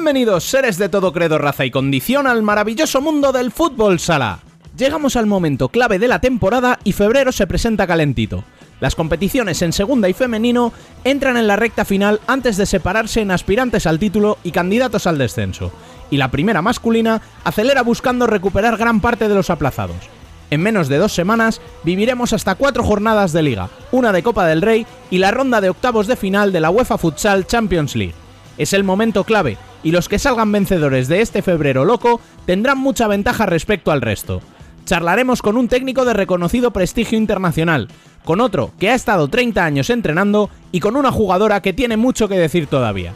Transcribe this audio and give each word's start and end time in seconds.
Bienvenidos 0.00 0.44
seres 0.44 0.78
de 0.78 0.88
todo 0.88 1.12
credo, 1.12 1.36
raza 1.36 1.66
y 1.66 1.70
condición 1.70 2.26
al 2.26 2.42
maravilloso 2.42 3.02
mundo 3.02 3.32
del 3.32 3.52
fútbol 3.52 4.00
sala. 4.00 4.38
Llegamos 4.74 5.14
al 5.14 5.26
momento 5.26 5.68
clave 5.68 5.98
de 5.98 6.08
la 6.08 6.22
temporada 6.22 6.78
y 6.84 6.92
febrero 6.92 7.32
se 7.32 7.46
presenta 7.46 7.86
calentito. 7.86 8.42
Las 8.80 8.94
competiciones 8.94 9.60
en 9.60 9.74
segunda 9.74 10.08
y 10.08 10.14
femenino 10.14 10.72
entran 11.04 11.36
en 11.36 11.46
la 11.46 11.56
recta 11.56 11.84
final 11.84 12.18
antes 12.26 12.56
de 12.56 12.64
separarse 12.64 13.20
en 13.20 13.30
aspirantes 13.30 13.86
al 13.86 13.98
título 13.98 14.38
y 14.42 14.52
candidatos 14.52 15.06
al 15.06 15.18
descenso. 15.18 15.70
Y 16.10 16.16
la 16.16 16.30
primera 16.30 16.62
masculina 16.62 17.20
acelera 17.44 17.82
buscando 17.82 18.26
recuperar 18.26 18.78
gran 18.78 19.02
parte 19.02 19.28
de 19.28 19.34
los 19.34 19.50
aplazados. 19.50 20.08
En 20.48 20.62
menos 20.62 20.88
de 20.88 20.96
dos 20.96 21.12
semanas 21.12 21.60
viviremos 21.84 22.32
hasta 22.32 22.54
cuatro 22.54 22.82
jornadas 22.84 23.34
de 23.34 23.42
liga, 23.42 23.68
una 23.92 24.12
de 24.12 24.22
Copa 24.22 24.46
del 24.46 24.62
Rey 24.62 24.86
y 25.10 25.18
la 25.18 25.30
ronda 25.30 25.60
de 25.60 25.68
octavos 25.68 26.06
de 26.06 26.16
final 26.16 26.52
de 26.52 26.60
la 26.60 26.70
UEFA 26.70 26.96
Futsal 26.96 27.46
Champions 27.46 27.94
League. 27.96 28.14
Es 28.58 28.72
el 28.72 28.84
momento 28.84 29.24
clave 29.24 29.56
y 29.82 29.92
los 29.92 30.08
que 30.08 30.18
salgan 30.18 30.52
vencedores 30.52 31.08
de 31.08 31.20
este 31.20 31.42
febrero 31.42 31.84
loco 31.84 32.20
tendrán 32.46 32.78
mucha 32.78 33.06
ventaja 33.08 33.46
respecto 33.46 33.90
al 33.90 34.02
resto. 34.02 34.40
Charlaremos 34.84 35.42
con 35.42 35.56
un 35.56 35.68
técnico 35.68 36.04
de 36.04 36.14
reconocido 36.14 36.72
prestigio 36.72 37.16
internacional, 37.16 37.88
con 38.24 38.40
otro 38.40 38.72
que 38.78 38.90
ha 38.90 38.94
estado 38.94 39.28
30 39.28 39.64
años 39.64 39.90
entrenando 39.90 40.50
y 40.72 40.80
con 40.80 40.96
una 40.96 41.12
jugadora 41.12 41.62
que 41.62 41.72
tiene 41.72 41.96
mucho 41.96 42.28
que 42.28 42.38
decir 42.38 42.66
todavía. 42.66 43.12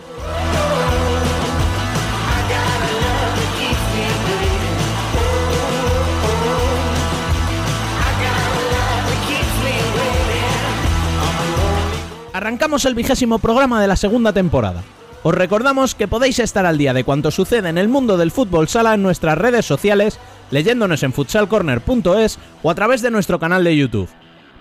Arrancamos 12.33 12.85
el 12.85 12.95
vigésimo 12.95 13.39
programa 13.39 13.81
de 13.81 13.87
la 13.87 13.97
segunda 13.97 14.33
temporada. 14.33 14.83
Os 15.25 15.35
recordamos 15.35 15.95
que 15.95 16.07
podéis 16.07 16.39
estar 16.39 16.67
al 16.67 16.77
día 16.77 16.93
de 16.93 17.03
cuanto 17.03 17.31
sucede 17.31 17.71
en 17.71 17.79
el 17.79 17.89
mundo 17.89 18.19
del 18.19 18.31
fútbol 18.31 18.69
sala 18.69 18.93
en 18.93 19.03
nuestras 19.03 19.39
redes 19.39 19.65
sociales, 19.65 20.21
leyéndonos 20.51 21.03
en 21.03 21.15
futsalcorner.es 21.15 22.39
o 22.63 22.71
a 22.71 22.75
través 22.75 23.01
de 23.01 23.11
nuestro 23.11 23.39
canal 23.39 23.65
de 23.65 23.75
YouTube. 23.75 24.11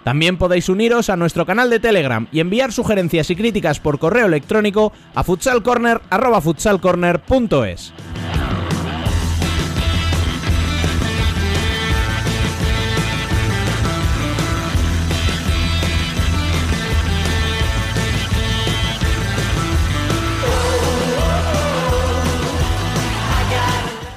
También 0.06 0.38
podéis 0.38 0.70
uniros 0.70 1.10
a 1.10 1.18
nuestro 1.18 1.46
canal 1.46 1.70
de 1.70 1.82
Telegram 1.82 2.30
y 2.32 2.40
enviar 2.40 2.72
sugerencias 2.72 3.30
y 3.30 3.36
críticas 3.36 3.82
por 3.82 4.00
correo 4.00 4.26
electrónico 4.26 4.94
a 5.14 5.26
futsalcorner.es. 5.26 7.94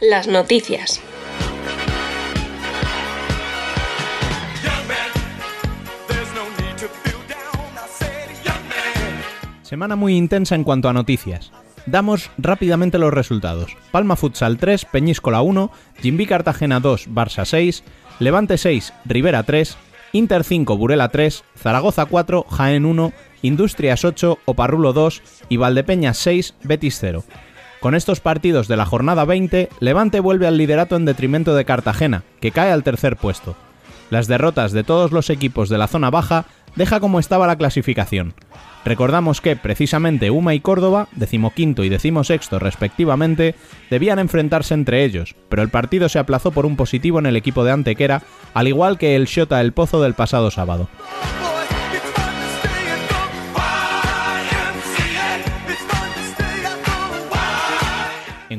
Las 0.00 0.28
noticias. 0.28 1.00
Semana 9.62 9.96
muy 9.96 10.16
intensa 10.16 10.54
en 10.54 10.62
cuanto 10.62 10.88
a 10.88 10.92
noticias. 10.92 11.50
Damos 11.86 12.30
rápidamente 12.38 12.98
los 12.98 13.12
resultados. 13.12 13.76
Palma 13.90 14.14
Futsal 14.14 14.56
3, 14.58 14.84
Peñíscola 14.84 15.42
1, 15.42 15.72
Jimbi 16.00 16.26
Cartagena 16.26 16.78
2, 16.78 17.08
Barça 17.10 17.44
6, 17.44 17.82
Levante 18.20 18.56
6, 18.56 18.94
Rivera 19.04 19.42
3, 19.42 19.76
Inter 20.12 20.44
5, 20.44 20.76
Burela 20.76 21.08
3, 21.08 21.42
Zaragoza 21.56 22.06
4, 22.06 22.46
Jaén 22.48 22.86
1, 22.86 23.12
Industrias 23.42 24.04
8, 24.04 24.38
Oparrulo 24.44 24.92
2 24.92 25.22
y 25.48 25.56
Valdepeñas 25.56 26.18
6, 26.18 26.54
Betis 26.62 26.98
0. 27.00 27.24
Con 27.80 27.94
estos 27.94 28.18
partidos 28.18 28.66
de 28.66 28.76
la 28.76 28.86
jornada 28.86 29.24
20, 29.24 29.68
Levante 29.78 30.18
vuelve 30.18 30.48
al 30.48 30.56
liderato 30.56 30.96
en 30.96 31.04
detrimento 31.04 31.54
de 31.54 31.64
Cartagena, 31.64 32.24
que 32.40 32.50
cae 32.50 32.72
al 32.72 32.82
tercer 32.82 33.16
puesto. 33.16 33.54
Las 34.10 34.26
derrotas 34.26 34.72
de 34.72 34.82
todos 34.82 35.12
los 35.12 35.30
equipos 35.30 35.68
de 35.68 35.78
la 35.78 35.86
zona 35.86 36.10
baja 36.10 36.46
deja 36.74 36.98
como 36.98 37.20
estaba 37.20 37.46
la 37.46 37.56
clasificación. 37.56 38.34
Recordamos 38.84 39.40
que, 39.40 39.54
precisamente, 39.54 40.30
Uma 40.30 40.54
y 40.54 40.60
Córdoba, 40.60 41.08
decimoquinto 41.14 41.84
y 41.84 41.88
decimosexto 41.88 42.58
respectivamente, 42.58 43.54
debían 43.90 44.18
enfrentarse 44.18 44.74
entre 44.74 45.04
ellos, 45.04 45.36
pero 45.48 45.62
el 45.62 45.68
partido 45.68 46.08
se 46.08 46.18
aplazó 46.18 46.50
por 46.50 46.66
un 46.66 46.76
positivo 46.76 47.18
en 47.18 47.26
el 47.26 47.36
equipo 47.36 47.64
de 47.64 47.72
Antequera, 47.72 48.22
al 48.54 48.66
igual 48.66 48.98
que 48.98 49.14
el 49.14 49.26
Shota 49.26 49.60
El 49.60 49.72
Pozo 49.72 50.02
del 50.02 50.14
pasado 50.14 50.50
sábado. 50.50 50.88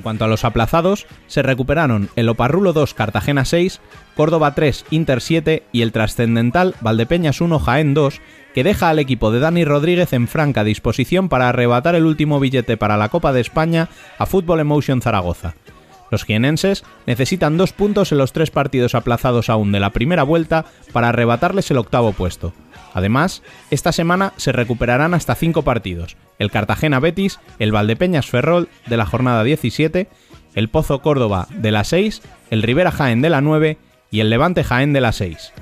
Cuanto 0.09 0.25
a 0.25 0.27
los 0.27 0.43
aplazados, 0.43 1.05
se 1.27 1.43
recuperaron 1.43 2.09
el 2.15 2.29
Oparrulo 2.29 2.73
2 2.73 2.95
Cartagena 2.95 3.45
6, 3.45 3.79
Córdoba 4.15 4.55
3 4.55 4.85
Inter 4.89 5.21
7 5.21 5.61
y 5.71 5.83
el 5.83 5.91
trascendental 5.91 6.73
Valdepeñas 6.81 7.41
1 7.41 7.59
Jaén 7.59 7.93
2, 7.93 8.19
que 8.55 8.63
deja 8.63 8.89
al 8.89 8.97
equipo 8.97 9.29
de 9.29 9.39
Dani 9.39 9.65
Rodríguez 9.65 10.11
en 10.13 10.27
franca 10.27 10.63
disposición 10.63 11.29
para 11.29 11.49
arrebatar 11.49 11.93
el 11.93 12.05
último 12.05 12.39
billete 12.39 12.75
para 12.75 12.97
la 12.97 13.09
Copa 13.09 13.33
de 13.33 13.41
España 13.41 13.89
a 14.17 14.25
Fútbol 14.25 14.61
Emotion 14.61 15.03
Zaragoza. 15.03 15.53
Los 16.09 16.25
jienenses 16.25 16.83
necesitan 17.05 17.57
dos 17.57 17.71
puntos 17.71 18.11
en 18.11 18.17
los 18.17 18.33
tres 18.33 18.49
partidos 18.49 18.95
aplazados 18.95 19.47
aún 19.47 19.71
de 19.71 19.79
la 19.79 19.91
primera 19.91 20.23
vuelta 20.23 20.65
para 20.91 21.09
arrebatarles 21.09 21.69
el 21.69 21.77
octavo 21.77 22.13
puesto. 22.13 22.51
Además, 22.95 23.43
esta 23.69 23.91
semana 23.91 24.33
se 24.37 24.53
recuperarán 24.53 25.13
hasta 25.13 25.35
cinco 25.35 25.61
partidos, 25.61 26.17
el 26.39 26.49
Cartagena 26.49 26.99
Betis, 26.99 27.39
el 27.59 27.71
Valdepeñas 27.71 28.27
Ferrol 28.27 28.69
de 28.87 28.97
la 28.97 29.05
jornada 29.05 29.43
17, 29.43 30.07
el 30.55 30.69
Pozo 30.69 31.01
Córdoba 31.01 31.47
de 31.51 31.71
la 31.71 31.83
6, 31.83 32.21
el 32.49 32.63
Rivera 32.63 32.91
Jaén 32.91 33.21
de 33.21 33.29
la 33.29 33.41
9 33.41 33.77
y 34.09 34.21
el 34.21 34.29
Levante 34.29 34.63
Jaén 34.63 34.93
de 34.93 35.01
la 35.01 35.11
6. 35.11 35.53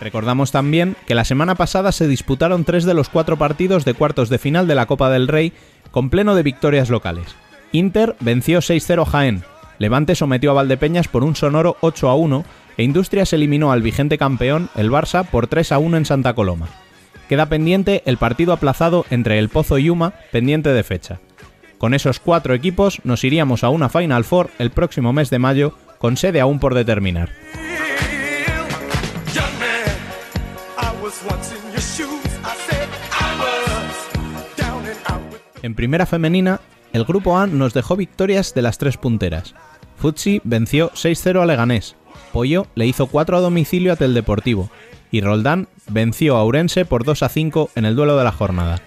Recordamos 0.00 0.50
también 0.50 0.96
que 1.06 1.14
la 1.14 1.24
semana 1.24 1.54
pasada 1.54 1.92
se 1.92 2.08
disputaron 2.08 2.64
tres 2.64 2.84
de 2.84 2.94
los 2.94 3.10
cuatro 3.10 3.36
partidos 3.36 3.84
de 3.84 3.94
cuartos 3.94 4.30
de 4.30 4.38
final 4.38 4.66
de 4.66 4.74
la 4.74 4.86
Copa 4.86 5.10
del 5.10 5.28
Rey 5.28 5.52
con 5.90 6.08
pleno 6.08 6.34
de 6.34 6.42
victorias 6.42 6.88
locales. 6.88 7.36
Inter 7.72 8.16
venció 8.20 8.60
6-0 8.60 9.04
Jaén, 9.04 9.44
Levante 9.80 10.14
sometió 10.14 10.50
a 10.50 10.54
Valdepeñas 10.54 11.08
por 11.08 11.24
un 11.24 11.34
sonoro 11.34 11.78
8-1 11.80 12.44
e 12.76 12.82
Industrias 12.82 13.32
eliminó 13.32 13.72
al 13.72 13.80
vigente 13.80 14.18
campeón, 14.18 14.68
el 14.76 14.90
Barça, 14.90 15.26
por 15.26 15.48
3-1 15.48 15.96
en 15.96 16.04
Santa 16.04 16.34
Coloma. 16.34 16.68
Queda 17.30 17.46
pendiente 17.46 18.02
el 18.04 18.18
partido 18.18 18.52
aplazado 18.52 19.06
entre 19.08 19.38
el 19.38 19.48
Pozo 19.48 19.78
y 19.78 19.84
Yuma, 19.84 20.12
pendiente 20.32 20.68
de 20.68 20.82
fecha. 20.82 21.18
Con 21.78 21.94
esos 21.94 22.20
cuatro 22.20 22.52
equipos 22.52 23.00
nos 23.04 23.24
iríamos 23.24 23.64
a 23.64 23.70
una 23.70 23.88
Final 23.88 24.24
Four 24.24 24.50
el 24.58 24.70
próximo 24.70 25.14
mes 25.14 25.30
de 25.30 25.38
mayo, 25.38 25.74
con 25.96 26.18
sede 26.18 26.42
aún 26.42 26.58
por 26.58 26.74
determinar. 26.74 27.30
En 35.62 35.74
primera 35.74 36.04
femenina, 36.04 36.60
el 36.92 37.04
grupo 37.04 37.38
A 37.38 37.46
nos 37.46 37.72
dejó 37.72 37.96
victorias 37.96 38.52
de 38.52 38.60
las 38.60 38.76
tres 38.76 38.98
punteras. 38.98 39.54
Futsi 40.00 40.40
venció 40.44 40.90
6-0 40.92 41.42
a 41.42 41.46
Leganés, 41.46 41.94
Pollo 42.32 42.66
le 42.74 42.86
hizo 42.86 43.06
4 43.06 43.36
a 43.36 43.40
domicilio 43.40 43.92
a 43.92 43.96
Teldeportivo 43.96 44.70
y 45.10 45.20
Roldán 45.20 45.68
venció 45.88 46.36
a 46.36 46.44
Urense 46.44 46.84
por 46.84 47.04
2 47.04 47.22
a 47.22 47.28
5 47.28 47.70
en 47.74 47.84
el 47.84 47.96
duelo 47.96 48.16
de 48.16 48.24
la 48.24 48.32
jornada. 48.32 48.80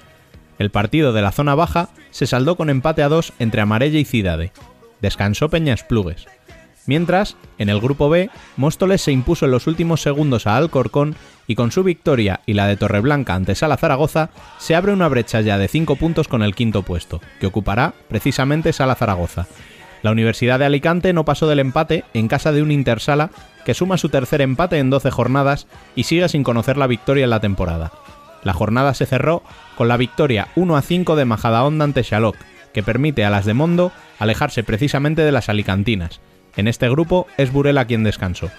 El 0.60 0.72
partido 0.72 1.14
de 1.14 1.22
la 1.22 1.32
zona 1.32 1.56
baja 1.56 1.90
se 2.12 2.26
saldó 2.26 2.56
con 2.56 2.70
empate 2.70 3.04
a 3.04 3.10
2 3.10 3.34
entre 3.40 3.62
Amarella 3.62 4.00
y 4.00 4.06
Cidade. 4.06 4.52
Descansó 5.02 5.50
Peñas 5.50 5.84
Plugues. 5.84 6.26
Mientras, 6.86 7.38
en 7.58 7.70
el 7.70 7.80
grupo 7.80 8.10
B, 8.10 8.30
Móstoles 8.58 9.02
se 9.02 9.12
impuso 9.12 9.46
en 9.46 9.52
los 9.52 9.68
últimos 9.68 10.02
segundos 10.02 10.48
a 10.48 10.58
Alcorcón 10.58 11.16
y 11.48 11.56
con 11.56 11.72
su 11.72 11.84
victoria 11.84 12.42
y 12.46 12.54
la 12.54 12.68
de 12.68 12.76
Torreblanca 12.76 13.36
ante 13.36 13.56
Sala 13.56 13.78
Zaragoza, 13.78 14.32
se 14.58 14.76
abre 14.76 14.92
una 14.92 15.08
brecha 15.08 15.42
ya 15.42 15.58
de 15.58 15.68
5 15.68 15.96
puntos 15.96 16.28
con 16.28 16.44
el 16.44 16.56
quinto 16.56 16.84
puesto, 16.84 17.22
que 17.40 17.48
ocupará 17.48 17.94
precisamente 18.10 18.74
Sala 18.74 18.96
Zaragoza. 18.96 19.48
La 20.04 20.12
Universidad 20.12 20.60
de 20.60 20.66
Alicante 20.66 21.14
no 21.14 21.24
pasó 21.24 21.48
del 21.48 21.60
empate 21.60 22.04
en 22.14 22.28
casa 22.28 22.52
de 22.52 22.62
un 22.62 22.72
Intersala 22.72 23.32
que 23.66 23.74
suma 23.74 23.98
su 23.98 24.10
tercer 24.10 24.42
empate 24.42 24.78
en 24.78 24.90
12 24.90 25.10
jornadas 25.10 25.66
y 25.96 26.04
sigue 26.04 26.28
sin 26.28 26.44
conocer 26.44 26.76
la 26.76 26.88
victoria 26.88 27.24
en 27.24 27.30
la 27.30 27.40
temporada. 27.40 27.94
La 28.44 28.54
jornada 28.54 28.94
se 28.94 29.06
cerró 29.06 29.44
con 29.78 29.88
la 29.88 29.96
victoria 29.96 30.50
1 30.56 30.76
a 30.76 30.82
5 30.82 31.16
de 31.16 31.24
Majadahonda 31.24 31.86
ante 31.86 32.04
Xaloc, 32.04 32.36
que 32.74 32.84
permite 32.84 33.24
a 33.24 33.30
las 33.30 33.46
de 33.46 33.54
Mondo 33.54 33.94
alejarse 34.20 34.64
precisamente 34.64 35.22
de 35.22 35.32
las 35.32 35.48
alicantinas. 35.48 36.20
En 36.58 36.68
este 36.68 36.90
grupo 36.90 37.26
es 37.38 37.54
Burela 37.54 37.86
quien 37.86 38.04
descansó. 38.04 38.52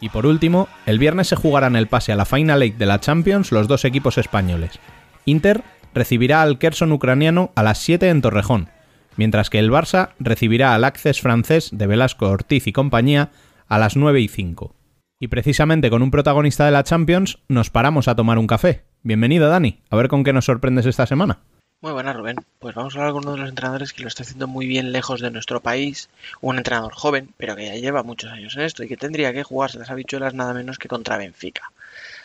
Y 0.00 0.08
por 0.08 0.26
último, 0.26 0.68
el 0.84 0.98
viernes 0.98 1.28
se 1.28 1.36
jugarán 1.36 1.76
el 1.76 1.86
pase 1.86 2.12
a 2.12 2.16
la 2.16 2.26
Final 2.26 2.62
Eight 2.62 2.76
de 2.76 2.86
la 2.86 3.00
Champions 3.00 3.52
los 3.52 3.68
dos 3.68 3.84
equipos 3.84 4.18
españoles. 4.18 4.80
Inter 5.24 5.62
recibirá 5.94 6.42
al 6.42 6.58
Kherson 6.58 6.92
ucraniano 6.92 7.52
a 7.54 7.62
las 7.62 7.78
7 7.78 8.08
en 8.08 8.20
Torrejón, 8.20 8.68
mientras 9.16 9.50
que 9.50 9.58
el 9.58 9.70
Barça 9.70 10.10
recibirá 10.18 10.74
al 10.74 10.84
Access 10.84 11.20
francés 11.20 11.70
de 11.72 11.86
Velasco 11.86 12.28
Ortiz 12.28 12.66
y 12.66 12.72
compañía 12.72 13.30
a 13.68 13.78
las 13.78 13.96
9 13.96 14.20
y 14.20 14.28
5. 14.28 14.74
Y 15.20 15.28
precisamente 15.28 15.90
con 15.90 16.02
un 16.02 16.10
protagonista 16.10 16.66
de 16.66 16.72
la 16.72 16.84
Champions 16.84 17.38
nos 17.48 17.70
paramos 17.70 18.08
a 18.08 18.14
tomar 18.14 18.38
un 18.38 18.46
café. 18.46 18.84
Bienvenido 19.02 19.48
Dani, 19.48 19.80
a 19.88 19.96
ver 19.96 20.08
con 20.08 20.24
qué 20.24 20.32
nos 20.32 20.46
sorprendes 20.46 20.86
esta 20.86 21.06
semana. 21.06 21.38
Muy 21.80 21.92
buenas, 21.92 22.16
Rubén. 22.16 22.36
Pues 22.60 22.74
vamos 22.74 22.96
a 22.96 22.98
hablar 22.98 23.12
con 23.12 23.24
uno 23.24 23.32
de 23.32 23.40
los 23.40 23.48
entrenadores 23.50 23.92
que 23.92 24.00
lo 24.02 24.08
está 24.08 24.22
haciendo 24.22 24.48
muy 24.48 24.66
bien 24.66 24.90
lejos 24.90 25.20
de 25.20 25.30
nuestro 25.30 25.60
país, 25.60 26.08
un 26.40 26.56
entrenador 26.56 26.94
joven, 26.94 27.28
pero 27.36 27.56
que 27.56 27.66
ya 27.66 27.74
lleva 27.74 28.02
muchos 28.02 28.32
años 28.32 28.56
en 28.56 28.62
esto 28.62 28.82
y 28.82 28.88
que 28.88 28.96
tendría 28.96 29.34
que 29.34 29.42
jugarse 29.42 29.78
las 29.78 29.90
habichuelas 29.90 30.32
nada 30.32 30.54
menos 30.54 30.78
que 30.78 30.88
contra 30.88 31.18
Benfica. 31.18 31.70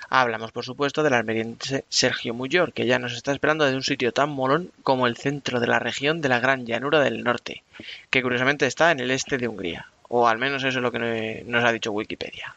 Hablamos, 0.09 0.51
por 0.51 0.65
supuesto, 0.65 1.03
del 1.03 1.13
almeriense 1.13 1.85
Sergio 1.87 2.33
Muyor, 2.33 2.73
que 2.73 2.87
ya 2.87 2.97
nos 2.97 3.13
está 3.13 3.31
esperando 3.31 3.65
desde 3.65 3.77
un 3.77 3.83
sitio 3.83 4.11
tan 4.11 4.29
molón 4.29 4.71
como 4.81 5.05
el 5.05 5.17
centro 5.17 5.59
de 5.59 5.67
la 5.67 5.77
región 5.77 6.21
de 6.21 6.29
la 6.29 6.39
Gran 6.39 6.65
Llanura 6.65 6.99
del 6.99 7.23
Norte, 7.23 7.63
que 8.09 8.23
curiosamente 8.23 8.65
está 8.65 8.91
en 8.91 8.99
el 8.99 9.11
este 9.11 9.37
de 9.37 9.47
Hungría, 9.47 9.87
o 10.07 10.27
al 10.27 10.39
menos 10.39 10.63
eso 10.63 10.79
es 10.79 10.83
lo 10.83 10.91
que 10.91 11.43
nos 11.45 11.63
ha 11.63 11.71
dicho 11.71 11.91
Wikipedia. 11.91 12.55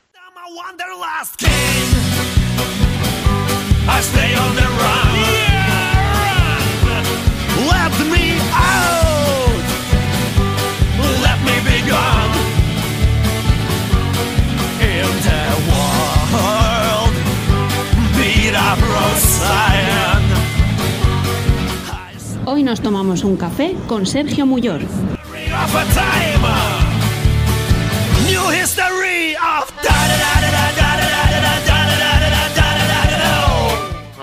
Hoy 22.45 22.63
nos 22.63 22.81
tomamos 22.81 23.25
un 23.25 23.37
café 23.37 23.77
con 23.87 24.05
Sergio 24.05 24.47
Muyor. 24.47 24.81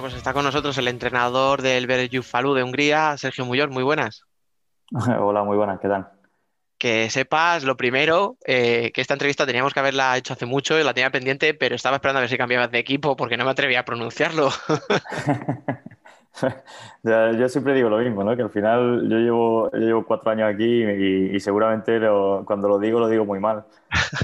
pues 0.02 0.14
está 0.14 0.34
con 0.34 0.44
nosotros 0.44 0.78
el 0.78 0.88
entrenador 0.88 1.62
del 1.62 1.88
Falú 2.24 2.54
de 2.54 2.64
Hungría, 2.64 3.18
Sergio 3.18 3.46
Muyor. 3.46 3.70
Muy 3.70 3.84
buenas. 3.84 4.24
Hola, 4.92 5.44
muy 5.44 5.56
buenas, 5.58 5.80
¿qué 5.80 5.88
tal? 5.88 6.19
Que 6.80 7.10
sepas, 7.10 7.64
lo 7.64 7.78
primero, 7.78 8.38
eh, 8.46 8.92
que 8.94 9.02
esta 9.02 9.14
entrevista 9.14 9.46
teníamos 9.46 9.74
que 9.74 9.82
haberla 9.82 10.18
hecho 10.18 10.34
hace 10.34 10.46
mucho, 10.46 10.80
y 10.80 10.84
la 10.84 10.94
tenía 10.94 11.12
pendiente, 11.12 11.54
pero 11.54 11.76
estaba 11.76 11.98
esperando 11.98 12.20
a 12.20 12.22
ver 12.22 12.30
si 12.30 12.38
cambiabas 12.38 12.72
de 12.72 12.80
equipo 12.80 13.16
porque 13.16 13.38
no 13.38 13.46
me 13.46 13.52
atrevía 13.52 13.82
a 13.82 13.86
pronunciarlo. 13.86 14.50
yo 17.04 17.50
siempre 17.50 17.74
digo 17.74 17.90
lo 17.90 17.98
mismo, 17.98 18.24
¿no? 18.24 18.36
Que 18.36 18.44
al 18.44 18.50
final 18.50 19.08
yo 19.10 19.18
llevo, 19.18 19.72
llevo 19.72 20.06
cuatro 20.06 20.32
años 20.32 20.54
aquí 20.54 20.84
y, 20.84 21.40
seguramente 21.40 22.00
cuando 22.46 22.68
lo 22.68 22.80
digo 22.80 23.00
lo 23.00 23.08
digo 23.08 23.26
muy 23.26 23.40
mal. 23.40 23.66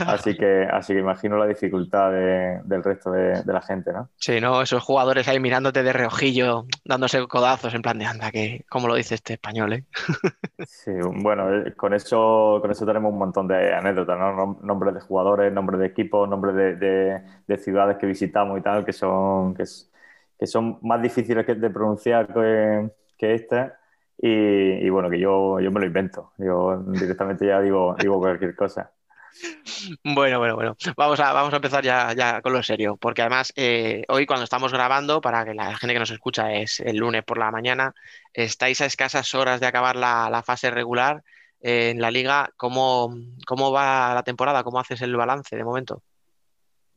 Así 0.05 0.35
que, 0.35 0.67
así 0.71 0.93
que 0.93 0.99
imagino 0.99 1.37
la 1.37 1.47
dificultad 1.47 2.11
del 2.11 2.83
resto 2.83 3.11
de, 3.11 3.43
la 3.45 3.61
gente, 3.61 3.91
¿no? 3.93 4.09
Sí, 4.17 4.39
¿no? 4.39 4.61
Esos 4.61 4.83
jugadores 4.83 5.27
ahí 5.27 5.39
mirándote 5.39 5.83
de 5.83 5.93
reojillo, 5.93 6.65
dándose 6.83 7.25
codazos 7.27 7.73
en 7.73 7.81
plan 7.81 7.97
de 7.97 8.05
anda, 8.05 8.31
que 8.31 8.65
como 8.69 8.87
lo 8.87 8.95
dice 8.95 9.15
este 9.15 9.33
español, 9.33 9.73
¿eh? 9.73 9.83
Sí, 10.67 10.91
bueno, 11.21 11.53
eh, 11.53 11.73
con 11.75 11.93
eso, 11.93 12.59
con 12.61 12.71
eso 12.71 12.85
tenemos 12.85 13.11
un 13.11 13.19
montón 13.19 13.47
de 13.47 13.73
anécdotas, 13.73 14.17
¿no? 14.17 14.59
Nombres 14.61 14.93
de 14.93 15.01
jugadores, 15.01 15.51
nombres 15.51 15.79
de 15.79 15.87
equipos, 15.87 16.27
nombres 16.29 16.55
de, 16.55 17.21
de, 17.47 17.57
ciudades 17.57 17.97
que 17.97 18.05
visitamos 18.05 18.59
y 18.59 18.61
tal, 18.61 18.85
que 18.85 18.93
son, 18.93 19.53
que, 19.55 19.63
es, 19.63 19.91
que 20.37 20.47
son 20.47 20.79
más 20.81 21.01
difíciles 21.01 21.45
de 21.45 21.69
pronunciar 21.69 22.33
que, 22.33 22.89
que 23.17 23.33
este. 23.33 23.71
Y, 24.17 24.89
bueno, 24.89 25.09
que 25.09 25.19
yo, 25.19 25.59
yo 25.59 25.71
me 25.71 25.79
lo 25.79 25.85
invento. 25.85 26.31
Yo 26.37 26.77
directamente 26.87 27.45
ya 27.45 27.61
digo, 27.61 27.95
digo 27.99 28.19
cualquier 28.19 28.55
cosa. 28.55 28.91
Bueno, 30.03 30.39
bueno, 30.39 30.55
bueno. 30.55 30.77
Vamos 30.95 31.19
a, 31.19 31.33
vamos 31.33 31.53
a 31.53 31.57
empezar 31.57 31.83
ya, 31.83 32.13
ya 32.13 32.41
con 32.41 32.53
lo 32.53 32.63
serio, 32.63 32.95
porque 32.97 33.21
además 33.21 33.51
eh, 33.55 34.03
hoy 34.07 34.25
cuando 34.25 34.45
estamos 34.45 34.71
grabando, 34.71 35.19
para 35.19 35.43
que 35.43 35.53
la 35.53 35.75
gente 35.75 35.93
que 35.93 35.99
nos 35.99 36.11
escucha 36.11 36.53
es 36.53 36.79
el 36.79 36.97
lunes 36.97 37.23
por 37.23 37.37
la 37.37 37.51
mañana, 37.51 37.93
estáis 38.33 38.79
a 38.81 38.85
escasas 38.85 39.33
horas 39.35 39.59
de 39.59 39.67
acabar 39.67 39.97
la, 39.97 40.41
fase 40.45 40.71
regular 40.71 41.23
eh, 41.61 41.89
en 41.91 42.01
la 42.01 42.11
liga. 42.11 42.49
¿Cómo, 42.55 43.13
¿Cómo 43.45 43.71
va 43.71 44.13
la 44.13 44.23
temporada? 44.23 44.63
¿Cómo 44.63 44.79
haces 44.79 45.01
el 45.01 45.15
balance 45.15 45.55
de 45.55 45.63
momento? 45.65 46.01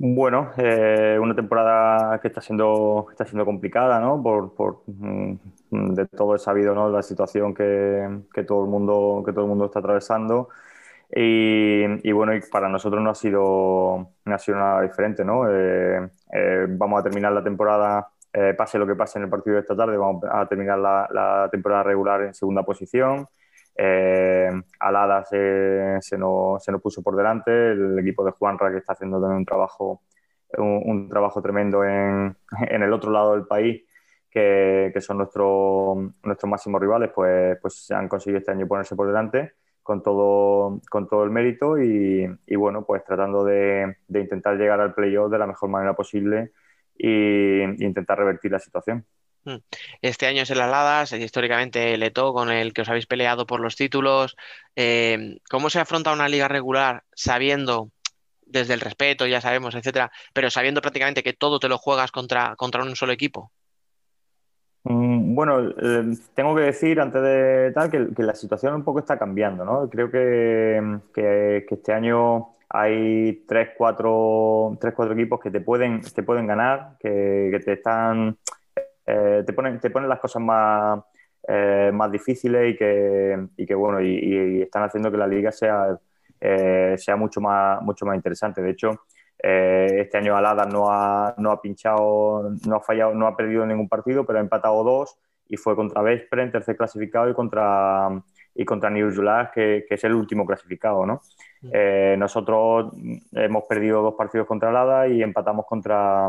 Bueno, 0.01 0.53
eh, 0.59 1.19
una 1.21 1.35
temporada 1.35 2.21
que 2.21 2.29
está 2.29 2.41
siendo, 2.41 3.09
está 3.11 3.25
siendo 3.25 3.45
complicada, 3.45 3.99
¿no? 3.99 4.23
Por, 4.23 4.55
por 4.55 4.85
mm, 4.87 5.35
de 5.95 6.07
todo 6.07 6.37
es 6.37 6.43
sabido, 6.43 6.73
¿no? 6.73 6.89
La 6.89 7.03
situación 7.03 7.53
que, 7.53 8.21
que, 8.33 8.45
todo 8.45 8.63
el 8.63 8.71
mundo, 8.71 9.25
que 9.27 9.33
todo 9.33 9.43
el 9.45 9.49
mundo 9.49 9.65
está 9.67 9.81
atravesando. 9.81 10.51
Y, 11.11 12.13
bueno, 12.13 12.35
y 12.35 12.41
para 12.43 12.69
nosotros 12.69 13.03
no 13.03 13.11
ha 13.11 13.15
sido, 13.15 14.13
no 14.25 14.35
ha 14.35 14.39
sido 14.39 14.59
nada 14.59 14.83
diferente, 14.83 15.25
¿no? 15.25 15.51
Eh, 15.51 16.09
eh, 16.33 16.67
vamos 16.69 17.01
a 17.01 17.03
terminar 17.03 17.33
la 17.33 17.43
temporada, 17.43 18.09
pase 18.57 18.79
lo 18.79 18.87
que 18.87 18.95
pase 18.95 19.19
en 19.19 19.25
el 19.25 19.31
partido 19.31 19.57
de 19.57 19.63
esta 19.63 19.77
tarde, 19.77 19.97
vamos 19.97 20.23
a 20.31 20.47
terminar 20.47 20.79
la, 20.79 21.09
la 21.11 21.49
temporada 21.51 21.83
regular 21.83 22.23
en 22.23 22.35
segunda 22.35 22.63
posición. 22.63 23.27
Eh, 23.81 24.51
Alada 24.81 25.25
se, 25.25 25.99
se, 26.01 26.19
nos, 26.19 26.65
se, 26.65 26.73
nos, 26.73 26.83
puso 26.83 27.01
por 27.01 27.15
delante, 27.15 27.71
el 27.73 27.97
equipo 28.01 28.25
de 28.25 28.33
Juanra 28.33 28.73
que 28.73 28.79
está 28.79 28.95
haciendo 28.95 29.21
también 29.21 29.39
un 29.39 29.45
trabajo, 29.47 30.03
un, 30.59 31.09
trabajo 31.09 31.41
tremendo 31.41 31.85
en, 31.85 32.37
en, 32.69 32.83
el 32.83 32.93
otro 32.93 33.13
lado 33.13 33.35
del 33.35 33.47
país, 33.47 33.85
que, 34.31 34.91
que 34.93 35.01
son 35.01 35.19
nuestros 35.19 35.97
nuestros 36.25 36.51
máximos 36.51 36.81
rivales, 36.81 37.11
pues, 37.15 37.57
pues 37.63 37.91
han 37.93 38.09
conseguido 38.09 38.41
este 38.41 38.51
año 38.51 38.67
ponerse 38.67 38.97
por 38.97 39.07
delante 39.07 39.53
con 39.89 40.03
todo, 40.03 40.83
con 40.91 41.09
todo 41.09 41.25
el 41.25 41.31
mérito 41.31 41.79
y, 41.79 42.29
y 42.47 42.57
bueno, 42.57 42.85
pues 42.85 43.03
tratando 43.05 43.43
de, 43.45 43.97
de, 44.07 44.21
intentar 44.21 44.57
llegar 44.59 44.81
al 44.81 44.93
playoff 44.93 45.31
de 45.31 45.39
la 45.39 45.47
mejor 45.47 45.71
manera 45.71 45.95
posible 45.95 46.53
e 46.99 47.75
intentar 47.79 48.19
revertir 48.19 48.53
la 48.53 48.59
situación. 48.59 49.07
Mm. 49.49 49.63
Este 50.03 50.27
año 50.27 50.43
es 50.43 50.51
el 50.51 50.61
Aladas, 50.61 51.13
históricamente 51.13 51.95
el 51.95 52.03
Eto, 52.03 52.35
con 52.35 52.51
el 52.51 52.75
que 52.75 52.83
os 52.83 52.89
habéis 52.89 53.07
peleado 53.07 53.47
por 53.47 53.61
los 53.61 53.77
títulos. 53.77 54.37
Em, 54.77 55.39
¿Cómo 55.51 55.71
se 55.71 55.81
afronta 55.81 56.13
una 56.13 56.29
liga 56.29 56.49
regular 56.49 57.05
sabiendo, 57.15 57.91
desde 58.43 58.75
el 58.75 58.81
respeto, 58.81 59.27
ya 59.27 59.41
sabemos, 59.41 59.75
etcétera, 59.75 60.11
pero 60.35 60.51
sabiendo 60.51 60.83
prácticamente 60.83 61.23
que 61.23 61.33
todo 61.33 61.59
te 61.59 61.69
lo 61.69 61.79
juegas 61.79 62.13
contra, 62.13 62.57
contra 62.57 62.83
un 62.83 62.95
solo 62.95 63.13
equipo? 63.13 63.51
Mm, 64.85 65.35
bueno, 65.35 65.71
eh, 65.71 66.15
tengo 66.35 66.55
que 66.55 66.63
decir 66.63 67.01
antes 67.01 67.23
de 67.23 67.73
tal 67.75 67.91
que, 67.91 68.23
la 68.23 68.35
situación 68.35 68.75
un 68.75 68.85
poco 68.85 68.99
está 69.01 69.19
cambiando, 69.19 69.65
¿no? 69.65 69.89
Creo 69.89 70.11
que, 70.11 71.01
que, 71.15 71.67
este 71.71 71.93
año 71.95 72.51
hay 72.69 73.45
tres, 73.49 73.71
cuatro, 73.79 74.77
tres, 74.79 74.93
cuatro 74.95 75.15
equipos 75.15 75.41
que 75.41 75.51
te 75.51 75.61
pueden, 75.61 76.03
te 76.03 76.23
pueden 76.23 76.47
ganar, 76.47 76.97
que 77.01 77.61
te 77.65 77.73
están 77.73 78.37
eh, 79.11 79.43
te, 79.47 79.55
ponen, 79.55 79.81
te 79.81 79.89
ponen 79.89 80.09
las 80.09 80.21
cosas 80.21 80.43
más, 80.43 81.01
eh, 81.47 81.91
más 81.95 82.13
difíciles 82.13 82.75
y 82.75 82.77
que, 82.77 83.49
y 83.57 83.65
que 83.65 83.75
bueno, 83.75 84.03
y, 84.03 84.61
están 84.61 84.83
haciendo 84.83 85.11
que 85.11 85.17
la 85.17 85.27
liga 85.27 85.51
sea, 85.51 85.99
eh, 86.39 86.95
sea 86.99 87.17
mucho, 87.17 87.41
más, 87.41 87.81
mucho 87.81 88.05
más 88.05 88.17
interesante. 88.17 88.61
De 88.61 88.71
hecho, 88.71 88.91
este 89.39 90.19
año 90.19 90.37
Alada 90.37 90.67
no 90.67 90.91
ha, 90.91 91.35
no 91.39 91.53
ha 91.53 91.63
pinchado, 91.63 92.51
no 92.67 92.77
ha 92.77 92.81
fallado, 92.81 93.15
no 93.15 93.27
ha 93.27 93.37
perdido 93.37 93.65
ningún 93.65 93.89
partido, 93.89 94.27
pero 94.27 94.41
ha 94.41 94.43
empatado 94.43 94.85
dos 94.85 95.17
y 95.49 95.57
fue 95.57 95.75
contra 95.75 96.03
Vespre 96.03 96.43
en 96.43 96.53
tercer 96.53 96.77
clasificado 96.77 97.31
y 97.31 97.35
contra, 97.35 98.11
y 98.55 98.65
contra 98.67 98.91
New 98.91 99.11
que, 99.55 99.87
que, 99.89 99.95
es 99.95 100.05
el 100.05 100.13
último 100.13 100.45
clasificado, 100.45 101.07
¿no? 101.07 101.23
Mm. 101.63 102.19
nosotros 102.19 102.93
hemos 103.33 103.65
perdido 103.65 104.03
dos 104.03 104.15
partidos 104.15 104.47
contra 104.47 104.69
Alada 104.69 105.09
y 105.09 105.23
empatamos 105.23 105.65
contra, 105.67 106.29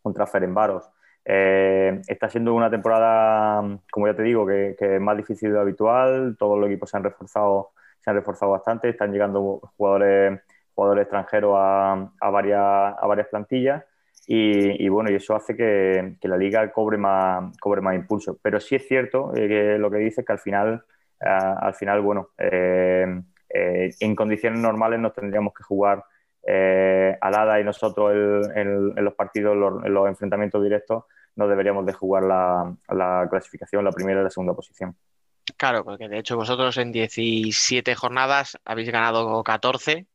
contra 0.00 0.26
Ferenbaros. 0.26 0.88
Eh, 1.30 2.00
está 2.08 2.30
siendo 2.30 2.54
una 2.54 2.70
temporada, 2.70 3.60
como 3.92 4.06
ya 4.06 4.14
te 4.14 4.22
digo, 4.22 4.46
que, 4.46 4.74
es 4.78 5.00
más 5.00 5.14
difícil 5.14 5.52
de 5.52 5.60
habitual. 5.60 6.36
Todos 6.38 6.58
los 6.58 6.70
equipos 6.70 6.88
se 6.88 6.96
han 6.96 7.04
reforzado, 7.04 7.72
se 8.00 8.08
han 8.08 8.16
reforzado 8.16 8.52
bastante. 8.52 8.88
Están 8.88 9.12
llegando 9.12 9.60
jugadores, 9.76 10.40
jugadores 10.74 11.02
extranjeros 11.02 11.54
a, 11.54 12.30
varias, 12.30 12.62
a 12.98 13.06
varias 13.06 13.28
plantillas. 13.28 13.84
y, 14.26 14.88
bueno, 14.88 15.10
y 15.10 15.16
eso 15.16 15.36
hace 15.36 15.54
que, 15.54 16.16
la 16.22 16.36
liga 16.38 16.72
cobre 16.72 16.96
más, 16.96 17.52
impulso. 17.94 18.38
Pero 18.42 18.58
sí 18.58 18.76
es 18.76 18.88
cierto 18.88 19.32
eh, 19.36 19.48
que 19.48 19.78
lo 19.78 19.90
que 19.90 19.98
dice 19.98 20.22
es 20.22 20.26
que 20.26 20.32
al 20.32 20.38
final, 20.38 20.82
al 21.20 21.74
final 21.74 22.00
bueno, 22.00 22.30
eh, 22.38 23.20
eh, 23.50 23.90
en 24.00 24.16
condiciones 24.16 24.60
normales 24.60 24.98
nos 24.98 25.12
tendríamos 25.12 25.52
que 25.52 25.62
jugar 25.62 26.02
Alada 27.20 27.60
y 27.60 27.64
nosotros 27.64 28.48
en 28.54 28.94
los 29.04 29.12
partidos, 29.12 29.54
en 29.84 29.92
los 29.92 30.08
enfrentamientos 30.08 30.62
directos, 30.62 31.04
no 31.38 31.48
deberíamos 31.48 31.86
de 31.86 31.92
jugar 31.92 32.24
la, 32.24 32.74
la 32.88 33.26
clasificación, 33.30 33.84
la 33.84 33.92
primera 33.92 34.20
y 34.20 34.24
la 34.24 34.30
segunda 34.30 34.54
posición. 34.54 34.94
Claro, 35.56 35.84
porque 35.84 36.08
de 36.08 36.18
hecho 36.18 36.36
vosotros 36.36 36.76
en 36.76 36.92
17 36.92 37.94
jornadas 37.94 38.58
habéis 38.64 38.90
ganado 38.90 39.42
14 39.42 40.06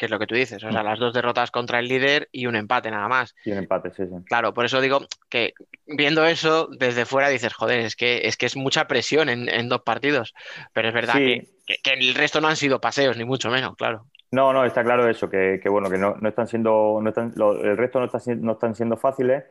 que 0.00 0.06
es 0.06 0.10
lo 0.10 0.18
que 0.18 0.26
tú 0.26 0.34
dices, 0.34 0.64
o 0.64 0.72
sea, 0.72 0.82
las 0.82 0.98
dos 0.98 1.12
derrotas 1.12 1.50
contra 1.50 1.78
el 1.78 1.86
líder 1.86 2.26
y 2.32 2.46
un 2.46 2.56
empate 2.56 2.90
nada 2.90 3.06
más. 3.06 3.34
Y 3.44 3.52
un 3.52 3.58
empate, 3.58 3.90
sí, 3.90 4.04
sí. 4.06 4.14
Claro, 4.24 4.54
por 4.54 4.64
eso 4.64 4.80
digo 4.80 5.00
que 5.28 5.52
viendo 5.86 6.24
eso 6.24 6.70
desde 6.72 7.04
fuera 7.04 7.28
dices, 7.28 7.52
joder, 7.52 7.80
es 7.80 7.96
que 7.96 8.22
es, 8.24 8.38
que 8.38 8.46
es 8.46 8.56
mucha 8.56 8.86
presión 8.86 9.28
en, 9.28 9.68
dos 9.68 9.82
partidos, 9.82 10.32
pero 10.72 10.88
es 10.88 10.94
verdad 10.94 11.16
que, 11.16 11.44
el 11.84 12.14
resto 12.14 12.40
no 12.40 12.48
han 12.48 12.56
sido 12.56 12.80
paseos, 12.80 13.18
ni 13.18 13.26
mucho 13.26 13.50
menos, 13.50 13.76
claro. 13.76 14.06
No, 14.32 14.54
no, 14.54 14.64
está 14.64 14.82
claro 14.82 15.06
eso, 15.06 15.28
que, 15.28 15.60
bueno, 15.68 15.90
que 15.90 15.98
no, 15.98 16.16
están 16.26 16.48
siendo, 16.48 16.98
no 17.02 17.10
están, 17.10 17.34
el 17.62 17.76
resto 17.76 18.00
no, 18.00 18.06
está, 18.06 18.18
no 18.36 18.52
están 18.52 18.74
siendo 18.74 18.96
fáciles, 18.96 19.44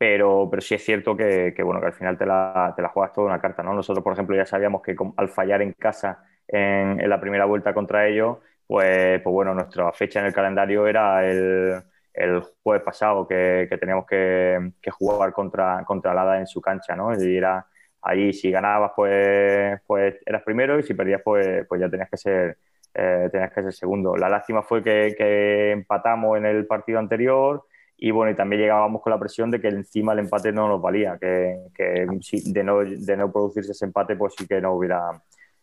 pero, 0.00 0.48
pero 0.50 0.62
sí 0.62 0.74
es 0.74 0.82
cierto 0.82 1.14
que, 1.14 1.54
bueno, 1.62 1.78
que 1.78 1.88
al 1.88 1.92
final 1.92 2.16
te 2.16 2.24
la, 2.24 2.72
te 2.74 2.80
la 2.80 2.88
juegas 2.88 3.12
toda 3.12 3.26
una 3.26 3.38
carta, 3.38 3.62
¿no? 3.62 3.74
Nosotros, 3.74 4.02
por 4.02 4.14
ejemplo, 4.14 4.34
ya 4.34 4.46
sabíamos 4.46 4.80
que 4.80 4.96
al 5.14 5.28
fallar 5.28 5.60
en 5.60 5.74
casa 5.74 6.24
en, 6.48 6.98
en 6.98 7.10
la 7.10 7.20
primera 7.20 7.44
vuelta 7.44 7.74
contra 7.74 8.08
ellos, 8.08 8.38
pues, 8.66 9.20
pues 9.20 9.30
bueno, 9.30 9.52
nuestra 9.52 9.92
fecha 9.92 10.20
en 10.20 10.26
el 10.26 10.32
calendario 10.32 10.86
era 10.86 11.28
el, 11.28 11.82
el 12.14 12.42
jueves 12.62 12.82
pasado 12.82 13.28
que, 13.28 13.68
teníamos 13.78 14.06
que, 14.06 14.72
jugar 14.90 15.34
contra, 15.34 15.84
contra 15.84 16.14
Lada 16.14 16.38
en 16.38 16.46
su 16.46 16.62
cancha, 16.62 16.96
¿no? 16.96 17.12
Y 17.14 17.36
era 17.36 17.66
ahí, 18.00 18.32
si 18.32 18.50
ganabas, 18.50 18.92
pues, 18.96 19.82
pues 19.86 20.16
eras 20.24 20.42
primero 20.44 20.78
y 20.78 20.82
si 20.82 20.94
perdías, 20.94 21.20
pues, 21.22 21.66
pues 21.68 21.78
ya 21.78 21.90
tenías 21.90 22.08
que 22.08 22.16
ser 22.16 22.56
eh, 22.94 23.28
tenías 23.30 23.52
que 23.52 23.62
ser 23.64 23.72
segundo. 23.74 24.16
La 24.16 24.30
lástima 24.30 24.62
fue 24.62 24.82
que, 24.82 25.72
empatamos 25.72 26.38
en 26.38 26.46
el 26.46 26.66
partido 26.66 26.98
anterior 26.98 27.66
y 28.02 28.10
bueno, 28.12 28.32
y 28.32 28.34
también 28.34 28.62
llegábamos 28.62 29.02
con 29.02 29.10
la 29.10 29.18
presión 29.18 29.50
de 29.50 29.60
que 29.60 29.68
encima 29.68 30.14
el 30.14 30.20
empate 30.20 30.52
no 30.52 30.66
nos 30.66 30.80
valía, 30.80 31.18
que, 31.20 31.66
que 31.74 32.06
de, 32.46 32.64
no, 32.64 32.78
de 32.80 33.16
no 33.16 33.30
producirse 33.30 33.72
ese 33.72 33.84
empate, 33.84 34.16
pues 34.16 34.32
sí 34.38 34.46
que 34.46 34.58
no 34.58 34.72
hubiera, 34.72 35.22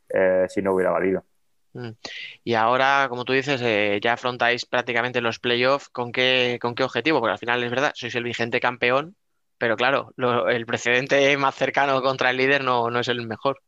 eh, 0.10 0.48
no 0.62 0.74
hubiera 0.74 0.92
valido. 0.92 1.24
Mm. 1.74 1.90
Y 2.44 2.54
ahora, 2.54 3.08
como 3.10 3.26
tú 3.26 3.34
dices, 3.34 3.60
eh, 3.64 4.00
ya 4.04 4.14
afrontáis 4.14 4.68
prácticamente 4.68 5.20
los 5.20 5.40
playoffs. 5.40 5.90
¿Con 5.90 6.12
qué, 6.12 6.60
¿Con 6.62 6.76
qué 6.76 6.84
objetivo? 6.84 7.20
Porque 7.20 7.34
al 7.34 7.40
final 7.40 7.64
es 7.64 7.72
verdad, 7.72 7.94
sois 7.96 8.14
el 8.14 8.24
vigente 8.24 8.60
campeón, 8.60 9.16
pero 9.58 9.76
claro, 9.76 10.14
el 10.48 10.66
precedente 10.68 11.36
más 11.38 11.56
cercano 11.56 12.02
contra 12.04 12.30
el 12.30 12.38
líder 12.38 12.64
no, 12.64 13.00
es 13.00 13.08
el 13.08 13.26
mejor. 13.28 13.62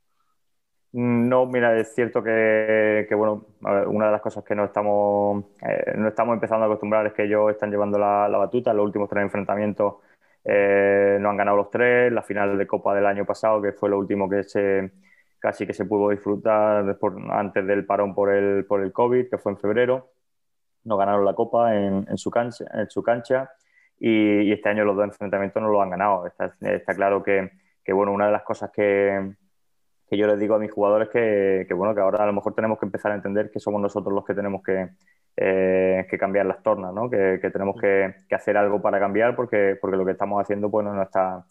No, 0.91 1.45
mira, 1.45 1.77
es 1.77 1.93
cierto 1.93 2.23
que, 2.23 3.07
bueno, 3.15 3.45
una 3.61 4.07
de 4.07 4.11
las 4.11 4.21
cosas 4.21 4.43
que 4.43 4.55
no 4.55 4.65
estamos, 4.65 5.45
eh, 5.61 5.93
no 5.95 6.07
estamos 6.07 6.33
empezando 6.33 6.63
a 6.63 6.67
acostumbrar 6.67 7.05
es 7.05 7.13
que 7.13 7.25
ellos 7.25 7.51
están 7.51 7.69
llevando 7.69 7.99
la, 7.99 8.27
batuta. 8.27 8.71
En 8.71 8.77
los 8.77 8.87
últimos 8.87 9.07
tres 9.07 9.23
enfrentamientos 9.23 9.95
eh, 10.43 11.17
no 11.21 11.29
han 11.29 11.37
ganado 11.37 11.57
los 11.57 11.69
tres. 11.69 12.11
La 12.11 12.23
final 12.23 12.57
de 12.57 12.65
Copa 12.65 12.95
del 12.95 13.05
año 13.05 13.23
pasado, 13.23 13.61
que 13.61 13.71
fue 13.73 13.89
lo 13.89 13.99
último 13.99 14.27
que 14.27 14.43
se, 14.43 14.91
casi 15.37 15.67
que 15.67 15.73
se 15.73 15.85
pudo 15.85 16.09
disfrutar 16.09 16.97
antes 17.29 17.67
del 17.67 17.85
parón 17.85 18.15
por 18.15 18.31
el, 18.33 18.65
por 18.65 18.81
el 18.81 18.91
COVID, 18.91 19.29
que 19.29 19.37
fue 19.37 19.51
en 19.51 19.59
febrero. 19.59 20.11
No 20.85 20.97
ganaron 20.97 21.23
la 21.25 21.35
Copa 21.35 21.75
en, 21.75 22.17
su, 22.17 22.31
cancha, 22.31 22.65
en 22.73 22.89
su 22.89 23.03
cancha 23.03 23.51
y, 23.99 24.51
este 24.51 24.69
año 24.69 24.85
los 24.85 24.95
dos 24.95 25.05
enfrentamientos 25.05 25.61
no 25.61 25.69
lo 25.69 25.81
han 25.83 25.91
ganado. 25.91 26.25
Está, 26.25 26.55
está 26.61 26.95
claro 26.95 27.21
que, 27.23 27.51
que, 27.83 27.93
bueno, 27.93 28.11
una 28.11 28.27
de 28.27 28.31
las 28.31 28.43
cosas 28.43 28.71
que, 28.71 29.35
que 30.09 30.17
yo 30.17 30.25
les 30.25 30.39
digo 30.39 30.55
a 30.55 30.59
mis 30.59 30.71
jugadores 30.71 31.09
que, 31.09 31.65
que, 31.67 31.73
bueno, 31.73 31.93
que 31.93 32.01
ahora 32.01 32.23
a 32.23 32.27
lo 32.27 32.33
mejor 32.33 32.55
tenemos 32.55 32.79
que 32.79 32.85
empezar 32.85 33.11
a 33.11 33.15
entender 33.15 33.51
que 33.51 33.59
somos 33.59 33.79
nosotros 33.79 34.13
los 34.13 34.25
que 34.25 34.33
tenemos 34.33 34.63
que, 34.63 34.89
eh, 35.37 36.07
que 36.09 36.17
cambiar 36.17 36.47
las 36.47 36.63
tornas, 36.63 36.93
¿no? 36.93 37.09
que, 37.09 37.39
que 37.39 37.51
tenemos 37.51 37.79
que, 37.79 38.15
hacer 38.31 38.57
algo 38.57 38.81
para 38.81 38.99
cambiar 38.99 39.35
porque, 39.35 39.77
porque 39.79 39.97
lo 39.97 40.05
que 40.05 40.13
estamos 40.13 40.41
haciendo 40.41 40.71
pues, 40.71 40.83
no, 40.83 40.93
nos 40.93 41.05
está, 41.05 41.45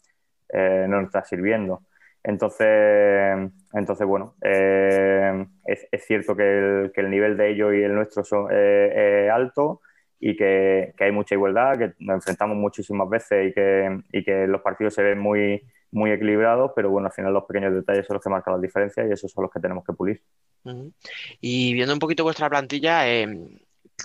eh, 0.48 0.86
no 0.88 0.96
nos 0.96 1.06
está 1.06 1.24
sirviendo. 1.24 1.82
Entonces, 2.24 3.50
entonces 3.72 4.06
bueno, 4.06 4.34
eh, 4.42 5.46
es, 5.64 6.04
cierto 6.04 6.34
que 6.34 6.90
el, 6.92 7.10
nivel 7.10 7.36
de 7.36 7.50
ellos 7.50 7.72
y 7.74 7.82
el 7.82 7.94
nuestro 7.94 8.24
son, 8.24 8.48
es 8.50 9.30
alto 9.30 9.80
y 10.18 10.36
que, 10.36 10.94
hay 10.98 11.12
mucha 11.12 11.36
igualdad, 11.36 11.78
que 11.78 11.92
nos 12.00 12.16
enfrentamos 12.16 12.56
muchísimas 12.56 13.08
veces 13.08 13.50
y 13.50 13.52
que, 13.54 14.00
y 14.12 14.24
que 14.24 14.48
los 14.48 14.60
partidos 14.62 14.94
se 14.94 15.02
ven 15.02 15.18
muy, 15.20 15.62
muy 15.90 16.10
equilibrados, 16.10 16.72
pero 16.76 16.90
bueno, 16.90 17.06
al 17.06 17.12
final 17.12 17.32
los 17.32 17.44
pequeños 17.44 17.74
detalles 17.74 18.06
son 18.06 18.14
los 18.14 18.22
que 18.22 18.30
marcan 18.30 18.54
las 18.54 18.62
diferencias 18.62 19.06
y 19.08 19.12
esos 19.12 19.32
son 19.32 19.42
los 19.42 19.50
que 19.50 19.60
tenemos 19.60 19.84
que 19.84 19.92
pulir. 19.92 20.22
Y 21.40 21.72
viendo 21.72 21.94
un 21.94 21.98
poquito 21.98 22.24
vuestra 22.24 22.50
plantilla, 22.50 23.08
eh, 23.08 23.58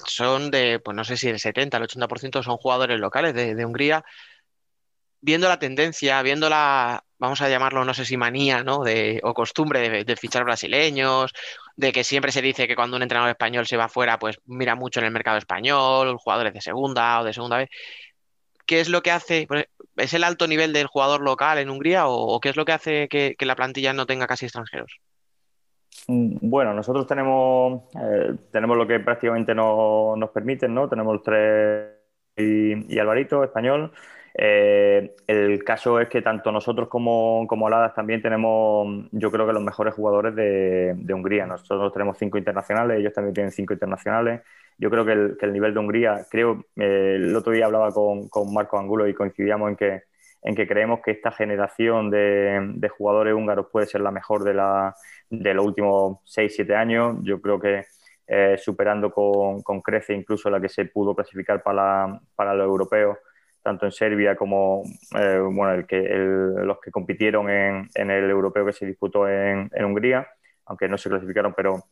son 0.05 0.51
de, 0.51 0.79
pues 0.79 0.95
no 0.95 1.03
sé 1.03 1.17
si 1.17 1.29
el 1.29 1.39
70, 1.39 1.77
el 1.77 1.83
80% 1.83 2.43
son 2.43 2.57
jugadores 2.57 2.99
locales 2.99 3.33
de, 3.33 3.65
Hungría. 3.65 4.03
Viendo 5.21 5.47
la 5.47 5.59
tendencia, 5.59 6.21
viendo 6.21 6.49
la, 6.49 7.03
vamos 7.17 7.41
a 7.41 7.47
llamarlo, 7.47 7.85
no 7.85 7.93
sé 7.93 8.03
si 8.03 8.17
manía, 8.17 8.63
¿no? 8.63 8.83
De, 8.83 9.21
o 9.23 9.33
costumbre 9.33 10.03
de, 10.03 10.15
fichar 10.17 10.43
brasileños, 10.43 11.33
de 11.77 11.93
que 11.93 12.03
siempre 12.03 12.31
se 12.33 12.41
dice 12.41 12.67
que 12.67 12.75
cuando 12.75 12.97
un 12.97 13.03
entrenador 13.03 13.31
español 13.31 13.65
se 13.65 13.77
va 13.77 13.87
fuera, 13.87 14.19
pues 14.19 14.39
mira 14.45 14.75
mucho 14.75 14.99
en 14.99 15.05
el 15.05 15.11
mercado 15.11 15.37
español, 15.37 16.17
jugadores 16.17 16.53
de 16.53 16.61
segunda 16.61 17.21
o 17.21 17.23
de 17.23 17.33
segunda 17.33 17.57
vez. 17.57 17.69
¿Qué 18.65 18.81
es 18.81 18.89
lo 18.89 19.01
que 19.01 19.11
hace? 19.11 19.47
¿Es 19.95 20.13
el 20.13 20.23
alto 20.23 20.47
nivel 20.47 20.73
del 20.73 20.87
jugador 20.87 21.21
local 21.21 21.57
en 21.57 21.69
Hungría 21.69 22.07
o, 22.07 22.39
qué 22.39 22.49
es 22.49 22.55
lo 22.55 22.65
que 22.65 22.71
hace 22.71 23.07
que, 23.07 23.35
la 23.39 23.55
plantilla 23.55 23.93
no 23.93 24.05
tenga 24.05 24.27
casi 24.27 24.45
extranjeros? 24.45 24.99
Mm, 26.07 26.37
bueno, 26.41 26.73
nosotros 26.73 27.05
tenemos, 27.05 27.83
eh, 27.95 28.35
tenemos 28.51 28.77
lo 28.77 28.87
que 28.87 28.99
prácticamente 28.99 29.53
nos 29.53 30.29
permiten, 30.33 30.73
¿no? 30.73 30.89
Tenemos 30.89 31.21
tres 31.23 31.93
y, 32.35 32.97
Alvarito, 32.97 33.43
español. 33.43 33.91
Eh, 34.35 35.15
el 35.27 35.63
caso 35.63 35.99
es 35.99 36.09
que 36.09 36.23
tanto 36.23 36.51
nosotros 36.51 36.87
como, 36.87 37.45
como 37.47 37.67
Aladas 37.67 37.93
también 37.93 38.21
tenemos, 38.21 39.05
yo 39.11 39.31
creo 39.31 39.45
que 39.45 39.53
los 39.53 39.63
mejores 39.63 39.93
jugadores 39.93 40.35
de, 40.35 41.13
Hungría. 41.13 41.45
Nosotros 41.45 41.93
tenemos 41.93 42.17
cinco 42.17 42.37
internacionales, 42.37 42.99
ellos 42.99 43.13
también 43.13 43.33
tienen 43.33 43.51
cinco 43.51 43.73
internacionales. 43.73 44.41
Yo 44.77 44.89
creo 44.89 45.05
que 45.05 45.11
el, 45.45 45.53
nivel 45.53 45.73
de 45.73 45.79
Hungría, 45.79 46.25
creo, 46.29 46.65
eh, 46.75 47.15
el 47.17 47.35
otro 47.35 47.53
día 47.53 47.65
hablaba 47.65 47.91
con, 47.91 48.29
Marco 48.53 48.77
Angulo 48.77 49.07
y 49.07 49.13
coincidíamos 49.13 49.69
en 49.69 49.75
que, 49.75 50.01
que 50.55 50.67
creemos 50.67 50.99
que 51.01 51.11
esta 51.11 51.31
generación 51.31 52.09
de, 52.09 52.89
jugadores 52.97 53.33
húngaros 53.33 53.67
puede 53.71 53.87
ser 53.87 54.01
la 54.01 54.11
mejor 54.11 54.43
de, 54.43 54.53
la, 54.53 54.95
de 55.29 55.53
los 55.53 55.65
últimos 55.65 56.19
6-7 56.25 56.75
años. 56.75 57.17
Yo 57.23 57.41
creo 57.41 57.59
que 57.59 57.85
eh, 58.25 58.57
superando 58.57 59.11
con, 59.11 59.61
con 59.61 59.81
crece 59.81 60.13
incluso 60.13 60.49
la 60.49 60.61
que 60.61 60.69
se 60.69 60.85
pudo 60.85 61.13
clasificar 61.13 61.61
para, 61.61 62.07
los 62.07 62.65
europeos 62.65 63.17
tanto 63.61 63.85
en 63.85 63.91
Serbia 63.91 64.35
como 64.35 64.83
eh, 65.17 65.41
el 65.75 65.85
que, 65.85 66.01
los 66.07 66.79
que 66.79 66.89
compitieron 66.91 67.49
en, 67.49 67.89
el 67.95 68.29
europeo 68.29 68.65
que 68.65 68.73
se 68.73 68.85
disputó 68.85 69.27
en, 69.27 69.69
Hungría, 69.83 70.27
aunque 70.65 70.87
no 70.87 70.97
se 70.97 71.09
clasificaron, 71.09 71.53
pero 71.53 71.83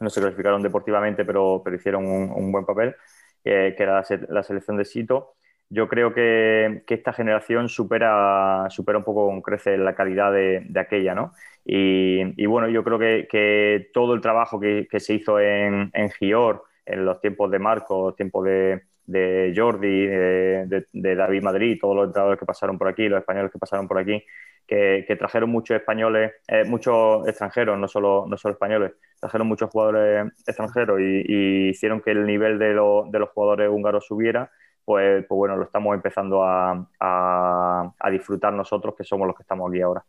no 0.00 0.10
se 0.10 0.20
clasificaron 0.20 0.62
deportivamente, 0.62 1.24
pero, 1.24 1.62
pero 1.64 1.76
hicieron 1.76 2.06
un, 2.06 2.52
buen 2.52 2.64
papel, 2.64 2.94
que 3.42 3.74
era 3.78 4.02
la, 4.28 4.42
selección 4.42 4.76
de 4.76 4.84
Sito. 4.84 5.34
Yo 5.68 5.88
creo 5.88 6.14
que, 6.14 6.84
que, 6.86 6.94
esta 6.94 7.12
generación 7.12 7.68
supera, 7.68 8.66
supera 8.70 8.98
un 8.98 9.04
poco 9.04 9.42
crece 9.42 9.76
la 9.76 9.94
calidad 9.94 10.32
de, 10.32 10.64
de 10.68 10.80
aquella, 10.80 11.14
¿no? 11.14 11.32
Y, 11.64 12.40
y, 12.40 12.46
bueno, 12.46 12.68
yo 12.68 12.84
creo 12.84 12.98
que, 12.98 13.26
que 13.28 13.90
todo 13.92 14.14
el 14.14 14.20
trabajo 14.20 14.60
que, 14.60 14.86
se 15.00 15.14
hizo 15.14 15.40
en, 15.40 15.90
en 15.92 16.10
Gior, 16.10 16.64
en 16.84 17.04
los 17.04 17.20
tiempos 17.20 17.50
de 17.50 17.58
Marco, 17.58 18.14
tiempos 18.14 18.44
de, 18.44 18.82
de 19.06 19.52
Jordi, 19.56 20.06
de, 20.06 20.86
David 20.92 21.42
Madrid, 21.42 21.78
todos 21.80 21.96
los 21.96 22.06
entrenadores 22.06 22.38
que 22.38 22.46
pasaron 22.46 22.78
por 22.78 22.88
aquí, 22.88 23.08
los 23.08 23.20
españoles 23.20 23.52
que 23.52 23.58
pasaron 23.58 23.86
por 23.88 23.98
aquí, 23.98 24.22
que, 24.66 25.16
trajeron 25.18 25.50
muchos 25.50 25.76
españoles, 25.76 26.32
eh, 26.48 26.64
muchos 26.64 27.26
extranjeros, 27.28 27.78
no 27.78 27.88
solo, 27.88 28.26
no 28.28 28.36
solo 28.36 28.54
españoles, 28.54 28.92
trajeron 29.20 29.46
muchos 29.46 29.70
jugadores 29.70 30.32
extranjeros 30.46 31.00
y, 31.00 31.68
hicieron 31.70 32.00
que 32.00 32.10
el 32.10 32.26
nivel 32.26 32.58
de, 32.58 32.68
de, 32.68 33.18
los 33.18 33.30
jugadores 33.34 33.68
húngaros 33.70 34.06
subiera, 34.06 34.50
pues, 34.84 35.24
pues 35.26 35.36
bueno, 35.36 35.56
lo 35.56 35.64
estamos 35.64 35.94
empezando 35.94 36.44
a, 36.44 36.86
a 37.00 38.10
disfrutar 38.10 38.52
nosotros, 38.52 38.94
que 38.96 39.04
somos 39.04 39.26
los 39.26 39.36
que 39.36 39.42
estamos 39.42 39.70
aquí 39.70 39.80
ahora. 39.80 40.04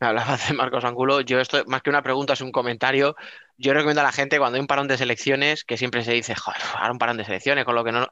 Me 0.00 0.06
hablabas 0.06 0.48
de 0.48 0.54
Marcos 0.54 0.84
Angulo. 0.84 1.20
Yo 1.20 1.40
esto, 1.40 1.64
más 1.66 1.82
que 1.82 1.90
una 1.90 2.02
pregunta, 2.02 2.34
es 2.34 2.40
un 2.40 2.52
comentario. 2.52 3.16
Yo 3.56 3.72
recomiendo 3.74 4.00
a 4.00 4.04
la 4.04 4.12
gente 4.12 4.38
cuando 4.38 4.56
hay 4.56 4.60
un 4.60 4.66
parón 4.66 4.88
de 4.88 4.96
selecciones, 4.98 5.64
que 5.64 5.76
siempre 5.76 6.04
se 6.04 6.12
dice, 6.12 6.34
joder, 6.34 6.60
ahora 6.74 6.92
un 6.92 6.98
parón 6.98 7.16
de 7.16 7.24
selecciones, 7.24 7.64
con 7.64 7.74
lo 7.74 7.84
que 7.84 7.92
no. 7.92 8.08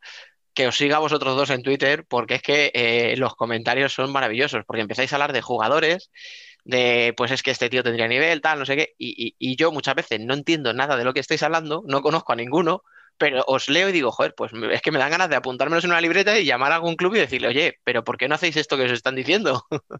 Que 0.55 0.69
os 0.69 0.76
siga 0.76 0.99
vosotros 0.99 1.37
dos 1.37 1.50
en 1.50 1.62
Twitter, 1.62 2.07
porque 2.09 2.37
es 2.37 2.43
que 2.43 2.73
eh, 2.75 3.17
los 3.19 3.37
comentarios 3.37 3.93
son 3.95 4.12
maravillosos, 4.12 4.64
porque 4.67 4.83
empezáis 4.83 5.12
a 5.12 5.17
hablar 5.17 5.33
de 5.33 5.43
jugadores, 5.43 6.11
de 6.64 7.14
pues 7.17 7.31
es 7.33 7.43
que 7.43 7.52
este 7.52 7.71
tío 7.71 7.83
tendría 7.85 8.09
nivel, 8.09 8.41
tal, 8.41 8.59
no 8.61 8.67
sé 8.67 8.76
qué. 8.76 8.95
Y, 8.99 9.37
y 9.38 9.57
yo 9.57 9.73
muchas 9.73 9.95
veces 9.97 10.21
no 10.21 10.35
entiendo 10.35 10.73
nada 10.75 10.97
de 10.97 11.05
lo 11.05 11.14
que 11.14 11.21
estáis 11.21 11.43
hablando, 11.45 11.83
no 11.87 12.02
conozco 12.02 12.33
a 12.33 12.37
ninguno, 12.37 12.85
pero 13.19 13.45
os 13.47 13.69
leo 13.69 13.88
y 13.91 13.93
digo, 13.93 14.12
joder, 14.12 14.35
pues 14.37 14.52
es 14.73 14.83
que 14.83 14.93
me 14.93 14.99
dan 15.00 15.11
ganas 15.12 15.31
de 15.31 15.37
apuntármelos 15.37 15.85
en 15.85 15.91
una 15.93 16.00
libreta 16.00 16.38
y 16.38 16.47
llamar 16.47 16.73
a 16.73 16.76
algún 16.76 16.97
club 16.97 17.14
y 17.17 17.21
decirle, 17.21 17.49
oye, 17.49 17.75
pero 17.85 18.05
¿por 18.05 18.19
qué 18.19 18.29
no 18.29 18.35
hacéis 18.37 18.57
esto 18.57 18.76
que 18.79 18.85
os 18.85 18.93
están 18.93 19.14
diciendo? 19.17 19.64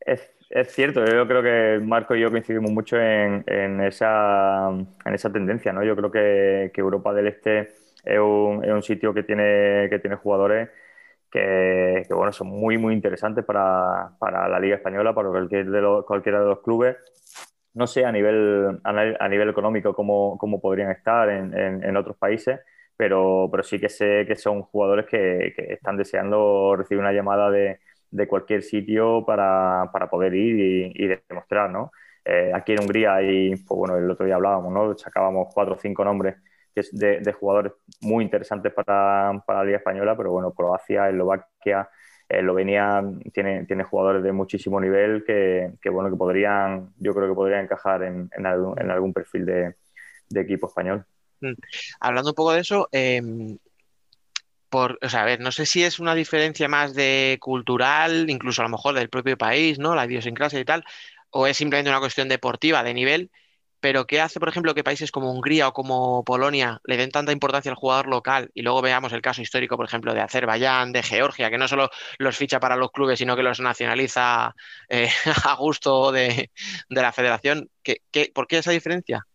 Es, 0.00 0.30
cierto, 0.72 1.04
yo 1.04 1.26
creo 1.26 1.42
que 1.42 1.84
Marco 1.84 2.14
y 2.14 2.20
yo 2.20 2.30
coincidimos 2.30 2.70
mucho 2.72 2.98
en, 2.98 3.80
esa, 3.80 4.68
en 4.68 5.14
esa 5.14 5.32
tendencia, 5.32 5.72
¿no? 5.72 5.84
Yo 5.84 5.94
creo 5.96 6.10
que, 6.10 6.72
Europa 6.74 7.12
del 7.14 7.28
Este 7.28 7.60
es 8.04 8.18
un, 8.18 8.64
es 8.64 8.70
un, 8.72 8.82
sitio 8.82 9.14
que 9.14 9.22
tiene, 9.22 9.88
que 9.90 9.98
tiene 10.00 10.16
jugadores 10.16 10.70
que, 11.30 12.04
bueno, 12.10 12.32
son 12.32 12.48
muy, 12.48 12.78
muy 12.78 12.94
interesantes 12.94 13.44
para, 13.44 14.16
la 14.20 14.60
Liga 14.60 14.76
Española, 14.76 15.14
para 15.14 15.28
cualquier 15.28 15.70
de 15.70 15.80
los, 15.80 16.04
cualquiera 16.04 16.40
de 16.40 16.46
los 16.46 16.60
clubes 16.60 16.96
no 17.72 17.86
sé 17.86 18.04
a 18.04 18.10
nivel, 18.12 18.80
a 18.84 19.28
nivel 19.28 19.48
económico 19.48 19.94
cómo, 19.94 20.60
podrían 20.60 20.90
estar 20.90 21.28
en, 21.30 21.96
otros 21.96 22.16
países, 22.16 22.58
pero, 22.96 23.48
pero 23.50 23.62
sí 23.62 23.78
que 23.78 23.88
sé 23.88 24.24
que 24.26 24.34
son 24.36 24.62
jugadores 24.62 25.06
que 25.06 25.54
están 25.56 25.96
deseando 25.96 26.74
recibir 26.76 27.00
una 27.00 27.12
llamada 27.12 27.48
de, 27.50 27.78
de 28.10 28.28
cualquier 28.28 28.62
sitio 28.62 29.24
para, 29.24 29.90
para 29.92 30.08
poder 30.08 30.34
ir 30.34 30.92
y, 30.94 31.06
demostrar, 31.28 31.70
¿no? 31.70 31.92
Eh, 32.24 32.52
aquí 32.54 32.72
en 32.72 32.80
Hungría 32.80 33.14
hay, 33.14 33.56
pues 33.56 33.78
bueno, 33.78 33.96
el 33.96 34.10
otro 34.10 34.26
día 34.26 34.34
hablábamos, 34.34 34.72
¿no? 34.72 34.96
Sacábamos 34.96 35.48
cuatro 35.54 35.74
o 35.74 35.78
cinco 35.78 36.04
nombres 36.04 36.36
de, 36.92 37.32
jugadores 37.32 37.72
muy 38.00 38.24
interesantes 38.24 38.72
para, 38.72 39.42
para, 39.46 39.60
la 39.60 39.64
Liga 39.64 39.78
Española, 39.78 40.16
pero 40.16 40.32
bueno, 40.32 40.52
Croacia, 40.52 41.08
Eslovaquia, 41.08 41.88
Eslovenia 42.28 43.02
tiene, 43.32 43.64
tiene 43.66 43.84
jugadores 43.84 44.22
de 44.22 44.32
muchísimo 44.32 44.80
nivel 44.80 45.24
que, 45.24 45.72
que, 45.80 45.90
bueno, 45.90 46.10
que 46.10 46.16
podrían, 46.16 46.92
yo 46.98 47.12
creo 47.12 47.28
que 47.28 47.34
podrían 47.34 47.64
encajar 47.64 48.02
en, 48.04 48.30
en, 48.36 48.46
algún, 48.46 48.80
en 48.80 48.90
algún, 48.90 49.12
perfil 49.12 49.46
de, 49.46 49.74
de, 50.28 50.40
equipo 50.40 50.68
español. 50.68 51.04
Mm. 51.40 51.54
Hablando 52.00 52.30
un 52.30 52.34
poco 52.36 52.52
de 52.52 52.60
eso, 52.60 52.88
eh, 52.92 53.20
por, 54.70 54.98
o 55.02 55.08
sea, 55.08 55.22
a 55.22 55.24
ver, 55.24 55.40
no 55.40 55.52
sé 55.52 55.66
si 55.66 55.84
es 55.84 55.98
una 55.98 56.14
diferencia 56.14 56.68
más 56.68 56.94
de 56.94 57.38
cultural, 57.40 58.30
incluso 58.30 58.62
a 58.62 58.64
lo 58.64 58.70
mejor 58.70 58.94
del 58.94 59.10
propio 59.10 59.36
país, 59.38 59.78
¿no? 59.78 59.94
La 59.94 60.06
idiosincrasia 60.06 60.60
y 60.60 60.64
tal, 60.64 60.84
o 61.30 61.46
es 61.46 61.56
simplemente 61.56 61.90
una 61.90 62.00
cuestión 62.00 62.28
deportiva 62.28 62.82
de 62.82 62.94
nivel, 62.94 63.30
pero 63.80 64.06
¿qué 64.06 64.20
hace, 64.20 64.38
por 64.40 64.48
ejemplo, 64.48 64.74
que 64.74 64.84
países 64.84 65.10
como 65.10 65.32
Hungría 65.32 65.68
o 65.68 65.72
como 65.72 66.22
Polonia 66.24 66.80
le 66.84 66.96
den 66.96 67.10
tanta 67.10 67.32
importancia 67.32 67.70
al 67.70 67.76
jugador 67.76 68.06
local 68.08 68.50
y 68.54 68.62
luego 68.62 68.82
veamos 68.82 69.12
el 69.12 69.22
caso 69.22 69.42
histórico, 69.42 69.76
por 69.76 69.86
ejemplo, 69.86 70.14
de 70.14 70.20
Azerbaiyán, 70.20 70.92
de 70.92 71.02
Georgia, 71.02 71.50
que 71.50 71.58
no 71.58 71.66
solo 71.68 71.90
los 72.18 72.36
ficha 72.36 72.60
para 72.60 72.76
los 72.76 72.92
clubes, 72.92 73.18
sino 73.18 73.36
que 73.36 73.42
los 73.42 73.60
nacionaliza 73.60 74.54
eh, 74.88 75.08
a 75.44 75.54
gusto 75.54 76.12
de, 76.12 76.50
la 76.90 77.12
federación? 77.12 77.70
¿Qué, 77.82 78.02
qué, 78.10 78.30
¿Por 78.34 78.46
qué 78.46 78.58
esa 78.58 78.70
diferencia? 78.72 79.26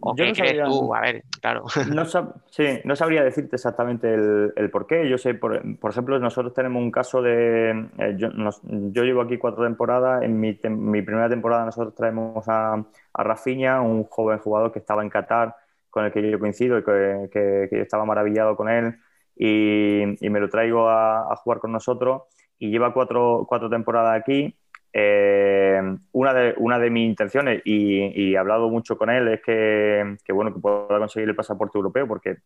¿O 0.00 0.14
qué 0.14 0.28
no 0.28 0.32
crees 0.32 0.38
sabría, 0.38 0.64
tú? 0.64 0.94
A 0.94 1.00
ver, 1.00 1.24
claro. 1.40 1.64
No, 1.94 2.04
sab 2.06 2.34
sí, 2.50 2.80
no 2.84 2.96
sabría 2.96 3.22
decirte 3.22 3.56
exactamente 3.56 4.12
el, 4.12 4.52
el 4.56 4.70
por 4.70 4.86
qué. 4.86 5.08
Yo 5.08 5.18
sé, 5.18 5.34
por, 5.34 5.78
por, 5.78 5.90
ejemplo, 5.90 6.18
nosotros 6.18 6.54
tenemos 6.54 6.82
un 6.82 6.90
caso 6.90 7.20
de... 7.20 7.88
Eh, 7.98 8.14
yo, 8.16 8.30
nos, 8.30 8.60
yo, 8.64 9.04
llevo 9.04 9.20
aquí 9.20 9.36
cuatro 9.36 9.64
temporadas. 9.64 10.22
En 10.22 10.40
mi, 10.40 10.58
mi 10.70 11.02
primera 11.02 11.28
temporada 11.28 11.66
nosotros 11.66 11.94
traemos 11.94 12.48
a, 12.48 12.84
a 13.12 13.22
Rafinha, 13.22 13.82
un 13.82 14.04
joven 14.04 14.38
jugador 14.38 14.72
que 14.72 14.78
estaba 14.78 15.02
en 15.02 15.10
Qatar, 15.10 15.54
con 15.90 16.06
el 16.06 16.12
que 16.12 16.30
yo 16.30 16.38
coincido 16.38 16.78
y 16.78 16.82
que, 16.84 17.28
que, 17.30 17.66
que 17.70 17.76
yo 17.76 17.82
estaba 17.82 18.04
maravillado 18.06 18.56
con 18.56 18.70
él. 18.70 18.96
Y, 19.36 20.24
y 20.24 20.30
me 20.30 20.40
lo 20.40 20.48
traigo 20.48 20.88
a, 20.88 21.32
a, 21.32 21.36
jugar 21.36 21.58
con 21.58 21.72
nosotros. 21.72 22.22
Y 22.58 22.70
lleva 22.70 22.94
cuatro, 22.94 23.44
cuatro 23.46 23.68
temporadas 23.68 24.18
aquí 24.18 24.56
eh, 24.98 25.78
una, 26.12 26.32
de, 26.32 26.54
una 26.56 26.78
de 26.78 26.88
mis 26.88 27.06
intenciones, 27.06 27.60
y, 27.66 28.12
y, 28.18 28.32
he 28.32 28.38
hablado 28.38 28.70
mucho 28.70 28.96
con 28.96 29.10
él, 29.10 29.28
es 29.28 29.42
que, 29.42 30.16
que, 30.24 30.32
bueno, 30.32 30.54
que 30.54 30.58
pueda 30.58 30.98
conseguir 30.98 31.28
el 31.28 31.36
pasaporte 31.36 31.76
europeo, 31.76 32.08
porque 32.08 32.38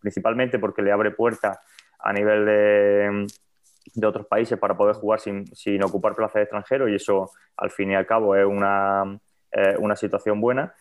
principalmente 0.00 0.58
porque 0.58 0.80
le 0.80 0.92
abre 0.92 1.10
puertas 1.10 1.58
a 1.98 2.10
nivel 2.14 2.46
de, 2.46 3.26
de, 3.96 4.06
otros 4.06 4.26
países 4.26 4.58
para 4.58 4.78
poder 4.78 4.94
jugar 4.96 5.20
sin, 5.20 5.46
sin 5.54 5.84
ocupar 5.84 6.14
plazas 6.14 6.36
de 6.36 6.42
extranjero, 6.44 6.88
y 6.88 6.94
eso 6.94 7.32
al 7.58 7.70
fin 7.70 7.90
y 7.90 7.94
al 7.94 8.06
cabo 8.06 8.34
es 8.34 8.46
una, 8.46 9.20
eh, 9.52 9.76
una 9.78 9.94
situación 9.94 10.40
buena. 10.40 10.74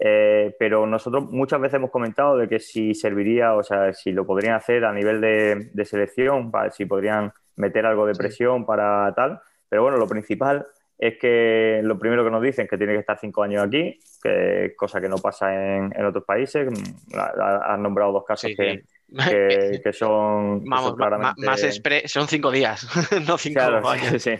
Eh, 0.00 0.56
pero 0.58 0.86
nosotros 0.86 1.30
muchas 1.30 1.60
veces 1.60 1.76
hemos 1.76 1.92
comentado 1.92 2.36
de 2.36 2.48
que 2.48 2.58
si 2.58 2.94
serviría, 2.94 3.54
o 3.54 3.62
sea, 3.62 3.92
si 3.92 4.10
lo 4.10 4.26
podrían 4.26 4.54
hacer 4.54 4.84
a 4.84 4.92
nivel 4.92 5.20
de, 5.20 5.70
de 5.72 5.84
selección, 5.84 6.50
si 6.72 6.84
podrían 6.84 7.32
meter 7.54 7.86
algo 7.86 8.06
de 8.06 8.14
presión 8.14 8.66
para 8.66 9.12
tal, 9.14 9.40
pero 9.68 9.82
bueno, 9.82 9.98
lo 9.98 10.06
principal 10.06 10.66
es 10.98 11.16
que 11.16 11.80
lo 11.84 11.96
primero 11.98 12.24
que 12.24 12.30
nos 12.30 12.42
dicen 12.42 12.64
es 12.64 12.70
que 12.70 12.76
tiene 12.76 12.94
que 12.94 13.00
estar 13.00 13.18
cinco 13.20 13.44
años 13.44 13.62
aquí, 13.62 13.98
que 14.20 14.74
cosa 14.76 15.00
que 15.00 15.08
no 15.08 15.18
pasa 15.18 15.54
en, 15.54 15.92
en 15.96 16.04
otros 16.04 16.24
países. 16.24 16.68
Has 17.14 17.78
nombrado 17.78 18.12
dos 18.12 18.24
casos 18.24 18.50
sí, 18.50 18.56
que, 18.56 18.82
sí. 18.82 19.16
que, 19.28 19.80
que, 19.84 19.92
son. 19.92 20.64
Vamos, 20.64 20.80
que 20.80 20.88
son 20.88 20.96
claramente... 20.96 21.46
más 21.46 21.62
expre... 21.62 22.08
son 22.08 22.26
cinco 22.26 22.50
días, 22.50 22.84
no 23.26 23.38
cinco 23.38 23.60
claro, 23.60 23.88
años. 23.88 24.28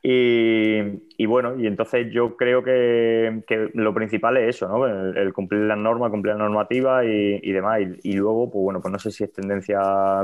Sí, 0.00 0.10
y, 0.10 0.78
y, 1.16 1.26
bueno, 1.26 1.58
y 1.58 1.66
entonces 1.66 2.06
yo 2.12 2.36
creo 2.36 2.62
que, 2.62 3.42
que, 3.46 3.70
lo 3.74 3.92
principal 3.94 4.36
es 4.36 4.56
eso, 4.56 4.68
¿no? 4.68 4.86
El, 4.86 5.16
el 5.16 5.32
cumplir 5.32 5.62
las 5.62 5.78
normas, 5.78 6.10
cumplir 6.10 6.34
la 6.34 6.44
normativa 6.44 7.04
y, 7.04 7.40
y 7.42 7.52
demás. 7.52 7.80
Y, 7.80 8.10
y, 8.10 8.12
luego, 8.14 8.50
pues 8.50 8.62
bueno, 8.62 8.80
pues 8.80 8.92
no 8.92 8.98
sé 8.98 9.10
si 9.10 9.24
es 9.24 9.32
tendencia 9.32 9.80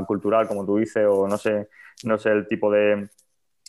cultural, 0.07 0.47
como 0.47 0.65
tú 0.65 0.77
dices, 0.77 1.05
o 1.09 1.27
no 1.27 1.37
sé, 1.37 1.67
no 2.03 2.17
sé 2.17 2.31
el 2.31 2.47
tipo 2.47 2.71
de, 2.71 3.07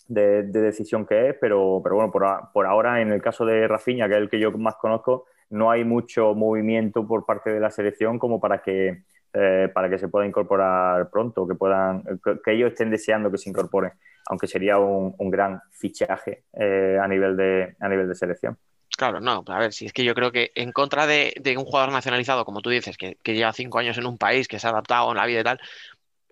de, 0.09 0.45
de, 0.45 0.61
decisión 0.61 1.07
que 1.07 1.31
es, 1.31 1.37
pero, 1.41 1.81
pero 1.83 1.97
bueno, 1.97 2.11
por, 2.11 2.25
por, 2.53 2.67
ahora 2.67 3.01
en 3.01 3.13
el 3.13 3.23
caso 3.23 3.45
de 3.45 3.67
Rafinha, 3.67 4.09
que 4.09 4.15
es 4.15 4.21
el 4.21 4.31
que 4.31 4.39
yo 4.39 4.51
más 4.53 4.77
conozco, 4.77 5.27
no 5.51 5.71
hay 5.71 5.85
mucho 5.85 6.35
movimiento 6.35 7.07
por 7.07 7.25
parte 7.25 7.51
de 7.51 7.61
la 7.61 7.71
selección 7.71 8.19
como 8.19 8.41
para 8.41 8.63
que, 8.63 9.03
eh, 9.33 9.69
para 9.73 9.89
que 9.89 9.99
se 9.99 10.09
pueda 10.09 10.27
incorporar 10.27 11.11
pronto, 11.11 11.47
que, 11.47 11.55
puedan, 11.55 12.03
que, 12.25 12.41
que, 12.45 12.53
ellos 12.53 12.73
estén 12.73 12.91
deseando 12.91 13.31
que 13.31 13.39
se 13.39 13.51
incorporen, 13.51 13.93
aunque 14.29 14.47
sería 14.47 14.79
un, 14.79 15.15
un 15.19 15.31
gran 15.31 15.61
fichaje 15.73 16.45
eh, 16.53 16.99
a, 17.01 17.07
nivel 17.07 17.37
de, 17.37 17.77
a 17.81 17.89
nivel 17.89 18.09
de 18.09 18.15
selección. 18.15 18.57
Claro, 18.97 19.21
no, 19.21 19.45
a 19.47 19.59
ver, 19.59 19.75
si 19.75 19.85
es 19.85 19.93
que 19.93 20.05
yo 20.05 20.15
creo 20.15 20.33
que 20.33 20.53
en 20.55 20.73
contra 20.73 21.07
de, 21.07 21.35
de 21.39 21.59
un 21.59 21.67
jugador 21.67 21.93
nacionalizado, 21.93 22.47
como 22.47 22.63
tú 22.63 22.71
dices, 22.71 22.97
que, 22.97 23.19
que, 23.23 23.35
lleva 23.35 23.53
cinco 23.53 23.79
años 23.79 23.99
en 23.99 24.07
un 24.07 24.17
país, 24.17 24.49
que 24.49 24.59
se 24.59 24.67
ha 24.67 24.71
adaptado 24.71 25.11
en 25.11 25.19
la 25.19 25.27
vida 25.27 25.41
y 25.41 25.45
tal, 25.45 25.61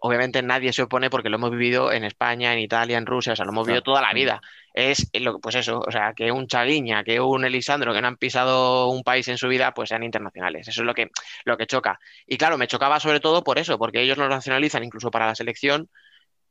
obviamente 0.06 0.42
nadie 0.42 0.70
se 0.74 0.82
opone 0.82 1.08
porque 1.08 1.30
lo 1.30 1.36
hemos 1.36 1.50
vivido 1.50 1.90
en 1.90 2.04
España, 2.04 2.52
en 2.52 2.58
Italia, 2.58 2.98
en 2.98 3.06
Rusia, 3.06 3.32
o 3.32 3.36
sea, 3.36 3.46
lo 3.46 3.52
hemos 3.52 3.66
vivido 3.66 3.82
toda 3.82 4.02
la 4.02 4.12
vida. 4.12 4.42
Es 4.74 5.10
lo 5.14 5.38
pues 5.38 5.54
eso, 5.54 5.80
o 5.80 5.90
sea, 5.90 6.12
que 6.12 6.30
un 6.30 6.46
Chaguiña, 6.46 7.02
que 7.04 7.20
un 7.20 7.42
Elisandro 7.46 7.94
que 7.94 8.02
no 8.02 8.08
han 8.08 8.18
pisado 8.18 8.88
un 8.88 9.02
país 9.02 9.26
en 9.28 9.38
su 9.38 9.48
vida, 9.48 9.72
pues 9.72 9.88
sean 9.88 10.02
internacionales. 10.02 10.68
Eso 10.68 10.82
es 10.82 10.86
lo 10.86 10.92
que, 10.92 11.08
lo 11.46 11.56
que 11.56 11.66
choca. 11.66 11.98
Y 12.26 12.36
claro, 12.36 12.58
me 12.58 12.66
chocaba 12.66 13.00
sobre 13.00 13.18
todo 13.18 13.42
por 13.42 13.58
eso, 13.58 13.78
porque 13.78 14.02
ellos 14.02 14.18
los 14.18 14.28
nacionalizan 14.28 14.84
incluso 14.84 15.10
para 15.10 15.26
la 15.26 15.34
selección. 15.34 15.88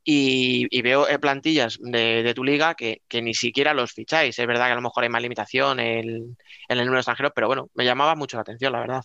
Y, 0.02 0.66
y 0.76 0.82
veo 0.82 1.08
eh, 1.08 1.20
plantillas 1.20 1.78
de, 1.80 2.24
de 2.24 2.34
tu 2.34 2.42
liga 2.42 2.74
que, 2.74 3.02
que, 3.06 3.22
ni 3.22 3.34
siquiera 3.34 3.72
los 3.72 3.92
ficháis. 3.92 4.36
Es 4.36 4.46
verdad 4.48 4.66
que 4.66 4.72
a 4.72 4.74
lo 4.74 4.82
mejor 4.82 5.04
hay 5.04 5.10
más 5.10 5.22
limitación 5.22 5.78
en, 5.78 6.06
en 6.06 6.36
el 6.68 6.78
número 6.78 6.94
de 6.94 7.00
extranjeros, 7.00 7.32
pero 7.34 7.46
bueno, 7.46 7.70
me 7.74 7.84
llamaba 7.84 8.16
mucho 8.16 8.36
la 8.36 8.42
atención, 8.42 8.72
la 8.72 8.80
verdad. 8.80 9.04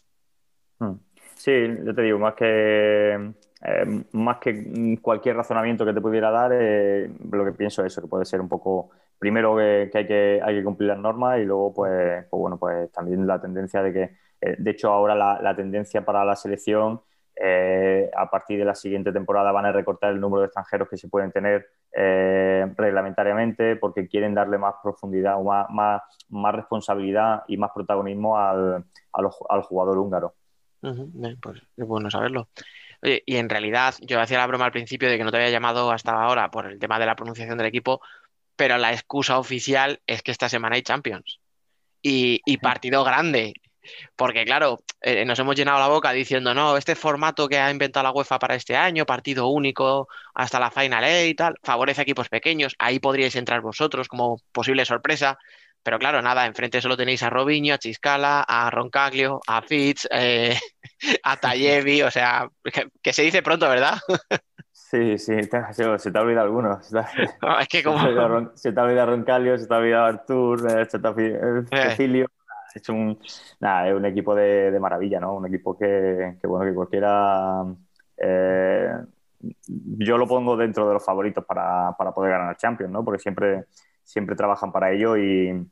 Hmm. 0.79 0.95
Sí, 1.35 1.51
yo 1.85 1.95
te 1.95 2.01
digo, 2.01 2.19
más 2.19 2.33
que 2.33 3.31
eh, 3.61 4.03
más 4.13 4.37
que 4.37 4.97
cualquier 5.01 5.35
razonamiento 5.35 5.85
que 5.85 5.93
te 5.93 5.99
pudiera 5.99 6.31
dar, 6.31 6.51
eh, 6.53 7.11
lo 7.31 7.43
que 7.43 7.51
pienso 7.51 7.83
es 7.83 7.91
eso, 7.91 8.01
que 8.01 8.07
puede 8.07 8.25
ser 8.25 8.39
un 8.39 8.47
poco, 8.47 8.91
primero 9.17 9.55
que, 9.57 9.91
hay, 9.93 10.07
que 10.07 10.39
hay 10.41 10.55
que 10.55 10.63
cumplir 10.63 10.89
las 10.89 10.99
normas 10.99 11.39
y 11.39 11.45
luego, 11.45 11.73
pues, 11.73 12.25
pues 12.29 12.39
bueno, 12.39 12.57
pues 12.57 12.89
también 12.91 13.27
la 13.27 13.41
tendencia 13.41 13.83
de 13.83 13.93
que, 13.93 14.03
eh, 14.41 14.55
de 14.57 14.71
hecho, 14.71 14.91
ahora 14.91 15.13
la, 15.15 15.55
tendencia 15.55 16.05
para 16.05 16.23
la 16.23 16.35
selección, 16.35 17.01
a 18.17 18.29
partir 18.29 18.59
de 18.59 18.65
la 18.65 18.75
siguiente 18.75 19.13
temporada 19.13 19.53
van 19.53 19.65
a 19.65 19.71
recortar 19.71 20.11
el 20.11 20.19
número 20.19 20.41
de 20.41 20.47
extranjeros 20.47 20.89
que 20.89 20.97
se 20.97 21.07
pueden 21.07 21.31
tener 21.31 21.69
reglamentariamente 22.75 23.77
porque 23.77 24.09
quieren 24.09 24.33
darle 24.33 24.57
más 24.57 24.75
profundidad 24.83 25.39
o 25.39 25.45
más, 25.45 25.69
más, 25.69 26.01
más 26.27 26.53
responsabilidad 26.53 27.43
y 27.47 27.55
más 27.55 27.71
protagonismo 27.73 28.37
al, 28.37 28.83
al, 29.13 29.61
jugador 29.61 29.97
húngaro. 29.99 30.33
Pues 30.81 31.63
es 31.77 31.87
bueno 31.87 32.11
saberlo. 32.11 32.49
Oye, 33.01 33.23
y 33.25 33.37
en 33.37 33.49
realidad, 33.49 33.95
yo 34.01 34.19
hacía 34.19 34.37
la 34.37 34.47
broma 34.47 34.65
al 34.65 34.71
principio 34.71 35.09
de 35.09 35.17
que 35.17 35.23
no 35.23 35.31
te 35.31 35.37
había 35.37 35.49
llamado 35.49 35.91
hasta 35.91 36.11
ahora 36.11 36.51
por 36.51 36.65
el 36.65 36.79
tema 36.79 36.99
de 36.99 37.05
la 37.05 37.15
pronunciación 37.15 37.57
del 37.57 37.67
equipo, 37.67 38.01
pero 38.55 38.77
la 38.77 38.91
excusa 38.91 39.39
oficial 39.39 40.01
es 40.05 40.21
que 40.21 40.31
esta 40.31 40.49
semana 40.49 40.75
hay 40.75 40.81
Champions. 40.81 41.39
Y, 42.01 42.41
y 42.45 42.57
partido 42.57 43.03
grande. 43.03 43.53
Porque, 44.15 44.45
claro, 44.45 44.79
eh, 45.01 45.25
nos 45.25 45.39
hemos 45.39 45.55
llenado 45.55 45.79
la 45.79 45.87
boca 45.87 46.11
diciendo, 46.11 46.53
no, 46.53 46.77
este 46.77 46.95
formato 46.95 47.47
que 47.47 47.57
ha 47.57 47.71
inventado 47.71 48.03
la 48.03 48.11
UEFA 48.11 48.39
para 48.39 48.55
este 48.55 48.75
año, 48.75 49.05
partido 49.05 49.47
único 49.47 50.07
hasta 50.33 50.59
la 50.59 50.71
Final 50.71 51.03
Eight 51.03 51.31
y 51.31 51.35
tal, 51.35 51.55
favorece 51.63 52.01
a 52.01 52.03
equipos 52.03 52.29
pequeños. 52.29 52.75
Ahí 52.79 52.99
podríais 52.99 53.35
entrar 53.35 53.61
vosotros 53.61 54.07
como 54.07 54.41
posible 54.51 54.85
sorpresa. 54.85 55.37
Pero 55.83 55.97
claro, 55.97 56.21
nada, 56.21 56.45
enfrente 56.45 56.81
solo 56.81 56.97
tenéis 56.97 57.23
a 57.23 57.29
Robinho, 57.29 57.73
a 57.73 57.77
Chiscala, 57.77 58.43
a 58.47 58.69
Roncaglio, 58.69 59.39
a 59.47 59.61
Fitz, 59.61 60.07
eh, 60.11 60.57
a 61.23 61.37
Tallevi, 61.37 62.01
o 62.01 62.11
sea, 62.11 62.47
que, 62.63 62.89
que, 63.01 63.13
se 63.13 63.23
dice 63.23 63.41
pronto, 63.41 63.69
¿verdad? 63.69 63.97
Sí, 64.89 65.19
sí, 65.19 65.33
se 65.43 66.11
te 66.11 66.17
ha 66.17 66.21
olvidado 66.21 66.47
alguno. 66.47 66.81
Se 66.81 66.95
te, 66.95 67.03
no, 67.43 67.59
es 67.59 67.67
que 67.67 67.83
como... 67.83 67.99
se 68.55 68.71
te 68.71 68.79
ha 68.79 68.83
olvidado 68.83 69.11
Roncaglio, 69.11 69.55
se 69.57 69.67
te 69.67 69.73
ha 69.75 69.77
olvidado 69.77 70.05
Artur, 70.05 70.59
se 70.89 70.99
te 70.99 71.07
ha 71.07 71.11
olvidado 71.11 71.65
Cecilio. 71.71 72.27
es 72.73 72.89
un, 72.89 73.19
nada, 73.59 73.87
es 73.87 73.93
un 73.93 74.05
equipo 74.05 74.33
de, 74.33 74.75
maravilla, 74.79 75.19
¿no? 75.19 75.35
Un 75.35 75.45
equipo 75.45 75.77
que, 75.77 76.37
bueno, 76.43 76.65
que 76.65 76.73
cualquiera... 76.73 77.65
Eh, 78.17 78.91
yo 79.67 80.17
lo 80.17 80.27
pongo 80.27 80.57
dentro 80.57 80.87
de 80.87 80.93
los 80.95 81.05
favoritos 81.05 81.45
para, 81.45 81.91
poder 81.93 82.31
ganar 82.31 82.57
Champions, 82.57 82.91
¿no? 82.91 83.05
Porque 83.05 83.19
siempre, 83.19 83.65
siempre 84.09 84.35
trabajan 84.35 84.71
para 84.71 84.91
ello 84.91 85.17
y, 85.17 85.67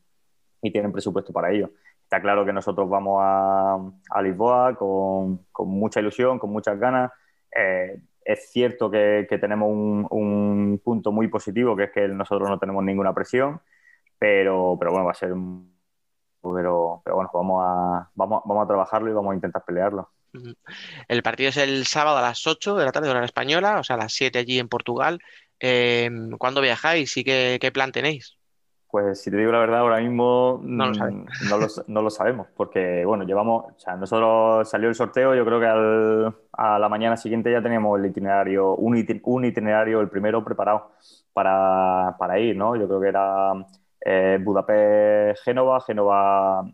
tienen 0.72 0.92
presupuesto 0.92 1.32
para 1.32 1.50
ello. 1.52 1.72
Está 2.04 2.22
claro 2.22 2.46
que 2.46 2.52
nosotros 2.52 2.90
vamos 2.90 3.22
a, 3.24 4.22
Lisboa 4.22 4.76
con, 4.76 5.46
mucha 5.60 6.02
ilusión, 6.02 6.38
con 6.38 6.50
muchas 6.50 6.78
ganas. 6.78 7.10
Eh, 7.56 8.02
es 8.26 8.52
cierto 8.52 8.92
que, 8.92 9.26
tenemos 9.40 9.70
un, 9.72 10.82
punto 10.84 11.14
muy 11.14 11.30
positivo, 11.30 11.76
que 11.76 11.86
es 11.86 11.92
que 11.92 12.08
nosotros 12.10 12.50
no 12.50 12.60
tenemos 12.60 12.84
ninguna 12.84 13.14
presión, 13.14 13.62
pero, 14.20 14.76
pero 14.78 14.92
bueno, 14.92 15.06
va 15.06 15.12
a 15.12 15.16
ser 15.16 15.32
un... 15.32 15.74
Pero, 16.42 17.02
pero 17.04 17.16
bueno, 17.16 17.32
vamos 17.34 17.64
a, 17.66 18.12
vamos, 18.14 18.42
vamos 18.46 18.64
a 18.64 18.68
trabajarlo 18.68 19.10
y 19.10 19.14
vamos 19.14 19.32
a 19.32 19.36
intentar 19.36 19.64
pelearlo. 19.66 20.10
El 21.08 21.24
partido 21.24 21.50
es 21.50 21.58
el 21.58 21.86
sábado 21.86 22.18
a 22.18 22.22
las 22.22 22.46
8 22.46 22.76
de 22.76 22.86
la 22.86 22.92
tarde, 22.92 23.10
hora 23.10 23.24
española, 23.26 23.80
o 23.80 23.84
sea, 23.84 23.96
a 23.96 24.00
las 24.00 24.14
7 24.14 24.38
allí 24.38 24.60
en 24.60 24.68
Portugal. 24.68 25.20
Eh, 25.60 26.10
¿Cuándo 26.38 26.62
viajáis 26.62 27.16
y 27.18 27.24
qué, 27.24 27.58
qué 27.60 27.72
plan 27.72 27.92
tenéis? 27.92 28.38
Pues 28.90 29.22
si 29.22 29.30
te 29.30 29.38
digo 29.38 29.52
la 29.52 29.60
verdad, 29.60 29.80
ahora 29.80 30.00
mismo 30.00 30.62
no 30.64 30.88
lo, 30.88 30.94
mm, 30.94 31.26
no 31.88 32.02
lo, 32.02 32.10
sabemos, 32.10 32.48
porque 32.56 33.04
bueno, 33.04 33.26
llevamos, 33.26 33.66
o 33.66 33.80
sea, 33.80 33.98
nosotros 33.98 34.70
salió 34.70 34.88
el 34.88 34.96
sorteo, 34.96 35.36
yo 35.36 35.44
creo 35.44 35.60
que 35.60 35.66
al, 35.66 36.34
a 36.54 36.80
la 36.80 36.88
mañana 36.88 37.18
siguiente 37.18 37.52
ya 37.52 37.62
teníamos 37.62 38.00
el 38.00 38.06
itinerario, 38.06 38.76
un, 38.76 38.96
itinerario, 38.98 40.00
el 40.00 40.10
primero 40.10 40.44
preparado 40.44 40.94
para, 41.34 42.16
para, 42.18 42.40
ir, 42.40 42.56
¿no? 42.56 42.78
Yo 42.78 42.88
creo 42.88 43.02
que 43.02 43.08
era 43.10 43.52
eh, 44.06 44.40
Budapest-Génova, 44.42 45.84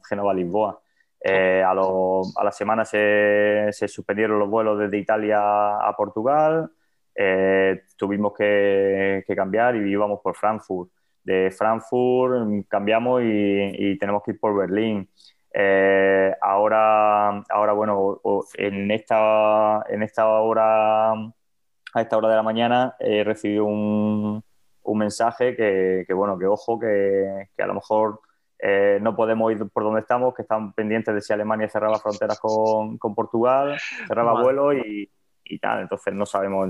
Génova-Lisboa. 0.08 0.80
Eh, 1.19 1.63
a, 1.63 1.72
a, 1.72 2.43
la 2.43 2.52
semana 2.52 2.86
se, 2.86 3.69
se, 3.72 3.88
suspendieron 3.88 4.38
los 4.38 4.50
vuelos 4.50 4.78
desde 4.78 4.98
Italia 5.00 5.39
a 5.78 5.96
Portugal, 5.98 6.69
eh, 7.15 7.82
tuvimos 7.97 8.34
que, 8.34 9.23
que 9.26 9.36
cambiar 9.36 9.76
y 9.76 9.91
íbamos 9.91 10.19
por 10.21 10.36
Frankfurt 10.36 10.91
de 11.23 11.52
Frankfurt 11.52 12.67
cambiamos 12.67 13.21
y, 13.23 13.97
tenemos 13.97 14.23
que 14.23 14.32
ir 14.32 14.39
por 14.39 14.56
Berlín. 14.56 15.10
Eh, 15.54 16.34
ahora, 16.41 17.43
ahora, 17.49 17.73
bueno, 17.73 18.19
en 18.56 18.91
esta, 18.91 19.84
en 19.89 20.04
esta 20.04 20.28
hora, 20.28 21.12
a 21.12 22.02
esta 22.02 22.17
hora 22.17 22.30
de 22.30 22.36
la 22.36 22.43
mañana, 22.43 22.95
he 22.99 23.23
recibido 23.23 23.65
un, 23.65 24.43
un 24.84 24.97
mensaje 24.97 25.56
que, 25.56 26.04
que, 26.08 26.13
bueno, 26.13 26.38
que 26.38 26.45
ojo, 26.45 26.80
que, 26.80 27.49
que 27.56 27.63
a 27.63 27.67
lo 27.67 27.76
mejor 27.76 28.19
eh, 28.60 28.99
no 29.02 29.15
podemos 29.15 29.52
ir 29.52 29.69
por 29.69 29.84
donde 29.84 30.02
estamos, 30.02 30.34
que 30.34 30.41
están 30.41 30.73
pendientes 30.73 31.13
de 31.13 31.21
si 31.21 31.34
Alemania 31.34 31.69
cerraba 31.69 31.99
fronteras 31.99 32.39
con, 32.39 32.97
con 32.97 33.13
Portugal, 33.13 33.78
cerraba 34.08 34.41
vuelo 34.41 34.73
y, 34.73 35.10
y, 35.43 35.60
tal. 35.60 35.82
Entonces 35.82 36.13
no 36.13 36.25
sabemos, 36.25 36.69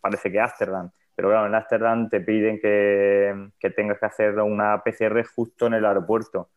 parece 0.00 0.30
que 0.30 0.40
Ámsterdam 0.40 0.90
pero 1.16 1.30
claro, 1.30 1.46
en 1.46 1.54
Amsterdam 1.54 2.08
te 2.10 2.20
piden 2.20 2.60
que, 2.60 3.50
tengas 3.74 3.98
que 3.98 4.06
hacer 4.06 4.38
una 4.38 4.82
PCR 4.84 5.24
justo 5.24 5.66
en 5.66 5.74
el 5.74 5.86
aeropuerto 5.86 6.50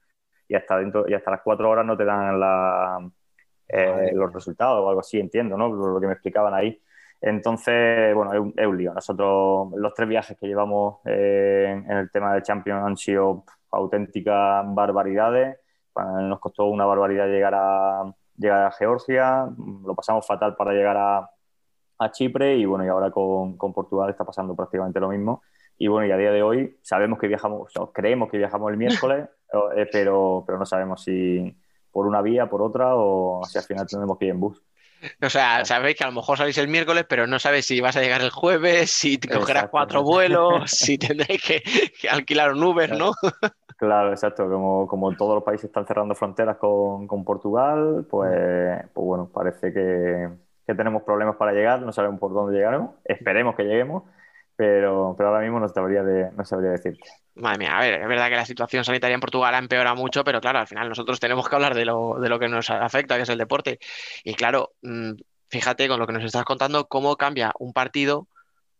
y 0.49 0.55
hasta 0.55 0.77
dentro 0.77 1.05
y 1.07 1.13
hasta 1.13 1.31
las 1.31 1.41
cuatro 1.41 1.69
horas 1.69 1.85
no 1.85 1.95
te 1.95 2.03
dan 2.03 3.13
eh, 3.69 4.11
los 4.13 4.33
resultados 4.33 4.83
o 4.83 4.89
algo 4.89 4.99
así, 4.99 5.17
entiendo, 5.19 5.57
¿no? 5.57 5.69
Lo 5.69 6.01
que 6.01 6.07
me 6.07 6.13
explicaban 6.13 6.53
ahí. 6.53 6.81
Entonces, 7.21 8.13
bueno, 8.13 8.33
es 8.33 8.67
un, 8.67 8.77
lío. 8.77 8.93
Nosotros, 8.93 9.71
los 9.75 9.93
tres 9.93 10.09
viajes 10.09 10.37
que 10.37 10.47
llevamos 10.47 10.99
eh, 11.05 11.67
en 11.69 11.97
el 11.97 12.11
tema 12.11 12.33
de 12.33 12.41
Champions 12.41 12.83
han 12.85 12.97
sido 12.97 13.45
auténticas 13.71 14.65
barbaridades. 14.67 15.57
Nos 15.95 16.39
costó 16.39 16.65
una 16.65 16.85
barbaridad 16.85 17.27
llegar 17.27 17.53
a, 17.55 18.03
llegar 18.37 18.65
a 18.65 18.71
Georgia, 18.71 19.47
lo 19.85 19.95
pasamos 19.95 20.25
fatal 20.25 20.55
para 20.55 20.73
llegar 20.73 20.97
a, 20.97 21.29
a 21.99 22.11
Chipre 22.11 22.55
y 22.55 22.65
bueno, 22.65 22.85
y 22.85 22.87
ahora 22.87 23.11
con, 23.11 23.57
Portugal 23.57 24.09
está 24.09 24.25
pasando 24.25 24.55
prácticamente 24.55 24.99
lo 24.99 25.09
mismo. 25.09 25.43
Y 25.77 25.87
bueno, 25.87 26.07
y 26.07 26.11
a 26.11 26.17
día 26.17 26.31
de 26.31 26.41
hoy 26.41 26.77
sabemos 26.81 27.19
que 27.19 27.27
viajamos, 27.27 27.71
creemos 27.93 28.29
que 28.29 28.37
viajamos 28.37 28.71
el 28.71 28.77
miércoles, 28.77 29.29
eh, 29.75 29.87
pero, 29.91 30.43
pero 30.45 30.57
no 30.57 30.65
sabemos 30.65 31.03
si 31.03 31.55
por 31.91 32.07
una 32.07 32.21
vía, 32.21 32.49
por 32.49 32.61
otra 32.61 32.95
o 32.95 33.43
si 33.45 33.57
al 33.57 33.63
final 33.63 33.87
tendremos 33.87 34.17
que 34.17 34.25
ir 34.25 34.31
en 34.31 34.39
bus. 34.39 34.61
O 35.21 35.29
sea, 35.29 35.63
sabéis 35.63 35.97
que 35.97 36.03
a 36.03 36.07
lo 36.07 36.13
mejor 36.13 36.37
salís 36.37 36.57
el 36.57 36.67
miércoles, 36.67 37.05
pero 37.07 37.25
no 37.25 37.39
sabéis 37.39 37.65
si 37.65 37.79
vas 37.79 37.95
a 37.95 38.01
llegar 38.01 38.21
el 38.21 38.31
jueves, 38.31 38.91
si 38.91 39.17
te 39.17 39.29
cogerás 39.29 39.69
cuatro 39.69 40.03
vuelos, 40.03 40.63
si 40.71 40.97
tendréis 40.97 41.41
que, 41.41 41.63
alquilar 42.09 42.51
un 42.51 42.63
Uber, 42.63 42.97
¿no? 42.97 43.13
Claro, 43.77 44.09
exacto. 44.09 44.49
Como, 44.49 44.87
como 44.87 45.15
todos 45.15 45.35
los 45.35 45.43
países 45.43 45.65
están 45.65 45.87
cerrando 45.87 46.15
fronteras 46.15 46.57
con, 46.57 47.07
con 47.07 47.23
Portugal, 47.23 48.05
pues, 48.09 48.81
pues 48.93 49.05
bueno, 49.05 49.29
parece 49.33 49.71
que, 49.71 50.27
que 50.69 50.75
tenemos 50.75 51.01
problemas 51.01 51.35
para 51.35 51.51
llegar, 51.51 51.81
no 51.81 51.91
sabemos 51.91 52.19
por 52.19 52.31
dónde 52.31 52.55
llegaremos, 52.55 52.91
esperemos 53.03 53.55
que 53.55 53.63
lleguemos, 53.63 54.03
pero, 54.55 55.15
pero 55.17 55.29
ahora 55.29 55.41
mismo 55.41 55.59
no 55.59 55.67
sabría, 55.67 56.03
de, 56.03 56.29
no 56.33 56.45
sabría 56.45 56.69
decirte. 56.69 57.09
Madre 57.33 57.57
mía, 57.57 57.75
a 57.75 57.81
ver, 57.81 58.01
es 58.01 58.07
verdad 58.07 58.29
que 58.29 58.35
la 58.35 58.45
situación 58.45 58.83
sanitaria 58.83 59.15
en 59.15 59.19
Portugal 59.19 59.55
ha 59.55 59.57
empeorado 59.57 59.95
mucho, 59.95 60.23
pero 60.23 60.39
claro, 60.39 60.59
al 60.59 60.67
final 60.67 60.87
nosotros 60.87 61.19
tenemos 61.19 61.49
que 61.49 61.55
hablar 61.55 61.73
de 61.73 61.85
lo, 61.85 62.19
de 62.19 62.29
lo 62.29 62.37
que 62.37 62.47
nos 62.49 62.69
afecta, 62.69 63.15
que 63.15 63.23
es 63.23 63.29
el 63.29 63.39
deporte. 63.39 63.79
Y 64.23 64.35
claro, 64.35 64.73
mm, 64.83 65.13
fíjate 65.49 65.87
con 65.87 65.99
lo 65.99 66.05
que 66.05 66.13
nos 66.13 66.23
estás 66.23 66.43
contando, 66.43 66.85
cómo 66.85 67.15
cambia 67.15 67.51
un 67.57 67.73
partido 67.73 68.27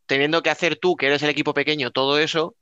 teniendo 0.05 0.43
que 0.43 0.51
hacer 0.51 0.75
tú, 0.75 0.95
que 0.95 1.07
eres 1.07 1.23
el 1.23 1.31
equipo 1.31 1.55
pequeño, 1.55 1.89
todo 1.89 2.19
eso, 2.19 2.53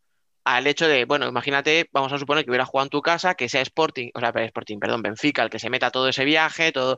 al 0.47 0.65
hecho 0.65 0.87
de, 0.87 1.03
bueno, 1.03 1.27
imagínate, 1.27 1.89
vamos 1.91 2.13
a 2.13 2.17
suponer 2.17 2.45
que 2.45 2.51
hubiera 2.51 2.65
jugado 2.65 2.85
en 2.85 2.89
tu 2.89 3.01
casa, 3.01 3.35
que 3.35 3.49
sea 3.49 3.61
Sporting, 3.61 4.11
o 4.13 4.19
sea, 4.21 4.29
Sporting, 4.29 4.79
perdón, 4.79 5.01
Benfica, 5.01 5.43
el 5.43 5.49
que 5.49 5.59
se 5.59 5.69
meta 5.69 5.91
todo 5.91 6.07
ese 6.07 6.23
viaje, 6.23 6.71
todo, 6.71 6.97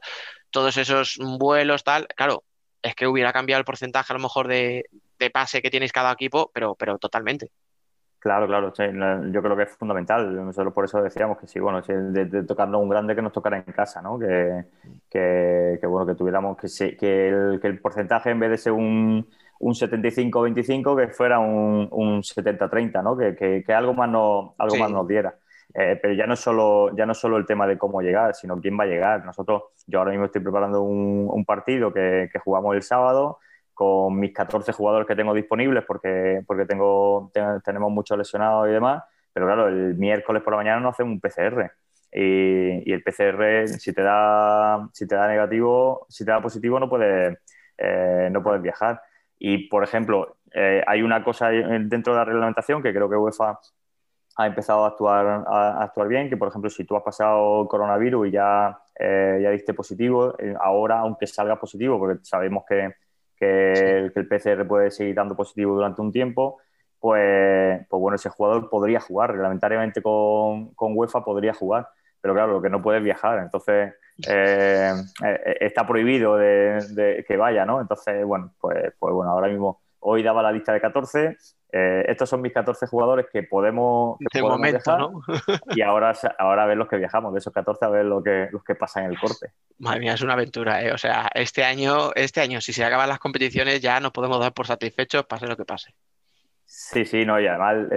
todos 0.51 0.77
esos 0.77 1.17
vuelos, 1.39 1.83
tal, 1.83 2.07
claro, 2.15 2.43
es 2.83 2.93
que 2.93 3.07
hubiera 3.07 3.33
cambiado 3.33 3.59
el 3.59 3.65
porcentaje 3.65 4.13
a 4.13 4.17
lo 4.17 4.21
mejor 4.21 4.47
de, 4.47 4.85
pase 5.33 5.63
que 5.63 5.71
tienes 5.71 5.91
cada 5.91 6.11
equipo, 6.11 6.51
pero, 6.53 6.75
pero 6.75 6.99
totalmente. 6.99 7.49
Claro, 8.19 8.45
claro, 8.45 8.71
yo 9.31 9.41
creo 9.41 9.57
que 9.57 9.63
es 9.63 9.75
fundamental. 9.77 10.35
Nosotros 10.35 10.73
por 10.73 10.85
eso 10.85 11.01
decíamos 11.01 11.39
que 11.39 11.47
sí, 11.47 11.59
bueno, 11.59 11.81
de, 11.81 12.43
tocarnos 12.43 12.81
un 12.81 12.89
grande 12.89 13.15
que 13.15 13.21
nos 13.21 13.31
tocara 13.31 13.57
en 13.57 13.73
casa, 13.73 14.01
¿no? 14.01 14.19
Que, 14.19 14.65
que, 15.09 15.87
bueno, 15.87 16.05
que 16.05 16.15
tuviéramos, 16.15 16.57
que, 16.57 16.97
que, 16.97 17.29
el, 17.29 17.59
que 17.59 17.67
el 17.67 17.79
porcentaje 17.79 18.29
en 18.29 18.39
vez 18.39 18.51
de 18.51 18.57
ser 18.57 18.73
un, 18.73 19.25
un 19.59 19.73
75-25, 19.73 20.97
que 20.97 21.13
fuera 21.13 21.39
un, 21.39 21.87
un 21.91 22.21
70-30, 22.21 23.03
¿no? 23.03 23.17
Que, 23.17 23.63
que, 23.65 23.73
algo 23.73 23.93
más, 23.93 24.09
no, 24.09 24.55
algo 24.57 24.77
más 24.77 24.91
nos 24.91 25.07
diera. 25.07 25.35
Eh, 25.73 25.99
pero 26.01 26.13
ya 26.13 26.25
no, 26.25 26.35
solo, 26.35 26.95
ya 26.95 27.05
no 27.05 27.13
solo 27.13 27.37
el 27.37 27.45
tema 27.45 27.67
de 27.67 27.77
cómo 27.77 28.01
llegar, 28.01 28.33
sino 28.33 28.59
quién 28.59 28.79
va 28.79 28.85
a 28.85 28.87
llegar. 28.87 29.25
Nosotros, 29.25 29.63
yo 29.85 29.99
ahora 29.99 30.11
mismo 30.11 30.25
estoy 30.25 30.41
preparando 30.41 30.81
un, 30.81 31.45
partido 31.45 31.93
que, 31.93 32.29
jugamos 32.43 32.75
el 32.75 32.83
sábado 32.83 33.39
con 33.73 34.19
mis 34.19 34.33
14 34.33 34.73
jugadores 34.73 35.07
que 35.07 35.15
tengo 35.15 35.33
disponibles 35.33 35.85
porque, 35.85 36.41
porque 36.45 36.65
tengo, 36.65 37.31
tenemos 37.63 37.91
muchos 37.91 38.17
lesionados 38.17 38.67
y 38.67 38.71
demás. 38.71 39.03
Pero 39.33 39.45
claro, 39.45 39.67
el 39.67 39.95
miércoles 39.95 40.41
por 40.41 40.53
la 40.53 40.57
mañana 40.57 40.79
no 40.79 40.89
hacemos 40.89 41.13
un 41.13 41.19
PCR. 41.19 41.71
Y, 42.11 42.91
el 42.91 43.03
PCR, 43.03 43.67
si 43.67 43.93
te 43.93 44.01
da, 44.01 44.89
si 44.93 45.07
te 45.07 45.15
da 45.15 45.27
negativo, 45.27 46.05
si 46.09 46.25
te 46.25 46.31
da 46.31 46.41
positivo, 46.41 46.79
no 46.79 46.89
puedes, 46.89 47.37
eh, 47.77 48.29
no 48.31 48.41
puedes 48.41 48.61
viajar. 48.61 49.01
Y, 49.39 49.69
por 49.69 49.83
ejemplo, 49.83 50.37
eh, 50.53 50.83
hay 50.85 51.01
una 51.01 51.23
cosa 51.23 51.49
dentro 51.49 52.13
de 52.13 52.19
la 52.19 52.25
reglamentación 52.25 52.83
que 52.83 52.93
creo 52.93 53.09
que 53.09 53.15
UEFA 53.15 53.59
ha 54.35 54.47
empezado 54.47 54.85
a 54.85 54.89
actuar, 54.89 55.45
a, 55.47 55.83
actuar 55.83 56.07
bien, 56.07 56.29
que 56.29 56.37
por 56.37 56.47
ejemplo 56.47 56.69
si 56.69 56.85
tú 56.85 56.95
has 56.95 57.03
pasado 57.03 57.67
coronavirus 57.67 58.27
y 58.27 58.31
ya, 58.31 58.79
eh, 58.97 59.39
ya 59.41 59.49
diste 59.51 59.73
positivo, 59.73 60.35
eh, 60.39 60.55
ahora 60.59 60.99
aunque 60.99 61.27
salga 61.27 61.59
positivo, 61.59 61.99
porque 61.99 62.23
sabemos 62.23 62.63
que, 62.67 62.93
que, 63.35 64.11
el, 64.15 64.27
PCR 64.27 64.65
puede 64.67 64.91
seguir 64.91 65.15
dando 65.15 65.35
positivo 65.35 65.75
durante 65.75 66.01
un 66.01 66.11
tiempo, 66.11 66.59
pues, 66.99 67.85
pues 67.89 67.99
bueno, 67.99 68.15
ese 68.15 68.29
jugador 68.29 68.69
podría 68.69 68.99
jugar, 69.01 69.31
reglamentariamente 69.31 70.01
con, 70.01 70.73
con 70.73 70.93
UEFA 70.95 71.23
podría 71.23 71.53
jugar, 71.53 71.89
pero 72.21 72.33
claro, 72.33 72.53
lo 72.53 72.61
que 72.61 72.69
no 72.69 72.81
puede 72.81 72.99
es 72.99 73.03
viajar, 73.03 73.39
entonces 73.39 73.93
eh, 74.27 74.93
está 75.59 75.87
prohibido 75.87 76.37
de, 76.37 77.23
que 77.27 77.37
vaya, 77.37 77.65
¿no? 77.65 77.81
Entonces, 77.81 78.25
bueno, 78.25 78.53
pues, 78.59 78.93
pues 78.99 79.13
bueno, 79.13 79.31
ahora 79.31 79.47
mismo 79.47 79.81
hoy 79.99 80.23
daba 80.23 80.41
la 80.41 80.51
lista 80.51 80.73
de 80.73 80.81
14, 80.81 81.37
eh, 81.71 82.03
estos 82.07 82.29
son 82.29 82.41
mis 82.41 82.53
14 82.53 82.87
jugadores 82.87 83.27
que 83.31 83.43
podemos, 83.43 84.17
que 84.31 84.41
viajar, 84.41 85.07
y 85.75 85.81
ahora, 85.81 86.13
ahora 86.39 86.63
a 86.63 86.65
ver 86.65 86.77
los 86.77 86.87
que 86.87 86.97
viajamos, 86.97 87.33
de 87.33 87.39
esos 87.39 87.53
14 87.53 87.85
a 87.85 87.89
ver 87.89 88.05
lo 88.05 88.23
que, 88.23 88.49
los 88.51 88.63
que 88.63 88.75
pasan 88.75 89.05
en 89.05 89.11
el 89.11 89.19
corte. 89.19 89.51
Madre 89.77 89.99
mía, 89.99 90.13
es 90.13 90.21
una 90.21 90.33
aventura, 90.33 90.81
¿eh? 90.81 90.91
O 90.91 90.97
sea, 90.97 91.29
este 91.33 91.63
año, 91.63 92.11
este 92.15 92.41
año, 92.41 92.59
si 92.59 92.73
se 92.73 92.83
acaban 92.83 93.09
las 93.09 93.19
competiciones, 93.19 93.81
ya 93.81 93.99
nos 93.99 94.11
podemos 94.11 94.39
dar 94.39 94.53
por 94.53 94.65
satisfechos, 94.65 95.25
pase 95.25 95.47
lo 95.47 95.55
que 95.55 95.65
pase. 95.65 95.93
Sí, 96.65 97.03
sí, 97.03 97.25
no, 97.25 97.39
y 97.39 97.47
además 97.47 97.87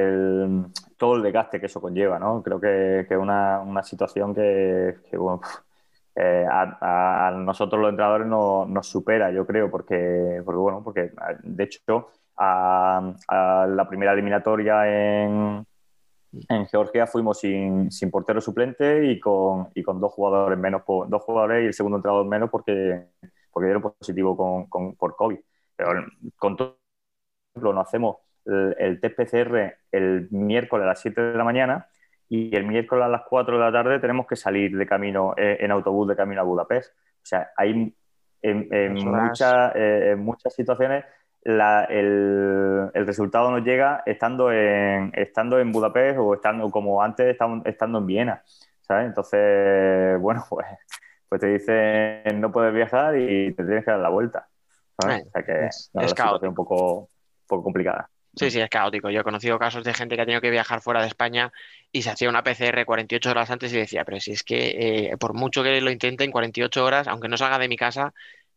todo 0.97 1.17
el 1.17 1.23
desgaste 1.23 1.61
que 1.61 1.67
eso 1.67 1.81
conlleva, 1.81 2.19
¿no? 2.19 2.43
Creo 2.43 2.59
que 2.59 3.01
es 3.01 3.11
una, 3.11 3.61
una, 3.61 3.83
situación 3.83 4.35
que, 4.35 4.97
bueno, 5.13 5.43
eh, 6.15 6.47
a, 6.51 7.33
nosotros 7.37 7.81
los 7.81 7.91
entrenadores 7.91 8.27
nos 8.27 8.87
supera, 8.87 9.31
yo 9.31 9.47
creo, 9.47 9.71
porque, 9.71 10.43
porque 10.45 10.59
bueno, 10.59 10.83
porque 10.85 11.11
de 11.43 11.65
hecho 11.65 12.11
a, 12.37 13.15
la 13.69 13.89
primera 13.89 14.13
eliminatoria 14.13 14.87
en, 14.87 15.67
En 16.49 16.67
Georgia 16.67 17.07
fuimos 17.07 17.41
sin, 17.41 17.89
portero 18.11 18.41
suplente 18.41 19.07
y 19.07 19.21
con, 19.21 19.69
y 19.75 19.83
con 19.83 20.01
dos 20.01 20.13
jugadores 20.13 20.59
menos, 20.59 20.83
dos 20.87 21.23
jugadores 21.23 21.65
y 21.65 21.67
el 21.67 21.75
segundo 21.75 21.97
entrenador 21.99 22.27
menos 22.27 22.51
porque, 22.51 23.07
porque 23.51 23.67
dieron 23.67 23.83
positivo 23.83 24.69
con, 24.69 24.97
por 24.97 25.17
COVID. 25.17 25.39
Pero 25.77 25.91
con 26.37 26.57
todo, 26.57 26.79
ejemplo, 27.55 27.73
nos 27.73 27.87
hacemos 27.87 28.17
el, 28.45 28.75
el, 28.79 29.01
test 29.01 29.17
PCR 29.17 29.77
el 29.93 30.29
miércoles 30.31 30.85
a 30.85 30.89
las 30.89 31.01
7 31.01 31.21
de 31.21 31.39
la 31.39 31.45
mañana 31.45 31.87
y 32.33 32.57
el 32.57 32.65
miércoles 32.65 33.05
a 33.05 33.09
las 33.09 33.25
4 33.29 33.59
de 33.59 33.63
la 33.63 33.71
tarde 33.71 33.99
tenemos 33.99 34.27
que 34.27 34.37
salir 34.37 34.75
de 34.75 34.87
camino 34.87 35.35
eh, 35.37 35.59
en 35.61 35.71
autobús 35.71 36.09
de 36.09 36.17
camino 36.17 36.41
a 36.41 36.45
Budapest. 36.45 36.91
O 36.91 37.25
sea, 37.27 37.51
hay 37.55 37.95
en, 38.41 38.95
muchas, 39.05 39.77
eh, 39.77 40.13
en 40.13 40.21
muchas 40.21 40.55
situaciones 40.55 41.05
el, 41.43 42.91
resultado 42.95 43.51
nos 43.51 43.63
llega 43.63 44.03
estando 44.07 44.51
en, 44.51 45.13
estando 45.15 45.59
en 45.59 45.73
Budapest 45.73 46.19
o 46.19 46.33
estando 46.33 46.71
como 46.71 47.03
antes 47.03 47.37
estando, 47.67 47.99
en 47.99 48.07
Viena, 48.07 48.43
¿sabes? 48.81 49.09
Entonces, 49.09 50.19
bueno, 50.19 50.43
pues, 50.49 50.67
pues 51.29 51.39
te 51.39 51.49
dicen 51.49 52.41
no 52.41 52.51
puedes 52.51 52.73
viajar 52.73 53.15
y 53.19 53.53
te 53.53 53.63
tienes 53.63 53.85
que 53.85 53.91
dar 53.91 54.01
la 54.01 54.09
vuelta, 54.09 54.49
¿sabes? 54.99 55.27
o 55.27 55.31
sea 55.33 55.43
que 55.43 55.67
es, 55.67 55.91
un 56.41 56.55
poco, 56.55 57.11
poco 57.47 57.63
complicada. 57.63 58.09
Sí, 58.35 58.51
sí, 58.51 58.61
es 58.61 58.71
caótico. 58.71 59.11
Yo 59.11 59.21
he 59.21 59.25
conocido 59.25 59.59
casos 59.59 59.85
de 59.85 59.93
gente 59.93 60.17
que 60.17 60.23
ha 60.23 60.25
tenido 60.25 60.41
que 60.41 60.51
viajar 60.51 60.81
fuera 60.81 61.03
de 61.03 61.09
España 61.09 61.53
y 61.91 62.03
se 62.03 62.11
hacía 62.11 62.31
una 62.31 62.43
PCR 62.43 62.85
48 62.87 63.31
horas 63.31 63.51
antes 63.51 63.73
y 63.73 63.77
decía, 63.77 64.05
pero 64.05 64.21
si 64.21 64.33
es 64.33 64.43
que 64.43 65.11
eh, 65.11 65.17
por 65.19 65.35
mucho 65.35 65.63
que 65.63 65.81
lo 65.81 65.91
intenten, 65.91 66.31
48 66.31 66.85
horas, 66.85 67.09
aunque 67.09 67.29
no 67.29 67.37
salga 67.37 67.59
de 67.59 67.69
mi 67.69 67.77
casa, 67.77 68.15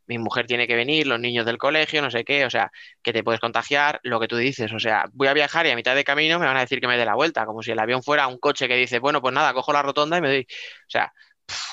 mi 0.08 0.18
mujer 0.18 0.46
tiene 0.46 0.68
que 0.68 0.76
venir, 0.76 1.08
los 1.08 1.20
niños 1.20 1.46
del 1.46 1.58
colegio, 1.58 2.02
no 2.02 2.12
sé 2.12 2.24
qué, 2.24 2.46
o 2.46 2.50
sea, 2.50 2.72
que 3.02 3.12
te 3.12 3.24
puedes 3.24 3.42
contagiar, 3.42 4.00
lo 4.04 4.20
que 4.20 4.28
tú 4.28 4.38
dices, 4.38 4.72
o 4.72 4.80
sea, 4.80 5.06
voy 5.14 5.28
a 5.28 5.34
viajar 5.34 5.66
y 5.66 5.72
a 5.72 5.76
mitad 5.76 5.96
de 5.96 6.04
camino 6.04 6.40
me 6.40 6.46
van 6.46 6.58
a 6.58 6.62
decir 6.62 6.80
que 6.80 6.88
me 6.88 6.98
dé 6.98 7.06
la 7.06 7.16
vuelta, 7.16 7.46
como 7.46 7.62
si 7.64 7.72
el 7.72 7.80
avión 7.80 8.04
fuera 8.04 8.28
un 8.28 8.38
coche 8.38 8.68
que 8.68 8.76
dice, 8.76 9.00
bueno, 9.00 9.22
pues 9.22 9.34
nada, 9.34 9.54
cojo 9.54 9.74
la 9.74 9.82
rotonda 9.82 10.18
y 10.18 10.22
me 10.22 10.28
doy, 10.30 10.48
o 10.50 10.90
sea, 10.90 11.12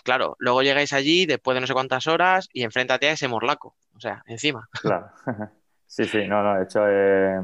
claro, 0.02 0.36
luego 0.38 0.62
llegáis 0.62 0.92
allí 0.92 1.26
después 1.26 1.54
de 1.54 1.60
no 1.60 1.66
sé 1.66 1.72
cuántas 1.74 2.06
horas 2.06 2.48
y 2.52 2.62
enfréntate 2.62 3.08
a 3.08 3.12
ese 3.12 3.28
morlaco, 3.28 3.76
o 3.94 4.00
sea, 4.00 4.22
encima. 4.26 4.68
Claro, 4.72 5.10
sí, 5.86 6.04
sí, 6.04 6.26
no, 6.26 6.42
no, 6.42 6.56
de 6.56 6.64
hecho, 6.64 6.88
eh, 6.88 7.40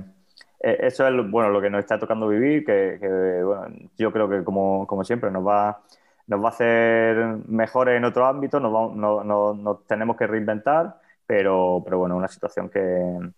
eso 0.60 1.06
es 1.06 1.30
bueno, 1.30 1.50
lo 1.50 1.60
que 1.60 1.70
nos 1.70 1.80
está 1.80 1.98
tocando 1.98 2.28
vivir, 2.28 2.64
que, 2.64 2.98
bueno, 3.44 3.68
yo 3.96 4.12
creo 4.12 4.28
que 4.28 4.42
como, 4.44 5.04
siempre 5.04 5.30
nos 5.30 5.46
va 5.46 5.82
nos 6.26 6.42
va 6.42 6.48
a 6.48 6.50
hacer 6.50 7.16
mejores 7.46 7.96
en 7.96 8.04
otro 8.04 8.26
ámbito, 8.26 8.60
nos, 8.60 8.94
no, 8.94 9.82
tenemos 9.86 10.14
que 10.16 10.26
reinventar, 10.26 11.00
pero, 11.26 11.80
pero 11.84 11.98
bueno, 11.98 12.16
una 12.16 12.28
situación 12.28 12.68
que, 12.68 13.32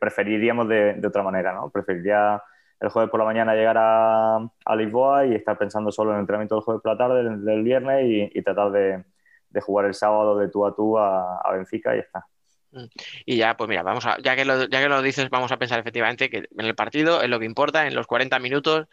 preferiríamos 0.00 0.68
de, 0.68 1.02
otra 1.06 1.22
manera, 1.22 1.52
¿no? 1.52 1.68
Preferiría 1.70 2.42
el 2.80 2.88
jueves 2.88 3.10
por 3.10 3.20
la 3.20 3.26
mañana 3.26 3.54
llegar 3.54 3.76
a, 3.78 4.76
Lisboa 4.76 5.26
y 5.26 5.34
estar 5.34 5.58
pensando 5.58 5.92
solo 5.92 6.12
en 6.12 6.16
el 6.16 6.20
entrenamiento 6.20 6.54
del 6.54 6.64
jueves 6.64 6.82
por 6.82 6.92
la 6.92 6.98
tarde, 6.98 7.22
del, 7.24 7.62
viernes 7.62 8.30
y, 8.34 8.42
tratar 8.42 8.70
de, 8.70 9.04
de, 9.50 9.60
jugar 9.60 9.84
el 9.86 9.94
sábado 9.94 10.38
de 10.38 10.48
tú 10.48 10.64
a 10.66 10.74
tú 10.74 10.96
a, 10.98 11.38
a 11.38 11.52
Benfica 11.52 11.94
y 11.94 11.98
ya 11.98 12.04
está. 12.04 12.26
Mm. 12.72 12.84
Y 13.24 13.36
ya, 13.36 13.56
pues 13.56 13.68
mira, 13.68 13.82
vamos 13.82 14.06
a, 14.06 14.16
ya 14.22 14.36
que, 14.36 14.44
lo, 14.44 14.68
ya 14.68 14.80
que 14.80 14.88
lo 14.88 15.02
dices, 15.02 15.30
vamos 15.30 15.52
a 15.52 15.58
pensar 15.58 15.78
efectivamente 15.78 16.30
que 16.30 16.38
en 16.38 16.66
el 16.66 16.74
partido, 16.74 17.22
en 17.22 17.30
lo 17.30 17.38
que 17.38 17.46
importa, 17.46 17.86
en 17.86 17.94
los 17.94 18.06
40 18.06 18.38
minutos, 18.38 18.86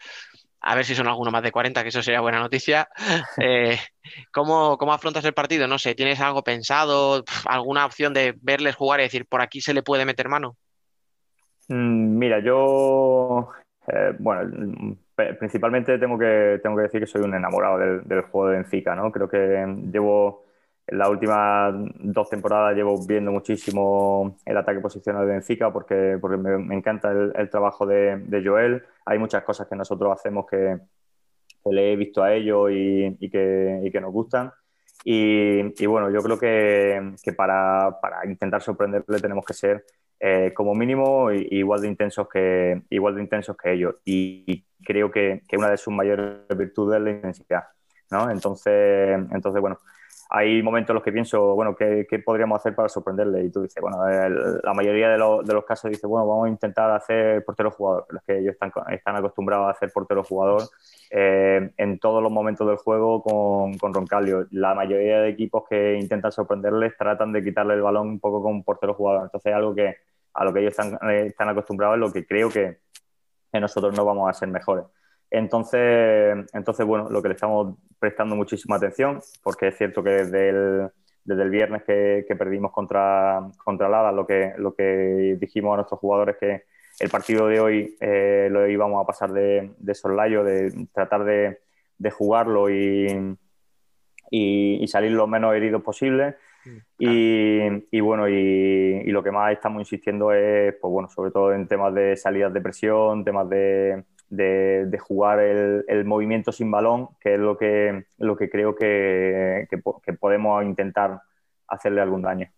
a 0.63 0.75
ver 0.75 0.85
si 0.85 0.95
son 0.95 1.07
alguno 1.07 1.29
más 1.29 1.43
de 1.43 1.51
40, 1.51 1.83
que 1.83 1.89
eso 1.89 2.01
sería 2.01 2.21
buena 2.21 2.39
noticia. 2.39 2.87
Eh, 3.41 3.77
¿cómo, 4.31 4.77
afrontas 4.91 5.25
el 5.25 5.33
partido? 5.33 5.67
No 5.67 5.79
sé, 5.79 5.95
¿tienes 5.95 6.19
algo 6.21 6.43
pensado, 6.43 7.23
alguna 7.45 7.85
opción 7.85 8.13
de 8.13 8.35
verles 8.41 8.75
jugar 8.75 8.99
y 8.99 9.03
decir, 9.03 9.25
por 9.25 9.41
aquí 9.41 9.59
se 9.59 9.73
le 9.73 9.83
puede 9.83 10.05
meter 10.05 10.29
mano? 10.29 10.55
Mm, 11.67 12.17
mira, 12.17 12.39
yo, 12.39 13.49
eh, 13.87 14.13
bueno, 14.19 14.97
principalmente 15.39 15.97
tengo 15.97 16.17
que, 16.17 16.59
tengo 16.61 16.75
que 16.77 16.83
decir 16.83 16.99
que 16.99 17.07
soy 17.07 17.21
un 17.21 17.33
enamorado 17.33 17.77
del, 17.79 18.03
del 18.03 18.21
juego 18.21 18.49
de 18.49 18.55
Benfica, 18.57 18.95
¿no? 18.95 19.11
Creo 19.11 19.27
que 19.27 19.65
llevo 19.91 20.42
en 20.85 20.97
las 20.97 21.09
últimas 21.09 21.73
dos 21.99 22.29
temporadas 22.29 22.75
llevo 22.75 23.05
viendo 23.07 23.31
muchísimo 23.31 24.37
el 24.45 24.57
ataque 24.57 24.81
posicional 24.81 25.25
de 25.25 25.33
Benfica 25.33 25.71
porque, 25.71 26.17
porque 26.19 26.37
me, 26.37 26.75
encanta 26.75 27.11
el, 27.11 27.49
trabajo 27.49 27.85
de, 27.85 28.41
Joel. 28.43 28.83
Hay 29.05 29.17
muchas 29.17 29.43
cosas 29.43 29.67
que 29.67 29.75
nosotros 29.75 30.11
hacemos 30.13 30.45
que, 30.45 30.77
le 31.65 31.93
he 31.93 31.95
visto 31.95 32.21
a 32.21 32.33
ellos 32.33 32.69
y, 32.71 33.29
que, 33.29 33.89
que, 33.91 34.01
nos 34.01 34.11
gustan. 34.11 34.51
Y, 35.05 35.85
bueno, 35.85 36.09
yo 36.11 36.21
creo 36.21 36.37
que, 36.37 37.15
para, 37.37 37.97
para, 38.01 38.25
intentar 38.25 38.61
sorprenderle 38.61 39.19
tenemos 39.21 39.45
que 39.45 39.53
ser 39.53 39.85
eh, 40.19 40.53
como 40.53 40.75
mínimo 40.75 41.31
igual 41.31 41.81
de 41.81 41.87
intensos 41.87 42.27
que, 42.27 42.81
igual 42.89 43.15
de 43.15 43.21
intensos 43.21 43.55
que 43.55 43.71
ellos. 43.71 43.95
Y, 44.03 44.65
creo 44.83 45.09
que, 45.09 45.43
una 45.57 45.69
de 45.69 45.77
sus 45.77 45.93
mayores 45.93 46.45
virtudes 46.57 46.97
es 46.97 47.03
la 47.03 47.11
intensidad. 47.11 47.63
¿no? 48.11 48.29
Entonces, 48.29 49.17
entonces, 49.31 49.61
bueno, 49.61 49.77
hay 50.35 50.63
momentos 50.63 50.89
en 50.89 50.95
los 50.95 51.03
que 51.03 51.11
pienso, 51.11 51.53
bueno, 51.53 51.75
¿qué, 51.75 52.07
podríamos 52.25 52.59
hacer 52.59 52.73
para 52.73 52.89
sorprenderle? 52.89 53.43
Y 53.43 53.51
tú 53.51 53.61
dices, 53.61 53.79
bueno, 53.79 53.99
la 54.07 54.73
mayoría 54.73 55.09
de, 55.09 55.19
los 55.19 55.63
casos 55.63 55.91
dice, 55.91 56.07
bueno, 56.07 56.25
vamos 56.25 56.47
a 56.47 56.49
intentar 56.49 56.89
hacer 56.89 57.45
portero-jugador, 57.45 58.05
pero 58.07 58.17
es 58.17 58.25
que 58.25 58.39
ellos 58.39 58.53
están, 58.53 58.71
están 58.89 59.15
acostumbrados 59.15 59.67
a 59.67 59.69
hacer 59.69 59.91
portero-jugador 59.93 60.63
eh, 61.11 61.71
en 61.77 61.99
todos 61.99 62.23
los 62.23 62.31
momentos 62.31 62.67
del 62.67 62.77
juego 62.77 63.21
con, 63.21 63.77
con 63.77 63.93
Roncalio. 63.93 64.47
La 64.49 64.73
mayoría 64.73 65.21
de 65.21 65.29
equipos 65.29 65.65
que 65.69 65.99
intentan 65.99 66.31
sorprenderles 66.31 66.97
tratan 66.97 67.31
de 67.31 67.43
quitarle 67.43 67.75
el 67.75 67.83
balón 67.83 68.07
un 68.07 68.19
poco 68.19 68.41
con 68.41 68.63
portero-jugador. 68.63 69.25
Entonces 69.25 69.51
es 69.51 69.55
algo 69.55 69.75
que 69.75 69.97
a 70.33 70.43
lo 70.43 70.51
que 70.51 70.61
ellos 70.61 70.71
están, 70.71 70.97
eh, 71.11 71.27
están 71.27 71.49
acostumbrados 71.49 71.93
es 71.97 71.99
lo 71.99 72.11
que 72.11 72.25
creo 72.25 72.49
que, 72.49 72.79
que 73.51 73.59
nosotros 73.59 73.95
no 73.95 74.03
vamos 74.03 74.27
a 74.27 74.33
ser 74.33 74.49
mejores. 74.49 74.85
Entonces, 75.33 76.45
entonces, 76.53 76.85
bueno, 76.85 77.09
lo 77.09 77.23
que 77.23 77.29
le 77.29 77.33
estamos 77.33 77.75
prestando 77.97 78.35
muchísima 78.35 78.75
atención, 78.75 79.19
porque 79.41 79.69
es 79.69 79.77
cierto 79.77 80.03
que 80.03 80.11
desde 80.11 80.49
el, 80.49 80.89
desde 81.25 81.41
el 81.41 81.49
viernes 81.49 81.81
que, 81.81 82.35
perdimos 82.37 82.71
contra, 82.71 83.49
contra 83.57 83.89
Lada, 83.89 84.11
lo 84.11 84.27
que, 84.27 84.53
lo 84.57 84.75
que 84.75 85.35
dijimos 85.39 85.73
a 85.73 85.77
nuestros 85.77 85.99
jugadores 85.99 86.37
que 86.39 86.65
el 86.99 87.09
partido 87.09 87.47
de 87.47 87.59
hoy 87.59 87.97
eh, 87.99 88.47
lo 88.51 88.69
íbamos 88.69 89.03
a 89.03 89.07
pasar 89.07 89.33
de, 89.33 89.71
de 89.75 89.95
soslayo, 89.95 90.43
de 90.43 90.87
tratar 90.93 91.23
de, 91.23 91.61
de 91.97 92.11
jugarlo 92.11 92.69
y, 92.69 93.35
y, 94.29 94.87
salir 94.87 95.13
lo 95.13 95.25
menos 95.25 95.55
heridos 95.55 95.81
posible. 95.81 96.35
Mm, 96.63 96.77
y, 96.99 97.97
y, 97.97 98.01
bueno, 98.01 98.29
y, 98.29 99.01
y, 99.03 99.09
lo 99.09 99.23
que 99.23 99.31
más 99.31 99.51
estamos 99.51 99.81
insistiendo 99.81 100.31
es, 100.31 100.75
pues 100.79 100.91
bueno, 100.91 101.09
sobre 101.09 101.31
todo 101.31 101.53
en 101.53 101.67
temas 101.67 101.91
de 101.95 102.15
salidas 102.17 102.53
de 102.53 102.61
presión, 102.61 103.25
temas 103.25 103.49
de, 103.49 104.03
de, 104.35 104.99
jugar 104.99 105.39
el, 105.39 106.05
movimiento 106.05 106.51
sin 106.51 106.71
balón, 106.71 107.09
que 107.19 107.35
es 107.35 107.39
lo 107.39 107.57
que, 107.57 108.05
lo 108.17 108.35
que 108.35 108.49
creo 108.49 108.75
que, 108.75 109.67
podemos 110.19 110.63
intentar 110.63 111.21
hacerle 111.67 112.01
algún 112.01 112.21
daño. 112.21 112.49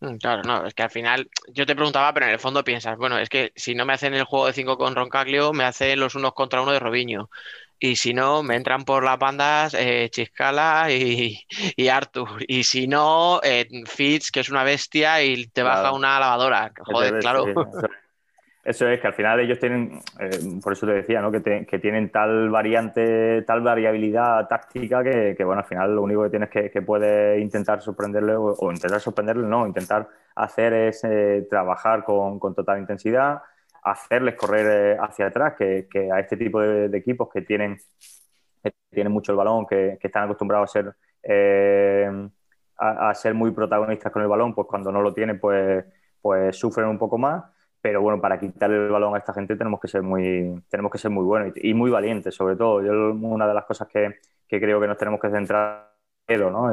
Mm, 0.00 0.16
claro, 0.16 0.42
no, 0.42 0.66
es 0.66 0.74
que 0.74 0.82
al 0.82 0.90
final 0.90 1.30
yo 1.48 1.64
te 1.64 1.74
preguntaba, 1.74 2.12
pero 2.12 2.26
en 2.26 2.32
el 2.32 2.38
fondo 2.38 2.64
piensas, 2.64 2.96
bueno, 2.96 3.18
es 3.18 3.28
que 3.28 3.52
si 3.54 3.74
no 3.74 3.86
me 3.86 3.92
hacen 3.92 4.14
el 4.14 4.24
juego 4.24 4.46
de 4.46 4.52
5 4.52 4.76
con 4.76 4.94
Roncaglio, 4.94 5.52
me 5.52 5.64
hacen 5.64 6.00
los 6.00 6.14
unos 6.14 6.34
contra 6.34 6.62
uno 6.62 6.72
de 6.72 6.80
Robinho. 6.80 7.30
Y 7.78 7.96
si 7.96 8.14
no, 8.14 8.44
me 8.44 8.54
entran 8.54 8.84
por 8.84 9.02
las 9.02 9.18
bandas 9.18 9.74
eh, 9.74 10.08
Chiscala 10.08 10.86
y, 10.92 11.40
y, 11.74 11.88
Arthur. 11.88 12.44
Y 12.46 12.62
si 12.62 12.86
no, 12.86 13.40
eh, 13.42 13.66
Fitz, 13.86 14.30
que 14.30 14.38
es 14.38 14.50
una 14.50 14.62
bestia 14.62 15.20
y 15.24 15.48
te 15.48 15.64
baja 15.64 15.90
una 15.90 16.20
lavadora. 16.20 16.72
Joder, 16.78 17.18
claro. 17.18 17.46
Eso 18.64 18.86
es 18.86 19.00
que 19.00 19.08
al 19.08 19.14
final 19.14 19.40
ellos 19.40 19.58
tienen, 19.58 20.00
eh, 20.20 20.30
por 20.62 20.72
eso 20.72 20.86
te 20.86 20.92
decía, 20.92 21.20
¿no? 21.20 21.32
que, 21.32 21.40
tienen 21.80 22.10
tal 22.12 22.48
variante, 22.48 23.42
tal 23.42 23.60
variabilidad 23.60 24.46
táctica 24.46 25.02
que, 25.02 25.44
bueno, 25.44 25.62
al 25.62 25.66
final 25.66 25.96
lo 25.96 26.02
único 26.02 26.22
que 26.22 26.30
tienes 26.30 26.48
que, 26.48 26.70
que 26.70 26.80
puedes 26.80 27.42
intentar 27.42 27.82
sorprenderle 27.82 28.36
o, 28.36 28.70
intentar 28.70 29.00
sorprenderle, 29.00 29.48
no, 29.48 29.66
intentar 29.66 30.08
hacer 30.36 30.72
es 30.74 31.02
eh, 31.02 31.44
trabajar 31.50 32.04
con, 32.04 32.38
total 32.54 32.78
intensidad, 32.78 33.42
hacerles 33.82 34.36
correr 34.36 34.94
eh, 34.94 34.98
hacia 35.00 35.26
atrás, 35.26 35.54
que, 35.58 35.88
a 36.12 36.20
este 36.20 36.36
tipo 36.36 36.60
de, 36.60 36.96
equipos 36.96 37.28
que 37.32 37.42
tienen, 37.42 37.76
tienen 38.90 39.12
mucho 39.12 39.32
el 39.32 39.38
balón, 39.38 39.66
que, 39.66 39.98
están 40.00 40.24
acostumbrados 40.24 40.70
a 40.70 40.72
ser, 40.72 40.94
a, 42.78 43.10
a, 43.10 43.14
ser 43.16 43.34
muy 43.34 43.50
protagonistas 43.50 44.12
con 44.12 44.22
el 44.22 44.28
balón, 44.28 44.54
pues 44.54 44.68
cuando 44.68 44.92
no 44.92 45.02
lo 45.02 45.12
tienen, 45.12 45.40
pues, 45.40 45.84
pues 46.20 46.56
sufren 46.56 46.86
un 46.86 46.98
poco 46.98 47.18
más 47.18 47.42
pero 47.82 48.00
bueno, 48.00 48.20
para 48.20 48.38
quitarle 48.38 48.76
el 48.76 48.90
balón 48.90 49.14
a 49.14 49.18
esta 49.18 49.34
gente 49.34 49.56
tenemos 49.56 49.80
que 49.80 49.88
ser 49.88 50.02
muy, 50.02 50.62
tenemos 50.70 50.90
que 50.92 50.98
ser 50.98 51.10
muy 51.10 51.24
buenos 51.24 51.52
y, 51.56 51.74
muy 51.74 51.90
valientes, 51.90 52.34
sobre 52.34 52.54
todo. 52.54 52.80
Yo, 52.80 53.12
una 53.12 53.46
de 53.46 53.54
las 53.54 53.64
cosas 53.64 53.88
que, 53.88 54.20
que 54.48 54.60
creo 54.60 54.80
que 54.80 54.86
nos 54.86 54.96
tenemos 54.96 55.20
que 55.20 55.30
centrar, 55.30 55.90
¿no? 56.28 56.68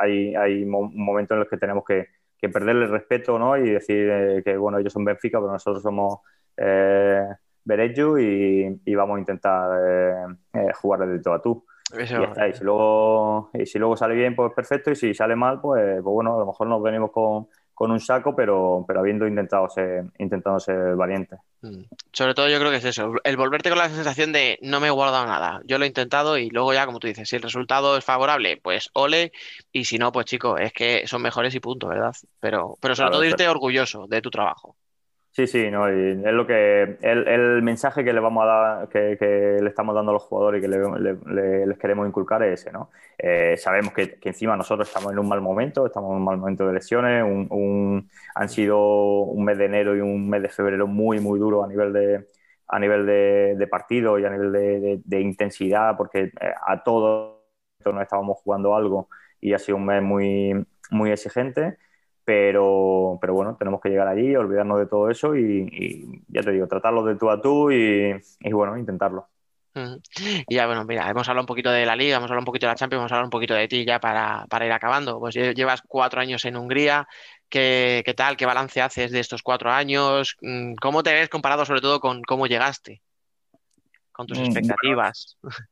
hay, 0.00 0.34
hay 0.34 0.64
momentos 0.64 1.34
en 1.34 1.40
los 1.40 1.48
que 1.48 1.58
tenemos 1.58 1.84
que, 1.84 2.08
que 2.42 2.48
perderle 2.48 2.86
el 2.86 2.90
respeto 2.90 3.38
¿no? 3.38 3.56
y 3.56 3.70
decir 3.70 4.08
eh, 4.10 4.42
que 4.42 4.56
bueno, 4.56 4.78
ellos 4.78 4.92
son 4.92 5.04
Benfica, 5.04 5.38
pero 5.38 5.52
nosotros 5.52 5.82
somos 5.82 6.20
eh, 6.56 7.24
y, 7.64 8.90
y, 8.90 8.94
vamos 8.96 9.16
a 9.16 9.20
intentar 9.20 9.80
eh, 9.86 10.36
eh 10.54 10.72
jugar 10.74 11.06
de 11.06 11.20
todo 11.20 11.34
a 11.34 11.42
tú. 11.42 11.64
Y, 11.92 12.06
si 12.06 12.64
luego, 12.64 13.50
y 13.52 13.66
si 13.66 13.78
luego 13.78 13.96
sale 13.96 14.14
bien, 14.14 14.34
pues 14.34 14.52
perfecto, 14.54 14.90
y 14.90 14.96
si 14.96 15.14
sale 15.14 15.36
mal, 15.36 15.60
pues, 15.60 16.02
pues 16.02 16.02
bueno, 16.02 16.34
a 16.34 16.38
lo 16.38 16.46
mejor 16.46 16.66
nos 16.66 16.82
venimos 16.82 17.12
con, 17.12 17.46
con 17.74 17.90
un 17.90 18.00
saco, 18.00 18.34
pero, 18.36 18.84
pero 18.86 19.00
habiendo 19.00 19.26
intentado 19.26 19.68
ser, 19.68 20.04
intentando 20.18 20.60
ser 20.60 20.94
valiente. 20.94 21.36
Mm. 21.62 21.82
Sobre 22.12 22.34
todo 22.34 22.48
yo 22.48 22.58
creo 22.58 22.70
que 22.70 22.78
es 22.78 22.84
eso, 22.84 23.12
el 23.24 23.36
volverte 23.36 23.70
con 23.70 23.78
la 23.78 23.88
sensación 23.88 24.32
de 24.32 24.58
no 24.62 24.80
me 24.80 24.88
he 24.88 24.90
guardado 24.90 25.26
nada. 25.26 25.60
Yo 25.64 25.78
lo 25.78 25.84
he 25.84 25.88
intentado 25.88 26.36
y 26.38 26.50
luego 26.50 26.72
ya, 26.74 26.86
como 26.86 26.98
tú 26.98 27.06
dices, 27.06 27.28
si 27.28 27.36
el 27.36 27.42
resultado 27.42 27.96
es 27.96 28.04
favorable, 28.04 28.56
pues 28.56 28.90
ole, 28.92 29.32
y 29.72 29.84
si 29.84 29.98
no, 29.98 30.12
pues 30.12 30.26
chico, 30.26 30.58
es 30.58 30.72
que 30.72 31.06
son 31.06 31.22
mejores 31.22 31.54
y 31.54 31.60
punto, 31.60 31.88
¿verdad? 31.88 32.14
Pero, 32.40 32.76
pero 32.80 32.94
sobre 32.94 33.10
todo 33.10 33.24
irte 33.24 33.48
orgulloso 33.48 34.06
de 34.06 34.20
tu 34.20 34.30
trabajo. 34.30 34.76
Sí, 35.34 35.46
sí, 35.46 35.70
no, 35.70 35.88
es 35.88 36.18
lo 36.18 36.46
que 36.46 36.98
el, 37.00 37.62
mensaje 37.62 38.04
que 38.04 38.12
le 38.12 38.20
vamos 38.20 38.44
a 38.44 38.46
dar, 38.46 38.88
que, 38.90 39.58
le 39.62 39.66
estamos 39.66 39.94
dando 39.94 40.10
a 40.10 40.12
los 40.14 40.24
jugadores 40.24 40.58
y 40.58 40.62
que 40.62 40.68
le, 40.68 41.66
les 41.66 41.78
queremos 41.78 42.06
inculcar 42.06 42.42
es 42.42 42.60
ese, 42.60 42.70
¿no? 42.70 42.90
Eh, 43.16 43.56
sabemos 43.56 43.94
que, 43.94 44.18
encima 44.24 44.58
nosotros 44.58 44.88
estamos 44.88 45.10
en 45.10 45.18
un 45.18 45.26
mal 45.26 45.40
momento, 45.40 45.86
estamos 45.86 46.10
en 46.10 46.16
un 46.18 46.24
mal 46.24 46.36
momento 46.36 46.66
de 46.66 46.74
lesiones, 46.74 47.24
un, 47.24 47.46
un, 47.50 48.10
han 48.34 48.48
sido 48.50 49.22
un 49.22 49.42
mes 49.42 49.56
de 49.56 49.64
enero 49.64 49.96
y 49.96 50.00
un 50.02 50.28
mes 50.28 50.42
de 50.42 50.50
febrero 50.50 50.86
muy, 50.86 51.18
muy 51.18 51.38
duro 51.38 51.64
a 51.64 51.68
nivel 51.68 51.94
de 51.94 52.28
a 52.68 52.78
nivel 52.78 53.06
de, 53.06 53.54
de 53.56 53.66
partido 53.66 54.18
y 54.18 54.24
a 54.26 54.30
nivel 54.30 54.52
de, 54.52 55.00
de 55.02 55.20
intensidad, 55.20 55.96
porque 55.96 56.24
eh, 56.24 56.54
a 56.66 56.82
todos 56.82 57.38
nos 57.84 58.02
estábamos 58.02 58.38
jugando 58.38 58.74
algo 58.76 59.08
y 59.40 59.54
ha 59.54 59.58
sido 59.58 59.76
un 59.76 59.86
mes 59.86 60.02
muy, 60.02 60.66
muy 60.90 61.10
exigente. 61.10 61.78
Pero, 62.24 63.18
pero 63.20 63.34
bueno, 63.34 63.56
tenemos 63.58 63.80
que 63.80 63.88
llegar 63.88 64.06
allí, 64.06 64.36
olvidarnos 64.36 64.78
de 64.78 64.86
todo 64.86 65.10
eso 65.10 65.34
y, 65.34 66.22
ya 66.28 66.42
te 66.42 66.52
digo, 66.52 66.68
tratarlo 66.68 67.04
de 67.04 67.16
tú 67.16 67.30
a 67.30 67.40
tú 67.40 67.70
y, 67.70 68.14
bueno, 68.50 68.76
intentarlo. 68.76 69.26
Y 70.46 70.54
ya, 70.54 70.66
bueno, 70.66 70.84
mira, 70.84 71.08
hemos 71.08 71.28
hablado 71.28 71.42
un 71.42 71.46
poquito 71.46 71.70
de 71.70 71.86
la 71.86 71.96
Liga, 71.96 72.18
hemos 72.18 72.30
hablado 72.30 72.42
un 72.42 72.46
poquito 72.46 72.66
de 72.66 72.72
la 72.72 72.76
Champions, 72.76 73.00
hemos 73.00 73.12
hablado 73.12 73.26
un 73.26 73.30
poquito 73.30 73.54
de 73.54 73.66
ti 73.66 73.84
ya 73.84 73.98
para, 73.98 74.46
para 74.48 74.66
ir 74.66 74.72
acabando. 74.72 75.18
Pues 75.18 75.34
llevas 75.34 75.82
cuatro 75.88 76.20
años 76.20 76.44
en 76.44 76.56
Hungría, 76.56 77.08
¿Qué, 77.52 78.02
¿qué, 78.06 78.14
tal? 78.14 78.38
¿Qué 78.38 78.46
balance 78.46 78.80
haces 78.80 79.10
de 79.10 79.20
estos 79.20 79.42
cuatro 79.42 79.70
años? 79.70 80.38
Mm, 80.40 80.72
¿Cómo 80.80 81.02
te 81.02 81.12
ves 81.12 81.28
comparado 81.28 81.66
sobre 81.66 81.82
todo 81.82 82.00
con 82.00 82.22
cómo 82.22 82.46
llegaste? 82.46 83.02
Con 84.10 84.26
tus 84.26 84.38
mm, 84.38 84.44
expectativas. 84.44 85.36
Bueno, 85.42 85.56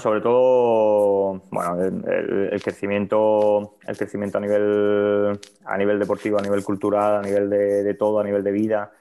sobre 0.00 0.20
todo, 0.20 1.42
bueno, 1.50 1.84
el, 1.84 2.60
crecimiento, 2.62 3.76
el 3.86 3.96
crecimiento 3.96 4.38
a 4.38 4.40
nivel, 4.40 5.38
a 5.64 5.78
nivel 5.78 5.98
deportivo, 6.00 6.38
a 6.38 6.42
nivel 6.42 6.64
cultural, 6.64 7.18
a 7.18 7.22
nivel 7.22 7.48
de, 7.48 7.94
todo, 7.94 8.18
a 8.18 8.24
nivel 8.24 8.42
de 8.42 8.50
vida, 8.50 8.92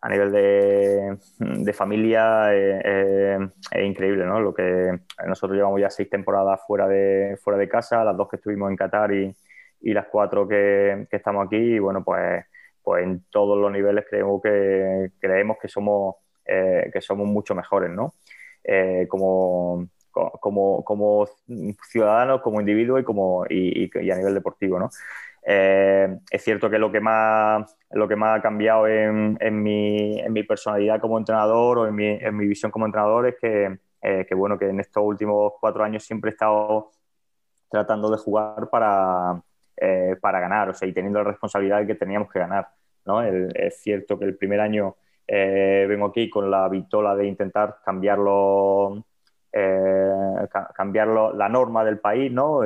a 0.00 0.08
nivel 0.08 0.32
de, 0.32 1.72
familia, 1.74 2.54
eh, 2.54 2.80
eh, 2.84 3.38
es 3.70 3.84
increíble, 3.84 4.24
¿no? 4.24 4.40
Lo 4.40 4.54
que 4.54 4.98
nosotros 5.26 5.56
llevamos 5.56 5.80
ya 5.80 5.90
seis 5.90 6.08
temporadas 6.08 6.60
fuera 6.66 6.88
de, 6.88 7.38
fuera 7.42 7.58
de 7.58 7.68
casa, 7.68 8.02
las 8.02 8.16
dos 8.16 8.28
que 8.30 8.36
estuvimos 8.36 8.70
en 8.70 8.76
Qatar 8.76 9.12
y, 9.12 9.36
y 9.82 9.92
las 9.92 10.06
cuatro 10.06 10.48
que, 10.48 11.06
que, 11.10 11.16
estamos 11.16 11.46
aquí, 11.46 11.56
y 11.56 11.78
bueno, 11.78 12.02
pues, 12.02 12.44
pues 12.82 13.04
en 13.04 13.24
todos 13.30 13.58
los 13.58 13.70
niveles 13.70 14.06
creemos 14.08 14.40
que 14.42 15.10
creemos 15.20 15.58
que 15.60 15.68
somos, 15.68 16.16
eh, 16.46 16.90
que 16.90 17.02
somos 17.02 17.26
mucho 17.26 17.54
mejores, 17.54 17.90
¿no? 17.90 18.14
como 19.08 19.90
como, 20.14 20.84
como 20.84 21.26
ciudadanos, 21.90 22.40
como 22.40 22.60
individuos 22.60 23.00
y, 23.00 23.04
como, 23.04 23.44
y, 23.48 23.90
a 24.10 24.16
nivel 24.16 24.34
deportivo. 24.34 24.78
¿no? 24.78 24.90
Eh, 25.46 26.18
es 26.30 26.42
cierto 26.42 26.70
que 26.70 26.78
lo 26.78 26.90
que 26.90 27.00
más, 27.00 27.76
lo 27.90 28.08
que 28.08 28.16
más 28.16 28.38
ha 28.38 28.42
cambiado 28.42 28.86
en, 28.86 29.36
en, 29.40 29.62
mi, 29.62 30.18
en 30.18 30.32
mi, 30.32 30.42
personalidad 30.42 31.00
como 31.00 31.18
entrenador 31.18 31.78
o 31.78 31.86
en 31.86 31.94
mi, 31.94 32.06
en 32.06 32.36
mi 32.36 32.46
visión 32.46 32.72
como 32.72 32.86
entrenador 32.86 33.26
es 33.26 33.36
que, 33.40 33.78
eh, 34.00 34.26
que, 34.26 34.34
bueno, 34.34 34.58
que 34.58 34.68
en 34.68 34.80
estos 34.80 35.02
últimos 35.04 35.52
cuatro 35.60 35.84
años 35.84 36.04
siempre 36.04 36.30
he 36.30 36.32
estado 36.32 36.90
tratando 37.70 38.10
de 38.10 38.16
jugar 38.16 38.70
para, 38.70 39.42
eh, 39.76 40.16
para 40.20 40.40
ganar, 40.40 40.70
o 40.70 40.74
sea, 40.74 40.88
y 40.88 40.92
teniendo 40.92 41.18
la 41.22 41.30
responsabilidad 41.30 41.80
de 41.80 41.88
que 41.88 41.94
teníamos 41.94 42.30
que 42.30 42.38
ganar. 42.38 42.68
¿no? 43.06 43.20
es 43.20 43.82
cierto 43.82 44.18
que 44.18 44.24
el 44.24 44.34
primer 44.38 44.60
año 44.60 44.96
vengo 45.28 46.06
aquí 46.06 46.30
con 46.30 46.50
la 46.50 46.66
vitola 46.70 47.14
de 47.14 47.26
intentar 47.26 47.76
cambiarlo 47.84 49.04
eh, 49.56 50.48
cambiar 50.74 51.06
la 51.06 51.48
norma 51.48 51.84
del 51.84 52.00
país, 52.00 52.32
¿no? 52.32 52.62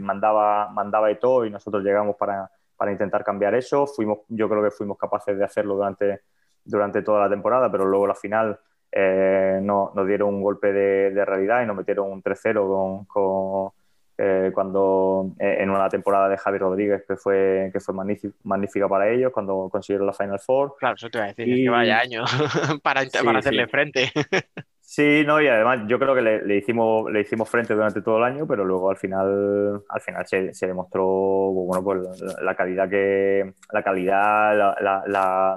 mandaba, 0.00 0.68
mandaba 0.70 1.10
y 1.12 1.16
todo 1.16 1.44
y 1.46 1.50
nosotros 1.50 1.84
llegamos 1.84 2.16
para, 2.16 2.50
para, 2.76 2.90
intentar 2.90 3.22
cambiar 3.22 3.54
eso. 3.54 3.86
Fuimos, 3.86 4.18
yo 4.28 4.48
creo 4.48 4.62
que 4.62 4.72
fuimos 4.72 4.98
capaces 4.98 5.38
de 5.38 5.44
hacerlo 5.44 5.76
durante, 5.76 6.22
durante 6.64 7.02
toda 7.02 7.20
la 7.20 7.30
temporada, 7.30 7.70
pero 7.70 7.84
luego 7.84 8.08
la 8.08 8.16
final 8.16 8.58
eh, 8.90 9.60
no, 9.62 9.92
nos 9.94 10.06
dieron 10.06 10.34
un 10.34 10.42
golpe 10.42 10.72
de, 10.72 11.24
realidad 11.24 11.62
y 11.62 11.66
nos 11.66 11.76
metieron 11.76 12.10
un 12.10 12.22
3-0 12.22 13.06
con, 13.06 13.70
eh, 14.18 14.50
cuando 14.52 15.34
eh, 15.38 15.58
en 15.60 15.70
una 15.70 15.88
temporada 15.88 16.28
de 16.28 16.36
Javi 16.36 16.58
Rodríguez 16.58 17.04
que 17.06 17.16
fue, 17.16 17.70
que 17.72 17.80
fue 17.80 17.94
magnífica 18.42 18.88
para 18.88 19.08
ellos, 19.08 19.32
cuando 19.32 19.68
consiguieron 19.70 20.06
la 20.06 20.12
Final 20.12 20.40
Four. 20.40 20.76
Claro, 20.78 20.96
eso 20.96 21.10
te 21.10 21.18
iba 21.18 21.24
a 21.26 21.28
decir, 21.28 21.44
que 21.44 21.70
vaya 21.70 22.00
año 22.00 22.24
para, 22.82 23.02
para 23.24 23.38
hacerle 23.38 23.68
frente. 23.68 24.10
Sí, 24.94 25.24
no, 25.26 25.42
y 25.42 25.48
además 25.48 25.80
yo 25.88 25.98
creo 25.98 26.14
que 26.14 26.22
le, 26.22 26.56
hicimos, 26.56 27.10
le 27.10 27.22
hicimos 27.22 27.50
frente 27.50 27.74
durante 27.74 28.00
todo 28.00 28.18
el 28.18 28.22
año, 28.22 28.46
pero 28.46 28.64
luego 28.64 28.90
al 28.90 28.96
final, 28.96 29.82
al 29.88 30.00
final 30.00 30.24
se, 30.24 30.66
demostró 30.68 31.04
bueno, 31.04 31.82
pues 31.82 32.22
la, 32.40 32.54
calidad 32.54 32.88
que, 32.88 33.54
la 33.72 33.82
calidad, 33.82 34.56
la, 34.56 35.04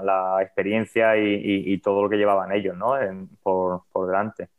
la, 0.04 0.39
experiencia 0.41 1.17
y, 1.17 1.78
todo 1.82 2.02
lo 2.02 2.10
que 2.10 2.17
llevaban 2.17 2.52
ellos, 2.52 2.76
¿no? 2.76 2.95
por, 3.43 3.84
por, 3.91 4.08
delante. 4.08 4.50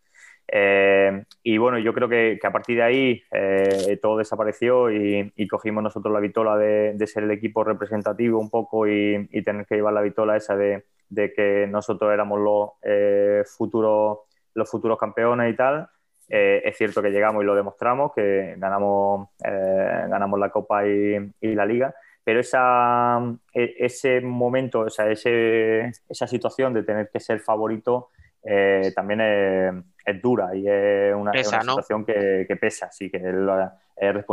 Eh, 0.46 1.24
y 1.42 1.58
bueno, 1.58 1.78
yo 1.80 1.92
creo 1.92 2.08
que, 2.08 2.38
a 2.40 2.52
partir 2.52 2.76
de 2.76 2.82
ahí 2.84 3.22
eh, 3.32 3.98
todo 4.00 4.18
desapareció 4.18 4.92
y, 4.92 5.48
cogimos 5.48 5.82
nosotros 5.82 6.14
la 6.14 6.20
vitola 6.20 6.56
de, 6.56 6.92
de, 6.94 7.06
ser 7.08 7.24
el 7.24 7.32
equipo 7.32 7.64
representativo 7.64 8.38
un 8.38 8.48
poco 8.48 8.86
y, 8.86 9.28
tener 9.44 9.66
que 9.66 9.74
llevar 9.74 9.94
la 9.94 10.02
vitola 10.02 10.36
esa 10.36 10.54
de, 10.56 10.84
de 11.08 11.32
que 11.32 11.66
nosotros 11.68 12.12
éramos 12.12 12.38
los 12.40 12.70
eh, 12.82 13.42
futuros 13.44 14.27
los 14.54 14.70
futuros 14.70 14.98
campeones 14.98 15.52
y 15.52 15.56
tal. 15.56 15.88
Eh, 16.28 16.60
es 16.64 16.76
cierto 16.76 17.00
que 17.00 17.10
llegamos 17.10 17.42
y 17.42 17.46
lo 17.46 17.54
demostramos, 17.54 18.12
que 18.14 18.54
ganamos, 18.58 19.28
eh, 19.42 20.04
ganamos 20.08 20.38
la 20.38 20.50
Copa 20.50 20.86
y, 20.86 21.32
la 21.40 21.64
Liga, 21.64 21.94
pero 22.22 22.40
esa, 22.40 23.18
e, 23.54 23.76
ese 23.78 24.20
momento, 24.20 24.80
o 24.80 24.90
sea, 24.90 25.10
ese, 25.10 25.90
esa 26.08 26.26
situación 26.26 26.74
de 26.74 26.82
tener 26.82 27.08
que 27.10 27.18
ser 27.18 27.40
favorito 27.40 28.10
eh, 28.44 28.92
también 28.94 29.20
es, 29.20 30.22
dura 30.22 30.54
y 30.54 30.66
es 30.68 31.14
una, 31.14 31.32
situación 31.34 32.04
que, 32.04 32.58
pesa, 32.60 32.90
sí, 32.90 33.10
que 33.10 33.18
es, 33.18 34.24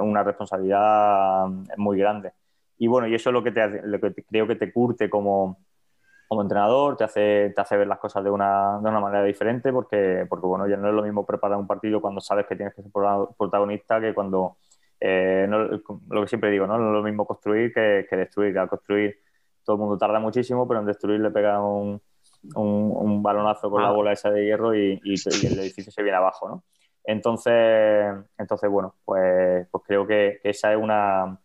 una 0.00 0.22
responsabilidad 0.22 1.46
muy 1.76 1.98
grande. 1.98 2.32
Y 2.78 2.88
bueno, 2.88 3.06
y 3.06 3.14
eso 3.14 3.30
es 3.30 3.34
lo 3.34 3.42
que, 3.42 3.52
te, 3.52 3.82
lo 3.82 4.00
que 4.00 4.12
creo 4.24 4.46
que 4.46 4.56
te 4.56 4.72
curte 4.72 5.08
como, 5.08 5.58
como 6.28 6.42
entrenador, 6.42 6.96
te 6.96 7.04
hace, 7.04 7.52
te 7.54 7.60
hace 7.60 7.76
ver 7.76 7.86
las 7.86 7.98
cosas 7.98 8.24
de 8.24 8.30
una, 8.30 8.78
de 8.80 8.88
una 8.88 9.00
manera 9.00 9.24
diferente 9.24 9.72
porque, 9.72 10.26
porque, 10.28 10.46
bueno, 10.46 10.66
ya 10.66 10.76
no 10.76 10.88
es 10.88 10.94
lo 10.94 11.02
mismo 11.02 11.24
preparar 11.24 11.58
un 11.58 11.66
partido 11.66 12.00
cuando 12.00 12.20
sabes 12.20 12.46
que 12.46 12.56
tienes 12.56 12.74
que 12.74 12.82
ser 12.82 12.90
protagonista 12.90 14.00
que 14.00 14.12
cuando, 14.12 14.56
eh, 14.98 15.46
lo 15.48 16.20
que 16.22 16.28
siempre 16.28 16.50
digo, 16.50 16.66
¿no? 16.66 16.78
no 16.78 16.88
es 16.88 16.92
lo 16.92 17.02
mismo 17.02 17.26
construir 17.26 17.72
que, 17.72 18.06
que 18.08 18.16
destruir. 18.16 18.58
Al 18.58 18.68
construir 18.68 19.18
todo 19.64 19.76
el 19.76 19.80
mundo 19.80 19.98
tarda 19.98 20.18
muchísimo, 20.18 20.66
pero 20.66 20.80
en 20.80 20.86
destruir 20.86 21.20
le 21.20 21.30
pega 21.30 21.60
un, 21.60 22.00
un, 22.54 23.22
balonazo 23.22 23.70
con 23.70 23.82
la 23.82 23.88
ah. 23.88 23.92
bola 23.92 24.12
esa 24.12 24.30
de 24.30 24.44
hierro 24.44 24.74
y, 24.74 25.00
y, 25.04 25.14
el 25.46 25.58
edificio 25.58 25.92
se 25.92 26.02
viene 26.02 26.16
abajo, 26.16 26.48
¿no? 26.48 26.64
Entonces, 27.04 28.12
entonces 28.36 28.68
bueno, 28.68 28.96
pues, 29.04 29.66
pues 29.70 29.84
creo 29.86 30.06
que 30.06 30.40
esa 30.42 30.72
es 30.72 30.78
una 30.78 31.38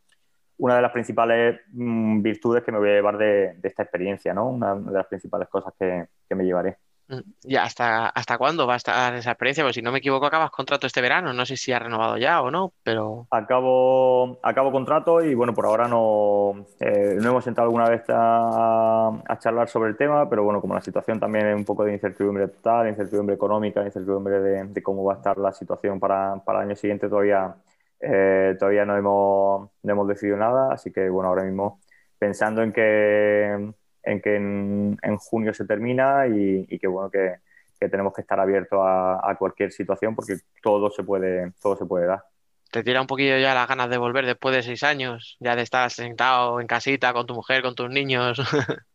una 0.62 0.76
de 0.76 0.82
las 0.84 0.91
principales 0.91 1.60
mm, 1.74 2.21
virtudes 2.21 2.63
que 2.63 2.71
me 2.71 2.78
voy 2.78 2.89
a 2.89 2.93
llevar 2.93 3.17
de, 3.17 3.58
esta 3.63 3.82
experiencia, 3.82 4.32
¿no? 4.32 4.47
Una 4.47 4.76
de 4.76 4.91
las 4.91 5.08
principales 5.08 5.50
cosas 5.50 5.74
que, 5.78 6.08
me 6.36 6.45
llevaré. 6.45 6.78
Mm, 7.07 7.20
¿Y 7.45 7.55
hasta, 7.55 8.09
hasta 8.09 8.38
cuándo 8.38 8.68
va 8.68 8.76
a 8.76 8.78
estar 8.78 9.16
esa 9.16 9.32
experiencia? 9.32 9.64
Porque 9.64 9.74
si 9.74 9.82
no 9.82 9.91
me 9.91 9.97
equivoco, 9.97 10.28
acabas 10.28 10.51
contrato 10.51 10.86
este 10.86 11.01
verano. 11.01 11.34
No 11.34 11.47
sé 11.47 11.57
si 11.57 11.72
ha 11.72 11.80
renovado 11.80 12.16
ya 12.18 12.43
o 12.43 12.51
no, 12.51 12.74
pero. 12.84 13.26
Acabo, 13.32 14.39
acabo 14.43 14.72
contrato 14.72 15.20
y 15.26 15.34
bueno, 15.34 15.55
por 15.55 15.66
ahora 15.66 15.88
no, 15.88 16.68
eh, 16.80 17.18
no 17.20 17.32
hemos 17.32 17.43
sentado 17.43 17.66
alguna 17.66 17.89
vez 17.89 18.03
a, 18.09 19.12
charlar 19.39 19.68
sobre 19.68 19.89
el 19.89 19.97
tema, 19.97 20.30
pero 20.30 20.43
bueno, 20.43 20.62
como 20.62 20.76
la 20.76 20.82
situación 20.82 21.20
también 21.20 21.47
es 21.47 21.55
un 21.55 21.66
poco 21.66 21.86
de 21.86 21.93
incertidumbre 21.93 22.49
total, 22.49 22.88
incertidumbre 22.88 23.34
económica, 23.34 23.84
incertidumbre 23.84 24.39
de, 24.39 24.84
cómo 24.84 25.03
va 25.03 25.14
a 25.14 25.18
estar 25.18 25.39
la 25.39 25.51
situación 25.53 25.99
para, 25.99 26.36
para 26.45 26.59
el 26.59 26.68
año 26.68 26.76
siguiente, 26.76 27.09
todavía 27.09 27.55
eh, 28.02 28.56
todavía 28.60 28.86
no 28.86 28.97
hemos, 28.97 29.70
no 29.84 29.91
hemos 29.91 30.08
decidido 30.08 30.38
nada, 30.38 30.74
así 30.74 30.91
que 30.91 31.10
bueno, 31.10 31.30
ahora 31.30 31.43
mismo 31.43 31.80
pensando 32.18 32.64
en 32.64 32.72
que 32.72 33.74
en, 34.04 34.22
que 34.22 34.36
en, 34.36 35.18
junio 35.18 35.54
se 35.54 35.66
termina 35.66 36.28
y, 36.28 36.80
que 36.80 36.88
bueno 36.88 37.10
que, 37.10 37.36
que, 37.80 37.89
tenemos 37.89 38.14
que 38.14 38.22
estar 38.22 38.39
abiertos 38.39 38.80
a, 38.82 39.20
a, 39.30 39.36
cualquier 39.36 39.72
situación 39.72 40.16
porque 40.16 40.38
todo 40.62 40.89
se 40.89 41.04
puede 41.04 41.52
todo 41.62 41.76
se 41.76 41.86
puede 41.86 42.08
dar. 42.08 42.24
¿Te 42.72 42.84
tira 42.84 43.02
un 43.02 43.08
poquillo 43.08 43.38
ya 43.38 43.54
las 43.54 43.68
ganas 43.68 43.89
de 43.89 43.97
volver 43.97 44.26
después 44.26 44.56
de 44.56 44.64
seis 44.64 44.82
años? 44.84 45.36
Ya 45.39 45.56
de 45.56 45.62
estar 45.62 45.91
sentado 45.91 46.62
en 46.62 46.68
casita 46.68 47.12
con 47.12 47.26
tu 47.26 47.34
mujer, 47.34 47.62
con 47.62 47.76
tus 47.76 47.89
niños. 47.89 48.39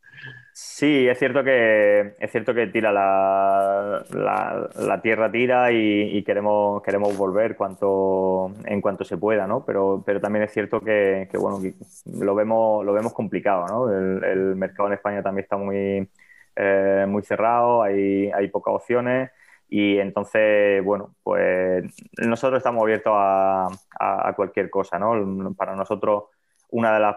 Sí, 0.59 1.07
es 1.07 1.19
cierto 1.19 1.45
que 1.45 2.15
es 2.19 2.31
cierto 2.33 2.55
que 2.55 2.67
tira 2.69 2.91
la, 2.91 4.03
la, 4.11 5.03
tierra 5.03 5.31
tira 5.31 5.71
y, 5.71 6.23
queremos 6.25 6.83
queremos 6.83 7.15
volver 7.15 7.57
cuanto 7.57 8.51
en 8.65 8.81
cuanto 8.81 9.05
se 9.05 9.19
pueda, 9.19 9.47
¿no? 9.47 9.67
Pero, 9.67 10.03
pero 10.07 10.19
también 10.19 10.45
es 10.45 10.53
cierto 10.53 10.81
que, 10.81 11.29
bueno 11.35 11.59
lo 12.07 12.35
vemos 12.35 12.87
lo 12.87 12.93
vemos 12.95 13.13
complicado, 13.13 13.67
¿no? 13.67 13.93
El, 13.93 14.57
mercado 14.57 14.89
en 14.89 14.95
España 14.95 15.23
también 15.23 15.43
está 15.43 15.59
muy 15.59 16.09
eh, 16.57 17.05
muy 17.07 17.23
cerrado, 17.23 17.83
hay, 17.83 18.31
hay 18.31 18.49
pocas 18.49 18.75
opciones 18.77 19.31
y 19.69 19.99
entonces 19.99 20.83
bueno 20.83 21.15
pues 21.23 21.85
nosotros 22.17 22.59
estamos 22.59 22.83
abiertos 22.83 23.13
a, 23.15 23.69
a 24.01 24.33
cualquier 24.35 24.71
cosa, 24.71 24.99
¿no? 24.99 25.55
Para 25.55 25.77
nosotros 25.77 26.25
una 26.69 26.95
de 26.95 27.01
las, 27.01 27.17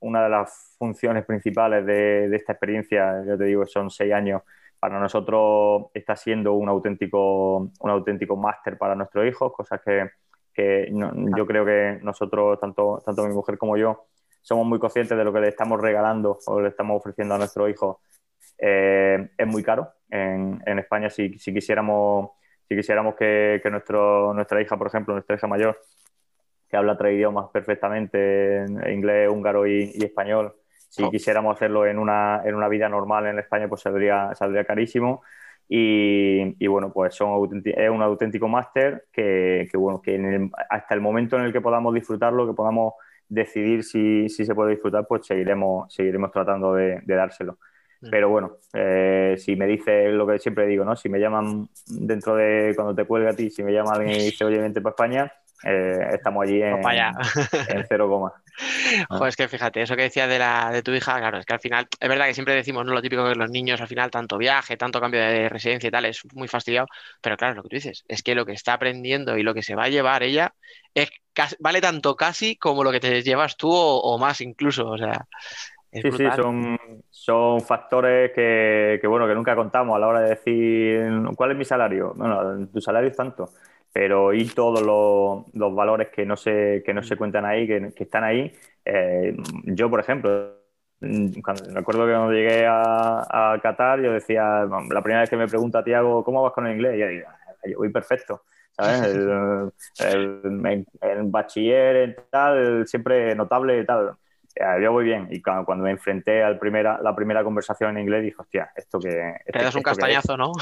una 0.00 0.24
de 0.24 0.28
las 0.28 0.74
funciones 0.78 1.24
principales 1.24 1.84
de, 1.86 2.34
esta 2.34 2.52
experiencia, 2.52 3.24
yo 3.26 3.36
te 3.36 3.44
digo, 3.44 3.66
son 3.66 3.90
seis 3.90 4.12
años, 4.12 4.42
para 4.78 5.00
nosotros 5.00 5.86
está 5.94 6.16
siendo 6.16 6.54
un 6.54 6.68
auténtico, 6.68 7.70
un 7.80 7.90
auténtico 7.90 8.36
máster 8.36 8.76
para 8.76 8.94
nuestros 8.94 9.26
hijos, 9.26 9.52
cosas 9.52 9.80
que, 9.84 10.10
yo 11.36 11.46
creo 11.46 11.64
que 11.64 11.98
nosotros, 12.02 12.60
tanto, 12.60 13.02
tanto 13.04 13.26
mi 13.26 13.34
mujer 13.34 13.58
como 13.58 13.76
yo, 13.76 14.06
somos 14.40 14.66
muy 14.66 14.78
conscientes 14.78 15.16
de 15.16 15.24
lo 15.24 15.32
que 15.32 15.40
le 15.40 15.48
estamos 15.48 15.80
regalando 15.80 16.38
o 16.46 16.60
le 16.60 16.68
estamos 16.68 16.98
ofreciendo 16.98 17.34
a 17.34 17.38
nuestros 17.38 17.70
hijos. 17.70 17.96
Eh, 18.58 19.30
es 19.36 19.46
muy 19.46 19.62
caro. 19.62 19.90
En, 20.10 20.60
España, 20.78 21.10
si, 21.10 21.38
si, 21.38 21.52
quisiéramos, 21.52 22.30
si 22.68 22.76
quisiéramos 22.76 23.16
que, 23.16 23.58
que 23.62 23.70
nuestro, 23.70 24.32
nuestra 24.34 24.60
hija, 24.60 24.76
por 24.76 24.86
ejemplo, 24.86 25.14
nuestra 25.14 25.34
hija 25.34 25.46
mayor, 25.46 25.80
que 26.74 26.78
habla 26.78 26.96
tres 26.96 27.14
idiomas 27.14 27.50
perfectamente, 27.52 28.64
inglés, 28.92 29.28
húngaro 29.28 29.64
y, 29.64 29.92
español. 30.02 30.56
Si 30.88 31.04
oh. 31.04 31.10
quisiéramos 31.10 31.54
hacerlo 31.54 31.86
en 31.86 32.00
una, 32.00 32.42
en 32.44 32.56
una 32.56 32.66
vida 32.66 32.88
normal 32.88 33.28
en 33.28 33.38
España, 33.38 33.68
pues 33.68 33.82
saldría, 33.82 34.34
saldría 34.34 34.64
carísimo. 34.64 35.22
Y, 35.68 36.56
y, 36.58 36.66
bueno, 36.66 36.92
pues 36.92 37.14
son 37.14 37.62
es 37.64 37.90
un 37.90 38.02
auténtico 38.02 38.48
máster 38.48 39.04
que, 39.12 39.68
que, 39.70 39.76
bueno, 39.76 40.02
que 40.02 40.50
hasta 40.68 40.94
el 40.94 41.00
momento 41.00 41.36
en 41.36 41.44
el 41.44 41.52
que 41.52 41.60
podamos 41.60 41.94
disfrutarlo, 41.94 42.44
que 42.44 42.54
podamos 42.54 42.94
decidir 43.28 43.84
si, 43.84 44.28
si 44.28 44.44
se 44.44 44.52
puede 44.52 44.72
disfrutar, 44.72 45.06
pues 45.06 45.24
seguiremos, 45.24 45.94
seguiremos 45.94 46.32
tratando 46.32 46.74
de, 46.74 47.02
dárselo. 47.06 47.58
Mm. 48.00 48.10
Pero 48.10 48.28
bueno, 48.30 48.56
eh, 48.72 49.36
si 49.38 49.54
me 49.54 49.68
dice 49.68 50.08
lo 50.08 50.26
que 50.26 50.40
siempre 50.40 50.66
digo, 50.66 50.84
¿no? 50.84 50.96
Si 50.96 51.08
me 51.08 51.20
llaman 51.20 51.68
dentro 51.86 52.34
de 52.34 52.72
cuando 52.74 52.96
te 52.96 53.04
cuelga 53.04 53.30
a 53.30 53.36
ti, 53.36 53.48
si 53.48 53.62
me 53.62 53.72
llama 53.72 53.92
alguien 53.92 54.20
y 54.20 54.24
dice, 54.24 54.44
oye, 54.44 54.58
vente 54.58 54.80
para 54.80 54.90
España, 54.90 55.32
eh, 55.64 56.08
estamos 56.12 56.44
allí 56.44 56.62
en, 56.62 56.76
en 56.76 57.86
cero 57.88 58.08
coma. 58.08 58.32
Pues 59.08 59.30
es 59.30 59.36
que 59.36 59.48
fíjate, 59.48 59.82
eso 59.82 59.96
que 59.96 60.02
decía 60.02 60.28
de, 60.28 60.38
la, 60.38 60.70
de 60.70 60.82
tu 60.82 60.92
hija, 60.92 61.18
claro, 61.18 61.38
es 61.38 61.46
que 61.46 61.54
al 61.54 61.60
final, 61.60 61.88
es 61.98 62.08
verdad 62.08 62.26
que 62.26 62.34
siempre 62.34 62.54
decimos, 62.54 62.86
no 62.86 62.92
lo 62.92 63.02
típico 63.02 63.24
que 63.24 63.34
los 63.34 63.50
niños 63.50 63.80
al 63.80 63.88
final, 63.88 64.12
tanto 64.12 64.38
viaje, 64.38 64.76
tanto 64.76 65.00
cambio 65.00 65.20
de 65.20 65.48
residencia 65.48 65.88
y 65.88 65.90
tal, 65.90 66.04
es 66.04 66.22
muy 66.34 66.46
fastidiado, 66.46 66.86
pero 67.20 67.36
claro, 67.36 67.56
lo 67.56 67.62
que 67.64 67.68
tú 67.68 67.76
dices, 67.76 68.04
es 68.06 68.22
que 68.22 68.36
lo 68.36 68.46
que 68.46 68.52
está 68.52 68.74
aprendiendo 68.74 69.36
y 69.36 69.42
lo 69.42 69.54
que 69.54 69.62
se 69.62 69.74
va 69.74 69.84
a 69.84 69.88
llevar 69.88 70.22
ella 70.22 70.54
es 70.94 71.10
vale 71.58 71.80
tanto 71.80 72.14
casi 72.14 72.56
como 72.56 72.84
lo 72.84 72.92
que 72.92 73.00
te 73.00 73.22
llevas 73.22 73.56
tú 73.56 73.70
o, 73.72 74.18
más 74.18 74.40
incluso, 74.40 74.88
o 74.88 74.98
sea. 74.98 75.26
sí, 75.90 76.02
sí, 76.12 76.24
son, 76.36 76.78
son 77.10 77.60
factores 77.60 78.30
que, 78.32 78.98
que, 79.00 79.06
bueno, 79.08 79.26
que 79.26 79.34
nunca 79.34 79.56
contamos 79.56 79.96
a 79.96 79.98
la 79.98 80.06
hora 80.06 80.20
de 80.20 80.28
decir 80.30 81.02
cuál 81.34 81.50
es 81.50 81.56
mi 81.56 81.64
salario. 81.64 82.12
Bueno, 82.14 82.68
tu 82.72 82.80
salario 82.80 83.10
es 83.10 83.16
tanto 83.16 83.50
pero 83.94 84.34
y 84.34 84.44
todos 84.46 84.82
los, 84.82 85.72
valores 85.72 86.08
que 86.08 86.26
no 86.26 86.36
se, 86.36 86.82
que 86.84 86.92
no 86.92 87.00
se 87.04 87.16
cuentan 87.16 87.44
ahí, 87.44 87.64
que, 87.64 87.92
están 87.96 88.24
ahí. 88.24 88.52
Eh, 88.84 89.36
yo, 89.66 89.88
por 89.88 90.00
ejemplo, 90.00 90.56
cuando, 91.00 91.70
me 91.72 91.78
acuerdo 91.78 92.04
que 92.04 92.12
cuando 92.12 92.32
llegué 92.32 92.66
a, 92.66 93.52
a, 93.52 93.60
Qatar, 93.60 94.00
yo 94.00 94.12
decía, 94.12 94.66
la 94.90 95.00
primera 95.00 95.20
vez 95.20 95.30
que 95.30 95.36
me 95.36 95.46
pregunta 95.46 95.84
Tiago, 95.84 96.24
¿cómo 96.24 96.42
vas 96.42 96.52
con 96.52 96.66
el 96.66 96.74
inglés? 96.74 96.98
Yo 96.98 97.06
digo, 97.06 97.28
ah, 97.28 97.68
yo 97.70 97.78
voy 97.78 97.90
perfecto. 97.90 98.42
¿sabes? 98.72 99.02
El, 100.00 100.84
el, 101.00 101.22
bachiller, 101.26 102.08
y 102.08 102.16
tal, 102.28 102.88
siempre 102.88 103.36
notable 103.36 103.78
y 103.78 103.86
tal 103.86 104.16
yo 104.80 104.92
voy 104.92 105.04
bien. 105.04 105.28
Y 105.30 105.42
cuando, 105.42 105.76
me 105.76 105.90
enfrenté 105.90 106.42
a 106.42 106.50
la 106.50 107.14
primera 107.14 107.44
conversación 107.44 107.96
en 107.96 108.02
inglés, 108.04 108.22
dije, 108.22 108.36
hostia, 108.38 108.70
esto 108.76 108.98
que... 109.00 109.34
te 109.52 109.58
das 109.58 109.74
un 109.74 109.82
castañazo, 109.82 110.36
¿no? 110.36 110.52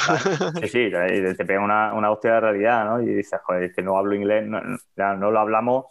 Sí, 0.63 0.69
sí, 0.69 0.91
te 0.91 1.45
pega 1.45 1.61
una, 1.61 1.93
una 1.95 2.11
hostia 2.11 2.35
de 2.35 2.41
realidad, 2.41 2.85
¿no? 2.85 3.03
Y 3.03 3.07
dices, 3.07 3.41
joder, 3.43 3.65
es 3.65 3.75
que 3.75 3.83
no 3.83 3.97
hablo 3.97 4.15
inglés, 4.15 4.47
no, 4.47 4.61
no 4.97 5.31
lo 5.31 5.39
hablamos, 5.39 5.87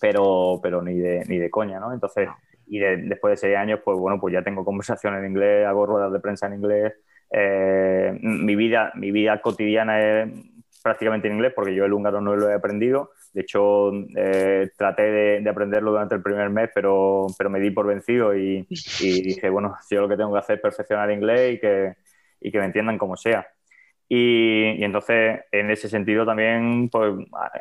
pero, 0.00 0.58
pero 0.62 0.82
ni, 0.82 0.98
de, 0.98 1.24
ni 1.26 1.38
de 1.38 1.50
coña, 1.50 1.78
¿no? 1.78 1.92
Entonces, 1.92 2.28
y 2.66 2.78
después 2.78 3.32
de 3.32 3.36
seis 3.36 3.56
años, 3.56 3.80
pues 3.84 3.98
bueno, 3.98 4.18
pues 4.20 4.32
ya 4.32 4.42
tengo 4.42 4.64
conversación 4.64 5.14
en 5.16 5.26
inglés, 5.26 5.66
hago 5.66 5.86
ruedas 5.86 6.12
de 6.12 6.20
prensa 6.20 6.46
en 6.46 6.54
inglés. 6.54 6.94
Eh, 7.30 8.18
mi, 8.20 8.56
vida, 8.56 8.92
mi 8.94 9.10
vida 9.10 9.40
cotidiana 9.40 10.00
es 10.00 10.28
prácticamente 10.82 11.28
en 11.28 11.34
inglés, 11.34 11.52
porque 11.54 11.74
yo 11.74 11.84
el 11.84 11.92
húngaro 11.92 12.20
no 12.20 12.34
lo 12.34 12.50
he 12.50 12.54
aprendido 12.54 13.10
de 13.32 13.40
hecho, 13.40 13.90
eh, 14.16 14.70
traté 14.76 15.40
de, 15.40 15.48
aprenderlo 15.48 15.92
durante 15.92 16.14
el 16.14 16.22
primer 16.22 16.50
mes, 16.50 16.70
pero, 16.74 17.26
pero 17.38 17.48
me 17.48 17.60
di 17.60 17.70
por 17.70 17.86
vencido 17.86 18.36
y, 18.36 18.66
dije, 19.00 19.48
bueno, 19.48 19.76
yo 19.90 20.02
lo 20.02 20.08
que 20.08 20.16
tengo 20.16 20.32
que 20.32 20.38
hacer 20.38 20.56
es 20.56 20.62
perfeccionar 20.62 21.10
inglés 21.10 21.54
y 21.54 21.58
que, 21.60 21.94
y 22.40 22.52
que 22.52 22.58
me 22.58 22.66
entiendan 22.66 22.98
como 22.98 23.16
sea. 23.16 23.46
Y, 24.08 24.84
entonces, 24.84 25.40
en 25.50 25.70
ese 25.70 25.88
sentido 25.88 26.26
también, 26.26 26.90
pues, 26.90 27.14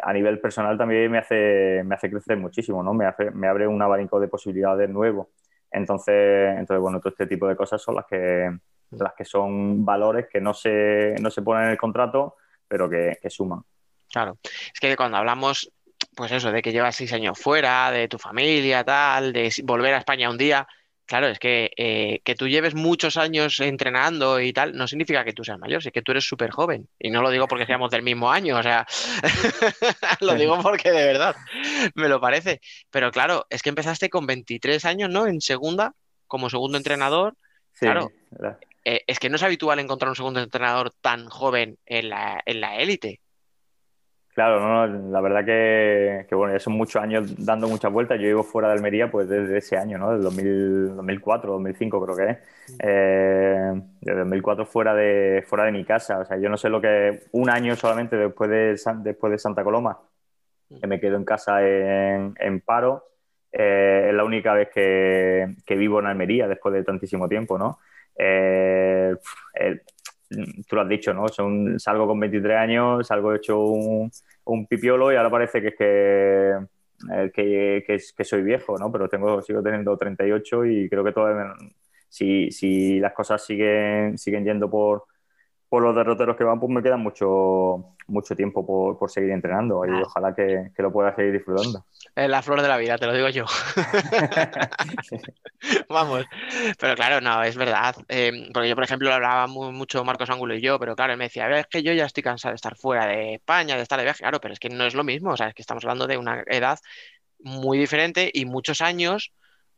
a, 0.03 0.11
nivel 0.11 0.39
personal 0.41 0.78
también 0.78 1.09
me 1.09 1.19
hace, 1.19 1.82
me 1.86 1.95
hace 1.95 2.09
crecer 2.09 2.38
muchísimo, 2.38 2.84
¿no? 2.84 2.93
Me, 2.93 3.05
hace, 3.05 3.32
me 3.32 3.47
abre 3.47 3.65
un 3.67 3.82
abanico 3.82 4.19
de 4.19 4.28
posibilidades 4.28 4.89
nuevo. 4.89 5.30
Entonces, 5.72 6.51
entonces, 6.57 6.82
bueno, 6.82 6.99
todo 6.99 7.11
este 7.11 7.28
tipo 7.28 7.47
de 7.47 7.55
cosas 7.55 7.82
son 7.82 7.95
las 7.95 8.05
que, 8.05 8.51
las 8.91 9.13
que 9.13 9.24
son 9.24 9.86
valores 9.86 10.28
que 10.30 10.41
no 10.41 10.53
se, 10.53 11.15
no 11.22 11.32
se 11.32 11.41
ponen 11.41 11.65
en 11.65 11.69
el 11.72 11.78
contrato, 11.78 12.36
pero 12.67 12.89
que, 12.89 13.17
que 13.22 13.30
suman. 13.30 13.63
Claro, 14.12 14.38
es 14.43 14.80
que 14.80 14.95
cuando 14.95 15.18
hablamos, 15.18 15.72
pues 16.16 16.32
eso, 16.32 16.51
de 16.51 16.62
que 16.62 16.72
llevas 16.72 16.95
seis 16.95 17.14
años 17.14 17.39
fuera, 17.39 17.91
de 17.91 18.07
tu 18.07 18.18
familia, 18.18 18.84
tal, 18.84 19.34
de 19.34 19.53
volver 19.64 19.93
a 19.93 19.99
España 19.99 20.30
un 20.30 20.38
día, 20.38 20.68
claro, 21.12 21.28
es 21.28 21.39
que 21.39 21.72
eh, 21.76 22.22
que 22.24 22.36
tú 22.36 22.47
lleves 22.47 22.74
muchos 22.74 23.18
años 23.18 23.59
entrenando 23.59 24.39
y 24.39 24.53
tal, 24.53 24.74
no 24.78 24.88
significa 24.88 25.26
que 25.26 25.34
tú 25.34 25.43
seas 25.43 25.59
mayor, 25.59 25.86
es 25.86 25.91
que 25.91 26.01
tú 26.01 26.12
eres 26.12 26.26
súper 26.26 26.51
joven. 26.51 26.88
Y 26.99 27.09
no 27.09 27.22
lo 27.22 27.30
digo 27.30 27.47
porque 27.49 27.66
seamos 27.66 27.91
del 27.91 28.01
mismo 28.01 28.32
año, 28.32 28.57
o 28.57 28.64
sea, 28.64 28.86
lo 30.22 30.36
digo 30.36 30.57
porque 30.62 30.91
de 30.91 31.05
verdad 31.05 31.36
me 31.95 32.07
lo 32.07 32.22
parece. 32.22 32.62
Pero 32.89 33.12
claro, 33.12 33.45
es 33.49 33.62
que 33.62 33.70
empezaste 33.70 34.09
con 34.09 34.26
23 34.26 34.86
años, 34.86 35.09
¿no? 35.09 35.28
En 35.28 35.41
segunda, 35.41 35.93
como 36.28 36.49
segundo 36.49 36.78
entrenador. 36.78 37.36
claro, 37.78 38.09
eh, 38.86 39.01
es 39.05 39.20
que 39.20 39.30
no 39.30 39.36
es 39.36 39.43
habitual 39.43 39.80
encontrar 39.80 40.09
un 40.09 40.16
segundo 40.16 40.39
entrenador 40.39 40.93
tan 41.01 41.28
joven 41.28 41.78
en 41.86 42.07
la, 42.07 42.41
en 42.45 42.62
la 42.62 42.78
élite. 42.78 43.20
Claro, 44.34 44.61
no, 44.61 44.88
la 45.11 45.19
verdad 45.19 45.43
que, 45.43 46.36
bueno, 46.36 46.53
ya 46.53 46.59
son 46.59 46.73
muchos 46.73 47.01
años 47.01 47.36
dando 47.38 47.67
muchas 47.67 47.91
vueltas. 47.91 48.17
Yo 48.17 48.27
vivo 48.27 48.43
fuera 48.43 48.69
de 48.69 48.75
Almería 48.75 49.11
pues 49.11 49.27
desde 49.27 49.57
ese 49.57 49.77
año, 49.77 49.97
¿no? 49.97 50.13
Del 50.13 50.21
2000, 50.21 50.95
2004, 50.95 51.51
2005 51.51 52.05
creo 52.05 52.15
que 52.15 52.32
es. 52.32 52.38
Eh, 52.79 53.71
desde 53.99 54.19
2004 54.19 54.65
fuera 54.65 54.95
de, 54.95 55.43
fuera 55.45 55.65
de 55.65 55.73
mi 55.73 55.84
casa. 55.84 56.19
O 56.19 56.25
sea, 56.25 56.38
yo 56.38 56.47
no 56.47 56.55
sé 56.55 56.69
lo 56.69 56.79
que... 56.79 57.23
Un 57.34 57.49
año 57.49 57.75
solamente 57.75 58.15
después 58.15 58.49
de, 58.49 58.79
después 59.03 59.32
de 59.32 59.38
Santa 59.38 59.65
Coloma, 59.65 59.99
que 60.79 60.88
me 60.88 61.01
quedo 61.01 61.17
en 61.17 61.25
casa 61.25 61.67
en, 61.67 62.61
paro. 62.61 63.09
Eh, 63.51 64.07
es 64.09 64.13
la 64.13 64.23
única 64.23 64.53
vez 64.53 64.69
que, 64.69 65.75
vivo 65.75 65.99
en 65.99 66.05
Almería 66.05 66.47
después 66.47 66.73
de 66.73 66.86
tantísimo 66.86 67.27
tiempo, 67.27 67.57
¿no? 67.57 67.79
Eh, 68.15 69.13
tú 70.67 70.75
lo 70.75 70.82
has 70.82 70.89
dicho, 70.89 71.13
¿no? 71.13 71.27
Son, 71.27 71.79
salgo 71.79 72.07
con 72.07 72.19
23 72.19 72.57
años, 72.57 73.07
salgo 73.07 73.34
hecho 73.34 73.59
un, 73.59 74.11
un 74.45 74.67
pipiolo 74.67 75.11
y 75.11 75.15
ahora 75.15 75.29
parece 75.29 75.61
que 75.61 75.67
es 75.67 75.75
que, 75.75 76.57
eh, 77.13 77.32
que, 77.34 77.99
que, 78.15 78.23
soy 78.23 78.41
viejo, 78.41 78.77
¿no? 78.77 78.91
Pero 78.91 79.09
tengo, 79.09 79.41
sigo 79.41 79.61
teniendo 79.61 79.97
38 79.97 80.65
y 80.65 80.89
creo 80.89 81.03
que 81.03 81.11
todavía, 81.11 81.53
si, 82.07 82.51
si 82.51 82.99
las 82.99 83.13
cosas 83.13 83.43
siguen, 83.45 84.17
siguen 84.17 84.45
yendo 84.45 84.69
por, 84.69 85.05
por 85.72 85.84
los 85.84 85.95
derroteros 85.95 86.36
que 86.36 86.43
van, 86.43 86.59
pues 86.59 86.69
me 86.69 86.84
queda 86.84 86.97
mucho, 86.97 87.95
mucho 88.07 88.36
tiempo 88.36 88.67
por, 88.67 88.99
por 88.99 89.09
seguir 89.09 89.32
entrenando 89.32 89.86
y 89.86 89.89
ah. 89.89 90.01
ojalá 90.05 90.36
que, 90.36 90.69
que, 90.76 90.84
lo 90.84 90.91
pueda 90.91 91.15
seguir 91.15 91.32
disfrutando. 91.32 91.86
Es 92.13 92.30
la 92.30 92.41
flor 92.41 92.61
de 92.61 92.67
la 92.67 92.76
vida, 92.76 92.97
te 92.97 93.05
lo 93.05 93.13
digo 93.13 93.30
yo. 93.30 93.45
Vamos, 95.88 96.26
pero 96.78 96.93
claro, 96.95 97.22
no, 97.22 97.41
es 97.41 97.55
verdad. 97.55 97.95
Em, 98.09 98.51
porque 98.51 98.67
yo, 98.67 98.76
por 98.76 98.84
ejemplo, 98.84 99.13
hablaba 99.13 99.47
mucho 99.47 100.03
Marcos 100.03 100.30
Ángulo 100.30 100.55
y 100.55 100.61
yo, 100.61 100.78
pero 100.78 100.93
claro, 100.93 101.13
él 101.13 101.17
me 101.17 101.24
decía, 101.24 101.49
es 101.57 101.67
que 101.67 101.82
yo 101.82 101.93
ya 101.93 102.03
estoy 102.03 102.22
cansado 102.22 102.51
de 102.51 102.57
estar 102.57 102.76
fuera 102.76 103.05
de 103.05 103.36
España, 103.36 103.78
de 103.78 103.84
estar 103.84 103.97
de 103.97 104.03
viaje, 104.03 104.24
claro, 104.24 104.41
pero 104.41 104.53
es 104.53 104.59
que 104.59 104.67
no 104.67 104.84
es 104.84 104.93
lo 104.93 105.05
mismo, 105.05 105.32
o 105.32 105.38
sea, 105.38 105.47
es 105.47 105.53
que 105.53 105.61
estamos 105.61 105.86
hablando 105.86 106.05
de 106.05 106.17
una 106.17 106.43
edad 106.47 106.80
muy 107.39 107.78
diferente 107.78 108.30
y 108.34 108.43
muchos 108.43 108.82
años, 108.82 109.32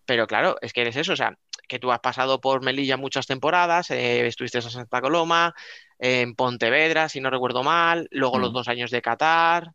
pero 0.08 0.26
claro, 0.26 0.56
es 0.62 0.74
que 0.74 0.82
eres 0.82 0.96
eso, 0.96 1.14
o 1.14 1.18
sea, 1.18 1.38
que 1.68 1.80
tú 1.80 1.92
has 1.92 2.00
pasado 2.00 2.42
por 2.42 2.64
Melilla 2.64 2.98
muchas 2.98 3.28
temporadas, 3.28 3.92
eh, 3.92 4.26
estuviste 4.28 4.60
en 4.60 4.64
Santa 4.64 5.02
Coloma, 5.02 5.54
en 6.00 6.36
Pontevedra, 6.36 7.10
si 7.10 7.22
no 7.22 7.30
recuerdo 7.30 7.64
mal, 7.64 8.08
luego 8.12 8.40
los 8.40 8.52
mm. 8.52 8.54
dos 8.54 8.68
años 8.68 8.92
de 8.92 9.02
Qatar, 9.02 9.72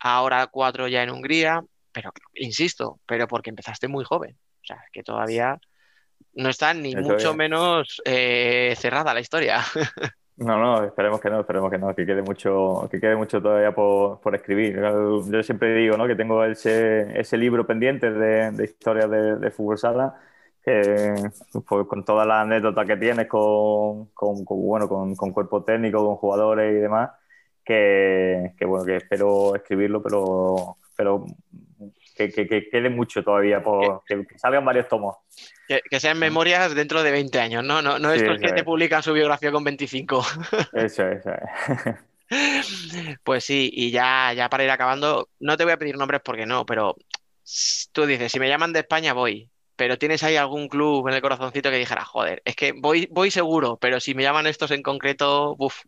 ahora 0.00 0.46
cuatro 0.48 0.88
ya 0.88 1.02
en 1.02 1.10
Hungría, 1.10 1.62
pero 1.92 2.12
insisto, 2.34 3.00
pero 3.06 3.26
porque 3.28 3.50
empezaste 3.50 3.88
muy 3.88 4.04
joven, 4.04 4.36
o 4.62 4.64
sea, 4.64 4.82
que 4.92 5.02
todavía 5.02 5.58
no 6.34 6.48
está 6.48 6.74
ni 6.74 6.94
mucho 6.94 7.34
menos 7.34 8.00
eh, 8.04 8.74
cerrada 8.76 9.14
la 9.14 9.20
historia. 9.20 9.62
No, 10.38 10.56
no, 10.56 10.84
esperemos 10.84 11.20
que 11.20 11.30
no, 11.30 11.40
esperemos 11.40 11.68
que 11.68 11.78
no, 11.78 11.92
que 11.96 12.06
quede 12.06 12.22
mucho, 12.22 12.88
que 12.88 13.00
quede 13.00 13.16
mucho 13.16 13.42
todavía 13.42 13.72
por, 13.72 14.20
escribir. 14.36 14.80
Yo 14.80 15.42
siempre 15.42 15.74
digo, 15.74 15.96
¿no? 15.96 16.06
Que 16.06 16.14
tengo 16.14 16.44
ese, 16.44 17.18
ese 17.18 17.36
libro 17.36 17.66
pendiente 17.66 18.12
de, 18.12 18.52
de 18.52 18.64
historias 18.64 19.10
de, 19.10 19.50
fútbol 19.50 19.78
sala, 19.78 20.14
pues, 21.66 21.86
con 21.86 22.04
todas 22.04 22.26
las 22.26 22.42
anécdotas 22.42 22.86
que 22.86 22.96
tienes 22.96 23.26
con, 23.26 24.06
con, 24.06 24.44
bueno, 24.44 24.88
con, 24.88 25.14
con, 25.14 25.32
cuerpo 25.32 25.64
técnico, 25.64 26.04
con 26.04 26.16
jugadores 26.16 26.72
y 26.72 26.80
demás, 26.80 27.10
que, 27.64 28.52
que 28.56 28.64
bueno, 28.64 28.84
que 28.84 28.96
espero 28.96 29.54
escribirlo, 29.54 30.02
pero, 30.02 30.76
pero 30.96 31.24
que, 32.26 32.68
quede 32.70 32.90
mucho 32.90 33.22
todavía, 33.22 33.62
por, 33.62 34.02
que, 34.04 34.26
salgan 34.36 34.64
varios 34.64 34.88
tomos. 34.88 35.16
Que, 35.66 36.00
sean 36.00 36.18
memorias 36.18 36.74
dentro 36.74 37.02
de 37.02 37.10
20 37.12 37.38
años, 37.40 37.64
¿no? 37.64 37.82
No, 37.82 37.98
no 37.98 38.12
estos 38.12 38.38
que 38.38 38.52
te 38.52 38.64
publican 38.64 39.02
su 39.02 39.12
biografía 39.12 39.52
con 39.52 39.64
25. 39.64 40.22
Eso, 40.72 41.08
eso. 41.08 41.30
Pues 43.24 43.42
sí, 43.42 43.70
y 43.72 43.90
ya, 43.90 44.34
ya 44.34 44.50
para 44.50 44.62
ir 44.62 44.70
acabando, 44.70 45.30
no 45.40 45.56
te 45.56 45.64
voy 45.64 45.72
a 45.72 45.78
pedir 45.78 45.96
nombres 45.96 46.20
porque 46.22 46.44
no, 46.44 46.66
pero 46.66 46.94
tú 47.92 48.04
dices, 48.04 48.30
si 48.30 48.38
me 48.38 48.48
llaman 48.48 48.74
de 48.74 48.80
España 48.80 49.14
voy, 49.14 49.50
pero 49.78 49.96
tienes 49.96 50.22
ahí 50.22 50.36
algún 50.36 50.68
club 50.68 51.08
en 51.08 51.14
el 51.14 51.22
corazoncito 51.22 51.70
que 51.70 51.78
dijera, 51.78 52.04
joder, 52.04 52.42
es 52.44 52.56
que 52.56 52.72
voy, 52.72 53.08
voy 53.10 53.30
seguro, 53.30 53.78
pero 53.80 54.00
si 54.00 54.14
me 54.14 54.24
llaman 54.24 54.46
estos 54.46 54.70
en 54.72 54.82
concreto, 54.82 55.56
uff, 55.58 55.84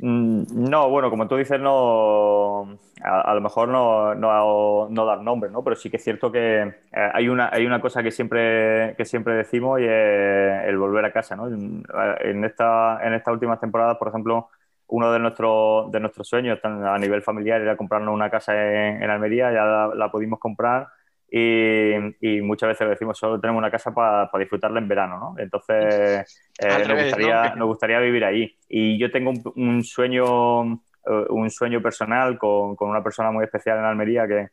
Mm, 0.00 0.44
no, 0.70 0.88
bueno, 0.88 1.10
como 1.10 1.28
tú 1.28 1.36
dices, 1.36 1.60
no, 1.60 2.78
a, 3.02 3.34
lo 3.34 3.40
mejor 3.40 3.68
no, 3.68 4.14
no, 4.14 5.06
dar 5.06 5.20
nombres, 5.20 5.52
¿no? 5.52 5.62
Pero 5.62 5.76
sí 5.76 5.90
que 5.90 5.96
es 5.98 6.04
cierto 6.04 6.32
que 6.32 6.62
eh, 6.62 7.10
hay, 7.12 7.28
una, 7.28 7.50
hay 7.52 7.66
una 7.66 7.80
cosa 7.80 8.02
que 8.02 8.10
siempre, 8.10 8.94
que 8.96 9.04
siempre 9.04 9.34
decimos 9.34 9.80
y 9.80 9.84
es 9.84 10.64
el 10.66 10.78
volver 10.78 11.04
a 11.04 11.12
casa, 11.12 11.36
¿no? 11.36 11.48
En, 11.48 12.44
esta, 12.44 13.00
en 13.02 13.14
estas 13.14 13.32
últimas 13.32 13.60
temporadas, 13.60 13.96
por 13.98 14.08
ejemplo, 14.08 14.48
uno 14.88 15.12
de 15.12 15.18
nuestros, 15.18 15.90
de 15.90 16.00
nuestros 16.00 16.28
sueños 16.28 16.58
a 16.62 16.98
nivel 16.98 17.22
familiar 17.22 17.60
era 17.60 17.76
comprarnos 17.76 18.14
una 18.14 18.30
casa 18.30 18.54
en, 18.54 19.08
Almería, 19.10 19.52
ya 19.52 19.90
la 19.94 20.10
pudimos 20.10 20.38
comprar 20.38 20.88
y, 21.34 22.42
muchas 22.42 22.68
veces 22.68 22.90
decimos, 22.90 23.18
solo 23.18 23.40
tenemos 23.40 23.58
una 23.58 23.70
casa 23.70 23.94
para 23.94 24.28
disfrutarla 24.38 24.80
en 24.80 24.88
verano, 24.88 25.18
¿no? 25.18 25.34
Entonces, 25.38 26.52
eh, 26.58 26.84
nos, 26.86 27.02
gustaría, 27.02 27.54
nos 27.54 27.68
gustaría 27.68 28.00
vivir 28.00 28.24
ahí. 28.24 28.54
Y 28.68 28.98
yo 28.98 29.10
tengo 29.10 29.32
un, 29.56 29.82
sueño 29.82 30.74
eh, 30.74 31.26
un 31.30 31.50
sueño 31.50 31.80
personal 31.80 32.36
con, 32.36 32.76
con, 32.76 32.90
una 32.90 33.02
persona 33.02 33.30
muy 33.30 33.44
especial 33.44 33.78
en 33.78 33.84
Almería, 33.84 34.28
que, 34.28 34.48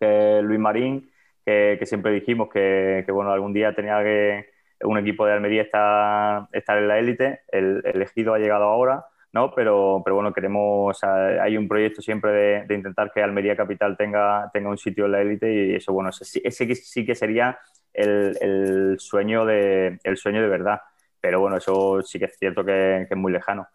que 0.00 0.38
es 0.38 0.44
Luis 0.44 0.58
Marín, 0.58 1.08
que, 1.46 1.76
que 1.78 1.86
siempre 1.86 2.10
dijimos 2.10 2.48
que, 2.52 3.04
que, 3.06 3.12
bueno, 3.12 3.30
algún 3.30 3.52
día 3.52 3.72
tenía 3.72 4.02
que 4.02 4.48
un 4.80 4.98
equipo 4.98 5.24
de 5.26 5.34
Almería 5.34 5.62
estar, 5.62 6.48
estar 6.50 6.76
en 6.76 6.88
la 6.88 6.98
élite. 6.98 7.42
El 7.52 7.82
elegido 7.84 8.34
ha 8.34 8.38
llegado 8.40 8.64
ahora 8.64 9.06
¿no? 9.34 9.52
Pero, 9.52 10.00
pero 10.04 10.14
bueno, 10.14 10.32
queremos, 10.32 11.02
hay 11.02 11.56
un 11.56 11.66
proyecto 11.66 12.00
siempre 12.00 12.64
de, 12.66 12.74
intentar 12.74 13.10
que 13.12 13.20
Almería 13.20 13.56
Capital 13.56 13.96
tenga, 13.96 14.48
tenga 14.52 14.70
un 14.70 14.78
sitio 14.78 15.06
en 15.06 15.12
la 15.12 15.20
élite 15.20 15.52
y 15.52 15.74
eso, 15.74 15.92
bueno, 15.92 16.10
ese, 16.10 16.74
sí 16.76 17.04
que 17.04 17.14
sería 17.16 17.58
el, 17.92 18.96
sueño 18.98 19.44
de, 19.44 19.98
el 20.04 20.16
sueño 20.16 20.40
de 20.40 20.48
verdad. 20.48 20.80
Pero 21.20 21.40
bueno, 21.40 21.56
eso 21.56 22.00
sí 22.02 22.18
que 22.18 22.26
es 22.26 22.38
cierto 22.38 22.64
que, 22.64 23.08
es 23.10 23.16
muy 23.16 23.32
lejano. 23.32 23.66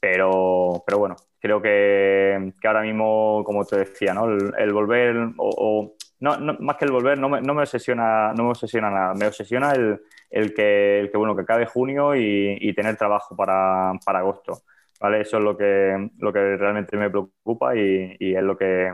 Pero, 0.00 0.82
pero 0.86 0.98
bueno, 0.98 1.16
creo 1.38 1.60
que, 1.60 2.52
ahora 2.64 2.80
mismo, 2.82 3.42
como 3.44 3.64
te 3.66 3.78
decía, 3.80 4.14
¿no? 4.14 4.26
el, 4.26 4.72
volver 4.72 5.14
o, 5.36 5.94
no, 6.20 6.38
más 6.60 6.76
que 6.76 6.86
el 6.86 6.92
volver, 6.92 7.18
no 7.18 7.28
me, 7.28 7.42
no 7.42 7.54
me, 7.54 7.62
obsesiona, 7.62 8.32
no 8.32 8.44
me 8.44 8.50
obsesiona 8.50 8.90
nada. 8.90 9.14
Me 9.14 9.26
obsesiona 9.26 9.72
el, 9.72 10.54
que, 10.54 11.00
el 11.00 11.10
que, 11.10 11.18
bueno, 11.18 11.36
que 11.36 11.42
acabe 11.42 11.66
junio 11.66 12.14
y, 12.14 12.56
y 12.60 12.72
tener 12.74 12.96
trabajo 12.96 13.36
para, 13.36 13.92
para 14.06 14.20
agosto. 14.20 14.62
¿Vale? 15.02 15.22
Eso 15.22 15.38
es 15.38 15.42
lo 15.42 15.56
que, 15.56 16.10
lo 16.18 16.32
que 16.32 16.56
realmente 16.56 16.96
me 16.96 17.10
preocupa 17.10 17.74
y, 17.76 18.16
es, 18.20 18.42
lo 18.42 18.56
que, 18.56 18.86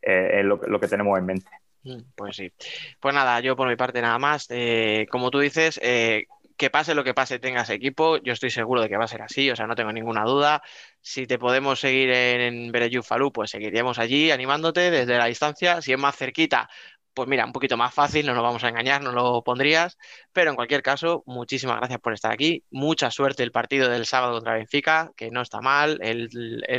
eh, 0.00 0.30
es 0.34 0.44
lo, 0.44 0.60
que 0.60 0.88
tenemos 0.88 1.18
en 1.18 1.26
mente. 1.26 1.50
Mm, 1.82 2.02
pues 2.14 2.36
sí. 2.36 2.52
Pues 3.00 3.12
nada, 3.12 3.40
yo 3.40 3.56
por 3.56 3.68
mi 3.68 3.74
parte 3.74 4.00
nada 4.00 4.18
más. 4.20 4.46
Eh, 4.50 5.06
como 5.10 5.32
tú 5.32 5.40
dices, 5.40 5.80
eh, 5.82 6.26
que 6.56 6.70
pase 6.70 6.94
lo 6.94 7.02
que 7.02 7.12
pase, 7.12 7.40
tengas 7.40 7.70
equipo. 7.70 8.18
Yo 8.18 8.32
estoy 8.32 8.50
seguro 8.50 8.80
de 8.80 8.88
que 8.88 8.96
va 8.96 9.04
a 9.04 9.08
ser 9.08 9.22
así, 9.22 9.50
o 9.50 9.56
sea, 9.56 9.66
no 9.66 9.74
tengo 9.74 9.92
ninguna 9.92 10.22
duda. 10.22 10.62
Si 11.00 11.26
te 11.26 11.40
podemos 11.40 11.80
seguir 11.80 12.10
en, 12.10 12.72
en 12.72 13.02
Falú, 13.02 13.32
pues 13.32 13.50
seguiríamos 13.50 13.98
allí 13.98 14.30
animándote 14.30 14.92
desde 14.92 15.18
la 15.18 15.26
distancia. 15.26 15.82
Si 15.82 15.92
es 15.92 15.98
más 15.98 16.16
cerquita, 16.16 16.70
pues 17.14 17.28
mira, 17.28 17.44
un 17.44 17.52
poquito 17.52 17.76
más 17.76 17.92
fácil, 17.94 18.26
no 18.26 18.34
nos 18.34 18.42
vamos 18.42 18.64
a 18.64 18.68
engañar, 18.68 19.02
no 19.02 19.12
lo 19.12 19.42
pondrías, 19.42 19.98
pero 20.32 20.50
en 20.50 20.56
cualquier 20.56 20.82
caso, 20.82 21.22
muchísimas 21.26 21.78
gracias 21.78 22.00
por 22.00 22.12
estar 22.12 22.32
aquí, 22.32 22.64
mucha 22.70 23.10
suerte 23.10 23.42
el 23.42 23.52
partido 23.52 23.88
del 23.88 24.06
sábado 24.06 24.34
contra 24.34 24.54
Benfica, 24.54 25.12
que 25.16 25.30
no 25.30 25.42
está 25.42 25.60
mal, 25.60 25.98
el, 26.02 26.28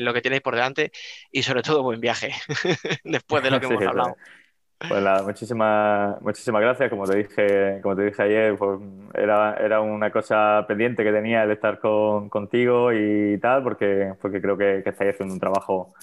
lo 0.03 0.13
que 0.13 0.21
tenéis 0.21 0.41
por 0.41 0.55
delante 0.55 0.91
y 1.31 1.43
sobre 1.43 1.61
todo 1.61 1.84
buen 1.84 1.99
viaje, 1.99 2.31
después 3.03 3.43
de 3.43 3.51
lo 3.51 3.59
que 3.59 3.65
hemos 3.67 3.86
hablado. 3.86 4.15
Pues 4.88 5.01
nada, 5.01 5.23
muchísimas, 5.23 6.21
muchísimas 6.21 6.61
gracias. 6.61 6.89
Como 6.89 7.05
te 7.05 7.17
dije, 7.17 7.79
como 7.81 7.95
te 7.95 8.03
dije 8.03 8.21
ayer, 8.21 8.57
pues 8.57 8.81
era, 9.13 9.55
era 9.55 9.79
una 9.79 10.11
cosa 10.11 10.65
pendiente 10.67 11.05
que 11.05 11.11
tenía 11.13 11.43
el 11.43 11.51
estar 11.51 11.79
con, 11.79 12.27
contigo 12.27 12.91
y 12.91 13.38
tal, 13.39 13.63
porque, 13.63 14.13
porque 14.21 14.41
creo 14.41 14.57
que, 14.57 14.81
que 14.84 14.89
estáis 14.89 15.13
haciendo 15.13 15.34
un 15.34 15.39
trabajo 15.39 15.93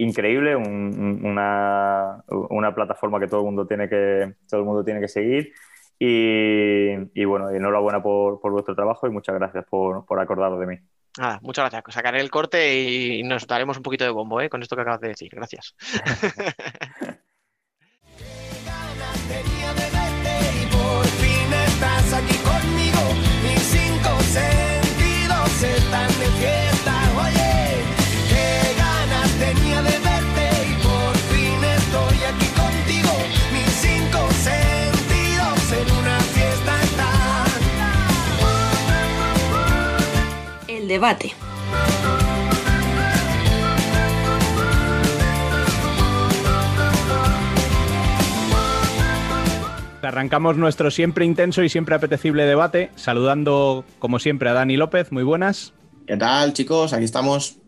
increíble, 0.00 0.56
una, 0.56 2.24
una, 2.28 2.74
plataforma 2.74 3.20
que 3.20 3.28
todo 3.28 3.40
el 3.40 3.46
mundo 3.46 3.66
tiene 3.66 3.88
que, 3.88 4.34
todo 4.48 4.60
el 4.60 4.66
mundo 4.66 4.84
tiene 4.84 5.00
que 5.00 5.08
seguir. 5.08 5.52
Y, 5.98 6.92
y 7.14 7.24
bueno, 7.26 7.50
enhorabuena 7.50 8.02
por, 8.02 8.40
por, 8.40 8.52
vuestro 8.52 8.74
trabajo 8.74 9.06
y 9.06 9.10
muchas 9.10 9.34
gracias 9.34 9.66
por, 9.68 10.06
por 10.06 10.18
acordaros 10.18 10.58
de 10.58 10.66
mí. 10.66 10.76
Nada, 11.18 11.38
muchas 11.42 11.70
gracias. 11.70 11.94
Sacaré 11.94 12.20
el 12.20 12.30
corte 12.30 12.80
y 12.80 13.22
nos 13.22 13.46
daremos 13.46 13.76
un 13.76 13.82
poquito 13.82 14.04
de 14.04 14.10
bombo 14.10 14.40
¿eh? 14.40 14.48
con 14.48 14.62
esto 14.62 14.76
que 14.76 14.82
acabas 14.82 15.00
de 15.00 15.08
decir. 15.08 15.30
Gracias. 15.34 15.74
debate. 40.90 41.32
Arrancamos 50.02 50.56
nuestro 50.56 50.90
siempre 50.90 51.24
intenso 51.24 51.62
y 51.62 51.68
siempre 51.68 51.94
apetecible 51.94 52.44
debate, 52.44 52.90
saludando 52.96 53.84
como 54.00 54.18
siempre 54.18 54.48
a 54.50 54.52
Dani 54.54 54.76
López. 54.76 55.12
Muy 55.12 55.22
buenas. 55.22 55.72
¿Qué 56.08 56.16
tal, 56.16 56.52
chicos? 56.52 56.92
Aquí 56.92 57.04
estamos. 57.04 57.60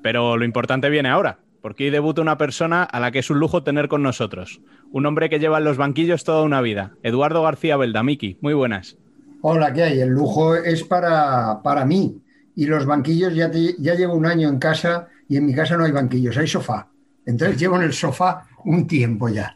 Pero 0.00 0.36
lo 0.36 0.44
importante 0.44 0.88
viene 0.88 1.08
ahora, 1.08 1.40
porque 1.62 1.86
hoy 1.86 1.90
debuta 1.90 2.22
una 2.22 2.38
persona 2.38 2.84
a 2.84 3.00
la 3.00 3.10
que 3.10 3.18
es 3.18 3.30
un 3.30 3.40
lujo 3.40 3.64
tener 3.64 3.88
con 3.88 4.04
nosotros. 4.04 4.60
Un 4.92 5.06
hombre 5.06 5.28
que 5.28 5.40
lleva 5.40 5.58
en 5.58 5.64
los 5.64 5.76
banquillos 5.76 6.22
toda 6.22 6.42
una 6.42 6.60
vida. 6.60 6.92
Eduardo 7.02 7.42
García 7.42 7.76
Beldamiki. 7.76 8.38
Muy 8.40 8.54
buenas. 8.54 8.96
Hola, 9.42 9.72
¿qué 9.72 9.82
hay? 9.82 10.00
El 10.00 10.10
lujo 10.10 10.54
es 10.54 10.84
para, 10.84 11.60
para 11.64 11.84
mí, 11.84 12.22
y 12.56 12.64
los 12.66 12.86
banquillos 12.86 13.34
ya, 13.34 13.50
ya 13.52 13.94
llevo 13.94 14.14
un 14.14 14.26
año 14.26 14.48
en 14.48 14.58
casa 14.58 15.08
y 15.28 15.36
en 15.36 15.46
mi 15.46 15.54
casa 15.54 15.76
no 15.76 15.84
hay 15.84 15.92
banquillos, 15.92 16.36
hay 16.38 16.48
sofá. 16.48 16.88
Entonces 17.26 17.60
llevo 17.60 17.76
en 17.76 17.82
el 17.82 17.92
sofá 17.92 18.48
un 18.64 18.86
tiempo 18.86 19.28
ya. 19.28 19.54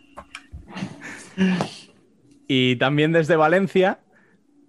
Y 2.46 2.76
también 2.76 3.12
desde 3.12 3.36
Valencia, 3.36 4.01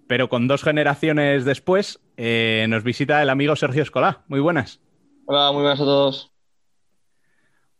pero 0.06 0.30
con 0.30 0.48
dos 0.48 0.62
generaciones 0.62 1.44
después, 1.44 2.00
eh, 2.16 2.66
nos 2.68 2.84
visita 2.84 3.22
el 3.22 3.28
amigo 3.28 3.54
Sergio 3.54 3.82
Escolá. 3.82 4.22
Muy 4.28 4.40
buenas. 4.40 4.80
Hola, 5.26 5.52
muy 5.52 5.62
buenas 5.62 5.80
a 5.80 5.84
todos. 5.84 6.32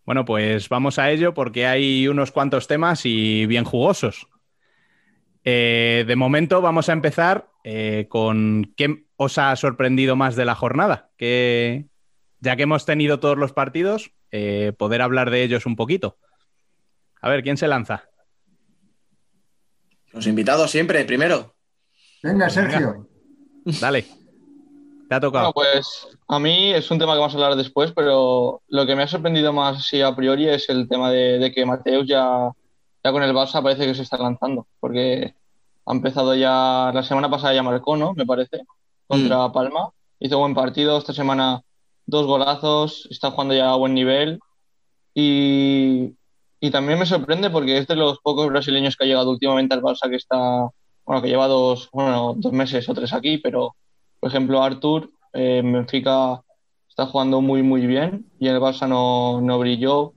Bueno, 0.04 0.24
pues 0.24 0.68
vamos 0.68 0.98
a 0.98 1.10
ello 1.10 1.32
porque 1.32 1.66
hay 1.66 2.08
unos 2.08 2.30
cuantos 2.30 2.66
temas 2.66 3.06
y 3.06 3.46
bien 3.46 3.64
jugosos. 3.64 4.28
Eh, 5.44 6.04
de 6.06 6.16
momento 6.16 6.60
vamos 6.60 6.88
a 6.88 6.92
empezar 6.92 7.48
eh, 7.64 8.06
con 8.08 8.74
qué 8.76 9.06
os 9.16 9.38
ha 9.38 9.54
sorprendido 9.56 10.16
más 10.16 10.36
de 10.36 10.44
la 10.44 10.54
jornada, 10.54 11.10
que 11.16 11.86
ya 12.40 12.56
que 12.56 12.64
hemos 12.64 12.84
tenido 12.84 13.20
todos 13.20 13.38
los 13.38 13.52
partidos, 13.52 14.12
eh, 14.30 14.72
poder 14.76 15.02
hablar 15.02 15.30
de 15.30 15.42
ellos 15.42 15.66
un 15.66 15.76
poquito. 15.76 16.18
A 17.20 17.28
ver, 17.28 17.42
¿quién 17.42 17.56
se 17.56 17.68
lanza? 17.68 18.04
Los 20.12 20.26
invitados 20.26 20.70
siempre, 20.70 21.04
primero. 21.04 21.54
Venga, 22.22 22.50
Sergio. 22.50 23.08
Dale. 23.80 24.04
Te 25.08 25.14
ha 25.14 25.20
tocado. 25.20 25.52
Bueno, 25.52 25.72
pues 25.76 26.08
a 26.28 26.38
mí 26.38 26.72
es 26.72 26.90
un 26.90 26.98
tema 26.98 27.12
que 27.12 27.20
vamos 27.20 27.34
a 27.34 27.36
hablar 27.36 27.56
después, 27.56 27.92
pero 27.92 28.62
lo 28.68 28.86
que 28.86 28.96
me 28.96 29.02
ha 29.02 29.08
sorprendido 29.08 29.52
más 29.52 29.86
sí, 29.86 30.00
a 30.00 30.14
priori 30.14 30.48
es 30.48 30.68
el 30.68 30.88
tema 30.88 31.10
de, 31.10 31.52
que 31.54 31.64
Mateus 31.66 32.06
ya, 32.06 32.50
ya 33.04 33.12
con 33.12 33.22
el 33.22 33.32
Barça 33.32 33.62
parece 33.62 33.86
que 33.86 33.94
se 33.94 34.02
está 34.02 34.18
lanzando, 34.18 34.66
porque 34.80 35.34
Ha 35.84 35.92
empezado 35.92 36.34
ya, 36.34 36.90
la 36.94 37.02
semana 37.02 37.28
pasada 37.28 37.54
ya 37.54 37.62
marcó, 37.62 37.96
¿no? 37.96 38.14
Me 38.14 38.24
parece, 38.24 38.62
contra 39.06 39.52
Palma. 39.52 39.90
Hizo 40.20 40.38
buen 40.38 40.54
partido, 40.54 40.98
esta 40.98 41.12
semana 41.12 41.62
dos 42.06 42.26
golazos, 42.26 43.08
está 43.10 43.30
jugando 43.30 43.54
ya 43.54 43.70
a 43.70 43.76
buen 43.76 43.94
nivel. 43.94 44.40
Y, 45.14 46.14
y 46.60 46.70
también 46.70 46.98
me 46.98 47.06
sorprende 47.06 47.50
porque 47.50 47.78
es 47.78 47.86
de 47.86 47.96
los 47.96 48.18
pocos 48.20 48.48
brasileños 48.48 48.96
que 48.96 49.04
ha 49.04 49.06
llegado 49.06 49.30
últimamente 49.30 49.74
al 49.74 49.82
Barça 49.82 50.08
que 50.08 50.16
está, 50.16 50.68
bueno, 51.04 51.20
que 51.20 51.28
lleva 51.28 51.48
dos, 51.48 51.90
bueno, 51.92 52.34
dos 52.36 52.52
meses 52.52 52.88
o 52.88 52.94
tres 52.94 53.12
aquí, 53.12 53.38
pero 53.38 53.74
por 54.20 54.30
ejemplo 54.30 54.62
Artur 54.62 55.10
eh, 55.32 55.58
en 55.58 55.72
Benfica 55.72 56.40
está 56.88 57.06
jugando 57.06 57.40
muy 57.40 57.62
muy 57.62 57.86
bien 57.86 58.26
y 58.38 58.48
el 58.48 58.60
Barça 58.60 58.88
no, 58.88 59.40
no 59.40 59.58
brilló. 59.58 60.12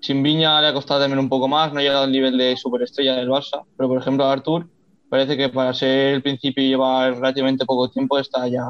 Sin 0.00 0.22
Viña 0.24 0.60
le 0.60 0.66
ha 0.66 0.74
costado 0.74 1.00
también 1.00 1.20
un 1.20 1.28
poco 1.28 1.46
más, 1.46 1.72
no 1.72 1.78
ha 1.78 1.82
llegado 1.82 2.04
al 2.04 2.12
nivel 2.12 2.36
de 2.36 2.56
superestrella 2.56 3.14
del 3.14 3.28
Barça, 3.28 3.62
pero 3.76 3.88
por 3.88 3.98
ejemplo 3.98 4.26
Artur 4.26 4.68
parece 5.12 5.36
que 5.36 5.50
para 5.50 5.74
ser 5.74 6.14
el 6.14 6.22
principio 6.22 6.64
y 6.64 6.68
llevar 6.68 7.14
relativamente 7.14 7.66
poco 7.66 7.90
tiempo 7.90 8.18
está 8.18 8.48
ya, 8.48 8.64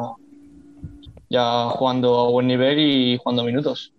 ya 1.30 1.68
jugando 1.68 2.18
a 2.18 2.30
buen 2.30 2.48
nivel 2.48 2.80
y 2.80 3.16
jugando 3.16 3.44
minutos. 3.44 3.92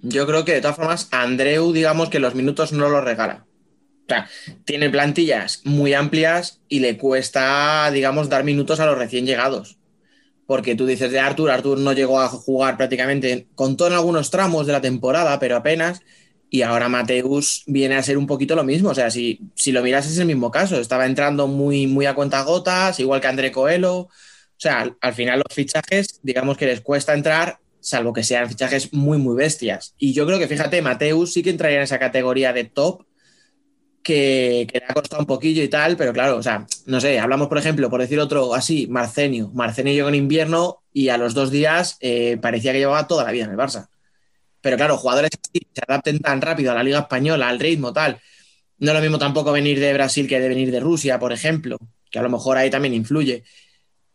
Yo 0.00 0.26
creo 0.26 0.42
que 0.42 0.54
de 0.54 0.62
todas 0.62 0.76
formas, 0.76 1.08
Andreu, 1.10 1.70
digamos 1.70 2.08
que 2.08 2.18
los 2.18 2.34
minutos 2.34 2.72
no 2.72 2.88
los 2.88 3.04
regala. 3.04 3.44
O 3.44 4.08
sea, 4.08 4.26
tiene 4.64 4.88
plantillas 4.88 5.60
muy 5.66 5.92
amplias 5.92 6.62
y 6.66 6.80
le 6.80 6.96
cuesta, 6.96 7.90
digamos, 7.90 8.30
dar 8.30 8.42
minutos 8.42 8.80
a 8.80 8.86
los 8.86 8.96
recién 8.96 9.26
llegados. 9.26 9.76
Porque 10.46 10.74
tú 10.74 10.86
dices 10.86 11.12
de 11.12 11.20
Artur, 11.20 11.50
Artur 11.50 11.76
no 11.76 11.92
llegó 11.92 12.22
a 12.22 12.28
jugar 12.28 12.78
prácticamente, 12.78 13.48
contó 13.54 13.86
en 13.86 13.92
algunos 13.92 14.30
tramos 14.30 14.66
de 14.66 14.72
la 14.72 14.80
temporada, 14.80 15.38
pero 15.38 15.56
apenas. 15.56 16.00
Y 16.52 16.60
ahora 16.60 16.90
Mateus 16.90 17.62
viene 17.66 17.94
a 17.94 18.02
ser 18.02 18.18
un 18.18 18.26
poquito 18.26 18.54
lo 18.54 18.62
mismo. 18.62 18.90
O 18.90 18.94
sea, 18.94 19.10
si, 19.10 19.40
si 19.54 19.72
lo 19.72 19.82
miras 19.82 20.06
es 20.06 20.18
el 20.18 20.26
mismo 20.26 20.50
caso. 20.50 20.78
Estaba 20.78 21.06
entrando 21.06 21.46
muy, 21.46 21.86
muy 21.86 22.04
a 22.04 22.14
cuentagotas, 22.14 23.00
igual 23.00 23.22
que 23.22 23.26
André 23.28 23.50
Coelho. 23.50 23.96
O 24.00 24.10
sea, 24.58 24.80
al, 24.80 24.96
al 25.00 25.14
final 25.14 25.38
los 25.38 25.54
fichajes, 25.54 26.20
digamos 26.22 26.58
que 26.58 26.66
les 26.66 26.82
cuesta 26.82 27.14
entrar 27.14 27.58
salvo 27.80 28.12
que 28.12 28.22
sean 28.22 28.48
fichajes 28.48 28.92
muy, 28.92 29.16
muy 29.16 29.34
bestias. 29.34 29.94
Y 29.98 30.12
yo 30.12 30.26
creo 30.26 30.38
que, 30.38 30.46
fíjate, 30.46 30.82
Mateus 30.82 31.32
sí 31.32 31.42
que 31.42 31.48
entraría 31.48 31.78
en 31.78 31.84
esa 31.84 31.98
categoría 31.98 32.52
de 32.52 32.64
top, 32.64 33.06
que, 34.02 34.68
que, 34.70 34.80
le 34.80 34.84
ha 34.88 34.94
costado 34.94 35.20
un 35.20 35.26
poquillo 35.26 35.62
y 35.62 35.68
tal, 35.68 35.96
pero 35.96 36.12
claro, 36.12 36.36
o 36.36 36.42
sea, 36.42 36.66
no 36.86 37.00
sé, 37.00 37.18
hablamos, 37.18 37.48
por 37.48 37.58
ejemplo, 37.58 37.88
por 37.88 38.00
decir 38.00 38.20
otro 38.20 38.54
así, 38.54 38.86
Marcenio. 38.88 39.50
Marcenio 39.54 39.92
llegó 39.92 40.08
en 40.08 40.16
invierno 40.16 40.82
y 40.92 41.08
a 41.08 41.16
los 41.16 41.34
dos 41.34 41.50
días 41.50 41.96
eh, 42.00 42.36
parecía 42.40 42.72
que 42.72 42.78
llevaba 42.78 43.06
toda 43.06 43.24
la 43.24 43.32
vida 43.32 43.44
en 43.44 43.50
el 43.50 43.56
Barça. 43.56 43.88
Pero 44.62 44.76
claro, 44.76 44.96
jugadores 44.96 45.30
así 45.32 45.66
se 45.74 45.82
adapten 45.86 46.20
tan 46.20 46.40
rápido 46.40 46.72
a 46.72 46.74
la 46.74 46.82
Liga 46.82 47.00
Española, 47.00 47.48
al 47.48 47.60
ritmo, 47.60 47.92
tal. 47.92 48.18
No 48.78 48.90
es 48.90 48.94
lo 48.96 49.02
mismo 49.02 49.18
tampoco 49.18 49.52
venir 49.52 49.78
de 49.78 49.92
Brasil 49.92 50.26
que 50.26 50.40
de 50.40 50.48
venir 50.48 50.70
de 50.70 50.80
Rusia, 50.80 51.18
por 51.18 51.32
ejemplo, 51.32 51.78
que 52.10 52.18
a 52.18 52.22
lo 52.22 52.30
mejor 52.30 52.56
ahí 52.56 52.70
también 52.70 52.94
influye. 52.94 53.44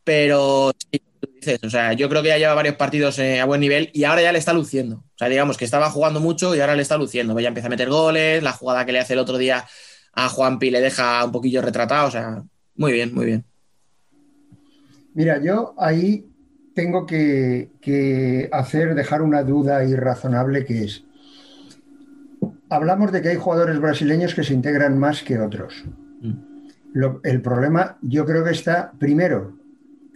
Pero 0.04 0.74
sí, 0.80 1.02
dices, 1.36 1.60
o 1.64 1.70
sea, 1.70 1.94
yo 1.94 2.10
creo 2.10 2.24
que 2.24 2.30
ya 2.30 2.38
lleva 2.38 2.54
varios 2.54 2.76
partidos 2.76 3.20
eh, 3.20 3.40
a 3.40 3.46
buen 3.46 3.62
nivel 3.62 3.90
y 3.94 4.06
ahora 4.06 4.22
ya 4.22 4.32
le 4.32 4.40
está 4.40 4.54
luciendo. 4.54 4.98
O 4.98 5.18
sea, 5.18 5.30
digamos 5.30 5.58
que 5.58 5.66
estaba 5.66 5.90
jugando 5.90 6.20
mucho 6.20 6.56
y 6.56 6.62
ahora 6.62 6.76
le 6.76 6.82
está 6.82 6.98
luciendo. 6.98 7.38
Ya 7.40 7.50
empieza 7.50 7.68
a 7.68 7.70
meter 7.70 7.90
goles, 7.90 8.42
la 8.42 8.54
jugada 8.54 8.86
que 8.86 8.94
le 8.94 9.00
hace 9.00 9.14
el 9.14 9.20
otro 9.20 9.38
día 9.38 9.66
a 10.14 10.30
Juanpi 10.30 10.72
le 10.72 10.82
deja 10.82 11.24
un 11.26 11.32
poquillo 11.32 11.62
retratado, 11.62 12.08
o 12.08 12.12
sea, 12.12 12.44
muy 12.76 12.92
bien, 12.92 13.14
muy 13.14 13.26
bien. 13.26 13.46
Mira, 15.14 15.42
yo 15.42 15.76
ahí 15.78 16.26
tengo 16.78 17.08
que, 17.08 17.72
que 17.82 18.50
hacer, 18.52 18.94
dejar 18.94 19.24
una 19.24 19.42
duda 19.42 19.84
irrazonable 19.84 20.64
que 20.64 20.84
es, 20.84 21.06
hablamos 22.70 23.12
de 23.12 23.24
que 23.24 23.30
hay 23.30 23.36
jugadores 23.36 23.80
brasileños 23.80 24.36
que 24.36 24.44
se 24.44 24.54
integran 24.54 24.96
más 25.00 25.24
que 25.24 25.40
otros. 25.40 25.86
Lo, 26.94 27.20
el 27.24 27.42
problema 27.42 27.98
yo 28.04 28.28
creo 28.28 28.44
que 28.44 28.52
está, 28.52 28.92
primero, 28.92 29.58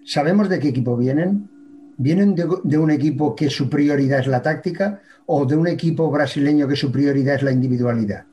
¿sabemos 0.06 0.50
de 0.50 0.60
qué 0.60 0.68
equipo 0.68 0.96
vienen? 0.96 1.50
¿Vienen 1.98 2.36
de, 2.36 2.48
de, 2.64 2.78
un 2.78 2.92
equipo 2.92 3.36
que 3.36 3.50
su 3.50 3.68
prioridad 3.68 4.20
es 4.20 4.28
la 4.28 4.44
táctica 4.44 5.02
o 5.26 5.48
de 5.48 5.56
un 5.56 5.66
equipo 5.66 6.12
brasileño 6.12 6.68
que 6.68 6.76
su 6.76 6.92
prioridad 6.92 7.38
es 7.38 7.42
la 7.42 7.52
individualidad? 7.52 8.26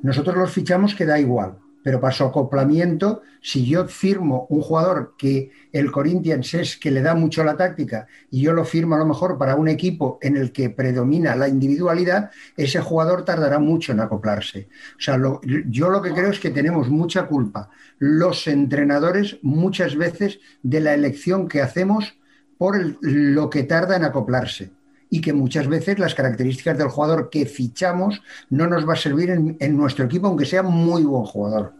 Nosotros 0.00 0.36
los 0.36 0.52
fichamos 0.52 0.94
que 0.94 1.06
da 1.06 1.18
igual, 1.18 1.56
pero 1.82 2.00
para 2.00 2.12
su 2.12 2.24
acoplamiento, 2.24 3.22
si 3.40 3.66
yo 3.66 3.86
firmo 3.86 4.46
un 4.50 4.62
jugador 4.62 5.14
que 5.18 5.50
el 5.72 5.90
Corinthians 5.90 6.54
es 6.54 6.76
que 6.76 6.90
le 6.90 7.02
da 7.02 7.14
mucho 7.14 7.44
la 7.44 7.56
táctica 7.56 8.06
y 8.30 8.42
yo 8.42 8.52
lo 8.52 8.64
firmo 8.64 8.94
a 8.94 8.98
lo 8.98 9.06
mejor 9.06 9.38
para 9.38 9.56
un 9.56 9.68
equipo 9.68 10.18
en 10.22 10.36
el 10.36 10.52
que 10.52 10.70
predomina 10.70 11.34
la 11.36 11.48
individualidad, 11.48 12.30
ese 12.56 12.80
jugador 12.80 13.24
tardará 13.24 13.58
mucho 13.58 13.92
en 13.92 14.00
acoplarse. 14.00 14.68
O 14.96 15.00
sea, 15.00 15.16
lo, 15.16 15.40
yo 15.42 15.90
lo 15.90 16.02
que 16.02 16.12
creo 16.12 16.30
es 16.30 16.40
que 16.40 16.50
tenemos 16.50 16.88
mucha 16.88 17.26
culpa, 17.26 17.70
los 17.98 18.46
entrenadores, 18.46 19.38
muchas 19.42 19.96
veces, 19.96 20.40
de 20.62 20.80
la 20.80 20.94
elección 20.94 21.48
que 21.48 21.62
hacemos 21.62 22.16
por 22.58 22.78
lo 23.00 23.50
que 23.50 23.64
tarda 23.64 23.96
en 23.96 24.04
acoplarse 24.04 24.70
y 25.12 25.20
que 25.20 25.34
muchas 25.34 25.68
veces 25.68 25.98
las 25.98 26.14
características 26.14 26.78
del 26.78 26.88
jugador 26.88 27.28
que 27.28 27.44
fichamos 27.44 28.22
no 28.48 28.66
nos 28.66 28.88
va 28.88 28.94
a 28.94 28.96
servir 28.96 29.28
en, 29.28 29.58
en, 29.60 29.76
nuestro 29.76 30.06
equipo, 30.06 30.26
aunque 30.26 30.46
sea 30.46 30.62
muy 30.62 31.02
buen 31.04 31.24
jugador. 31.24 31.74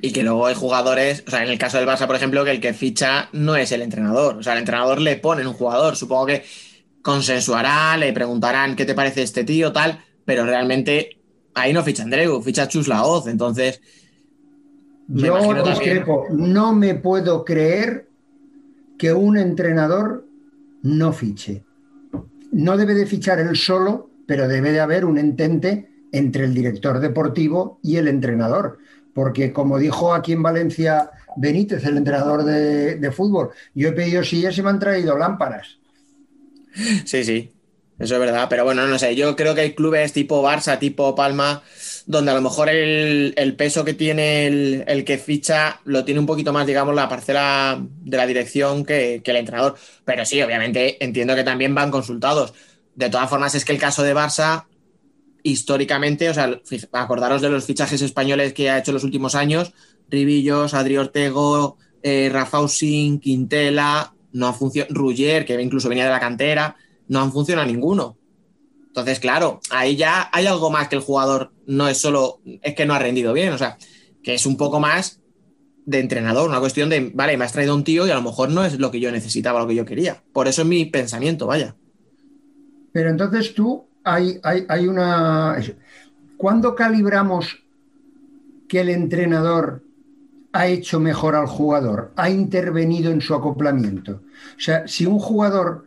Y 0.00 0.12
que 0.12 0.22
luego 0.22 0.46
hay 0.46 0.54
jugadores, 0.54 1.24
o 1.26 1.30
sea, 1.32 1.42
en 1.42 1.50
el 1.50 1.58
caso 1.58 1.78
del 1.78 1.88
Barça, 1.88 2.06
por 2.06 2.14
ejemplo, 2.14 2.44
que 2.44 2.52
el 2.52 2.60
que 2.60 2.74
ficha 2.74 3.28
no 3.32 3.56
es 3.56 3.72
el 3.72 3.82
entrenador, 3.82 4.36
o 4.36 4.42
sea, 4.44 4.52
el 4.52 4.60
entrenador 4.60 5.00
le 5.00 5.16
pone 5.16 5.44
un 5.44 5.52
jugador, 5.52 5.96
supongo 5.96 6.26
que 6.26 6.44
consensuará, 7.02 7.96
le 7.96 8.12
preguntarán 8.12 8.76
qué 8.76 8.84
te 8.84 8.94
parece 8.94 9.22
este 9.22 9.42
tío, 9.42 9.72
tal, 9.72 9.98
pero 10.24 10.44
realmente 10.44 11.18
ahí 11.54 11.72
no 11.72 11.82
ficha 11.82 12.04
Andreu, 12.04 12.40
ficha 12.40 12.68
Chus 12.68 12.86
Laoz, 12.86 13.26
entonces... 13.26 13.80
Yo 15.08 15.64
discrepo, 15.64 16.26
también... 16.28 16.52
no 16.52 16.72
me 16.72 16.94
puedo 16.94 17.44
creer 17.44 18.08
que 18.96 19.12
un 19.12 19.36
entrenador 19.36 20.24
no 20.82 21.12
fiche 21.12 21.64
no 22.52 22.76
debe 22.76 22.94
de 22.94 23.06
fichar 23.06 23.38
él 23.40 23.56
solo, 23.56 24.10
pero 24.26 24.48
debe 24.48 24.72
de 24.72 24.80
haber 24.80 25.04
un 25.04 25.18
entente 25.18 25.90
entre 26.12 26.44
el 26.44 26.54
director 26.54 27.00
deportivo 27.00 27.78
y 27.82 27.96
el 27.96 28.08
entrenador. 28.08 28.78
Porque 29.14 29.52
como 29.52 29.78
dijo 29.78 30.14
aquí 30.14 30.32
en 30.32 30.42
Valencia 30.42 31.10
Benítez, 31.36 31.84
el 31.84 31.96
entrenador 31.96 32.44
de, 32.44 33.12
fútbol, 33.12 33.50
yo 33.74 33.88
he 33.88 33.92
pedido 33.92 34.22
sillas 34.24 34.56
y 34.58 34.62
me 34.62 34.70
han 34.70 34.78
traído 34.78 35.16
lámparas. 35.18 35.78
Sí, 37.04 37.24
sí, 37.24 37.50
eso 37.98 38.14
es 38.14 38.20
verdad. 38.20 38.46
Pero 38.48 38.64
bueno, 38.64 38.86
no 38.86 38.98
sé, 38.98 39.16
yo 39.16 39.34
creo 39.36 39.54
que 39.54 39.62
hay 39.62 39.74
clubes 39.74 40.12
tipo 40.12 40.42
Barça, 40.42 40.78
tipo 40.78 41.14
Palma, 41.14 41.62
donde 42.06 42.30
a 42.30 42.34
lo 42.34 42.40
mejor 42.40 42.68
el, 42.68 43.54
peso 43.56 43.84
que 43.84 43.94
tiene 43.94 44.46
el, 44.46 45.04
que 45.04 45.18
ficha 45.18 45.80
lo 45.84 46.04
tiene 46.04 46.20
un 46.20 46.26
poquito 46.26 46.52
más, 46.52 46.66
digamos, 46.66 46.94
la 46.94 47.08
parcela 47.08 47.80
de 47.80 48.16
la 48.16 48.26
dirección 48.26 48.84
que, 48.84 49.22
el 49.24 49.36
entrenador. 49.36 49.76
Pero 50.04 50.24
sí, 50.24 50.40
obviamente 50.42 51.02
entiendo 51.04 51.34
que 51.34 51.44
también 51.44 51.74
van 51.74 51.90
consultados. 51.90 52.54
De 52.94 53.08
todas 53.08 53.30
formas, 53.30 53.54
es 53.54 53.64
que 53.64 53.72
el 53.72 53.78
caso 53.78 54.02
de 54.02 54.14
Barça, 54.14 54.66
históricamente, 55.42 56.28
o 56.28 56.34
sea, 56.34 56.60
acordaros 56.92 57.42
de 57.42 57.50
los 57.50 57.64
fichajes 57.64 58.02
españoles 58.02 58.52
que 58.52 58.70
ha 58.70 58.78
hecho 58.78 58.90
en 58.90 58.96
los 58.96 59.04
últimos 59.04 59.34
años, 59.34 59.72
Ribillos, 60.08 60.74
Adri 60.74 60.96
Ortego, 60.96 61.78
eh, 62.02 62.28
Rafa 62.32 62.58
Quintela, 63.20 64.14
no 64.32 64.48
ha 64.48 64.52
funcionado, 64.52 64.94
Rugger, 64.94 65.44
que 65.44 65.60
incluso 65.60 65.88
venía 65.88 66.04
de 66.04 66.10
la 66.10 66.20
cantera, 66.20 66.76
no 67.08 67.20
han 67.20 67.32
funcionado 67.32 67.66
ninguno. 67.66 68.16
Entonces, 68.90 69.20
claro, 69.20 69.60
ahí 69.70 69.94
ya 69.94 70.28
hay 70.32 70.46
algo 70.46 70.68
más 70.68 70.88
que 70.88 70.96
el 70.96 71.02
jugador 71.02 71.52
no 71.66 71.86
es 71.86 71.98
solo, 71.98 72.40
es 72.44 72.74
que 72.74 72.86
no 72.86 72.94
ha 72.94 72.98
rendido 72.98 73.32
bien, 73.32 73.52
o 73.52 73.58
sea, 73.58 73.78
que 74.20 74.34
es 74.34 74.46
un 74.46 74.56
poco 74.56 74.80
más 74.80 75.20
de 75.86 76.00
entrenador, 76.00 76.48
una 76.48 76.58
cuestión 76.58 76.88
de, 76.88 77.12
vale, 77.14 77.36
me 77.36 77.44
has 77.44 77.52
traído 77.52 77.74
un 77.74 77.84
tío 77.84 78.04
y 78.06 78.10
a 78.10 78.16
lo 78.16 78.22
mejor 78.22 78.50
no 78.50 78.64
es 78.64 78.80
lo 78.80 78.90
que 78.90 78.98
yo 78.98 79.12
necesitaba, 79.12 79.60
lo 79.60 79.68
que 79.68 79.76
yo 79.76 79.84
quería. 79.84 80.24
Por 80.32 80.48
eso 80.48 80.62
es 80.62 80.68
mi 80.68 80.86
pensamiento, 80.86 81.46
vaya. 81.46 81.76
Pero 82.92 83.10
entonces 83.10 83.54
tú, 83.54 83.86
hay, 84.02 84.40
hay, 84.42 84.66
hay 84.68 84.88
una... 84.88 85.56
¿Cuándo 86.36 86.74
calibramos 86.74 87.58
que 88.68 88.80
el 88.80 88.88
entrenador 88.88 89.84
ha 90.52 90.66
hecho 90.66 90.98
mejor 90.98 91.36
al 91.36 91.46
jugador? 91.46 92.12
¿Ha 92.16 92.28
intervenido 92.28 93.12
en 93.12 93.20
su 93.20 93.34
acoplamiento? 93.34 94.22
O 94.56 94.60
sea, 94.60 94.88
si 94.88 95.06
un 95.06 95.20
jugador 95.20 95.86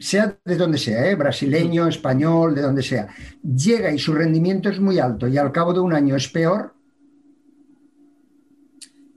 sea 0.00 0.38
de 0.44 0.56
donde 0.56 0.78
sea, 0.78 1.10
¿eh? 1.10 1.14
brasileño, 1.14 1.86
español, 1.86 2.54
de 2.54 2.62
donde 2.62 2.82
sea, 2.82 3.08
llega 3.42 3.92
y 3.92 3.98
su 3.98 4.14
rendimiento 4.14 4.70
es 4.70 4.80
muy 4.80 4.98
alto 4.98 5.28
y 5.28 5.36
al 5.36 5.52
cabo 5.52 5.74
de 5.74 5.80
un 5.80 5.92
año 5.92 6.16
es 6.16 6.26
peor. 6.28 6.74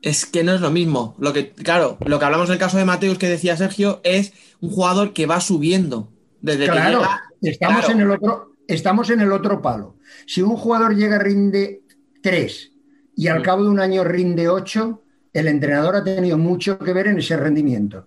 Es 0.02 0.26
que 0.26 0.44
no 0.44 0.54
es 0.54 0.60
lo 0.60 0.70
mismo. 0.70 1.16
Lo 1.18 1.32
que, 1.32 1.54
claro, 1.54 1.98
lo 2.06 2.20
que 2.20 2.26
hablamos 2.26 2.50
en 2.50 2.54
el 2.54 2.60
caso 2.60 2.78
de 2.78 2.84
Mateus 2.84 3.18
que 3.18 3.30
decía 3.30 3.56
Sergio 3.56 4.02
es 4.04 4.34
un 4.60 4.72
jugador 4.72 5.14
que 5.14 5.26
va 5.26 5.40
subiendo. 5.40 6.12
Desde 6.42 6.66
claro, 6.66 7.00
que 7.00 7.06
llega, 7.06 7.54
estamos, 7.54 7.86
claro. 7.86 7.94
En 7.94 8.02
el 8.02 8.12
otro, 8.12 8.56
estamos 8.68 9.10
en 9.10 9.22
el 9.22 9.32
otro 9.32 9.62
palo. 9.62 9.96
Si 10.28 10.42
un 10.42 10.58
jugador 10.58 10.94
llega 10.98 11.18
rinde 11.18 11.84
3 12.22 12.72
y 13.16 13.28
al 13.28 13.38
sí. 13.38 13.44
cabo 13.44 13.64
de 13.64 13.70
un 13.70 13.80
año 13.80 14.04
rinde 14.04 14.50
8, 14.50 15.02
el 15.32 15.48
entrenador 15.48 15.96
ha 15.96 16.04
tenido 16.04 16.38
mucho 16.38 16.78
que 16.78 16.92
ver 16.92 17.08
en 17.08 17.20
ese 17.20 17.38
rendimiento. 17.38 18.06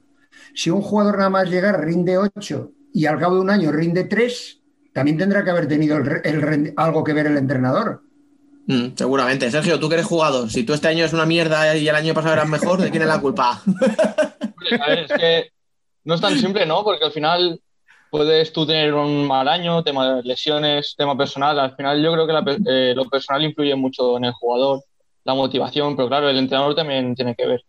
Si 0.57 0.71
un 0.71 0.81
jugador 0.81 1.19
nada 1.19 1.29
más 1.29 1.51
llega 1.51 1.73
rinde 1.73 2.17
8 2.17 2.73
y 2.95 3.05
al 3.05 3.19
cabo 3.19 3.35
de 3.35 3.43
un 3.43 3.51
año 3.51 3.71
rinde 3.71 4.05
3, 4.05 4.63
también 4.95 5.19
tendrá 5.19 5.45
que 5.45 5.51
haber 5.51 5.69
tenido 5.69 5.99
el, 5.99 6.23
el, 6.25 6.75
algo 6.79 7.05
que 7.05 7.13
ver 7.13 7.27
el 7.27 7.37
entrenador. 7.37 8.01
Mm, 8.67 8.97
seguramente. 8.97 9.51
Sergio, 9.51 9.79
tú 9.79 9.91
que 9.91 9.97
eres 9.97 10.07
jugador, 10.07 10.51
si 10.51 10.65
tú 10.65 10.73
este 10.73 10.89
año 10.89 11.05
es 11.05 11.13
una 11.13 11.27
mierda 11.27 11.77
y 11.77 11.87
el 11.87 11.95
año 11.95 12.15
pasado 12.15 12.33
eras 12.33 12.49
mejor, 12.49 12.81
¿de 12.81 12.91
quién 12.91 13.03
es 13.03 13.09
la 13.09 13.21
culpa? 13.21 13.63
A 14.81 14.89
ver, 14.89 14.99
es 15.01 15.13
que 15.13 15.51
no 16.05 16.15
es 16.15 16.21
tan 16.23 16.39
simple, 16.39 16.65
¿no? 16.65 16.83
Porque 16.83 17.05
al 17.05 17.13
final 17.13 17.61
puedes 18.11 18.51
tú 18.51 18.67
tener 18.67 18.95
un 18.95 19.27
mal 19.27 19.49
año, 19.49 19.85
tema 19.85 20.17
de 20.17 20.23
lesiones, 20.23 20.95
tema 20.97 21.15
personal. 21.19 21.61
Al 21.61 21.77
final 21.77 22.03
yo 22.03 22.15
creo 22.15 22.27
que 22.27 22.33
la 22.33 22.59
eh, 22.67 22.95
lo 22.97 23.05
personal 23.11 23.45
influye 23.45 23.75
mucho 23.75 24.17
en 24.17 24.25
el 24.25 24.33
jugador, 24.33 24.83
la 25.25 25.35
motivación, 25.35 25.97
pero 25.97 26.09
claro, 26.09 26.31
el 26.31 26.39
entrenador 26.39 26.75
también 26.75 27.15
tiene 27.15 27.35
que 27.35 27.47
ver. 27.47 27.63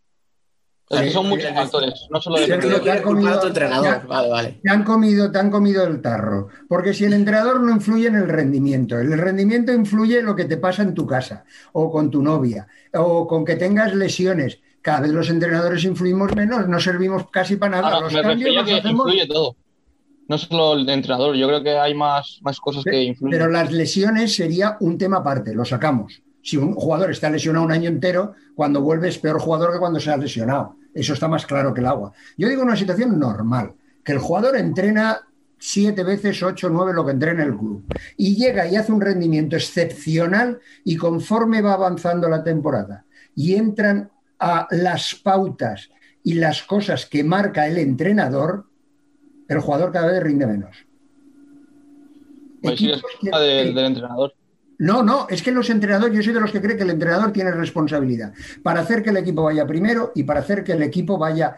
Son 1.11 1.27
muchos 1.27 1.51
factores, 1.53 2.07
no 2.09 2.21
solo 2.21 2.39
de 2.39 2.45
Sergio, 2.45 2.69
Tú 2.69 2.77
no 2.77 2.81
quieres 2.81 3.01
te 3.01 3.07
ha 3.09 3.11
culpar 3.11 3.33
a 3.33 3.35
tu 3.35 3.39
comido- 3.41 3.47
entrenador. 3.47 3.85
ya- 4.01 4.07
Vale, 4.07 4.29
vale. 4.29 4.59
Te 4.63 4.69
han 4.69 4.83
comido, 4.83 5.31
te 5.31 5.39
han 5.39 5.51
comido 5.51 5.83
el 5.85 6.01
tarro. 6.01 6.47
Porque 6.69 6.93
si 6.93 7.03
el 7.03 7.13
entrenador 7.13 7.59
no 7.61 7.71
influye 7.71 8.07
en 8.07 8.15
el 8.15 8.29
rendimiento, 8.29 8.97
el 8.97 9.17
rendimiento 9.17 9.73
influye 9.73 10.19
en 10.19 10.25
lo 10.25 10.35
que 10.35 10.45
te 10.45 10.55
pasa 10.57 10.83
en 10.83 10.93
tu 10.93 11.05
casa, 11.05 11.43
o 11.73 11.91
con 11.91 12.09
tu 12.09 12.21
novia, 12.23 12.67
o 12.93 13.27
con 13.27 13.43
que 13.43 13.55
tengas 13.57 13.93
lesiones. 13.93 14.59
Cada 14.81 15.01
vez 15.01 15.11
los 15.11 15.29
entrenadores 15.29 15.83
influimos 15.83 16.33
menos, 16.35 16.67
no 16.69 16.79
servimos 16.79 17.29
casi 17.29 17.57
para 17.57 17.81
nada. 17.81 17.87
Ahora, 17.95 17.99
los 18.05 18.13
me 18.13 18.21
cambios 18.21 18.55
los 18.55 18.63
que 18.65 18.73
hacemos, 18.75 19.07
influye 19.07 19.27
todo. 19.27 19.55
No 20.29 20.37
solo 20.37 20.73
el 20.75 20.87
entrenador, 20.89 21.35
yo 21.35 21.47
creo 21.47 21.63
que 21.63 21.77
hay 21.77 21.93
más, 21.93 22.39
más 22.41 22.59
cosas 22.59 22.83
que 22.85 23.01
influyen. 23.03 23.31
pero 23.37 23.49
las 23.51 23.71
lesiones 23.73 24.33
sería 24.35 24.77
un 24.79 24.97
tema 24.97 25.17
aparte, 25.17 25.53
lo 25.53 25.65
sacamos. 25.65 26.21
Si 26.41 26.57
un 26.57 26.73
jugador 26.73 27.11
está 27.11 27.29
lesionado 27.29 27.65
un 27.65 27.71
año 27.71 27.89
entero, 27.89 28.33
cuando 28.55 28.81
vuelve 28.81 29.09
es 29.09 29.17
peor 29.17 29.39
jugador 29.39 29.73
que 29.73 29.79
cuando 29.79 29.99
se 29.99 30.11
ha 30.11 30.17
lesionado. 30.17 30.77
Eso 30.93 31.13
está 31.13 31.27
más 31.27 31.45
claro 31.45 31.73
que 31.73 31.81
el 31.81 31.87
agua. 31.87 32.13
Yo 32.37 32.47
digo 32.47 32.63
una 32.63 32.75
situación 32.75 33.19
normal, 33.19 33.73
que 34.03 34.13
el 34.13 34.19
jugador 34.19 34.55
entrena 34.55 35.21
siete 35.59 36.03
veces, 36.03 36.41
ocho, 36.43 36.69
nueve, 36.69 36.93
lo 36.93 37.05
que 37.05 37.11
entrena 37.11 37.43
el 37.43 37.57
club. 37.57 37.85
Y 38.15 38.35
llega 38.35 38.67
y 38.67 38.75
hace 38.75 38.91
un 38.91 39.01
rendimiento 39.01 39.55
excepcional 39.55 40.59
y 40.83 40.95
conforme 40.95 41.61
va 41.61 41.73
avanzando 41.73 42.29
la 42.29 42.43
temporada 42.43 43.05
y 43.35 43.55
entran 43.55 44.09
a 44.39 44.67
las 44.71 45.15
pautas 45.15 45.89
y 46.23 46.33
las 46.33 46.63
cosas 46.63 47.05
que 47.05 47.23
marca 47.23 47.67
el 47.67 47.77
entrenador, 47.77 48.65
el 49.47 49.59
jugador 49.59 49.91
cada 49.91 50.11
vez 50.11 50.21
rinde 50.21 50.47
menos. 50.47 50.85
Pues 52.61 52.79
sí, 52.79 52.91
es 52.91 53.01
culpa 53.01 53.39
del 53.39 53.77
entrenador. 53.77 54.33
No, 54.79 55.01
no, 55.03 55.27
es 55.29 55.41
que 55.41 55.51
los 55.51 55.69
entrenadores, 55.69 56.15
yo 56.15 56.23
soy 56.23 56.33
de 56.33 56.39
los 56.39 56.51
que 56.51 56.61
cree 56.61 56.77
que 56.77 56.83
el 56.83 56.91
entrenador 56.91 57.31
tiene 57.31 57.51
responsabilidad 57.51 58.33
para 58.61 58.81
hacer 58.81 59.01
que 59.01 59.09
el 59.09 59.17
equipo 59.17 59.43
vaya 59.43 59.65
primero 59.65 60.11
y 60.15 60.23
para 60.23 60.41
hacer 60.41 60.63
que 60.63 60.73
el 60.73 60.83
equipo 60.83 61.17
vaya, 61.17 61.57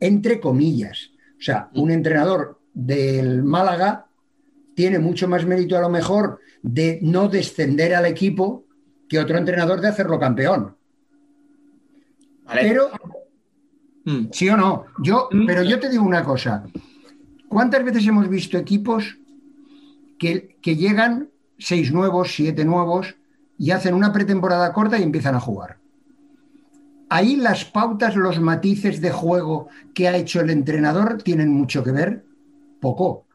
entre 0.00 0.40
comillas. 0.40 1.10
O 1.38 1.42
sea, 1.42 1.68
un 1.74 1.90
entrenador 1.90 2.60
del 2.74 3.42
Málaga 3.44 4.06
tiene 4.74 4.98
mucho 4.98 5.28
más 5.28 5.46
mérito 5.46 5.76
a 5.76 5.80
lo 5.80 5.88
mejor 5.88 6.40
de 6.62 6.98
no 7.02 7.28
descender 7.28 7.94
al 7.94 8.06
equipo 8.06 8.64
que 9.08 9.18
otro 9.18 9.38
entrenador 9.38 9.80
de 9.80 9.88
hacerlo 9.88 10.18
campeón. 10.18 10.76
Vale. 12.44 12.60
Pero, 12.62 12.90
Mm. 14.06 14.28
sí 14.30 14.48
o 14.48 14.56
no, 14.56 14.86
yo, 15.02 15.28
pero 15.48 15.64
yo 15.64 15.80
te 15.80 15.88
digo 15.88 16.04
una 16.04 16.22
cosa. 16.22 16.64
¿Cuántas 17.48 17.84
veces 17.84 18.06
hemos 18.06 18.28
visto 18.28 18.56
equipos 18.56 19.18
que, 20.16 20.56
que 20.62 20.76
llegan 20.76 21.28
seis 21.58 21.92
nuevos, 21.92 22.34
siete 22.34 22.64
nuevos 22.64 23.16
y 23.58 23.70
hacen 23.70 23.94
una 23.94 24.12
pretemporada 24.12 24.72
corta 24.72 24.98
y 24.98 25.02
empiezan 25.02 25.34
a 25.34 25.40
jugar? 25.40 25.78
Ahí 27.08 27.36
las 27.36 27.64
pautas, 27.64 28.16
los 28.16 28.40
matices 28.40 29.00
de 29.00 29.10
juego 29.10 29.68
que 29.94 30.08
ha 30.08 30.16
hecho 30.16 30.40
el 30.40 30.50
entrenador 30.50 31.22
tienen 31.22 31.50
mucho 31.52 31.84
que 31.84 31.92
ver. 31.92 32.24
Poco. 32.80 33.26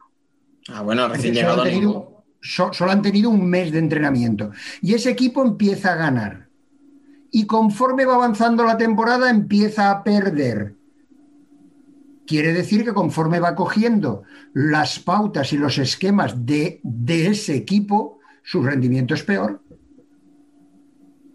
Ah, 0.68 0.82
bueno, 0.82 1.08
recién 1.08 1.34
solo 1.34 1.48
llegado. 1.48 1.62
han, 1.62 1.68
tenido, 1.68 2.24
so- 2.40 2.72
solo 2.72 2.92
han 2.92 3.02
tenido 3.02 3.30
un 3.30 3.46
mes 3.48 3.72
de 3.72 3.78
entrenamiento. 3.78 4.50
Y 4.82 4.94
ese 4.94 5.10
equipo 5.10 5.42
empieza 5.42 5.92
a 5.92 5.96
ganar. 5.96 6.48
Y 7.30 7.46
conforme 7.46 8.04
va 8.04 8.14
avanzando 8.16 8.62
la 8.64 8.76
temporada, 8.76 9.30
empieza 9.30 9.90
a 9.90 10.04
perder. 10.04 10.74
Quiere 12.32 12.54
decir 12.54 12.82
que 12.82 12.94
conforme 12.94 13.40
va 13.40 13.54
cogiendo 13.54 14.22
las 14.54 14.98
pautas 14.98 15.52
y 15.52 15.58
los 15.58 15.76
esquemas 15.76 16.46
de, 16.46 16.80
de 16.82 17.26
ese 17.26 17.54
equipo, 17.54 18.20
su 18.42 18.62
rendimiento 18.62 19.12
es 19.12 19.22
peor. 19.22 19.60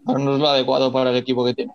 Ahora 0.06 0.24
no 0.24 0.34
es 0.34 0.40
lo 0.40 0.48
adecuado 0.48 0.90
para 0.92 1.10
el 1.10 1.16
equipo 1.16 1.44
que 1.44 1.54
tiene. 1.54 1.72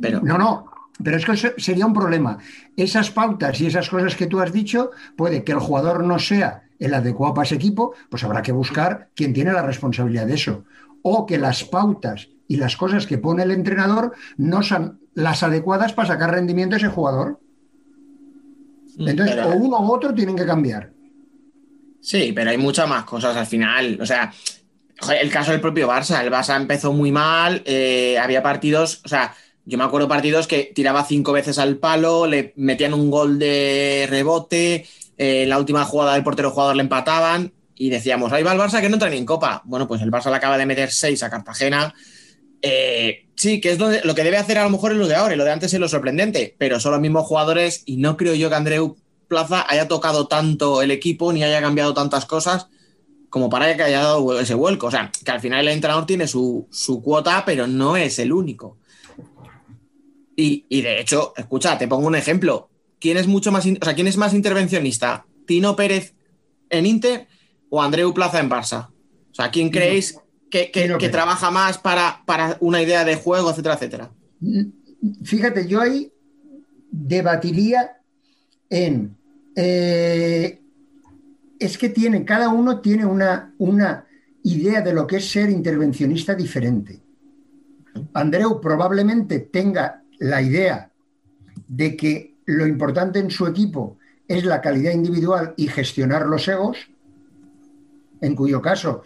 Pero, 0.00 0.22
No, 0.22 0.38
no, 0.38 0.64
pero 1.02 1.18
es 1.18 1.26
que 1.26 1.32
eso 1.32 1.48
sería 1.58 1.84
un 1.84 1.92
problema. 1.92 2.38
Esas 2.74 3.10
pautas 3.10 3.60
y 3.60 3.66
esas 3.66 3.90
cosas 3.90 4.16
que 4.16 4.28
tú 4.28 4.40
has 4.40 4.50
dicho, 4.50 4.90
puede 5.14 5.44
que 5.44 5.52
el 5.52 5.58
jugador 5.58 6.04
no 6.04 6.18
sea 6.18 6.62
el 6.78 6.94
adecuado 6.94 7.34
para 7.34 7.44
ese 7.44 7.56
equipo, 7.56 7.92
pues 8.08 8.24
habrá 8.24 8.40
que 8.40 8.52
buscar 8.52 9.10
quién 9.14 9.34
tiene 9.34 9.52
la 9.52 9.60
responsabilidad 9.60 10.26
de 10.26 10.36
eso. 10.36 10.64
O 11.02 11.26
que 11.26 11.36
las 11.36 11.64
pautas 11.64 12.30
y 12.48 12.56
las 12.56 12.78
cosas 12.78 13.06
que 13.06 13.18
pone 13.18 13.42
el 13.42 13.50
entrenador 13.50 14.14
no 14.38 14.62
son 14.62 15.00
las 15.12 15.42
adecuadas 15.42 15.92
para 15.92 16.08
sacar 16.08 16.30
rendimiento 16.30 16.76
a 16.76 16.78
ese 16.78 16.88
jugador. 16.88 17.40
Entonces, 18.98 19.36
pero- 19.36 19.48
o 19.50 19.56
uno 19.56 19.80
u 19.80 19.92
otro 19.92 20.14
tienen 20.14 20.36
que 20.36 20.46
cambiar. 20.46 20.90
Sí, 22.00 22.32
pero 22.34 22.50
hay 22.50 22.58
muchas 22.58 22.88
más 22.88 23.04
cosas 23.04 23.36
al 23.36 23.46
final. 23.46 23.98
O 24.00 24.06
sea, 24.06 24.32
el 25.20 25.30
caso 25.30 25.52
del 25.52 25.60
propio 25.60 25.88
Barça. 25.88 26.22
El 26.22 26.30
Barça 26.30 26.56
empezó 26.56 26.92
muy 26.92 27.10
mal. 27.10 27.62
eh, 27.64 28.18
había 28.18 28.42
partidos, 28.42 29.00
o 29.04 29.08
sea, 29.08 29.34
yo 29.64 29.78
me 29.78 29.84
acuerdo 29.84 30.06
partidos 30.08 30.46
que 30.46 30.70
tiraba 30.74 31.04
cinco 31.04 31.32
veces 31.32 31.58
al 31.58 31.78
palo, 31.78 32.26
le 32.26 32.52
metían 32.56 32.92
un 32.92 33.10
gol 33.10 33.38
de 33.38 34.06
rebote, 34.10 34.86
eh, 35.16 35.42
en 35.44 35.48
la 35.48 35.58
última 35.58 35.84
jugada 35.84 36.14
del 36.14 36.22
portero 36.22 36.50
jugador 36.50 36.76
le 36.76 36.82
empataban 36.82 37.52
y 37.74 37.88
decíamos, 37.88 38.32
ahí 38.32 38.42
va 38.42 38.52
el 38.52 38.58
Barça 38.60 38.80
que 38.82 38.88
no 38.90 38.96
entra 38.96 39.08
ni 39.08 39.16
en 39.16 39.24
copa. 39.26 39.62
Bueno, 39.64 39.88
pues 39.88 40.02
el 40.02 40.10
Barça 40.10 40.30
le 40.30 40.36
acaba 40.36 40.58
de 40.58 40.66
meter 40.66 40.90
seis 40.90 41.22
a 41.22 41.30
Cartagena. 41.30 41.94
Eh, 42.66 43.26
sí, 43.36 43.60
que 43.60 43.72
es 43.72 43.78
donde- 43.78 44.00
lo 44.04 44.14
que 44.14 44.24
debe 44.24 44.38
hacer 44.38 44.56
a 44.56 44.64
lo 44.64 44.70
mejor 44.70 44.92
es 44.92 44.98
lo 44.98 45.06
de 45.06 45.14
ahora 45.14 45.34
y 45.34 45.36
lo 45.36 45.44
de 45.44 45.52
antes 45.52 45.74
es 45.74 45.78
lo 45.78 45.86
sorprendente, 45.86 46.54
pero 46.56 46.80
son 46.80 46.92
los 46.92 47.00
mismos 47.00 47.26
jugadores 47.26 47.82
y 47.84 47.98
no 47.98 48.16
creo 48.16 48.34
yo 48.34 48.48
que 48.48 48.54
Andreu 48.54 48.96
Plaza 49.28 49.66
haya 49.68 49.86
tocado 49.86 50.28
tanto 50.28 50.80
el 50.80 50.90
equipo 50.90 51.30
ni 51.32 51.42
haya 51.44 51.60
cambiado 51.60 51.92
tantas 51.92 52.24
cosas 52.24 52.68
como 53.28 53.50
para 53.50 53.76
que 53.76 53.82
haya 53.82 54.00
dado 54.00 54.40
ese 54.40 54.54
vuelco. 54.54 54.86
O 54.86 54.90
sea, 54.90 55.10
que 55.24 55.30
al 55.30 55.40
final 55.40 55.66
el 55.66 55.74
entrenador 55.74 56.06
tiene 56.06 56.26
su, 56.26 56.66
su 56.70 57.02
cuota, 57.02 57.42
pero 57.44 57.66
no 57.66 57.96
es 57.98 58.18
el 58.18 58.32
único. 58.32 58.78
Y, 60.36 60.64
y 60.68 60.82
de 60.82 61.00
hecho, 61.00 61.32
escucha, 61.36 61.76
te 61.78 61.86
pongo 61.88 62.06
un 62.06 62.14
ejemplo. 62.16 62.70
¿Quién 62.98 63.16
es 63.18 63.26
mucho 63.26 63.52
más, 63.52 63.66
o 63.66 63.84
sea, 63.84 63.94
quién 63.94 64.06
es 64.06 64.16
más 64.16 64.32
intervencionista? 64.34 65.26
¿Tino 65.46 65.76
Pérez 65.76 66.14
en 66.70 66.86
Inter 66.86 67.26
o 67.70 67.82
Andreu 67.82 68.14
Plaza 68.14 68.40
en 68.40 68.48
Barça? 68.48 68.88
O 68.88 69.34
sea, 69.34 69.50
¿quién 69.50 69.68
creéis 69.70 70.18
que, 70.50 71.08
trabaja 71.10 71.50
más 71.50 71.78
para, 71.78 72.22
para 72.26 72.56
una 72.60 72.80
idea 72.80 73.04
de 73.04 73.16
juego, 73.16 73.50
etcétera, 73.50 73.74
etcétera? 73.74 74.10
Fíjate, 75.24 75.66
yo 75.66 75.80
ahí 75.80 76.12
debatiría 76.90 77.98
en. 78.70 79.16
eh, 79.56 80.60
es 81.58 81.78
que 81.78 81.88
tiene, 81.88 82.24
cada 82.24 82.48
uno 82.48 82.80
tiene 82.80 83.06
una, 83.06 83.54
una 83.58 84.06
idea 84.42 84.80
de 84.80 84.92
lo 84.92 85.06
que 85.06 85.16
es 85.16 85.30
ser 85.30 85.50
intervencionista 85.50 86.34
diferente. 86.34 87.00
Andreu 88.12 88.60
probablemente 88.60 89.40
tenga 89.40 90.02
la 90.18 90.42
idea 90.42 90.90
de 91.68 91.96
que 91.96 92.34
lo 92.46 92.66
importante 92.66 93.18
en 93.18 93.30
su 93.30 93.46
equipo 93.46 93.98
es 94.28 94.44
la 94.44 94.60
calidad 94.60 94.92
individual 94.92 95.54
y 95.56 95.68
gestionar 95.68 96.26
los 96.26 96.46
egos, 96.48 96.76
en 98.20 98.34
cuyo 98.34 98.60
caso 98.60 99.02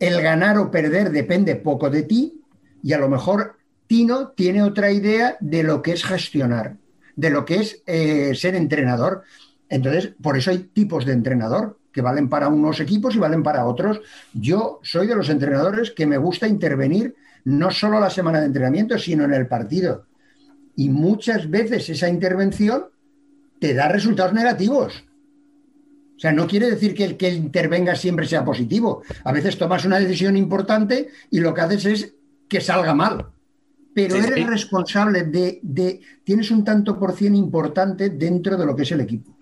el 0.00 0.20
ganar 0.20 0.58
o 0.58 0.70
perder 0.70 1.10
depende 1.10 1.56
poco 1.56 1.90
de 1.90 2.02
ti, 2.02 2.40
y 2.82 2.92
a 2.92 2.98
lo 2.98 3.08
mejor 3.08 3.56
Tino 3.86 4.28
tiene 4.28 4.62
otra 4.62 4.90
idea 4.90 5.36
de 5.40 5.62
lo 5.62 5.82
que 5.82 5.92
es 5.92 6.04
gestionar, 6.04 6.76
de 7.14 7.30
lo 7.30 7.44
que 7.44 7.56
es 7.56 7.82
eh, 7.86 8.34
ser 8.34 8.54
entrenador. 8.54 9.22
Entonces, 9.68 10.12
por 10.20 10.36
eso 10.36 10.50
hay 10.50 10.58
tipos 10.58 11.04
de 11.04 11.12
entrenador 11.12 11.78
que 11.92 12.02
valen 12.02 12.28
para 12.28 12.48
unos 12.48 12.78
equipos 12.80 13.16
y 13.16 13.18
valen 13.18 13.42
para 13.42 13.64
otros. 13.64 14.00
Yo 14.34 14.80
soy 14.82 15.06
de 15.06 15.16
los 15.16 15.30
entrenadores 15.30 15.90
que 15.90 16.06
me 16.06 16.18
gusta 16.18 16.46
intervenir 16.46 17.14
no 17.44 17.70
solo 17.70 18.00
la 18.00 18.10
semana 18.10 18.40
de 18.40 18.46
entrenamiento, 18.46 18.98
sino 18.98 19.24
en 19.24 19.32
el 19.32 19.46
partido. 19.46 20.06
Y 20.74 20.90
muchas 20.90 21.48
veces 21.48 21.88
esa 21.88 22.08
intervención 22.08 22.86
te 23.60 23.72
da 23.72 23.88
resultados 23.88 24.34
negativos. 24.34 25.04
O 26.16 26.18
sea, 26.18 26.32
no 26.32 26.46
quiere 26.46 26.70
decir 26.70 26.94
que 26.94 27.04
el 27.04 27.16
que 27.16 27.30
intervenga 27.32 27.94
siempre 27.94 28.26
sea 28.26 28.44
positivo. 28.44 29.02
A 29.24 29.32
veces 29.32 29.58
tomas 29.58 29.84
una 29.84 29.98
decisión 30.00 30.36
importante 30.36 31.08
y 31.30 31.40
lo 31.40 31.52
que 31.52 31.60
haces 31.60 31.84
es 31.84 32.14
que 32.48 32.60
salga 32.60 32.94
mal. 32.94 33.26
Pero 33.94 34.16
Sí, 34.16 34.22
eres 34.26 34.34
sí. 34.34 34.44
responsable 34.44 35.24
de, 35.24 35.58
de- 35.62 36.00
Tienes 36.24 36.50
un 36.50 36.64
tanto 36.64 36.98
por 36.98 37.12
cien 37.14 37.34
importante 37.34 38.10
dentro 38.10 38.56
de 38.56 38.64
lo 38.66 38.74
que 38.74 38.82
es 38.82 38.92
el 38.92 39.00
equipo. 39.00 39.36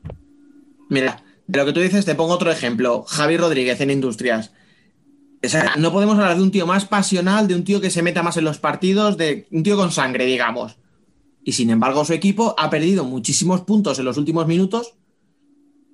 Mira, 0.89 1.23
de 1.47 1.59
lo 1.59 1.65
que 1.67 1.73
tú 1.73 1.81
dices, 1.81 2.05
te 2.05 2.15
pongo 2.15 2.35
otro 2.35 2.51
ejemplo. 2.51 3.05
Javi 3.05 3.37
Rodríguez 3.37 3.81
en 3.81 3.91
Industrias. 3.91 4.53
O 5.45 5.49
sea, 5.49 5.75
no 5.79 5.93
podemos 5.93 6.15
hablar 6.19 6.37
de 6.37 6.43
un 6.43 6.51
tío 6.51 6.67
más 6.67 6.87
pasional, 6.87 7.47
de 7.49 7.55
un 7.55 7.65
tío 7.65 7.81
que 7.81 7.91
se 7.91 8.03
meta 8.03 8.23
más 8.23 8.37
en 8.37 8.45
los 8.45 8.59
partidos, 8.59 9.17
de 9.17 9.47
un 9.51 9.63
tío 9.63 9.77
con 9.77 9.93
sangre, 9.93 10.25
digamos. 10.27 10.77
Y 11.45 11.53
sin 11.53 11.71
embargo, 11.71 12.05
su 12.05 12.15
equipo 12.15 12.55
ha 12.59 12.71
perdido 12.71 13.05
muchísimos 13.05 13.61
puntos 13.63 13.99
en 13.99 14.07
los 14.07 14.17
últimos 14.17 14.47
minutos, 14.47 14.95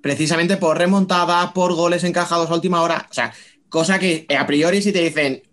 precisamente 0.01 0.57
por 0.57 0.77
remontada, 0.77 1.53
por 1.53 1.73
goles 1.73 2.03
encajados 2.03 2.49
a 2.49 2.55
última 2.55 2.81
hora. 2.81 3.07
O 3.09 3.13
sea, 3.13 3.33
cosa 3.69 3.99
que 3.99 4.25
a 4.37 4.45
priori 4.45 4.81
si 4.81 4.91
te 4.91 5.01
dicen, 5.01 5.43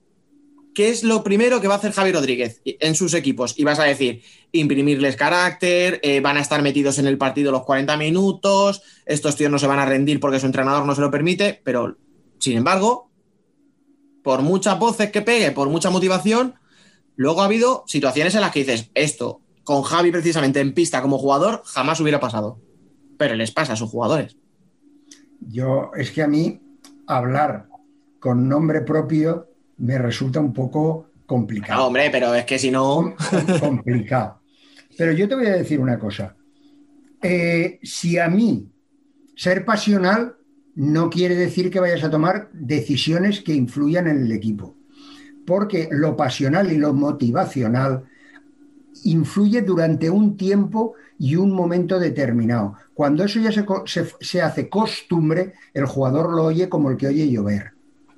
¿qué 0.74 0.90
es 0.90 1.05
lo 1.05 1.22
primero 1.22 1.61
que 1.61 1.68
va 1.68 1.74
a 1.74 1.78
hacer 1.78 1.92
Javi 1.92 2.12
Rodríguez 2.12 2.61
en 2.64 2.94
sus 2.94 3.14
equipos? 3.14 3.59
Y 3.59 3.64
vas 3.64 3.78
a 3.78 3.84
decir, 3.84 4.22
imprimirles 4.53 5.16
carácter, 5.16 6.01
eh, 6.03 6.20
van 6.20 6.36
a 6.36 6.40
estar 6.40 6.62
metidos 6.62 6.99
en 6.99 7.07
el 7.07 7.18
partido 7.18 7.53
los 7.53 7.64
40 7.64 7.96
minutos, 7.96 8.82
estos 9.07 9.36
tíos 9.36 9.51
no 9.51 9.59
se 9.59 9.66
van 9.66 9.78
a 9.78 9.86
rendir 9.86 10.20
porque 10.20 10.40
su 10.40 10.46
entrenador 10.46 10.86
no 10.86 10.94
se 10.94 11.01
lo 11.01 11.11
permite, 11.11 11.61
pero 11.64 11.96
sin 12.38 12.57
embargo, 12.57 13.11
por 14.22 14.42
muchas 14.42 14.78
voces 14.78 15.11
que 15.11 15.22
pegue, 15.22 15.51
por 15.53 15.68
mucha 15.68 15.90
motivación, 15.90 16.55
luego 17.16 17.42
ha 17.42 17.46
habido 17.46 17.84
situaciones 17.86 18.34
en 18.34 18.42
las 18.42 18.53
que 18.53 18.61
dices, 18.61 18.90
esto 18.94 19.40
con 19.64 19.82
Javi 19.82 20.11
precisamente 20.11 20.61
en 20.61 20.72
pista 20.72 21.03
como 21.03 21.18
jugador 21.18 21.62
jamás 21.66 22.01
hubiera 22.01 22.20
pasado. 22.20 22.59
Pero 23.18 23.34
les 23.34 23.50
pasa 23.50 23.74
a 23.74 23.76
sus 23.76 23.90
jugadores. 23.90 24.36
Yo, 25.40 25.90
es 25.96 26.10
que 26.10 26.22
a 26.22 26.28
mí 26.28 26.60
hablar 27.06 27.68
con 28.18 28.48
nombre 28.48 28.80
propio 28.80 29.48
me 29.76 29.98
resulta 29.98 30.40
un 30.40 30.52
poco 30.52 31.10
complicado. 31.26 31.80
No, 31.80 31.86
hombre, 31.88 32.08
pero 32.10 32.34
es 32.34 32.44
que 32.44 32.58
si 32.58 32.70
no. 32.70 33.14
complicado. 33.60 34.40
Pero 34.96 35.12
yo 35.12 35.28
te 35.28 35.34
voy 35.34 35.46
a 35.46 35.52
decir 35.52 35.78
una 35.78 35.98
cosa. 35.98 36.34
Eh, 37.22 37.78
si 37.82 38.18
a 38.18 38.28
mí 38.28 38.70
ser 39.36 39.64
pasional 39.64 40.36
no 40.74 41.10
quiere 41.10 41.34
decir 41.34 41.70
que 41.70 41.80
vayas 41.80 42.04
a 42.04 42.10
tomar 42.10 42.50
decisiones 42.52 43.40
que 43.40 43.54
influyan 43.54 44.06
en 44.06 44.22
el 44.22 44.32
equipo. 44.32 44.76
Porque 45.44 45.88
lo 45.90 46.16
pasional 46.16 46.72
y 46.72 46.76
lo 46.76 46.94
motivacional 46.94 48.04
influye 49.04 49.62
durante 49.62 50.10
un 50.10 50.36
tiempo 50.36 50.94
y 51.18 51.36
un 51.36 51.52
momento 51.52 51.98
determinado. 51.98 52.76
Cuando 52.94 53.24
eso 53.24 53.40
ya 53.40 53.50
se, 53.52 54.42
hace 54.42 54.68
costumbre, 54.68 55.54
el 55.74 55.86
jugador 55.86 56.30
lo 56.34 56.44
oye 56.44 56.68
como 56.68 56.90
el 56.90 56.96
que 56.96 57.08
oye 57.08 57.30
llover. 57.30 57.72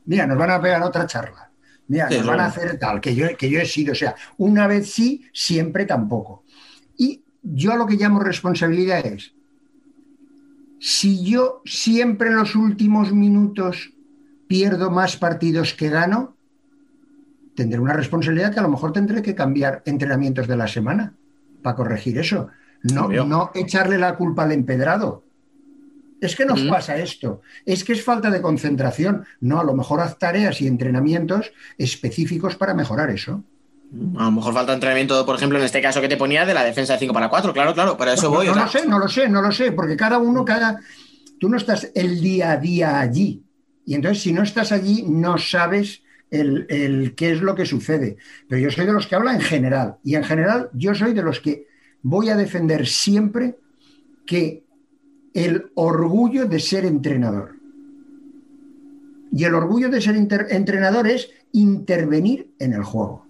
Mira, 0.05 0.27
nos 0.27 0.39
van 0.39 0.51
a 0.51 0.61
pegar 0.61 0.83
otra 0.83 1.07
charla. 1.07 1.51
Mira, 1.89 2.09
nos 2.09 2.27
van 2.27 2.41
a 2.41 2.47
hacer 2.47 2.79
tal, 2.79 3.01
que 3.01 3.15
yo, 3.15 3.27
que 3.37 3.51
yo 3.51 3.61
he 3.61 3.67
sido. 3.67 3.93
O 3.93 3.97
sea, 3.97 4.15
una 4.39 4.67
vez 4.67 4.91
sí, 4.93 5.25
siempre 5.33 5.87
tampoco. 5.87 6.45
Y 6.97 7.25
yo 7.43 7.77
lo 7.77 7.87
que 7.87 7.97
llamo 7.97 8.21
responsabilidad 8.21 9.05
es, 9.05 9.35
si 10.79 11.25
yo 11.25 11.63
siempre 11.65 12.29
en 12.29 12.37
los 12.37 12.55
últimos 12.55 13.13
minutos 13.13 13.93
pierdo 14.47 14.91
más 14.91 15.17
partidos 15.17 15.75
que 15.75 15.89
gano, 15.89 16.37
tendré 17.55 17.79
una 17.81 17.93
responsabilidad 17.93 18.53
que 18.53 18.61
a 18.61 18.63
lo 18.63 18.71
mejor 18.71 18.93
tendré 18.93 19.23
que 19.23 19.35
cambiar 19.35 19.83
entrenamientos 19.85 20.49
de 20.49 20.57
la 20.57 20.67
semana 20.67 21.15
para 21.63 21.77
corregir 21.77 22.19
eso. 22.19 22.49
No, 22.83 23.09
no 23.09 23.51
echarle 23.55 23.99
la 23.99 24.17
culpa 24.17 24.45
al 24.45 24.53
empedrado. 24.53 25.25
Es 26.21 26.37
que 26.37 26.45
nos 26.45 26.61
pasa 26.63 26.99
esto, 26.99 27.41
es 27.65 27.83
que 27.83 27.95
es 27.95 28.05
falta 28.05 28.31
de 28.31 28.43
concentración. 28.43 29.25
No, 29.41 29.59
a 29.59 29.65
lo 29.65 29.75
mejor 29.75 30.01
haz 30.01 30.19
tareas 30.19 30.61
y 30.61 30.67
entrenamientos 30.67 31.53
específicos 31.79 32.57
para 32.57 32.75
mejorar 32.75 33.11
eso. 33.11 33.43
A 34.17 34.25
lo 34.25 34.31
mejor 34.31 34.55
falta 34.55 34.73
entrenamiento, 34.73 35.25
por 35.27 35.35
ejemplo, 35.35 35.59
en 35.59 35.65
este 35.65 35.81
caso 35.81 36.01
que 36.01 36.09
te 36.09 36.17
ponía 36.17 36.45
de 36.45 36.55
la 36.55 36.63
defensa 36.63 36.93
de 36.93 37.01
5 37.01 37.13
para 37.13 37.29
4, 37.29 37.53
claro, 37.53 37.75
claro, 37.75 37.97
para 37.97 38.13
eso 38.13 38.31
voy. 38.31 38.47
No, 38.47 38.55
lo 38.55 38.69
sé, 38.69 38.87
no 38.87 38.99
lo 38.99 39.09
sé, 39.09 39.29
no 39.29 39.43
lo 39.43 39.51
sé, 39.51 39.73
porque 39.73 39.97
cada 39.97 40.19
uno, 40.19 40.45
cada. 40.45 40.79
Tú 41.41 41.49
no 41.49 41.57
estás 41.57 41.91
el 41.95 42.21
día 42.21 42.53
a 42.53 42.57
día 42.59 43.01
allí. 43.01 43.43
Y 43.87 43.95
entonces, 43.95 44.23
si 44.23 44.33
no 44.33 44.43
estás 44.43 44.73
allí, 44.73 45.05
no 45.09 45.39
sabes 45.39 46.03
el, 46.31 47.15
qué 47.17 47.33
es 47.33 47.41
lo 47.41 47.55
que 47.55 47.67
sucede. 47.67 48.17
Pero 48.49 48.61
yo 48.61 48.71
soy 48.71 48.87
de 48.87 48.93
los 48.93 49.07
que 49.07 49.17
habla 49.17 49.35
en 49.35 49.41
general. 49.41 49.97
Y 50.05 50.15
en 50.15 50.25
general, 50.25 50.69
yo 50.73 50.95
soy 50.95 51.13
de 51.13 51.23
los 51.23 51.41
que 51.41 51.67
voy 52.03 52.31
a 52.31 52.37
defender 52.37 52.87
siempre 52.87 53.59
que 54.27 54.65
el 55.35 55.71
orgullo 55.75 56.47
de 56.47 56.59
ser 56.59 56.85
entrenador. 56.85 57.57
Y 59.33 59.45
el 59.45 59.55
orgullo 59.55 59.89
de 59.89 60.01
ser 60.01 60.17
entrenador 60.17 61.07
es 61.07 61.31
intervenir 61.53 62.51
en 62.59 62.73
el 62.73 62.83
juego. 62.83 63.27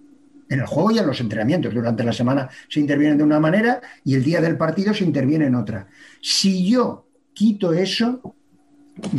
En 0.49 0.59
el 0.59 0.65
juego 0.65 0.91
y 0.91 0.99
en 0.99 1.07
los 1.07 1.21
entrenamientos. 1.21 1.73
Durante 1.73 2.03
la 2.03 2.11
semana 2.11 2.49
se 2.67 2.79
interviene 2.79 3.15
de 3.15 3.23
una 3.23 3.39
manera 3.39 3.81
y 4.03 4.15
el 4.15 4.23
día 4.23 4.41
del 4.41 4.57
partido 4.57 4.93
se 4.93 5.03
interviene 5.03 5.45
en 5.45 5.55
otra. 5.55 5.87
Si 6.21 6.69
yo 6.69 7.05
quito 7.33 7.71
eso, 7.71 8.35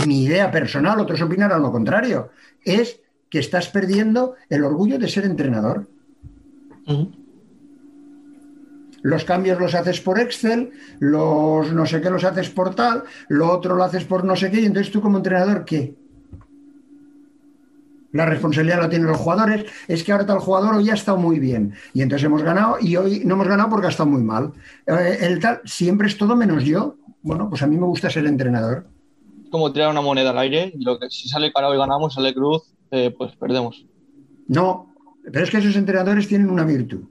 mi 0.06 0.24
idea 0.24 0.50
personal, 0.50 1.00
otros 1.00 1.22
opinarán 1.22 1.62
lo 1.62 1.72
contrario, 1.72 2.30
es 2.64 3.00
que 3.30 3.38
estás 3.38 3.68
perdiendo 3.68 4.34
el 4.50 4.64
orgullo 4.64 4.98
de 4.98 5.08
ser 5.08 5.24
entrenador. 5.24 5.88
Los 9.02 9.24
cambios 9.24 9.60
los 9.60 9.74
haces 9.74 10.00
por 10.00 10.20
Excel, 10.20 10.70
los 11.00 11.72
no 11.72 11.86
sé 11.86 12.00
qué 12.00 12.08
los 12.08 12.24
haces 12.24 12.50
por 12.50 12.74
tal, 12.74 13.02
lo 13.28 13.50
otro 13.50 13.74
lo 13.74 13.84
haces 13.84 14.04
por 14.04 14.24
no 14.24 14.36
sé 14.36 14.50
qué, 14.50 14.60
y 14.60 14.66
entonces 14.66 14.92
tú 14.92 15.00
como 15.00 15.18
entrenador, 15.18 15.64
¿qué? 15.64 15.94
La 18.12 18.26
responsabilidad 18.26 18.80
la 18.80 18.90
tienen 18.90 19.08
los 19.08 19.16
jugadores. 19.16 19.64
Es 19.88 20.04
que 20.04 20.12
ahora 20.12 20.26
tal 20.26 20.38
jugador 20.38 20.74
hoy 20.74 20.90
ha 20.90 20.94
estado 20.94 21.16
muy 21.16 21.38
bien. 21.38 21.72
Y 21.94 22.02
entonces 22.02 22.26
hemos 22.26 22.42
ganado 22.42 22.76
y 22.80 22.96
hoy 22.96 23.22
no 23.24 23.34
hemos 23.34 23.48
ganado 23.48 23.70
porque 23.70 23.86
ha 23.86 23.90
estado 23.90 24.10
muy 24.10 24.22
mal. 24.22 24.52
Eh, 24.86 25.18
el 25.22 25.40
tal, 25.40 25.62
siempre 25.64 26.08
es 26.08 26.16
todo 26.18 26.36
menos 26.36 26.62
yo. 26.64 26.96
Bueno, 27.22 27.48
pues 27.48 27.62
a 27.62 27.66
mí 27.66 27.76
me 27.76 27.86
gusta 27.86 28.10
ser 28.10 28.26
entrenador. 28.26 28.86
Como 29.50 29.72
tirar 29.72 29.90
una 29.90 30.02
moneda 30.02 30.30
al 30.30 30.38
aire 30.38 30.72
y 30.78 30.84
lo 30.84 30.98
que 30.98 31.08
si 31.10 31.28
sale 31.28 31.50
para 31.50 31.68
hoy 31.68 31.78
ganamos, 31.78 32.14
sale 32.14 32.34
cruz, 32.34 32.62
eh, 32.90 33.14
pues 33.16 33.34
perdemos. 33.36 33.86
No, 34.46 34.94
pero 35.24 35.44
es 35.44 35.50
que 35.50 35.58
esos 35.58 35.76
entrenadores 35.76 36.28
tienen 36.28 36.50
una 36.50 36.64
virtud. 36.64 37.04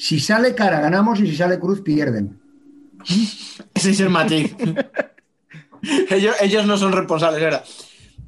Si 0.00 0.18
sale 0.18 0.54
cara, 0.54 0.80
ganamos 0.80 1.20
y 1.20 1.26
si 1.26 1.36
sale 1.36 1.58
cruz, 1.58 1.82
pierden. 1.82 2.40
Ese 3.74 3.90
es 3.90 4.00
el 4.00 4.08
matiz. 4.08 4.56
ellos, 6.40 6.66
no 6.66 6.78
son 6.78 6.92
responsables, 6.92 7.38
¿verdad? 7.38 7.62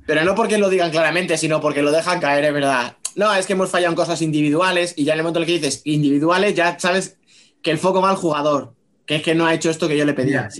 Pero 0.07 0.23
no 0.23 0.35
porque 0.35 0.59
lo 0.59 0.69
digan 0.69 0.91
claramente, 0.91 1.39
sino 1.39 1.63
porque 1.63 1.81
lo 1.81 1.91
dejan 1.91 2.21
caer, 2.21 2.45
es 2.45 2.53
verdad. 2.53 2.99
No, 3.17 3.33
es 3.33 3.47
que 3.47 3.55
hemos 3.55 3.71
fallado 3.71 3.91
en 3.91 3.97
cosas 3.97 4.21
individuales 4.21 4.93
y 4.99 5.05
ya 5.05 5.15
en 5.15 5.21
el 5.21 5.23
momento 5.25 5.39
en 5.39 5.45
el 5.45 5.47
que 5.47 5.61
dices 5.61 5.81
individuales, 5.87 6.55
ya 6.55 6.79
sabes 6.79 7.17
que 7.63 7.71
el 7.71 7.79
foco 7.79 8.03
va 8.03 8.11
al 8.11 8.17
jugador, 8.17 8.75
que 9.07 9.17
es 9.17 9.23
que 9.23 9.35
no 9.35 9.47
ha 9.47 9.55
hecho 9.55 9.71
esto 9.71 9.89
que 9.89 9.97
yo 9.97 10.05
le 10.05 10.13
pedía. 10.13 10.51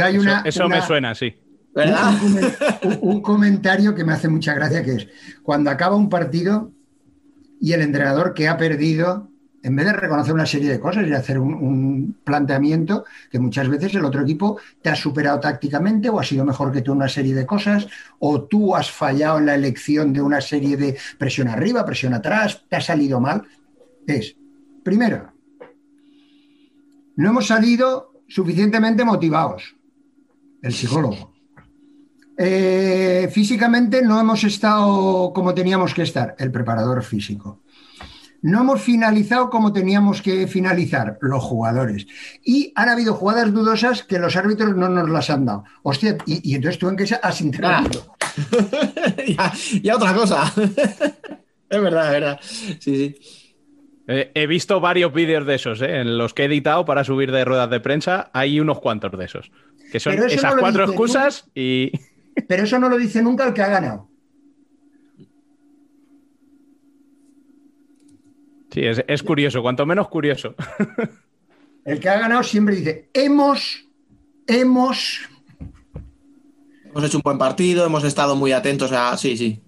hay 0.00 0.16
una, 0.16 0.42
eso, 0.44 0.68
me 0.68 0.80
suena, 0.82 1.12
sí. 1.16 1.34
Un, 3.00 3.20
comentario 3.20 3.96
que 3.96 4.04
me 4.04 4.12
hace 4.12 4.28
mucha 4.28 4.54
gracia 4.54 4.84
que 4.84 4.92
es 4.92 5.08
cuando 5.42 5.70
acaba 5.70 5.96
un 5.96 6.08
partido 6.08 6.70
y 7.60 7.72
el 7.72 7.80
entrenador 7.80 8.32
que 8.34 8.46
ha 8.46 8.56
perdido, 8.56 9.31
en 9.62 9.76
vez 9.76 9.86
de 9.86 9.92
reconocer 9.92 10.34
una 10.34 10.46
serie 10.46 10.70
de 10.70 10.80
cosas 10.80 11.06
y 11.06 11.12
hacer 11.12 11.38
un, 11.38 12.16
planteamiento, 12.24 13.04
que 13.30 13.38
muchas 13.38 13.68
veces 13.68 13.94
el 13.94 14.04
otro 14.04 14.22
equipo 14.22 14.58
te 14.80 14.90
ha 14.90 14.96
superado 14.96 15.38
tácticamente 15.40 16.08
o 16.08 16.18
ha 16.18 16.24
sido 16.24 16.44
mejor 16.44 16.72
que 16.72 16.82
tú 16.82 16.92
en 16.92 16.98
una 16.98 17.08
serie 17.08 17.34
de 17.34 17.46
cosas, 17.46 17.86
o 18.18 18.42
tú 18.42 18.74
has 18.74 18.90
fallado 18.90 19.38
en 19.38 19.46
la 19.46 19.54
elección 19.54 20.12
de 20.12 20.20
una 20.20 20.40
serie 20.40 20.76
de 20.76 20.96
presión 21.18 21.48
arriba, 21.48 21.84
presión 21.84 22.14
atrás, 22.14 22.64
te 22.68 22.76
ha 22.76 22.80
salido 22.80 23.20
mal, 23.20 23.42
es, 24.06 24.36
primero, 24.82 25.32
no 27.16 27.30
hemos 27.30 27.46
salido 27.46 28.12
suficientemente 28.26 29.04
motivados, 29.04 29.76
el 30.62 30.72
psicólogo. 30.72 31.32
Eh, 32.36 33.28
físicamente 33.30 34.02
no 34.02 34.18
hemos 34.18 34.42
estado 34.42 35.32
como 35.32 35.54
teníamos 35.54 35.94
que 35.94 36.02
estar, 36.02 36.34
el 36.38 36.50
preparador 36.50 37.02
físico. 37.04 37.60
No 38.42 38.62
hemos 38.62 38.82
finalizado 38.82 39.48
como 39.50 39.72
teníamos 39.72 40.20
que 40.20 40.48
finalizar, 40.48 41.16
los 41.20 41.42
jugadores. 41.42 42.06
Y 42.44 42.72
han 42.74 42.88
habido 42.88 43.14
jugadas 43.14 43.52
dudosas 43.52 44.02
que 44.02 44.18
los 44.18 44.34
árbitros 44.36 44.76
no 44.76 44.88
nos 44.88 45.08
las 45.08 45.30
han 45.30 45.46
dado. 45.46 45.64
Hostia, 45.82 46.18
y, 46.26 46.54
entonces 46.54 46.78
tú 46.78 46.88
en 46.88 46.96
qué 46.96 47.06
has 47.22 47.40
intervenido. 47.40 48.16
ya, 49.28 49.52
ya, 49.80 49.96
otra 49.96 50.12
cosa. 50.12 50.52
es 50.56 51.80
verdad, 51.80 52.06
es 52.06 52.12
verdad. 52.12 52.40
Sí, 52.42 52.76
sí. 52.80 53.16
Eh, 54.08 54.32
he 54.34 54.48
visto 54.48 54.80
varios 54.80 55.12
vídeos 55.12 55.46
de 55.46 55.54
esos, 55.54 55.80
¿eh? 55.80 56.00
en 56.00 56.18
los 56.18 56.34
que 56.34 56.42
he 56.42 56.46
editado 56.46 56.84
para 56.84 57.04
subir 57.04 57.30
de 57.30 57.44
ruedas 57.44 57.70
de 57.70 57.78
prensa. 57.78 58.30
Hay 58.32 58.58
unos 58.58 58.80
cuantos 58.80 59.16
de 59.16 59.24
esos. 59.24 59.52
Que 59.92 60.00
son 60.00 60.14
esas 60.14 60.56
cuatro 60.56 60.84
excusas 60.84 61.48
y. 61.54 61.92
Pero 62.48 62.64
eso 62.64 62.78
no 62.78 62.88
lo 62.88 62.96
dice 62.96 63.22
nunca 63.22 63.46
el 63.46 63.54
que 63.54 63.62
ha 63.62 63.68
ganado. 63.68 64.11
Sí, 68.72 68.80
es, 68.84 69.22
curioso, 69.22 69.60
cuanto 69.60 69.84
menos 69.84 70.08
curioso. 70.08 70.54
El 71.84 72.00
que 72.00 72.08
ha 72.08 72.18
ganado 72.18 72.42
siempre 72.42 72.76
dice, 72.76 73.10
hemos, 73.12 73.86
hemos... 74.46 75.28
Hemos 76.86 77.04
hecho 77.04 77.18
un 77.18 77.22
buen 77.22 77.36
partido, 77.36 77.84
hemos 77.84 78.04
estado 78.04 78.34
muy 78.34 78.52
atentos 78.52 78.90
a... 78.92 79.14
Sí, 79.18 79.36
sí. 79.36 79.62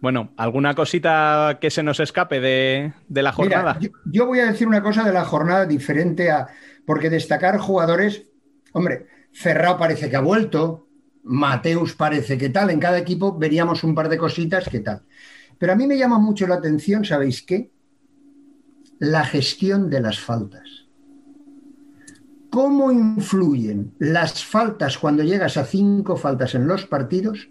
Bueno, 0.00 0.32
¿alguna 0.36 0.74
cosita 0.74 1.58
que 1.60 1.70
se 1.70 1.82
nos 1.82 2.00
escape 2.00 2.40
de, 2.40 2.92
la 3.10 3.32
jornada? 3.32 3.78
yo, 4.06 4.26
voy 4.26 4.40
a 4.40 4.46
decir 4.46 4.68
una 4.68 4.82
cosa 4.82 5.02
de 5.04 5.12
la 5.12 5.24
jornada 5.24 5.66
diferente 5.66 6.30
a, 6.30 6.48
porque 6.86 7.10
destacar 7.10 7.58
jugadores, 7.58 8.26
hombre, 8.72 9.06
Ferrao 9.32 9.76
parece 9.76 10.08
que 10.08 10.16
ha 10.16 10.20
vuelto, 10.20 10.85
Mateus 11.26 11.94
parece 11.94 12.38
que 12.38 12.48
tal, 12.48 12.70
en 12.70 12.80
cada 12.80 12.98
equipo 12.98 13.36
veríamos 13.36 13.84
un 13.84 13.94
par 13.94 14.08
de 14.08 14.18
cositas 14.18 14.68
que 14.68 14.80
tal. 14.80 15.02
Pero 15.58 15.72
a 15.72 15.76
mí 15.76 15.86
me 15.86 15.98
llama 15.98 16.18
mucho 16.18 16.46
la 16.46 16.56
atención, 16.56 17.04
¿sabéis 17.04 17.42
qué? 17.42 17.70
La 18.98 19.24
gestión 19.24 19.90
de 19.90 20.00
las 20.00 20.18
faltas. 20.18 20.86
¿cómo 22.56 22.90
influyen 22.90 23.92
las 23.98 24.42
faltas 24.42 24.96
cuando 24.96 25.22
llegas 25.22 25.58
a 25.58 25.66
cinco 25.66 26.16
faltas 26.16 26.54
en 26.54 26.66
los 26.66 26.86
partidos 26.86 27.50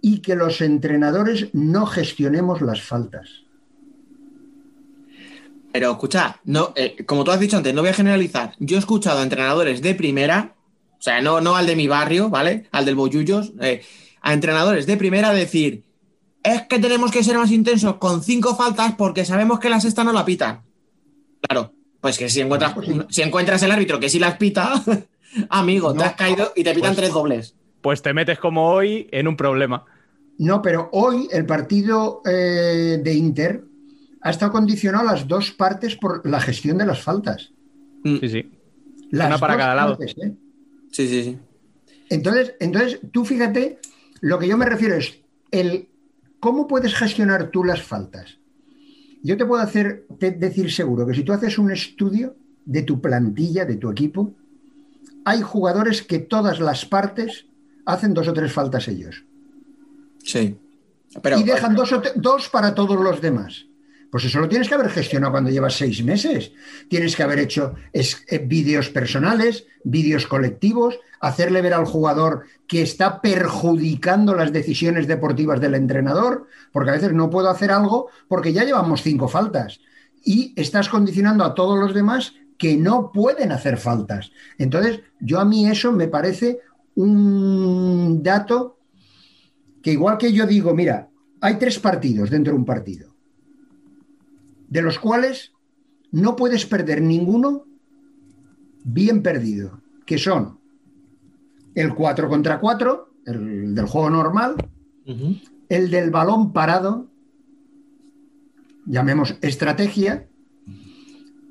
y 0.00 0.20
que 0.20 0.34
los 0.34 0.62
entrenadores 0.62 1.50
no 1.52 1.84
gestionemos 1.84 2.62
las 2.62 2.80
faltas? 2.80 3.44
Pero 5.74 5.90
escucha, 5.90 6.40
no, 6.44 6.72
eh, 6.74 7.04
como 7.04 7.22
tú 7.22 7.32
has 7.32 7.40
dicho 7.40 7.58
antes, 7.58 7.74
no 7.74 7.82
voy 7.82 7.90
a 7.90 7.92
generalizar. 7.92 8.54
Yo 8.58 8.76
he 8.76 8.78
escuchado 8.78 9.18
a 9.18 9.24
entrenadores 9.24 9.82
de 9.82 9.94
primera, 9.94 10.54
sea, 11.04 11.20
no, 11.20 11.40
no 11.40 11.54
al 11.56 11.66
de 11.66 11.76
mi 11.76 11.86
barrio, 11.86 12.30
¿vale? 12.30 12.66
Al 12.72 12.84
del 12.84 12.94
Boyullos, 12.94 13.52
eh, 13.60 13.82
a 14.22 14.32
entrenadores 14.32 14.86
de 14.86 14.96
primera 14.96 15.32
decir, 15.32 15.84
es 16.42 16.62
que 16.62 16.78
tenemos 16.78 17.10
que 17.10 17.22
ser 17.22 17.36
más 17.38 17.50
intensos 17.50 17.96
con 17.96 18.22
cinco 18.22 18.56
faltas 18.56 18.94
porque 18.96 19.24
sabemos 19.24 19.60
que 19.60 19.68
la 19.70 19.80
sexta 19.80 20.02
no 20.04 20.12
la 20.12 20.24
pitan. 20.24 20.62
Claro, 21.42 21.72
pues 22.00 22.18
que 22.18 22.28
si 22.28 22.40
encuentras, 22.40 22.74
si 23.10 23.22
encuentras 23.22 23.62
el 23.62 23.70
árbitro 23.72 24.00
que 24.00 24.08
sí 24.08 24.18
las 24.18 24.36
pita, 24.38 24.82
amigo, 25.50 25.92
te 25.94 26.04
has 26.04 26.14
caído 26.14 26.52
y 26.56 26.64
te 26.64 26.74
pitan 26.74 26.90
Pues- 26.92 26.96
tres 26.96 27.12
dobles. 27.12 27.54
Pues 27.82 28.00
te 28.00 28.14
metes 28.14 28.38
como 28.38 28.70
hoy 28.70 29.08
en 29.12 29.28
un 29.28 29.36
problema. 29.36 29.84
No, 30.38 30.62
pero 30.62 30.88
hoy 30.92 31.28
el 31.30 31.44
partido 31.44 32.22
eh, 32.24 32.98
de 33.02 33.14
Inter 33.14 33.62
ha 34.22 34.30
estado 34.30 34.52
condicionado 34.52 35.06
a 35.06 35.12
las 35.12 35.28
dos 35.28 35.50
partes 35.50 35.94
por 35.96 36.26
la 36.26 36.40
gestión 36.40 36.78
de 36.78 36.86
las 36.86 37.02
faltas. 37.02 37.52
Sí, 38.02 38.20
sí. 38.30 38.50
Las 39.10 39.26
Una 39.28 39.38
para 39.38 39.56
cada 39.58 39.74
lado. 39.74 39.98
partes, 39.98 40.14
¿eh? 40.22 40.32
Sí, 40.94 41.08
sí, 41.08 41.24
sí. 41.24 41.38
Entonces, 42.08 42.54
entonces, 42.60 43.00
tú 43.10 43.24
fíjate, 43.24 43.80
lo 44.20 44.38
que 44.38 44.46
yo 44.46 44.56
me 44.56 44.64
refiero 44.66 44.94
es 44.94 45.18
el 45.50 45.88
cómo 46.38 46.68
puedes 46.68 46.94
gestionar 46.94 47.50
tú 47.50 47.64
las 47.64 47.82
faltas. 47.82 48.38
Yo 49.24 49.36
te 49.36 49.44
puedo 49.44 49.60
hacer 49.60 50.06
te- 50.20 50.30
decir 50.30 50.70
seguro 50.70 51.04
que 51.04 51.14
si 51.14 51.24
tú 51.24 51.32
haces 51.32 51.58
un 51.58 51.72
estudio 51.72 52.36
de 52.64 52.82
tu 52.82 53.00
plantilla, 53.00 53.64
de 53.64 53.74
tu 53.76 53.90
equipo, 53.90 54.34
hay 55.24 55.40
jugadores 55.42 56.02
que 56.02 56.20
todas 56.20 56.60
las 56.60 56.86
partes 56.86 57.46
hacen 57.86 58.14
dos 58.14 58.28
o 58.28 58.32
tres 58.32 58.52
faltas 58.52 58.86
ellos 58.86 59.24
Sí. 60.22 60.56
Pero, 61.22 61.38
y 61.40 61.42
dejan 61.42 61.74
dos, 61.74 61.92
o 61.92 62.02
dos 62.14 62.48
para 62.48 62.72
todos 62.74 62.98
los 63.02 63.20
demás. 63.20 63.66
Pues 64.14 64.26
eso 64.26 64.38
lo 64.38 64.48
tienes 64.48 64.68
que 64.68 64.76
haber 64.76 64.90
gestionado 64.90 65.32
cuando 65.32 65.50
llevas 65.50 65.74
seis 65.74 66.04
meses. 66.04 66.52
Tienes 66.88 67.16
que 67.16 67.24
haber 67.24 67.40
hecho 67.40 67.74
eh, 67.92 68.38
vídeos 68.38 68.88
personales, 68.88 69.66
vídeos 69.82 70.28
colectivos, 70.28 71.00
hacerle 71.18 71.60
ver 71.62 71.74
al 71.74 71.84
jugador 71.84 72.44
que 72.68 72.80
está 72.80 73.20
perjudicando 73.20 74.36
las 74.36 74.52
decisiones 74.52 75.08
deportivas 75.08 75.60
del 75.60 75.74
entrenador, 75.74 76.46
porque 76.70 76.90
a 76.90 76.92
veces 76.92 77.12
no 77.12 77.28
puedo 77.28 77.50
hacer 77.50 77.72
algo 77.72 78.08
porque 78.28 78.52
ya 78.52 78.62
llevamos 78.62 79.02
cinco 79.02 79.26
faltas 79.26 79.80
y 80.24 80.52
estás 80.54 80.88
condicionando 80.88 81.42
a 81.42 81.56
todos 81.56 81.76
los 81.76 81.92
demás 81.92 82.34
que 82.56 82.76
no 82.76 83.10
pueden 83.10 83.50
hacer 83.50 83.78
faltas. 83.78 84.30
Entonces, 84.58 85.00
yo 85.18 85.40
a 85.40 85.44
mí 85.44 85.68
eso 85.68 85.90
me 85.90 86.06
parece 86.06 86.60
un 86.94 88.22
dato 88.22 88.78
que 89.82 89.90
igual 89.90 90.18
que 90.18 90.32
yo 90.32 90.46
digo, 90.46 90.72
mira, 90.72 91.08
hay 91.40 91.56
tres 91.56 91.80
partidos 91.80 92.30
dentro 92.30 92.52
de 92.52 92.60
un 92.60 92.64
partido, 92.64 93.13
de 94.74 94.82
los 94.82 94.98
cuales 94.98 95.52
no 96.10 96.34
puedes 96.34 96.66
perder 96.66 97.00
ninguno 97.00 97.64
bien 98.82 99.22
perdido, 99.22 99.80
que 100.04 100.18
son 100.18 100.58
el 101.76 101.94
4 101.94 102.28
contra 102.28 102.58
4, 102.58 103.08
el 103.26 103.74
del 103.76 103.86
juego 103.86 104.10
normal, 104.10 104.56
Ujú. 105.06 105.36
el 105.68 105.90
del 105.92 106.10
balón 106.10 106.52
parado, 106.52 107.06
llamemos 108.84 109.36
estrategia, 109.42 110.28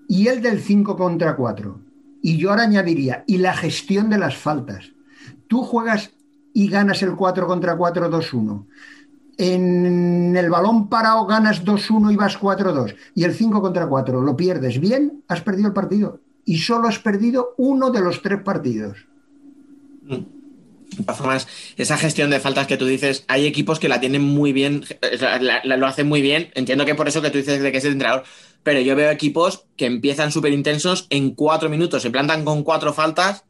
y 0.10 0.28
el 0.28 0.42
del 0.42 0.60
5 0.60 0.98
contra 0.98 1.38
4. 1.38 1.80
Y 2.22 2.36
yo 2.38 2.50
ahora 2.50 2.64
añadiría, 2.64 3.24
y 3.26 3.38
la 3.38 3.56
gestión 3.56 4.10
de 4.10 4.18
las 4.18 4.36
faltas. 4.36 4.92
Tú 5.48 5.64
juegas 5.64 6.12
y 6.54 6.68
ganas 6.68 7.02
el 7.02 7.16
4 7.16 7.48
contra 7.48 7.78
4 7.78 8.12
2-1. 8.12 8.68
En 9.38 10.36
el 10.38 10.50
balón 10.50 10.90
parado 10.90 11.26
ganas 11.26 11.66
2-1 11.66 12.14
y 12.14 12.16
vas 12.16 12.40
4-2. 12.40 12.96
Y 13.16 13.24
el 13.24 13.34
5 13.34 13.62
contra 13.62 13.88
4 13.88 14.22
lo 14.22 14.38
pierdes 14.38 14.80
bien, 14.80 15.24
has 15.28 15.42
perdido 15.42 15.68
el 15.68 15.74
partido. 15.74 16.20
Y 16.46 16.60
solo 16.60 16.88
has 16.88 17.00
perdido 17.00 17.54
uno 17.58 17.90
de 17.90 18.02
los 18.02 18.22
tres 18.22 18.42
partidos. 18.44 19.08
De 20.98 21.04
todas 21.04 21.18
formas, 21.18 21.48
esa 21.78 21.98
gestión 21.98 22.30
de 22.30 22.40
faltas 22.40 22.68
que 22.68 22.78
tú 22.78 22.86
dices, 22.86 23.24
hay 23.28 23.46
equipos 23.46 23.80
que 23.80 23.90
la 23.90 24.00
tienen 24.00 24.22
muy 24.22 24.54
bien, 24.54 24.84
lo 25.64 25.88
hacen 25.88 26.08
muy 26.08 26.22
bien. 26.22 26.50
Entiendo 26.54 26.86
que 26.86 26.96
por 26.96 27.08
eso 27.08 27.22
que 27.22 27.32
tú 27.32 27.38
dices 27.38 27.62
de 27.62 27.72
que 27.72 27.78
es 27.78 27.86
el 27.86 27.94
entrenador, 27.94 28.24
pero 28.62 28.82
yo 28.82 28.96
veo 28.96 29.10
equipos 29.10 29.66
que 29.78 29.86
empiezan 29.86 30.32
súper 30.32 30.54
intensos 30.54 31.08
en 31.10 31.32
cuatro 31.32 31.70
minutos, 31.70 32.02
se 32.02 32.12
plantan 32.12 32.46
con 32.46 32.64
cuatro 32.64 32.94
faltas 32.94 33.46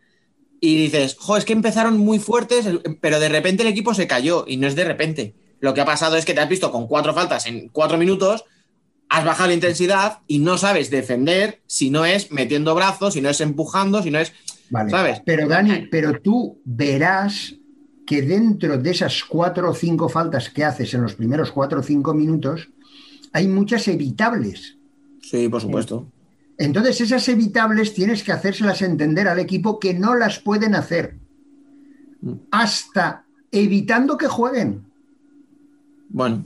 y 0.62 0.78
dices, 0.78 1.18
jo, 1.20 1.36
es 1.36 1.44
que 1.44 1.54
empezaron 1.54 1.98
muy 1.98 2.20
fuertes, 2.20 2.68
pero 3.02 3.20
de 3.20 3.30
repente 3.30 3.64
el 3.64 3.70
equipo 3.70 3.94
se 3.94 4.08
cayó 4.08 4.46
y 4.48 4.58
no 4.58 4.68
es 4.68 4.76
de 4.76 4.86
repente. 4.86 5.36
Lo 5.64 5.74
que 5.74 5.80
ha 5.80 5.86
pasado 5.86 6.18
es 6.18 6.26
que 6.26 6.34
te 6.34 6.42
has 6.42 6.50
visto 6.50 6.74
con 6.74 6.88
cuatro 6.88 7.14
faltas 7.14 7.48
en 7.48 7.70
cuatro 7.70 7.98
minutos, 7.98 8.44
has 9.08 9.24
bajado 9.24 9.48
la 9.48 9.54
intensidad 9.54 10.20
y 10.28 10.40
no 10.40 10.58
sabes 10.58 10.90
defender 10.90 11.62
si 11.68 11.90
no 11.90 12.04
es 12.04 12.34
metiendo 12.34 12.76
brazos, 12.76 13.14
si 13.14 13.22
no 13.22 13.30
es 13.30 13.40
empujando, 13.40 14.04
si 14.04 14.12
no 14.12 14.20
es. 14.20 14.34
Vale. 14.70 14.90
¿Sabes? 14.90 15.22
Pero 15.26 15.48
Dani, 15.48 15.88
pero 15.90 16.20
tú 16.20 16.60
verás 16.66 17.56
que 18.06 18.22
dentro 18.24 18.78
de 18.78 18.92
esas 18.92 19.24
cuatro 19.24 19.70
o 19.70 19.74
cinco 19.74 20.10
faltas 20.10 20.50
que 20.50 20.66
haces 20.66 20.94
en 20.96 21.02
los 21.02 21.16
primeros 21.16 21.50
cuatro 21.50 21.80
o 21.80 21.84
cinco 21.84 22.14
minutos, 22.14 22.68
hay 23.32 23.48
muchas 23.48 23.88
evitables. 23.88 24.78
Sí, 25.22 25.48
por 25.48 25.62
supuesto. 25.62 26.12
Entonces, 26.58 27.00
esas 27.00 27.26
evitables 27.30 27.94
tienes 27.94 28.22
que 28.22 28.34
hacérselas 28.34 28.82
entender 28.82 29.30
al 29.30 29.40
equipo 29.40 29.80
que 29.80 29.94
no 29.94 30.14
las 30.14 30.40
pueden 30.40 30.76
hacer. 30.76 31.20
Hasta 32.52 33.24
evitando 33.50 34.18
que 34.18 34.28
jueguen. 34.28 34.92
Bueno, 36.14 36.46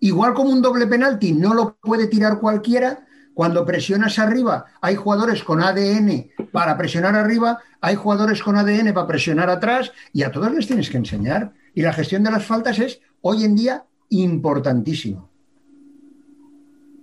Igual 0.00 0.34
como 0.34 0.50
un 0.50 0.62
doble 0.62 0.86
penalti 0.86 1.32
no 1.32 1.54
lo 1.54 1.76
puede 1.76 2.06
tirar 2.06 2.38
cualquiera, 2.40 3.06
cuando 3.34 3.64
presionas 3.64 4.18
arriba 4.18 4.66
hay 4.80 4.96
jugadores 4.96 5.42
con 5.42 5.62
ADN 5.62 6.30
para 6.52 6.76
presionar 6.76 7.14
arriba, 7.14 7.58
hay 7.80 7.94
jugadores 7.94 8.42
con 8.42 8.56
ADN 8.56 8.92
para 8.92 9.06
presionar 9.06 9.50
atrás 9.50 9.92
y 10.12 10.22
a 10.22 10.32
todos 10.32 10.52
les 10.52 10.66
tienes 10.66 10.90
que 10.90 10.96
enseñar. 10.96 11.52
Y 11.74 11.82
la 11.82 11.92
gestión 11.92 12.22
de 12.24 12.30
las 12.30 12.44
faltas 12.44 12.78
es 12.78 13.00
hoy 13.20 13.44
en 13.44 13.56
día 13.56 13.84
importantísimo. 14.10 15.30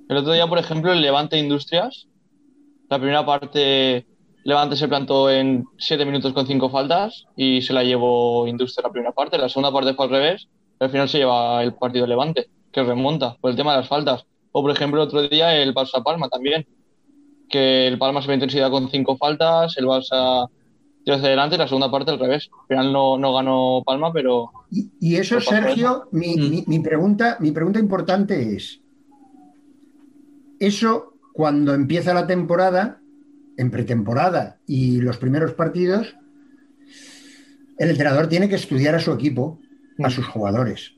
El 0.10 0.18
otro 0.18 0.34
día, 0.34 0.48
por 0.48 0.60
ejemplo, 0.60 0.92
el 0.92 1.02
Levante 1.02 1.38
Industrias, 1.38 2.08
la 2.90 3.00
primera 3.00 3.26
parte, 3.26 4.06
Levante 4.44 4.76
se 4.76 4.88
plantó 4.88 5.30
en 5.30 5.66
7 5.78 6.06
minutos 6.06 6.34
con 6.34 6.46
5 6.46 6.70
faltas 6.70 7.26
y 7.36 7.62
se 7.62 7.74
la 7.74 7.84
llevó 7.84 8.48
Industria 8.48 8.88
la 8.88 8.92
primera 8.92 9.12
parte. 9.14 9.38
La 9.38 9.50
segunda 9.50 9.72
parte 9.72 9.94
fue 9.94 10.06
al 10.06 10.12
revés, 10.12 10.48
al 10.80 10.90
final 10.90 11.08
se 11.10 11.20
lleva 11.20 11.64
el 11.64 11.74
partido 11.74 12.06
Levante, 12.08 12.48
que 12.72 12.84
remonta 12.84 13.36
por 13.40 13.52
el 13.52 13.58
tema 13.58 13.72
de 13.74 13.80
las 13.80 13.88
faltas. 13.88 14.26
O, 14.52 14.62
por 14.62 14.72
ejemplo, 14.72 15.02
el 15.02 15.08
otro 15.08 15.28
día 15.28 15.56
el 15.56 15.74
Barça 15.74 16.04
Palma 16.04 16.30
también, 16.30 16.66
que 17.50 17.88
el 17.88 17.98
Palma 17.98 18.22
se 18.22 18.28
ve 18.28 18.34
intensidad 18.36 18.72
con 18.72 18.90
5 18.90 19.18
faltas, 19.18 19.76
el 19.78 19.86
Barça 19.86 20.48
hacia 21.08 21.28
adelante 21.28 21.56
y 21.56 21.60
la 21.60 21.68
segunda 21.68 21.92
parte 21.92 22.12
al 22.12 22.20
revés. 22.20 22.50
Al 22.62 22.68
final 22.68 22.92
no, 22.94 23.18
no 23.18 23.34
ganó 23.34 23.84
Palma, 23.86 24.12
pero 24.12 24.50
Y, 24.72 24.90
y 25.00 25.16
eso, 25.18 25.40
Sergio, 25.40 26.08
mi, 26.12 26.36
Mm. 26.36 26.50
mi- 26.50 26.64
mi 26.68 26.80
pregunta, 26.80 27.38
mi 27.40 27.52
pregunta 27.52 27.80
importante 27.80 28.56
es, 28.56 28.82
eso 30.60 31.14
cuando 31.34 31.74
empieza 31.74 32.14
la 32.14 32.28
temporada, 32.28 33.00
en 33.58 33.72
pretemporada 33.72 34.58
y 34.68 35.00
los 35.02 35.18
primeros 35.18 35.54
partidos, 35.54 36.16
el 37.78 37.90
entrenador 37.90 38.28
tiene 38.28 38.48
que 38.50 38.56
estudiar 38.56 38.96
a 38.96 39.00
su 39.00 39.12
equipo, 39.12 39.60
a 40.04 40.10
sus 40.10 40.26
jugadores, 40.28 40.94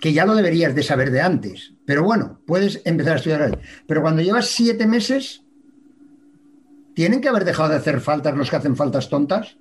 que 0.00 0.12
ya 0.12 0.26
lo 0.26 0.34
deberías 0.34 0.74
de 0.74 0.82
saber 0.82 1.10
de 1.10 1.20
antes, 1.20 1.72
pero 1.86 2.02
bueno, 2.04 2.40
puedes 2.46 2.82
empezar 2.84 3.14
a 3.14 3.16
estudiar. 3.16 3.42
ahí. 3.42 3.52
Pero 3.86 4.02
cuando 4.02 4.22
llevas 4.22 4.48
siete 4.48 4.86
meses, 4.86 5.42
¿tienen 6.94 7.20
que 7.20 7.28
haber 7.28 7.44
dejado 7.44 7.70
de 7.70 7.76
hacer 7.76 8.00
faltas 8.00 8.36
los 8.36 8.50
que 8.50 8.56
hacen 8.56 8.76
faltas 8.76 9.08
tontas? 9.08 9.56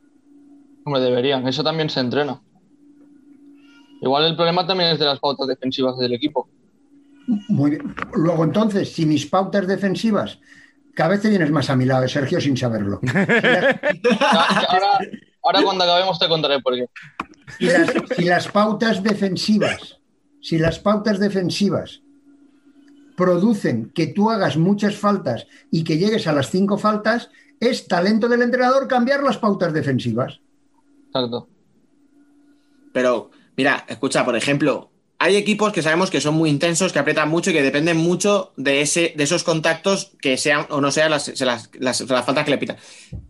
hombre, 0.85 1.01
deberían. 1.01 1.47
Eso 1.47 1.63
también 1.63 1.89
se 1.89 1.99
entrena. 1.99 2.41
Igual 4.01 4.25
el 4.25 4.35
problema 4.35 4.65
también 4.65 4.91
es 4.91 4.99
de 4.99 5.05
las 5.05 5.19
pautas 5.19 5.47
defensivas 5.47 5.97
del 5.97 6.13
equipo. 6.13 6.47
Muy 7.47 7.71
bien. 7.71 7.95
Luego, 8.13 8.43
entonces, 8.43 8.93
si 8.93 9.05
mis 9.05 9.25
pautas 9.25 9.67
defensivas, 9.67 10.39
cada 10.93 11.11
vez 11.11 11.21
te 11.21 11.29
vienes 11.29 11.49
más 11.49 11.69
a 11.69 11.75
mi 11.75 11.85
lado, 11.85 12.07
Sergio, 12.07 12.39
sin 12.39 12.55
saberlo. 12.55 12.99
Ahora, 14.19 14.99
ahora 15.43 15.61
cuando 15.63 15.83
acabemos 15.83 16.19
te 16.19 16.27
contaré 16.27 16.59
por 16.61 16.75
qué. 16.75 16.87
Si 17.59 17.65
las- 17.65 17.91
si 18.15 18.23
las 18.25 18.47
pautas 18.47 19.03
defensivas, 19.03 19.99
si 20.41 20.57
las 20.57 20.79
pautas 20.79 21.19
defensivas 21.19 22.01
producen 23.15 23.91
que 23.95 24.07
tú 24.07 24.29
hagas 24.29 24.57
muchas 24.57 24.95
faltas 24.95 25.47
y 25.71 25.83
que 25.83 25.97
llegues 25.97 26.27
a 26.27 26.33
las 26.33 26.49
cinco 26.49 26.77
faltas, 26.77 27.29
es 27.59 27.87
talento 27.87 28.27
del 28.27 28.41
entrenador 28.41 28.87
cambiar 28.87 29.23
las 29.23 29.37
pautas 29.37 29.73
defensivas. 29.73 30.41
Exacto. 31.07 31.47
Pero, 32.91 33.31
mira, 33.55 33.85
escucha, 33.87 34.25
por 34.25 34.35
ejemplo, 34.35 34.91
hay 35.17 35.37
equipos 35.37 35.71
que 35.71 35.81
sabemos 35.81 36.09
que 36.11 36.19
son 36.19 36.35
muy 36.35 36.49
intensos, 36.49 36.91
que 36.91 36.99
aprietan 36.99 37.29
mucho 37.29 37.51
y 37.51 37.53
que 37.53 37.63
dependen 37.63 37.95
mucho 37.95 38.51
de, 38.57 38.81
ese, 38.81 39.13
de 39.15 39.23
esos 39.23 39.45
contactos 39.45 40.11
que 40.21 40.37
sean 40.37 40.65
o 40.69 40.81
no 40.81 40.91
sean 40.91 41.11
las, 41.11 41.39
las, 41.39 41.69
las, 41.79 42.01
las 42.01 42.25
faltas 42.25 42.43
que 42.43 42.51
le 42.51 42.57
pitan. 42.57 42.75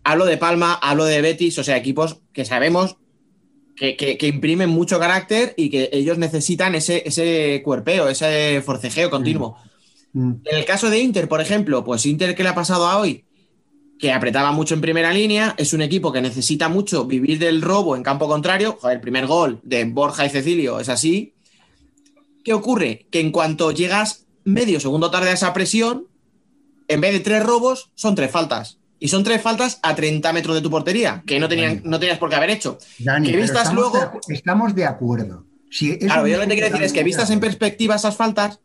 Hablo 0.02 0.24
de 0.24 0.36
Palma, 0.36 0.74
hablo 0.74 1.04
de 1.04 1.20
Betis, 1.22 1.58
o 1.60 1.64
sea, 1.64 1.76
equipos 1.76 2.18
que 2.32 2.44
sabemos 2.44 2.96
que, 3.76 3.96
que- 3.96 4.16
que 4.18 4.26
imprimen 4.28 4.70
mucho 4.70 4.98
carácter 4.98 5.54
y 5.56 5.68
que 5.70 5.90
ellos 5.92 6.18
necesitan 6.18 6.74
ese, 6.74 7.02
ese 7.06 7.60
cuerpeo, 7.64 8.08
ese 8.08 8.62
forcejeo 8.64 9.10
continuo. 9.10 9.56
Mm. 10.12 10.32
En 10.44 10.56
el 10.56 10.64
caso 10.64 10.88
de 10.90 10.98
Inter, 10.98 11.28
por 11.28 11.40
ejemplo, 11.40 11.84
pues 11.84 12.06
Inter, 12.06 12.34
¿qué 12.34 12.42
le 12.42 12.48
ha 12.48 12.54
pasado 12.54 12.86
a 12.86 12.98
hoy? 12.98 13.24
Que 13.98 14.12
apretaba 14.12 14.52
mucho 14.52 14.74
en 14.74 14.80
primera 14.80 15.12
línea, 15.12 15.54
es 15.58 15.72
un 15.72 15.82
equipo 15.82 16.12
que 16.12 16.20
necesita 16.20 16.68
mucho 16.68 17.04
vivir 17.06 17.38
del 17.38 17.62
robo 17.62 17.96
en 17.96 18.02
campo 18.02 18.28
contrario. 18.28 18.76
Joder, 18.80 18.96
el 18.96 19.00
primer 19.00 19.26
gol 19.26 19.60
de 19.62 19.84
Borja 19.84 20.26
y 20.26 20.30
Cecilio 20.30 20.80
es 20.80 20.88
así. 20.88 21.34
¿Qué 22.44 22.52
ocurre? 22.52 23.06
Que 23.10 23.20
en 23.20 23.32
cuanto 23.32 23.72
llegas 23.72 24.26
medio 24.44 24.80
segundo 24.80 25.10
tarde 25.10 25.30
a 25.30 25.34
esa 25.34 25.52
presión, 25.52 26.06
en 26.88 27.00
vez 27.00 27.12
de 27.12 27.20
tres 27.20 27.42
robos, 27.42 27.90
son 27.94 28.14
tres 28.14 28.30
faltas. 28.30 28.78
Y 28.98 29.08
son 29.08 29.24
tres 29.24 29.42
faltas 29.42 29.78
a 29.82 29.94
30 29.94 30.32
metros 30.32 30.54
de 30.56 30.62
tu 30.62 30.70
portería, 30.70 31.22
que 31.26 31.38
no, 31.38 31.48
tenían, 31.48 31.82
no 31.84 31.98
tenías 32.00 32.18
por 32.18 32.30
qué 32.30 32.36
haber 32.36 32.50
hecho. 32.50 32.78
Dani, 32.98 33.30
Que 33.30 33.36
vistas 33.36 33.68
estamos, 33.68 33.74
luego- 33.92 34.20
de, 34.26 34.34
estamos 34.34 34.74
de 34.74 34.84
acuerdo. 34.86 35.44
Si 35.70 35.98
Claro, 35.98 36.26
yo 36.26 36.36
lo 36.36 36.42
que 36.42 36.48
te 36.48 36.54
quiero 36.54 36.68
decir 36.70 36.84
es 36.84 36.92
que 36.92 37.02
vistas 37.04 37.28
en 37.30 37.40
perspectiva 37.40 37.96
esas 37.96 38.16
faltas, 38.16 38.60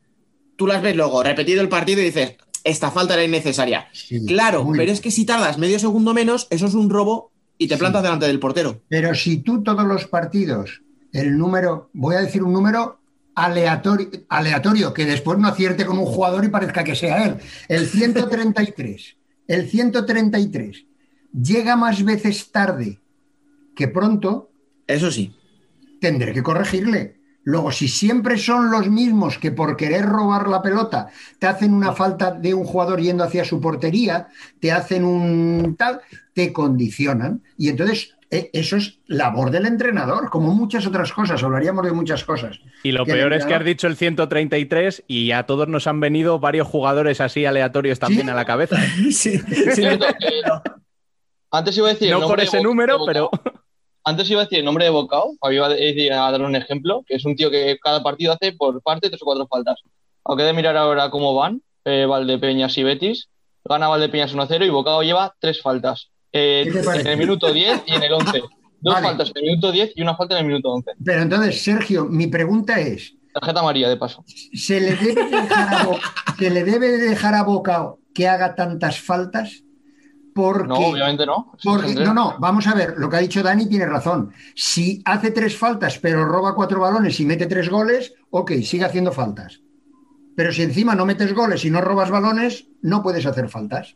tú 0.56 0.68
las 0.68 0.82
ves 0.82 0.96
luego 0.96 1.22
repetido 1.24 1.62
el 1.62 1.68
partido 1.70 2.00
y 2.02 2.06
dices, 2.06 2.36
esta 2.64 2.92
falta 2.92 3.16
era 3.16 3.24
innecesaria. 3.26 3.88
Sí, 3.92 4.26
Claro, 4.26 4.60
pero 4.72 4.84
bien. 4.84 4.90
es 4.90 5.02
que 5.02 5.12
si 5.12 5.26
tardas 5.26 5.58
medio 5.58 5.80
segundo 5.80 6.14
menos, 6.14 6.48
eso 6.50 6.68
es 6.68 6.76
un 6.76 6.90
robo 6.90 7.32
y 7.58 7.68
te 7.68 7.74
Sí. 7.76 7.80
plantas 7.80 8.04
delante 8.04 8.28
del 8.28 8.40
portero. 8.40 8.82
Pero 8.88 9.14
si 9.16 9.38
tú 9.38 9.64
todos 9.64 9.84
los 9.86 10.06
partidos, 10.08 10.82
el 11.12 11.38
número, 11.38 11.90
voy 11.94 12.16
a 12.16 12.20
decir 12.22 12.42
un 12.44 12.54
número 12.54 13.00
aleatorio, 13.36 14.10
aleatorio, 14.30 14.94
que 14.94 15.06
después 15.06 15.38
no 15.40 15.48
acierte 15.48 15.86
con 15.86 15.98
un 15.98 16.06
jugador 16.06 16.46
y 16.46 16.50
parezca 16.50 16.84
que 16.84 16.96
sea 16.96 17.26
él. 17.26 17.36
El 17.68 17.88
133, 17.88 19.18
el 19.52 19.68
133 19.68 20.86
llega 21.34 21.76
más 21.76 22.04
veces 22.04 22.52
tarde 22.52 23.00
que 23.76 23.90
pronto, 23.90 24.52
Eso 24.88 25.12
sí. 25.12 25.36
tendré 26.00 26.34
que 26.34 26.42
corregirle. 26.42 27.20
Luego, 27.44 27.72
si 27.72 27.88
siempre 27.88 28.38
son 28.38 28.72
los 28.72 28.90
mismos 28.90 29.38
que 29.40 29.52
por 29.52 29.76
querer 29.76 30.06
robar 30.06 30.48
la 30.48 30.62
pelota 30.62 31.10
te 31.40 31.48
hacen 31.48 31.74
una 31.74 31.92
falta 31.92 32.32
de 32.32 32.54
un 32.54 32.64
jugador 32.64 33.02
yendo 33.02 33.24
hacia 33.26 33.44
su 33.44 33.60
portería, 33.60 34.30
te 34.62 34.72
hacen 34.72 35.04
un 35.04 35.76
tal, 35.78 36.02
te 36.34 36.54
condicionan. 36.54 37.44
Y 37.58 37.70
entonces 37.70 38.16
eso 38.32 38.78
es 38.78 39.00
labor 39.08 39.52
del 39.52 39.66
entrenador, 39.66 40.30
como 40.30 40.54
muchas 40.54 40.88
otras 40.88 41.12
cosas. 41.12 41.44
Hablaríamos 41.44 41.86
de 41.86 41.92
muchas 41.92 42.24
cosas. 42.24 42.60
Y 42.84 42.94
lo 42.94 43.06
Que 43.06 43.12
peor 43.14 43.34
es 43.34 43.46
que 43.46 43.54
has 43.54 43.66
dicho 43.66 43.88
el 43.88 43.98
133 43.98 45.04
y 45.08 45.32
a 45.32 45.44
todos 45.46 45.68
nos 45.68 45.86
han 45.88 46.00
venido 46.00 46.40
varios 46.40 46.68
jugadores 46.68 47.20
así 47.20 47.46
aleatorios 47.46 48.00
también 48.00 48.28
Sí. 48.28 48.30
a 48.30 48.34
la 48.36 48.46
cabeza. 48.46 48.78
Sí. 49.12 49.40
Que- 49.40 50.00
Antes 51.52 51.78
iba 51.78 51.88
a 51.90 51.94
decir. 51.94 52.12
No 52.12 52.22
por 52.28 52.40
ese 52.40 52.58
de 52.58 52.64
número, 52.64 53.00
de 53.00 53.06
pero. 53.06 53.30
Antes 54.04 54.30
iba 54.32 54.42
a 54.42 54.44
decir 54.46 54.60
el 54.60 54.66
nombre 54.66 54.86
de 54.86 54.90
Bocao, 54.92 55.34
iba 55.52 55.66
a 55.68 55.70
decir- 55.70 56.14
a 56.14 56.32
dar 56.32 56.42
un 56.42 56.56
ejemplo, 56.56 57.04
que 57.06 57.16
es 57.16 57.26
un 57.26 57.36
tío 57.36 57.52
que 57.52 57.78
cada 57.84 58.02
partido 58.02 58.34
hace 58.34 58.54
por 58.54 58.82
parte 58.82 59.10
tres 59.10 59.22
o 59.22 59.26
cuatro 59.26 59.48
faltas. 59.48 59.80
Aunque 60.24 60.44
de 60.44 60.54
mirar 60.54 60.78
ahora 60.78 61.10
cómo 61.10 61.36
van, 61.36 61.62
eh, 61.86 62.06
Valdepeñas 62.06 62.78
y 62.78 62.84
Betis, 62.84 63.30
gana 63.66 63.88
Valdepeñas 63.90 64.34
1-0 64.34 64.66
y 64.66 64.70
Bocao 64.70 65.04
lleva 65.04 65.36
tres 65.40 65.62
faltas. 65.62 66.11
Eh, 66.34 66.72
en 66.96 67.08
el 67.08 67.18
minuto 67.18 67.52
10 67.52 67.84
y 67.88 67.94
en 67.94 68.04
el 68.04 68.14
11. 68.14 68.40
Dos 68.84 68.96
Vale. 68.96 69.08
faltas 69.08 69.30
en 69.30 69.38
el 69.38 69.44
minuto 69.50 69.72
10 69.72 69.92
y 69.96 70.02
una 70.02 70.16
falta 70.16 70.36
en 70.36 70.42
el 70.42 70.48
minuto 70.48 70.70
11. 70.72 70.92
Pero 71.04 71.22
entonces, 71.22 71.62
Sergio, 71.64 72.06
mi 72.06 72.28
pregunta 72.28 72.80
es, 72.80 73.16
Tarjeta 73.34 73.60
amarilla, 73.62 73.88
de 73.90 73.96
paso. 73.98 74.26
¿se 74.54 74.80
le 74.82 74.96
debe 74.96 75.24
dejar 75.32 75.74
a, 75.74 75.84
Bo- 75.86 76.00
¿se 76.38 76.50
le 76.50 76.64
debe 76.64 76.88
dejar 76.98 77.34
a 77.36 77.44
Bocao 77.44 78.00
que 78.14 78.28
haga 78.28 78.56
tantas 78.56 79.00
faltas? 79.00 79.64
Porque... 80.34 80.68
No, 80.68 80.76
obviamente 80.76 81.26
no. 81.26 81.52
Porque- 81.64 81.94
no, 81.94 82.14
no, 82.14 82.36
vamos 82.40 82.66
a 82.68 82.74
ver, 82.74 82.96
lo 82.98 83.10
que 83.10 83.18
ha 83.18 83.22
dicho 83.22 83.44
Dani 83.44 83.68
tiene 83.68 83.86
razón. 83.86 84.34
Si 84.56 85.02
hace 85.06 85.32
tres 85.32 85.56
faltas, 85.58 86.00
pero 86.00 86.26
roba 86.26 86.56
cuatro 86.56 86.80
balones 86.80 87.20
y 87.20 87.26
mete 87.26 87.46
tres 87.46 87.70
goles, 87.70 88.14
ok, 88.32 88.52
sigue 88.64 88.86
haciendo 88.86 89.12
faltas. 89.12 89.62
Pero 90.36 90.52
si 90.52 90.64
encima 90.64 90.96
no 90.96 91.06
metes 91.06 91.34
goles 91.34 91.64
y 91.66 91.70
no 91.70 91.82
robas 91.82 92.10
balones, 92.10 92.68
no 92.82 93.04
puedes 93.04 93.26
hacer 93.26 93.48
faltas. 93.50 93.96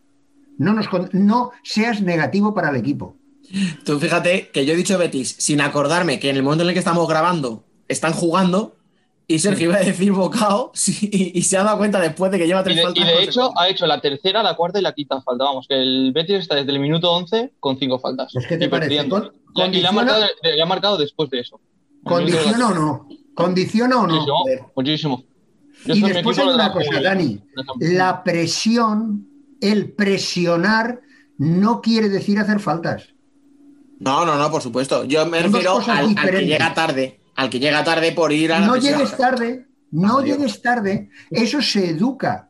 No, 0.58 0.74
nos, 0.74 0.88
con- 0.88 1.10
no 1.14 1.52
seas 1.64 2.02
negativo 2.02 2.54
para 2.54 2.70
el 2.70 2.76
equipo. 2.78 3.16
Tú 3.84 4.00
fíjate 4.00 4.50
que 4.50 4.66
yo 4.66 4.74
he 4.74 4.76
dicho 4.76 4.98
Betis 4.98 5.36
sin 5.38 5.62
acordarme 5.62 6.20
que 6.20 6.30
en 6.30 6.36
el 6.38 6.44
momento 6.44 6.64
en 6.64 6.70
el 6.70 6.74
que 6.74 6.80
estamos 6.80 7.08
grabando 7.08 7.64
están 7.88 8.14
jugando 8.14 8.76
y 9.28 9.40
Sergio 9.40 9.70
iba 9.70 9.76
a 9.78 9.84
decir 9.84 10.12
Bocao 10.12 10.72
sí, 10.76 11.10
y, 11.12 11.38
y 11.38 11.42
se 11.44 11.58
ha 11.58 11.64
dado 11.64 11.78
cuenta 11.78 12.00
después 12.00 12.32
de 12.32 12.38
que 12.40 12.48
lleva 12.48 12.62
Y 12.62 12.64
tres 12.64 12.76
de, 12.78 12.84
faltas. 12.84 13.04
y 13.04 13.08
de 13.08 13.24
hecho 13.24 13.58
ha 13.60 13.70
hecho 13.70 13.86
la 13.86 14.00
tercera, 14.02 14.42
la 14.44 14.56
cuarta 14.56 14.80
y 14.80 14.82
la 14.82 14.94
quinta 14.94 15.22
falta. 15.22 15.44
Vamos, 15.44 15.68
que 15.68 15.76
el 15.76 16.12
Betis 16.14 16.38
está 16.38 16.56
desde 16.56 16.72
el 16.72 16.80
minuto 16.80 17.12
11 17.12 17.54
con 17.60 17.78
cinco 17.78 18.00
faltas. 18.00 18.32
Pues, 18.34 18.48
¿qué 18.48 18.58
te 18.58 18.66
Y 18.66 18.68
parece? 18.68 19.08
Con- 19.10 19.32
Y- 19.74 19.82
le 19.82 19.88
ha, 19.88 19.92
marcado, 19.92 20.26
le 20.44 20.62
ha 20.62 20.66
marcado 20.66 20.98
después 20.98 21.30
de 21.30 21.40
eso. 21.42 21.60
¿Condiciona 22.04 22.70
o 22.70 22.74
no? 22.74 23.08
¿Condiciona 23.36 24.00
o 24.00 24.08
no? 24.08 24.14
Muchísimo. 24.76 24.76
muchísimo. 24.76 25.26
Yo 25.86 25.94
Y 25.96 26.02
después 26.14 26.38
hay 26.40 26.48
una 26.48 26.72
cosa, 26.72 27.00
Dani. 27.02 27.40
La 27.80 28.24
presión, 28.24 29.28
el 29.62 29.92
presionar, 29.94 31.02
no 31.38 31.82
quiere 31.82 32.10
decir 32.10 32.40
hacer 32.40 32.60
faltas. 32.60 33.14
No, 34.00 34.26
no, 34.26 34.38
no, 34.38 34.52
por 34.52 34.62
supuesto. 34.62 35.06
Yo 35.06 35.26
me 35.26 35.42
Son 35.42 35.54
refiero 35.54 35.80
al, 35.88 36.16
al 36.18 36.30
que 36.30 36.46
llega 36.46 36.74
tarde. 36.74 37.20
Al 37.36 37.50
que 37.50 37.60
llega 37.60 37.84
tarde 37.84 38.12
por 38.14 38.32
ir 38.32 38.54
a 38.54 38.60
la 38.60 38.68
no 38.68 38.78
llegues 38.78 39.16
tarde, 39.18 39.68
no 39.92 40.24
llegues 40.24 40.62
tarde. 40.62 41.10
Eso 41.30 41.62
se 41.62 41.90
educa 41.90 42.50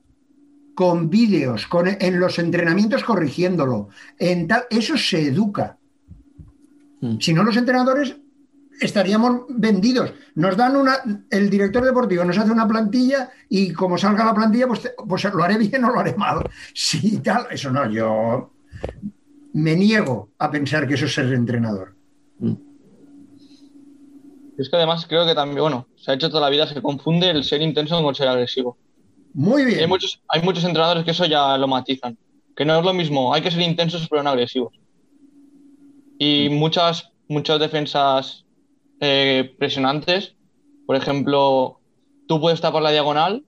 con 0.76 1.10
vídeos, 1.10 1.66
con, 1.68 1.88
en 1.88 2.20
los 2.20 2.38
entrenamientos 2.38 3.04
corrigiéndolo. 3.04 3.90
En 4.20 4.48
tal, 4.48 4.66
eso 4.70 4.98
se 4.98 5.28
educa. 5.28 5.78
Mm. 7.02 7.18
Si 7.20 7.34
no, 7.34 7.44
los 7.44 7.58
entrenadores 7.58 8.16
estaríamos 8.80 9.46
vendidos. 9.50 10.14
Nos 10.36 10.58
dan 10.58 10.76
una, 10.76 10.98
el 11.30 11.50
director 11.50 11.84
deportivo 11.84 12.24
nos 12.24 12.38
hace 12.38 12.52
una 12.52 12.68
plantilla 12.68 13.30
y 13.50 13.72
como 13.74 13.98
salga 13.98 14.26
la 14.26 14.34
plantilla, 14.34 14.68
pues, 14.68 14.94
pues 15.08 15.24
lo 15.26 15.44
haré 15.44 15.58
bien 15.58 15.84
o 15.84 15.92
lo 15.92 16.00
haré 16.00 16.16
mal. 16.16 16.50
Sí, 16.74 17.20
tal, 17.20 17.48
eso 17.52 17.72
no, 17.72 17.90
yo 17.90 18.52
me 19.54 19.76
niego 19.76 20.32
a 20.38 20.52
pensar 20.52 20.88
que 20.88 20.96
eso 20.96 21.06
es 21.06 21.14
ser 21.14 21.32
entrenador. 21.34 21.96
Es 24.58 24.70
que 24.70 24.76
además 24.76 25.06
creo 25.08 25.26
que 25.26 25.36
también, 25.36 25.62
bueno, 25.62 25.88
se 25.96 26.12
ha 26.12 26.14
hecho 26.14 26.30
toda 26.30 26.42
la 26.42 26.50
vida, 26.50 26.68
se 26.68 26.82
confunde 26.82 27.30
el 27.30 27.44
ser 27.44 27.62
intenso 27.62 28.02
con 28.02 28.16
ser 28.16 28.28
agresivo. 28.28 28.78
Muy 29.34 29.66
bien. 29.66 29.80
hay 29.80 29.88
muchos, 29.88 30.22
hay 30.30 30.42
muchos 30.42 30.64
entrenadores 30.64 31.04
que 31.04 31.12
eso 31.12 31.26
ya 31.26 31.58
lo 31.58 31.68
matizan. 31.68 32.18
Que 32.56 32.64
no 32.64 32.80
es 32.80 32.86
lo 32.86 32.94
mismo, 32.94 33.34
hay 33.34 33.42
que 33.42 33.52
ser 33.52 33.62
intensos 33.62 34.08
pero 34.10 34.24
no 34.24 34.30
agresivos. 34.30 34.74
Y 36.18 36.48
muchas, 36.50 37.12
muchas 37.28 37.60
defensas 37.60 38.45
eh, 39.06 39.56
presionantes, 39.58 40.36
por 40.86 40.96
ejemplo, 40.96 41.80
tú 42.28 42.40
puedes 42.42 42.62
tapar 42.62 42.82
la 42.82 42.92
diagonal 42.92 43.44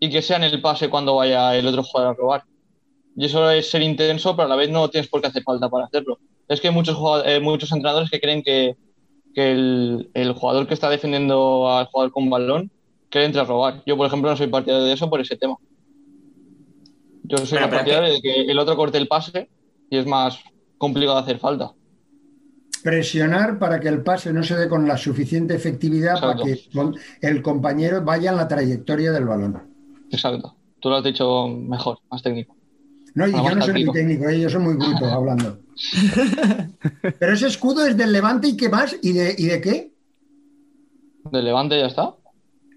y 0.00 0.10
que 0.10 0.22
sea 0.22 0.36
en 0.36 0.44
el 0.44 0.60
pase 0.60 0.90
cuando 0.90 1.16
vaya 1.16 1.56
el 1.56 1.66
otro 1.66 1.82
jugador 1.82 2.12
a 2.12 2.14
robar. 2.14 2.44
Y 3.16 3.26
eso 3.26 3.50
es 3.50 3.70
ser 3.70 3.82
intenso, 3.82 4.36
pero 4.36 4.46
a 4.46 4.48
la 4.48 4.56
vez 4.56 4.70
no 4.70 4.88
tienes 4.90 5.08
por 5.08 5.20
qué 5.20 5.28
hacer 5.28 5.42
falta 5.42 5.68
para 5.70 5.86
hacerlo. 5.86 6.18
Es 6.48 6.60
que 6.60 6.68
hay 6.68 6.74
muchos, 6.74 6.98
eh, 7.24 7.40
muchos 7.40 7.72
entrenadores 7.72 8.10
que 8.10 8.20
creen 8.20 8.42
que, 8.42 8.76
que 9.34 9.52
el, 9.52 10.10
el 10.14 10.32
jugador 10.32 10.66
que 10.66 10.74
está 10.74 10.90
defendiendo 10.90 11.70
al 11.70 11.86
jugador 11.86 12.12
con 12.12 12.28
balón 12.30 12.70
que 13.10 13.24
entre 13.24 13.40
a 13.40 13.44
robar. 13.44 13.82
Yo, 13.86 13.96
por 13.96 14.06
ejemplo, 14.06 14.30
no 14.30 14.36
soy 14.36 14.48
partidario 14.48 14.84
de 14.84 14.92
eso 14.92 15.08
por 15.08 15.20
ese 15.20 15.36
tema. 15.36 15.56
Yo 17.22 17.38
soy 17.38 17.58
Pero, 17.58 17.70
pero 17.70 17.78
partidario 17.78 18.14
de 18.14 18.20
que 18.20 18.42
el 18.42 18.58
otro 18.58 18.76
corte 18.76 18.98
el 18.98 19.08
pase 19.08 19.48
y 19.90 19.96
es 19.96 20.06
más 20.06 20.40
complicado 20.78 21.18
hacer 21.18 21.38
falta. 21.38 21.75
Presionar 22.86 23.58
para 23.58 23.80
que 23.80 23.88
el 23.88 24.04
pase 24.04 24.32
no 24.32 24.44
se 24.44 24.54
dé 24.54 24.68
con 24.68 24.86
la 24.86 24.96
suficiente 24.96 25.56
efectividad 25.56 26.14
Exacto. 26.14 26.44
para 26.44 26.92
que 26.92 27.26
el 27.26 27.42
compañero 27.42 28.04
vaya 28.04 28.30
en 28.30 28.36
la 28.36 28.46
trayectoria 28.46 29.10
del 29.10 29.24
balón. 29.24 29.60
Exacto. 30.12 30.54
Tú 30.78 30.90
lo 30.90 30.94
has 30.94 31.02
dicho 31.02 31.48
mejor, 31.48 31.98
más 32.12 32.22
técnico. 32.22 32.54
No, 33.16 33.26
y 33.26 33.32
yo 33.32 33.54
no 33.56 33.60
soy 33.60 33.86
muy 33.86 33.92
técnico, 33.92 34.28
¿eh? 34.28 34.38
yo 34.38 34.48
soy 34.48 34.60
muy 34.60 34.74
bruto 34.74 35.04
hablando. 35.04 35.58
Pero 37.18 37.32
ese 37.32 37.48
escudo 37.48 37.84
es 37.84 37.96
del 37.96 38.12
Levante 38.12 38.46
y 38.46 38.56
qué 38.56 38.68
más, 38.68 38.96
¿y 39.02 39.10
de, 39.14 39.34
y 39.36 39.46
de 39.46 39.60
qué? 39.60 39.92
De 41.32 41.42
Levante 41.42 41.80
ya 41.80 41.86
está. 41.86 42.14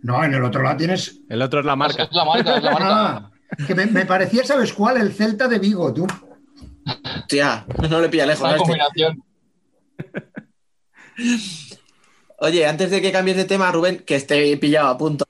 No, 0.02 0.23
en 0.23 0.34
el 0.34 0.44
otro 0.44 0.64
lado 0.64 0.77
tienes. 0.77 1.22
el 1.30 1.40
otro 1.44 1.60
es 1.60 1.68
la 1.68 1.76
marca. 1.76 2.06
Es 2.06 2.14
la 2.14 2.26
marca, 2.26 2.57
es 2.57 2.64
la 2.64 2.72
marca. 2.72 2.88
Ah, 2.90 3.31
que 3.68 3.76
me, 3.76 3.86
me 3.86 4.07
parecía, 4.07 4.44
¿sabes 4.44 4.73
cuál? 4.73 4.98
El 4.98 5.14
Celta 5.14 5.48
de 5.48 5.60
Vigo, 5.60 5.94
tú. 5.94 6.07
Tía, 7.27 7.64
no 7.88 8.02
le 8.02 8.10
pilla 8.10 8.26
lejos. 8.26 8.41
Una 8.41 8.52
este. 8.53 8.64
combinación. 8.64 9.29
Oye, 12.42 12.66
antes 12.66 12.90
de 12.90 13.02
que 13.02 13.12
cambies 13.12 13.36
de 13.38 13.46
tema, 13.46 13.72
Rubén, 13.72 14.00
que 14.00 14.16
esté 14.16 14.56
pillado 14.58 14.88
a 14.88 14.98
punto. 14.98 15.26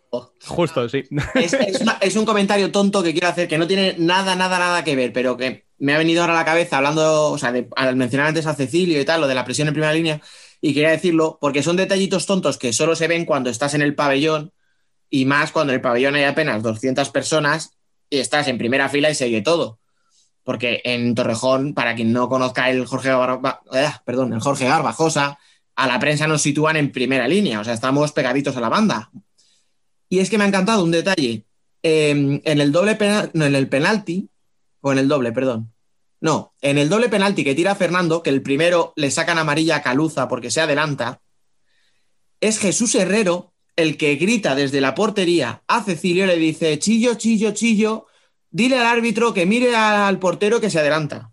Justo, 0.45 0.87
sí. 0.89 1.03
Es, 1.35 1.53
es 1.53 1.81
una- 1.81 1.97
es 2.01 2.15
un 2.15 2.25
comentario 2.25 2.71
tonto 2.71 3.01
que 3.01 3.11
quiero 3.13 3.27
hacer 3.27 3.47
que 3.47 3.57
no 3.57 3.67
tiene 3.67 3.95
nada, 3.97 4.35
nada, 4.35 4.59
nada 4.59 4.83
que 4.83 4.95
ver, 4.95 5.11
pero 5.11 5.35
que 5.37 5.65
me 5.79 5.93
ha 5.93 5.97
venido 5.97 6.21
ahora 6.21 6.33
a 6.33 6.37
la 6.37 6.45
cabeza 6.45 6.77
hablando, 6.77 7.31
o 7.31 7.37
sea, 7.37 7.51
de- 7.51 7.67
al 7.75 7.95
mencionar 7.95 8.27
antes 8.27 8.45
a 8.45 8.53
Cecilio 8.55 8.99
y 9.01 9.05
tal, 9.05 9.21
lo 9.21 9.27
de 9.27 9.35
la 9.35 9.45
presión 9.45 9.67
en 9.67 9.73
primera 9.73 9.93
línea, 9.93 10.21
Y 10.61 10.73
quería 10.73 10.89
decirlo 10.89 11.37
porque 11.39 11.63
son 11.63 11.77
detallitos 11.77 12.25
tontos 12.25 12.57
que 12.57 12.73
solo 12.73 12.93
se 12.93 13.07
ven 13.07 13.23
cuando 13.25 13.49
estás 13.49 13.73
en 13.75 13.81
el 13.81 13.95
pabellón 13.95 14.51
y 15.09 15.23
más 15.25 15.53
cuando 15.53 15.71
en 15.71 15.75
el 15.77 15.81
pabellón 15.81 16.15
hay 16.15 16.25
apenas 16.25 16.61
200 16.63 17.09
personas 17.11 17.77
y 18.09 18.17
estás 18.19 18.47
en 18.49 18.57
primera 18.57 18.89
fila 18.89 19.09
y 19.09 19.15
se 19.15 19.23
oye 19.25 19.41
todo. 19.41 19.78
Porque 20.49 20.81
en 20.83 21.13
Torrejón, 21.13 21.75
para 21.75 21.93
quien 21.93 22.11
no 22.11 22.27
conozca 22.27 22.71
el 22.71 22.87
Jorge, 22.87 23.09
Garba, 23.09 23.61
eh, 23.71 23.91
el 24.07 24.39
Jorge 24.39 24.65
Garbajosa, 24.65 25.37
a 25.75 25.85
la 25.85 25.99
prensa 25.99 26.25
nos 26.25 26.41
sitúan 26.41 26.75
en 26.75 26.91
primera 26.91 27.27
línea, 27.27 27.59
o 27.59 27.63
sea, 27.63 27.75
estamos 27.75 28.13
pegaditos 28.13 28.57
a 28.57 28.59
la 28.59 28.67
banda. 28.67 29.11
Y 30.09 30.17
es 30.17 30.27
que 30.27 30.39
me 30.39 30.45
ha 30.45 30.47
encantado 30.47 30.83
un 30.83 30.89
detalle. 30.89 31.45
Eh, 31.83 32.41
en 32.43 32.61
el 32.61 32.71
doble 32.71 32.95
penal, 32.95 33.29
no, 33.35 33.45
en 33.45 33.53
el 33.53 33.69
penalti, 33.69 34.27
o 34.81 34.91
en 34.91 34.97
el 34.97 35.07
doble, 35.07 35.31
perdón. 35.33 35.71
No, 36.19 36.55
en 36.61 36.79
el 36.79 36.89
doble 36.89 37.09
penalti 37.09 37.43
que 37.43 37.53
tira 37.53 37.75
Fernando, 37.75 38.23
que 38.23 38.31
el 38.31 38.41
primero 38.41 38.93
le 38.95 39.11
sacan 39.11 39.37
amarilla 39.37 39.75
a 39.75 39.83
Caluza 39.83 40.27
porque 40.27 40.49
se 40.49 40.61
adelanta, 40.61 41.21
es 42.41 42.57
Jesús 42.57 42.95
Herrero 42.95 43.53
el 43.75 43.97
que 43.97 44.15
grita 44.15 44.55
desde 44.55 44.81
la 44.81 44.95
portería 44.95 45.61
a 45.67 45.83
Cecilio 45.83 46.25
le 46.25 46.37
dice, 46.37 46.79
chillo, 46.79 47.13
chillo, 47.13 47.51
chillo, 47.51 48.07
dile 48.49 48.77
al 48.79 48.85
árbitro 48.85 49.33
que 49.33 49.45
mire 49.45 49.75
al 49.75 50.19
portero 50.19 50.59
que 50.59 50.69
se 50.69 50.79
adelanta. 50.79 51.31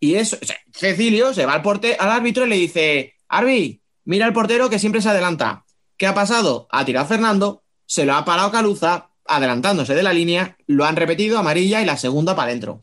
Y 0.00 0.14
eso, 0.14 0.36
Cecilio 0.72 1.32
se 1.32 1.46
va 1.46 1.54
al, 1.54 1.62
porte, 1.62 1.96
al 1.98 2.10
árbitro 2.10 2.46
y 2.46 2.50
le 2.50 2.56
dice, 2.56 3.14
Arbi, 3.28 3.80
mira 4.04 4.26
al 4.26 4.32
portero 4.32 4.68
que 4.68 4.78
siempre 4.78 5.00
se 5.00 5.08
adelanta. 5.08 5.64
¿Qué 5.96 6.06
ha 6.06 6.14
pasado? 6.14 6.68
Ha 6.70 6.84
tirado 6.84 7.06
Fernando, 7.06 7.64
se 7.86 8.04
lo 8.04 8.14
ha 8.14 8.24
parado 8.24 8.50
Caluza, 8.50 9.10
adelantándose 9.24 9.94
de 9.94 10.02
la 10.02 10.12
línea, 10.12 10.56
lo 10.66 10.84
han 10.84 10.96
repetido 10.96 11.38
amarilla 11.38 11.80
y 11.80 11.86
la 11.86 11.96
segunda 11.96 12.36
para 12.36 12.48
adentro. 12.48 12.82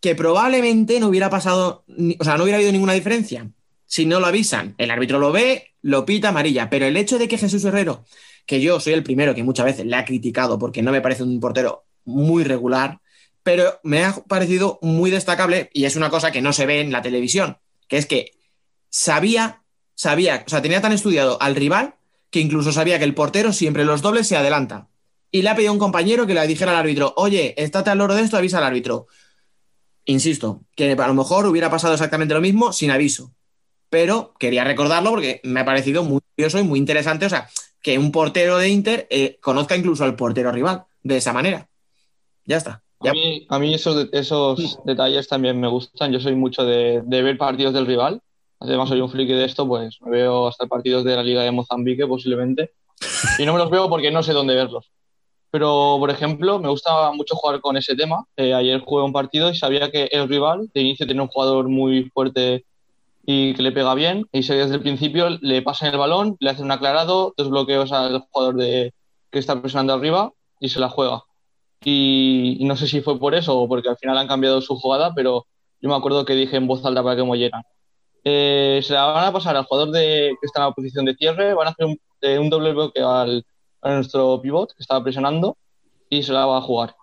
Que 0.00 0.14
probablemente 0.14 1.00
no 1.00 1.08
hubiera 1.08 1.28
pasado, 1.28 1.84
o 2.18 2.24
sea, 2.24 2.36
no 2.36 2.44
hubiera 2.44 2.56
habido 2.56 2.72
ninguna 2.72 2.94
diferencia 2.94 3.50
si 3.88 4.06
no 4.06 4.20
lo 4.20 4.26
avisan. 4.26 4.74
El 4.78 4.90
árbitro 4.90 5.18
lo 5.18 5.32
ve, 5.32 5.74
lo 5.82 6.04
pita 6.04 6.28
amarilla. 6.28 6.70
Pero 6.70 6.86
el 6.86 6.96
hecho 6.96 7.18
de 7.18 7.26
que 7.26 7.38
Jesús 7.38 7.64
Herrero, 7.64 8.04
que 8.46 8.60
yo 8.60 8.78
soy 8.80 8.92
el 8.92 9.02
primero 9.02 9.34
que 9.34 9.42
muchas 9.42 9.66
veces 9.66 9.86
le 9.86 9.96
ha 9.96 10.04
criticado 10.04 10.58
porque 10.58 10.82
no 10.82 10.92
me 10.92 11.00
parece 11.00 11.22
un 11.22 11.40
portero 11.40 11.87
muy 12.04 12.44
regular, 12.44 13.00
pero 13.42 13.80
me 13.82 14.04
ha 14.04 14.14
parecido 14.14 14.78
muy 14.82 15.10
destacable 15.10 15.70
y 15.72 15.84
es 15.84 15.96
una 15.96 16.10
cosa 16.10 16.32
que 16.32 16.42
no 16.42 16.52
se 16.52 16.66
ve 16.66 16.80
en 16.80 16.92
la 16.92 17.02
televisión, 17.02 17.58
que 17.88 17.98
es 17.98 18.06
que 18.06 18.32
sabía, 18.90 19.62
sabía, 19.94 20.44
o 20.46 20.48
sea, 20.48 20.62
tenía 20.62 20.80
tan 20.80 20.92
estudiado 20.92 21.40
al 21.40 21.56
rival 21.56 21.94
que 22.30 22.40
incluso 22.40 22.72
sabía 22.72 22.98
que 22.98 23.04
el 23.04 23.14
portero 23.14 23.52
siempre 23.52 23.84
los 23.84 24.02
dobles 24.02 24.26
se 24.26 24.36
adelanta. 24.36 24.88
Y 25.30 25.42
le 25.42 25.50
ha 25.50 25.54
pedido 25.54 25.70
a 25.70 25.74
un 25.74 25.78
compañero 25.78 26.26
que 26.26 26.34
le 26.34 26.46
dijera 26.46 26.72
al 26.72 26.78
árbitro, 26.78 27.12
oye, 27.16 27.54
estate 27.62 27.90
al 27.90 27.98
loro 27.98 28.14
de 28.14 28.22
esto, 28.22 28.36
avisa 28.36 28.58
al 28.58 28.64
árbitro. 28.64 29.06
Insisto, 30.04 30.62
que 30.74 30.92
a 30.92 31.06
lo 31.06 31.14
mejor 31.14 31.46
hubiera 31.46 31.70
pasado 31.70 31.92
exactamente 31.94 32.32
lo 32.32 32.40
mismo 32.40 32.72
sin 32.72 32.90
aviso 32.90 33.34
pero 33.90 34.34
quería 34.38 34.64
recordarlo 34.64 35.10
porque 35.10 35.40
me 35.44 35.60
ha 35.60 35.64
parecido 35.64 36.04
muy 36.04 36.20
curioso 36.34 36.58
y 36.58 36.62
muy 36.62 36.78
interesante, 36.78 37.26
o 37.26 37.28
sea, 37.28 37.48
que 37.82 37.98
un 37.98 38.12
portero 38.12 38.58
de 38.58 38.68
Inter 38.68 39.06
eh, 39.10 39.38
conozca 39.40 39.76
incluso 39.76 40.04
al 40.04 40.16
portero 40.16 40.52
rival 40.52 40.84
de 41.02 41.16
esa 41.16 41.32
manera. 41.32 41.68
Ya 42.48 42.56
está. 42.56 42.82
A 43.00 43.12
mí, 43.12 43.46
a 43.50 43.58
mí 43.58 43.74
esos, 43.74 44.08
esos 44.10 44.78
detalles 44.84 45.28
también 45.28 45.60
me 45.60 45.68
gustan. 45.68 46.10
Yo 46.10 46.18
soy 46.18 46.34
mucho 46.34 46.64
de, 46.64 47.02
ver 47.06 47.36
partidos 47.36 47.74
del 47.74 47.86
rival. 47.86 48.22
Además, 48.58 48.88
soy 48.88 49.02
un 49.02 49.10
friki 49.10 49.34
de 49.34 49.44
esto, 49.44 49.68
pues 49.68 49.98
me 50.00 50.10
veo 50.10 50.48
hasta 50.48 50.66
partidos 50.66 51.04
de 51.04 51.14
la 51.14 51.22
Liga 51.22 51.42
de 51.42 51.52
Mozambique 51.52 52.06
posiblemente. 52.06 52.72
Y 53.38 53.44
no 53.44 53.52
me 53.52 53.58
los 53.58 53.70
veo 53.70 53.88
porque 53.90 54.10
no 54.10 54.22
sé 54.22 54.32
dónde 54.32 54.54
verlos. 54.54 54.90
Pero, 55.50 55.96
por 56.00 56.10
ejemplo, 56.10 56.58
me 56.58 56.70
gusta 56.70 57.12
mucho 57.12 57.36
jugar 57.36 57.60
con 57.60 57.76
ese 57.76 57.94
tema. 57.94 58.24
Eh, 58.36 58.54
ayer 58.54 58.80
jugué 58.80 59.04
un 59.04 59.12
partido 59.12 59.50
y 59.50 59.54
sabía 59.54 59.90
que 59.90 60.08
el 60.10 60.26
rival 60.26 60.70
de 60.72 60.80
inicio 60.80 61.06
tiene 61.06 61.20
un 61.20 61.28
jugador 61.28 61.68
muy 61.68 62.08
fuerte 62.10 62.64
y 63.26 63.52
que 63.52 63.62
le 63.62 63.72
pega 63.72 63.94
bien. 63.94 64.26
Y 64.32 64.42
si 64.42 64.54
desde 64.54 64.76
el 64.76 64.80
principio 64.80 65.28
le 65.28 65.60
pasan 65.60 65.92
el 65.92 65.98
balón, 65.98 66.36
le 66.40 66.48
hacen 66.48 66.64
un 66.64 66.72
aclarado, 66.72 67.34
dos 67.36 67.50
bloqueos 67.50 67.92
al 67.92 68.20
jugador 68.30 68.56
de, 68.56 68.94
que 69.30 69.38
está 69.38 69.60
presionando 69.60 69.92
arriba 69.92 70.32
y 70.60 70.70
se 70.70 70.80
la 70.80 70.88
juega. 70.88 71.27
Y, 71.84 72.58
no 72.62 72.76
sé 72.76 72.86
si 72.88 73.00
fue 73.00 73.18
por 73.18 73.34
eso 73.34 73.58
o 73.58 73.68
porque 73.68 73.88
al 73.88 73.96
final 73.96 74.18
han 74.18 74.28
cambiado 74.28 74.60
su 74.60 74.76
jugada, 74.76 75.14
pero 75.14 75.46
yo 75.80 75.88
me 75.88 75.96
acuerdo 75.96 76.24
que 76.24 76.34
dije 76.34 76.56
en 76.56 76.66
voz 76.66 76.84
alta 76.84 77.02
para 77.02 77.16
que 77.16 77.24
me 77.24 77.30
oyeran. 77.30 77.62
Eh, 78.24 78.80
se 78.82 78.94
la 78.94 79.04
van 79.04 79.24
a 79.24 79.32
pasar 79.32 79.56
al 79.56 79.64
jugador 79.64 79.92
de, 79.92 80.36
que 80.40 80.46
está 80.46 80.60
en 80.60 80.66
la 80.66 80.72
posición 80.72 81.04
de 81.04 81.14
cierre, 81.14 81.54
van 81.54 81.68
a 81.68 81.70
hacer 81.70 81.86
un, 81.86 81.98
eh, 82.20 82.38
un 82.38 82.50
doble 82.50 82.72
bloqueo 82.72 83.08
al, 83.10 83.44
a 83.82 83.94
nuestro 83.94 84.40
pivot 84.42 84.74
que 84.74 84.82
estaba 84.82 85.02
presionando 85.02 85.56
y 86.10 86.22
se 86.22 86.32
la 86.32 86.46
va 86.46 86.58
a 86.58 86.62
jugar. 86.62 86.94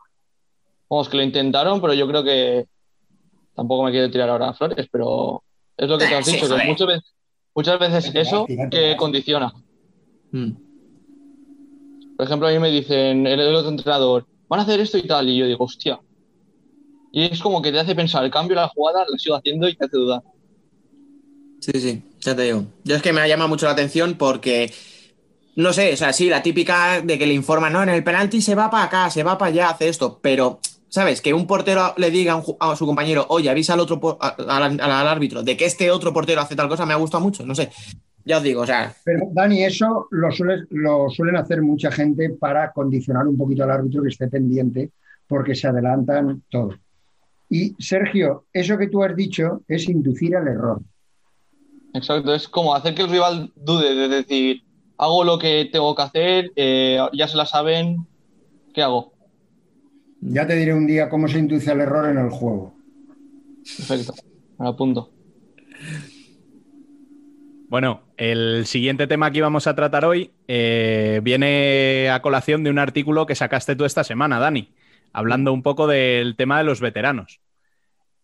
Vamos, 0.90 1.10
que 1.10 1.18
lo 1.18 1.24
intentaron, 1.24 1.82
pero 1.82 1.94
yo 1.94 2.08
creo 2.08 2.24
que 2.24 2.68
tampoco 3.56 3.84
me 3.84 3.92
quiero 3.92 4.12
tirar 4.12 4.30
ahora 4.30 4.50
a 4.50 4.54
flores, 4.54 4.88
pero 4.92 5.44
es 5.78 5.90
lo 5.90 5.98
que 5.98 6.06
te 6.06 6.16
has 6.16 6.26
dicho, 6.32 6.48
que 6.48 6.66
muchas 6.66 6.88
veces, 6.88 7.14
muchas 7.54 7.80
veces 7.80 8.16
eso 8.16 8.46
que 8.70 8.96
condiciona. 8.98 9.54
Hmm. 10.32 10.52
Por 12.18 12.26
ejemplo, 12.26 12.48
a 12.48 12.52
mí 12.52 12.60
me 12.60 12.72
dicen, 12.72 13.28
el, 13.28 13.56
otro 13.56 13.70
entrenador, 13.70 14.26
van 14.56 14.61
a 14.61 14.64
hacer 14.64 14.80
esto 14.80 14.98
y 14.98 15.06
tal, 15.06 15.27
y 15.27 15.38
yo 15.38 15.45
digo, 15.45 15.65
hostia. 15.65 15.99
Y 17.11 17.26
es 17.26 17.41
como 17.41 17.61
que 17.61 17.72
te 17.72 17.80
hace 17.80 17.94
pensar, 17.94 18.23
el 18.23 18.32
cambio, 18.32 18.56
la 18.56 18.69
jugada, 18.69 19.06
lo 19.10 19.18
sigo 19.18 19.36
haciendo 19.36 19.68
y 19.68 19.76
te 19.76 19.86
hace 19.86 19.98
dudar. 19.98 20.22
Sí, 21.60 21.73
sí, 21.73 22.03
ya 22.22 22.36
te 22.36 22.44
digo. 22.44 22.65
Yo 22.84 22.95
es 22.95 23.02
que 23.02 23.11
me 23.11 23.27
llama 23.27 23.48
mucho 23.48 23.65
la 23.65 23.73
atención 23.73 24.15
porque, 24.15 24.73
no 25.56 25.73
sé, 25.73 25.94
o 25.94 25.98
sea, 25.98 26.14
sí, 26.14 26.30
la 26.30 26.41
típica 26.41 27.02
de 27.02 27.18
que 27.18 27.27
le 27.27 27.34
informan, 27.34 27.73
no, 27.73 27.84
en 27.84 27.90
el 27.90 28.03
penalti 28.03 28.41
se 28.41 28.56
va 28.56 28.69
para 28.69 28.86
acá, 28.86 29.10
se 29.10 29.23
va 29.23 29.38
para 29.38 29.52
allá, 29.52 29.69
hace 29.69 29.90
esto, 29.90 30.19
pero 30.22 30.60
¿sabes? 30.88 31.19
Que 31.19 31.34
un 31.34 31.48
portero 31.48 31.94
le 31.98 32.10
diga 32.10 32.41
a, 32.60 32.76
su 32.77 32.86
compañero, 32.86 33.26
oye, 33.27 33.49
avisa 33.49 33.73
al 33.73 33.82
otro 33.82 34.18
al, 34.22 34.80
árbitro 34.82 35.44
de 35.44 35.57
que 35.57 35.65
este 35.65 35.91
otro 35.91 36.14
portero 36.14 36.40
hace 36.40 36.56
tal 36.56 36.69
cosa, 36.69 36.86
me 36.86 36.94
ha 36.94 36.98
gustado 36.98 37.22
mucho, 37.22 37.45
no 37.45 37.56
sé. 37.56 37.69
Ya 38.26 38.38
os 38.38 38.44
digo, 38.44 38.62
o 38.62 38.66
sea. 38.66 38.94
Pero 39.04 39.28
Dani, 39.32 39.64
eso 39.64 40.08
lo, 40.10 40.30
lo 40.72 41.10
suelen 41.10 41.36
hacer 41.38 41.62
mucha 41.62 41.92
gente 41.92 42.32
para 42.32 42.72
condicionar 42.72 43.28
un 43.28 43.38
poquito 43.38 43.64
al 43.64 43.72
árbitro 43.72 44.02
que 44.02 44.10
esté 44.10 44.28
pendiente, 44.28 44.92
porque 45.28 45.54
se 45.54 45.68
adelantan 45.68 46.44
todo. 46.50 46.76
Y 47.50 47.76
Sergio, 47.78 48.46
eso 48.52 48.78
que 48.78 48.88
tú 48.88 49.04
has 49.04 49.16
dicho 49.16 49.62
es 49.68 49.88
inducir 49.88 50.36
al 50.36 50.48
error. 50.48 50.82
Exacto, 51.94 52.34
es 52.34 52.50
como 52.50 52.76
hacer 52.76 52.96
que 52.96 53.04
el 53.04 53.10
rival 53.10 53.54
dude 53.56 53.96
de 53.96 54.10
decir, 54.10 54.64
hago 54.98 55.24
lo 55.24 55.38
que 55.38 55.70
tengo 55.72 55.96
que 55.96 56.02
hacer, 56.02 56.52
eh, 56.56 57.00
ya 57.14 57.28
se 57.28 57.38
la 57.38 57.46
saben, 57.46 58.06
¿qué 58.74 58.82
hago? 58.82 59.14
Ya 60.20 60.48
te 60.48 60.56
diré 60.56 60.74
un 60.74 60.88
día 60.88 61.08
cómo 61.10 61.28
se 61.28 61.40
induce 61.40 61.72
el 61.72 61.82
error 61.82 62.10
en 62.10 62.18
el 62.18 62.32
juego. 62.32 62.74
Perfecto, 63.78 64.14
me 64.58 64.68
apunto. 64.68 65.15
Bueno, 67.68 68.04
el 68.18 68.68
siguiente 68.68 69.08
tema 69.08 69.32
que 69.32 69.40
íbamos 69.40 69.66
a 69.66 69.76
tratar 69.76 70.06
hoy 70.06 70.32
eh, 70.48 71.20
viene 71.24 72.10
a 72.12 72.22
colación 72.22 72.64
de 72.64 72.70
un 72.70 72.78
artículo 72.78 73.26
que 73.26 73.34
sacaste 73.34 73.76
tú 73.76 73.86
esta 73.86 74.04
semana, 74.04 74.40
Dani, 74.40 74.72
hablando 75.14 75.52
un 75.52 75.64
poco 75.64 75.88
del 75.88 76.36
tema 76.36 76.60
de 76.60 76.64
los 76.64 76.80
veteranos. 76.80 77.42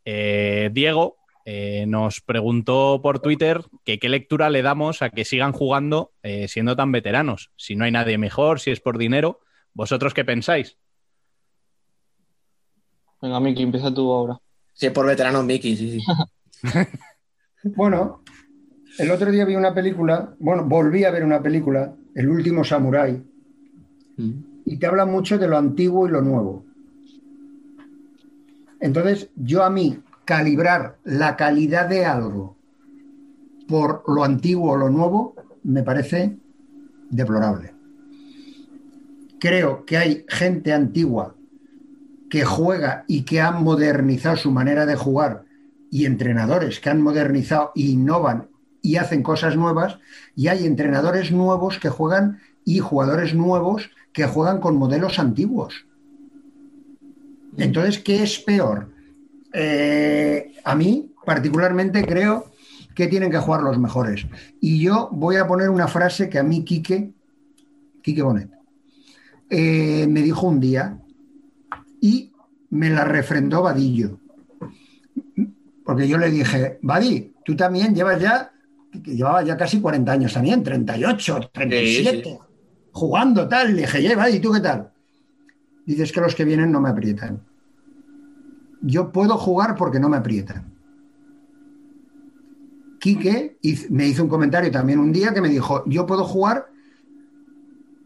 Eh, 0.06 0.70
Diego 0.74 1.18
eh, 1.46 1.86
nos 1.88 2.22
preguntó 2.22 3.02
por 3.02 3.20
Twitter 3.20 3.64
que 3.84 3.98
qué 3.98 4.10
lectura 4.10 4.52
le 4.52 4.62
damos 4.62 5.02
a 5.02 5.10
que 5.10 5.26
sigan 5.26 5.54
jugando 5.54 6.12
siendo 6.48 6.76
tan 6.76 6.92
veteranos. 6.92 7.50
Si 7.56 7.76
no 7.76 7.86
hay 7.86 7.92
nadie 7.92 8.20
mejor, 8.20 8.60
si 8.60 8.70
es 8.70 8.80
por 8.80 9.00
dinero, 9.00 9.40
¿vosotros 9.74 10.14
qué 10.14 10.24
pensáis? 10.24 10.78
Venga, 13.20 13.40
Miki, 13.40 13.64
empieza 13.64 13.92
tú 13.92 14.12
ahora. 14.12 14.38
Sí, 14.74 14.92
por 14.92 15.08
veterano 15.08 15.42
Miki, 15.42 15.76
sí, 15.76 16.00
sí. 16.00 16.06
bueno, 17.64 18.24
el 18.98 19.12
otro 19.12 19.32
día 19.32 19.46
vi 19.46 19.56
una 19.56 19.74
película, 19.74 20.34
bueno, 20.40 20.66
volví 20.66 21.04
a 21.04 21.12
ver 21.12 21.24
una 21.24 21.42
película, 21.42 21.94
El 22.14 22.30
último 22.30 22.64
samurái, 22.64 23.24
y 24.66 24.78
te 24.78 24.86
habla 24.86 25.06
mucho 25.06 25.38
de 25.38 25.48
lo 25.48 25.58
antiguo 25.58 26.08
y 26.08 26.12
lo 26.12 26.22
nuevo. 26.22 26.66
Entonces, 28.80 29.30
yo 29.36 29.64
a 29.64 29.70
mí, 29.70 30.00
calibrar 30.26 30.98
la 31.04 31.36
calidad 31.36 31.88
de 31.88 32.06
algo 32.06 32.58
por 33.68 34.04
lo 34.08 34.24
antiguo 34.24 34.72
o 34.72 34.78
lo 34.78 34.90
nuevo, 34.90 35.36
me 35.64 35.84
parece 35.84 36.38
deplorable. 37.10 37.74
Creo 39.40 39.86
que 39.86 39.98
hay 39.98 40.26
gente 40.28 40.74
antigua 40.74 41.36
que 42.30 42.44
juega 42.46 43.06
y 43.08 43.24
que 43.24 43.42
han 43.42 43.64
modernizado 43.64 44.36
su 44.38 44.52
manera 44.52 44.86
de 44.86 44.96
jugar 44.96 45.46
y 45.90 46.06
entrenadores 46.06 46.80
que 46.80 46.90
han 46.90 47.02
modernizado 47.02 47.72
e 47.76 47.82
innovan 47.82 48.51
y 48.82 48.96
hacen 48.98 49.24
cosas 49.24 49.56
nuevas 49.56 50.00
y 50.36 50.48
hay 50.48 50.66
entrenadores 50.66 51.32
nuevos 51.32 51.80
que 51.80 51.90
juegan 51.90 52.40
y 52.66 52.80
jugadores 52.80 53.34
nuevos 53.34 53.90
que 54.14 54.26
juegan 54.26 54.60
con 54.60 54.78
modelos 54.78 55.20
antiguos. 55.20 55.86
Entonces, 57.58 58.00
¿qué 58.00 58.24
es 58.24 58.40
peor? 58.40 58.90
Eh, 59.54 60.54
a 60.64 60.76
mí, 60.76 61.14
particularmente, 61.26 62.06
creo 62.06 62.52
que 62.96 63.08
tienen 63.08 63.32
que 63.32 63.38
jugar 63.38 63.62
los 63.62 63.78
mejores. 63.78 64.26
Y 64.60 64.82
yo 64.82 65.10
voy 65.12 65.38
a 65.38 65.48
poner 65.48 65.70
una 65.70 65.88
frase 65.88 66.30
que 66.30 66.40
a 66.40 66.44
mí 66.44 66.64
Quique, 66.64 67.12
Quique 68.02 68.22
Bonet, 68.22 68.50
eh, 69.50 70.08
me 70.08 70.22
dijo 70.22 70.48
un 70.48 70.60
día, 70.60 70.98
y 72.00 72.32
me 72.70 72.90
la 72.90 73.06
refrendó 73.06 73.62
Vadillo. 73.62 74.20
Porque 75.86 76.08
yo 76.08 76.18
le 76.18 76.32
dije, 76.32 76.80
Vadi, 76.82 77.34
tú 77.44 77.56
también 77.56 77.94
llevas 77.94 78.22
ya 78.22 78.51
que 78.92 79.16
llevaba 79.16 79.44
ya 79.44 79.58
casi 79.58 79.80
40 79.80 80.12
años 80.12 80.34
también, 80.34 80.64
38, 80.64 81.52
37, 81.54 82.40
jugando 82.92 83.48
tal. 83.48 83.76
Le 83.76 83.82
dije, 83.84 84.02
lleva, 84.02 84.30
¿y 84.30 84.40
tú 84.40 84.52
qué 84.52 84.60
tal? 84.60 84.92
Dices 85.86 86.12
que 86.12 86.22
los 86.22 86.36
que 86.36 86.46
vienen 86.46 86.72
no 86.72 86.82
me 86.82 86.90
aprietan. 86.90 87.42
Yo 88.82 89.12
puedo 89.12 89.38
jugar 89.38 89.76
porque 89.76 90.00
no 90.00 90.10
me 90.10 90.18
aprietan. 90.18 90.74
Quique 93.00 93.58
me 93.90 94.08
hizo 94.08 94.24
un 94.24 94.30
comentario 94.30 94.70
también 94.70 95.00
un 95.00 95.12
día 95.12 95.34
que 95.34 95.42
me 95.42 95.50
dijo, 95.50 95.84
yo 95.88 96.06
puedo 96.06 96.24
jugar 96.24 96.70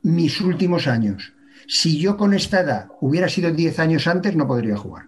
mis 0.03 0.39
últimos 0.39 0.87
años. 0.87 1.33
Si 1.67 1.99
yo 1.99 2.15
con 2.15 2.33
esta 2.33 2.61
edad 2.61 2.87
hubiera 3.01 3.27
sido 3.27 3.51
10 3.51 3.79
años 3.79 4.07
antes, 4.07 4.35
no 4.35 4.47
podría 4.47 4.77
jugar. 4.77 5.07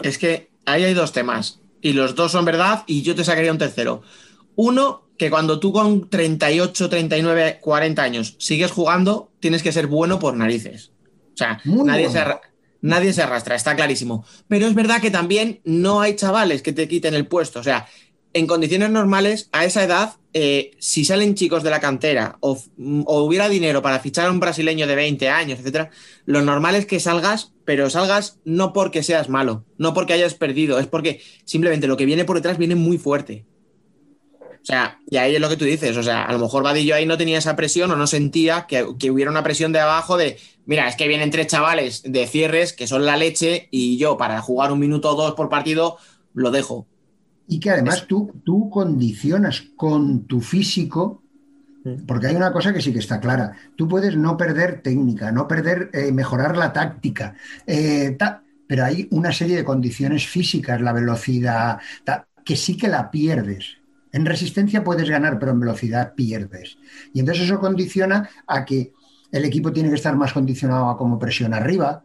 Es 0.00 0.16
que 0.16 0.50
ahí 0.64 0.84
hay 0.84 0.94
dos 0.94 1.12
temas 1.12 1.60
y 1.80 1.92
los 1.92 2.14
dos 2.14 2.32
son 2.32 2.44
verdad 2.44 2.84
y 2.86 3.02
yo 3.02 3.14
te 3.14 3.24
sacaría 3.24 3.52
un 3.52 3.58
tercero. 3.58 4.02
Uno, 4.56 5.08
que 5.16 5.30
cuando 5.30 5.60
tú 5.60 5.72
con 5.72 6.08
38, 6.08 6.88
39, 6.88 7.58
40 7.60 8.02
años 8.02 8.36
sigues 8.38 8.70
jugando, 8.70 9.30
tienes 9.40 9.62
que 9.62 9.72
ser 9.72 9.86
bueno 9.86 10.18
por 10.18 10.34
narices. 10.34 10.92
O 11.34 11.36
sea, 11.36 11.60
nadie 11.64 12.08
se, 12.10 12.24
nadie 12.80 13.12
se 13.12 13.22
arrastra, 13.22 13.54
está 13.54 13.76
clarísimo. 13.76 14.24
Pero 14.48 14.66
es 14.66 14.74
verdad 14.74 15.00
que 15.00 15.10
también 15.10 15.60
no 15.64 16.00
hay 16.00 16.16
chavales 16.16 16.62
que 16.62 16.72
te 16.72 16.88
quiten 16.88 17.14
el 17.14 17.26
puesto. 17.26 17.60
O 17.60 17.62
sea, 17.62 17.88
en 18.38 18.46
condiciones 18.46 18.90
normales, 18.90 19.48
a 19.52 19.64
esa 19.64 19.84
edad, 19.84 20.14
eh, 20.32 20.72
si 20.78 21.04
salen 21.04 21.34
chicos 21.34 21.62
de 21.62 21.70
la 21.70 21.80
cantera 21.80 22.36
o, 22.40 22.58
hubiera 22.76 23.48
dinero 23.48 23.82
para 23.82 24.00
fichar 24.00 24.26
a 24.26 24.30
un 24.30 24.40
brasileño 24.40 24.86
de 24.86 24.94
20 24.94 25.28
años, 25.28 25.58
etcétera, 25.58 25.90
lo 26.26 26.42
normal 26.42 26.74
es 26.74 26.86
que 26.86 27.00
salgas, 27.00 27.52
pero 27.64 27.90
salgas 27.90 28.38
no 28.44 28.72
porque 28.72 29.02
seas 29.02 29.28
malo, 29.28 29.64
no 29.76 29.94
porque 29.94 30.12
hayas 30.12 30.34
perdido, 30.34 30.78
es 30.78 30.86
porque 30.86 31.20
simplemente 31.44 31.86
lo 31.86 31.96
que 31.96 32.06
viene 32.06 32.24
por 32.24 32.36
detrás 32.36 32.58
viene 32.58 32.74
muy 32.74 32.98
fuerte. 32.98 33.46
O 34.60 34.64
sea, 34.64 35.00
y 35.08 35.16
ahí 35.16 35.34
es 35.34 35.40
lo 35.40 35.48
que 35.48 35.56
tú 35.56 35.64
dices, 35.64 35.96
o 35.96 36.02
sea, 36.02 36.24
a 36.24 36.32
lo 36.32 36.38
mejor 36.38 36.62
Vadillo 36.62 36.94
ahí 36.94 37.06
no 37.06 37.16
tenía 37.16 37.38
esa 37.38 37.56
presión 37.56 37.90
o 37.90 37.96
no 37.96 38.06
sentía 38.06 38.66
que 38.68 39.10
hubiera 39.10 39.30
una 39.30 39.42
presión 39.42 39.72
de 39.72 39.80
abajo 39.80 40.16
de, 40.16 40.36
mira, 40.66 40.88
es 40.88 40.96
que 40.96 41.08
vienen 41.08 41.30
tres 41.30 41.46
chavales 41.46 42.02
de 42.04 42.26
cierres 42.26 42.74
que 42.74 42.86
son 42.86 43.06
la 43.06 43.16
leche 43.16 43.68
y 43.70 43.96
yo 43.96 44.18
para 44.18 44.42
jugar 44.42 44.70
un 44.72 44.78
minuto 44.78 45.10
o 45.10 45.14
dos 45.14 45.34
por 45.34 45.48
partido 45.48 45.96
lo 46.34 46.50
dejo. 46.50 46.86
Y 47.48 47.58
que 47.58 47.70
además 47.70 48.06
tú, 48.06 48.40
tú 48.44 48.68
condicionas 48.68 49.62
con 49.74 50.26
tu 50.26 50.40
físico, 50.40 51.22
porque 52.06 52.26
hay 52.26 52.36
una 52.36 52.52
cosa 52.52 52.72
que 52.72 52.82
sí 52.82 52.92
que 52.92 52.98
está 52.98 53.20
clara. 53.20 53.52
Tú 53.74 53.88
puedes 53.88 54.16
no 54.16 54.36
perder 54.36 54.82
técnica, 54.82 55.32
no 55.32 55.48
perder, 55.48 55.90
eh, 55.92 56.12
mejorar 56.12 56.56
la 56.56 56.72
táctica, 56.72 57.34
eh, 57.66 58.16
pero 58.66 58.84
hay 58.84 59.08
una 59.10 59.32
serie 59.32 59.56
de 59.56 59.64
condiciones 59.64 60.26
físicas, 60.26 60.80
la 60.80 60.92
velocidad, 60.92 61.78
que 62.44 62.56
sí 62.56 62.76
que 62.76 62.88
la 62.88 63.10
pierdes. 63.10 63.78
En 64.12 64.26
resistencia 64.26 64.84
puedes 64.84 65.08
ganar, 65.08 65.38
pero 65.38 65.52
en 65.52 65.60
velocidad 65.60 66.14
pierdes. 66.14 66.78
Y 67.14 67.20
entonces 67.20 67.44
eso 67.44 67.60
condiciona 67.60 68.28
a 68.46 68.64
que 68.64 68.92
el 69.32 69.44
equipo 69.44 69.72
tiene 69.72 69.88
que 69.88 69.94
estar 69.94 70.16
más 70.16 70.32
condicionado 70.32 70.88
a 70.88 70.96
cómo 70.96 71.18
presiona 71.18 71.58
arriba, 71.58 72.04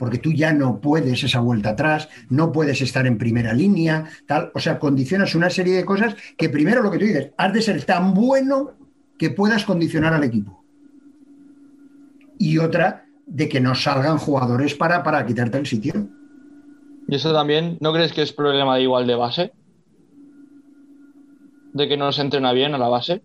porque 0.00 0.16
tú 0.16 0.32
ya 0.32 0.54
no 0.54 0.80
puedes 0.80 1.22
esa 1.22 1.40
vuelta 1.40 1.70
atrás, 1.70 2.08
no 2.30 2.52
puedes 2.52 2.80
estar 2.80 3.06
en 3.06 3.18
primera 3.18 3.52
línea, 3.52 4.06
tal. 4.24 4.50
O 4.54 4.58
sea, 4.58 4.78
condicionas 4.78 5.34
una 5.34 5.50
serie 5.50 5.76
de 5.76 5.84
cosas 5.84 6.16
que 6.38 6.48
primero 6.48 6.82
lo 6.82 6.90
que 6.90 6.98
tú 6.98 7.04
dices, 7.04 7.32
has 7.36 7.52
de 7.52 7.60
ser 7.60 7.84
tan 7.84 8.14
bueno 8.14 8.72
que 9.18 9.28
puedas 9.28 9.62
condicionar 9.66 10.14
al 10.14 10.24
equipo. 10.24 10.64
Y 12.38 12.56
otra, 12.56 13.04
de 13.26 13.46
que 13.50 13.60
no 13.60 13.74
salgan 13.74 14.16
jugadores 14.16 14.74
para, 14.74 15.02
para 15.02 15.26
quitarte 15.26 15.58
el 15.58 15.66
sitio. 15.66 16.08
¿Y 17.06 17.14
eso 17.14 17.34
también 17.34 17.76
no 17.82 17.92
crees 17.92 18.14
que 18.14 18.22
es 18.22 18.32
problema 18.32 18.76
de 18.76 18.82
igual 18.82 19.06
de 19.06 19.14
base? 19.16 19.52
¿De 21.74 21.88
que 21.88 21.98
no 21.98 22.10
se 22.12 22.22
entrena 22.22 22.54
bien 22.54 22.74
a 22.74 22.78
la 22.78 22.88
base? 22.88 23.22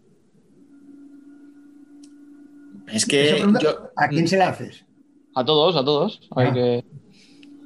Es 2.88 3.06
que. 3.06 3.42
¿A 3.96 4.10
quién 4.10 4.28
se 4.28 4.36
la 4.36 4.50
haces? 4.50 4.86
A 5.36 5.44
todos, 5.44 5.76
a 5.76 5.84
todos. 5.84 6.22
A 6.34 6.54
qué, 6.54 6.84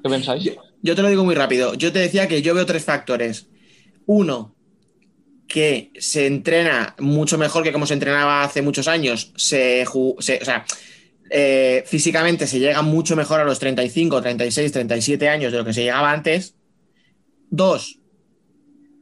pensáis. 0.01 0.51
Yo, 0.81 0.95
te 0.95 1.01
lo 1.03 1.09
digo 1.09 1.23
muy 1.23 1.35
rápido. 1.35 1.75
Yo 1.75 1.93
te 1.93 1.99
decía 1.99 2.27
que 2.27 2.41
yo 2.41 2.55
veo 2.55 2.65
tres 2.65 2.83
factores. 2.83 3.47
Uno, 4.07 4.55
que 5.47 5.91
se 5.99 6.25
entrena 6.25 6.95
mucho 6.97 7.37
mejor 7.37 7.63
que 7.63 7.71
como 7.71 7.85
se 7.85 7.93
entrenaba 7.93 8.43
hace 8.43 8.63
muchos 8.63 8.87
años. 8.87 9.31
Se, 9.35 9.85
o 9.87 10.19
sea, 10.19 10.65
eh, 11.29 11.83
físicamente 11.85 12.47
se 12.47 12.59
llega 12.59 12.81
mucho 12.81 13.15
mejor 13.15 13.39
a 13.39 13.43
los 13.43 13.59
35, 13.59 14.19
36, 14.19 14.71
37 14.71 15.29
años 15.29 15.51
de 15.51 15.59
lo 15.59 15.65
que 15.65 15.73
se 15.73 15.83
llegaba 15.83 16.11
antes. 16.11 16.55
Dos, 17.51 17.99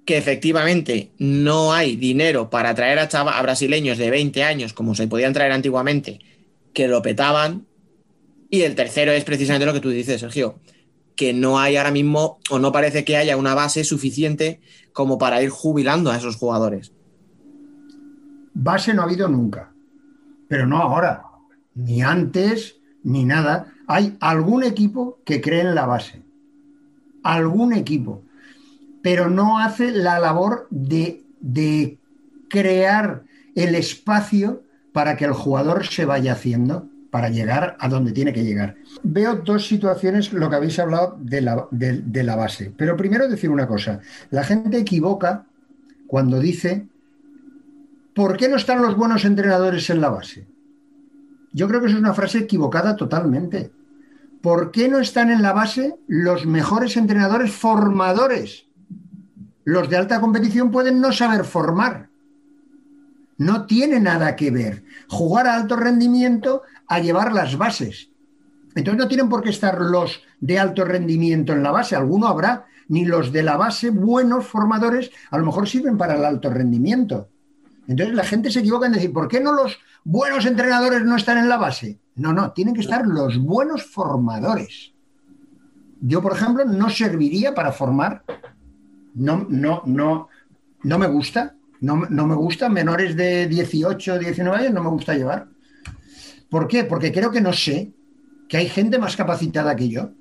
que 0.05 0.17
efectivamente 0.17 1.11
no 1.19 1.71
hay 1.71 1.95
dinero 1.95 2.49
para 2.49 2.75
traer 2.75 2.99
a, 2.99 3.03
a 3.03 3.41
brasileños 3.41 3.97
de 3.97 4.09
20 4.09 4.43
años 4.43 4.73
como 4.73 4.93
se 4.93 5.07
podían 5.07 5.31
traer 5.31 5.53
antiguamente, 5.53 6.19
que 6.73 6.89
lo 6.89 7.01
petaban 7.01 7.65
y 8.49 8.61
el 8.61 8.75
tercero 8.75 9.11
es 9.11 9.23
precisamente 9.23 9.65
lo 9.65 9.73
que 9.73 9.79
tú 9.79 9.89
dices, 9.89 10.21
Sergio, 10.21 10.59
que 11.15 11.33
no 11.33 11.59
hay 11.59 11.75
ahora 11.77 11.91
mismo 11.91 12.39
o 12.49 12.59
no 12.59 12.71
parece 12.71 13.03
que 13.03 13.17
haya 13.17 13.37
una 13.37 13.55
base 13.55 13.83
suficiente 13.83 14.61
como 14.93 15.17
para 15.17 15.41
ir 15.41 15.49
jubilando 15.49 16.11
a 16.11 16.17
esos 16.17 16.35
jugadores. 16.35 16.93
Base 18.53 18.93
no 18.93 19.01
ha 19.01 19.05
habido 19.05 19.27
nunca, 19.27 19.71
pero 20.47 20.65
no 20.65 20.77
ahora, 20.77 21.23
ni 21.75 22.01
antes, 22.01 22.77
ni 23.03 23.25
nada. 23.25 23.73
Hay 23.87 24.17
algún 24.19 24.63
equipo 24.63 25.19
que 25.25 25.41
cree 25.41 25.61
en 25.61 25.75
la 25.75 25.85
base, 25.85 26.23
algún 27.23 27.73
equipo, 27.73 28.23
pero 29.01 29.29
no 29.29 29.59
hace 29.59 29.91
la 29.91 30.19
labor 30.19 30.67
de, 30.69 31.23
de 31.39 31.99
crear 32.49 33.23
el 33.55 33.75
espacio 33.75 34.63
para 34.93 35.17
que 35.17 35.25
el 35.25 35.33
jugador 35.33 35.85
se 35.85 36.05
vaya 36.05 36.33
haciendo 36.33 36.89
para 37.11 37.29
llegar 37.29 37.77
a 37.79 37.87
donde 37.87 38.11
tiene 38.11 38.33
que 38.33 38.43
llegar. 38.43 38.75
Veo 39.03 39.35
dos 39.35 39.67
situaciones, 39.67 40.33
lo 40.33 40.49
que 40.49 40.55
habéis 40.55 40.79
hablado 40.79 41.17
de 41.19 41.41
la, 41.41 41.67
de, 41.71 42.23
la 42.23 42.35
base. 42.35 42.73
Pero 42.75 42.97
primero 42.97 43.27
decir 43.27 43.49
una 43.49 43.67
cosa, 43.67 44.01
la 44.29 44.43
gente 44.43 44.77
equivoca 44.77 45.45
cuando 46.07 46.39
dice, 46.39 46.87
¿por 48.13 48.37
qué 48.37 48.49
no 48.49 48.57
están 48.57 48.81
los 48.81 48.95
buenos 48.95 49.25
entrenadores 49.25 49.89
en 49.89 50.01
la 50.01 50.09
base? 50.09 50.47
Yo 51.53 51.67
creo 51.67 51.81
que 51.81 51.87
es 51.87 51.95
una 51.95 52.13
frase 52.13 52.39
equivocada 52.39 52.95
totalmente. 52.95 53.71
¿Por 54.41 54.71
qué 54.71 54.87
no 54.87 54.99
están 54.99 55.31
en 55.31 55.41
la 55.41 55.53
base 55.53 55.95
los 56.07 56.45
mejores 56.45 56.97
entrenadores 56.97 57.51
formadores? 57.51 58.65
Los 59.63 59.89
de 59.89 59.97
alta 59.97 60.21
competición 60.21 60.71
pueden 60.71 61.01
no 61.01 61.11
saber 61.11 61.43
formar. 61.43 62.09
No 63.37 63.65
tiene 63.65 63.99
nada 63.99 64.35
que 64.35 64.51
ver. 64.51 64.83
Jugar 65.07 65.47
a 65.47 65.55
alto 65.55 65.75
rendimiento 65.75 66.63
a 66.87 66.99
llevar 66.99 67.33
las 67.33 67.57
bases. 67.57 68.09
Entonces 68.75 68.99
no 68.99 69.07
tienen 69.07 69.29
por 69.29 69.43
qué 69.43 69.49
estar 69.49 69.79
los 69.81 70.21
de 70.39 70.59
alto 70.59 70.85
rendimiento 70.85 71.53
en 71.53 71.63
la 71.63 71.71
base, 71.71 71.95
alguno 71.95 72.27
habrá, 72.27 72.67
ni 72.87 73.05
los 73.05 73.31
de 73.31 73.43
la 73.43 73.57
base, 73.57 73.89
buenos 73.89 74.45
formadores, 74.45 75.11
a 75.31 75.37
lo 75.37 75.45
mejor 75.45 75.67
sirven 75.67 75.97
para 75.97 76.15
el 76.15 76.23
alto 76.23 76.49
rendimiento. 76.49 77.29
Entonces 77.87 78.15
la 78.15 78.23
gente 78.23 78.51
se 78.51 78.59
equivoca 78.59 78.85
en 78.85 78.93
decir, 78.93 79.11
¿por 79.11 79.27
qué 79.27 79.39
no 79.39 79.53
los 79.53 79.79
buenos 80.03 80.45
entrenadores 80.45 81.03
no 81.03 81.15
están 81.15 81.37
en 81.37 81.49
la 81.49 81.57
base? 81.57 81.99
No, 82.15 82.33
no, 82.33 82.51
tienen 82.51 82.73
que 82.73 82.81
estar 82.81 83.05
los 83.05 83.37
buenos 83.37 83.83
formadores. 83.83 84.93
Yo, 86.01 86.21
por 86.21 86.33
ejemplo, 86.33 86.65
no 86.65 86.89
serviría 86.89 87.55
para 87.55 87.71
formar, 87.71 88.23
no, 89.15 89.45
no, 89.49 89.81
no, 89.85 90.27
no 90.83 90.99
me 90.99 91.07
gusta, 91.07 91.55
no, 91.81 92.05
no 92.09 92.27
me 92.27 92.35
gusta, 92.35 92.69
menores 92.69 93.15
de 93.15 93.47
18, 93.47 94.19
19 94.19 94.57
años 94.57 94.73
no 94.73 94.83
me 94.83 94.89
gusta 94.89 95.15
llevar. 95.15 95.47
¿Por 96.49 96.67
qué? 96.67 96.83
Porque 96.83 97.11
creo 97.11 97.31
que 97.31 97.41
no 97.41 97.53
sé 97.53 97.91
que 98.47 98.57
hay 98.57 98.69
gente 98.69 98.97
más 98.97 99.15
capacitada 99.15 99.75
que 99.75 99.89
yo. 99.89 100.11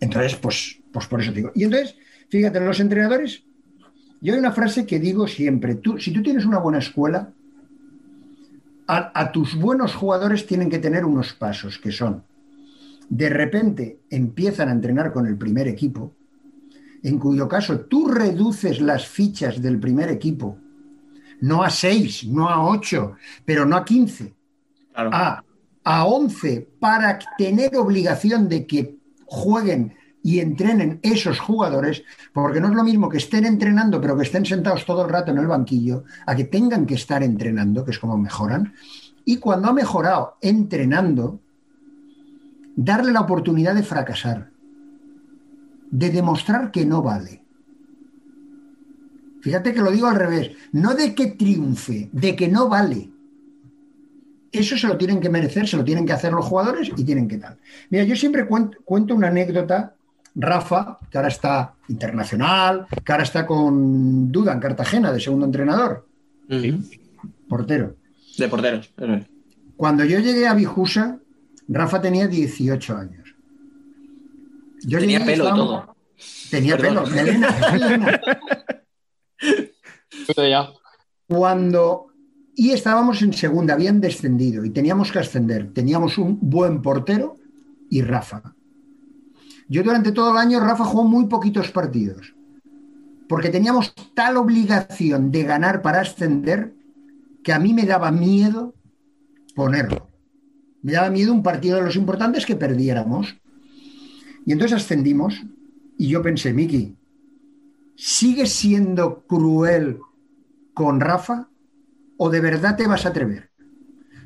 Entonces, 0.00 0.36
pues, 0.36 0.80
pues 0.92 1.06
por 1.06 1.20
eso 1.20 1.32
digo. 1.32 1.52
Y 1.54 1.64
entonces, 1.64 1.96
fíjate, 2.28 2.60
los 2.60 2.80
entrenadores, 2.80 3.44
yo 4.20 4.32
hay 4.32 4.38
una 4.38 4.52
frase 4.52 4.86
que 4.86 4.98
digo 4.98 5.28
siempre, 5.28 5.76
tú, 5.76 5.98
si 5.98 6.12
tú 6.12 6.22
tienes 6.22 6.44
una 6.44 6.58
buena 6.58 6.78
escuela, 6.78 7.32
a 8.88 9.32
tus 9.32 9.54
buenos 9.54 9.94
jugadores 9.94 10.46
tienen 10.46 10.68
que 10.68 10.78
tener 10.78 11.06
unos 11.06 11.32
pasos 11.32 11.78
que 11.78 11.90
son, 11.90 12.24
de 13.08 13.30
repente 13.30 14.00
empiezan 14.10 14.68
a 14.68 14.72
entrenar 14.72 15.12
con 15.12 15.26
el 15.26 15.38
primer 15.38 15.66
equipo, 15.66 16.14
en 17.02 17.18
cuyo 17.18 17.48
caso 17.48 17.80
tú 17.80 18.08
reduces 18.08 18.80
las 18.80 19.06
fichas 19.06 19.60
del 19.60 19.78
primer 19.80 20.08
equipo, 20.10 20.58
no 21.40 21.62
a 21.62 21.70
seis, 21.70 22.24
no 22.24 22.48
a 22.48 22.64
ocho, 22.64 23.16
pero 23.44 23.66
no 23.66 23.76
a 23.76 23.84
quince, 23.84 24.34
a, 24.94 25.42
a 25.84 26.04
11 26.06 26.68
para 26.78 27.18
tener 27.36 27.76
obligación 27.76 28.48
de 28.48 28.66
que 28.66 28.96
jueguen 29.26 29.94
y 30.22 30.38
entrenen 30.38 31.00
esos 31.02 31.40
jugadores, 31.40 32.04
porque 32.32 32.60
no 32.60 32.68
es 32.68 32.74
lo 32.74 32.84
mismo 32.84 33.08
que 33.08 33.18
estén 33.18 33.44
entrenando, 33.44 34.00
pero 34.00 34.16
que 34.16 34.22
estén 34.22 34.46
sentados 34.46 34.86
todo 34.86 35.04
el 35.04 35.10
rato 35.10 35.32
en 35.32 35.38
el 35.38 35.48
banquillo, 35.48 36.04
a 36.26 36.36
que 36.36 36.44
tengan 36.44 36.86
que 36.86 36.94
estar 36.94 37.24
entrenando, 37.24 37.84
que 37.84 37.90
es 37.90 37.98
como 37.98 38.16
mejoran. 38.16 38.72
Y 39.24 39.38
cuando 39.38 39.68
ha 39.68 39.72
mejorado 39.72 40.36
entrenando, 40.40 41.40
darle 42.76 43.12
la 43.12 43.22
oportunidad 43.22 43.74
de 43.74 43.82
fracasar, 43.82 44.51
de 45.92 46.10
demostrar 46.10 46.72
que 46.72 46.84
no 46.84 47.02
vale. 47.02 47.44
Fíjate 49.42 49.74
que 49.74 49.80
lo 49.80 49.90
digo 49.90 50.06
al 50.06 50.16
revés. 50.16 50.52
No 50.72 50.94
de 50.94 51.14
que 51.14 51.26
triunfe, 51.28 52.08
de 52.12 52.34
que 52.34 52.48
no 52.48 52.68
vale. 52.68 53.10
Eso 54.50 54.76
se 54.76 54.88
lo 54.88 54.96
tienen 54.96 55.20
que 55.20 55.28
merecer, 55.28 55.68
se 55.68 55.76
lo 55.76 55.84
tienen 55.84 56.06
que 56.06 56.12
hacer 56.12 56.32
los 56.32 56.44
jugadores 56.44 56.90
y 56.96 57.04
tienen 57.04 57.28
que 57.28 57.38
tal. 57.38 57.58
Mira, 57.90 58.04
yo 58.04 58.16
siempre 58.16 58.46
cuento, 58.46 58.78
cuento 58.84 59.14
una 59.14 59.28
anécdota. 59.28 59.94
Rafa, 60.34 60.98
que 61.10 61.18
ahora 61.18 61.28
está 61.28 61.74
internacional, 61.88 62.86
que 63.04 63.12
ahora 63.12 63.24
está 63.24 63.46
con 63.46 64.32
Duda 64.32 64.54
en 64.54 64.60
Cartagena 64.60 65.12
de 65.12 65.20
segundo 65.20 65.44
entrenador, 65.44 66.06
portero. 67.48 67.96
De 68.38 68.48
porteros. 68.48 68.90
Cuando 69.76 70.06
yo 70.06 70.20
llegué 70.20 70.48
a 70.48 70.54
Bijusa, 70.54 71.18
Rafa 71.68 72.00
tenía 72.00 72.28
18 72.28 72.96
años. 72.96 73.21
Yo 74.84 74.98
Tenía 74.98 75.24
pelo 75.24 75.48
y 75.48 75.54
todo. 75.54 75.96
Tenía 76.50 76.76
Perdón. 76.76 77.04
pelo, 77.04 77.16
melena, 77.16 77.56
melena. 77.72 78.20
Pero 80.26 80.48
ya. 80.48 80.68
Cuando 81.28 82.12
y 82.54 82.70
estábamos 82.70 83.22
en 83.22 83.32
segunda, 83.32 83.74
habían 83.74 84.00
descendido 84.00 84.64
y 84.64 84.70
teníamos 84.70 85.10
que 85.10 85.18
ascender. 85.18 85.72
Teníamos 85.72 86.18
un 86.18 86.38
buen 86.40 86.82
portero 86.82 87.36
y 87.88 88.02
Rafa. 88.02 88.54
Yo 89.68 89.82
durante 89.82 90.12
todo 90.12 90.32
el 90.32 90.36
año 90.36 90.60
Rafa 90.60 90.84
jugó 90.84 91.04
muy 91.04 91.26
poquitos 91.26 91.70
partidos. 91.70 92.34
Porque 93.28 93.48
teníamos 93.48 93.94
tal 94.14 94.36
obligación 94.36 95.30
de 95.30 95.44
ganar 95.44 95.80
para 95.80 96.00
ascender 96.00 96.74
que 97.42 97.52
a 97.52 97.58
mí 97.58 97.72
me 97.72 97.86
daba 97.86 98.10
miedo 98.10 98.74
ponerlo. 99.54 100.10
Me 100.82 100.92
daba 100.92 101.08
miedo 101.08 101.32
un 101.32 101.42
partido 101.42 101.76
de 101.76 101.84
los 101.84 101.96
importantes 101.96 102.44
que 102.44 102.56
perdiéramos. 102.56 103.40
Y 104.44 104.52
entonces 104.52 104.76
ascendimos 104.76 105.42
y 105.96 106.08
yo 106.08 106.22
pensé, 106.22 106.52
Miki, 106.52 106.96
¿sigues 107.96 108.52
siendo 108.52 109.24
cruel 109.26 109.98
con 110.74 111.00
Rafa 111.00 111.48
o 112.16 112.30
de 112.30 112.40
verdad 112.40 112.76
te 112.76 112.86
vas 112.86 113.06
a 113.06 113.10
atrever? 113.10 113.50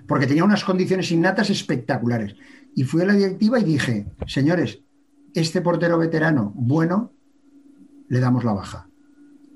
Porque 0.07 0.27
tenía 0.27 0.45
unas 0.45 0.65
condiciones 0.65 1.11
innatas 1.11 1.51
espectaculares. 1.51 2.37
Y 2.75 2.85
fui 2.85 3.03
a 3.03 3.07
la 3.07 3.15
directiva 3.15 3.59
y 3.59 3.65
dije, 3.65 4.07
señores, 4.27 4.81
este 5.35 5.61
portero 5.61 5.99
veterano 5.99 6.53
bueno, 6.55 7.13
le 8.09 8.21
damos 8.21 8.45
la 8.45 8.53
baja. 8.53 8.89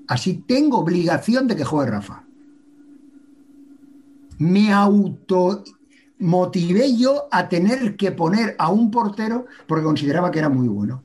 Así 0.07 0.43
tengo 0.45 0.79
obligación 0.79 1.47
de 1.47 1.55
que 1.55 1.63
juegue 1.63 1.91
Rafa. 1.91 2.25
Me 4.39 4.73
auto 4.73 5.63
motivé 6.21 6.95
yo 6.95 7.27
a 7.31 7.49
tener 7.49 7.97
que 7.97 8.11
poner 8.11 8.55
a 8.57 8.69
un 8.69 8.89
portero 8.89 9.45
porque 9.67 9.83
consideraba 9.83 10.31
que 10.31 10.39
era 10.39 10.49
muy 10.49 10.67
bueno. 10.67 11.03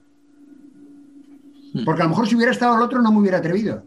Porque 1.85 2.03
a 2.03 2.05
lo 2.05 2.11
mejor 2.11 2.27
si 2.29 2.37
hubiera 2.37 2.53
estado 2.53 2.77
el 2.77 2.83
otro 2.83 3.03
no 3.03 3.11
me 3.13 3.19
hubiera 3.19 3.39
atrevido. 3.39 3.85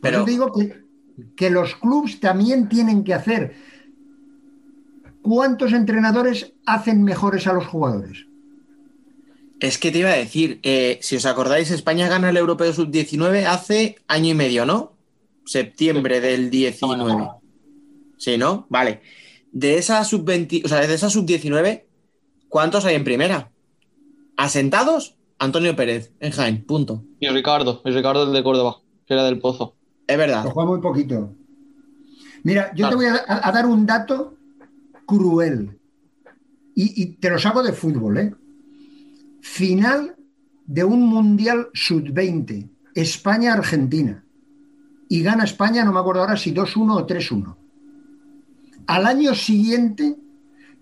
Pero 0.00 0.24
te 0.24 0.30
digo 0.30 0.52
que, 0.52 0.84
que 1.36 1.50
los 1.50 1.74
clubs 1.74 2.20
también 2.20 2.68
tienen 2.68 3.04
que 3.04 3.14
hacer. 3.14 3.54
¿Cuántos 5.22 5.72
entrenadores 5.72 6.52
hacen 6.66 7.02
mejores 7.02 7.46
a 7.46 7.52
los 7.52 7.66
jugadores? 7.66 8.26
es 9.60 9.78
que 9.78 9.90
te 9.90 10.00
iba 10.00 10.10
a 10.10 10.16
decir, 10.16 10.60
eh, 10.62 10.98
si 11.00 11.16
os 11.16 11.24
acordáis, 11.24 11.70
España 11.70 12.08
gana 12.08 12.28
el 12.28 12.36
Europeo 12.36 12.72
Sub-19 12.72 13.46
hace 13.46 13.96
año 14.08 14.30
y 14.30 14.34
medio, 14.34 14.66
¿no? 14.66 14.92
Septiembre 15.46 16.20
del 16.20 16.50
19. 16.50 17.28
Sí, 18.16 18.38
¿no? 18.38 18.66
Vale. 18.68 19.02
De 19.52 19.78
esa 19.78 20.02
sub-20, 20.04 20.64
o 20.64 20.68
sea, 20.68 20.86
de 20.86 20.94
esa 20.94 21.10
sub-19, 21.10 21.84
¿cuántos 22.48 22.84
hay 22.84 22.94
en 22.94 23.04
primera? 23.04 23.50
¿Asentados? 24.36 25.16
Antonio 25.38 25.76
Pérez, 25.76 26.12
en 26.20 26.32
Jaén, 26.32 26.64
punto. 26.64 27.04
Y 27.20 27.28
Ricardo, 27.28 27.82
y 27.84 27.90
Ricardo 27.90 28.24
el 28.24 28.32
de 28.32 28.42
Córdoba, 28.42 28.80
que 29.06 29.14
era 29.14 29.24
del 29.24 29.38
Pozo. 29.38 29.74
Es 30.06 30.16
verdad. 30.16 30.44
Lo 30.44 30.50
juega 30.50 30.70
muy 30.70 30.80
poquito. 30.80 31.34
Mira, 32.42 32.72
yo 32.74 32.88
te 32.88 32.94
voy 32.94 33.06
a, 33.06 33.24
a 33.26 33.52
dar 33.52 33.66
un 33.66 33.86
dato 33.86 34.36
cruel. 35.06 35.78
Y, 36.74 37.02
y 37.02 37.06
te 37.16 37.30
lo 37.30 37.38
saco 37.38 37.62
de 37.62 37.72
fútbol, 37.72 38.18
¿eh? 38.18 38.34
Final 39.40 40.16
de 40.66 40.84
un 40.84 41.06
Mundial 41.06 41.68
Sub-20, 41.72 42.68
España-Argentina. 42.94 44.24
Y 45.08 45.22
gana 45.22 45.44
España, 45.44 45.84
no 45.84 45.92
me 45.92 46.00
acuerdo 46.00 46.22
ahora 46.22 46.36
si 46.36 46.52
2-1 46.52 46.96
o 46.96 47.06
3-1. 47.06 47.56
Al 48.86 49.06
año 49.06 49.34
siguiente, 49.34 50.16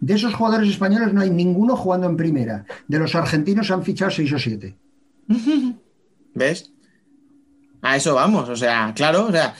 de 0.00 0.14
esos 0.14 0.34
jugadores 0.34 0.68
españoles 0.68 1.12
no 1.12 1.20
hay 1.20 1.30
ninguno 1.30 1.76
jugando 1.76 2.08
en 2.08 2.16
primera. 2.16 2.64
De 2.88 2.98
los 2.98 3.14
argentinos 3.14 3.70
han 3.70 3.84
fichado 3.84 4.10
6 4.10 4.32
o 4.32 4.38
7. 4.38 4.76
¿Ves? 6.34 6.72
A 7.82 7.96
eso 7.96 8.14
vamos, 8.14 8.48
o 8.48 8.56
sea, 8.56 8.92
claro, 8.94 9.26
o 9.26 9.32
sea, 9.32 9.54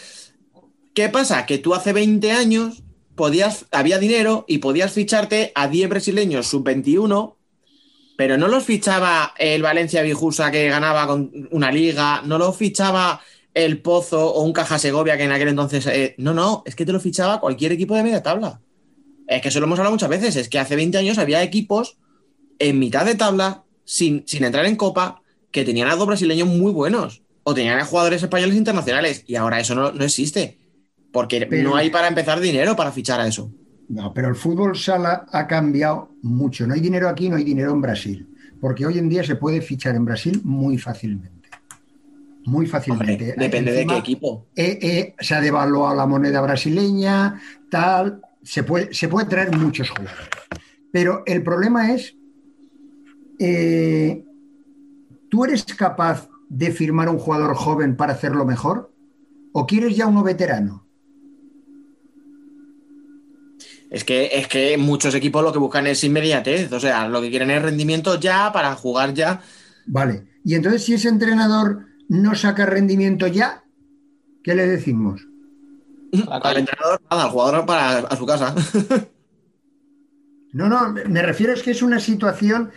¿qué 0.95 1.09
pasa? 1.09 1.45
Que 1.45 1.59
tú 1.59 1.75
hace 1.75 1.93
20 1.93 2.31
años 2.31 2.85
podías, 3.17 3.67
había 3.73 3.99
dinero 3.99 4.45
y 4.47 4.59
podías 4.59 4.93
ficharte 4.93 5.53
a 5.55 5.69
10 5.69 5.89
brasileños 5.89 6.47
sub-21, 6.47 7.37
pero 8.17 8.39
no 8.39 8.47
los 8.49 8.65
fichaba 8.65 9.35
el 9.39 9.63
Valencia 9.63 10.03
Vijusa 10.03 10.51
que 10.51 10.69
ganaba 10.69 11.07
con 11.07 11.49
una 11.51 11.73
liga, 11.73 12.23
no 12.25 12.39
los 12.39 12.57
fichaba 12.57 13.21
el 13.55 13.81
Pozo 13.83 14.33
o 14.33 14.43
un 14.43 14.53
Caja 14.53 14.79
Segovia 14.79 15.17
que 15.17 15.25
en 15.25 15.33
aquel 15.33 15.49
entonces... 15.49 15.87
eh, 15.87 16.15
no, 16.19 16.33
no, 16.35 16.63
es 16.67 16.75
que 16.75 16.87
te 16.87 16.93
lo 16.93 17.01
fichaba 17.01 17.41
cualquier 17.41 17.73
equipo 17.73 17.95
de 17.95 18.03
media 18.03 18.23
tabla. 18.23 18.61
Es 19.27 19.41
que 19.43 19.49
eso 19.49 19.61
lo 19.61 19.67
hemos 19.67 19.79
hablado 19.79 19.95
muchas 19.95 20.09
veces, 20.09 20.37
es 20.37 20.49
que 20.49 20.59
hace 20.59 20.77
20 20.77 20.99
años 20.99 21.19
había 21.19 21.43
equipos 21.43 21.99
en 22.59 22.79
mitad 22.79 23.05
de 23.05 23.15
tabla, 23.15 23.65
sin, 23.85 24.25
sin 24.27 24.45
entrar 24.45 24.65
en 24.67 24.77
copa, 24.77 25.21
que 25.51 25.65
tenían 25.65 25.89
a 25.89 25.97
dos 25.97 26.07
brasileños 26.07 26.49
muy 26.49 26.73
buenos 26.73 27.23
o 27.45 27.55
tenían 27.55 27.79
a 27.79 27.85
jugadores 27.85 28.23
españoles 28.23 28.57
internacionales 28.57 29.25
y 29.27 29.35
ahora 29.37 29.61
eso 29.61 29.75
no, 29.75 29.93
no 29.93 30.05
existe 30.05 30.59
porque 31.13 31.47
Pero- 31.47 31.71
no 31.71 31.77
hay 31.77 31.91
para 31.91 32.09
empezar 32.09 32.41
dinero 32.41 32.75
para 32.75 32.91
fichar 32.91 33.21
a 33.21 33.27
eso. 33.27 33.53
No, 33.89 34.15
pero 34.15 34.29
el 34.29 34.35
fútbol 34.35 34.77
sala 34.79 35.27
ha 35.31 35.47
cambiado 35.47 36.09
mucho. 36.23 36.67
No 36.67 36.73
hay 36.73 36.81
dinero 36.81 37.09
aquí, 37.09 37.29
no 37.29 37.37
hay 37.37 37.45
dinero 37.45 37.73
en 37.73 37.83
Brasil. 37.83 38.27
Porque 38.61 38.87
hoy 38.87 38.97
en 38.99 39.09
día 39.11 39.23
se 39.23 39.37
puede 39.37 39.61
fichar 39.61 39.95
en 39.95 40.07
Brasil 40.07 40.41
muy 40.45 40.79
fácilmente. 40.79 41.42
Muy 42.45 42.67
fácilmente. 42.67 43.31
Hombre, 43.31 43.35
depende 43.37 43.73
de 43.73 43.87
qué 43.87 43.97
equipo. 43.97 44.49
eh, 44.57 44.79
eh, 44.83 45.15
se 45.21 45.35
ha 45.35 45.41
devaluado 45.41 45.95
la 45.95 46.07
moneda 46.07 46.41
brasileña, 46.41 47.41
tal. 47.71 48.21
Se 48.43 48.65
puede, 48.65 48.93
se 48.93 49.09
puede 49.09 49.27
traer 49.27 49.57
muchos 49.57 49.91
jugadores. 49.91 50.29
Pero 50.91 51.23
el 51.27 51.43
problema 51.43 51.93
es, 51.93 52.17
eh, 53.39 54.25
¿tú 55.31 55.45
eres 55.45 55.65
capaz 55.65 56.29
de 56.49 56.71
firmar 56.71 57.09
un 57.09 57.19
jugador 57.19 57.55
joven 57.55 57.97
para 57.97 58.13
hacerlo 58.13 58.45
mejor? 58.45 58.93
¿O 59.53 59.67
quieres 59.67 59.97
ya 59.97 60.07
uno 60.07 60.23
veterano? 60.23 60.87
Es 63.91 64.05
que, 64.05 64.31
es 64.33 64.49
que 64.49 64.77
muchos 64.79 65.15
equipos 65.15 65.45
lo 65.45 65.53
que 65.53 65.59
buscan 65.59 65.87
es 65.87 66.03
inmediatez, 66.03 66.73
o 66.73 66.81
sea, 66.81 67.09
lo 67.09 67.21
que 67.21 67.29
quieren 67.29 67.51
es 67.51 67.63
rendimiento 67.63 68.19
ya 68.19 68.51
para 68.51 68.75
jugar 68.75 69.13
ya. 69.13 69.43
Vale. 69.87 70.25
Y 70.45 70.55
entonces, 70.55 70.85
si 70.85 70.95
ese 70.95 71.09
entrenador 71.09 71.92
no 72.13 72.35
saca 72.35 72.67
rendimiento 72.67 73.27
ya, 73.27 73.65
¿qué 74.45 74.55
le 74.55 74.67
decimos? 74.67 75.27
Al 76.29 76.59
entrenador, 76.59 77.01
nada, 77.11 77.25
al 77.25 77.31
jugador 77.31 77.65
para 77.65 77.99
a 78.01 78.17
su 78.17 78.27
casa. 78.27 78.55
No, 80.55 80.69
no, 80.69 80.93
me 80.93 81.23
refiero 81.23 81.55
es 81.55 81.63
que 81.63 81.71
es 81.71 81.81
una 81.81 81.99
situación. 81.99 82.73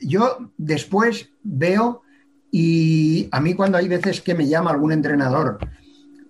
Yo 0.00 0.50
después 0.56 1.28
veo, 1.42 2.00
y 2.50 3.28
a 3.30 3.38
mí 3.42 3.52
cuando 3.52 3.76
hay 3.76 3.86
veces 3.86 4.22
que 4.22 4.34
me 4.34 4.48
llama 4.48 4.70
algún 4.70 4.92
entrenador, 4.92 5.58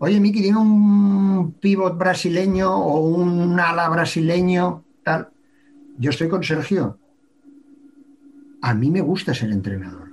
oye, 0.01 0.19
Miki, 0.19 0.43
tiene 0.43 0.59
un 0.59 1.53
pivot 1.61 1.97
brasileño 1.97 2.75
o 2.75 2.99
un 2.99 3.61
ala 3.61 3.89
brasileño, 3.89 4.83
tal. 5.05 5.29
Yo 5.99 6.11
estoy 6.11 6.29
con 6.29 6.43
Sergio. 6.43 6.99
A 8.61 8.75
mí 8.75 8.91
me 8.91 9.01
gusta 9.01 9.33
ser 9.35 9.53
entrenador. 9.53 10.08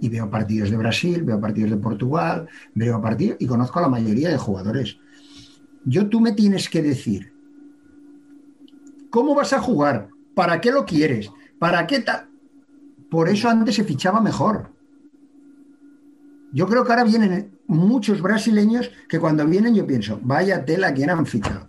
Y 0.00 0.08
veo 0.08 0.30
partidos 0.30 0.70
de 0.70 0.76
Brasil, 0.76 1.22
veo 1.22 1.40
partidos 1.40 1.70
de 1.70 1.76
Portugal, 1.76 2.48
veo 2.74 3.00
partidos 3.00 3.36
y 3.38 3.46
conozco 3.46 3.78
a 3.78 3.82
la 3.82 3.88
mayoría 3.88 4.30
de 4.30 4.38
jugadores. 4.38 4.98
Yo 5.84 6.08
tú 6.08 6.20
me 6.20 6.32
tienes 6.32 6.68
que 6.68 6.82
decir, 6.82 7.32
¿cómo 9.10 9.34
vas 9.34 9.52
a 9.52 9.60
jugar? 9.60 10.08
¿Para 10.34 10.60
qué 10.60 10.70
lo 10.70 10.84
quieres? 10.84 11.30
¿Para 11.58 11.86
qué 11.86 12.00
tal? 12.00 12.28
Por 13.10 13.28
eso 13.28 13.48
antes 13.48 13.74
se 13.74 13.84
fichaba 13.84 14.20
mejor. 14.20 14.72
Yo 16.52 16.66
creo 16.66 16.84
que 16.84 16.92
ahora 16.92 17.04
vienen 17.04 17.58
muchos 17.66 18.20
brasileños 18.20 18.90
que 19.08 19.20
cuando 19.20 19.46
vienen 19.46 19.74
yo 19.74 19.86
pienso, 19.86 20.18
vaya 20.22 20.64
tela, 20.64 20.92
¿quién 20.92 21.10
han 21.10 21.26
fichado? 21.26 21.68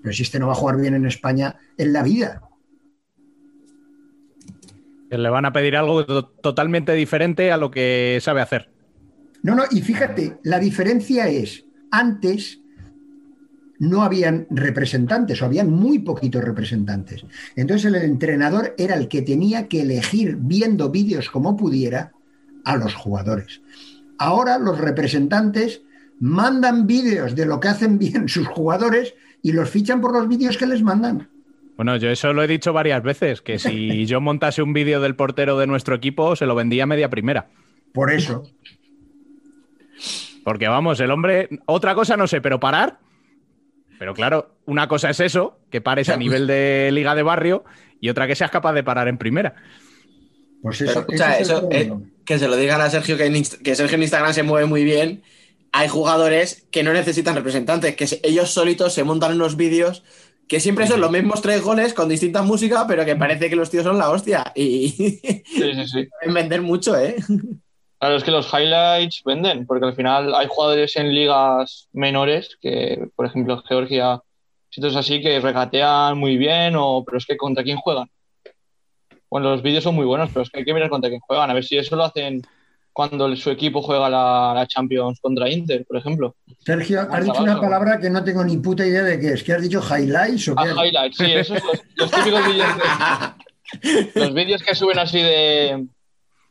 Pero 0.00 0.14
si 0.14 0.22
este 0.22 0.38
no 0.38 0.46
va 0.46 0.52
a 0.52 0.56
jugar 0.56 0.76
bien 0.76 0.94
en 0.94 1.06
España 1.06 1.56
en 1.76 1.92
la 1.92 2.02
vida. 2.02 2.42
Le 5.16 5.28
van 5.28 5.44
a 5.44 5.52
pedir 5.52 5.76
algo 5.76 6.06
to- 6.06 6.26
totalmente 6.42 6.92
diferente 6.94 7.52
a 7.52 7.56
lo 7.58 7.70
que 7.70 8.18
sabe 8.22 8.40
hacer. 8.40 8.70
No, 9.42 9.54
no, 9.54 9.64
y 9.70 9.82
fíjate, 9.82 10.38
la 10.44 10.58
diferencia 10.58 11.28
es, 11.28 11.64
antes 11.90 12.60
no 13.78 14.02
habían 14.02 14.46
representantes 14.50 15.42
o 15.42 15.44
habían 15.44 15.70
muy 15.70 15.98
poquitos 15.98 16.42
representantes. 16.44 17.26
Entonces 17.56 17.86
el 17.86 17.96
entrenador 17.96 18.74
era 18.78 18.94
el 18.94 19.08
que 19.08 19.22
tenía 19.22 19.66
que 19.68 19.82
elegir 19.82 20.36
viendo 20.40 20.90
vídeos 20.90 21.28
como 21.30 21.56
pudiera 21.56 22.12
a 22.64 22.76
los 22.76 22.94
jugadores. 22.94 23.60
Ahora 24.18 24.58
los 24.58 24.78
representantes 24.78 25.82
mandan 26.20 26.86
vídeos 26.86 27.34
de 27.34 27.44
lo 27.44 27.58
que 27.58 27.68
hacen 27.68 27.98
bien 27.98 28.28
sus 28.28 28.46
jugadores 28.46 29.14
y 29.42 29.50
los 29.52 29.68
fichan 29.68 30.00
por 30.00 30.12
los 30.12 30.28
vídeos 30.28 30.56
que 30.56 30.66
les 30.66 30.82
mandan. 30.82 31.28
Bueno, 31.76 31.96
yo 31.96 32.10
eso 32.10 32.32
lo 32.32 32.42
he 32.42 32.46
dicho 32.46 32.72
varias 32.72 33.02
veces, 33.02 33.40
que 33.40 33.58
si 33.58 34.06
yo 34.06 34.20
montase 34.20 34.62
un 34.62 34.72
vídeo 34.72 35.00
del 35.00 35.16
portero 35.16 35.58
de 35.58 35.66
nuestro 35.66 35.94
equipo, 35.94 36.36
se 36.36 36.46
lo 36.46 36.54
vendía 36.54 36.84
a 36.84 36.86
media 36.86 37.10
primera. 37.10 37.48
Por 37.92 38.12
eso. 38.12 38.44
Porque 40.44 40.68
vamos, 40.68 41.00
el 41.00 41.10
hombre, 41.10 41.48
otra 41.66 41.94
cosa 41.94 42.16
no 42.16 42.26
sé, 42.26 42.40
pero 42.40 42.60
parar. 42.60 42.98
Pero 43.98 44.14
claro, 44.14 44.56
una 44.66 44.88
cosa 44.88 45.10
es 45.10 45.20
eso, 45.20 45.60
que 45.70 45.80
pares 45.80 46.08
a 46.08 46.16
nivel 46.16 46.46
de 46.46 46.90
liga 46.92 47.14
de 47.14 47.22
barrio, 47.22 47.64
y 48.00 48.08
otra 48.08 48.26
que 48.26 48.34
seas 48.34 48.50
capaz 48.50 48.72
de 48.72 48.82
parar 48.82 49.06
en 49.06 49.16
primera. 49.16 49.54
Pues 50.60 50.80
eso, 50.80 51.00
escucha, 51.00 51.38
ese 51.38 51.42
es 51.42 51.50
el 51.50 51.56
eso, 51.56 51.68
eh, 51.70 51.92
que 52.24 52.38
se 52.38 52.48
lo 52.48 52.56
digan 52.56 52.80
a 52.80 52.90
Sergio, 52.90 53.16
que, 53.16 53.26
en 53.26 53.34
que 53.34 53.74
Sergio 53.76 53.96
en 53.96 54.02
Instagram 54.02 54.34
se 54.34 54.42
mueve 54.42 54.66
muy 54.66 54.82
bien. 54.82 55.22
Hay 55.70 55.88
jugadores 55.88 56.66
que 56.70 56.82
no 56.82 56.92
necesitan 56.92 57.36
representantes, 57.36 57.94
que 57.94 58.20
ellos 58.24 58.50
solitos 58.50 58.92
se 58.92 59.04
montan 59.04 59.34
unos 59.34 59.56
vídeos 59.56 60.02
que 60.52 60.60
siempre 60.60 60.86
son 60.86 61.00
los 61.00 61.10
mismos 61.10 61.40
tres 61.40 61.62
goles 61.62 61.94
con 61.94 62.10
distinta 62.10 62.42
música, 62.42 62.84
pero 62.86 63.06
que 63.06 63.16
parece 63.16 63.48
que 63.48 63.56
los 63.56 63.70
tíos 63.70 63.84
son 63.84 63.96
la 63.96 64.10
hostia. 64.10 64.52
Y 64.54 64.90
Sí, 64.90 65.42
sí, 65.46 65.86
sí. 65.86 66.08
pueden 66.20 66.34
vender 66.34 66.60
mucho, 66.60 66.94
¿eh? 66.94 67.16
Claro, 67.98 68.16
es 68.16 68.22
que 68.22 68.30
los 68.30 68.52
highlights 68.52 69.22
venden, 69.24 69.64
porque 69.64 69.86
al 69.86 69.96
final 69.96 70.34
hay 70.34 70.46
jugadores 70.50 70.94
en 70.96 71.14
ligas 71.14 71.88
menores 71.94 72.58
que, 72.60 73.08
por 73.16 73.24
ejemplo, 73.24 73.62
Georgia, 73.66 74.20
sitios 74.68 74.94
así 74.94 75.22
que 75.22 75.40
regatean 75.40 76.18
muy 76.18 76.36
bien, 76.36 76.76
o, 76.76 77.02
pero 77.02 77.16
es 77.16 77.24
que 77.24 77.38
contra 77.38 77.64
quién 77.64 77.78
juegan. 77.78 78.10
Bueno, 79.30 79.52
los 79.52 79.62
vídeos 79.62 79.84
son 79.84 79.94
muy 79.94 80.04
buenos, 80.04 80.28
pero 80.34 80.42
es 80.42 80.50
que 80.50 80.58
hay 80.58 80.66
que 80.66 80.74
mirar 80.74 80.90
contra 80.90 81.08
quién 81.08 81.22
juegan. 81.22 81.50
A 81.50 81.54
ver 81.54 81.64
si 81.64 81.78
eso 81.78 81.96
lo 81.96 82.04
hacen 82.04 82.42
cuando 82.92 83.34
su 83.36 83.50
equipo 83.50 83.80
juega 83.82 84.08
la, 84.10 84.52
la 84.54 84.66
Champions 84.66 85.18
contra 85.20 85.48
Inter, 85.50 85.84
por 85.86 85.96
ejemplo. 85.96 86.36
Sergio, 86.58 87.00
has 87.00 87.24
dicho 87.24 87.38
abajo. 87.38 87.42
una 87.44 87.60
palabra 87.60 87.98
que 87.98 88.10
no 88.10 88.22
tengo 88.22 88.44
ni 88.44 88.56
puta 88.58 88.86
idea 88.86 89.02
de 89.02 89.18
qué 89.18 89.32
es. 89.32 89.42
¿Qué 89.42 89.52
has 89.54 89.62
dicho? 89.62 89.80
¿Highlights 89.82 90.48
o 90.48 90.54
qué? 90.56 90.68
Ah, 90.76 90.86
highlights, 90.86 91.16
sí, 91.16 91.24
esos 91.32 91.58
los, 91.64 91.80
los 91.96 92.10
típicos 92.10 92.46
vídeos 92.46 92.68
que, 92.76 94.10
los 94.20 94.34
vídeos 94.34 94.62
que 94.62 94.74
suben 94.74 94.98
así 94.98 95.20
de, 95.22 95.86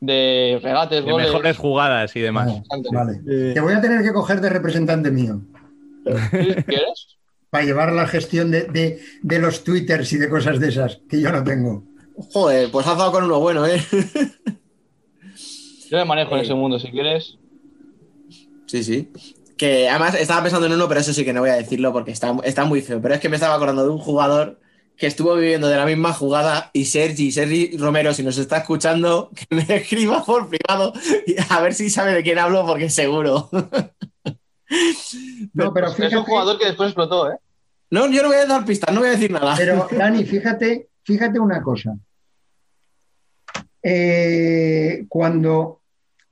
de 0.00 0.60
regates, 0.62 1.04
De 1.04 1.10
goles. 1.12 1.28
mejores 1.28 1.56
jugadas 1.56 2.14
y 2.16 2.20
demás. 2.20 2.50
Ah, 2.70 2.76
vale. 2.92 3.20
Te 3.54 3.60
voy 3.60 3.72
a 3.74 3.80
tener 3.80 4.02
que 4.02 4.12
coger 4.12 4.40
de 4.40 4.48
representante 4.50 5.10
mío. 5.10 5.40
¿Quieres? 6.30 7.16
para 7.50 7.64
llevar 7.66 7.92
la 7.92 8.06
gestión 8.06 8.50
de, 8.50 8.62
de- 8.62 8.98
de 9.20 9.38
los 9.38 9.62
twitters 9.62 10.10
y 10.14 10.16
de 10.16 10.30
cosas 10.30 10.58
de 10.58 10.70
esas, 10.70 11.00
que 11.08 11.20
yo 11.20 11.30
no 11.30 11.44
tengo. 11.44 11.84
Joder, 12.32 12.70
pues 12.70 12.86
has 12.86 12.96
dado 12.96 13.12
con 13.12 13.24
uno 13.24 13.40
bueno, 13.40 13.66
¿eh? 13.66 13.78
Yo 15.92 15.98
me 15.98 16.06
manejo 16.06 16.34
en 16.34 16.40
Eh. 16.40 16.44
ese 16.44 16.54
mundo, 16.54 16.78
si 16.78 16.90
quieres. 16.90 17.36
Sí, 18.66 18.82
sí. 18.82 19.10
Que 19.58 19.90
además 19.90 20.14
estaba 20.14 20.40
pensando 20.42 20.66
en 20.66 20.72
uno, 20.72 20.88
pero 20.88 21.00
eso 21.00 21.12
sí 21.12 21.22
que 21.22 21.34
no 21.34 21.40
voy 21.42 21.50
a 21.50 21.54
decirlo 21.56 21.92
porque 21.92 22.12
está, 22.12 22.34
está 22.44 22.64
muy 22.64 22.80
feo. 22.80 22.98
Pero 23.02 23.12
es 23.14 23.20
que 23.20 23.28
me 23.28 23.36
estaba 23.36 23.54
acordando 23.54 23.84
de 23.84 23.90
un 23.90 23.98
jugador 23.98 24.58
que 24.96 25.06
estuvo 25.06 25.34
viviendo 25.34 25.68
de 25.68 25.76
la 25.76 25.84
misma 25.84 26.14
jugada 26.14 26.70
y 26.72 26.86
Sergi, 26.86 27.30
Sergi 27.30 27.76
Romero, 27.76 28.14
si 28.14 28.22
nos 28.22 28.38
está 28.38 28.56
escuchando, 28.58 29.30
que 29.36 29.54
me 29.54 29.66
escriba 29.68 30.24
por 30.24 30.48
privado 30.48 30.94
y 31.26 31.34
a 31.50 31.60
ver 31.60 31.74
si 31.74 31.90
sabe 31.90 32.14
de 32.14 32.22
quién 32.22 32.38
hablo 32.38 32.64
porque 32.66 32.88
seguro. 32.88 33.50
No, 35.52 35.74
pero 35.74 35.88
Es 35.88 36.14
un 36.14 36.22
jugador 36.24 36.58
que 36.58 36.64
después 36.64 36.88
explotó, 36.88 37.30
¿eh? 37.30 37.36
No, 37.90 38.10
yo 38.10 38.22
no 38.22 38.28
voy 38.28 38.38
a 38.38 38.46
dar 38.46 38.64
pistas, 38.64 38.94
no 38.94 39.00
voy 39.00 39.10
a 39.10 39.12
decir 39.12 39.30
nada. 39.30 39.54
pero 39.54 39.86
Dani, 39.98 40.24
fíjate, 40.24 40.88
fíjate 41.02 41.38
una 41.38 41.62
cosa. 41.62 41.94
Eh, 43.82 45.04
cuando, 45.10 45.81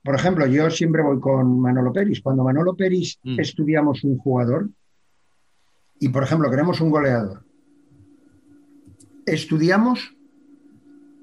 por 0.03 0.15
ejemplo, 0.15 0.45
yo 0.47 0.69
siempre 0.71 1.03
voy 1.03 1.19
con 1.19 1.59
Manolo 1.59 1.93
Peris. 1.93 2.21
Cuando 2.21 2.43
Manolo 2.43 2.75
Peris 2.75 3.19
Mm. 3.23 3.39
estudiamos 3.39 4.03
un 4.03 4.17
jugador 4.17 4.69
y, 5.99 6.09
por 6.09 6.23
ejemplo, 6.23 6.49
queremos 6.49 6.81
un 6.81 6.89
goleador, 6.89 7.43
estudiamos 9.25 10.15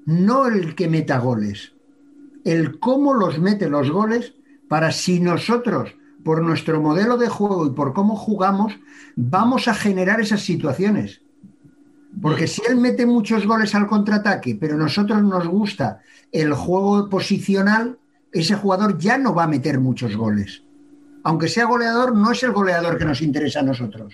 no 0.05 0.47
el 0.47 0.75
que 0.75 0.87
meta 0.87 1.19
goles, 1.19 1.73
el 2.45 2.79
cómo 2.79 3.13
los 3.13 3.37
mete 3.39 3.69
los 3.69 3.91
goles 3.91 4.33
para 4.69 4.91
si 4.91 5.19
nosotros, 5.19 5.95
por 6.23 6.41
nuestro 6.41 6.81
modelo 6.81 7.17
de 7.17 7.27
juego 7.27 7.67
y 7.67 7.71
por 7.71 7.93
cómo 7.93 8.15
jugamos, 8.15 8.73
vamos 9.15 9.67
a 9.67 9.73
generar 9.73 10.21
esas 10.21 10.41
situaciones. 10.41 11.21
Porque 12.21 12.47
si 12.47 12.61
él 12.67 12.77
mete 12.77 13.05
muchos 13.05 13.45
goles 13.45 13.75
al 13.75 13.87
contraataque, 13.87 14.55
pero 14.55 14.75
a 14.75 14.77
nosotros 14.77 15.21
nos 15.21 15.47
gusta 15.47 16.01
el 16.31 16.53
juego 16.53 17.07
posicional, 17.09 17.98
ese 18.31 18.55
jugador 18.55 18.97
ya 18.97 19.17
no 19.17 19.33
va 19.33 19.43
a 19.43 19.47
meter 19.47 19.79
muchos 19.79 20.15
goles. 20.15 20.63
Aunque 21.23 21.49
sea 21.49 21.65
goleador, 21.65 22.15
no 22.15 22.31
es 22.31 22.41
el 22.43 22.51
goleador 22.51 22.97
que 22.97 23.05
nos 23.05 23.21
interesa 23.21 23.59
a 23.59 23.63
nosotros. 23.63 24.13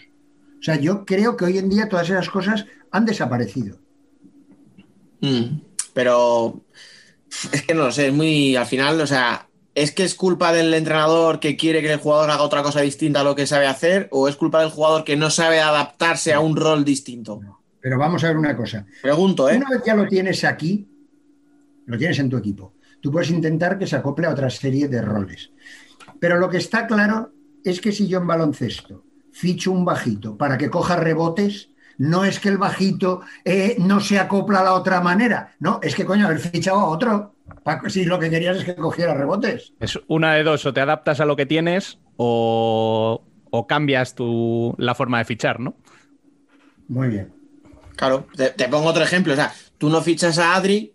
O 0.60 0.64
sea, 0.64 0.76
yo 0.78 1.06
creo 1.06 1.38
que 1.38 1.46
hoy 1.46 1.58
en 1.58 1.70
día 1.70 1.88
todas 1.88 2.10
esas 2.10 2.30
cosas 2.30 2.66
han 2.92 3.06
desaparecido. 3.06 3.78
Mm, 5.22 5.60
Pero 5.94 6.62
es 7.52 7.62
que 7.64 7.74
no 7.74 7.84
lo 7.84 7.92
sé, 7.92 8.08
es 8.08 8.14
muy 8.14 8.56
al 8.56 8.66
final, 8.66 9.00
o 9.00 9.08
sea, 9.08 9.48
¿es 9.76 9.92
que 9.92 10.04
es 10.04 10.16
culpa 10.16 10.52
del 10.52 10.74
entrenador 10.74 11.40
que 11.40 11.56
quiere 11.56 11.82
que 11.82 11.92
el 11.92 12.00
jugador 12.00 12.32
haga 12.32 12.44
otra 12.44 12.64
cosa 12.64 12.82
distinta 12.82 13.22
a 13.22 13.24
lo 13.24 13.36
que 13.36 13.48
sabe 13.48 13.68
hacer? 13.68 14.08
¿O 14.12 14.28
es 14.28 14.36
culpa 14.36 14.62
del 14.62 14.72
jugador 14.72 15.04
que 15.04 15.16
no 15.16 15.30
sabe 15.30 15.60
adaptarse 15.60 16.34
a 16.34 16.40
un 16.40 16.56
rol 16.56 16.84
distinto? 16.84 17.40
Pero 17.80 18.00
vamos 18.00 18.24
a 18.24 18.28
ver 18.28 18.38
una 18.38 18.56
cosa. 18.58 18.86
Pregunto, 19.02 19.50
¿eh? 19.50 19.58
Una 19.58 19.70
vez 19.70 19.82
ya 19.86 19.96
lo 19.96 20.08
tienes 20.08 20.44
aquí, 20.44 20.88
lo 21.86 21.98
tienes 21.98 22.18
en 22.20 22.30
tu 22.30 22.38
equipo. 22.38 22.74
Tú 23.06 23.12
puedes 23.12 23.30
intentar 23.30 23.78
que 23.78 23.86
se 23.86 23.96
acople 23.96 24.26
a 24.26 24.32
otra 24.32 24.50
serie 24.50 24.88
de 24.88 25.00
roles. 25.00 25.52
Pero 26.20 26.40
lo 26.40 26.50
que 26.50 26.58
está 26.58 26.88
claro 26.88 27.34
es 27.64 27.80
que 27.80 27.92
si 27.92 28.08
yo 28.08 28.18
en 28.18 28.26
baloncesto 28.26 29.04
ficho 29.32 29.72
un 29.72 29.86
bajito 29.86 30.36
para 30.36 30.58
que 30.58 30.72
coja 30.72 30.96
rebotes, 30.96 31.70
no 32.00 32.26
es 32.26 32.40
que 32.40 32.50
el 32.50 32.58
bajito 32.58 33.22
eh, 33.44 33.76
no 33.78 34.00
se 34.00 34.18
acopla 34.18 34.62
a 34.62 34.64
la 34.64 34.74
otra 34.74 35.02
manera. 35.02 35.54
No, 35.60 35.80
es 35.84 35.94
que 35.94 36.04
coño, 36.04 36.26
haber 36.26 36.40
fichado 36.40 36.80
a 36.80 36.86
otro. 36.86 37.36
Si 37.90 38.06
lo 38.06 38.18
que 38.18 38.32
querías 38.32 38.58
es 38.58 38.64
que 38.64 38.76
cogiera 38.76 39.14
rebotes. 39.14 39.74
Es 39.80 40.00
una 40.08 40.34
de 40.34 40.42
dos, 40.42 40.66
o 40.66 40.74
te 40.74 40.82
adaptas 40.82 41.20
a 41.20 41.26
lo 41.26 41.36
que 41.36 41.46
tienes 41.46 42.00
o, 42.18 43.24
o 43.52 43.68
cambias 43.68 44.16
tu, 44.16 44.74
la 44.80 44.96
forma 44.96 45.20
de 45.20 45.26
fichar, 45.26 45.60
¿no? 45.60 45.76
Muy 46.88 47.10
bien. 47.10 47.32
Claro, 47.98 48.26
te, 48.36 48.50
te 48.50 48.68
pongo 48.68 48.90
otro 48.90 49.04
ejemplo. 49.04 49.34
O 49.34 49.36
sea, 49.36 49.54
tú 49.78 49.92
no 49.92 50.02
fichas 50.02 50.40
a 50.40 50.56
Adri 50.56 50.95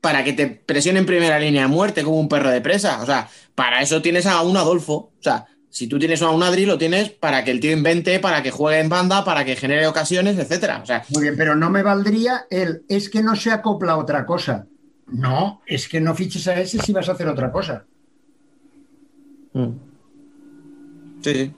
para 0.00 0.24
que 0.24 0.32
te 0.32 0.46
presione 0.46 0.98
en 0.98 1.06
primera 1.06 1.38
línea 1.38 1.64
a 1.64 1.68
muerte 1.68 2.02
como 2.02 2.18
un 2.18 2.28
perro 2.28 2.50
de 2.50 2.60
presa. 2.60 3.02
O 3.02 3.06
sea, 3.06 3.28
para 3.54 3.82
eso 3.82 4.00
tienes 4.02 4.26
a 4.26 4.40
un 4.42 4.56
Adolfo. 4.56 5.12
O 5.18 5.22
sea, 5.22 5.46
si 5.68 5.86
tú 5.86 5.98
tienes 5.98 6.22
a 6.22 6.30
un 6.30 6.42
Adri, 6.42 6.66
lo 6.66 6.78
tienes 6.78 7.10
para 7.10 7.44
que 7.44 7.50
el 7.50 7.60
tío 7.60 7.72
invente, 7.72 8.18
para 8.18 8.42
que 8.42 8.50
juegue 8.50 8.80
en 8.80 8.88
banda, 8.88 9.24
para 9.24 9.44
que 9.44 9.56
genere 9.56 9.86
ocasiones, 9.86 10.38
etcétera. 10.38 10.80
O 10.82 10.86
sea, 10.86 11.04
Muy 11.10 11.22
bien, 11.22 11.36
pero 11.36 11.54
no 11.54 11.70
me 11.70 11.82
valdría 11.82 12.46
el 12.50 12.82
es 12.88 13.08
que 13.08 13.22
no 13.22 13.36
se 13.36 13.50
acopla 13.50 13.92
a 13.92 13.98
otra 13.98 14.26
cosa. 14.26 14.66
No, 15.06 15.60
es 15.66 15.88
que 15.88 16.00
no 16.00 16.14
fiches 16.14 16.46
a 16.48 16.60
ese 16.60 16.78
si 16.78 16.92
vas 16.92 17.08
a 17.08 17.12
hacer 17.12 17.28
otra 17.28 17.50
cosa. 17.50 17.84
sí, 19.52 21.34
sí. 21.34 21.54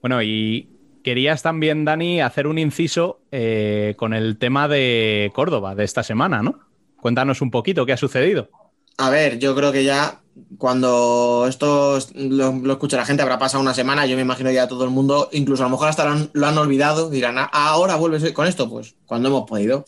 Bueno, 0.00 0.22
y 0.22 0.66
querías 1.02 1.42
también, 1.42 1.84
Dani, 1.84 2.20
hacer 2.20 2.46
un 2.46 2.58
inciso 2.58 3.20
eh, 3.30 3.94
con 3.96 4.14
el 4.14 4.38
tema 4.38 4.68
de 4.68 5.30
Córdoba 5.34 5.74
de 5.74 5.84
esta 5.84 6.02
semana, 6.02 6.42
¿no? 6.42 6.60
Cuéntanos 6.96 7.40
un 7.40 7.50
poquito 7.50 7.86
qué 7.86 7.92
ha 7.92 7.96
sucedido. 7.96 8.50
A 8.98 9.10
ver, 9.10 9.38
yo 9.38 9.54
creo 9.54 9.72
que 9.72 9.84
ya 9.84 10.20
cuando 10.58 11.46
esto 11.48 11.98
lo, 12.14 12.52
lo 12.52 12.72
escucha 12.72 12.96
la 12.96 13.06
gente 13.06 13.22
habrá 13.22 13.38
pasado 13.38 13.62
una 13.62 13.74
semana, 13.74 14.06
yo 14.06 14.16
me 14.16 14.22
imagino 14.22 14.50
ya 14.50 14.68
todo 14.68 14.84
el 14.84 14.90
mundo, 14.90 15.28
incluso 15.32 15.62
a 15.62 15.66
lo 15.66 15.70
mejor 15.70 15.88
hasta 15.88 16.28
lo 16.32 16.46
han, 16.46 16.58
olvidado, 16.58 17.10
dirán, 17.10 17.38
"Ah, 17.38 17.50
ahora 17.52 17.96
vuelves 17.96 18.30
con 18.32 18.46
esto, 18.46 18.68
pues 18.68 18.94
cuando 19.06 19.28
hemos 19.28 19.48
podido. 19.48 19.84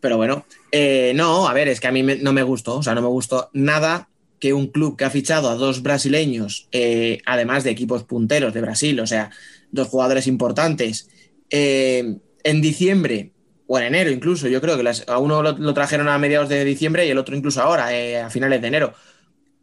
Pero 0.00 0.16
bueno, 0.16 0.44
eh, 0.72 1.12
no, 1.14 1.48
a 1.48 1.52
ver, 1.52 1.68
es 1.68 1.80
que 1.80 1.86
a 1.86 1.92
mí 1.92 2.02
no 2.02 2.32
me 2.32 2.42
gustó, 2.42 2.78
o 2.78 2.82
sea, 2.82 2.94
no 2.94 3.02
me 3.02 3.08
gustó 3.08 3.50
nada 3.52 4.08
que 4.40 4.52
un 4.52 4.66
club 4.66 4.96
que 4.96 5.04
ha 5.04 5.10
fichado 5.10 5.48
a 5.48 5.54
dos 5.54 5.82
brasileños, 5.82 6.66
eh, 6.72 7.20
además 7.24 7.62
de 7.62 7.70
equipos 7.70 8.02
punteros 8.02 8.52
de 8.52 8.60
Brasil, 8.60 8.98
o 8.98 9.06
sea, 9.06 9.30
dos 9.72 9.88
jugadores 9.88 10.26
importantes, 10.28 11.08
eh, 11.50 12.18
en 12.44 12.60
diciembre 12.60 13.32
o 13.66 13.78
en 13.78 13.84
enero 13.86 14.10
incluso, 14.10 14.48
yo 14.48 14.60
creo 14.60 14.76
que 14.76 14.82
las- 14.82 15.08
a 15.08 15.18
uno 15.18 15.42
lo, 15.42 15.74
trajeron 15.74 16.08
a 16.08 16.18
mediados 16.18 16.48
de 16.48 16.64
diciembre 16.64 17.06
y 17.06 17.10
el 17.10 17.18
otro 17.18 17.34
incluso 17.36 17.60
ahora, 17.62 17.92
eh, 17.94 18.20
a 18.20 18.30
finales 18.30 18.60
de 18.60 18.68
enero, 18.68 18.94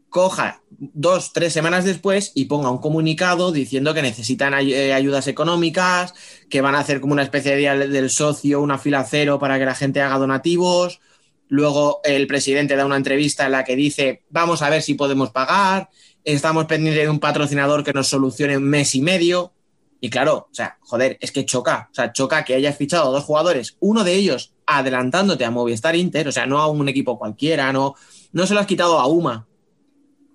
coja 0.09 0.63
dos, 0.71 1.33
tres 1.33 1.53
semanas 1.53 1.85
después 1.85 2.31
y 2.33 2.45
ponga 2.45 2.71
un 2.71 2.79
comunicado 2.79 3.51
diciendo 3.51 3.93
que 3.93 4.01
necesitan 4.01 4.53
eh, 4.55 4.93
ayudas 4.93 5.27
económicas, 5.27 6.13
que 6.49 6.61
van 6.61 6.75
a 6.75 6.79
hacer 6.79 6.99
como 6.99 7.13
una 7.13 7.21
especie 7.23 7.51
de 7.51 7.57
día 7.57 7.75
del 7.75 8.09
socio, 8.09 8.61
una 8.61 8.79
fila 8.79 9.05
cero 9.07 9.37
para 9.39 9.59
que 9.59 9.65
la 9.65 9.75
gente 9.75 10.01
haga 10.01 10.17
donativos. 10.17 10.99
Luego 11.47 12.01
el 12.03 12.27
presidente 12.27 12.75
da 12.75 12.85
una 12.85 12.97
entrevista 12.97 13.45
en 13.45 13.51
la 13.51 13.63
que 13.63 13.75
dice, 13.75 14.23
vamos 14.29 14.61
a 14.61 14.69
ver 14.69 14.81
si 14.81 14.95
podemos 14.95 15.31
pagar, 15.31 15.89
estamos 16.23 16.65
pendientes 16.65 17.03
de 17.03 17.09
un 17.09 17.19
patrocinador 17.19 17.83
que 17.83 17.93
nos 17.93 18.07
solucione 18.07 18.57
un 18.57 18.63
mes 18.63 18.95
y 18.95 19.01
medio. 19.01 19.53
Y 20.01 20.09
claro, 20.09 20.47
o 20.49 20.53
sea, 20.53 20.77
joder, 20.81 21.17
es 21.19 21.31
que 21.31 21.45
choca, 21.45 21.89
o 21.91 21.93
sea, 21.93 22.13
choca 22.13 22.45
que 22.45 22.55
hayas 22.55 22.77
fichado 22.77 23.09
a 23.09 23.11
dos 23.11 23.23
jugadores, 23.23 23.75
uno 23.79 24.03
de 24.03 24.13
ellos 24.13 24.53
adelantándote 24.65 25.43
a 25.43 25.51
Movistar 25.51 25.95
Inter, 25.95 26.27
o 26.27 26.31
sea, 26.31 26.45
no 26.45 26.59
a 26.59 26.67
un 26.67 26.87
equipo 26.87 27.17
cualquiera, 27.19 27.73
no, 27.73 27.95
no 28.31 28.47
se 28.47 28.53
lo 28.53 28.61
has 28.61 28.67
quitado 28.67 28.99
a 28.99 29.07
Uma, 29.07 29.47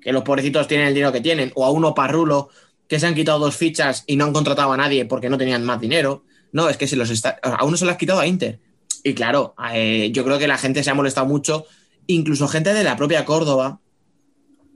que 0.03 0.13
los 0.13 0.23
pobrecitos 0.23 0.69
tienen 0.69 0.89
el 0.89 0.95
dinero 0.95 1.13
que 1.13 1.23
tienen, 1.23 1.51
o 1.55 1.65
a 1.65 1.71
uno 1.71 1.95
parrulo 1.95 2.51
que 2.89 3.01
se 3.01 3.07
han 3.07 3.15
quitado 3.15 3.39
dos 3.39 3.57
fichas 3.57 4.05
y 4.07 4.17
no 4.17 4.27
han 4.27 4.33
contratado 4.33 4.73
a 4.73 4.77
nadie 4.77 5.07
porque 5.07 5.31
no 5.31 5.39
tenían 5.39 5.65
más 5.65 5.81
dinero. 5.81 6.25
No, 6.53 6.69
es 6.69 6.77
que 6.77 6.87
se 6.87 6.97
los 6.97 7.11
está, 7.11 7.39
a 7.43 7.65
uno 7.65 7.77
se 7.77 7.85
lo 7.85 7.91
has 7.91 7.97
quitado 7.97 8.21
a 8.21 8.27
Inter. 8.27 8.61
Y 9.03 9.15
claro, 9.15 9.55
eh, 9.73 10.11
yo 10.13 10.25
creo 10.25 10.39
que 10.39 10.47
la 10.47 10.59
gente 10.59 10.85
se 10.85 10.91
ha 10.91 10.95
molestado 10.95 11.27
mucho, 11.27 11.67
incluso 12.07 12.49
gente 12.49 12.75
de 12.75 12.85
la 12.85 12.97
propia 12.97 13.25
Córdoba, 13.25 13.81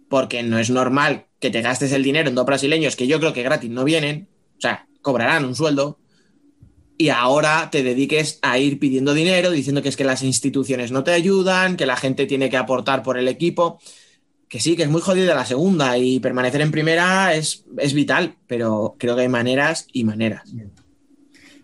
porque 0.08 0.42
no 0.42 0.58
es 0.58 0.70
normal 0.70 1.26
que 1.38 1.50
te 1.50 1.62
gastes 1.62 1.92
el 1.92 2.02
dinero 2.02 2.28
en 2.28 2.34
dos 2.34 2.46
brasileños 2.46 2.96
que 2.96 3.06
yo 3.06 3.20
creo 3.20 3.32
que 3.32 3.42
gratis 3.42 3.70
no 3.70 3.84
vienen, 3.84 4.28
o 4.58 4.60
sea, 4.60 4.86
cobrarán 5.00 5.44
un 5.44 5.54
sueldo, 5.54 5.98
y 6.96 7.10
ahora 7.10 7.68
te 7.70 7.84
dediques 7.84 8.40
a 8.42 8.58
ir 8.58 8.78
pidiendo 8.80 9.14
dinero, 9.14 9.52
diciendo 9.52 9.82
que 9.82 9.88
es 9.88 9.96
que 9.96 10.04
las 10.04 10.22
instituciones 10.22 10.90
no 10.90 11.04
te 11.04 11.12
ayudan, 11.12 11.76
que 11.76 11.86
la 11.86 11.96
gente 11.96 12.26
tiene 12.26 12.50
que 12.50 12.56
aportar 12.56 13.02
por 13.02 13.16
el 13.18 13.28
equipo 13.28 13.78
que 14.48 14.60
sí, 14.60 14.76
que 14.76 14.82
es 14.82 14.88
muy 14.88 15.00
jodida 15.00 15.34
la 15.34 15.44
segunda 15.44 15.98
y 15.98 16.20
permanecer 16.20 16.60
en 16.62 16.70
primera 16.70 17.34
es, 17.34 17.64
es 17.76 17.92
vital, 17.92 18.36
pero 18.46 18.96
creo 18.98 19.14
que 19.14 19.22
hay 19.22 19.28
maneras 19.28 19.86
y 19.92 20.04
maneras. 20.04 20.54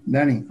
Dani, 0.05 0.45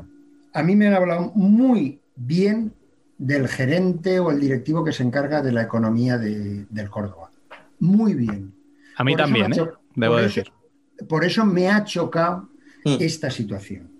a 0.53 0.63
mí 0.63 0.75
me 0.75 0.87
han 0.87 0.95
hablado 0.95 1.31
muy 1.35 1.99
bien 2.15 2.73
del 3.19 3.47
gerente 3.47 4.19
o 4.19 4.31
el 4.31 4.39
directivo 4.39 4.83
que 4.83 4.91
se 4.91 5.03
encarga 5.03 5.41
de 5.41 5.51
la 5.51 5.61
economía 5.61 6.17
de, 6.17 6.65
del 6.69 6.89
Córdoba. 6.89 7.29
Muy 7.79 8.15
bien. 8.15 8.51
A 8.97 9.03
mí 9.03 9.15
también, 9.15 9.53
¿eh? 9.53 9.69
debo 9.95 10.17
decir. 10.17 10.51
Por 11.07 11.25
eso 11.25 11.45
me 11.45 11.69
ha 11.69 11.83
chocado 11.83 12.49
mm. 12.85 12.97
esta 12.99 13.29
situación. 13.29 13.91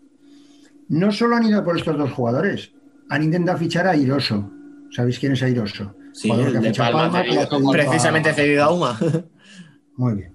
No 0.89 1.11
solo 1.11 1.35
han 1.35 1.45
ido 1.45 1.63
por 1.63 1.77
estos 1.77 1.97
dos 1.97 2.11
jugadores, 2.11 2.71
han 3.09 3.23
intentado 3.23 3.57
fichar 3.57 3.87
a 3.87 3.91
Airoso. 3.91 4.51
¿Sabéis 4.91 5.19
quién 5.19 5.33
es 5.33 5.43
Airoso? 5.43 5.95
Sí, 6.13 6.29
el 6.29 6.61
de 6.61 6.73
Palma, 6.73 7.23
precisamente 7.71 8.33
cedido 8.33 8.63
a 8.63 8.71
UMA. 8.71 8.99
Muy 9.97 10.13
bien. 10.15 10.33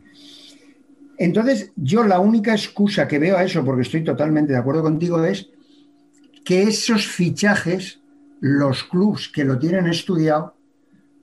Entonces, 1.19 1.73
yo 1.77 2.05
la 2.05 2.21
única 2.21 2.53
excusa 2.53 3.09
que 3.09 3.19
veo 3.19 3.37
a 3.37 3.45
eso, 3.45 3.65
porque 3.65 3.83
estoy 3.83 4.05
totalmente 4.05 4.53
de 4.53 4.59
acuerdo 4.59 4.83
contigo, 4.83 5.23
es 5.25 5.51
que 6.45 6.63
esos 6.63 7.07
fichajes, 7.07 8.01
los 8.41 8.85
clubs 8.85 9.29
que 9.29 9.45
lo 9.45 9.59
tienen 9.59 9.87
estudiado, 9.89 10.55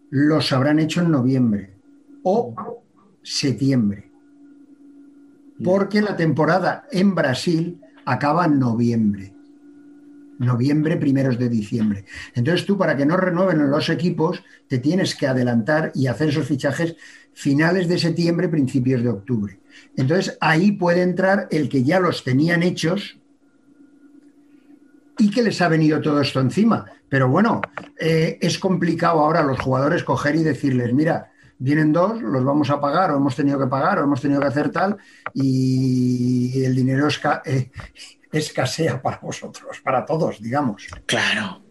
los 0.10 0.52
habrán 0.52 0.80
hecho 0.80 1.02
en 1.02 1.12
noviembre 1.12 1.78
o 2.24 2.84
septiembre. 3.24 4.12
Porque 5.64 6.02
la 6.02 6.16
temporada 6.16 6.86
en 6.92 7.16
Brasil 7.16 7.82
acaba 8.06 8.46
en 8.46 8.60
noviembre 8.60 9.36
noviembre, 10.40 10.98
primeros 10.98 11.38
de 11.40 11.50
diciembre. 11.50 12.06
Entonces 12.34 12.66
tú, 12.66 12.78
para 12.78 12.96
que 12.96 13.06
no 13.06 13.18
renueven 13.18 13.70
los 13.70 13.90
equipos, 13.90 14.44
te 14.68 14.80
tienes 14.80 15.16
que 15.16 15.28
adelantar 15.28 15.92
y 15.96 16.08
hacer 16.08 16.30
esos 16.30 16.48
fichajes 16.48 16.96
finales 17.34 17.88
de 17.88 17.98
septiembre, 17.98 18.50
principios 18.50 19.04
de 19.04 19.10
octubre. 19.10 19.60
Entonces 19.96 20.38
ahí 20.42 20.72
puede 20.72 21.02
entrar 21.02 21.48
el 21.52 21.70
que 21.70 21.84
ya 21.84 22.00
los 22.00 22.24
tenían 22.24 22.64
hechos 22.64 23.18
y 25.18 25.30
que 25.30 25.44
les 25.44 25.62
ha 25.62 25.70
venido 25.70 26.02
todo 26.02 26.22
esto 26.22 26.40
encima. 26.40 26.86
Pero 27.08 27.30
bueno, 27.30 27.62
eh, 28.00 28.38
es 28.42 28.58
complicado 28.60 29.20
ahora 29.20 29.42
a 29.42 29.46
los 29.46 29.60
jugadores 29.60 30.04
coger 30.04 30.36
y 30.36 30.44
decirles, 30.44 30.94
mira, 30.94 31.32
vienen 31.58 31.94
dos, 31.94 32.22
los 32.22 32.44
vamos 32.44 32.70
a 32.70 32.80
pagar, 32.80 33.12
o 33.12 33.18
hemos 33.18 33.36
tenido 33.36 33.60
que 33.60 33.68
pagar, 33.68 34.00
o 34.00 34.04
hemos 34.04 34.22
tenido 34.22 34.42
que 34.42 34.48
hacer 34.48 34.72
tal, 34.72 34.98
y 35.34 36.64
el 36.64 36.76
dinero 36.76 37.08
es, 37.08 37.20
eh, 37.46 37.72
escasea 38.32 39.02
para 39.02 39.20
vosotros, 39.20 39.80
para 39.84 40.06
todos, 40.06 40.42
digamos. 40.42 40.88
Claro. 41.06 41.62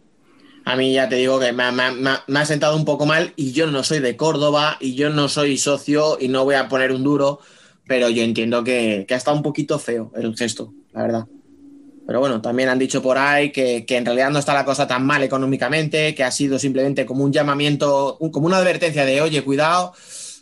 A 0.66 0.76
mí 0.76 0.94
ya 0.94 1.08
te 1.08 1.16
digo 1.16 1.38
que 1.38 1.52
me, 1.52 1.62
ha 1.64 2.44
sentado 2.46 2.74
un 2.76 2.86
poco 2.86 3.04
mal 3.04 3.34
y 3.36 3.52
yo 3.52 3.66
no 3.66 3.84
soy 3.84 3.98
de 3.98 4.16
Córdoba 4.16 4.78
y 4.80 4.94
yo 4.94 5.10
no 5.10 5.28
soy 5.28 5.58
socio 5.58 6.16
y 6.18 6.28
no 6.28 6.44
voy 6.44 6.54
a 6.54 6.68
poner 6.70 6.90
un 6.90 7.04
duro, 7.04 7.40
pero 7.86 8.08
yo 8.08 8.22
entiendo 8.22 8.64
que, 8.64 9.06
ha 9.08 9.14
estado 9.14 9.36
un 9.36 9.42
poquito 9.42 9.78
feo 9.78 10.10
el 10.16 10.34
gesto, 10.34 10.72
la 10.92 11.02
verdad. 11.02 11.26
Pero 12.06 12.20
bueno, 12.20 12.40
también 12.40 12.68
han 12.68 12.78
dicho 12.78 13.00
por 13.02 13.16
ahí 13.16 13.50
que, 13.50 13.84
en 13.88 14.04
realidad 14.04 14.30
no 14.30 14.38
está 14.38 14.52
la 14.52 14.64
cosa 14.64 14.86
tan 14.86 15.06
mal 15.06 15.22
económicamente, 15.22 16.14
que 16.14 16.24
ha 16.24 16.30
sido 16.30 16.58
simplemente 16.58 17.06
como 17.06 17.24
un 17.24 17.32
llamamiento, 17.32 18.18
como 18.32 18.46
una 18.46 18.58
advertencia 18.58 19.04
de, 19.04 19.22
oye, 19.22 19.42
cuidado, 19.42 19.94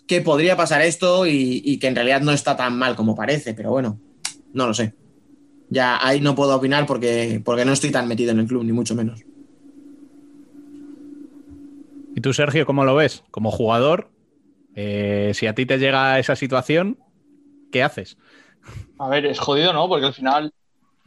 que 0.07 0.21
podría 0.21 0.57
pasar 0.57 0.83
esto 0.83 1.27
y, 1.27 1.63
y 1.65 1.79
que 1.79 1.87
en 1.87 1.95
realidad 1.95 2.21
no 2.21 2.33
está 2.33 2.57
tan 2.57 2.77
mal 2.77 2.97
como 2.97 3.15
parece, 3.15 3.55
pero 3.55 3.71
bueno, 3.71 4.01
no 4.53 4.67
lo 4.67 4.75
sé 4.75 4.95
ya 5.73 6.07
ahí 6.07 6.21
no 6.21 6.35
puedo 6.35 6.55
opinar 6.55 6.85
porque, 6.87 7.41
porque 7.43 7.65
no 7.65 7.73
estoy 7.73 7.91
tan 7.91 8.07
metido 8.07 8.31
en 8.33 8.41
el 8.41 8.47
club, 8.47 8.63
ni 8.63 8.73
mucho 8.73 8.95
menos. 8.95 9.25
¿Y 12.15 12.21
tú, 12.21 12.35
Sergio, 12.35 12.67
cómo 12.67 12.85
lo 12.85 12.95
ves? 12.95 13.25
Como 13.31 13.51
jugador, 13.51 14.11
eh, 14.75 15.33
si 15.35 15.47
a 15.47 15.55
ti 15.55 15.65
te 15.65 15.79
llega 15.79 16.19
esa 16.19 16.37
situación, 16.37 16.99
¿qué 17.73 17.83
haces? 17.83 18.19
A 18.99 19.09
ver, 19.09 19.25
es 19.25 19.39
jodido, 19.39 19.73
¿no? 19.73 19.89
Porque 19.89 20.07
al 20.07 20.13
final 20.13 20.53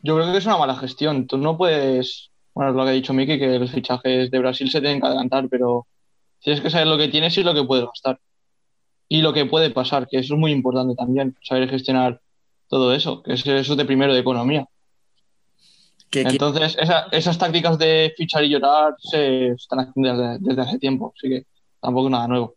yo 0.06 0.16
creo 0.16 0.32
que 0.32 0.38
es 0.38 0.46
una 0.46 0.58
mala 0.58 0.76
gestión. 0.76 1.26
Tú 1.26 1.38
no 1.38 1.58
puedes, 1.58 2.30
bueno, 2.54 2.70
es 2.70 2.78
lo 2.78 2.84
que 2.84 2.90
ha 2.92 2.94
dicho 2.94 3.14
Miki, 3.14 3.40
que 3.40 3.58
los 3.58 3.72
fichajes 3.72 4.30
de 4.30 4.40
Brasil 4.40 4.70
se 4.70 4.80
tienen 4.80 5.02
que 5.02 5.08
adelantar, 5.08 5.50
pero 5.50 5.88
tienes 6.40 6.62
que 6.62 6.70
saber 6.70 6.88
lo 6.88 6.98
que 6.98 7.08
tienes 7.08 7.36
y 7.40 7.44
lo 7.44 7.56
que 7.56 7.64
puedes 7.64 7.86
gastar. 7.86 8.20
Y 9.10 9.22
lo 9.24 9.34
que 9.34 9.46
puede 9.46 9.72
pasar, 9.72 10.08
que 10.08 10.20
eso 10.20 10.36
es 10.36 10.40
muy 10.40 10.52
importante 10.52 10.94
también, 10.96 11.36
saber 11.42 11.68
gestionar 11.70 12.22
todo 12.68 12.94
eso, 12.94 13.24
que 13.24 13.34
es 13.34 13.46
eso 13.48 13.76
de 13.76 13.86
primero 13.86 14.14
de 14.14 14.20
economía. 14.20 14.68
Entonces, 16.12 16.78
esas 17.12 17.38
tácticas 17.38 17.78
de 17.80 18.14
fichar 18.16 18.44
y 18.44 18.50
llorar 18.50 18.96
se 19.00 19.50
están 19.50 19.80
haciendo 19.80 20.40
desde, 20.40 20.62
hace 20.62 20.78
tiempo, 20.78 21.14
así 21.18 21.30
que 21.30 21.46
tampoco 21.82 22.10
nada 22.12 22.28
nuevo. 22.28 22.56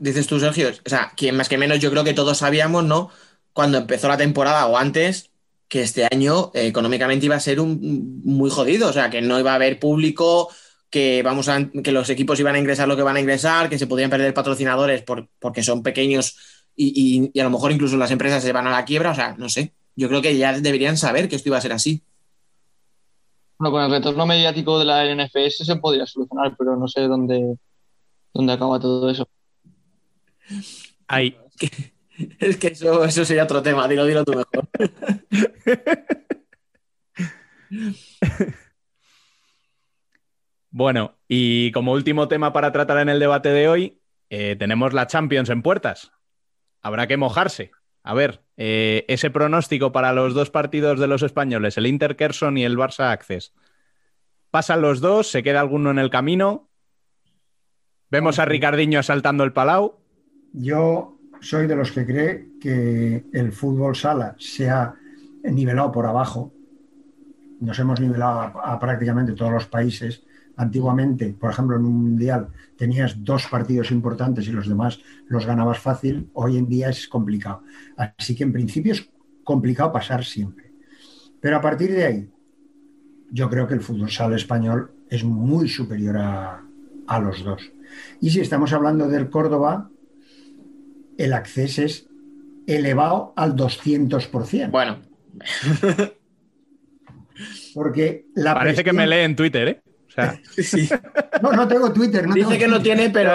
dices 0.00 0.26
tú, 0.26 0.40
Sergio, 0.40 0.70
o 0.70 0.88
sea, 0.88 1.12
quien 1.14 1.36
más 1.36 1.48
que 1.48 1.58
menos 1.58 1.78
yo 1.78 1.90
creo 1.90 2.04
que 2.04 2.14
todos 2.14 2.38
sabíamos, 2.38 2.84
¿no? 2.84 3.10
Cuando 3.52 3.78
empezó 3.78 4.08
la 4.08 4.16
temporada 4.16 4.66
o 4.66 4.76
antes, 4.76 5.29
que 5.70 5.82
este 5.82 6.04
año 6.10 6.50
eh, 6.52 6.66
económicamente 6.66 7.26
iba 7.26 7.36
a 7.36 7.40
ser 7.40 7.60
un, 7.60 8.20
muy 8.24 8.50
jodido, 8.50 8.88
o 8.88 8.92
sea, 8.92 9.08
que 9.08 9.22
no 9.22 9.38
iba 9.38 9.52
a 9.52 9.54
haber 9.54 9.78
público, 9.78 10.50
que, 10.90 11.22
vamos 11.22 11.48
a, 11.48 11.70
que 11.70 11.92
los 11.92 12.10
equipos 12.10 12.40
iban 12.40 12.56
a 12.56 12.58
ingresar 12.58 12.88
lo 12.88 12.96
que 12.96 13.04
van 13.04 13.16
a 13.16 13.20
ingresar, 13.20 13.70
que 13.70 13.78
se 13.78 13.86
podían 13.86 14.10
perder 14.10 14.34
patrocinadores 14.34 15.02
por, 15.02 15.28
porque 15.38 15.62
son 15.62 15.84
pequeños 15.84 16.36
y, 16.76 17.38
a 17.38 17.44
lo 17.44 17.50
mejor 17.50 17.70
incluso 17.70 17.96
las 17.96 18.10
empresas 18.10 18.42
se 18.42 18.52
van 18.52 18.66
a 18.66 18.72
la 18.72 18.84
quiebra, 18.84 19.12
o 19.12 19.14
sea, 19.14 19.36
no 19.38 19.48
sé. 19.48 19.72
Yo 19.94 20.08
creo 20.08 20.20
que 20.20 20.36
ya 20.36 20.58
deberían 20.58 20.96
saber 20.96 21.28
que 21.28 21.36
esto 21.36 21.48
iba 21.48 21.58
a 21.58 21.60
ser 21.60 21.72
así. 21.72 22.02
Bueno, 23.56 23.72
con 23.72 23.84
el 23.84 23.90
retorno 23.92 24.26
mediático 24.26 24.76
de 24.78 24.86
la 24.86 25.04
NFS 25.04 25.64
se 25.64 25.76
podría 25.76 26.06
solucionar, 26.06 26.56
pero 26.58 26.76
no 26.76 26.88
sé 26.88 27.02
dónde, 27.02 27.56
dónde 28.34 28.52
acaba 28.52 28.80
todo 28.80 29.08
eso. 29.08 29.28
Ahí. 31.06 31.36
Es 32.38 32.56
que, 32.56 32.68
eso, 32.68 33.04
eso 33.04 33.24
sería 33.24 33.44
otro 33.44 33.62
tema, 33.62 33.88
dilo, 33.88 34.04
dilo 34.04 34.24
tú 34.24 34.32
mejor. 34.32 34.68
bueno, 40.70 41.16
y 41.28 41.72
como 41.72 41.92
último 41.92 42.28
tema 42.28 42.52
para 42.52 42.72
tratar 42.72 42.98
en 42.98 43.08
el 43.08 43.18
debate 43.20 43.48
de 43.50 43.68
hoy, 43.68 44.02
eh, 44.28 44.56
tenemos 44.58 44.92
la 44.92 45.06
Champions 45.06 45.48
en 45.50 45.62
puertas 45.62 46.12
habrá 46.82 47.06
que 47.06 47.16
mojarse. 47.16 47.70
A 48.02 48.14
ver, 48.14 48.42
eh, 48.56 49.04
ese 49.08 49.30
pronóstico 49.30 49.92
para 49.92 50.12
los 50.12 50.34
dos 50.34 50.50
partidos 50.50 50.98
de 50.98 51.06
los 51.06 51.22
españoles, 51.22 51.76
el 51.76 51.86
Inter 51.86 52.16
Kerson 52.16 52.56
y 52.56 52.64
el 52.64 52.76
Barça 52.76 53.12
Access. 53.12 53.52
Pasan 54.50 54.80
los 54.80 55.00
dos, 55.00 55.30
se 55.30 55.42
queda 55.42 55.60
alguno 55.60 55.90
en 55.90 55.98
el 55.98 56.10
camino. 56.10 56.70
Vemos 58.10 58.38
a 58.38 58.44
Ricardiño 58.44 58.98
asaltando 58.98 59.44
el 59.44 59.52
Palau. 59.52 60.00
Yo 60.52 61.19
soy 61.40 61.66
de 61.66 61.76
los 61.76 61.92
que 61.92 62.06
cree 62.06 62.48
que 62.60 63.26
el 63.32 63.52
fútbol 63.52 63.96
sala 63.96 64.34
se 64.38 64.68
ha 64.70 64.94
nivelado 65.44 65.90
por 65.92 66.06
abajo. 66.06 66.52
Nos 67.60 67.78
hemos 67.78 68.00
nivelado 68.00 68.60
a 68.62 68.78
prácticamente 68.78 69.32
todos 69.32 69.52
los 69.52 69.66
países 69.66 70.24
Antiguamente, 70.60 71.32
por 71.32 71.50
ejemplo, 71.50 71.76
en 71.76 71.86
un 71.86 72.02
mundial 72.02 72.48
tenías 72.76 73.24
dos 73.24 73.46
partidos 73.46 73.90
importantes 73.90 74.46
y 74.46 74.52
los 74.52 74.68
demás 74.68 75.00
los 75.26 75.46
ganabas 75.46 75.78
fácil. 75.78 76.28
Hoy 76.34 76.58
en 76.58 76.68
día 76.68 76.90
es 76.90 77.08
complicado. 77.08 77.62
Así 77.96 78.34
que 78.34 78.44
en 78.44 78.52
principio 78.52 78.92
es 78.92 79.08
complicado 79.42 79.90
pasar 79.90 80.22
siempre. 80.22 80.70
Pero 81.40 81.56
a 81.56 81.62
partir 81.62 81.92
de 81.92 82.04
ahí, 82.04 82.30
yo 83.30 83.48
creo 83.48 83.66
que 83.66 83.72
el 83.72 83.80
fútbol 83.80 84.10
sala 84.10 84.36
español 84.36 84.90
es 85.08 85.24
muy 85.24 85.66
superior 85.66 86.18
a, 86.18 86.62
a 87.06 87.20
los 87.20 87.42
dos. 87.42 87.72
Y 88.20 88.28
si 88.28 88.40
estamos 88.40 88.74
hablando 88.74 89.08
del 89.08 89.30
Córdoba, 89.30 89.90
el 91.24 91.32
acceso 91.32 91.82
es 91.82 92.06
elevado 92.66 93.32
al 93.36 93.54
200%. 93.54 94.70
Bueno. 94.70 95.00
Porque 97.74 98.26
la 98.34 98.54
Parece 98.54 98.84
que 98.84 98.92
me 98.92 99.06
lee 99.06 99.20
en 99.20 99.36
Twitter, 99.36 99.68
¿eh? 99.68 99.82
No, 101.42 101.52
no 101.52 101.68
tengo 101.68 101.92
Twitter. 101.92 102.26
Dice 102.28 102.58
que 102.58 102.68
no 102.68 102.82
tiene, 102.82 103.10
pero. 103.10 103.32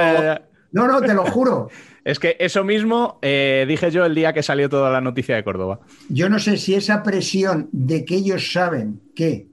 No, 0.72 0.88
no, 0.88 1.02
te 1.02 1.14
lo 1.14 1.26
juro. 1.26 1.70
Es 2.06 2.20
que 2.20 2.38
eso 2.40 2.64
mismo 2.64 3.18
eh, 3.24 3.66
dije 3.68 3.90
yo 3.90 4.06
el 4.06 4.14
día 4.14 4.32
que 4.32 4.44
salió 4.44 4.70
toda 4.70 4.92
la 4.92 5.02
noticia 5.02 5.36
de 5.36 5.44
Córdoba. 5.44 5.80
Yo 6.08 6.30
no 6.30 6.38
sé 6.38 6.58
si 6.58 6.76
esa 6.76 7.02
presión 7.02 7.68
de 7.72 8.06
que 8.06 8.18
ellos 8.18 8.54
saben 8.54 9.02
que 9.16 9.48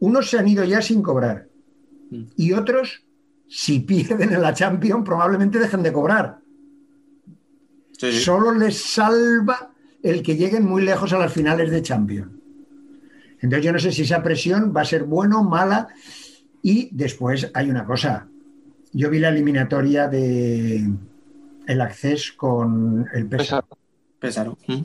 unos 0.00 0.28
se 0.28 0.40
han 0.40 0.48
ido 0.48 0.64
ya 0.64 0.82
sin 0.82 1.02
cobrar 1.02 1.46
y 2.36 2.52
otros, 2.52 3.04
si 3.48 3.80
pierden 3.80 4.32
en 4.32 4.42
la 4.42 4.52
Champions, 4.54 5.04
probablemente 5.04 5.60
dejen 5.60 5.84
de 5.84 5.92
cobrar. 5.92 6.38
Sí, 7.98 8.12
sí. 8.12 8.20
Solo 8.20 8.52
les 8.52 8.80
salva 8.80 9.70
el 10.02 10.22
que 10.22 10.36
lleguen 10.36 10.64
muy 10.64 10.84
lejos 10.84 11.12
a 11.12 11.18
las 11.18 11.32
finales 11.32 11.70
de 11.70 11.82
Champions. 11.82 12.32
Entonces 13.40 13.64
yo 13.64 13.72
no 13.72 13.78
sé 13.78 13.92
si 13.92 14.02
esa 14.02 14.22
presión 14.22 14.72
va 14.74 14.82
a 14.82 14.86
ser 14.86 15.04
buena 15.04 15.38
o 15.38 15.44
mala. 15.44 15.88
Y 16.62 16.88
después 16.92 17.50
hay 17.52 17.68
una 17.68 17.84
cosa. 17.84 18.26
Yo 18.92 19.10
vi 19.10 19.18
la 19.18 19.28
eliminatoria 19.28 20.08
de 20.08 20.88
el 21.66 21.80
acceso 21.80 22.32
con 22.36 23.06
el 23.12 23.26
Pesa. 23.26 23.64
Pésaro. 24.18 24.56
¿Mm? 24.66 24.82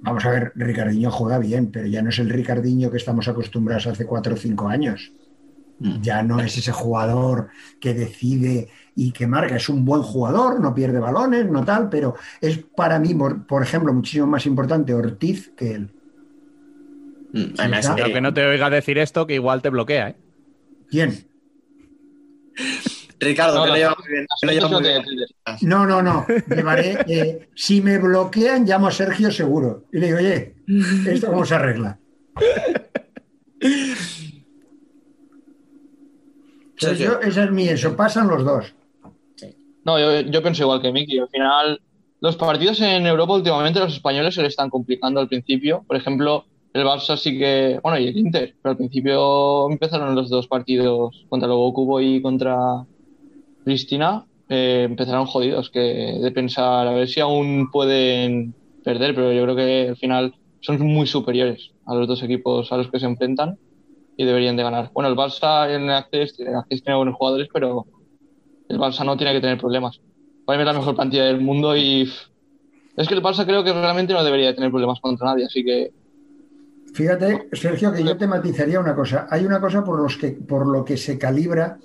Vamos 0.00 0.24
a 0.24 0.30
ver, 0.30 0.52
Ricardinho 0.54 1.10
juega 1.10 1.38
bien, 1.38 1.70
pero 1.70 1.86
ya 1.86 2.02
no 2.02 2.10
es 2.10 2.18
el 2.18 2.28
Ricardinho 2.28 2.90
que 2.90 2.98
estamos 2.98 3.26
acostumbrados 3.26 3.86
hace 3.86 4.06
cuatro 4.06 4.34
o 4.34 4.36
cinco 4.36 4.68
años. 4.68 5.12
Mm. 5.80 6.00
Ya 6.00 6.22
no 6.22 6.40
es 6.40 6.56
ese 6.58 6.72
jugador 6.72 7.48
que 7.80 7.94
decide 7.94 8.68
y 8.96 9.12
que 9.12 9.26
marca. 9.26 9.56
Es 9.56 9.68
un 9.68 9.84
buen 9.84 10.02
jugador, 10.02 10.60
no 10.60 10.74
pierde 10.74 10.98
balones, 10.98 11.46
no 11.48 11.64
tal, 11.64 11.88
pero 11.88 12.14
es 12.40 12.58
para 12.58 12.98
mí, 12.98 13.14
por, 13.14 13.46
por 13.46 13.62
ejemplo, 13.62 13.92
muchísimo 13.92 14.26
más 14.26 14.44
importante 14.46 14.92
Ortiz 14.94 15.52
que 15.56 15.74
él. 15.74 15.90
Mm, 17.32 17.54
Sí, 17.80 18.12
que 18.12 18.20
no 18.20 18.32
te 18.34 18.44
oiga 18.46 18.70
decir 18.70 18.98
esto, 18.98 19.26
que 19.26 19.34
igual 19.34 19.62
te 19.62 19.68
bloquea, 19.68 20.08
¿eh? 20.10 20.16
¿Quién? 20.88 21.26
Ricardo, 23.20 23.56
No, 23.56 23.62
que 23.64 23.68
no, 23.68 23.74
lo 23.74 23.78
lleva 23.78 23.96
muy 23.98 24.08
bien. 24.12 24.26
que 24.40 24.46
lo 24.46 24.52
lleva 24.52 24.68
muy 24.68 24.82
bien. 24.82 25.02
No, 25.62 25.86
no, 25.86 26.02
no. 26.02 26.26
Llevaré. 26.48 26.98
eh, 27.08 27.48
si 27.54 27.80
me 27.82 27.98
bloquean, 27.98 28.64
llamo 28.64 28.86
a 28.88 28.92
Sergio 28.92 29.30
seguro. 29.30 29.84
Y 29.92 29.98
le 29.98 30.06
digo, 30.06 30.18
oye, 30.18 30.54
esto 31.06 31.26
cómo 31.28 31.44
se 31.44 31.54
arregla. 31.54 31.98
Sergio. 36.78 37.20
yo, 37.20 37.28
esa 37.28 37.44
es 37.44 37.50
mi 37.50 37.68
eso. 37.68 37.96
Pasan 37.96 38.28
los 38.28 38.44
dos. 38.44 38.74
No, 39.84 39.98
yo, 39.98 40.20
yo 40.20 40.42
pienso 40.42 40.62
igual 40.64 40.82
que 40.82 40.92
Miki. 40.92 41.18
Al 41.18 41.28
final, 41.28 41.80
los 42.20 42.36
partidos 42.36 42.80
en 42.80 43.06
Europa 43.06 43.34
últimamente 43.34 43.80
los 43.80 43.94
españoles 43.94 44.34
se 44.34 44.42
le 44.42 44.48
están 44.48 44.70
complicando 44.70 45.20
al 45.20 45.28
principio. 45.28 45.84
Por 45.86 45.96
ejemplo, 45.96 46.44
el 46.72 46.84
Barça 46.84 47.16
sí 47.16 47.38
que. 47.38 47.80
Bueno, 47.82 47.98
y 47.98 48.08
el 48.08 48.16
Inter. 48.16 48.54
Pero 48.62 48.70
al 48.72 48.76
principio 48.76 49.70
empezaron 49.70 50.14
los 50.14 50.28
dos 50.28 50.46
partidos 50.46 51.24
contra 51.28 51.48
Lobo 51.48 51.72
Cubo 51.72 52.00
y 52.00 52.20
contra 52.20 52.56
Pristina. 53.64 54.24
eh, 54.48 54.82
empezaron 54.88 55.26
jodidos. 55.26 55.70
Que 55.70 56.18
de 56.20 56.30
pensar 56.32 56.86
a 56.86 56.92
ver 56.92 57.08
si 57.08 57.20
aún 57.20 57.70
pueden 57.70 58.54
perder. 58.84 59.14
Pero 59.14 59.32
yo 59.32 59.42
creo 59.44 59.56
que 59.56 59.88
al 59.90 59.96
final 59.96 60.34
son 60.60 60.80
muy 60.80 61.06
superiores 61.06 61.70
a 61.86 61.94
los 61.94 62.06
dos 62.06 62.22
equipos 62.22 62.70
a 62.72 62.76
los 62.76 62.90
que 62.90 63.00
se 63.00 63.06
enfrentan 63.06 63.58
y 64.18 64.24
deberían 64.24 64.56
de 64.56 64.64
ganar. 64.64 64.90
Bueno, 64.92 65.08
el 65.08 65.16
Barça 65.16 65.70
en 65.70 65.88
Access, 65.88 66.34
Access 66.40 66.82
tiene 66.82 66.96
buenos 66.96 67.14
jugadores, 67.14 67.48
pero 67.54 67.86
el 68.68 68.76
Barça 68.76 69.06
no 69.06 69.16
tiene 69.16 69.32
que 69.32 69.40
tener 69.40 69.58
problemas. 69.58 70.00
Para 70.44 70.58
mí 70.58 70.62
es 70.62 70.66
la 70.66 70.78
mejor 70.78 70.96
plantilla 70.96 71.24
del 71.24 71.40
mundo 71.40 71.76
y 71.76 72.10
es 72.96 73.08
que 73.08 73.14
el 73.14 73.22
Barça 73.22 73.46
creo 73.46 73.62
que 73.62 73.72
realmente 73.72 74.12
no 74.12 74.24
debería 74.24 74.52
tener 74.54 74.70
problemas 74.70 74.98
contra 75.00 75.28
nadie, 75.28 75.46
así 75.46 75.64
que 75.64 75.92
Fíjate, 76.94 77.48
Sergio, 77.52 77.92
que 77.92 78.02
yo 78.02 78.16
te 78.16 78.26
matizaría 78.26 78.80
una 78.80 78.94
cosa. 78.94 79.28
Hay 79.30 79.44
una 79.44 79.60
cosa 79.60 79.84
por, 79.84 80.00
los 80.00 80.16
que, 80.16 80.30
por 80.30 80.66
lo 80.66 80.84
que 80.84 80.96
se 80.96 81.18
calibra 81.18 81.78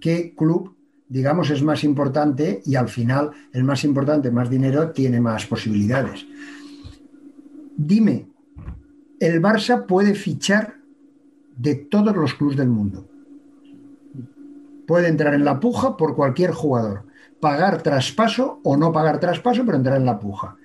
qué 0.00 0.34
club, 0.36 0.76
digamos, 1.08 1.48
es 1.48 1.62
más 1.62 1.84
importante 1.84 2.60
y 2.66 2.74
al 2.74 2.88
final 2.88 3.30
el 3.52 3.64
más 3.64 3.84
importante, 3.84 4.30
más 4.30 4.50
dinero, 4.50 4.90
tiene 4.90 5.20
más 5.20 5.46
posibilidades. 5.46 6.26
Dime, 7.76 8.26
el 9.20 9.40
Barça 9.40 9.86
puede 9.86 10.14
fichar 10.14 10.81
de 11.62 11.76
todos 11.76 12.14
los 12.16 12.34
clubes 12.34 12.56
del 12.56 12.68
mundo. 12.68 13.06
Puede 14.86 15.08
entrar 15.08 15.32
en 15.34 15.44
la 15.44 15.60
puja 15.60 15.96
por 15.96 16.16
cualquier 16.16 16.50
jugador. 16.50 17.04
Pagar 17.40 17.82
traspaso 17.82 18.58
o 18.64 18.76
no 18.76 18.92
pagar 18.92 19.20
traspaso, 19.20 19.64
pero 19.64 19.76
entrar 19.76 19.96
en 19.96 20.04
la 20.06 20.18
puja. 20.18 20.56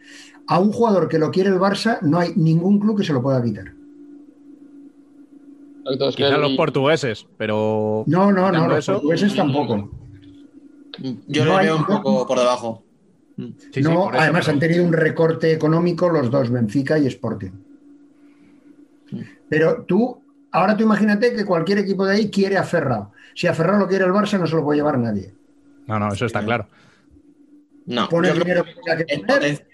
A 0.48 0.60
un 0.60 0.72
jugador 0.72 1.08
que 1.08 1.20
lo 1.20 1.30
quiere 1.32 1.50
el 1.50 1.60
Barça, 1.60 2.00
no 2.02 2.18
hay 2.20 2.34
ningún 2.36 2.80
club 2.80 2.98
que 2.98 3.04
se 3.04 3.14
lo 3.14 3.22
pueda 3.22 3.44
quitar. 3.44 3.74
es 5.86 6.16
que 6.16 6.30
los 6.30 6.54
portugueses, 6.56 7.26
pero. 7.38 8.04
No, 8.08 8.32
no, 8.32 8.52
no, 8.52 8.68
los 8.68 8.80
eso, 8.80 8.94
portugueses 8.94 9.36
tampoco. 9.36 9.90
Yo 11.28 11.46
No 11.46 11.58
hay- 11.58 11.68
veo 11.68 11.78
un 11.78 11.86
poco 11.86 12.26
por 12.28 12.40
debajo. 12.40 12.84
Sí, 13.38 13.54
sí, 13.72 13.82
no, 13.84 14.10
eso, 14.10 14.20
además 14.20 14.46
pero- 14.46 14.54
han 14.54 14.60
tenido 14.60 14.84
un 14.84 14.94
recorte 14.94 15.52
económico 15.54 16.10
los 16.10 16.32
dos, 16.32 16.50
Benfica 16.50 16.98
y 16.98 17.06
Sporting. 17.06 17.52
Pero 19.48 19.84
tú, 19.88 20.20
ahora 20.58 20.76
tú 20.78 20.84
imagínate 20.84 21.34
que 21.34 21.46
cualquier 21.46 21.80
equipo 21.80 22.06
de 22.06 22.16
ahí 22.16 22.30
quiere 22.30 22.58
a 22.58 22.64
Ferrao. 22.64 23.12
Si 23.36 23.48
a 23.48 23.54
Ferrao 23.54 23.78
lo 23.80 23.88
quiere 23.88 24.06
el 24.06 24.12
Barça, 24.12 24.40
no 24.40 24.48
se 24.48 24.56
lo 24.56 24.64
puede 24.64 24.78
llevar 24.80 24.98
nadie. 24.98 25.34
No, 25.88 26.00
no, 26.00 26.12
eso 26.12 26.26
está 26.26 26.44
claro. 26.44 26.68
No, 27.86 28.10
Pone 28.10 28.30
el 28.30 28.40
dinero 28.40 28.64
que 28.66 29.06
que 29.06 29.20
poner. 29.20 29.68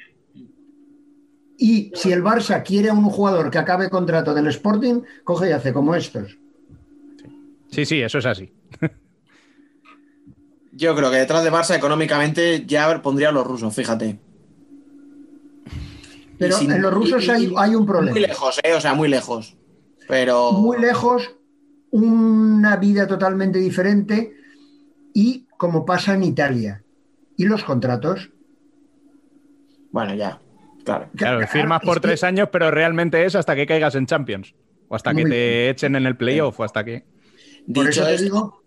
Y 1.58 1.92
si 1.96 2.12
el 2.12 2.24
Barça 2.24 2.62
quiere 2.64 2.90
a 2.90 2.94
un 2.94 3.06
jugador 3.06 3.50
que 3.50 3.58
acabe 3.58 3.90
contrato 3.90 4.34
del 4.34 4.48
Sporting, 4.48 5.02
coge 5.24 5.50
y 5.50 5.52
hace 5.54 5.72
como 5.74 5.96
estos. 5.96 6.38
Sí, 7.72 7.86
sí, 7.86 8.02
eso 8.02 8.18
es 8.20 8.26
así. 8.26 8.52
yo 10.74 10.96
creo 10.96 11.10
que 11.12 11.18
detrás 11.18 11.44
de 11.44 11.52
Barça 11.52 11.76
económicamente 11.76 12.66
ya 12.66 13.02
pondría 13.02 13.30
a 13.30 13.32
los 13.32 13.46
rusos, 13.48 13.74
fíjate. 13.74 14.20
Pero 16.38 16.58
sin- 16.58 16.72
en 16.72 16.82
los 16.82 16.94
rusos 16.94 17.26
y- 17.26 17.30
hay, 17.30 17.46
y- 17.46 17.54
hay 17.58 17.76
un 17.76 17.86
problema. 17.86 18.12
Muy 18.12 18.22
lejos, 18.28 18.60
¿eh? 18.64 18.74
O 18.74 18.82
sea, 18.82 18.94
muy 18.94 19.08
lejos. 19.08 19.56
Pero. 20.08 20.52
muy 20.54 20.80
lejos, 20.80 21.36
una 21.92 22.76
vida 22.78 23.08
totalmente 23.08 23.60
diferente 23.60 24.34
y 25.14 25.46
como 25.58 25.86
pasa 25.86 26.14
en 26.16 26.24
Italia. 26.24 26.84
¿Y 27.38 27.46
los 27.46 27.64
contratos? 27.64 28.32
Bueno, 29.92 30.14
ya. 30.16 30.40
Claro. 30.84 31.08
Claro, 31.16 31.48
firmas 31.48 31.82
por 31.82 31.96
que- 32.02 32.08
tres 32.10 32.24
años, 32.24 32.50
pero 32.52 32.70
realmente 32.72 33.24
es 33.26 33.36
hasta 33.36 33.56
que 33.56 33.66
caigas 33.66 33.96
en 33.96 34.06
Champions. 34.06 34.54
O 34.90 34.96
hasta 34.96 35.14
que 35.14 35.24
te 35.26 35.70
echen 35.70 35.96
en 35.96 36.06
el 36.06 36.18
playoff, 36.18 36.60
o 36.60 36.64
hasta 36.64 36.84
que. 36.84 37.06
Por 37.74 37.86
Dicho 37.88 37.90
eso 38.02 38.06
te 38.06 38.14
esto- 38.16 38.24
digo, 38.24 38.64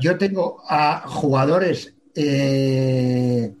yo 0.00 0.18
tengo 0.18 0.62
a 0.68 1.02
jugadores 1.06 1.94
eh, 2.14 3.54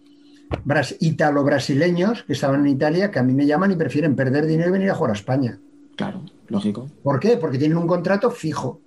bras- 0.64 0.96
italo-brasileños 1.00 2.24
que 2.24 2.32
estaban 2.34 2.60
en 2.60 2.68
Italia 2.68 3.10
que 3.10 3.18
a 3.18 3.22
mí 3.22 3.32
me 3.32 3.46
llaman 3.46 3.70
y 3.72 3.76
prefieren 3.76 4.14
perder 4.16 4.46
dinero 4.46 4.68
y 4.68 4.72
venir 4.72 4.90
a 4.90 4.94
jugar 4.94 5.12
a 5.12 5.14
España. 5.14 5.58
Claro, 5.96 6.22
lógico. 6.48 6.90
¿Por 7.02 7.20
qué? 7.20 7.36
Porque 7.36 7.58
tienen 7.58 7.78
un 7.78 7.86
contrato 7.86 8.30
fijo. 8.30 8.80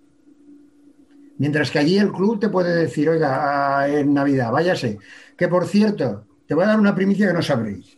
Mientras 1.37 1.71
que 1.71 1.79
allí 1.79 1.97
el 1.97 2.11
club 2.11 2.39
te 2.39 2.49
puede 2.49 2.75
decir, 2.75 3.09
oiga, 3.09 3.79
ah, 3.79 3.89
en 3.89 4.13
Navidad, 4.13 4.51
váyase. 4.51 4.99
Que 5.35 5.47
por 5.47 5.65
cierto, 5.65 6.25
te 6.45 6.53
voy 6.53 6.65
a 6.65 6.67
dar 6.67 6.79
una 6.79 6.93
primicia 6.93 7.27
que 7.27 7.33
no 7.33 7.41
sabréis. 7.41 7.97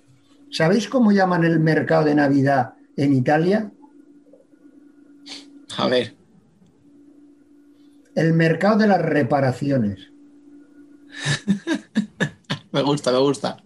¿Sabéis 0.49 0.87
cómo 0.87 1.11
llaman 1.11 1.43
el 1.43 1.59
mercado 1.59 2.05
de 2.05 2.15
Navidad 2.15 2.75
en 2.95 3.13
Italia? 3.13 3.71
A 5.77 5.87
ver. 5.87 6.15
El 8.15 8.33
mercado 8.33 8.77
de 8.77 8.87
las 8.87 9.01
reparaciones. 9.01 10.11
Me 12.71 12.81
gusta, 12.81 13.11
me 13.11 13.19
gusta. 13.19 13.57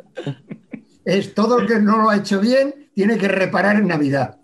Es 1.05 1.33
todo 1.33 1.59
el 1.59 1.67
que 1.67 1.79
no 1.79 1.97
lo 1.97 2.09
ha 2.09 2.17
hecho 2.17 2.41
bien, 2.41 2.89
tiene 2.93 3.17
que 3.17 3.29
reparar 3.29 3.77
en 3.77 3.87
Navidad. 3.87 4.37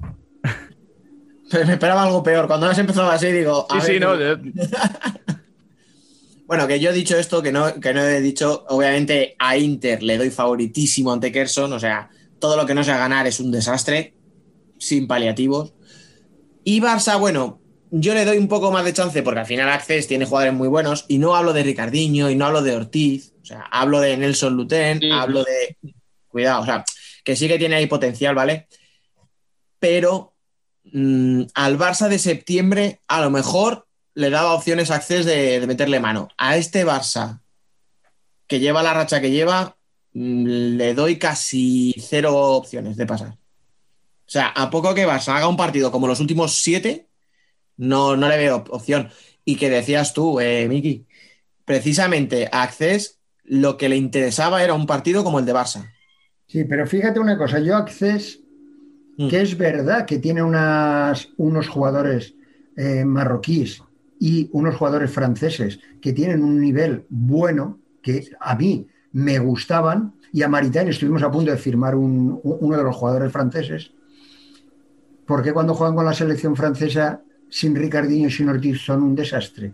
Me 1.65 1.73
esperaba 1.73 2.03
algo 2.03 2.23
peor. 2.23 2.47
Cuando 2.47 2.67
has 2.67 2.77
empezado 2.77 3.09
así, 3.09 3.31
digo. 3.31 3.65
a 3.69 3.81
Sí, 3.81 3.99
ver, 3.99 4.39
sí, 4.41 4.51
no. 4.55 4.63
Bueno, 6.45 6.67
que 6.67 6.79
yo 6.79 6.89
he 6.89 6.93
dicho 6.93 7.17
esto, 7.17 7.41
que 7.41 7.51
no, 7.51 7.79
que 7.79 7.93
no 7.93 8.01
he 8.03 8.19
dicho, 8.21 8.65
obviamente 8.67 9.35
a 9.39 9.57
Inter 9.57 10.03
le 10.03 10.17
doy 10.17 10.29
favoritísimo 10.29 11.11
ante 11.13 11.31
Kerson, 11.31 11.71
o 11.71 11.79
sea, 11.79 12.09
todo 12.37 12.57
lo 12.57 12.65
que 12.65 12.73
no 12.75 12.83
sea 12.83 12.97
ganar 12.97 13.25
es 13.25 13.39
un 13.39 13.49
desastre, 13.49 14.13
sin 14.77 15.07
paliativos. 15.07 15.73
Y 16.65 16.81
Barça, 16.81 17.17
bueno, 17.17 17.61
yo 17.91 18.13
le 18.13 18.25
doy 18.25 18.37
un 18.37 18.49
poco 18.49 18.71
más 18.71 18.83
de 18.83 18.93
chance 18.93 19.23
porque 19.23 19.39
al 19.39 19.45
final 19.45 19.69
Access 19.69 20.07
tiene 20.07 20.25
jugadores 20.25 20.53
muy 20.53 20.67
buenos 20.67 21.05
y 21.07 21.17
no 21.17 21.33
hablo 21.35 21.53
de 21.53 21.63
Ricardinho 21.63 22.29
y 22.29 22.35
no 22.35 22.45
hablo 22.45 22.61
de 22.61 22.75
Ortiz, 22.75 23.33
o 23.41 23.45
sea, 23.45 23.61
hablo 23.71 24.01
de 24.01 24.17
Nelson 24.17 24.53
Luten, 24.55 24.99
Sí. 24.99 25.09
hablo 25.11 25.43
de... 25.45 25.77
Cuidado, 26.27 26.61
o 26.61 26.65
sea, 26.65 26.83
que 27.23 27.35
sí 27.37 27.47
que 27.47 27.57
tiene 27.57 27.75
ahí 27.75 27.87
potencial, 27.87 28.35
¿vale? 28.35 28.67
Pero 29.79 30.32
mm, 30.91 31.43
al 31.53 31.77
Barça 31.77 32.07
de 32.09 32.19
septiembre 32.19 33.01
a 33.07 33.21
lo 33.21 33.29
mejor 33.29 33.87
le 34.15 34.29
daba 34.29 34.53
opciones 34.53 34.91
a 34.91 34.95
Access 34.95 35.25
de, 35.25 35.65
meterle 35.67 35.99
mano. 35.99 36.29
A 36.37 36.57
este 36.57 36.85
Barça, 36.85 37.41
que 38.47 38.59
lleva 38.59 38.83
la 38.83 38.93
racha 38.93 39.21
que 39.21 39.31
lleva, 39.31 39.77
mm, 40.13 40.45
le 40.77 40.93
doy 40.93 41.17
casi 41.17 41.95
cero 41.99 42.35
opciones 42.35 42.97
de 42.97 43.05
pasar. 43.05 43.29
O 43.29 44.31
sea, 44.33 44.47
a 44.47 44.69
poco 44.69 44.93
que 44.93 45.07
Barça 45.07 45.35
haga 45.35 45.47
un 45.47 45.57
partido 45.57 45.91
como 45.91 46.07
los 46.07 46.19
últimos 46.19 46.61
siete, 46.61 47.07
no, 47.77 48.15
no 48.15 48.27
le 48.29 48.37
veo 48.37 48.57
op- 48.57 48.71
opción. 48.71 49.09
Y 49.45 49.55
que 49.57 49.69
decías 49.69 50.13
tú, 50.13 50.39
eh, 50.39 50.67
Miki, 50.69 51.05
precisamente 51.65 52.49
a 52.51 52.69
lo 53.43 53.77
que 53.77 53.89
le 53.89 53.97
interesaba 53.97 54.63
era 54.63 54.73
un 54.73 54.85
partido 54.85 55.23
como 55.23 55.39
el 55.39 55.45
de 55.45 55.53
Barça. 55.53 55.91
Sí, 56.47 56.63
pero 56.65 56.87
fíjate 56.87 57.19
una 57.19 57.37
cosa, 57.37 57.59
yo 57.59 57.75
Access, 57.75 58.39
Mm. 59.15 59.27
que 59.27 59.41
es 59.41 59.55
verdad 59.57 60.05
que 60.05 60.17
tiene 60.19 60.41
unas, 60.41 61.29
unos 61.37 61.67
jugadores 61.67 62.33
eh, 62.75 63.05
marroquíes 63.05 63.83
y 64.19 64.49
unos 64.53 64.75
jugadores 64.75 65.11
franceses 65.11 65.79
que 66.01 66.13
tienen 66.13 66.43
un 66.43 66.59
nivel 66.59 67.05
bueno, 67.09 67.77
que 68.01 68.27
a 68.39 68.55
mí 68.55 68.87
me 69.11 69.37
gustaban, 69.37 70.13
y 70.31 70.41
a 70.41 70.47
Maritain 70.47 70.87
estuvimos 70.87 71.21
a 71.21 71.29
punto 71.29 71.51
de 71.51 71.57
firmar 71.57 71.93
un- 71.95 72.39
uno 72.43 72.75
de 72.75 72.83
los 72.83 72.95
jugadores 72.95 73.31
franceses. 73.31 73.91
¿Por 75.27 75.43
qué 75.43 75.53
cuando 75.53 75.75
juegan 75.75 75.95
con 75.95 76.05
la 76.05 76.13
selección 76.13 76.55
francesa 76.55 77.21
sin 77.49 77.75
Ricardinho 77.75 78.27
y 78.27 78.31
sin 78.31 78.49
Ortiz 78.49 78.79
son 78.81 79.03
un 79.03 79.13
desastre? 79.15 79.73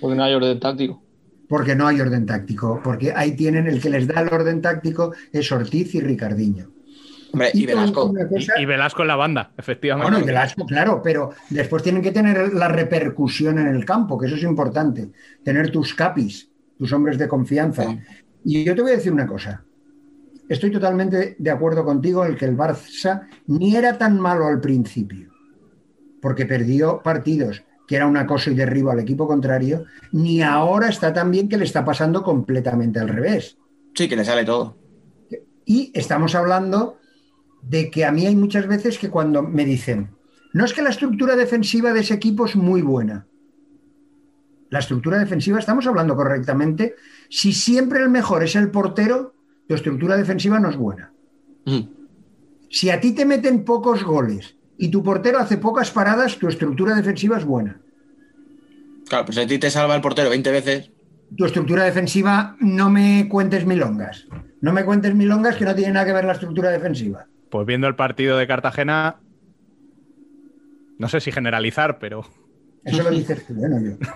Porque 0.00 0.14
no 0.14 0.24
hay 0.24 0.34
orden 0.34 0.60
táctico. 0.60 1.02
Porque 1.48 1.74
no 1.74 1.86
hay 1.88 2.00
orden 2.00 2.26
táctico, 2.26 2.80
porque 2.84 3.12
ahí 3.14 3.34
tienen 3.34 3.66
el 3.66 3.80
que 3.80 3.90
les 3.90 4.06
da 4.06 4.20
el 4.20 4.28
orden 4.32 4.62
táctico 4.62 5.12
es 5.32 5.50
Ortiz 5.50 5.94
y 5.94 6.00
Ricardinho. 6.00 6.68
Hombre, 7.32 7.50
y 7.54 7.66
con 7.66 7.74
Velasco. 7.74 8.04
una 8.06 8.28
cosa- 8.28 8.52
Y, 8.58 8.62
y 8.62 8.66
Velasco 8.66 9.02
en 9.02 9.08
la 9.08 9.16
banda, 9.16 9.52
efectivamente. 9.56 10.10
Bueno, 10.10 10.24
y 10.24 10.26
Velasco, 10.26 10.64
claro, 10.66 11.00
pero 11.02 11.30
después 11.50 11.82
tienen 11.82 12.02
que 12.02 12.10
tener 12.12 12.52
la 12.54 12.68
repercusión 12.68 13.58
en 13.58 13.66
el 13.68 13.84
campo, 13.84 14.18
que 14.18 14.26
eso 14.26 14.36
es 14.36 14.42
importante. 14.42 15.10
Tener 15.44 15.70
tus 15.70 15.94
capis, 15.94 16.50
tus 16.78 16.92
hombres 16.92 17.18
de 17.18 17.28
confianza. 17.28 17.84
Y 18.44 18.64
yo 18.64 18.74
te 18.74 18.82
voy 18.82 18.92
a 18.92 18.96
decir 18.96 19.12
una 19.12 19.26
cosa. 19.26 19.62
Estoy 20.48 20.70
totalmente 20.70 21.36
de 21.38 21.50
acuerdo 21.50 21.84
contigo 21.84 22.24
en 22.24 22.34
que 22.36 22.46
el 22.46 22.56
Barça 22.56 23.26
ni 23.48 23.76
era 23.76 23.98
tan 23.98 24.18
malo 24.18 24.46
al 24.46 24.60
principio, 24.60 25.30
porque 26.22 26.46
perdió 26.46 27.02
partidos 27.02 27.62
que 27.86 27.96
era 27.96 28.06
un 28.06 28.16
acoso 28.18 28.50
y 28.50 28.54
derribo 28.54 28.90
al 28.90 29.00
equipo 29.00 29.26
contrario, 29.26 29.84
ni 30.12 30.42
ahora 30.42 30.88
está 30.90 31.12
tan 31.12 31.30
bien 31.30 31.48
que 31.48 31.56
le 31.56 31.64
está 31.64 31.84
pasando 31.86 32.22
completamente 32.22 32.98
al 33.00 33.08
revés. 33.08 33.56
Sí, 33.94 34.08
que 34.08 34.16
le 34.16 34.24
sale 34.26 34.44
todo. 34.44 34.76
Y 35.64 35.90
estamos 35.94 36.34
hablando 36.34 36.98
de 37.62 37.90
que 37.90 38.04
a 38.04 38.12
mí 38.12 38.26
hay 38.26 38.36
muchas 38.36 38.66
veces 38.66 38.98
que 38.98 39.10
cuando 39.10 39.42
me 39.42 39.64
dicen, 39.64 40.10
no 40.52 40.64
es 40.64 40.72
que 40.72 40.82
la 40.82 40.90
estructura 40.90 41.36
defensiva 41.36 41.92
de 41.92 42.00
ese 42.00 42.14
equipo 42.14 42.46
es 42.46 42.56
muy 42.56 42.82
buena. 42.82 43.26
La 44.70 44.80
estructura 44.80 45.18
defensiva, 45.18 45.58
estamos 45.58 45.86
hablando 45.86 46.16
correctamente, 46.16 46.94
si 47.30 47.52
siempre 47.52 48.00
el 48.00 48.10
mejor 48.10 48.44
es 48.44 48.54
el 48.56 48.70
portero, 48.70 49.34
tu 49.66 49.74
estructura 49.74 50.16
defensiva 50.16 50.60
no 50.60 50.68
es 50.68 50.76
buena. 50.76 51.12
Mm. 51.64 51.80
Si 52.70 52.90
a 52.90 53.00
ti 53.00 53.12
te 53.12 53.24
meten 53.24 53.64
pocos 53.64 54.04
goles 54.04 54.56
y 54.76 54.90
tu 54.90 55.02
portero 55.02 55.38
hace 55.38 55.56
pocas 55.56 55.90
paradas, 55.90 56.38
tu 56.38 56.48
estructura 56.48 56.94
defensiva 56.94 57.38
es 57.38 57.44
buena. 57.44 57.80
Claro, 59.08 59.24
pues 59.24 59.38
a 59.38 59.46
ti 59.46 59.58
te 59.58 59.70
salva 59.70 59.94
el 59.94 60.02
portero 60.02 60.30
20 60.30 60.50
veces. 60.50 60.90
Tu 61.36 61.44
estructura 61.44 61.84
defensiva, 61.84 62.56
no 62.60 62.90
me 62.90 63.28
cuentes 63.28 63.66
milongas. 63.66 64.26
No 64.60 64.72
me 64.72 64.84
cuentes 64.84 65.14
milongas 65.14 65.56
que 65.56 65.64
no 65.64 65.74
tiene 65.74 65.92
nada 65.92 66.06
que 66.06 66.12
ver 66.12 66.24
la 66.24 66.32
estructura 66.32 66.70
defensiva. 66.70 67.26
Pues 67.50 67.66
viendo 67.66 67.88
el 67.88 67.96
partido 67.96 68.36
de 68.36 68.46
Cartagena, 68.46 69.16
no 70.98 71.08
sé 71.08 71.20
si 71.20 71.32
generalizar, 71.32 71.98
pero 71.98 72.24
Eso 72.84 73.02
lo 73.02 73.10
dices 73.10 73.46
tú, 73.46 73.54
bueno, 73.54 73.80
yo. 73.80 73.96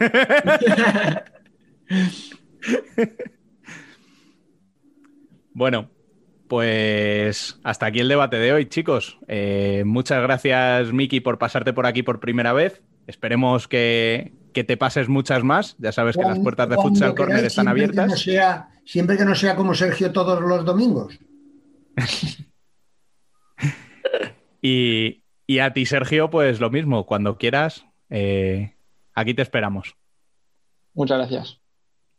bueno, 5.55 5.91
pues 6.49 7.59
hasta 7.63 7.87
aquí 7.87 8.01
el 8.01 8.09
debate 8.09 8.37
de 8.37 8.53
hoy, 8.53 8.67
chicos. 8.67 9.19
Eh, 9.29 9.83
muchas 9.87 10.23
gracias, 10.23 10.93
Miki, 10.93 11.21
por 11.21 11.39
pasarte 11.39 11.73
por 11.73 11.87
aquí 11.87 12.03
por 12.03 12.21
primera 12.21 12.53
vez. 12.53 12.83
Esperemos 13.07 13.69
que, 13.69 14.33
que 14.53 14.65
te 14.65 14.77
pases 14.77 15.09
muchas 15.09 15.43
más. 15.43 15.77
Ya 15.79 15.93
sabes 15.93 16.17
que 16.17 16.23
las 16.23 16.39
puertas 16.39 16.69
de 16.69 16.77
Futsal 16.77 17.15
Corner 17.15 17.45
están 17.45 17.65
siempre 17.67 17.89
que 17.89 17.95
no 17.97 18.03
abiertas. 18.03 18.21
sea- 18.21 18.69
siempre 18.85 19.17
que 19.17 19.25
no 19.25 19.35
sea 19.35 19.57
como 19.57 19.75
Sergio 19.75 20.13
todos 20.13 20.41
los 20.41 20.65
domingos. 20.65 21.19
Y, 24.63 25.25
y 25.47 25.59
a 25.59 25.73
ti, 25.73 25.85
Sergio, 25.85 26.31
pues 26.31 26.61
lo 26.61 26.71
mismo. 26.71 27.05
Cuando 27.05 27.37
quieras, 27.37 27.85
eh, 28.09 28.77
aquí 29.13 29.35
te 29.35 29.43
esperamos. 29.43 29.97
Muchas 30.95 31.19
gracias. 31.19 31.61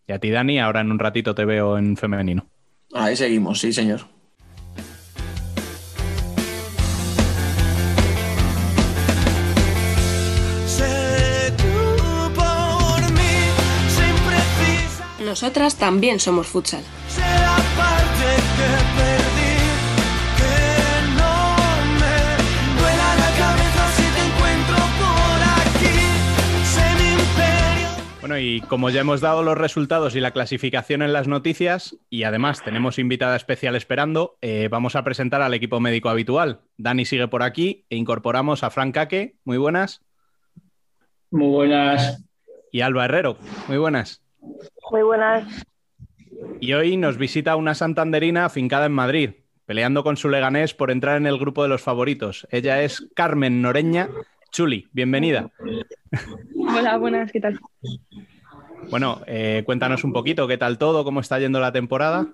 Y 0.08 0.12
a 0.12 0.20
ti, 0.20 0.30
Dani, 0.30 0.60
ahora 0.60 0.82
en 0.82 0.92
un 0.92 1.00
ratito 1.00 1.34
te 1.34 1.46
veo 1.46 1.78
en 1.78 1.96
femenino. 1.96 2.48
Ahí 2.94 3.16
seguimos, 3.16 3.60
sí, 3.60 3.72
señor. 3.72 4.02
Nosotras 15.34 15.78
también 15.78 16.20
somos 16.20 16.46
futsal. 16.46 16.84
Bueno, 28.34 28.48
y 28.48 28.62
como 28.62 28.90
ya 28.90 29.02
hemos 29.02 29.22
dado 29.22 29.44
los 29.44 29.56
resultados 29.56 30.16
y 30.16 30.20
la 30.20 30.32
clasificación 30.32 31.04
en 31.04 31.14
las 31.14 31.28
noticias, 31.28 31.96
y 32.10 32.24
además 32.24 32.64
tenemos 32.64 32.98
invitada 32.98 33.36
especial 33.36 33.76
esperando, 33.76 34.38
eh, 34.42 34.70
vamos 34.72 34.96
a 34.96 35.04
presentar 35.04 35.44
al 35.44 35.54
equipo 35.54 35.80
médico 35.80 36.10
habitual. 36.10 36.62
Dani 36.78 37.06
sigue 37.06 37.28
por 37.28 37.44
aquí 37.44 37.86
e 37.92 37.96
incorporamos 37.96 38.64
a 38.64 38.72
Frank 38.72 38.96
Kake, 38.96 39.36
muy 39.44 39.60
buenas, 39.60 40.02
Muy 41.30 41.48
buenas. 41.48 42.24
y 42.72 42.82
Alba 42.82 43.06
Herrero, 43.06 43.38
muy 43.68 43.78
buenas. 43.78 44.24
Muy 44.90 45.04
buenas. 45.04 45.68
Y 46.60 46.74
hoy 46.74 46.98
nos 46.98 47.20
visita 47.20 47.56
una 47.56 47.76
santanderina 47.76 48.46
afincada 48.46 48.88
en 48.88 48.94
Madrid, 48.94 49.30
peleando 49.68 50.04
con 50.04 50.18
su 50.18 50.28
leganés 50.28 50.74
por 50.74 50.90
entrar 50.90 51.18
en 51.18 51.28
el 51.28 51.38
grupo 51.38 51.62
de 51.62 51.70
los 51.70 51.84
favoritos. 51.84 52.48
Ella 52.50 52.82
es 52.82 53.08
Carmen 53.14 53.62
Noreña. 53.62 54.10
Chuli, 54.54 54.88
bienvenida. 54.92 55.50
Hola, 56.56 56.98
buenas, 56.98 57.32
¿qué 57.32 57.42
tal? 57.42 57.60
Bueno, 58.92 59.22
eh, 59.26 59.64
cuéntanos 59.66 60.04
un 60.04 60.14
poquito 60.14 60.48
qué 60.48 60.60
tal 60.60 60.78
todo, 60.78 61.04
cómo 61.04 61.22
está 61.22 61.40
yendo 61.40 61.60
la 61.60 61.72
temporada. 61.72 62.28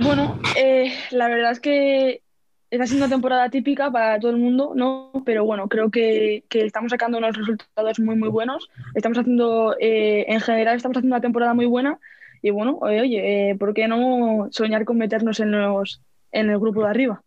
Bueno, 0.00 0.40
eh, 0.56 0.92
la 1.10 1.26
verdad 1.26 1.50
es 1.50 1.58
que 1.58 2.22
está 2.70 2.86
siendo 2.86 3.06
una 3.06 3.12
temporada 3.12 3.50
típica 3.50 3.90
para 3.90 4.20
todo 4.20 4.30
el 4.30 4.36
mundo, 4.36 4.72
¿no? 4.76 5.10
Pero 5.26 5.44
bueno, 5.44 5.68
creo 5.68 5.90
que, 5.90 6.44
que 6.48 6.64
estamos 6.64 6.90
sacando 6.92 7.18
unos 7.18 7.36
resultados 7.36 7.98
muy, 7.98 8.14
muy 8.14 8.28
buenos. 8.28 8.70
Estamos 8.94 9.18
haciendo, 9.18 9.74
eh, 9.80 10.26
en 10.28 10.40
general, 10.40 10.76
estamos 10.76 10.96
haciendo 10.96 11.16
una 11.16 11.20
temporada 11.20 11.54
muy 11.54 11.66
buena. 11.66 11.98
Y 12.40 12.50
bueno, 12.50 12.78
oye, 12.82 13.00
oye, 13.00 13.50
eh, 13.50 13.56
¿por 13.56 13.74
qué 13.74 13.88
no 13.88 14.46
soñar 14.52 14.84
con 14.84 14.96
meternos 14.96 15.40
en, 15.40 15.50
los, 15.50 16.00
en 16.30 16.50
el 16.50 16.58
grupo 16.60 16.84
de 16.84 16.88
arriba? 16.88 17.20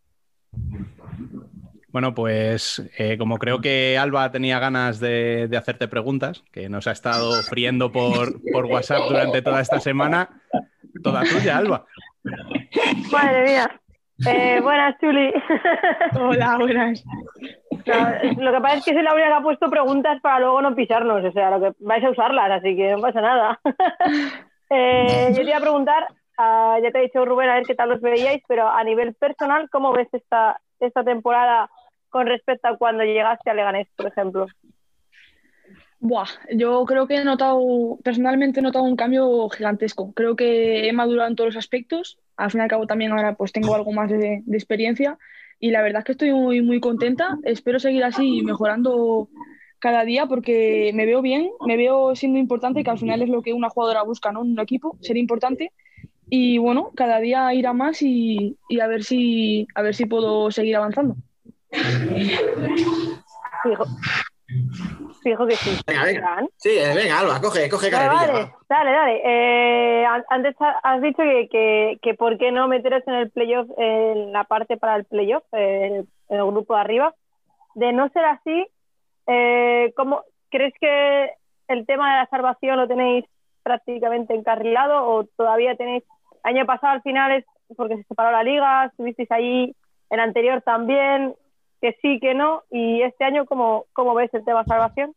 Bueno, 1.94 2.16
pues 2.16 2.82
eh, 2.98 3.20
como 3.20 3.38
creo 3.38 3.62
que 3.62 4.00
Alba 4.00 4.32
tenía 4.32 4.58
ganas 4.58 5.00
de, 5.00 5.48
de 5.48 5.58
hacerte 5.58 5.88
preguntas, 5.88 6.44
que 6.52 6.68
nos 6.68 6.88
ha 6.88 6.92
estado 6.92 7.44
friendo 7.44 7.92
por, 7.92 8.42
por 8.52 8.66
WhatsApp 8.66 9.04
durante 9.08 9.44
toda 9.44 9.62
esta 9.62 9.80
semana, 9.80 10.42
toda 11.04 11.22
tuya, 11.22 11.60
Alba. 11.60 11.86
Madre 13.12 13.44
mía. 13.44 13.80
Eh, 14.26 14.60
buenas, 14.60 14.98
Chuli. 15.00 15.32
Hola, 16.20 16.58
buenas. 16.58 17.06
No, 17.86 18.42
lo 18.44 18.52
que 18.54 18.62
pasa 18.62 18.78
es 18.78 18.86
que 18.86 18.94
soy 18.94 19.04
la 19.04 19.14
única 19.14 19.28
que 19.28 19.34
ha 19.36 19.42
puesto 19.42 19.70
preguntas 19.70 20.20
para 20.22 20.40
luego 20.40 20.64
no 20.64 20.74
pisarnos. 20.74 21.24
O 21.24 21.32
sea, 21.32 21.52
lo 21.52 21.62
que 21.62 21.78
vais 21.78 22.04
a 22.04 22.10
usarlas, 22.10 22.50
así 22.54 22.76
que 22.76 22.92
no 22.92 23.02
pasa 23.02 23.22
nada. 23.22 23.60
Eh, 24.76 25.28
yo 25.38 25.44
te 25.44 25.50
iba 25.50 25.58
a 25.58 25.62
preguntar, 25.62 26.08
ah, 26.36 26.80
ya 26.82 26.90
te 26.90 26.98
he 26.98 27.02
dicho 27.04 27.24
Rubén, 27.24 27.48
a 27.48 27.56
ver 27.56 27.64
qué 27.64 27.76
tal 27.76 27.90
los 27.90 28.02
veíais, 28.02 28.42
pero 28.48 28.68
a 28.68 28.84
nivel 28.84 29.14
personal, 29.14 29.70
¿cómo 29.70 29.92
ves 29.92 30.08
esta, 30.14 30.60
esta 30.80 31.04
temporada 31.04 31.70
con 32.14 32.28
respecto 32.28 32.68
a 32.68 32.78
cuando 32.78 33.04
llegaste 33.04 33.50
a 33.50 33.56
Leganés, 33.56 33.88
por 33.98 34.06
ejemplo? 34.06 34.46
Buah, 36.00 36.28
yo 36.54 36.86
creo 36.86 37.08
que 37.08 37.16
he 37.16 37.24
notado, 37.24 37.98
personalmente 38.04 38.60
he 38.60 38.64
notado 38.64 38.86
un 38.86 38.96
cambio 38.96 39.50
gigantesco. 39.50 40.14
Creo 40.14 40.36
que 40.36 40.88
he 40.88 40.94
madurado 40.94 41.30
en 41.30 41.36
todos 41.36 41.56
los 41.56 41.58
aspectos. 41.58 42.20
Al 42.38 42.52
fin 42.52 42.60
y 42.60 42.64
al 42.64 42.70
cabo 42.70 42.86
también 42.86 43.12
ahora 43.12 43.34
pues 43.36 43.52
tengo 43.52 43.74
algo 43.74 43.92
más 43.92 44.12
de, 44.12 44.44
de 44.46 44.58
experiencia 44.58 45.18
y 45.60 45.72
la 45.72 45.82
verdad 45.82 46.00
es 46.00 46.06
que 46.06 46.12
estoy 46.12 46.34
muy, 46.34 46.62
muy 46.62 46.80
contenta. 46.80 47.38
Espero 47.44 47.80
seguir 47.80 48.04
así 48.04 48.44
mejorando 48.44 49.30
cada 49.80 50.06
día 50.06 50.28
porque 50.28 50.92
me 50.94 51.06
veo 51.08 51.22
bien, 51.22 51.50
me 51.66 51.78
veo 51.78 52.16
siendo 52.16 52.38
importante, 52.38 52.84
que 52.84 52.92
al 52.92 53.00
final 53.00 53.24
es 53.24 53.30
lo 53.30 53.42
que 53.42 53.54
una 53.54 53.70
jugadora 53.70 54.04
busca, 54.04 54.32
¿no? 54.32 54.42
Un 54.42 54.60
equipo, 54.60 54.98
ser 55.02 55.18
importante. 55.18 55.72
Y 56.30 56.60
bueno, 56.60 56.92
cada 56.96 57.20
día 57.20 57.54
ir 57.54 57.66
a 57.66 57.74
más 57.74 58.02
y, 58.02 58.58
y 58.70 58.82
a 58.82 58.88
ver 58.88 59.04
si 59.04 59.68
a 59.74 59.82
ver 59.82 59.96
si 59.96 60.06
puedo 60.06 60.52
seguir 60.52 60.76
avanzando. 60.76 61.16
Fijo, 63.64 63.86
fijo 65.24 65.48
que 65.48 65.56
sí. 65.56 65.78
Venga, 65.88 66.04
venga. 66.04 66.46
Sí, 66.58 66.70
eh, 66.78 66.94
venga, 66.96 67.20
Alba, 67.20 67.40
coge, 67.42 67.70
coge 67.70 67.90
va. 67.92 68.52
dale, 68.70 68.92
dale. 68.92 69.22
Eh, 69.24 70.06
an- 70.06 70.26
antes 70.30 70.56
ha- 70.60 70.80
has 70.84 71.02
dicho 71.02 71.24
que, 71.24 71.48
que, 71.50 72.00
que 72.02 72.14
por 72.14 72.38
qué 72.38 72.52
no 72.52 72.68
meteros 72.68 73.04
en 73.08 73.14
el 73.16 73.32
playoff, 73.32 73.68
en 73.78 74.32
la 74.34 74.44
parte 74.44 74.78
para 74.78 74.96
el 74.98 75.06
playoff, 75.06 75.44
en 75.54 76.08
el 76.30 76.46
grupo 76.46 76.76
de 76.76 76.82
arriba. 76.82 77.14
De 77.76 77.92
no 77.94 78.10
ser 78.10 78.26
así, 78.26 78.68
eh, 79.28 79.94
¿cómo, 79.96 80.24
¿crees 80.52 80.74
que 80.80 81.32
el 81.70 81.86
tema 81.86 82.12
de 82.12 82.18
la 82.20 82.28
salvación 82.28 82.78
lo 82.78 82.88
tenéis 82.88 83.26
prácticamente 83.64 84.36
encarrilado 84.36 85.08
o 85.08 85.24
todavía 85.38 85.76
tenéis... 85.76 86.04
Año 86.44 86.66
pasado 86.66 86.92
al 86.94 87.02
final 87.02 87.32
es 87.32 87.46
porque 87.78 87.96
se 87.96 88.04
separó 88.04 88.30
la 88.32 88.44
liga, 88.44 88.86
estuvisteis 88.86 89.32
ahí, 89.32 89.74
el 90.10 90.20
anterior 90.20 90.62
también, 90.62 91.34
que 91.84 91.98
sí, 92.02 92.18
que 92.22 92.34
no, 92.34 92.64
y 92.72 93.02
este 93.02 93.26
año, 93.26 93.46
¿cómo, 93.46 93.88
cómo 93.92 94.16
ves 94.16 94.34
el 94.34 94.46
tema 94.46 94.64
salvación? 94.64 95.14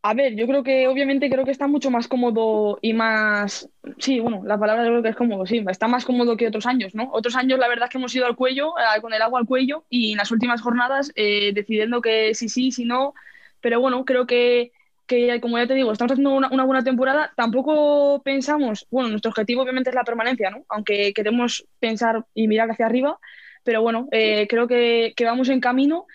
A 0.00 0.14
ver, 0.14 0.36
yo 0.36 0.46
creo 0.46 0.62
que 0.62 0.86
obviamente 0.86 1.28
creo 1.28 1.44
que 1.44 1.50
está 1.50 1.66
mucho 1.66 1.90
más 1.90 2.06
cómodo 2.06 2.78
y 2.80 2.92
más, 2.92 3.68
sí, 3.98 4.20
bueno, 4.20 4.42
la 4.44 4.56
palabra 4.58 4.84
yo 4.84 4.90
creo 4.90 5.02
que 5.02 5.08
es 5.08 5.16
cómodo, 5.16 5.44
sí, 5.44 5.64
está 5.68 5.88
más 5.88 6.04
cómodo 6.04 6.36
que 6.36 6.46
otros 6.46 6.66
años, 6.66 6.94
¿no? 6.94 7.10
Otros 7.12 7.34
años 7.34 7.58
la 7.58 7.66
verdad 7.66 7.86
es 7.86 7.90
que 7.90 7.98
hemos 7.98 8.14
ido 8.14 8.26
al 8.26 8.36
cuello, 8.36 8.74
eh, 8.78 9.00
con 9.00 9.12
el 9.12 9.22
agua 9.22 9.40
al 9.40 9.46
cuello 9.46 9.84
y 9.90 10.12
en 10.12 10.18
las 10.18 10.30
últimas 10.30 10.60
jornadas 10.60 11.10
eh, 11.16 11.50
decidiendo 11.52 12.00
que 12.00 12.32
sí, 12.36 12.48
sí, 12.48 12.70
sí, 12.70 12.84
no, 12.84 13.12
pero 13.60 13.80
bueno, 13.80 14.04
creo 14.04 14.24
que, 14.28 14.70
que 15.08 15.40
como 15.40 15.58
ya 15.58 15.66
te 15.66 15.74
digo, 15.74 15.90
estamos 15.90 16.12
haciendo 16.12 16.32
una, 16.32 16.48
una, 16.52 16.64
buena 16.64 16.84
temporada, 16.84 17.32
tampoco 17.36 18.22
pensamos, 18.22 18.86
bueno, 18.88 19.08
nuestro 19.08 19.30
objetivo 19.30 19.62
obviamente 19.62 19.90
es 19.90 19.96
la 19.96 20.04
permanencia, 20.04 20.50
¿no? 20.50 20.64
Aunque 20.68 21.12
queremos 21.12 21.66
pensar 21.80 22.24
y 22.34 22.46
mirar 22.46 22.70
hacia 22.70 22.86
arriba, 22.86 23.18
pero 23.64 23.82
bueno, 23.82 24.08
eh, 24.12 24.46
creo 24.48 24.66
que, 24.66 25.14
vamos 25.24 25.48
en 25.48 25.60
camino 25.60 26.06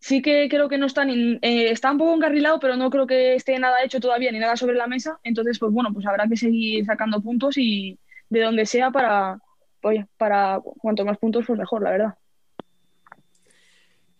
sí 0.00 0.22
que 0.22 0.48
creo 0.48 0.68
que 0.68 0.78
no 0.78 0.86
está, 0.86 1.04
ni, 1.04 1.38
eh, 1.42 1.70
está 1.70 1.90
un 1.92 1.98
poco 1.98 2.14
encarrilado, 2.14 2.58
pero 2.58 2.76
no 2.76 2.88
creo 2.88 3.06
que 3.06 3.34
esté 3.34 3.58
nada 3.58 3.84
hecho 3.84 4.00
todavía 4.00 4.32
ni 4.32 4.38
nada 4.38 4.56
sobre 4.56 4.74
la 4.74 4.86
mesa. 4.86 5.20
Entonces, 5.24 5.58
pues 5.58 5.72
bueno, 5.72 5.92
pues 5.92 6.06
habrá 6.06 6.26
que 6.26 6.36
seguir 6.36 6.86
sacando 6.86 7.20
puntos 7.20 7.58
y 7.58 7.98
de 8.30 8.40
donde 8.40 8.64
sea 8.64 8.90
para, 8.90 9.38
oye, 9.82 10.06
para 10.16 10.60
cuanto 10.80 11.04
más 11.04 11.18
puntos, 11.18 11.44
pues 11.46 11.58
mejor, 11.58 11.82
la 11.82 11.90
verdad. 11.90 12.14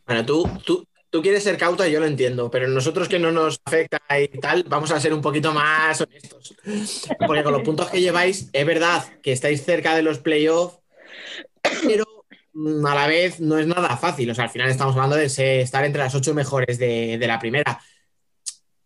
Bueno, 0.04 0.26
tú, 0.26 0.46
tú, 0.66 0.84
tú 1.10 1.22
quieres 1.22 1.42
ser 1.42 1.56
cauta 1.56 1.88
y 1.88 1.92
yo 1.92 2.00
lo 2.00 2.06
entiendo, 2.06 2.50
pero 2.50 2.68
nosotros 2.68 3.08
que 3.08 3.18
no 3.18 3.32
nos 3.32 3.60
afecta 3.64 3.98
y 4.18 4.28
tal, 4.38 4.64
vamos 4.68 4.90
a 4.92 5.00
ser 5.00 5.12
un 5.12 5.20
poquito 5.20 5.52
más 5.52 6.00
honestos. 6.00 6.54
Porque 7.26 7.42
con 7.42 7.52
los 7.52 7.62
puntos 7.62 7.90
que 7.90 8.00
lleváis, 8.00 8.48
es 8.52 8.66
verdad 8.66 9.04
que 9.22 9.32
estáis 9.32 9.64
cerca 9.64 9.94
de 9.94 10.02
los 10.02 10.18
playoffs, 10.18 10.78
pero 11.86 12.19
a 12.86 12.94
la 12.94 13.06
vez 13.06 13.40
no 13.40 13.58
es 13.58 13.66
nada 13.66 13.96
fácil. 13.96 14.30
O 14.30 14.34
sea, 14.34 14.44
al 14.44 14.50
final 14.50 14.68
estamos 14.68 14.94
hablando 14.94 15.16
de 15.16 15.26
estar 15.60 15.84
entre 15.84 16.02
las 16.02 16.14
ocho 16.14 16.34
mejores 16.34 16.78
de, 16.78 17.18
la 17.26 17.38
primera. 17.38 17.80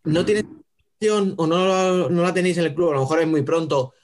¿No 0.05 0.25
tienes 0.25 0.45
opción 0.95 1.35
o 1.37 1.47
no, 1.47 2.09
no, 2.09 2.23
la 2.23 2.35
tenéis 2.35 2.59
en 2.59 2.65
el 2.65 2.75
club? 2.75 2.91
A 2.91 2.95
lo 2.95 3.01
mejor 3.01 3.21
es 3.21 3.27
muy 3.27 3.43
pronto. 3.43 3.95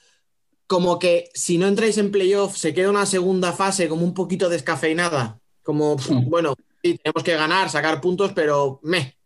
Como 0.66 0.98
que 0.98 1.30
si 1.34 1.58
no 1.58 1.66
entráis 1.66 1.98
en 1.98 2.10
playoff, 2.10 2.56
se 2.56 2.72
queda 2.72 2.90
una 2.90 3.06
segunda 3.06 3.52
fase 3.52 3.88
como 3.88 4.04
un 4.04 4.14
poquito 4.14 4.48
descafeinada. 4.48 5.38
Como, 5.62 5.96
mm. 5.96 6.28
bueno, 6.28 6.54
sí, 6.82 6.98
tenemos 6.98 7.22
que 7.22 7.34
ganar, 7.34 7.68
sacar 7.70 8.00
puntos, 8.00 8.32
pero 8.32 8.80
me. 8.82 9.16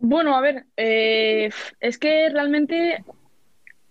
Bueno, 0.00 0.36
a 0.36 0.40
ver, 0.40 0.66
eh, 0.76 1.50
es 1.80 1.98
que 1.98 2.28
realmente 2.30 3.04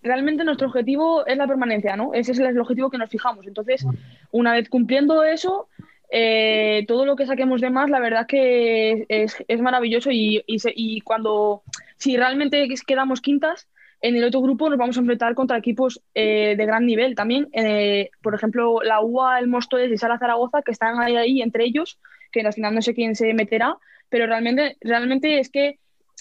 realmente 0.08 0.42
nuestro 0.42 0.66
objetivo 0.66 1.24
es 1.26 1.36
la 1.36 1.46
permanencia, 1.46 1.96
¿no? 1.96 2.12
Ese 2.14 2.32
es 2.32 2.38
el 2.40 2.58
objetivo 2.58 2.90
que 2.90 2.98
nos 2.98 3.10
fijamos. 3.10 3.46
Entonces, 3.46 3.86
una 4.32 4.52
vez 4.52 4.68
cumpliendo 4.68 5.22
eso, 5.22 5.68
eh, 6.10 6.84
todo 6.88 7.04
lo 7.04 7.14
que 7.16 7.26
saquemos 7.26 7.60
de 7.60 7.70
más, 7.70 7.90
la 7.90 8.00
verdad 8.00 8.26
que 8.26 9.06
es, 9.08 9.60
maravilloso 9.60 10.10
y, 10.10 10.42
y, 10.46 11.00
cuando, 11.02 11.62
si 11.98 12.16
realmente 12.16 12.66
quedamos 12.86 13.20
quintas, 13.20 13.68
en 14.00 14.16
el 14.16 14.24
otro 14.24 14.40
grupo 14.40 14.70
nos 14.70 14.78
vamos 14.78 14.96
a 14.96 15.00
enfrentar 15.00 15.34
contra 15.34 15.58
equipos 15.58 16.00
eh, 16.14 16.54
de 16.56 16.66
gran 16.66 16.86
nivel 16.86 17.14
también. 17.14 17.48
Eh, 17.52 18.10
por 18.22 18.34
ejemplo, 18.34 18.80
la 18.82 19.00
UA, 19.00 19.40
el 19.40 19.48
Móstoles 19.48 19.90
y 19.90 19.98
Sala 19.98 20.18
Zaragoza, 20.18 20.62
que 20.62 20.72
están 20.72 21.00
ahí, 21.00 21.16
ahí 21.16 21.42
entre 21.42 21.64
ellos, 21.64 21.98
que 22.32 22.40
al 22.40 22.52
final 22.52 22.74
no 22.74 22.82
sé 22.82 22.94
quién 22.94 23.14
se 23.14 23.34
meterá, 23.34 23.76
pero 24.08 24.26
realmente, 24.26 24.76
realmente 24.80 25.40
es 25.40 25.50
que 25.50 25.78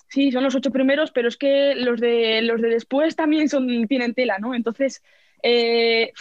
Sí, 0.09 0.31
son 0.31 0.43
los 0.43 0.55
ocho 0.55 0.71
primeros, 0.71 1.11
pero 1.11 1.27
es 1.27 1.37
que 1.37 1.75
los 1.75 1.99
de, 1.99 2.41
los 2.41 2.61
de 2.61 2.69
después 2.69 3.15
también 3.15 3.49
son, 3.49 3.87
tienen 3.87 4.13
tela, 4.13 4.39
¿no? 4.39 4.55
Entonces, 4.55 5.03
eh, 5.43 6.11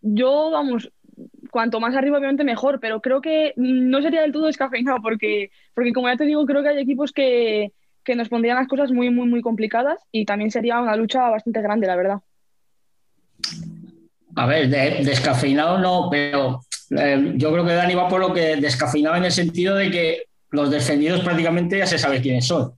yo, 0.00 0.50
vamos, 0.50 0.90
cuanto 1.50 1.80
más 1.80 1.96
arriba, 1.96 2.18
obviamente 2.18 2.44
mejor, 2.44 2.80
pero 2.80 3.00
creo 3.00 3.20
que 3.20 3.52
no 3.56 4.00
sería 4.00 4.22
del 4.22 4.32
todo 4.32 4.46
descafeinado, 4.46 4.98
porque, 5.02 5.50
porque 5.74 5.92
como 5.92 6.08
ya 6.08 6.16
te 6.16 6.24
digo, 6.24 6.46
creo 6.46 6.62
que 6.62 6.68
hay 6.68 6.78
equipos 6.78 7.12
que, 7.12 7.72
que 8.04 8.14
nos 8.14 8.28
pondrían 8.28 8.56
las 8.56 8.68
cosas 8.68 8.92
muy, 8.92 9.10
muy, 9.10 9.28
muy 9.28 9.40
complicadas 9.40 10.00
y 10.12 10.24
también 10.24 10.50
sería 10.50 10.80
una 10.80 10.96
lucha 10.96 11.28
bastante 11.28 11.60
grande, 11.62 11.86
la 11.86 11.96
verdad. 11.96 12.18
A 14.36 14.46
ver, 14.46 14.68
descafeinado 14.68 15.78
no, 15.78 16.08
pero 16.10 16.60
eh, 16.96 17.32
yo 17.34 17.52
creo 17.52 17.64
que 17.64 17.74
Dani 17.74 17.94
va 17.94 18.08
por 18.08 18.20
lo 18.20 18.32
que 18.32 18.56
descafeinado 18.56 19.16
en 19.16 19.24
el 19.24 19.32
sentido 19.32 19.74
de 19.74 19.90
que 19.90 20.22
los 20.50 20.70
defendidos 20.70 21.20
prácticamente 21.20 21.78
ya 21.78 21.86
se 21.86 21.98
sabe 21.98 22.20
quiénes 22.20 22.46
son. 22.46 22.72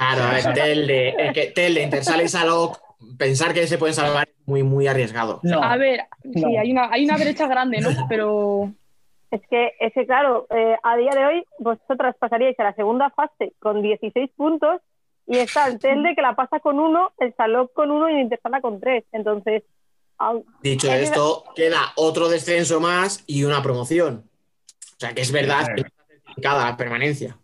Claro, 0.00 0.22
a 0.22 0.32
ver, 0.32 0.54
Telde, 0.54 1.30
que 1.34 1.46
Telde, 1.48 1.82
Intersal 1.82 2.22
y 2.22 2.28
Salok, 2.28 2.80
pensar 3.18 3.52
que 3.52 3.66
se 3.66 3.76
pueden 3.76 3.94
salvar 3.94 4.30
es 4.30 4.48
muy, 4.48 4.62
muy 4.62 4.86
arriesgado. 4.86 5.42
A 5.60 5.76
ver, 5.76 6.06
sí, 6.32 6.56
hay 6.56 6.72
una, 6.72 6.88
hay 6.90 7.04
una 7.04 7.18
brecha 7.18 7.46
grande, 7.46 7.80
¿no? 7.82 7.90
Pero. 8.08 8.72
Es 9.30 9.42
que, 9.48 9.74
es 9.78 9.92
que 9.92 10.06
claro, 10.06 10.46
eh, 10.50 10.74
a 10.82 10.96
día 10.96 11.10
de 11.12 11.24
hoy 11.24 11.44
vosotras 11.60 12.16
pasaríais 12.18 12.58
a 12.58 12.64
la 12.64 12.74
segunda 12.74 13.10
fase 13.10 13.52
con 13.60 13.80
16 13.80 14.28
puntos 14.34 14.80
y 15.26 15.36
está 15.36 15.68
el 15.68 15.78
Telde 15.78 16.16
que 16.16 16.22
la 16.22 16.34
pasa 16.34 16.58
con 16.60 16.80
uno, 16.80 17.12
el 17.18 17.32
Salok 17.36 17.72
con 17.74 17.90
uno 17.90 18.08
y 18.08 18.14
el 18.14 18.20
Intersala 18.22 18.62
con 18.62 18.80
tres. 18.80 19.04
Entonces. 19.12 19.64
Dicho 20.62 20.90
esto, 20.90 21.44
queda 21.54 21.92
otro 21.96 22.28
descenso 22.28 22.80
más 22.80 23.22
y 23.26 23.44
una 23.44 23.62
promoción. 23.62 24.24
O 24.96 24.98
sea 24.98 25.12
que 25.12 25.20
es 25.20 25.30
verdad 25.30 25.66
que 25.74 25.82
está 25.82 26.04
certificada 26.08 26.70
la 26.70 26.76
permanencia. 26.76 27.38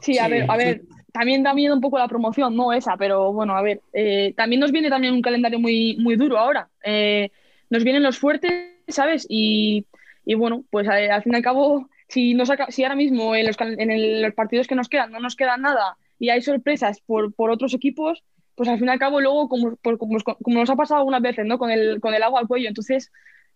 Sí, 0.00 0.18
a 0.18 0.28
ver, 0.28 0.50
a 0.50 0.56
ver, 0.56 0.82
también 1.12 1.42
da 1.42 1.54
miedo 1.54 1.74
un 1.74 1.80
poco 1.80 1.98
la 1.98 2.08
promoción, 2.08 2.56
no 2.56 2.72
esa, 2.72 2.96
pero 2.96 3.32
bueno, 3.32 3.56
a 3.56 3.62
ver, 3.62 3.80
eh, 3.92 4.34
también 4.36 4.60
nos 4.60 4.72
viene 4.72 4.90
también 4.90 5.14
un 5.14 5.22
calendario 5.22 5.58
muy, 5.58 5.96
muy 5.98 6.16
duro 6.16 6.38
ahora. 6.38 6.68
Eh, 6.84 7.30
nos 7.68 7.84
vienen 7.84 8.02
los 8.02 8.18
fuertes, 8.18 8.74
¿sabes? 8.88 9.26
Y, 9.28 9.86
y 10.24 10.34
bueno, 10.34 10.64
pues 10.70 10.86
eh, 10.88 11.10
al 11.10 11.22
fin 11.22 11.32
y 11.32 11.36
al 11.36 11.42
cabo, 11.42 11.88
si, 12.08 12.34
nos 12.34 12.50
si 12.68 12.84
ahora 12.84 12.96
mismo 12.96 13.34
en 13.34 13.46
los, 13.46 13.56
en 13.60 14.22
los 14.22 14.34
partidos 14.34 14.66
que 14.66 14.74
nos 14.74 14.88
quedan 14.88 15.12
no 15.12 15.20
nos 15.20 15.36
queda 15.36 15.56
nada 15.56 15.96
y 16.18 16.30
hay 16.30 16.42
sorpresas 16.42 17.00
por, 17.00 17.32
por 17.32 17.50
otros 17.50 17.74
equipos, 17.74 18.22
pues 18.54 18.68
al 18.68 18.78
fin 18.78 18.88
y 18.88 18.90
al 18.90 18.98
cabo 18.98 19.20
luego, 19.20 19.48
como, 19.48 19.76
como, 19.76 20.18
como, 20.20 20.58
nos 20.58 20.70
ha 20.70 20.76
pasado 20.76 20.98
algunas 20.98 21.22
veces, 21.22 21.46
¿no? 21.46 21.58
Con 21.58 21.70
el, 21.70 22.00
con 22.00 22.12
el 22.14 22.22
agua 22.22 22.40
al 22.40 22.48
cuello, 22.48 22.68
entonces 22.68 23.10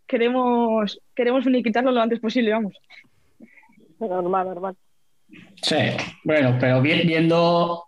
queremos, 0.07 1.01
queremos 1.15 1.45
quitarlo 1.45 1.91
lo 1.91 2.01
antes 2.01 2.21
posible, 2.21 2.53
vamos. 2.53 2.75
Normal, 3.99 4.47
normal. 4.49 4.77
Sí, 5.63 5.77
bueno, 6.25 6.57
pero 6.61 6.83
viendo 6.83 7.85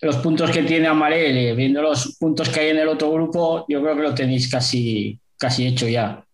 los 0.00 0.16
puntos 0.16 0.50
que 0.50 0.62
tiene 0.62 0.86
Amarel, 0.86 1.56
viendo 1.56 1.82
los 1.82 2.16
puntos 2.18 2.48
que 2.48 2.60
hay 2.60 2.68
en 2.70 2.78
el 2.78 2.88
otro 2.88 3.10
grupo, 3.10 3.64
yo 3.68 3.82
creo 3.82 3.96
que 3.96 4.02
lo 4.02 4.14
tenéis 4.14 4.50
casi, 4.50 5.18
casi 5.38 5.66
hecho 5.66 5.88
ya. 5.88 6.24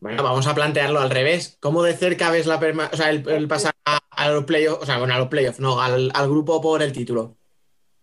Bueno, 0.00 0.22
vamos 0.22 0.46
a 0.46 0.54
plantearlo 0.54 1.00
al 1.00 1.10
revés. 1.10 1.56
¿Cómo 1.60 1.82
de 1.82 1.94
cerca 1.94 2.30
ves 2.30 2.46
la 2.46 2.56
o 2.56 2.96
sea, 2.96 3.10
el, 3.10 3.46
pasar 3.46 3.72
a, 3.84 4.28
los 4.30 4.44
playoffs, 4.44 4.82
o 4.82 4.86
sea, 4.86 4.98
bueno, 4.98 5.14
a 5.14 5.18
los 5.18 5.28
playoffs, 5.28 5.60
no, 5.60 5.80
al, 5.80 6.10
grupo 6.28 6.60
por 6.60 6.82
el 6.82 6.92
título? 6.92 7.36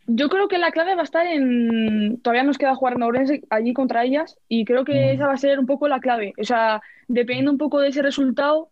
Yo 0.08 0.30
creo 0.30 0.48
que 0.48 0.58
la 0.58 0.72
clave 0.72 0.96
va 0.96 1.02
a 1.02 1.04
estar 1.04 1.28
en. 1.28 2.20
Todavía 2.22 2.44
nos 2.44 2.58
queda 2.58 2.74
jugar 2.74 2.98
Naurense 2.98 3.41
allí 3.50 3.74
contra 3.74 4.06
ellas 4.06 4.38
y 4.48 4.66
creo 4.66 4.86
que 4.86 4.94
mm. 4.94 5.16
esa 5.16 5.28
va 5.28 5.34
a 5.34 5.38
ser 5.38 5.60
un 5.60 5.66
poco 5.66 5.88
la 5.88 6.00
clave. 6.00 6.34
O 6.40 6.44
sea, 6.44 6.82
dependiendo 7.08 7.52
un 7.52 7.58
poco 7.58 7.80
de 7.80 7.90
ese 7.90 8.02
resultado, 8.02 8.72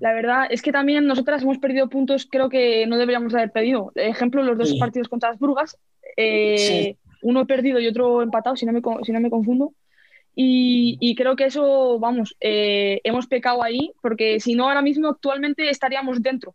la 0.00 0.14
verdad 0.14 0.46
es 0.50 0.62
que 0.62 0.72
también 0.72 1.06
nosotras 1.06 1.42
hemos 1.42 1.58
perdido 1.58 1.88
puntos, 1.90 2.26
creo 2.28 2.48
que 2.48 2.86
no 2.86 2.96
deberíamos 2.96 3.34
haber 3.34 3.52
pedido. 3.52 3.92
Ejemplo, 3.94 4.42
los 4.42 4.56
dos 4.56 4.74
partidos 4.78 5.08
contra 5.08 5.28
las 5.28 5.38
Brugas, 5.38 5.78
eh, 6.16 6.96
uno 7.22 7.46
perdido 7.46 7.78
y 7.78 7.86
otro 7.86 8.22
empatado, 8.22 8.56
si 8.56 8.64
no 8.64 8.72
me, 8.72 8.80
si 9.04 9.12
no 9.12 9.20
me 9.20 9.28
confundo. 9.28 9.74
Y, 10.34 11.14
creo 11.16 11.36
que 11.36 11.44
eso, 11.44 11.98
vamos, 11.98 12.34
eh, 12.40 13.02
hemos 13.04 13.26
pecado 13.26 13.62
ahí, 13.62 13.92
porque 14.00 14.40
si 14.40 14.54
no, 14.54 14.68
ahora 14.68 14.80
mismo 14.80 15.08
actualmente 15.08 15.68
estaríamos 15.68 16.22
dentro. 16.22 16.54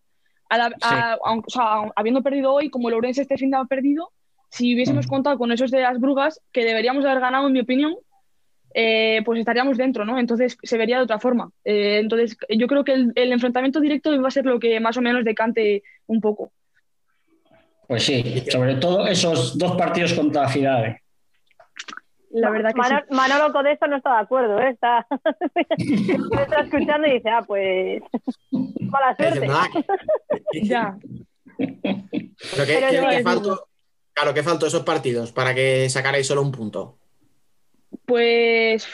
o 0.49 1.43
sea, 1.47 1.91
habiendo 1.95 2.23
perdido 2.23 2.51
hoy, 2.51 2.71
como 2.71 2.89
Lorenzo 2.89 3.21
este 3.21 3.37
fin 3.37 3.51
de 3.51 3.57
ha 3.57 3.65
perdido, 3.65 4.11
si 4.49 4.73
hubiésemos 4.73 5.05
contado 5.05 5.37
con 5.37 5.51
esos 5.51 5.69
de 5.69 5.81
las 5.81 5.99
Brugas, 5.99 6.41
que 6.51 6.65
deberíamos 6.65 7.05
haber 7.05 7.19
ganado, 7.19 7.45
en 7.45 7.53
mi 7.53 7.59
opinión, 7.59 7.95
eh, 8.77 9.21
pues 9.23 9.39
estaríamos 9.39 9.77
dentro, 9.77 10.03
¿no? 10.03 10.19
Entonces 10.19 10.57
se 10.61 10.77
vería 10.77 10.97
de 10.97 11.03
otra 11.03 11.17
forma. 11.17 11.49
Eh, 11.63 11.99
entonces 12.01 12.37
yo 12.49 12.67
creo 12.67 12.83
que 12.83 12.91
el, 12.91 13.31
enfrentamiento 13.31 13.79
directo 13.79 14.21
va 14.21 14.27
a 14.27 14.31
ser 14.31 14.45
lo 14.45 14.59
que 14.59 14.81
más 14.81 14.97
o 14.97 15.01
menos 15.01 15.23
decante 15.23 15.81
un 16.07 16.19
poco. 16.19 16.51
Pues 17.87 18.03
sí, 18.03 18.43
sobre 18.49 18.75
todo 18.75 19.07
esos 19.07 19.57
dos 19.57 19.77
partidos 19.77 20.13
contra 20.13 20.41
la 20.41 20.49
ciudad. 20.49 20.97
La 22.31 22.49
verdad 22.49 22.71
que 22.73 22.81
Manolo, 22.81 23.05
sí. 23.07 23.15
Manolo 23.15 23.53
con 23.53 23.67
esto 23.67 23.87
no 23.87 23.95
está 23.95 24.15
de 24.15 24.21
acuerdo, 24.23 24.59
¿eh? 24.59 24.71
está, 24.71 25.07
está 25.77 26.61
escuchando 26.61 27.07
y 27.07 27.13
dice, 27.13 27.29
ah, 27.29 27.43
pues 27.47 28.03
mala 28.51 29.15
suerte. 29.15 29.47
ya. 30.63 30.97
Pero 31.57 32.65
que, 32.65 33.21
faltó, 33.23 33.69
claro, 34.11 34.33
que 34.33 34.43
faltó 34.43 34.67
esos 34.67 34.83
partidos 34.83 35.31
para 35.31 35.55
que 35.55 35.89
sacarais 35.89 36.27
solo 36.27 36.41
un 36.41 36.51
punto. 36.51 36.97
Pues 38.05 38.87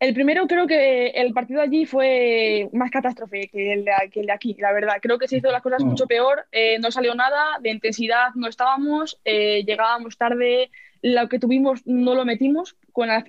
el 0.00 0.14
primero 0.14 0.46
creo 0.46 0.66
que 0.66 1.08
el 1.08 1.34
partido 1.34 1.60
allí 1.60 1.84
fue 1.84 2.70
más 2.72 2.90
catástrofe 2.90 3.48
que 3.48 3.74
el, 3.74 3.84
de, 3.84 3.92
aquí, 4.32 4.56
la 4.58 4.72
verdad. 4.72 4.96
Creo 5.02 5.18
que 5.18 5.28
se 5.28 5.36
hizo 5.36 5.50
las 5.50 5.62
cosas 5.62 5.84
mucho 5.84 6.06
peor, 6.06 6.46
eh, 6.52 6.78
no 6.78 6.90
salió 6.90 7.14
nada, 7.14 7.58
de 7.60 7.70
intensidad 7.70 8.30
no 8.34 8.48
estábamos, 8.48 9.20
eh, 9.26 9.62
llegábamos 9.66 10.16
tarde, 10.16 10.70
lo 11.02 11.28
que 11.28 11.38
tuvimos 11.38 11.86
no 11.86 12.14
lo 12.14 12.24
metimos, 12.24 12.76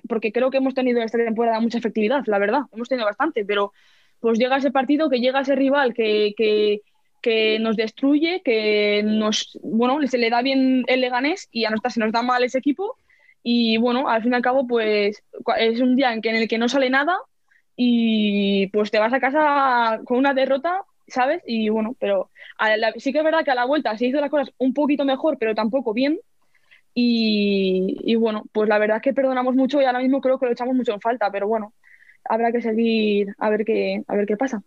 porque 0.08 0.32
creo 0.32 0.50
que 0.50 0.56
hemos 0.56 0.74
tenido 0.74 1.02
esta 1.02 1.18
temporada 1.18 1.60
mucha 1.60 1.76
efectividad, 1.76 2.24
la 2.26 2.38
verdad, 2.38 2.62
hemos 2.72 2.88
tenido 2.88 3.06
bastante, 3.06 3.44
pero 3.44 3.72
pues 4.20 4.38
llega 4.38 4.56
ese 4.56 4.70
partido, 4.70 5.10
que 5.10 5.20
llega 5.20 5.40
ese 5.40 5.54
rival 5.54 5.92
que, 5.92 6.34
que 7.22 7.58
nos 7.60 7.76
destruye, 7.76 8.42
que 8.42 9.02
nos, 9.04 9.58
bueno, 9.62 10.04
se 10.06 10.18
le 10.18 10.30
da 10.30 10.42
bien 10.42 10.84
el 10.86 11.00
Leganés 11.00 11.48
y 11.52 11.64
a 11.64 11.70
nosotras 11.70 11.94
se 11.94 12.00
nos 12.00 12.12
da 12.12 12.22
mal 12.22 12.42
ese 12.42 12.58
equipo. 12.58 12.96
Y 13.42 13.76
bueno, 13.76 14.08
al 14.08 14.22
fin 14.22 14.32
y 14.32 14.36
al 14.36 14.42
cabo, 14.42 14.66
pues 14.66 15.22
es 15.58 15.80
un 15.80 15.96
día 15.96 16.12
en, 16.12 16.22
que, 16.22 16.30
en 16.30 16.36
el 16.36 16.48
que 16.48 16.58
no 16.58 16.68
sale 16.68 16.90
nada 16.90 17.18
y 17.76 18.68
pues 18.68 18.90
te 18.90 18.98
vas 18.98 19.12
a 19.12 19.20
casa 19.20 20.00
con 20.04 20.18
una 20.18 20.34
derrota, 20.34 20.82
¿sabes? 21.08 21.42
Y 21.46 21.68
bueno, 21.68 21.96
pero 21.98 22.30
sí 22.96 23.12
que 23.12 23.18
es 23.18 23.24
verdad 23.24 23.44
que 23.44 23.50
a 23.50 23.56
la 23.56 23.64
vuelta 23.64 23.96
se 23.98 24.06
hizo 24.06 24.20
las 24.20 24.30
cosas 24.30 24.52
un 24.58 24.72
poquito 24.74 25.04
mejor, 25.04 25.38
pero 25.38 25.54
tampoco 25.54 25.92
bien. 25.92 26.18
Y, 26.94 27.96
y, 28.04 28.16
bueno, 28.16 28.44
pues 28.52 28.68
la 28.68 28.78
verdad 28.78 28.98
es 28.98 29.02
que 29.02 29.14
perdonamos 29.14 29.54
mucho 29.54 29.80
y 29.80 29.86
ahora 29.86 30.00
mismo 30.00 30.20
creo 30.20 30.38
que 30.38 30.44
lo 30.44 30.52
echamos 30.52 30.74
mucho 30.74 30.92
en 30.92 31.00
falta, 31.00 31.30
pero 31.32 31.48
bueno, 31.48 31.72
habrá 32.24 32.52
que 32.52 32.60
seguir 32.60 33.34
a 33.38 33.48
ver 33.48 33.64
qué, 33.64 34.02
a 34.06 34.14
ver 34.14 34.26
qué 34.26 34.36
pasa. 34.36 34.62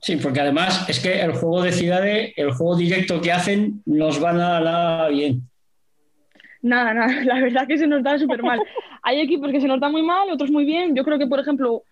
Sí, 0.00 0.16
porque 0.16 0.40
además 0.40 0.86
es 0.88 1.00
que 1.00 1.20
el 1.20 1.32
juego 1.32 1.62
de 1.62 1.72
ciudades, 1.72 2.32
el 2.36 2.52
juego 2.52 2.76
directo 2.76 3.20
que 3.20 3.32
hacen, 3.32 3.82
nos 3.86 4.22
va 4.22 4.32
nada, 4.32 4.60
nada 4.60 5.08
bien. 5.08 5.48
Nada, 6.64 6.94
nada, 6.94 7.12
la 7.24 7.40
verdad 7.40 7.66
que 7.68 7.76
se 7.76 7.86
nos 7.86 8.02
da 8.02 8.18
súper 8.18 8.42
mal. 8.42 8.58
Hay 9.02 9.20
equipos 9.20 9.52
que 9.52 9.60
se 9.60 9.68
nos 9.68 9.78
da 9.80 9.90
muy 9.90 10.02
mal, 10.02 10.30
otros 10.30 10.50
muy 10.50 10.64
bien. 10.64 10.96
Yo 10.96 11.04
creo 11.04 11.18
que, 11.18 11.26
por 11.26 11.38
ejemplo, 11.38 11.82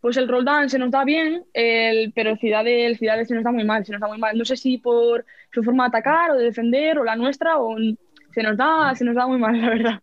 pues 0.00 0.16
el 0.16 0.28
Roldán 0.28 0.70
se 0.70 0.78
nos 0.78 0.92
da 0.92 1.04
bien, 1.04 1.44
el, 1.52 2.12
pero 2.12 2.36
Ciudades, 2.36 2.98
Ciudades 2.98 3.26
se 3.26 3.34
nos 3.34 3.42
da 3.42 3.50
muy 3.50 3.64
mal, 3.64 3.84
se 3.84 3.90
nos 3.90 4.00
da 4.00 4.06
muy 4.06 4.18
mal. 4.18 4.38
No 4.38 4.44
sé 4.44 4.56
si 4.56 4.78
por 4.78 5.26
su 5.52 5.64
forma 5.64 5.84
de 5.84 5.88
atacar 5.88 6.30
o 6.30 6.36
de 6.36 6.44
defender 6.44 7.00
o 7.00 7.04
la 7.04 7.16
nuestra, 7.16 7.58
o 7.58 7.76
se 8.32 8.42
nos 8.44 8.56
da, 8.56 8.94
se 8.94 9.04
nos 9.04 9.16
da 9.16 9.26
muy 9.26 9.38
mal, 9.38 9.60
la 9.60 9.68
verdad. 9.70 10.00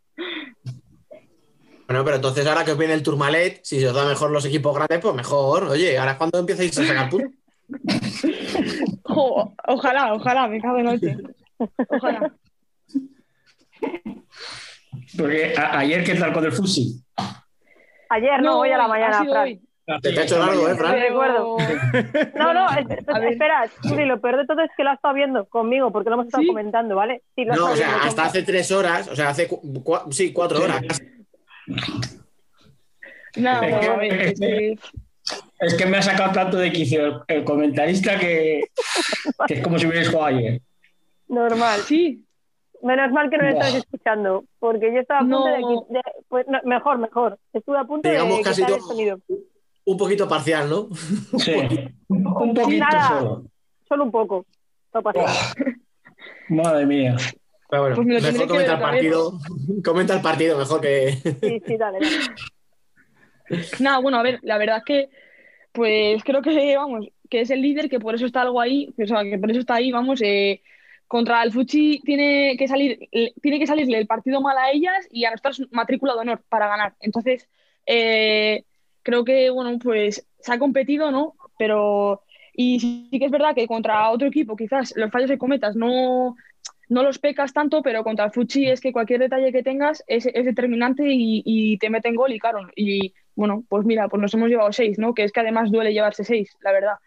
Bueno, 1.87 2.03
pero 2.03 2.17
entonces 2.17 2.45
ahora 2.45 2.65
que 2.65 2.73
os 2.73 2.77
viene 2.77 2.95
el 2.95 3.03
Tourmalet, 3.03 3.61
si 3.63 3.79
se 3.79 3.87
os 3.87 3.95
da 3.95 4.05
mejor 4.05 4.31
los 4.31 4.45
equipos 4.45 4.75
grandes, 4.75 4.99
pues 4.99 5.15
mejor. 5.15 5.63
Oye, 5.63 5.97
ahora 5.97 6.11
es 6.11 6.17
cuando 6.17 6.39
empiezais 6.39 6.77
a 6.77 6.85
sacar 6.85 7.09
puntos. 7.09 7.31
ojalá, 9.03 10.13
ojalá, 10.13 10.47
me 10.49 10.59
cago 10.59 10.77
en 10.79 10.85
noche. 10.85 11.17
Ojalá. 11.87 12.33
Porque 15.17 15.53
ayer, 15.57 16.03
¿qué 16.03 16.15
tal 16.15 16.33
con 16.33 16.45
el 16.45 16.51
Fusi? 16.51 17.03
Ayer 18.09 18.41
no, 18.41 18.57
voy 18.57 18.71
a 18.71 18.77
la 18.77 18.87
mañana, 18.87 19.23
Fran. 19.23 19.59
Te, 20.01 20.09
he 20.09 20.23
hecho 20.23 20.37
largo, 20.37 20.69
¿eh, 20.69 20.75
Fran? 20.75 20.95
No, 22.35 22.53
no, 22.53 22.67
espera, 23.29 23.69
Churi, 23.81 24.05
lo 24.05 24.21
peor 24.21 24.37
de 24.37 24.45
todo 24.45 24.61
es 24.61 24.69
que 24.77 24.83
lo 24.83 24.91
has 24.91 24.97
estado 24.97 25.15
viendo 25.15 25.45
conmigo, 25.45 25.91
porque 25.91 26.09
lo 26.09 26.15
hemos 26.15 26.27
estado 26.27 26.45
comentando, 26.45 26.95
¿vale? 26.95 27.23
no, 27.37 27.71
o 27.71 27.75
sea, 27.75 28.03
hasta 28.03 28.25
hace 28.25 28.43
tres 28.43 28.71
horas, 28.71 29.07
o 29.07 29.15
sea, 29.15 29.29
hace 29.29 29.49
sí, 30.11 30.31
cuatro 30.31 30.63
horas. 30.63 30.81
No, 33.35 33.61
es, 33.61 34.39
que, 34.39 34.77
es, 35.59 35.73
que, 35.75 35.85
me 35.85 35.97
ha 35.97 36.01
sacado 36.01 36.33
tanto 36.33 36.57
de 36.57 36.71
quicio 36.71 37.23
el, 37.27 37.43
comentarista 37.43 38.19
que, 38.19 38.63
que, 39.47 39.53
es 39.53 39.61
como 39.61 39.77
si 39.77 39.85
hubieras 39.85 40.09
jugado 40.09 40.25
ayer. 40.25 40.61
Normal. 41.27 41.79
Sí. 41.81 42.25
Menos 42.81 43.11
mal 43.11 43.29
que 43.29 43.37
no 43.37 43.43
me 43.43 43.51
estás 43.51 43.75
escuchando, 43.75 44.45
porque 44.59 44.93
yo 44.93 44.99
estaba 45.01 45.19
a 45.19 45.23
punto 45.23 45.45
de, 45.45 46.01
pues, 46.27 46.45
mejor, 46.63 46.97
mejor. 46.97 47.37
Estuve 47.51 47.77
a 47.77 47.83
punto 47.83 48.09
Digamos 48.09 48.37
de 48.37 48.43
casi 48.43 48.63
el 48.63 48.81
sonido. 48.81 49.19
Un 49.85 49.97
poquito 49.97 50.27
parcial, 50.27 50.69
¿no? 50.69 50.87
Sí. 51.39 51.53
un 52.07 52.53
poquito 52.53 52.85
solo. 53.07 53.43
Solo 53.87 54.03
un 54.03 54.11
poco. 54.11 54.45
No 54.93 55.01
pasa 55.01 55.53
Madre 56.49 56.85
mía. 56.85 57.15
Pero 57.69 57.81
bueno, 57.83 57.95
pues 57.97 58.07
mejor 58.07 58.47
comenta 58.47 58.73
el 58.73 58.79
partido. 58.79 59.33
Comenta 59.83 60.13
el 60.15 60.21
partido 60.21 60.57
mejor 60.57 60.81
que. 60.81 61.11
Sí, 61.11 61.61
sí, 61.65 61.77
dale, 61.77 61.99
dale. 61.99 63.61
Nada, 63.79 63.99
bueno, 63.99 64.17
a 64.19 64.23
ver, 64.23 64.39
la 64.43 64.57
verdad 64.57 64.77
es 64.77 64.83
que, 64.83 65.09
pues 65.71 66.23
creo 66.23 66.41
que, 66.41 66.75
vamos, 66.77 67.07
que 67.29 67.41
es 67.41 67.49
el 67.49 67.61
líder, 67.61 67.89
que 67.89 67.99
por 67.99 68.15
eso 68.15 68.25
está 68.25 68.41
algo 68.41 68.61
ahí, 68.61 68.93
o 69.01 69.07
sea, 69.07 69.23
que 69.23 69.37
por 69.37 69.51
eso 69.51 69.59
está 69.59 69.75
ahí, 69.75 69.91
vamos, 69.91 70.21
eh, 70.21 70.61
contra 71.09 71.41
el 71.41 71.51
Fuchi 71.51 72.01
tiene 72.05 72.55
que 72.55 72.67
salir, 72.67 73.09
tiene 73.41 73.57
que 73.57 73.65
salirle 73.65 73.97
el 73.97 74.05
partido 74.05 74.41
mal 74.41 74.55
a 74.59 74.69
ellas 74.69 75.07
y 75.09 75.25
a 75.25 75.31
nosotros 75.31 75.67
matrícula 75.71 76.13
de 76.13 76.19
honor 76.19 76.43
para 76.47 76.67
ganar. 76.67 76.93
Entonces, 76.99 77.49
eh, 77.87 78.63
creo 79.01 79.25
que, 79.25 79.49
bueno, 79.49 79.79
pues 79.79 80.27
se 80.39 80.53
ha 80.53 80.59
competido, 80.59 81.09
¿no? 81.09 81.33
Pero, 81.57 82.21
y 82.53 82.79
sí 82.79 83.09
que 83.17 83.25
es 83.25 83.31
verdad 83.31 83.55
que 83.55 83.65
contra 83.65 84.11
otro 84.11 84.27
equipo 84.27 84.55
quizás 84.55 84.93
los 84.95 85.09
fallos 85.09 85.31
de 85.31 85.39
cometas 85.39 85.75
no, 85.75 86.35
no 86.89 87.01
los 87.01 87.17
pecas 87.17 87.53
tanto, 87.53 87.81
pero 87.81 88.03
contra 88.03 88.25
el 88.25 88.31
Fuchi 88.31 88.67
es 88.67 88.79
que 88.79 88.93
cualquier 88.93 89.21
detalle 89.21 89.51
que 89.51 89.63
tengas 89.63 90.03
es, 90.05 90.25
determinante 90.25 91.05
y, 91.07 91.79
te 91.79 91.89
mete 91.89 92.09
en 92.09 92.15
gol 92.15 92.33
y 92.33 92.39
claro, 92.39 92.67
y 92.75 93.15
bueno, 93.33 93.63
pues 93.67 93.83
mira, 93.83 94.07
pues 94.09 94.21
nos 94.21 94.33
hemos 94.35 94.49
llevado 94.49 94.71
seis, 94.71 94.99
¿no? 94.99 95.15
Que 95.15 95.23
es 95.23 95.31
que 95.31 95.39
además 95.39 95.71
duele 95.71 95.91
llevarse 95.91 96.23
seis, 96.23 96.55
la 96.61 96.71
verdad. 96.71 96.97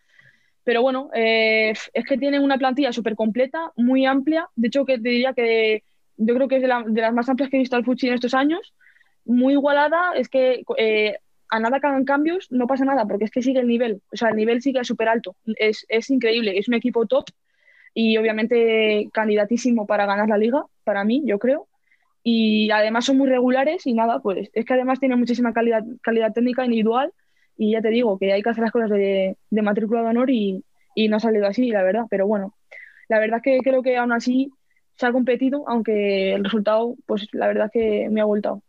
Pero 0.65 0.83
bueno, 0.83 1.11
eh, 1.15 1.73
es 1.93 2.05
que 2.05 2.19
tienen 2.19 2.43
una 2.43 2.59
plantilla 2.59 2.93
súper 2.93 3.17
completa, 3.17 3.73
muy 3.77 4.07
amplia, 4.07 4.49
de 4.55 4.69
hecho 4.69 4.85
que 4.85 4.99
te 4.99 5.09
diría 5.09 5.33
que 5.33 5.83
yo 6.17 6.35
creo 6.35 6.49
que 6.49 6.57
es 6.57 6.63
de, 6.63 6.69
las 6.69 7.15
más 7.15 7.29
amplias 7.29 7.51
que 7.51 7.57
he 7.57 7.61
visto 7.61 7.77
al 7.77 7.85
Fuchi 7.85 8.09
en 8.09 8.15
estos 8.15 8.35
años, 8.35 8.75
muy 9.25 9.55
igualada, 9.55 10.13
es 10.15 10.29
que 10.29 10.63
eh, 10.79 11.17
a 11.49 11.59
nada 11.59 11.81
que 11.81 11.87
hagan 11.87 12.05
cambios 12.05 12.47
no 12.51 12.67
pasa 12.67 12.85
nada, 12.85 13.07
porque 13.07 13.25
es 13.25 13.31
que 13.31 13.43
sigue 13.43 13.61
el 13.61 13.67
nivel, 13.67 14.03
o 14.13 14.17
sea, 14.17 14.29
el 14.29 14.37
nivel 14.37 14.63
sigue 14.63 14.85
súper 14.85 15.09
alto, 15.09 15.35
es, 15.57 15.85
es 15.89 16.11
increíble, 16.11 16.59
es 16.59 16.69
un 16.69 16.75
equipo 16.75 17.07
top 17.07 17.25
y 17.95 18.17
obviamente 18.17 19.09
candidatísimo 19.13 19.87
para 19.87 20.07
ganar 20.07 20.29
la 20.29 20.39
liga, 20.39 20.65
para 20.85 21.05
mí, 21.05 21.23
yo 21.27 21.39
creo. 21.39 21.69
Y 22.25 22.71
además 22.71 23.05
son 23.05 23.19
muy 23.19 23.29
regulares 23.29 23.87
y 23.87 23.95
nada, 23.95 24.21
pues 24.21 24.49
es 24.53 24.65
que 24.65 24.75
además 24.75 25.01
tienen 25.01 25.19
muchísima 25.19 25.53
calidad, 25.53 25.83
calidad 26.03 26.33
técnica 26.33 26.65
individual 26.65 27.13
y 27.57 27.73
ya 27.73 27.81
te 27.81 27.89
digo 27.89 28.19
que 28.19 28.33
hay 28.33 28.43
que 28.43 28.51
hacer 28.51 28.63
las 28.63 28.73
cosas 28.73 28.91
de, 28.91 29.37
de 29.51 29.63
matrícula 29.63 30.03
de 30.03 30.09
honor 30.09 30.31
y, 30.31 30.65
y, 30.95 31.09
no 31.09 31.17
ha 31.17 31.21
salido 31.21 31.47
así, 31.47 31.71
la 31.71 31.83
verdad. 31.83 32.05
Pero 32.11 32.27
bueno, 32.27 32.55
la 33.09 33.19
verdad 33.19 33.41
que 33.43 33.59
creo 33.59 33.83
que 33.83 33.97
aún 33.97 34.13
así 34.13 34.53
se 34.97 35.07
ha 35.07 35.13
competido, 35.13 35.65
aunque 35.69 36.35
el 36.35 36.45
resultado, 36.45 36.95
pues 37.07 37.29
la 37.33 37.47
verdad 37.47 37.71
que 37.73 38.09
me 38.11 38.21
ha 38.21 38.25
vuelto. 38.25 38.63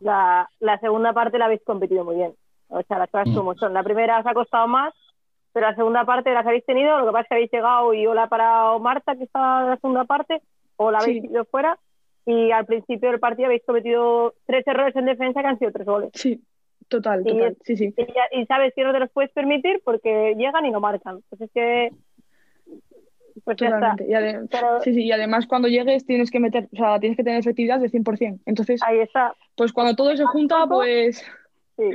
La, 0.00 0.48
la 0.60 0.78
segunda 0.80 1.12
parte 1.12 1.38
la 1.38 1.46
habéis 1.46 1.62
competido 1.64 2.04
muy 2.04 2.16
bien. 2.16 2.34
O 2.68 2.82
sea, 2.82 2.98
las 2.98 3.10
cosas 3.10 3.28
mm. 3.28 3.34
como 3.34 3.54
son. 3.54 3.72
La 3.72 3.82
primera 3.82 4.20
os 4.20 4.26
ha 4.26 4.34
costado 4.34 4.66
más, 4.66 4.92
pero 5.52 5.68
la 5.68 5.76
segunda 5.76 6.04
parte 6.04 6.34
las 6.34 6.46
habéis 6.46 6.66
tenido, 6.66 6.98
lo 6.98 7.06
que 7.06 7.12
pasa 7.12 7.22
es 7.22 7.28
que 7.28 7.34
habéis 7.34 7.52
llegado 7.52 7.94
y 7.94 8.06
hola 8.06 8.28
para 8.28 8.76
Marta, 8.78 9.14
que 9.16 9.24
está 9.24 9.62
en 9.62 9.70
la 9.70 9.76
segunda 9.76 10.04
parte, 10.04 10.42
o 10.76 10.90
la 10.90 10.98
habéis 10.98 11.24
ido 11.24 11.44
fuera, 11.44 11.78
y 12.26 12.50
al 12.50 12.66
principio 12.66 13.10
del 13.10 13.20
partido 13.20 13.46
habéis 13.46 13.62
cometido 13.64 14.34
tres 14.46 14.66
errores 14.66 14.96
en 14.96 15.04
defensa 15.04 15.40
que 15.40 15.46
han 15.46 15.58
sido 15.58 15.70
tres 15.70 15.86
goles. 15.86 16.10
Sí, 16.14 16.42
total, 16.88 17.24
total, 17.24 17.56
sí, 17.64 17.76
sí. 17.76 17.94
Y, 18.32 18.46
sabes 18.46 18.72
que 18.74 18.84
no 18.84 18.92
te 18.92 19.00
los 19.00 19.10
puedes 19.10 19.30
permitir 19.32 19.80
porque 19.84 20.34
llegan 20.36 20.66
y 20.66 20.70
no 20.70 20.80
marcan. 20.80 21.20
Pues 21.28 21.42
es 21.42 21.50
que... 21.52 21.90
Pues 23.42 23.56
Totalmente. 23.56 24.04
Y 24.04 24.14
sí, 24.84 24.94
sí, 24.94 25.02
y 25.04 25.12
además 25.12 25.46
cuando 25.46 25.68
llegues 25.68 26.06
tienes 26.06 26.30
que 26.30 26.40
meter, 26.40 26.68
o 26.72 26.76
sea, 26.76 27.00
tienes 27.00 27.16
que 27.16 27.24
tener 27.24 27.40
efectividad 27.40 27.80
del 27.80 27.90
100%. 27.90 28.40
Entonces, 28.46 28.80
ahí 28.84 29.00
está. 29.00 29.34
Pues 29.56 29.72
cuando 29.72 29.94
todo 29.94 30.16
se 30.16 30.24
junta, 30.24 30.66
pues... 30.66 31.24
Sí. 31.76 31.90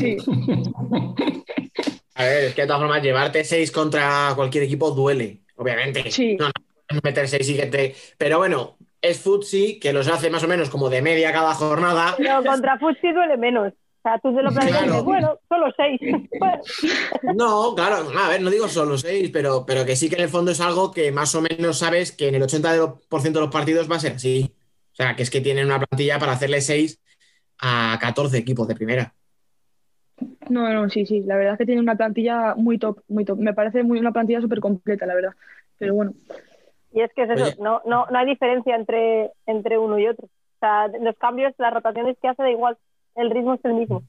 sí. 0.00 0.16
A 2.14 2.24
ver, 2.24 2.44
es 2.44 2.54
que 2.54 2.62
de 2.62 2.66
todas 2.66 2.82
formas, 2.82 3.02
llevarte 3.02 3.44
seis 3.44 3.70
contra 3.70 4.32
cualquier 4.34 4.64
equipo 4.64 4.90
duele, 4.90 5.40
obviamente. 5.56 6.10
Sí. 6.10 6.36
No, 6.36 6.46
no 6.46 7.00
meter 7.02 7.28
seis 7.28 7.48
y 7.48 7.56
que 7.56 7.66
te. 7.66 7.94
Pero 8.18 8.38
bueno, 8.38 8.76
es 9.00 9.20
Futsi, 9.20 9.80
que 9.80 9.92
los 9.92 10.08
hace 10.08 10.30
más 10.30 10.44
o 10.44 10.48
menos 10.48 10.68
como 10.70 10.90
de 10.90 11.02
media 11.02 11.32
cada 11.32 11.54
jornada. 11.54 12.14
Pero 12.16 12.42
contra 12.44 12.78
Futsi 12.78 13.12
duele 13.12 13.36
menos. 13.36 13.72
O 14.04 14.08
sea, 14.08 14.18
tú 14.18 14.34
te 14.34 14.42
lo 14.42 14.50
planteas 14.50 15.04
bueno, 15.04 15.38
solo 15.48 15.72
seis. 15.76 16.00
No, 17.36 17.72
claro, 17.76 18.08
a 18.18 18.28
ver, 18.28 18.42
no 18.42 18.50
digo 18.50 18.66
solo 18.66 18.98
seis, 18.98 19.30
pero, 19.32 19.64
pero 19.64 19.86
que 19.86 19.94
sí 19.94 20.08
que 20.08 20.16
en 20.16 20.22
el 20.22 20.28
fondo 20.28 20.50
es 20.50 20.60
algo 20.60 20.90
que 20.90 21.12
más 21.12 21.32
o 21.36 21.40
menos 21.40 21.78
sabes 21.78 22.10
que 22.10 22.26
en 22.26 22.34
el 22.34 22.42
80% 22.42 22.98
de 23.32 23.40
los 23.40 23.50
partidos 23.50 23.88
va 23.88 23.96
a 23.96 24.00
ser 24.00 24.14
así. 24.14 24.52
O 24.90 24.94
sea, 24.94 25.14
que 25.14 25.22
es 25.22 25.30
que 25.30 25.40
tienen 25.40 25.66
una 25.66 25.78
plantilla 25.78 26.18
para 26.18 26.32
hacerle 26.32 26.60
seis 26.60 27.00
a 27.60 27.96
14 28.00 28.36
equipos 28.36 28.66
de 28.66 28.74
primera. 28.74 29.14
No, 30.48 30.68
no, 30.68 30.90
sí, 30.90 31.06
sí. 31.06 31.20
La 31.20 31.36
verdad 31.36 31.52
es 31.52 31.58
que 31.58 31.66
tiene 31.66 31.80
una 31.80 31.94
plantilla 31.94 32.54
muy 32.56 32.78
top, 32.78 33.02
muy 33.06 33.24
top. 33.24 33.38
Me 33.38 33.54
parece 33.54 33.84
muy 33.84 34.00
una 34.00 34.12
plantilla 34.12 34.40
súper 34.40 34.58
completa, 34.58 35.06
la 35.06 35.14
verdad. 35.14 35.32
Pero 35.78 35.94
bueno. 35.94 36.12
Y 36.92 37.02
es 37.02 37.10
que 37.14 37.22
es 37.22 37.30
eso, 37.30 37.62
no, 37.62 37.80
no, 37.86 38.06
no 38.10 38.18
hay 38.18 38.26
diferencia 38.26 38.74
entre, 38.74 39.30
entre 39.46 39.78
uno 39.78 39.98
y 39.98 40.08
otro. 40.08 40.26
O 40.26 40.58
sea, 40.60 40.88
los 40.88 41.16
cambios, 41.16 41.54
las 41.56 41.72
rotaciones 41.72 42.16
que 42.20 42.28
hace 42.28 42.42
da 42.42 42.50
igual, 42.50 42.76
el 43.14 43.30
ritmo 43.30 43.54
es 43.54 43.64
el 43.64 43.74
mismo. 43.74 44.02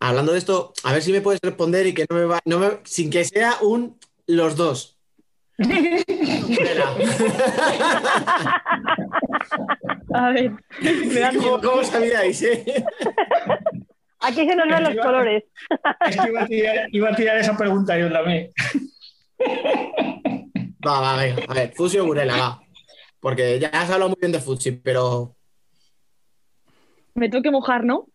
Hablando 0.00 0.32
de 0.32 0.38
esto, 0.38 0.72
a 0.82 0.92
ver 0.92 1.02
si 1.02 1.12
me 1.12 1.20
puedes 1.20 1.40
responder 1.42 1.86
y 1.86 1.94
que 1.94 2.06
no 2.08 2.16
me 2.16 2.24
va, 2.24 2.40
no 2.44 2.58
me, 2.58 2.80
sin 2.84 3.10
que 3.10 3.24
sea 3.24 3.54
un 3.62 3.98
los 4.26 4.56
dos. 4.56 4.98
a 10.12 10.30
ver, 10.30 10.50
¿Cómo, 11.40 11.60
¿Cómo 11.60 11.84
sabíais? 11.84 12.42
Eh? 12.42 12.84
Aquí 14.20 14.46
se 14.48 14.56
nos 14.56 14.66
ven 14.68 14.82
los 14.82 14.96
colores. 14.96 15.44
Es 16.08 16.16
que 16.16 16.28
iba 16.28 16.42
a, 17.10 17.14
tirar, 17.14 17.38
esa 17.38 17.56
pregunta 17.56 17.96
yo 17.98 18.10
también. 18.10 18.50
Va, 20.86 21.00
va, 21.00 21.16
venga. 21.16 21.44
A 21.48 21.54
ver, 21.54 21.72
Fusi 21.74 21.98
o 21.98 22.06
Burela, 22.06 22.36
va. 22.36 22.60
Porque 23.20 23.58
ya 23.58 23.68
has 23.68 23.90
hablado 23.90 24.10
muy 24.10 24.18
bien 24.20 24.32
de 24.32 24.40
Fusi, 24.40 24.72
pero. 24.72 25.36
Me 27.14 27.28
tengo 27.28 27.42
que 27.42 27.50
mojar, 27.50 27.84
¿no? 27.84 28.06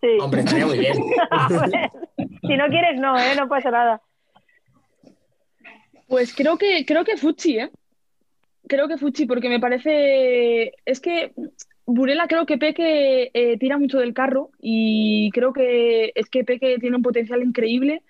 Sí. 0.00 0.18
Hombre, 0.20 0.40
estaría 0.40 0.66
muy 0.66 0.78
bien. 0.78 0.94
si 2.42 2.56
no 2.56 2.66
quieres, 2.68 3.00
no, 3.00 3.18
¿eh? 3.18 3.34
No 3.36 3.48
pasa 3.48 3.70
nada. 3.70 4.02
Pues 6.08 6.34
creo 6.34 6.58
que, 6.58 6.84
creo 6.84 7.04
que 7.04 7.16
Fuchi, 7.16 7.58
¿eh? 7.58 7.70
Creo 8.68 8.88
que 8.88 8.98
Fuchi, 8.98 9.26
porque 9.26 9.48
me 9.48 9.60
parece. 9.60 10.72
Es 10.84 11.00
que 11.00 11.32
Burela 11.86 12.26
creo 12.28 12.46
que 12.46 12.58
Peque 12.58 13.30
eh, 13.32 13.58
tira 13.58 13.78
mucho 13.78 13.98
del 13.98 14.14
carro 14.14 14.50
y 14.60 15.30
creo 15.32 15.52
que 15.52 16.12
es 16.14 16.28
que 16.28 16.44
Peque 16.44 16.78
tiene 16.78 16.96
un 16.96 17.02
potencial 17.02 17.42
increíble 17.42 18.02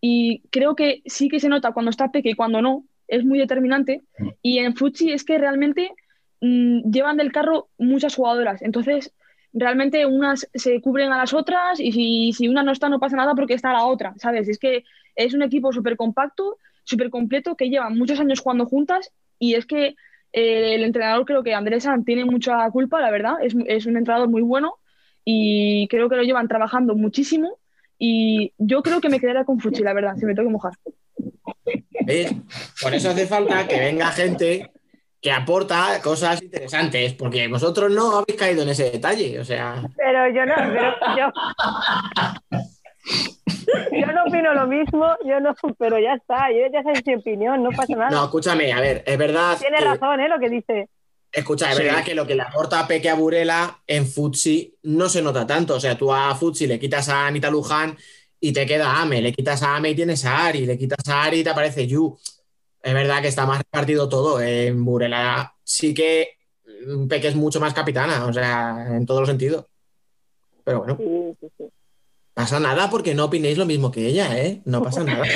y 0.00 0.42
creo 0.50 0.74
que 0.76 1.02
sí 1.06 1.28
que 1.28 1.40
se 1.40 1.48
nota 1.48 1.72
cuando 1.72 1.90
está 1.90 2.10
Peque 2.10 2.30
y 2.30 2.34
cuando 2.34 2.60
no, 2.60 2.84
es 3.08 3.24
muy 3.24 3.38
determinante. 3.38 4.02
Y 4.42 4.58
en 4.58 4.76
Fuchi 4.76 5.12
es 5.12 5.24
que 5.24 5.38
realmente 5.38 5.92
mm, 6.40 6.90
llevan 6.90 7.16
del 7.16 7.32
carro 7.32 7.68
muchas 7.78 8.14
jugadoras, 8.14 8.62
entonces 8.62 9.14
realmente 9.54 10.04
unas 10.04 10.48
se 10.52 10.80
cubren 10.80 11.12
a 11.12 11.18
las 11.18 11.32
otras 11.32 11.80
y 11.80 11.92
si, 11.92 12.32
si 12.32 12.48
una 12.48 12.62
no 12.62 12.72
está 12.72 12.88
no 12.88 12.98
pasa 12.98 13.16
nada 13.16 13.34
porque 13.34 13.54
está 13.54 13.72
la 13.72 13.84
otra, 13.84 14.14
¿sabes? 14.18 14.48
Es 14.48 14.58
que 14.58 14.84
es 15.14 15.32
un 15.32 15.42
equipo 15.42 15.72
súper 15.72 15.96
compacto, 15.96 16.58
súper 16.82 17.08
completo, 17.08 17.56
que 17.56 17.70
lleva 17.70 17.88
muchos 17.88 18.18
años 18.20 18.40
jugando 18.40 18.66
juntas 18.66 19.12
y 19.38 19.54
es 19.54 19.64
que 19.64 19.94
eh, 20.32 20.74
el 20.74 20.82
entrenador 20.82 21.24
creo 21.24 21.42
que 21.44 21.54
Andrés 21.54 21.84
Sanz 21.84 22.04
tiene 22.04 22.24
mucha 22.24 22.68
culpa, 22.70 23.00
la 23.00 23.10
verdad, 23.10 23.34
es, 23.42 23.54
es 23.66 23.86
un 23.86 23.96
entrenador 23.96 24.28
muy 24.28 24.42
bueno 24.42 24.74
y 25.24 25.86
creo 25.88 26.08
que 26.08 26.16
lo 26.16 26.24
llevan 26.24 26.48
trabajando 26.48 26.96
muchísimo 26.96 27.58
y 27.96 28.52
yo 28.58 28.82
creo 28.82 29.00
que 29.00 29.08
me 29.08 29.20
quedaría 29.20 29.44
con 29.44 29.60
Fuchi, 29.60 29.82
la 29.82 29.94
verdad, 29.94 30.16
si 30.16 30.26
me 30.26 30.34
tengo 30.34 30.48
que 30.48 30.52
mojar. 30.52 30.72
Por 32.82 32.92
eso 32.92 33.10
hace 33.10 33.26
falta 33.26 33.66
que 33.66 33.78
venga 33.78 34.08
gente 34.08 34.70
que 35.24 35.32
aporta 35.32 36.02
cosas 36.02 36.42
interesantes, 36.42 37.14
porque 37.14 37.48
vosotros 37.48 37.90
no 37.90 38.18
habéis 38.18 38.38
caído 38.38 38.62
en 38.62 38.68
ese 38.68 38.90
detalle, 38.90 39.40
o 39.40 39.44
sea... 39.46 39.82
Pero 39.96 40.28
yo 40.28 40.44
no, 40.44 40.54
pero 40.54 40.92
yo, 41.16 41.32
yo 43.90 44.06
no 44.06 44.22
opino 44.28 44.52
lo 44.52 44.66
mismo, 44.66 45.06
yo 45.26 45.40
no, 45.40 45.54
pero 45.78 45.98
ya 45.98 46.12
está, 46.12 46.50
yo 46.52 46.66
ya 46.70 46.82
sé 46.82 47.02
mi 47.06 47.14
opinión, 47.14 47.62
no 47.62 47.70
pasa 47.70 47.96
nada. 47.96 48.10
No, 48.10 48.24
escúchame, 48.24 48.70
a 48.70 48.80
ver, 48.80 49.02
es 49.06 49.16
verdad... 49.16 49.56
Tiene 49.58 49.78
que- 49.78 49.84
razón, 49.86 50.20
¿eh? 50.20 50.28
Lo 50.28 50.38
que 50.38 50.50
dice. 50.50 50.88
Escucha, 51.32 51.70
es 51.70 51.76
Sí. 51.78 51.82
verdad 51.84 52.04
que 52.04 52.14
lo 52.14 52.26
que 52.26 52.34
le 52.34 52.42
aporta 52.42 52.80
a 52.80 52.86
Peque 52.86 53.08
a 53.08 53.14
Burela 53.14 53.78
en 53.86 54.06
Futsi 54.06 54.76
no 54.82 55.08
se 55.08 55.22
nota 55.22 55.46
tanto. 55.46 55.76
O 55.76 55.80
sea, 55.80 55.96
tú 55.96 56.12
a 56.12 56.34
Futsi 56.34 56.66
le 56.66 56.78
quitas 56.78 57.08
a 57.08 57.26
Anita 57.26 57.50
Luján 57.50 57.96
y 58.38 58.52
te 58.52 58.66
queda 58.66 59.00
Ame, 59.00 59.22
le 59.22 59.32
quitas 59.32 59.62
a 59.62 59.74
Ame 59.74 59.88
y 59.90 59.94
tienes 59.96 60.24
a 60.26 60.44
Ari, 60.46 60.66
le 60.66 60.76
quitas 60.78 61.08
a 61.08 61.22
Ari 61.24 61.40
y 61.40 61.44
te 61.44 61.48
aparece 61.50 61.86
Yu. 61.88 62.16
Es 62.84 62.92
verdad 62.94 63.22
que 63.22 63.28
está 63.28 63.46
más 63.46 63.58
repartido 63.58 64.08
todo. 64.08 64.40
En 64.40 64.84
Burela 64.84 65.54
sí 65.64 65.94
que 65.94 66.36
mm, 66.86 67.08
Peque 67.08 67.28
es 67.28 67.34
mucho 67.34 67.58
más 67.58 67.72
capitana, 67.72 68.26
o 68.26 68.32
sea, 68.32 68.88
en 68.90 69.06
todos 69.06 69.20
los 69.20 69.28
sentidos. 69.28 69.64
Pero 70.64 70.78
bueno, 70.80 70.96
Sí, 70.98 71.36
sí, 71.40 71.48
sí. 71.58 71.64
pasa 72.34 72.60
nada 72.60 72.90
porque 72.90 73.14
no 73.14 73.24
opinéis 73.24 73.56
lo 73.58 73.64
mismo 73.66 73.90
que 73.90 74.06
ella, 74.06 74.38
¿eh? 74.38 74.60
No 74.66 74.82
pasa 74.82 75.02
nada. 75.02 75.24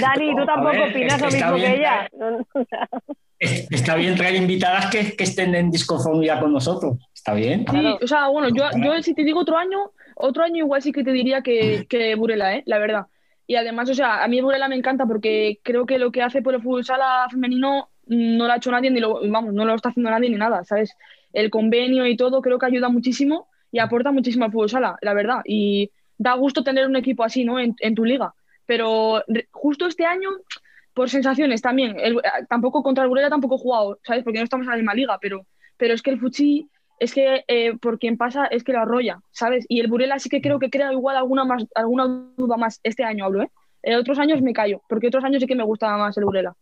Dani, 0.00 0.36
tú 0.36 0.44
tampoco 0.46 0.72
ver, 0.72 0.90
opinas 0.90 1.14
es 1.14 1.20
lo 1.20 1.30
mismo 1.30 1.54
bien. 1.54 1.72
que 1.72 1.76
ella. 1.78 2.10
Está 3.70 3.94
bien 3.94 4.16
traer 4.16 4.34
invitadas 4.36 4.86
que, 4.90 5.16
que 5.16 5.24
estén 5.24 5.54
en 5.54 5.70
disconformidad 5.70 6.40
con 6.40 6.52
nosotros. 6.52 6.98
Está 7.14 7.32
bien. 7.34 7.64
Sí, 7.70 7.96
o 8.02 8.06
sea, 8.06 8.28
bueno, 8.28 8.48
yo, 8.54 8.64
yo 8.82 9.02
si 9.02 9.14
te 9.14 9.24
digo 9.24 9.40
otro 9.40 9.56
año, 9.56 9.92
otro 10.14 10.42
año 10.44 10.58
igual 10.64 10.82
sí 10.82 10.92
que 10.92 11.04
te 11.04 11.12
diría 11.12 11.42
que, 11.42 11.86
que 11.88 12.14
Burela, 12.14 12.56
¿eh? 12.56 12.62
La 12.66 12.78
verdad. 12.78 13.06
Y 13.46 13.56
además, 13.56 13.90
o 13.90 13.94
sea, 13.94 14.22
a 14.22 14.28
mí 14.28 14.40
Burela 14.40 14.68
me 14.68 14.76
encanta 14.76 15.06
porque 15.06 15.60
creo 15.62 15.86
que 15.86 15.98
lo 15.98 16.12
que 16.12 16.22
hace 16.22 16.42
por 16.42 16.54
el 16.54 16.62
fútbol 16.62 16.84
sala 16.84 17.26
femenino 17.30 17.90
mm, 18.06 18.36
no 18.36 18.46
lo 18.46 18.52
ha 18.52 18.56
hecho 18.56 18.70
nadie, 18.70 18.90
ni 18.90 19.00
lo, 19.00 19.20
vamos, 19.28 19.52
no 19.54 19.64
lo 19.64 19.74
está 19.74 19.88
haciendo 19.90 20.10
nadie 20.10 20.30
ni 20.30 20.36
nada, 20.36 20.64
¿sabes? 20.64 20.94
El 21.32 21.50
convenio 21.50 22.06
y 22.06 22.16
todo 22.16 22.42
creo 22.42 22.58
que 22.58 22.66
ayuda 22.66 22.88
muchísimo 22.88 23.48
y 23.72 23.78
aporta 23.78 24.12
muchísimo 24.12 24.44
al 24.44 24.52
fútbol 24.52 24.70
sala, 24.70 24.96
la 25.00 25.14
verdad. 25.14 25.40
Y 25.44 25.90
da 26.18 26.34
gusto 26.34 26.62
tener 26.64 26.86
un 26.86 26.96
equipo 26.96 27.24
así, 27.24 27.44
¿no? 27.44 27.58
En, 27.58 27.74
en 27.80 27.94
tu 27.94 28.04
liga. 28.04 28.34
Pero 28.66 29.24
justo 29.50 29.86
este 29.86 30.04
año, 30.06 30.28
por 30.94 31.08
sensaciones 31.10 31.62
también, 31.62 31.96
el- 31.98 32.20
tampoco 32.48 32.82
contra 32.82 33.04
el 33.04 33.08
Burela 33.08 33.30
tampoco 33.30 33.56
he 33.56 33.58
jugado, 33.58 33.98
¿sabes? 34.04 34.22
Porque 34.24 34.38
no 34.38 34.44
estamos 34.44 34.64
en 34.66 34.70
la 34.70 34.76
misma 34.76 34.94
liga, 34.94 35.18
pero, 35.20 35.46
pero 35.76 35.94
es 35.94 36.02
que 36.02 36.10
el 36.10 36.20
Fuchi 36.20 36.68
es 37.00 37.12
que 37.12 37.44
eh, 37.48 37.76
por 37.78 37.98
quien 37.98 38.16
pasa 38.16 38.46
es 38.46 38.62
que 38.62 38.72
lo 38.72 38.80
arrolla, 38.80 39.20
¿sabes? 39.32 39.64
Y 39.68 39.80
el 39.80 39.88
Burela 39.88 40.18
sí 40.20 40.28
que 40.28 40.40
creo 40.40 40.58
que 40.60 40.70
crea 40.70 40.92
igual 40.92 41.16
alguna 41.16 41.44
más, 41.44 41.64
alguna 41.74 42.06
duda 42.36 42.56
más 42.56 42.78
este 42.84 43.02
año 43.02 43.24
hablo, 43.24 43.42
¿eh? 43.42 43.50
En 43.82 43.94
otros 43.98 44.18
años 44.18 44.40
me 44.42 44.52
callo, 44.52 44.82
porque 44.88 45.08
otros 45.08 45.24
años 45.24 45.40
sí 45.40 45.46
que 45.48 45.56
me 45.56 45.64
gustaba 45.64 45.96
más 45.98 46.16
el 46.18 46.24
Burela. 46.26 46.54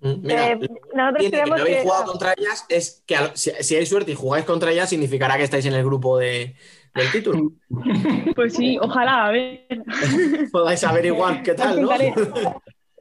Mm, 0.00 0.14
Mira, 0.22 0.50
Eh, 0.50 0.56
lo 0.60 0.66
que 0.68 1.30
no 1.46 1.54
habéis 1.54 1.76
que- 1.76 1.82
jugado 1.82 2.04
contra 2.06 2.34
ellas 2.36 2.64
es 2.68 3.02
que 3.06 3.16
si, 3.34 3.50
si 3.60 3.76
hay 3.76 3.86
suerte 3.86 4.12
y 4.12 4.14
jugáis 4.14 4.44
contra 4.44 4.72
ellas 4.72 4.88
significará 4.88 5.36
que 5.36 5.44
estáis 5.44 5.66
en 5.66 5.74
el 5.74 5.84
grupo 5.84 6.18
de, 6.18 6.54
del 6.94 7.10
título. 7.12 7.52
Pues 8.34 8.54
sí, 8.54 8.78
ojalá, 8.80 9.26
a 9.26 9.30
ver. 9.30 9.66
Podáis 10.52 10.82
averiguar 10.84 11.42
qué 11.42 11.54
tal, 11.54 11.80
¿no? 11.80 11.88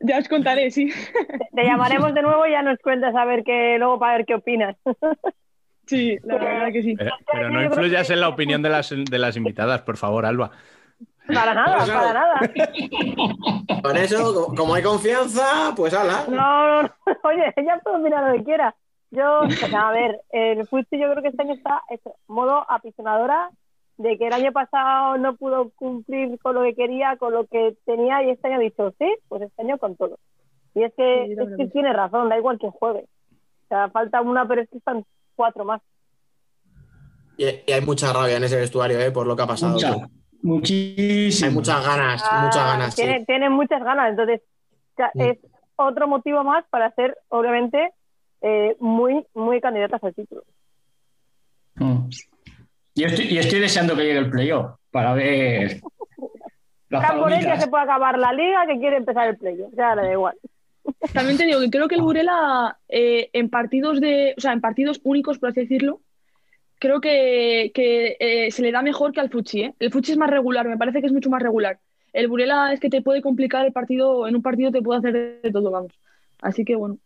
ya 0.02 0.18
os 0.20 0.28
contaré, 0.28 0.70
sí. 0.72 0.92
Te 1.56 1.64
llamaremos 1.64 2.14
de 2.14 2.22
nuevo 2.22 2.46
y 2.46 2.52
ya 2.52 2.62
nos 2.62 2.78
cuentas 2.80 3.16
a 3.16 3.26
ver 3.26 3.44
qué, 3.44 3.78
luego 3.80 3.98
para 4.00 4.18
ver 4.18 4.26
qué 4.26 4.36
opinas. 4.36 4.76
Sí, 5.90 6.18
la 6.24 6.36
verdad 6.38 6.72
que 6.72 6.84
sí. 6.84 6.96
Pero, 6.96 7.12
pero 7.32 7.50
no 7.50 7.64
influyas 7.64 8.10
en 8.12 8.20
la 8.22 8.30
opinión 8.30 8.62
de 8.62 8.70
las, 8.70 8.90
de 8.90 9.18
las 9.20 9.36
invitadas, 9.36 9.82
por 9.82 9.98
favor, 9.98 10.26
Alba. 10.26 10.52
Para 11.28 11.54
nada, 11.54 11.78
Pues 11.78 11.90
para 11.92 12.14
nada. 12.14 12.40
Con 13.84 13.98
eso, 13.98 14.34
co- 14.34 14.56
como 14.56 14.74
hay 14.76 14.84
confianza, 14.84 15.74
pues 15.76 15.94
ala. 15.94 16.26
No, 16.28 16.36
no, 16.68 16.84
no. 16.84 16.90
Oye, 17.24 17.54
ella 17.56 17.80
puede 17.84 17.98
opinar 17.98 18.30
lo 18.32 18.38
que 18.38 18.44
quiera. 18.44 18.76
Yo, 19.12 19.42
sea, 19.50 19.90
a 19.90 19.92
ver, 19.92 20.22
el 20.32 20.68
Fusti 20.68 21.00
yo 21.00 21.10
creo 21.12 21.24
que 21.24 21.30
este 21.30 21.42
año 21.42 21.54
está 21.54 21.82
en 21.90 22.00
modo 22.28 22.66
apisonadora 22.70 23.50
de 23.98 24.18
que 24.18 24.28
el 24.28 24.34
año 24.34 24.52
pasado 24.52 25.18
no 25.18 25.36
pudo 25.36 25.72
cumplir 25.76 26.38
con 26.40 26.56
lo 26.56 26.64
que 26.64 26.76
quería, 26.76 27.18
con 27.18 27.34
lo 27.34 27.46
que 27.48 27.76
tenía, 27.86 28.24
y 28.24 28.30
este 28.30 28.48
año 28.48 28.58
ha 28.58 28.60
dicho, 28.60 28.94
sí, 29.00 29.14
pues 29.28 29.42
este 29.42 29.62
año 29.64 29.78
con 29.78 29.96
todo. 29.96 30.18
Y 30.76 30.84
es 30.84 30.94
que, 30.96 31.26
Sí, 31.28 31.34
es 31.34 31.58
que 31.58 31.68
tiene 31.68 31.92
razón, 31.94 32.30
da 32.30 32.38
igual 32.38 32.60
que 32.60 32.70
juegue. 32.70 33.06
O 33.66 33.68
sea, 33.68 33.90
falta 33.90 34.22
una, 34.22 34.48
pero 34.48 34.62
es 34.62 34.70
que 34.70 34.78
están 34.78 35.04
cuatro 35.40 35.64
más. 35.64 35.82
Y, 37.38 37.46
y 37.66 37.72
hay 37.72 37.82
mucha 37.82 38.12
rabia 38.12 38.36
en 38.36 38.44
ese 38.44 38.58
vestuario, 38.58 39.00
¿eh? 39.00 39.12
Por 39.12 39.26
lo 39.26 39.36
que 39.38 39.44
ha 39.44 39.48
pasado. 39.48 39.72
Mucha, 39.74 39.96
muchísimo. 40.42 41.48
Hay 41.50 41.56
muchas 41.56 41.86
ganas, 41.86 42.22
Ah, 42.30 42.42
muchas 42.44 42.66
ganas. 42.66 42.94
sí. 42.96 43.02
tiene- 43.04 43.26
Tienen 43.26 43.52
muchas 43.54 43.82
ganas, 43.82 44.10
entonces 44.10 44.42
Mm. 45.14 45.22
es 45.22 45.38
otro 45.78 46.10
motivo 46.10 46.44
más 46.44 46.66
para 46.70 46.92
ser, 46.96 47.18
obviamente, 47.30 47.92
eh, 48.42 48.76
muy, 48.82 49.26
muy 49.34 49.62
candidatas 49.62 50.04
al 50.04 50.14
título. 50.14 50.44
Mm. 51.76 52.10
Yo 52.96 53.08
estoy, 53.08 53.26
y 53.28 53.38
estoy 53.38 53.60
deseando 53.62 53.96
que 53.96 54.04
llegue 54.04 54.20
el 54.20 54.30
playoff 54.30 54.72
para 54.92 55.14
ver 55.14 55.80
las 56.90 57.04
Está 57.04 57.18
por 57.18 57.32
él 57.32 57.46
que 57.46 57.58
se 57.62 57.68
puede 57.70 57.84
acabar 57.84 58.18
la 58.20 58.34
liga, 58.34 58.66
que 58.68 58.78
quiere 58.80 58.98
empezar 58.98 59.30
el 59.30 59.38
playoff, 59.38 59.72
ya 59.78 59.96
le 59.96 60.02
da 60.02 60.12
igual. 60.12 60.36
También 61.14 61.38
te 61.38 61.46
digo 61.46 61.60
que 61.60 61.70
creo 61.70 61.88
que 61.88 61.96
el 61.96 62.02
Burela 62.02 62.78
eh, 62.88 63.30
en 63.34 63.50
partidos 63.50 64.00
de, 64.02 64.34
o 64.38 64.42
sea, 64.42 64.54
en 64.54 64.62
partidos 64.62 65.02
únicos, 65.04 65.40
por 65.40 65.50
así 65.50 65.62
decirlo, 65.62 66.02
creo 66.80 67.02
que, 67.02 67.72
que, 67.74 68.18
eh, 68.20 68.52
se 68.52 68.62
le 68.62 68.72
da 68.72 68.82
mejor 68.82 69.12
que 69.12 69.20
al 69.20 69.30
Fuchi, 69.30 69.64
¿eh? 69.64 69.74
El 69.80 69.92
Fuchi 69.92 70.14
es 70.14 70.18
más 70.18 70.30
regular, 70.30 70.68
me 70.68 70.78
parece 70.78 71.02
que 71.02 71.08
es 71.08 71.14
mucho 71.14 71.30
más 71.30 71.42
regular. 71.42 71.80
El 72.14 72.28
Burela 72.28 72.74
es 72.74 72.80
que 72.80 72.90
te 72.90 73.02
puede 73.02 73.22
complicar 73.22 73.66
el 73.66 73.74
partido, 73.74 74.28
en 74.28 74.36
un 74.36 74.42
partido 74.42 74.72
te 74.72 74.82
puede 74.82 75.00
hacer 75.00 75.42
de 75.42 75.52
todo, 75.52 75.70
vamos. 75.70 75.92
Así 76.42 76.66
que 76.66 76.76
bueno, 76.76 76.98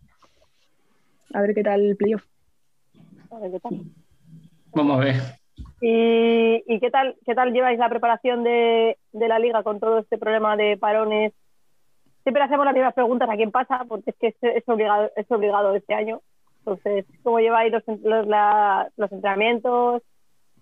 a 1.34 1.41
ver 1.41 1.53
qué 1.53 1.64
tal 1.64 1.81
el 1.81 1.97
playoff. 1.97 2.23
A 3.31 3.39
ver 3.39 3.51
qué 3.51 3.60
tal. 3.60 3.81
Vamos 4.73 4.97
a 4.97 5.03
ver. 5.03 5.15
¿Y, 5.81 6.64
y 6.65 6.80
qué 6.80 6.89
tal 6.89 7.15
qué 7.26 7.35
tal 7.35 7.51
lleváis 7.51 7.77
la 7.77 7.89
preparación 7.89 8.43
de, 8.43 8.97
de 9.11 9.27
la 9.27 9.39
liga 9.39 9.64
con 9.64 9.80
todo 9.80 9.99
este 9.99 10.18
problema 10.18 10.55
de 10.55 10.77
parones? 10.77 11.34
Siempre 12.24 12.44
hacemos 12.44 12.66
las 12.66 12.74
mismas 12.74 12.94
preguntas 12.94 13.30
a 13.30 13.36
quién 13.36 13.52
pasa, 13.52 13.86
porque 13.88 14.12
es 14.12 14.16
que 14.18 14.28
es, 14.28 14.36
es 14.41 14.68
obligado, 14.70 15.12
es 15.16 15.30
obligado 15.32 15.76
este 15.76 15.94
año. 15.94 16.22
Entonces, 16.60 17.06
¿cómo 17.24 17.40
lleváis 17.40 17.72
los, 17.74 17.84
los, 18.02 18.26
la- 18.28 18.90
los 18.95 19.12
entrenamientos? 19.12 20.02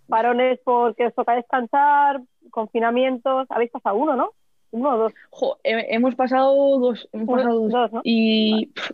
Parones 0.08 0.60
porque 0.64 1.06
os 1.08 1.14
toca 1.16 1.36
descansar, 1.36 2.22
confinamientos. 2.50 3.46
Habéis 3.50 3.72
pasado 3.72 3.96
uno, 3.96 4.16
¿no? 4.16 4.32
Uno 4.72 4.90
o 4.90 4.98
dos. 4.98 5.14
Jo, 5.30 5.58
he- 5.64 5.94
hemos 5.96 6.16
pasado 6.16 6.80
dos, 6.80 7.08
hemos 7.14 7.28
Uno, 7.28 7.38
pasado 7.38 7.60
dos. 7.62 7.72
dos, 7.72 7.92
¿no? 7.94 8.02
Y 8.04 8.68
pff, 8.74 8.92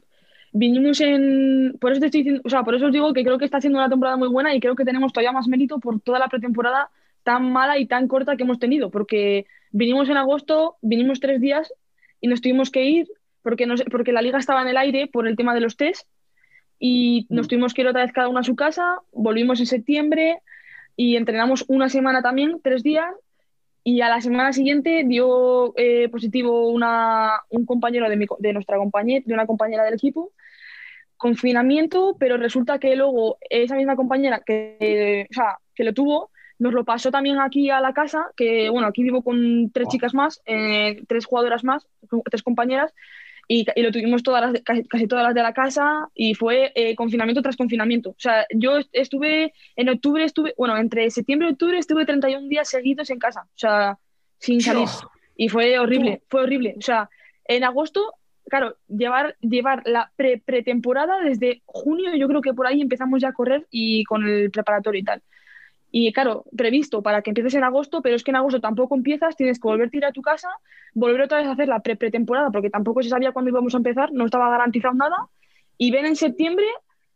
vinimos 0.51 0.99
en. 1.01 1.77
Por 1.79 1.91
eso 1.91 2.01
te 2.01 2.07
estoy 2.07 2.21
diciendo, 2.21 2.41
o 2.45 2.49
sea, 2.49 2.63
por 2.63 2.75
eso 2.75 2.87
os 2.87 2.91
digo 2.91 3.13
que 3.13 3.23
creo 3.23 3.37
que 3.37 3.45
está 3.45 3.61
siendo 3.61 3.79
una 3.79 3.89
temporada 3.89 4.17
muy 4.17 4.27
buena 4.27 4.53
y 4.53 4.59
creo 4.59 4.75
que 4.75 4.85
tenemos 4.85 5.13
todavía 5.13 5.31
más 5.31 5.47
mérito 5.47 5.79
por 5.79 5.99
toda 6.01 6.19
la 6.19 6.27
pretemporada 6.27 6.89
tan 7.23 7.51
mala 7.51 7.77
y 7.77 7.85
tan 7.87 8.07
corta 8.07 8.35
que 8.35 8.43
hemos 8.43 8.59
tenido. 8.59 8.91
Porque 8.91 9.45
vinimos 9.71 10.09
en 10.09 10.17
agosto, 10.17 10.75
vinimos 10.81 11.19
tres 11.19 11.39
días 11.41 11.73
y 12.21 12.27
nos 12.27 12.41
tuvimos 12.41 12.69
que 12.71 12.83
ir 12.85 13.07
porque, 13.41 13.65
no 13.65 13.77
sé- 13.77 13.85
porque 13.85 14.11
la 14.11 14.21
liga 14.21 14.37
estaba 14.39 14.61
en 14.61 14.67
el 14.69 14.77
aire 14.77 15.07
por 15.07 15.27
el 15.27 15.35
tema 15.35 15.53
de 15.53 15.61
los 15.61 15.77
test 15.77 16.07
y 16.79 17.25
nos 17.29 17.47
tuvimos 17.47 17.73
que 17.73 17.81
ir 17.81 17.87
otra 17.87 18.03
vez 18.03 18.11
cada 18.11 18.29
uno 18.29 18.39
a 18.39 18.43
su 18.43 18.55
casa. 18.55 18.99
Volvimos 19.11 19.59
en 19.59 19.65
septiembre 19.65 20.41
y 20.95 21.15
entrenamos 21.15 21.65
una 21.67 21.89
semana 21.89 22.21
también, 22.21 22.59
tres 22.63 22.83
días. 22.83 23.09
Y 23.83 24.01
a 24.01 24.09
la 24.09 24.19
semana 24.19 24.51
siguiente 24.51 25.03
dio 25.05 25.73
eh, 25.77 26.09
positivo 26.09 26.69
una, 26.69 27.39
un 27.49 27.65
compañero 27.65 28.09
de, 28.09 28.17
mi 28.17 28.25
de 28.39 28.51
nuestra 28.53 28.77
compañera, 28.77 29.23
de 29.25 29.33
una 29.33 29.45
compañera 29.47 29.85
del 29.85 29.93
equipo, 29.93 30.33
confinamiento, 31.15 32.17
pero 32.19 32.37
resulta 32.37 32.79
que 32.79 32.95
luego 32.95 33.37
esa 33.49 33.75
misma 33.75 33.95
compañera 33.95 34.41
que, 34.45 35.25
o 35.31 35.33
sea, 35.33 35.57
que 35.73 35.83
lo 35.85 35.93
tuvo 35.93 36.31
nos 36.59 36.73
lo 36.73 36.83
pasó 36.85 37.11
también 37.11 37.39
aquí 37.39 37.69
a 37.69 37.79
la 37.81 37.93
casa, 37.93 38.31
que 38.35 38.69
bueno, 38.69 38.87
aquí 38.87 39.03
vivo 39.03 39.21
con 39.23 39.69
tres 39.71 39.87
chicas 39.89 40.13
más, 40.13 40.41
eh, 40.45 41.03
tres 41.07 41.25
jugadoras 41.25 41.63
más, 41.63 41.87
tres 42.29 42.43
compañeras, 42.43 42.93
y, 43.49 43.65
y 43.75 43.81
lo 43.81 43.91
tuvimos 43.93 44.23
todas 44.23 44.41
las, 44.51 44.61
casi, 44.63 44.83
casi 44.83 45.07
todas 45.07 45.23
las 45.23 45.33
de 45.33 45.41
la 45.41 45.53
casa 45.53 46.09
y 46.13 46.33
fue 46.33 46.73
eh, 46.75 46.95
confinamiento 46.95 47.41
tras 47.41 47.55
confinamiento. 47.55 48.09
O 48.09 48.15
sea, 48.19 48.45
yo 48.53 48.77
est- 48.77 48.89
estuve, 48.91 49.53
en 49.77 49.87
octubre 49.89 50.23
estuve, 50.25 50.53
bueno, 50.57 50.75
entre 50.77 51.09
septiembre 51.11 51.47
y 51.47 51.51
octubre 51.53 51.77
estuve 51.77 52.05
31 52.05 52.49
días 52.49 52.67
seguidos 52.67 53.09
en 53.09 53.19
casa, 53.19 53.43
o 53.43 53.57
sea, 53.57 53.97
sin 54.39 54.59
salir. 54.61 54.89
Y 55.37 55.47
fue 55.49 55.79
horrible, 55.79 56.23
fue 56.29 56.41
horrible. 56.41 56.75
O 56.77 56.81
sea, 56.81 57.09
en 57.45 57.63
agosto, 57.63 58.15
claro, 58.49 58.75
llevar, 58.89 59.37
llevar 59.39 59.83
la 59.85 60.11
pre 60.17 60.39
pretemporada 60.43 61.21
desde 61.21 61.61
junio, 61.65 62.15
yo 62.17 62.27
creo 62.27 62.41
que 62.41 62.53
por 62.53 62.67
ahí 62.67 62.81
empezamos 62.81 63.21
ya 63.21 63.29
a 63.29 63.33
correr 63.33 63.65
y 63.71 64.03
con 64.03 64.27
el 64.27 64.51
preparatorio 64.51 64.99
y 64.99 65.03
tal. 65.05 65.21
Y 65.99 66.13
claro, 66.13 66.45
previsto 66.55 67.01
para 67.01 67.23
que 67.23 67.31
empieces 67.31 67.55
en 67.55 67.63
agosto, 67.63 68.03
pero 68.03 68.15
es 68.15 68.23
que 68.23 68.29
en 68.29 68.35
agosto 68.37 68.59
tampoco 68.61 68.93
empiezas, 68.95 69.35
tienes 69.35 69.59
que 69.59 69.67
volverte 69.67 69.97
a 69.97 69.99
ir 69.99 70.05
a 70.05 70.11
tu 70.11 70.21
casa, 70.21 70.47
volver 70.93 71.21
otra 71.21 71.39
vez 71.39 71.47
a 71.47 71.53
hacer 71.53 71.67
la 71.67 71.79
pre 71.79 71.95
pretemporada, 71.95 72.51
porque 72.51 72.69
tampoco 72.69 73.01
se 73.01 73.09
sabía 73.09 73.31
cuándo 73.31 73.49
íbamos 73.49 73.73
a 73.73 73.77
empezar, 73.77 74.11
no 74.13 74.25
estaba 74.25 74.47
garantizado 74.51 74.93
nada. 74.93 75.15
Y 75.75 75.89
ven 75.89 76.05
en 76.05 76.15
septiembre 76.15 76.67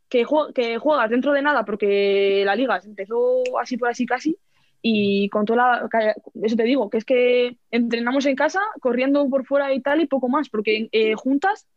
que, 0.09 0.25
jue- 0.25 0.51
que 0.53 0.79
juegas 0.79 1.11
dentro 1.11 1.31
de 1.31 1.43
nada, 1.43 1.63
porque 1.63 2.41
la 2.43 2.55
liga 2.55 2.79
empezó 2.83 3.43
así 3.61 3.77
por 3.77 3.89
así 3.89 4.07
casi, 4.07 4.35
y 4.81 5.29
con 5.29 5.45
toda 5.45 5.57
la. 5.57 5.89
Eso 6.41 6.55
te 6.55 6.63
digo, 6.63 6.89
que 6.89 6.97
es 6.97 7.05
que 7.05 7.57
entrenamos 7.69 8.25
en 8.25 8.35
casa, 8.35 8.61
corriendo 8.79 9.29
por 9.29 9.45
fuera 9.45 9.71
y 9.75 9.81
tal, 9.81 10.01
y 10.01 10.07
poco 10.07 10.27
más, 10.27 10.49
porque 10.49 10.89
eh, 10.91 11.13
juntas, 11.13 11.67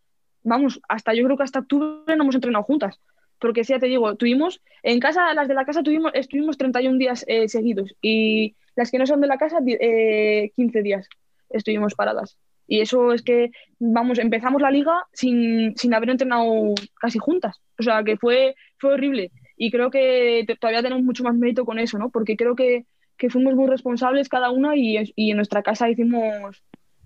vamos, 0.43 0.81
hasta 0.89 1.13
yo 1.13 1.25
creo 1.25 1.37
que 1.37 1.43
hasta 1.43 1.59
octubre 1.59 2.17
no 2.17 2.23
hemos 2.25 2.35
entrenado 2.35 2.65
juntas. 2.65 2.99
Porque 3.45 3.63
ya 3.63 3.79
te 3.79 3.89
digo, 3.89 4.15
tuvimos, 4.15 4.63
en 4.83 5.01
casa, 5.01 5.35
las 5.35 5.49
de 5.49 5.53
la 5.53 5.67
casa 5.67 5.83
tuvimos, 5.83 6.13
estuvimos 6.15 6.57
31 6.57 6.97
días 6.97 7.27
eh, 7.29 7.47
seguidos, 7.47 7.95
y 8.01 8.57
las 8.75 8.91
que 8.91 8.97
no 8.97 9.05
son 9.05 9.21
de 9.21 9.27
la 9.27 9.37
casa, 9.37 9.59
eh, 9.67 10.51
15 10.57 10.81
días 10.81 11.07
estuvimos 11.51 11.95
paradas. 11.95 12.39
Y 12.67 12.81
eso 12.81 13.13
es 13.13 13.21
que, 13.21 13.51
vamos, 13.79 14.19
empezamos 14.19 14.63
la 14.63 14.71
liga 14.71 15.05
sin, 15.13 15.77
sin 15.77 15.93
haber 15.93 16.09
entrenado 16.09 16.73
casi 16.99 17.19
juntas. 17.19 17.61
O 17.79 17.83
sea, 17.83 18.03
que 18.03 18.17
fue, 18.17 18.55
fue 18.79 18.95
horrible. 18.95 19.31
Y 19.59 19.71
creo 19.71 19.91
que 19.91 20.47
todavía 20.59 20.81
tenemos 20.81 21.05
mucho 21.05 21.23
más 21.23 21.35
mérito 21.35 21.67
con 21.67 21.79
eso, 21.79 21.99
¿no? 21.99 22.09
Porque 22.09 22.39
creo 22.39 22.57
que, 22.57 22.87
que 23.19 23.29
fuimos 23.29 23.55
muy 23.57 23.67
responsables 23.67 24.31
cada 24.31 24.53
una 24.53 24.75
y, 24.75 24.97
y 25.17 25.33
en 25.33 25.37
nuestra 25.37 25.63
casa 25.63 25.91
hicimos, 25.91 26.63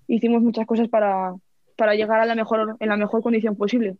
hicimos 0.07 0.41
muchas 0.41 0.65
cosas 0.65 0.87
para, 0.87 1.33
para 1.75 1.95
llegar 1.95 2.21
a 2.21 2.25
la 2.25 2.35
mejor, 2.35 2.77
en 2.79 2.87
la 2.87 2.95
mejor 2.95 3.21
condición 3.21 3.57
posible. 3.57 3.97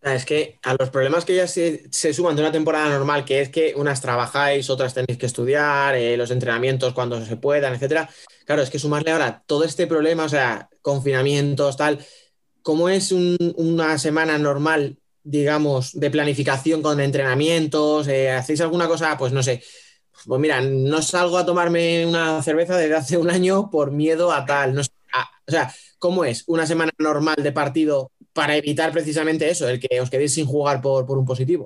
Es 0.00 0.24
que 0.24 0.58
a 0.62 0.74
los 0.78 0.90
problemas 0.90 1.24
que 1.24 1.34
ya 1.34 1.48
se, 1.48 1.82
se 1.90 2.14
suman 2.14 2.36
de 2.36 2.42
una 2.42 2.52
temporada 2.52 2.88
normal, 2.88 3.24
que 3.24 3.40
es 3.40 3.48
que 3.48 3.74
unas 3.76 4.00
trabajáis, 4.00 4.70
otras 4.70 4.94
tenéis 4.94 5.18
que 5.18 5.26
estudiar, 5.26 5.96
eh, 5.96 6.16
los 6.16 6.30
entrenamientos 6.30 6.94
cuando 6.94 7.24
se 7.24 7.36
puedan, 7.36 7.74
etcétera. 7.74 8.08
Claro, 8.46 8.62
es 8.62 8.70
que 8.70 8.78
sumarle 8.78 9.10
ahora 9.10 9.42
todo 9.46 9.64
este 9.64 9.88
problema, 9.88 10.24
o 10.24 10.28
sea, 10.28 10.68
confinamientos, 10.82 11.76
tal, 11.76 11.98
¿cómo 12.62 12.88
es 12.88 13.12
un- 13.12 13.54
una 13.56 13.98
semana 13.98 14.38
normal, 14.38 14.98
digamos, 15.24 15.98
de 15.98 16.10
planificación 16.10 16.82
con 16.82 17.00
entrenamientos? 17.00 18.08
Eh, 18.08 18.30
¿Hacéis 18.30 18.60
alguna 18.60 18.88
cosa? 18.88 19.16
Pues 19.18 19.32
no 19.32 19.42
sé. 19.42 19.62
Pues 20.26 20.40
mira, 20.40 20.60
no 20.60 21.02
salgo 21.02 21.38
a 21.38 21.46
tomarme 21.46 22.06
una 22.06 22.42
cerveza 22.42 22.76
desde 22.76 22.96
hace 22.96 23.16
un 23.18 23.30
año 23.30 23.70
por 23.70 23.92
miedo 23.92 24.32
a 24.32 24.44
tal. 24.46 24.74
No 24.74 24.82
o 25.46 25.50
sea, 25.50 25.72
¿cómo 25.98 26.24
es 26.24 26.44
una 26.46 26.66
semana 26.66 26.92
normal 26.98 27.36
de 27.42 27.52
partido 27.52 28.12
para 28.38 28.56
evitar 28.62 28.90
precisamente 28.92 29.48
eso, 29.54 29.68
el 29.68 29.80
que 29.80 30.00
os 30.00 30.10
quedéis 30.12 30.34
sin 30.34 30.46
jugar 30.52 30.76
por, 30.84 31.00
por 31.06 31.18
un 31.18 31.26
positivo? 31.32 31.64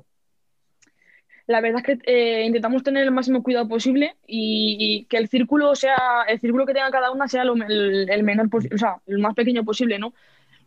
La 1.46 1.60
verdad 1.60 1.82
es 1.86 1.98
que 1.98 2.12
eh, 2.12 2.44
intentamos 2.46 2.82
tener 2.82 3.02
el 3.04 3.10
máximo 3.10 3.42
cuidado 3.42 3.68
posible 3.68 4.16
y, 4.26 5.06
que 5.10 5.16
el 5.18 5.28
círculo 5.28 5.74
sea, 5.74 5.96
el 6.28 6.38
círculo 6.40 6.66
que 6.66 6.72
tenga 6.74 6.90
cada 6.90 7.10
una 7.10 7.28
sea 7.28 7.44
lo- 7.44 7.54
el, 7.54 8.08
el 8.08 8.22
menor 8.22 8.48
o 8.52 8.78
sea, 8.78 8.96
el 9.06 9.18
más 9.18 9.34
pequeño 9.34 9.64
posible, 9.64 9.98
¿no? 9.98 10.14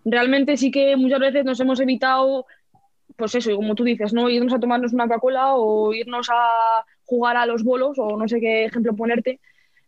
Realmente 0.05 0.57
sí 0.57 0.71
que 0.71 0.95
muchas 0.97 1.19
veces 1.19 1.45
nos 1.45 1.59
hemos 1.61 1.79
evitado, 1.79 2.45
pues 3.17 3.35
eso, 3.35 3.55
como 3.55 3.75
tú 3.75 3.83
dices, 3.85 4.13
¿no? 4.13 4.29
Irnos 4.29 4.53
a 4.53 4.59
tomarnos 4.59 4.93
una 4.93 5.05
Coca-Cola 5.07 5.55
o 5.55 5.93
irnos 5.93 6.29
a 6.31 6.85
jugar 7.05 7.37
a 7.37 7.45
los 7.45 7.63
bolos 7.63 7.97
o 7.99 8.17
no 8.17 8.27
sé 8.27 8.39
qué 8.41 8.65
ejemplo 8.65 8.95
ponerte 8.95 9.39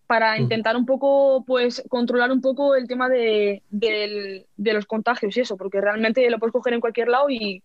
para 0.08 0.40
intentar 0.40 0.76
un 0.78 0.86
poco, 0.86 1.44
pues, 1.46 1.84
controlar 1.90 2.32
un 2.32 2.42
poco 2.42 2.76
el 2.76 2.88
tema 2.88 3.10
de, 3.10 3.64
de 3.72 4.74
los 4.74 4.86
contagios 4.86 5.36
y 5.38 5.42
eso, 5.42 5.58
porque 5.58 5.82
realmente 5.82 6.30
lo 6.30 6.40
puedes 6.40 6.54
coger 6.54 6.74
en 6.74 6.82
cualquier 6.82 7.10
lado 7.10 7.30
y 7.30 7.62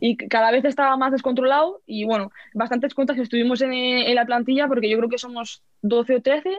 y 0.00 0.16
cada 0.16 0.50
vez 0.52 0.64
estaba 0.64 0.96
más 0.96 1.12
descontrolado 1.12 1.82
y 1.86 2.04
bueno, 2.04 2.30
bastantes 2.54 2.94
contagios 2.94 3.28
tuvimos 3.28 3.60
en, 3.62 3.72
en 3.72 4.14
la 4.14 4.24
plantilla 4.24 4.68
porque 4.68 4.88
yo 4.88 4.96
creo 4.98 5.08
que 5.10 5.18
somos 5.18 5.62
12 5.82 6.16
o 6.16 6.22
13 6.22 6.50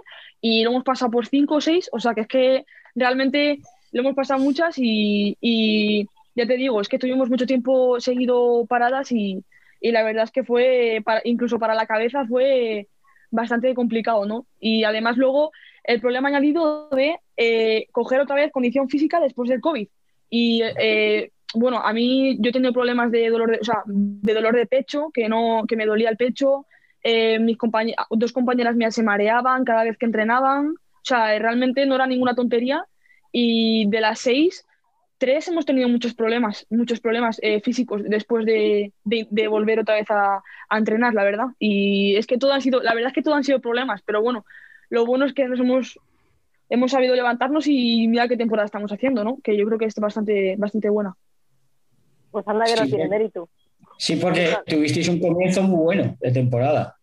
y 0.41 0.63
lo 0.63 0.71
hemos 0.71 0.83
pasado 0.83 1.09
por 1.11 1.25
5 1.27 1.55
o 1.55 1.61
6, 1.61 1.89
o 1.93 1.99
sea 1.99 2.13
que 2.13 2.21
es 2.21 2.27
que 2.27 2.65
realmente 2.95 3.59
lo 3.91 4.01
hemos 4.01 4.15
pasado 4.15 4.39
muchas 4.39 4.75
y, 4.77 5.37
y 5.41 6.05
ya 6.35 6.45
te 6.45 6.57
digo, 6.57 6.81
es 6.81 6.89
que 6.89 6.99
tuvimos 6.99 7.29
mucho 7.29 7.45
tiempo 7.45 7.99
seguido 7.99 8.65
paradas 8.67 9.11
y, 9.11 9.43
y 9.81 9.91
la 9.91 10.03
verdad 10.03 10.25
es 10.25 10.31
que 10.31 10.43
fue, 10.43 11.01
para- 11.03 11.21
incluso 11.23 11.59
para 11.59 11.75
la 11.75 11.85
cabeza 11.87 12.25
fue 12.25 12.87
bastante 13.31 13.73
complicado, 13.73 14.25
¿no? 14.25 14.45
Y 14.59 14.83
además 14.83 15.17
luego 15.17 15.51
el 15.83 16.01
problema 16.01 16.27
añadido 16.29 16.89
de 16.89 17.17
eh, 17.37 17.87
coger 17.91 18.19
otra 18.19 18.35
vez 18.35 18.51
condición 18.51 18.89
física 18.89 19.19
después 19.19 19.49
del 19.49 19.61
COVID. 19.61 19.87
Y 20.29 20.61
eh, 20.63 21.31
bueno, 21.53 21.79
a 21.79 21.93
mí 21.93 22.37
yo 22.41 22.49
he 22.49 22.53
tenido 22.53 22.73
problemas 22.73 23.09
de 23.09 23.29
dolor 23.29 23.51
de, 23.51 23.59
o 23.61 23.63
sea, 23.63 23.83
de 23.85 24.33
dolor 24.33 24.55
de 24.55 24.65
pecho, 24.65 25.11
que 25.13 25.29
no, 25.29 25.63
que 25.65 25.77
me 25.77 25.85
dolía 25.85 26.09
el 26.09 26.17
pecho. 26.17 26.65
Eh, 27.03 27.39
mis 27.39 27.57
compañe- 27.57 27.95
dos 28.09 28.33
compañeras 28.33 28.75
mías 28.75 28.93
se 28.93 29.03
mareaban 29.03 29.63
cada 29.63 29.85
vez 29.85 29.97
que 29.97 30.05
entrenaban. 30.05 30.71
O 30.71 31.03
sea, 31.03 31.39
realmente 31.39 31.85
no 31.85 31.95
era 31.95 32.05
ninguna 32.05 32.35
tontería. 32.35 32.83
Y 33.31 33.87
de 33.89 34.01
las 34.01 34.19
seis, 34.19 34.66
tres 35.17 35.47
hemos 35.47 35.65
tenido 35.65 35.89
muchos 35.89 36.13
problemas, 36.13 36.65
muchos 36.69 36.99
problemas 36.99 37.39
eh, 37.41 37.59
físicos 37.61 38.03
después 38.03 38.45
de, 38.45 38.93
de- 39.03 39.27
de 39.29 39.47
volver 39.47 39.79
otra 39.79 39.95
vez 39.95 40.09
a, 40.11 40.41
a 40.69 40.77
entrenar, 40.77 41.13
la 41.13 41.23
verdad. 41.23 41.47
Y 41.59 42.15
es 42.15 42.27
que 42.27 42.37
todo 42.37 42.53
han 42.53 42.61
sido, 42.61 42.81
la 42.81 42.93
verdad 42.93 43.09
es 43.09 43.13
que 43.13 43.21
todo 43.23 43.33
han 43.35 43.43
sido 43.43 43.59
problemas, 43.59 44.01
pero 44.05 44.21
bueno, 44.21 44.45
lo 44.89 45.05
bueno 45.05 45.25
es 45.25 45.33
que 45.33 45.47
nos 45.47 45.59
hemos, 45.59 45.99
hemos 46.69 46.91
sabido 46.91 47.15
levantarnos 47.15 47.65
y 47.67 48.07
mira 48.07 48.27
qué 48.27 48.37
temporada 48.37 48.65
estamos 48.65 48.91
haciendo, 48.91 49.23
¿no? 49.23 49.39
Que 49.43 49.57
yo 49.57 49.65
creo 49.65 49.77
que 49.79 49.85
es 49.85 49.95
bastante, 49.95 50.55
bastante 50.57 50.89
buena. 50.89 51.15
Pues 52.31 52.47
anda 52.47 52.65
que 52.65 52.75
no 52.75 52.83
Sí, 52.85 52.89
tiene 52.89 53.09
mérito. 53.09 53.49
Sí, 53.97 54.15
porque 54.17 54.55
tuvisteis 54.67 55.07
un 55.09 55.19
comienzo 55.19 55.63
muy 55.63 55.83
bueno 55.83 56.15
de 56.19 56.31
temporada. 56.31 56.95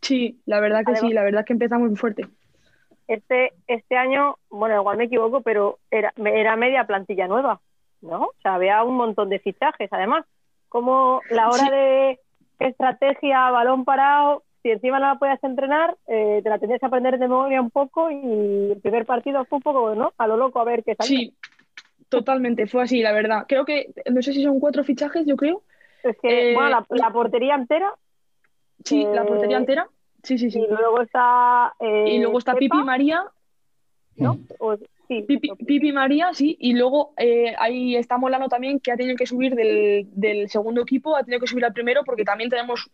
Sí, 0.00 0.40
la 0.46 0.60
verdad 0.60 0.78
que 0.84 0.92
Además- 0.92 1.08
sí, 1.08 1.14
la 1.14 1.22
verdad 1.22 1.44
que 1.44 1.52
empezamos 1.52 1.88
muy 1.88 1.96
fuerte. 1.96 2.26
Este, 3.08 3.52
este 3.66 3.96
año, 3.96 4.36
bueno, 4.50 4.76
igual 4.76 4.96
me 4.96 5.04
equivoco, 5.04 5.40
pero 5.42 5.78
era, 5.90 6.12
era 6.16 6.56
media 6.56 6.84
plantilla 6.84 7.26
nueva, 7.26 7.60
¿no? 8.00 8.22
O 8.24 8.34
sea, 8.42 8.54
había 8.54 8.82
un 8.84 8.96
montón 8.96 9.28
de 9.28 9.38
fichajes, 9.38 9.92
además. 9.92 10.24
Como 10.68 11.20
la 11.30 11.48
hora 11.50 11.64
Sí. 11.64 11.70
de 11.70 12.20
estrategia, 12.60 13.50
balón 13.50 13.84
parado, 13.84 14.42
si 14.62 14.70
encima 14.70 14.98
no 15.00 15.06
la 15.08 15.18
podías 15.18 15.42
entrenar, 15.44 15.96
eh, 16.06 16.40
te 16.42 16.48
la 16.48 16.58
tenías 16.58 16.80
que 16.80 16.86
aprender 16.86 17.18
de 17.18 17.26
memoria 17.28 17.60
un 17.60 17.70
poco 17.70 18.10
y 18.10 18.70
el 18.72 18.80
primer 18.80 19.04
partido 19.04 19.44
fue 19.44 19.56
un 19.56 19.62
poco, 19.62 19.94
¿no? 19.94 20.12
A 20.16 20.26
lo 20.26 20.36
loco 20.36 20.60
a 20.60 20.64
ver 20.64 20.84
qué 20.84 20.94
salía. 20.94 21.18
Sí, 21.18 21.34
totalmente, 22.08 22.66
fue 22.66 22.82
así, 22.84 23.02
la 23.02 23.12
verdad. 23.12 23.44
Creo 23.48 23.64
que, 23.64 23.92
no 24.10 24.22
sé 24.22 24.32
si 24.32 24.42
son 24.42 24.60
cuatro 24.60 24.84
fichajes, 24.84 25.26
yo 25.26 25.36
creo. 25.36 25.62
Es 26.04 26.16
que, 26.20 26.52
Eh, 26.52 26.54
bueno, 26.54 26.70
la, 26.70 26.86
la 26.90 27.10
portería 27.10 27.56
entera. 27.56 27.92
Sí, 28.84 29.04
la 29.12 29.22
eh, 29.22 29.26
portería 29.26 29.56
entera. 29.58 29.88
Sí, 30.22 30.38
sí, 30.38 30.50
sí. 30.50 30.60
Y 30.60 30.66
luego 30.68 31.00
está. 31.02 31.74
eh, 31.80 32.04
Y 32.08 32.18
luego 32.20 32.38
está 32.38 32.52
Pepa, 32.54 32.76
Pipi 32.76 32.84
María. 32.84 33.24
¿no? 34.16 34.38
O- 34.58 34.76
sí, 35.08 35.22
Pipi, 35.22 35.50
Pipi 35.66 35.92
María, 35.92 36.32
sí. 36.32 36.56
Y 36.60 36.74
luego 36.74 37.12
eh, 37.16 37.54
ahí 37.58 37.96
está 37.96 38.18
Molano 38.18 38.48
también, 38.48 38.78
que 38.78 38.92
ha 38.92 38.96
tenido 38.96 39.16
que 39.16 39.26
subir 39.26 39.54
del, 39.54 40.06
del 40.12 40.48
segundo 40.48 40.82
equipo, 40.82 41.16
ha 41.16 41.24
tenido 41.24 41.40
que 41.40 41.46
subir 41.46 41.64
al 41.64 41.72
primero, 41.72 42.02
porque 42.04 42.24
también 42.24 42.50
tenemos, 42.50 42.90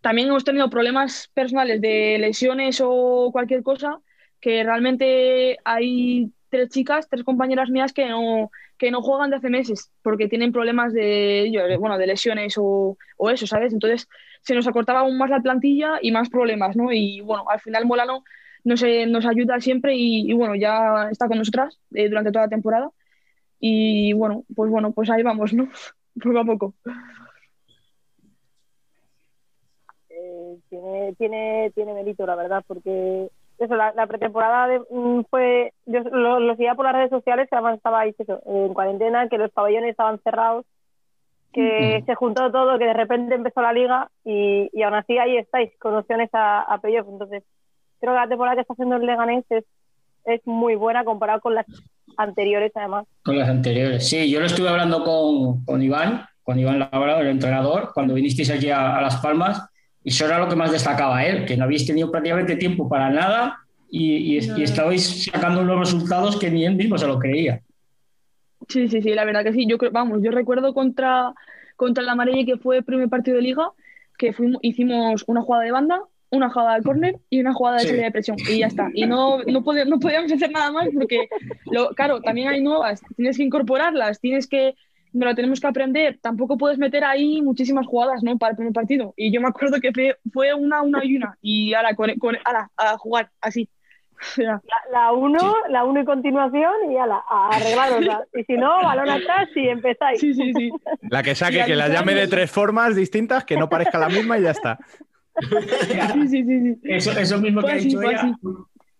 también 0.00 0.28
hemos 0.28 0.44
tenido 0.44 0.68
problemas 0.70 1.28
personales 1.34 1.80
de 1.80 2.16
lesiones 2.18 2.80
o 2.84 3.30
cualquier 3.32 3.62
cosa, 3.62 4.00
que 4.40 4.64
realmente 4.64 5.58
hay 5.64 6.30
tres 6.48 6.70
chicas, 6.70 7.08
tres 7.08 7.22
compañeras 7.24 7.70
mías 7.70 7.92
que 7.92 8.06
no, 8.08 8.50
que 8.78 8.90
no 8.90 9.02
juegan 9.02 9.30
de 9.30 9.36
hace 9.36 9.50
meses, 9.50 9.90
porque 10.02 10.28
tienen 10.28 10.52
problemas 10.52 10.92
de, 10.92 11.76
bueno, 11.78 11.98
de 11.98 12.06
lesiones 12.06 12.56
o, 12.58 12.96
o 13.18 13.30
eso, 13.30 13.46
¿sabes? 13.46 13.72
Entonces 13.72 14.08
se 14.46 14.54
nos 14.54 14.66
acortaba 14.68 15.00
aún 15.00 15.18
más 15.18 15.30
la 15.30 15.40
plantilla 15.40 15.98
y 16.00 16.12
más 16.12 16.28
problemas, 16.30 16.76
¿no? 16.76 16.92
Y 16.92 17.20
bueno, 17.20 17.44
al 17.50 17.60
final 17.60 17.84
Molano 17.86 18.24
nos, 18.64 18.82
eh, 18.84 19.06
ayuda 19.28 19.60
siempre 19.60 19.94
y, 19.96 20.32
bueno, 20.34 20.54
ya 20.54 21.08
está 21.10 21.28
con 21.28 21.38
nosotras 21.38 21.78
eh, 21.94 22.08
durante 22.08 22.30
toda 22.32 22.46
la 22.46 22.50
temporada. 22.50 22.90
Y 23.60 24.12
bueno, 24.14 24.44
pues 24.54 24.70
bueno, 24.70 24.92
pues 24.92 25.10
ahí 25.10 25.22
vamos, 25.22 25.52
¿no? 25.52 25.68
Poco 26.22 26.38
a 26.38 26.44
poco. 26.44 26.74
eh, 30.10 30.58
tiene, 30.68 31.14
tiene, 31.18 31.72
tiene 31.74 31.94
mérito, 31.94 32.26
la 32.26 32.36
verdad, 32.36 32.64
porque 32.66 33.30
eso, 33.58 33.74
la, 33.76 34.06
pretemporada 34.06 34.68
de- 34.68 34.80
mm, 34.90 35.22
fue, 35.30 35.72
yo 35.86 36.00
lo, 36.00 36.40
lo 36.40 36.56
seguía 36.56 36.74
por 36.74 36.84
las 36.86 36.94
redes 36.94 37.10
sociales, 37.10 37.48
que 37.50 37.56
además 37.56 37.76
estabais 37.78 38.14
eso, 38.18 38.40
en 38.46 38.74
cuarentena, 38.74 39.28
que 39.28 39.38
los 39.38 39.50
pabellones 39.52 39.90
estaban 39.90 40.20
cerrados, 40.22 40.64
que 41.56 42.02
se 42.04 42.14
juntó 42.14 42.52
todo, 42.52 42.78
que 42.78 42.84
de 42.84 42.92
repente 42.92 43.34
empezó 43.34 43.62
la 43.62 43.72
liga 43.72 44.10
y, 44.24 44.68
y 44.74 44.82
aún 44.82 44.94
así 44.94 45.16
ahí 45.16 45.38
estáis 45.38 45.70
con 45.78 45.94
opciones 45.94 46.28
a, 46.34 46.60
a 46.60 46.78
playoff. 46.82 47.08
Entonces, 47.08 47.44
creo 47.98 48.12
que 48.12 48.20
la 48.20 48.28
temporada 48.28 48.56
que 48.56 48.60
está 48.60 48.74
haciendo 48.74 48.96
el 48.96 49.06
Leganés 49.06 49.44
es, 49.48 49.64
es 50.26 50.46
muy 50.46 50.74
buena 50.74 51.02
comparado 51.04 51.40
con 51.40 51.54
las 51.54 51.64
anteriores, 52.18 52.72
además. 52.74 53.06
Con 53.24 53.38
las 53.38 53.48
anteriores, 53.48 54.06
sí. 54.06 54.30
Yo 54.30 54.38
lo 54.38 54.46
estuve 54.46 54.68
hablando 54.68 55.02
con, 55.02 55.64
con 55.64 55.82
Iván, 55.82 56.26
con 56.42 56.58
Iván 56.58 56.78
Labrado, 56.78 57.22
el 57.22 57.28
entrenador, 57.28 57.92
cuando 57.94 58.12
vinisteis 58.12 58.50
aquí 58.50 58.68
a, 58.68 58.98
a 58.98 59.00
Las 59.00 59.16
Palmas, 59.16 59.66
y 60.04 60.10
eso 60.10 60.26
era 60.26 60.38
lo 60.38 60.48
que 60.48 60.56
más 60.56 60.72
destacaba 60.72 61.24
él, 61.24 61.46
que 61.46 61.56
no 61.56 61.64
habéis 61.64 61.86
tenido 61.86 62.10
prácticamente 62.10 62.56
tiempo 62.56 62.86
para 62.86 63.08
nada 63.08 63.60
y, 63.90 64.36
y, 64.36 64.40
y 64.58 64.62
estabais 64.62 65.24
sacando 65.24 65.62
unos 65.62 65.78
resultados 65.78 66.38
que 66.38 66.50
ni 66.50 66.66
él 66.66 66.76
mismo 66.76 66.98
se 66.98 67.06
lo 67.06 67.18
creía. 67.18 67.62
Sí, 68.68 68.88
sí, 68.88 69.00
sí, 69.02 69.14
la 69.14 69.24
verdad 69.24 69.44
que 69.44 69.52
sí. 69.52 69.66
Yo 69.66 69.78
creo, 69.78 69.90
vamos, 69.92 70.20
yo 70.22 70.30
recuerdo 70.30 70.74
contra, 70.74 71.34
contra 71.76 72.02
la 72.02 72.12
Amarilla 72.12 72.44
que 72.44 72.58
fue 72.58 72.78
el 72.78 72.84
primer 72.84 73.08
partido 73.08 73.36
de 73.36 73.42
liga, 73.42 73.70
que 74.18 74.32
fuimos, 74.32 74.58
hicimos 74.62 75.24
una 75.26 75.42
jugada 75.42 75.64
de 75.64 75.72
banda, 75.72 76.00
una 76.30 76.50
jugada 76.50 76.76
de 76.76 76.82
córner 76.82 77.16
y 77.30 77.40
una 77.40 77.52
jugada 77.54 77.76
de 77.76 77.82
Sí. 77.82 77.88
salida 77.88 78.04
de 78.06 78.12
presión. 78.12 78.36
Y 78.50 78.58
ya 78.58 78.66
está. 78.66 78.88
Y 78.92 79.06
no, 79.06 79.38
no, 79.44 79.62
no 79.62 79.98
podíamos 80.00 80.32
hacer 80.32 80.50
nada 80.50 80.72
más 80.72 80.88
porque, 80.92 81.28
lo, 81.70 81.90
claro, 81.90 82.20
también 82.20 82.48
hay 82.48 82.60
nuevas, 82.60 83.00
tienes 83.16 83.36
que 83.36 83.44
incorporarlas, 83.44 84.20
tienes 84.20 84.48
que, 84.48 84.74
no 85.12 85.24
lo 85.26 85.34
tenemos 85.34 85.60
que 85.60 85.66
aprender. 85.68 86.18
Tampoco 86.20 86.58
puedes 86.58 86.78
meter 86.78 87.04
ahí 87.04 87.40
muchísimas 87.40 87.86
jugadas, 87.86 88.22
¿no? 88.22 88.36
Para 88.36 88.50
el 88.50 88.56
primer 88.56 88.72
partido. 88.72 89.14
Y 89.16 89.32
yo 89.32 89.40
me 89.40 89.48
acuerdo 89.48 89.80
que 89.80 89.92
fue, 89.92 90.16
fue 90.32 90.52
una, 90.52 90.82
una 90.82 91.04
y 91.04 91.16
una. 91.16 91.38
Y 91.40 91.72
ahora, 91.74 91.94
con, 91.94 92.12
con, 92.18 92.36
ala, 92.44 92.70
a 92.76 92.98
jugar 92.98 93.30
así. 93.40 93.68
La, 94.36 94.60
la 94.90 95.12
uno, 95.12 95.54
la 95.68 95.84
uno 95.84 96.00
y 96.00 96.04
continuación 96.04 96.90
y 96.90 96.96
ala, 96.96 97.22
a 97.28 97.56
arreglarosla. 97.56 98.24
Y 98.34 98.44
si 98.44 98.54
no, 98.54 98.68
balón 98.82 99.10
atrás 99.10 99.48
y 99.54 99.68
empezáis. 99.68 100.20
Sí, 100.20 100.34
sí, 100.34 100.52
sí. 100.54 100.70
La 101.10 101.22
que 101.22 101.34
saque, 101.34 101.64
que 101.64 101.74
la 101.76 101.88
llame 101.88 102.14
de 102.14 102.26
tres 102.26 102.50
formas 102.50 102.94
distintas, 102.96 103.44
que 103.44 103.56
no 103.56 103.68
parezca 103.68 103.98
la 103.98 104.08
misma 104.08 104.38
y 104.38 104.42
ya 104.42 104.50
está. 104.50 104.78
Sí, 106.14 106.28
sí, 106.28 106.44
sí, 106.44 106.60
sí. 106.60 106.78
Eso, 106.84 107.12
eso 107.12 107.38
mismo 107.38 107.62
que 107.62 107.72
ha 107.72 107.74
dicho 107.76 108.00
ella, 108.02 108.30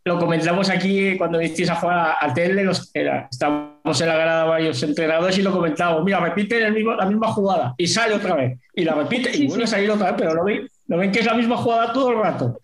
lo 0.04 0.18
comentamos 0.18 0.70
aquí 0.70 1.16
cuando 1.18 1.38
visteis 1.38 1.70
a 1.70 1.76
jugar 1.76 1.98
a- 1.98 2.12
al 2.12 2.34
tele, 2.34 2.62
los, 2.62 2.90
era- 2.94 3.26
estábamos 3.30 4.00
en 4.00 4.08
la 4.08 4.14
grada 4.16 4.44
varios 4.44 4.80
entrenadores 4.82 5.36
y 5.38 5.42
lo 5.42 5.50
comentábamos, 5.52 6.04
mira, 6.04 6.20
repiten 6.20 6.62
el 6.66 6.72
mismo, 6.74 6.92
la 6.94 7.06
misma 7.06 7.28
jugada 7.28 7.74
y 7.76 7.86
sale 7.86 8.14
otra 8.14 8.34
vez, 8.36 8.58
y 8.74 8.84
la 8.84 8.94
repite 8.94 9.30
y 9.30 9.34
Sí, 9.34 9.46
vuelve 9.48 9.64
a 9.64 9.66
salir 9.66 9.90
otra 9.90 10.12
vez, 10.12 10.14
pero 10.18 10.34
lo 10.34 10.44
ven, 10.44 10.68
lo 10.88 10.98
ven 10.98 11.10
que 11.10 11.20
es 11.20 11.26
la 11.26 11.34
misma 11.34 11.56
jugada 11.56 11.92
todo 11.92 12.10
el 12.10 12.18
rato. 12.18 12.60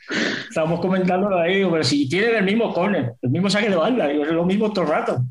Estábamos 0.48 0.80
comentándolo 0.80 1.38
ahí, 1.38 1.56
digo, 1.56 1.70
pero 1.72 1.84
si 1.84 2.08
tienen 2.08 2.36
el 2.36 2.44
mismo 2.44 2.72
corner, 2.72 3.14
el 3.20 3.30
mismo 3.30 3.50
saque 3.50 3.68
de 3.68 3.76
banda, 3.76 4.06
digo, 4.06 4.24
es 4.24 4.30
lo 4.30 4.44
mismo 4.44 4.72
todo 4.72 4.84
el 4.84 4.90
rato. 4.90 5.22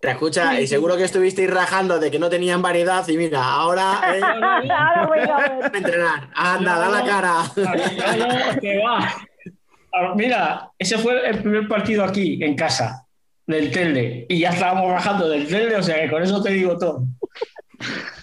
Te 0.00 0.10
escucha, 0.10 0.60
y 0.60 0.66
seguro 0.68 0.96
que 0.96 1.02
estuvisteis 1.02 1.50
rajando 1.50 1.98
de 1.98 2.10
que 2.10 2.20
no 2.20 2.30
tenían 2.30 2.62
variedad 2.62 3.06
y 3.08 3.16
mira, 3.16 3.42
ahora 3.42 4.00
eh, 4.14 4.20
Ahora 4.22 5.06
voy 5.08 5.18
a 5.18 5.66
entrenar. 5.74 6.30
Anda, 6.34 6.78
da 6.78 6.88
la 6.88 7.04
cara. 7.04 7.32
Ah, 7.40 8.16
no, 8.54 8.60
que 8.60 8.78
va. 8.78 10.14
Mira, 10.14 10.70
ese 10.78 10.98
fue 10.98 11.28
el 11.28 11.42
primer 11.42 11.66
partido 11.66 12.04
aquí, 12.04 12.38
en 12.42 12.54
casa, 12.54 13.06
del 13.46 13.72
Telde. 13.72 14.26
Y 14.28 14.38
ya 14.38 14.50
estábamos 14.50 14.92
bajando 14.92 15.28
del 15.28 15.48
Telde, 15.48 15.74
o 15.74 15.82
sea 15.82 16.00
que 16.00 16.10
con 16.10 16.22
eso 16.22 16.40
te 16.40 16.52
digo 16.52 16.78
todo. 16.78 17.04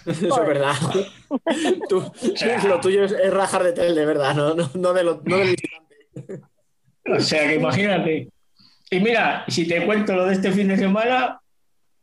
Eso 0.10 0.42
es 0.42 0.48
verdad. 0.48 0.74
Tú- 1.88 2.12
lo 2.68 2.80
tuyo 2.80 3.04
es, 3.04 3.12
es 3.12 3.32
rajar 3.32 3.62
de 3.64 3.72
tel, 3.72 3.94
de 3.94 4.06
verdad, 4.06 4.34
no, 4.34 4.54
no, 4.54 4.70
no 4.74 4.92
de 4.92 5.04
lo, 5.04 5.20
no 5.24 5.36
del 5.38 5.56
visitante. 5.56 6.42
O 7.08 7.20
sea 7.20 7.46
que 7.48 7.54
imagínate. 7.56 8.28
Y 8.90 9.00
mira, 9.00 9.44
si 9.48 9.66
te 9.66 9.84
cuento 9.84 10.14
lo 10.14 10.26
de 10.26 10.34
este 10.34 10.52
fin 10.52 10.68
de 10.68 10.76
semana, 10.76 11.40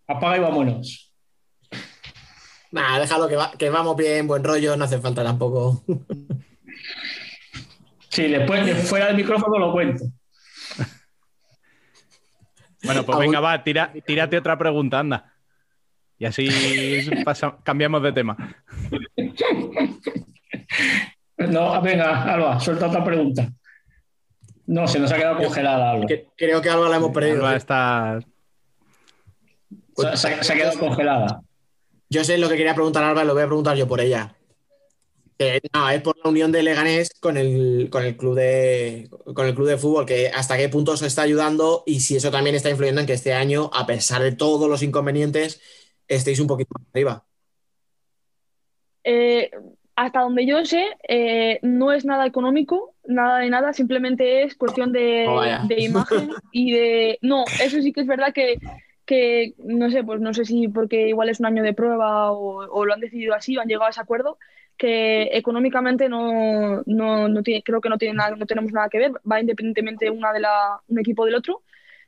apaga 0.08 0.38
y 0.38 0.40
vámonos. 0.42 1.12
Nah, 2.72 3.00
déjalo 3.00 3.28
que, 3.28 3.36
va- 3.36 3.52
que 3.58 3.70
vamos 3.70 3.96
bien, 3.96 4.28
buen 4.28 4.44
rollo, 4.44 4.76
no 4.76 4.84
hace 4.86 5.00
falta 5.00 5.24
tampoco. 5.24 5.84
Sí, 8.10 8.28
después 8.28 8.66
de 8.66 8.76
fuera 8.76 9.08
del 9.08 9.16
micrófono 9.16 9.58
lo 9.60 9.72
cuento. 9.72 10.06
Bueno, 12.84 13.04
pues 13.06 13.18
venga, 13.18 13.40
va, 13.40 13.64
tira, 13.64 13.94
tírate 14.06 14.38
otra 14.38 14.58
pregunta, 14.58 15.00
anda. 15.00 15.32
Y 16.19 16.26
así 16.26 16.48
pasa- 17.26 17.57
cambiamos 17.64 18.02
de 18.03 18.11
tema. 18.14 18.38
No, 21.38 21.81
venga, 21.81 22.23
Alba, 22.34 22.60
suelta 22.60 22.88
otra 22.88 23.03
pregunta. 23.03 23.52
No, 24.65 24.88
se 24.88 24.99
nos 24.99 25.11
ha 25.11 25.18
quedado 25.18 25.38
congelada, 25.38 25.91
Alba. 25.91 26.06
Que- 26.06 26.27
creo 26.38 26.61
que 26.61 26.69
algo 26.69 26.88
la 26.88 26.98
hemos 26.98 27.11
perdido. 27.11 27.38
Alba 27.38 27.56
está- 27.56 28.19
Se, 29.98 30.18
se- 30.18 30.44
se 30.44 30.53
ha 30.53 30.56
quedado 30.56 30.80
congelada. 30.80 31.41
Yo 32.10 32.23
sé 32.23 32.38
lo 32.38 32.48
que 32.48 32.56
quería 32.57 32.73
preguntar 32.76 33.03
a 33.03 33.10
Alba 33.10 33.23
y 33.23 33.27
lo 33.27 33.34
voy 33.34 33.44
a 33.44 33.48
preguntar 33.48 33.76
yo 33.76 33.88
por 33.88 33.99
ella. 33.99 34.35
Eh, 35.40 35.60
no, 35.73 35.90
es 35.90 36.02
por 36.02 36.15
la 36.23 36.30
unión 36.30 36.52
de 36.52 36.61
Leganés 36.64 37.10
con 37.19 37.38
el, 37.38 37.90
con 37.91 38.03
el 38.03 38.15
club 38.15 38.35
de 38.35 39.10
con 39.34 39.48
el 39.48 39.56
club 39.56 39.68
de 39.68 39.77
fútbol, 39.77 40.06
que 40.06 40.30
hasta 40.30 40.56
qué 40.57 40.69
punto 40.69 40.91
os 40.91 41.02
está 41.02 41.23
ayudando 41.23 41.84
y 41.88 41.99
si 42.02 42.15
eso 42.15 42.30
también 42.31 42.56
está 42.56 42.69
influyendo 42.69 43.02
en 43.02 43.07
que 43.07 43.14
este 43.14 43.34
año, 43.34 43.69
a 43.73 43.85
pesar 43.88 44.22
de 44.22 44.31
todos 44.31 44.69
los 44.69 44.84
inconvenientes, 44.84 45.60
estéis 46.08 46.40
un 46.40 46.48
poquito 46.48 46.72
más 46.78 46.88
arriba. 46.92 47.26
Eh, 49.04 49.52
hasta 49.96 50.22
donde 50.22 50.46
yo 50.46 50.66
sé, 50.66 50.86
eh, 51.08 51.60
no 51.62 51.92
es 51.92 52.06
nada 52.06 52.26
económico, 52.26 52.96
nada 53.06 53.40
de 53.40 53.50
nada, 53.50 53.74
simplemente 53.74 54.44
es 54.44 54.56
cuestión 54.56 54.92
de, 54.92 55.26
Oh, 55.28 55.42
de 55.42 55.82
imagen 55.82 56.30
y 56.52 56.72
de... 56.72 57.20
No, 57.22 57.44
eso 57.62 57.82
sí 57.82 57.94
que 57.94 58.02
es 58.02 58.08
verdad 58.08 58.34
que, 58.34 58.58
que, 59.06 59.54
no 59.58 59.92
sé, 59.92 60.04
pues 60.04 60.20
no 60.20 60.34
sé 60.34 60.46
si 60.46 60.68
porque 60.68 61.10
igual 61.10 61.30
es 61.30 61.40
un 61.40 61.46
año 61.46 61.64
de 61.64 61.74
prueba 61.74 62.32
o, 62.32 62.68
o 62.72 62.86
lo 62.86 62.94
han 62.94 63.02
decidido 63.02 63.36
así 63.36 63.56
o 63.56 63.62
han 63.62 63.68
llegado 63.68 63.86
a 63.86 63.90
ese 63.92 64.02
acuerdo, 64.02 64.40
que 64.78 65.30
económicamente 65.34 66.10
no, 66.10 66.82
no, 66.86 67.28
no 67.28 67.44
tiene, 67.44 67.62
creo 67.64 67.82
que 67.82 67.90
no, 67.90 67.98
tiene 67.98 68.16
nada, 68.16 68.36
no 68.36 68.46
tenemos 68.46 68.72
nada 68.72 68.90
que 68.90 68.98
ver, 69.00 69.12
va 69.30 69.40
independientemente 69.40 70.10
una 70.10 70.34
de 70.34 70.40
la, 70.40 70.82
un 70.88 71.00
equipo 71.00 71.26
del 71.26 71.36
otro, 71.36 71.62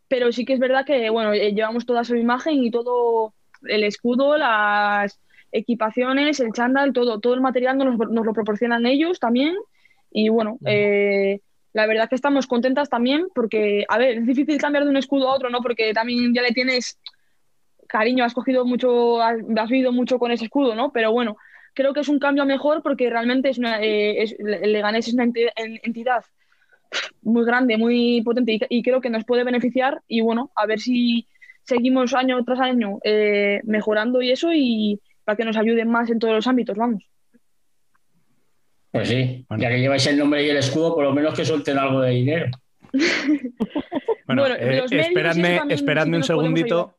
pero 0.07 0.31
sí 0.31 0.45
que 0.45 0.53
es 0.53 0.59
verdad 0.59 0.85
que, 0.85 1.09
bueno, 1.09 1.33
eh, 1.33 1.53
llevamos 1.53 1.85
toda 1.85 2.03
su 2.03 2.15
imagen 2.15 2.63
y 2.63 2.71
todo 2.71 3.33
el 3.67 3.83
escudo, 3.83 4.37
las 4.37 5.19
equipaciones, 5.51 6.39
el 6.39 6.51
chándal, 6.51 6.93
todo, 6.93 7.19
todo 7.19 7.33
el 7.33 7.41
material 7.41 7.77
nos, 7.77 7.97
lo- 7.97 8.07
nos 8.07 8.25
lo 8.25 8.33
proporcionan 8.33 8.85
ellos 8.85 9.19
también. 9.19 9.55
Y 10.11 10.29
bueno, 10.29 10.57
eh, 10.65 11.39
la 11.73 11.87
verdad 11.87 12.07
que 12.09 12.15
estamos 12.15 12.47
contentas 12.47 12.89
también 12.89 13.27
porque, 13.33 13.85
a 13.89 13.97
ver, 13.97 14.17
es 14.19 14.25
difícil 14.25 14.57
cambiar 14.57 14.83
de 14.85 14.89
un 14.89 14.97
escudo 14.97 15.29
a 15.29 15.35
otro, 15.35 15.49
¿no? 15.49 15.61
Porque 15.61 15.93
también 15.93 16.33
ya 16.33 16.41
le 16.41 16.51
tienes 16.51 16.97
cariño, 17.87 18.23
has 18.23 18.33
cogido 18.33 18.65
mucho, 18.65 19.21
has, 19.21 19.37
has 19.57 19.69
vivido 19.69 19.91
mucho 19.91 20.17
con 20.19 20.31
ese 20.31 20.45
escudo, 20.45 20.75
¿no? 20.75 20.91
Pero 20.91 21.11
bueno, 21.11 21.37
creo 21.73 21.93
que 21.93 21.99
es 21.99 22.09
un 22.09 22.19
cambio 22.19 22.43
a 22.43 22.45
mejor 22.45 22.81
porque 22.81 23.09
realmente 23.09 23.49
es 23.49 23.57
una, 23.57 23.81
eh, 23.81 24.23
es- 24.23 24.35
Leganés 24.39 25.07
es 25.07 25.13
una 25.13 25.25
enti- 25.25 25.51
en- 25.55 25.79
entidad 25.83 26.23
muy 27.21 27.45
grande, 27.45 27.77
muy 27.77 28.21
potente 28.23 28.53
y, 28.53 28.59
y 28.69 28.83
creo 28.83 29.01
que 29.01 29.09
nos 29.09 29.25
puede 29.25 29.43
beneficiar 29.43 30.01
y 30.07 30.21
bueno, 30.21 30.51
a 30.55 30.65
ver 30.65 30.79
si 30.79 31.27
seguimos 31.65 32.13
año 32.13 32.43
tras 32.43 32.59
año 32.59 32.99
eh, 33.03 33.61
mejorando 33.63 34.21
y 34.21 34.31
eso 34.31 34.51
y 34.53 35.01
para 35.23 35.35
que 35.35 35.45
nos 35.45 35.57
ayuden 35.57 35.89
más 35.89 36.09
en 36.09 36.19
todos 36.19 36.35
los 36.35 36.47
ámbitos, 36.47 36.77
vamos. 36.77 37.03
Pues 38.91 39.09
sí, 39.09 39.45
ya 39.57 39.69
que 39.69 39.79
lleváis 39.79 40.07
el 40.07 40.17
nombre 40.17 40.45
y 40.45 40.49
el 40.49 40.57
escudo, 40.57 40.95
por 40.95 41.03
lo 41.03 41.11
menos 41.11 41.33
que 41.33 41.43
suelten 41.43 41.77
algo 41.77 42.01
de 42.01 42.11
dinero. 42.11 42.51
Bueno, 44.27 44.41
Bueno, 44.41 44.55
eh, 44.55 44.83
esperadme, 44.89 45.61
esperadme 45.69 46.17
un 46.17 46.23
segundito 46.23 46.97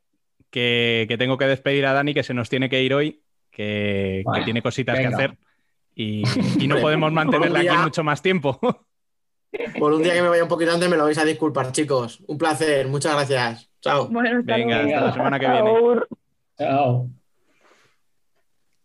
que, 0.48 1.06
que 1.09 1.18
tengo 1.18 1.36
que 1.36 1.47
despedir 1.47 1.84
a 1.86 1.93
Dani, 1.93 2.14
que 2.14 2.22
se 2.22 2.34
nos 2.34 2.48
tiene 2.48 2.70
que 2.70 2.80
ir 2.84 2.94
hoy, 2.94 3.20
que, 3.51 4.22
tiene 4.44 4.62
cositas 4.62 4.97
venga. 4.97 5.09
que 5.09 5.14
hacer 5.14 5.38
y, 5.97 6.22
y 6.60 6.68
no 6.68 6.76
podemos 6.80 7.10
mantenerla 7.12 7.60
aquí 7.60 7.82
mucho 7.82 8.05
más 8.05 8.22
tiempo. 8.22 8.60
Por 9.78 9.92
un 9.92 10.02
día 10.02 10.14
que 10.14 10.22
me 10.22 10.28
vaya 10.28 10.42
un 10.42 10.48
poquito 10.48 10.72
antes 10.72 10.88
me 10.88 10.96
lo 10.96 11.04
vais 11.04 11.18
a 11.18 11.24
disculpar, 11.24 11.72
chicos. 11.72 12.20
Un 12.26 12.38
placer, 12.38 12.86
muchas 12.88 13.14
gracias. 13.14 13.70
Chao. 13.80 14.08
Bueno, 14.08 14.40
hasta 14.40 14.56
Venga, 14.56 14.82
luego. 14.82 14.96
hasta 14.96 15.06
la 15.06 15.12
semana 15.12 15.38
que 15.38 15.46
viene. 15.48 15.70
Chao. 16.58 17.08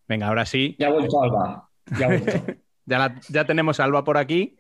Venga, 0.07 0.27
ahora 0.27 0.45
sí. 0.45 0.75
Ya 0.77 0.87
ha 0.87 0.91
vuelto 0.91 1.23
Alba. 1.23 1.69
Ya 1.97 2.05
ha 2.05 2.09
vuelto. 2.09 2.31
Ya, 2.85 2.97
la- 2.97 3.15
ya 3.29 3.45
tenemos 3.45 3.79
a 3.79 3.83
Alba 3.85 4.03
por 4.03 4.17
aquí. 4.17 4.57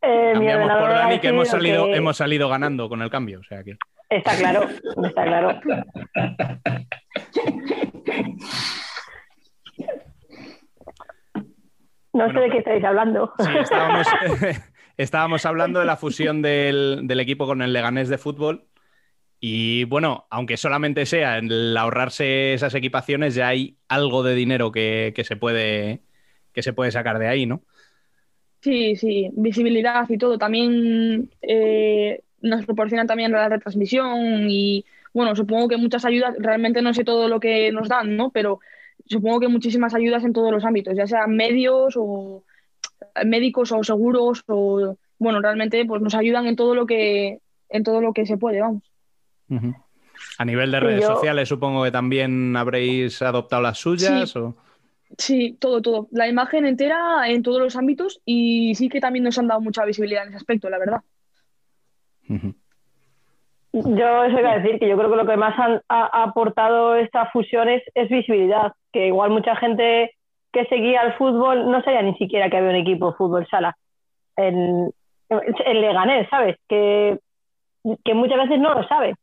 Eh, 0.00 0.30
Cambiamos 0.32 0.68
por 0.80 0.88
Dani, 0.88 1.20
que 1.20 1.28
hemos 1.28 1.48
salido, 1.48 1.84
que- 1.86 1.96
hemos 1.96 2.16
salido 2.16 2.48
ganando 2.48 2.88
con 2.88 3.02
el 3.02 3.10
cambio. 3.10 3.40
O 3.40 3.44
sea 3.44 3.62
que. 3.62 3.76
Está 4.08 4.36
claro, 4.36 4.66
está 5.04 5.22
claro. 5.24 5.60
No 12.12 12.32
sé 12.32 12.38
de 12.40 12.50
qué 12.50 12.58
estáis 12.58 12.84
hablando. 12.84 13.32
Sí, 13.38 13.50
estábamos, 13.60 14.06
estábamos 14.98 15.46
hablando 15.46 15.80
de 15.80 15.86
la 15.86 15.96
fusión 15.96 16.42
del, 16.42 17.02
del 17.04 17.20
equipo 17.20 17.46
con 17.46 17.62
el 17.62 17.72
Leganés 17.72 18.08
de 18.08 18.18
fútbol. 18.18 18.66
Y 19.40 19.84
bueno, 19.84 20.26
aunque 20.30 20.56
solamente 20.56 21.06
sea 21.06 21.38
el 21.38 21.76
ahorrarse 21.76 22.54
esas 22.54 22.74
equipaciones, 22.74 23.36
ya 23.36 23.48
hay 23.48 23.78
algo 23.86 24.24
de 24.24 24.34
dinero 24.34 24.72
que, 24.72 25.14
se, 25.24 25.36
puede, 25.36 26.02
que 26.52 26.62
se 26.62 26.72
puede 26.72 26.90
sacar 26.90 27.20
de 27.20 27.28
ahí, 27.28 27.46
¿no? 27.46 27.62
Sí, 28.60 28.96
sí, 28.96 29.30
visibilidad 29.34 30.04
y 30.10 30.18
todo. 30.18 30.36
También 30.36 31.30
eh, 31.42 32.22
nos 32.42 32.66
proporcionan 32.66 33.06
también 33.06 33.30
la 33.30 33.48
retransmisión 33.48 34.50
y, 34.50 34.84
bueno, 35.14 35.36
supongo 35.36 35.68
que 35.68 35.76
muchas 35.76 36.04
ayudas, 36.04 36.34
realmente 36.40 36.82
no 36.82 36.92
sé 36.92 37.04
todo 37.04 37.28
lo 37.28 37.38
que 37.38 37.70
nos 37.70 37.88
dan, 37.88 38.16
¿no? 38.16 38.30
Pero 38.30 38.58
supongo 39.06 39.38
que 39.38 39.48
muchísimas 39.48 39.94
ayudas 39.94 40.24
en 40.24 40.32
todos 40.32 40.50
los 40.50 40.64
ámbitos, 40.64 40.96
ya 40.96 41.06
sean 41.06 41.36
medios 41.36 41.94
o 41.96 42.42
médicos 43.24 43.72
o 43.72 43.82
seguros 43.82 44.42
o 44.46 44.96
bueno, 45.18 45.40
realmente 45.40 45.84
pues 45.84 46.00
nos 46.02 46.14
ayudan 46.14 46.46
en 46.46 46.56
todo 46.56 46.74
lo 46.74 46.86
que 46.86 47.38
en 47.68 47.82
todo 47.82 48.00
lo 48.00 48.12
que 48.12 48.26
se 48.26 48.36
puede, 48.36 48.60
vamos. 48.60 48.82
A 50.38 50.44
nivel 50.44 50.70
de 50.70 50.80
redes 50.80 51.04
sociales, 51.04 51.48
supongo 51.48 51.84
que 51.84 51.90
también 51.90 52.56
habréis 52.56 53.20
adoptado 53.22 53.62
las 53.62 53.78
suyas. 53.78 54.30
Sí. 54.30 54.40
Sí, 55.16 55.56
todo, 55.58 55.80
todo. 55.80 56.08
La 56.10 56.28
imagen 56.28 56.66
entera 56.66 57.28
en 57.28 57.42
todos 57.42 57.60
los 57.60 57.76
ámbitos 57.76 58.20
y 58.24 58.74
sí 58.74 58.88
que 58.88 59.00
también 59.00 59.24
nos 59.24 59.38
han 59.38 59.48
dado 59.48 59.60
mucha 59.60 59.84
visibilidad 59.84 60.24
en 60.24 60.28
ese 60.30 60.36
aspecto, 60.36 60.68
la 60.68 60.78
verdad. 60.78 61.00
Yo 63.72 64.24
eso 64.24 64.38
iba 64.38 64.52
a 64.52 64.58
decir, 64.58 64.78
que 64.78 64.88
yo 64.88 64.96
creo 64.98 65.10
que 65.10 65.16
lo 65.16 65.26
que 65.26 65.36
más 65.36 65.54
ha 65.88 66.22
aportado 66.22 66.96
esta 66.96 67.30
fusión 67.30 67.68
es, 67.68 67.82
visibilidad, 68.10 68.72
que 68.92 69.06
igual 69.06 69.30
mucha 69.30 69.56
gente 69.56 70.14
que 70.52 70.64
seguía 70.66 71.02
el 71.02 71.14
fútbol 71.14 71.70
no 71.70 71.82
sabía 71.82 72.02
ni 72.02 72.14
siquiera 72.14 72.48
que 72.48 72.56
había 72.56 72.70
un 72.70 72.76
equipo 72.76 73.10
de 73.10 73.16
fútbol 73.16 73.46
sala 73.48 73.76
en, 74.36 74.90
Leganés, 75.28 76.28
¿sabes? 76.30 76.56
Que, 76.68 77.18
que 78.04 78.14
muchas 78.14 78.38
veces 78.38 78.58
no 78.58 78.74
lo 78.74 78.86
sabe. 78.88 79.14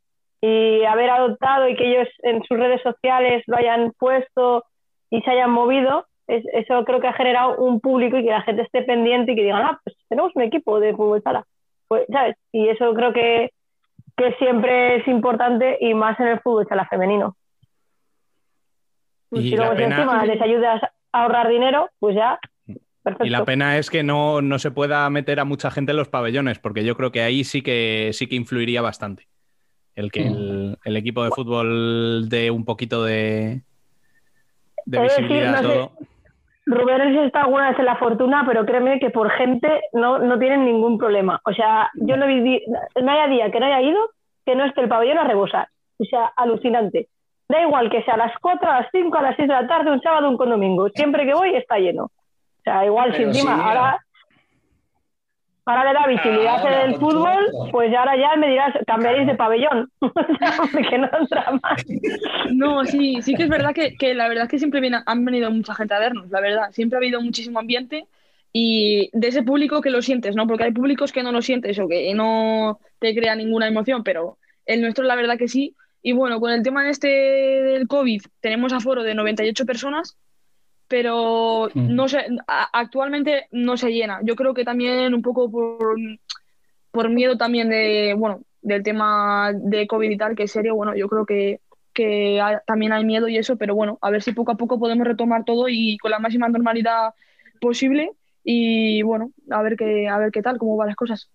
Y 0.41 0.83
haber 0.83 1.09
adoptado 1.09 1.67
y 1.67 1.75
que 1.75 1.89
ellos 1.89 2.07
en 2.21 2.43
sus 2.43 2.57
redes 2.57 2.81
sociales 2.83 3.43
lo 3.47 3.57
hayan 3.57 3.91
puesto 3.97 4.65
y 5.09 5.21
se 5.21 5.31
hayan 5.31 5.49
movido, 5.49 6.05
eso 6.27 6.83
creo 6.85 6.99
que 6.99 7.07
ha 7.07 7.13
generado 7.13 7.57
un 7.57 7.79
público 7.79 8.17
y 8.17 8.23
que 8.23 8.31
la 8.31 8.41
gente 8.41 8.63
esté 8.63 8.83
pendiente 8.83 9.31
y 9.31 9.35
que 9.35 9.43
digan, 9.43 9.63
ah, 9.63 9.79
pues 9.83 9.95
tenemos 10.09 10.31
un 10.35 10.43
equipo 10.43 10.79
de 10.79 10.95
fútbol 10.95 11.21
sala. 11.23 11.45
Pues, 11.87 12.05
¿sabes? 12.11 12.35
Y 12.51 12.67
eso 12.67 12.93
creo 12.93 13.13
que, 13.13 13.51
que 14.17 14.33
siempre 14.33 14.97
es 14.97 15.07
importante 15.07 15.77
y 15.79 15.93
más 15.93 16.19
en 16.19 16.27
el 16.27 16.39
fútbol 16.39 16.67
sala 16.67 16.85
femenino. 16.87 17.35
Y, 19.31 19.55
luego 19.55 19.73
encima 19.73 20.25
les 20.25 20.41
ayudas 20.41 20.81
ahorrar 21.21 21.49
dinero, 21.49 21.89
pues 21.99 22.15
ya 22.15 22.39
Y 23.21 23.29
la 23.29 23.45
pena 23.45 23.77
es 23.77 23.89
que 23.89 24.03
no, 24.03 24.41
no, 24.41 24.59
se 24.59 24.71
pueda 24.71 25.09
meter 25.09 25.39
a 25.39 25.45
mucha 25.45 25.71
gente 25.71 25.91
en 25.91 25.97
los 25.97 26.09
pabellones, 26.09 26.59
porque 26.59 26.83
yo 26.83 26.95
creo 26.95 27.11
que 27.11 27.21
ahí 27.21 27.43
sí 27.43 27.61
que 27.61 28.11
sí 28.13 28.27
que 28.27 28.35
influiría 28.35 28.81
bastante. 28.81 29.27
El 29.95 30.11
que 30.11 30.27
el, 30.27 30.77
el 30.83 30.97
equipo 30.97 31.23
de 31.23 31.31
fútbol 31.31 32.27
dé 32.27 32.51
un 32.51 32.65
poquito 32.65 33.03
de, 33.03 33.61
de 34.85 35.01
visibilidad 35.01 35.61
todo. 35.61 35.91
Rubén 36.67 37.15
está 37.19 37.41
alguna 37.41 37.69
vez 37.69 37.79
en 37.79 37.85
la 37.85 37.95
fortuna, 37.97 38.43
pero 38.47 38.65
créeme 38.65 38.99
que 38.99 39.11
por 39.11 39.29
gente 39.29 39.67
no, 39.93 40.17
no 40.17 40.39
tienen 40.39 40.65
ningún 40.65 40.97
problema. 40.97 41.39
O 41.45 41.53
sea, 41.53 41.91
yo 41.93 42.17
no, 42.17 42.25
vi, 42.25 42.63
no 43.01 43.11
haya 43.11 43.27
día 43.27 43.51
que 43.51 43.59
no 43.59 43.67
haya 43.67 43.81
ido 43.81 43.99
que 44.45 44.55
no 44.55 44.65
esté 44.65 44.81
el 44.81 44.89
pabellón 44.89 45.19
a 45.19 45.23
rebosar. 45.25 45.67
O 45.97 46.05
sea, 46.05 46.25
alucinante. 46.35 47.07
Da 47.47 47.61
igual 47.61 47.89
que 47.89 48.03
sea 48.03 48.15
a 48.15 48.17
las 48.17 48.33
4, 48.41 48.69
a 48.69 48.81
las 48.81 48.89
5, 48.91 49.17
a 49.17 49.21
las 49.21 49.35
6 49.35 49.47
de 49.47 49.53
la 49.53 49.67
tarde, 49.67 49.91
un 49.91 50.01
sábado, 50.01 50.29
un 50.29 50.37
domingo. 50.37 50.89
Siempre 50.89 51.25
que 51.25 51.33
voy 51.33 51.55
está 51.55 51.77
lleno. 51.77 52.05
O 52.05 52.11
sea, 52.63 52.85
igual 52.85 53.15
si 53.15 53.23
encima 53.23 53.53
ahora 53.63 53.99
ahora 55.65 55.85
le 55.85 55.99
da 55.99 56.07
visibilidad 56.07 56.65
en 56.65 56.91
el 56.91 56.99
fútbol, 56.99 57.47
pues 57.71 57.93
ahora 57.95 58.15
ya 58.15 58.35
me 58.35 58.49
dirás, 58.49 58.73
cambiaréis 58.85 59.27
de 59.27 59.35
pabellón, 59.35 59.89
que 60.89 60.97
no 60.97 61.09
entra 61.19 61.59
más. 61.61 61.83
No, 62.53 62.85
sí, 62.85 63.21
sí 63.21 63.33
que 63.33 63.43
es 63.43 63.49
verdad 63.49 63.73
que, 63.73 63.95
que 63.95 64.13
la 64.13 64.27
verdad 64.27 64.43
es 64.43 64.51
que 64.51 64.59
siempre 64.59 64.79
viene, 64.79 64.99
han 65.05 65.25
venido 65.25 65.49
mucha 65.49 65.73
gente 65.73 65.95
a 65.95 65.99
vernos, 65.99 66.29
la 66.29 66.39
verdad, 66.39 66.71
siempre 66.71 66.97
ha 66.97 66.99
habido 66.99 67.19
muchísimo 67.19 67.59
ambiente 67.59 68.05
y 68.53 69.09
de 69.11 69.27
ese 69.27 69.43
público 69.43 69.81
que 69.81 69.89
lo 69.89 70.01
sientes, 70.01 70.35
¿no? 70.35 70.47
Porque 70.47 70.65
hay 70.65 70.71
públicos 70.71 71.11
que 71.11 71.23
no 71.23 71.31
lo 71.31 71.41
sientes 71.41 71.77
o 71.79 71.87
que 71.87 72.13
no 72.13 72.79
te 72.99 73.15
crea 73.15 73.35
ninguna 73.35 73.67
emoción, 73.67 74.03
pero 74.03 74.37
el 74.65 74.81
nuestro 74.81 75.03
la 75.03 75.15
verdad 75.15 75.37
que 75.37 75.47
sí. 75.47 75.75
Y 76.07 76.13
bueno, 76.13 76.39
con 76.39 76.51
el 76.51 76.61
tema 76.61 76.87
este 76.87 77.07
del 77.07 77.87
COVID 77.87 78.21
tenemos 78.39 78.73
aforo 78.73 79.01
de 79.01 79.15
98 79.15 79.65
personas 79.65 80.15
pero 80.87 81.69
no 81.73 82.07
sé, 82.07 82.27
actualmente 82.47 83.47
no 83.51 83.75
se 83.75 83.91
llena. 83.91 84.19
Yo 84.23 84.35
creo 84.35 84.53
que 84.53 84.63
también 84.63 85.15
un 85.15 85.23
poco 85.23 85.49
por, 85.49 85.97
por 86.91 87.09
miedo 87.09 87.37
también 87.37 87.69
de, 87.69 88.13
bueno, 88.15 88.41
del 88.61 88.83
tema 88.83 89.51
de 89.53 89.87
COVID 89.87 90.11
y 90.11 90.17
tal, 90.17 90.35
que 90.35 90.43
es 90.43 90.51
serio, 90.51 90.75
bueno, 90.75 90.95
yo 90.95 91.07
creo 91.07 91.25
que, 91.25 91.61
que 91.91 92.39
también 92.67 92.93
hay 92.93 93.03
miedo 93.03 93.27
y 93.27 93.37
eso, 93.37 93.57
pero 93.57 93.73
bueno, 93.73 93.97
a 94.01 94.11
ver 94.11 94.21
si 94.21 94.31
poco 94.31 94.51
a 94.51 94.57
poco 94.57 94.79
podemos 94.79 95.07
retomar 95.07 95.43
todo 95.43 95.69
y 95.69 95.97
con 95.97 96.11
la 96.11 96.19
máxima 96.19 96.49
normalidad 96.49 97.15
posible 97.59 98.11
y 98.43 99.01
bueno, 99.01 99.31
a 99.49 99.63
ver 99.63 99.75
qué, 99.75 100.07
a 100.07 100.19
ver 100.19 100.31
qué 100.31 100.43
tal, 100.43 100.59
cómo 100.59 100.77
van 100.77 100.87
las 100.87 100.95
cosas. 100.95 101.31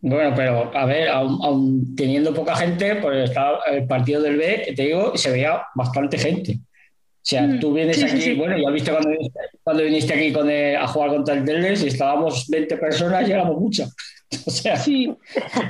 Bueno, 0.00 0.32
pero 0.36 0.70
a 0.74 0.86
ver, 0.86 1.08
aún, 1.08 1.94
teniendo 1.96 2.32
poca 2.32 2.54
gente, 2.54 2.96
pues 2.96 3.30
estaba 3.30 3.60
el 3.70 3.86
partido 3.86 4.22
del 4.22 4.36
B, 4.36 4.72
te 4.76 4.82
digo, 4.82 5.16
se 5.16 5.30
veía 5.30 5.62
bastante 5.74 6.18
gente. 6.18 6.52
O 6.52 7.30
sea, 7.30 7.42
mm, 7.42 7.60
tú 7.60 7.72
vienes 7.72 8.02
aquí, 8.02 8.34
bueno, 8.34 8.56
ya 8.56 8.70
viste 8.70 8.92
cuando, 8.92 9.10
cuando 9.62 9.82
viniste 9.82 10.14
aquí 10.14 10.32
con 10.32 10.48
a 10.48 10.86
jugar 10.86 11.10
contra 11.10 11.34
el 11.34 11.44
Teldes 11.44 11.82
y 11.82 11.88
estábamos 11.88 12.48
20 12.48 12.76
personas 12.76 13.28
y 13.28 13.32
éramos 13.32 13.60
muchas. 13.60 13.94
O 14.46 14.50
sea. 14.50 14.76
Sí, 14.76 15.10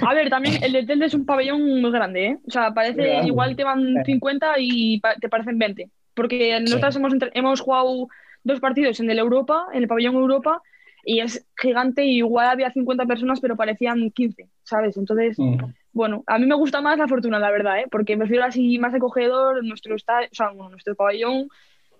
a 0.04 0.14
ver, 0.14 0.30
también 0.30 0.60
el 0.64 0.72
de 0.72 0.84
Teldes 0.84 1.08
es 1.08 1.14
un 1.14 1.24
pabellón 1.24 1.80
muy 1.80 1.92
grande, 1.92 2.26
¿eh? 2.26 2.38
O 2.44 2.50
sea, 2.50 2.74
parece 2.74 3.24
igual 3.24 3.54
te 3.54 3.62
van 3.62 4.02
50 4.04 4.54
y 4.58 5.00
te 5.20 5.28
parecen 5.28 5.60
20. 5.60 5.88
Porque 6.12 6.58
nosotros 6.60 6.96
hemos, 6.96 7.12
hemos 7.34 7.60
jugado 7.60 8.08
dos 8.42 8.58
partidos 8.58 8.98
en 8.98 9.10
el 9.10 9.20
Europa, 9.20 9.66
en 9.72 9.82
el 9.82 9.88
pabellón 9.88 10.16
Europa, 10.16 10.60
y 11.04 11.20
es 11.20 11.46
gigante 11.56 12.04
y 12.04 12.18
igual 12.18 12.48
había 12.48 12.70
50 12.70 13.06
personas, 13.06 13.40
pero 13.40 13.56
parecían 13.56 14.10
15, 14.10 14.48
¿sabes? 14.62 14.96
Entonces, 14.96 15.38
mm 15.38 15.64
bueno, 15.98 16.22
a 16.28 16.38
mí 16.38 16.46
me 16.46 16.54
gusta 16.54 16.80
más 16.80 16.96
la 16.96 17.08
Fortuna, 17.08 17.40
la 17.40 17.50
verdad, 17.50 17.80
¿eh? 17.80 17.86
porque 17.90 18.16
prefiero 18.16 18.44
así 18.44 18.78
más 18.78 18.94
acogedor, 18.94 19.64
nuestro, 19.64 19.96
o 19.96 19.98
sea, 19.98 20.52
nuestro 20.52 20.94
pabellón 20.94 21.48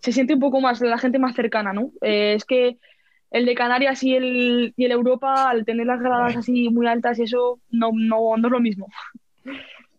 se 0.01 0.13
siente 0.13 0.35
un 0.35 0.41
poco 0.41 0.61
más 0.61 0.81
la 0.81 0.99
gente 0.99 1.19
más 1.19 1.35
cercana, 1.35 1.73
¿no? 1.73 1.91
Eh, 2.03 2.35
es 2.35 2.45
que 2.45 2.79
el 3.33 3.45
de 3.45 3.57
Canarias 3.57 4.05
y 4.05 4.15
el, 4.15 4.73
y 4.77 4.85
el 4.85 4.93
Europa, 4.93 5.51
al 5.51 5.65
tener 5.65 5.87
las 5.87 6.01
gradas 6.01 6.37
así 6.37 6.69
muy 6.71 6.87
altas 6.87 7.19
y 7.19 7.25
eso, 7.25 7.59
no, 7.71 7.91
no, 7.93 8.37
no 8.37 8.47
es 8.47 8.53
lo 8.53 8.61
mismo. 8.61 8.87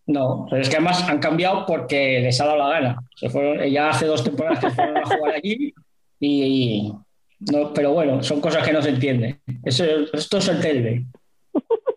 No, 0.07 0.47
pero 0.49 0.61
es 0.61 0.69
que 0.69 0.77
además 0.77 1.07
han 1.09 1.19
cambiado 1.19 1.65
porque 1.65 2.21
les 2.21 2.39
ha 2.39 2.45
dado 2.45 2.57
la 2.57 2.69
gana. 2.69 2.99
Se 3.15 3.29
fueron, 3.29 3.67
ya 3.69 3.89
hace 3.89 4.05
dos 4.05 4.23
temporadas 4.23 4.59
que 4.59 4.71
fueron 4.71 4.97
a 4.97 5.05
jugar 5.05 5.35
allí 5.35 5.73
y, 6.21 6.93
no, 7.39 7.73
pero 7.73 7.93
bueno, 7.93 8.21
son 8.21 8.41
cosas 8.41 8.65
que 8.65 8.73
no 8.73 8.81
se 8.81 8.89
entienden. 8.89 9.39
Eso, 9.63 9.85
esto 10.13 10.37
es 10.37 10.47
el. 10.49 11.05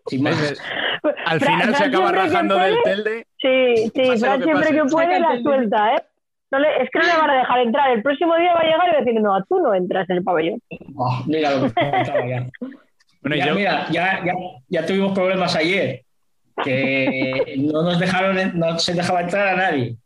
Sin 0.06 0.22
más. 0.22 0.36
Al 1.26 1.40
final 1.40 1.74
se 1.74 1.84
acaba 1.84 2.12
rajando 2.12 2.56
del 2.56 2.76
telde. 2.84 3.26
Sí, 3.40 3.90
sí, 3.94 4.18
Fran 4.18 4.42
siempre 4.42 4.70
que 4.70 4.84
puede 4.84 5.18
la 5.18 5.40
suelta, 5.42 5.96
¿eh? 5.96 6.02
No 6.52 6.58
le, 6.58 6.82
es 6.82 6.90
que 6.90 6.98
no 6.98 7.06
le 7.06 7.16
van 7.16 7.30
a 7.30 7.38
dejar 7.38 7.60
entrar. 7.60 7.90
El 7.90 8.02
próximo 8.02 8.36
día 8.36 8.54
va 8.54 8.60
a 8.60 8.64
llegar 8.64 8.88
y 8.88 8.92
va 8.92 8.96
a 8.98 9.00
decir, 9.00 9.20
no, 9.20 9.44
tú 9.48 9.58
no 9.58 9.74
entras 9.74 10.08
en 10.10 10.18
el 10.18 10.22
pabellón. 10.22 10.62
Oh, 10.96 11.22
mira 11.26 11.56
lo 11.56 11.72
que 11.72 11.72
ya. 12.28 12.46
Bueno, 13.22 13.36
ya, 13.36 13.54
Mira, 13.54 13.86
ya, 13.90 14.20
ya, 14.24 14.34
ya, 14.68 14.84
tuvimos 14.84 15.12
problemas 15.12 15.54
ayer, 15.54 16.02
que 16.64 17.54
no 17.56 17.84
nos 17.84 18.00
dejaron, 18.00 18.58
no 18.58 18.76
se 18.80 18.94
dejaba 18.94 19.20
entrar 19.20 19.46
a 19.46 19.56
nadie. 19.56 19.96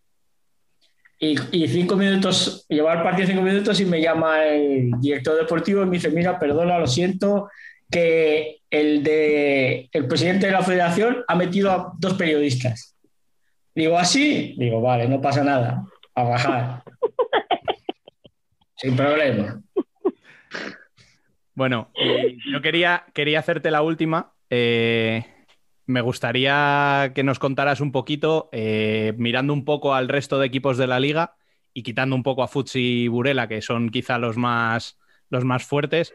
Y, 1.19 1.37
y, 1.51 1.69
cinco 1.69 1.97
minutos, 1.97 2.67
llevar 2.69 2.99
el 2.99 3.03
partido 3.03 3.29
cinco 3.29 3.43
minutos 3.43 3.81
y 3.81 3.87
me 3.87 4.03
llama 4.03 4.45
el 4.45 4.91
director 5.01 5.37
deportivo 5.37 5.83
y 5.83 5.87
me 5.87 5.93
dice, 5.93 6.11
mira, 6.11 6.39
perdona, 6.39 6.79
lo 6.79 6.87
siento, 6.87 7.49
que 7.91 8.61
el, 8.71 9.03
de, 9.03 9.89
el 9.93 10.07
presidente 10.07 10.47
de 10.47 10.53
la 10.53 10.63
federación 10.63 11.25
ha 11.27 11.35
metido 11.35 11.71
a 11.71 11.93
dos 11.99 12.15
periodistas. 12.15 12.97
Digo, 13.75 13.99
¿así? 13.99 14.55
Digo, 14.59 14.81
vale, 14.81 15.09
no 15.09 15.21
pasa 15.21 15.43
nada. 15.45 15.85
A 16.15 16.23
bajar. 16.23 16.83
Sin 18.77 18.97
problema. 18.97 19.63
Bueno, 21.55 21.91
yo 22.53 22.61
quería, 22.61 23.05
quería 23.15 23.39
hacerte 23.39 23.71
la 23.71 23.81
última. 23.81 24.33
Eh, 24.51 25.25
me 25.87 26.01
gustaría 26.01 27.13
que 27.15 27.23
nos 27.23 27.39
contaras 27.39 27.81
un 27.81 27.93
poquito, 27.93 28.49
eh, 28.53 29.15
mirando 29.17 29.53
un 29.53 29.65
poco 29.65 29.95
al 29.95 30.09
resto 30.09 30.39
de 30.39 30.47
equipos 30.47 30.79
de 30.79 30.87
la 30.87 31.01
liga 31.01 31.37
y 31.73 31.83
quitando 31.83 32.17
un 32.17 32.23
poco 32.23 32.43
a 32.43 32.49
Futsi 32.49 33.05
y 33.05 33.09
Burela, 33.09 33.49
que 33.49 33.63
son 33.63 33.91
quizá 33.91 34.19
los 34.19 34.37
más, 34.37 34.99
los 35.31 35.45
más 35.45 35.65
fuertes, 35.65 36.15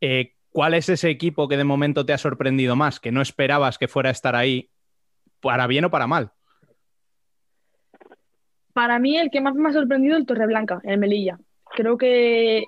eh, 0.00 0.36
¿Cuál 0.56 0.72
es 0.72 0.88
ese 0.88 1.10
equipo 1.10 1.48
que 1.48 1.58
de 1.58 1.64
momento 1.64 2.06
te 2.06 2.14
ha 2.14 2.18
sorprendido 2.18 2.76
más, 2.76 2.98
que 2.98 3.12
no 3.12 3.20
esperabas 3.20 3.76
que 3.76 3.88
fuera 3.88 4.08
a 4.08 4.12
estar 4.12 4.34
ahí, 4.34 4.70
para 5.42 5.66
bien 5.66 5.84
o 5.84 5.90
para 5.90 6.06
mal? 6.06 6.32
Para 8.72 8.98
mí 8.98 9.18
el 9.18 9.30
que 9.30 9.42
más 9.42 9.54
me 9.54 9.68
ha 9.68 9.74
sorprendido 9.74 10.14
es 10.14 10.20
el 10.20 10.26
Torreblanca, 10.26 10.80
el 10.84 10.96
Melilla. 10.96 11.38
Creo 11.74 11.98
que, 11.98 12.64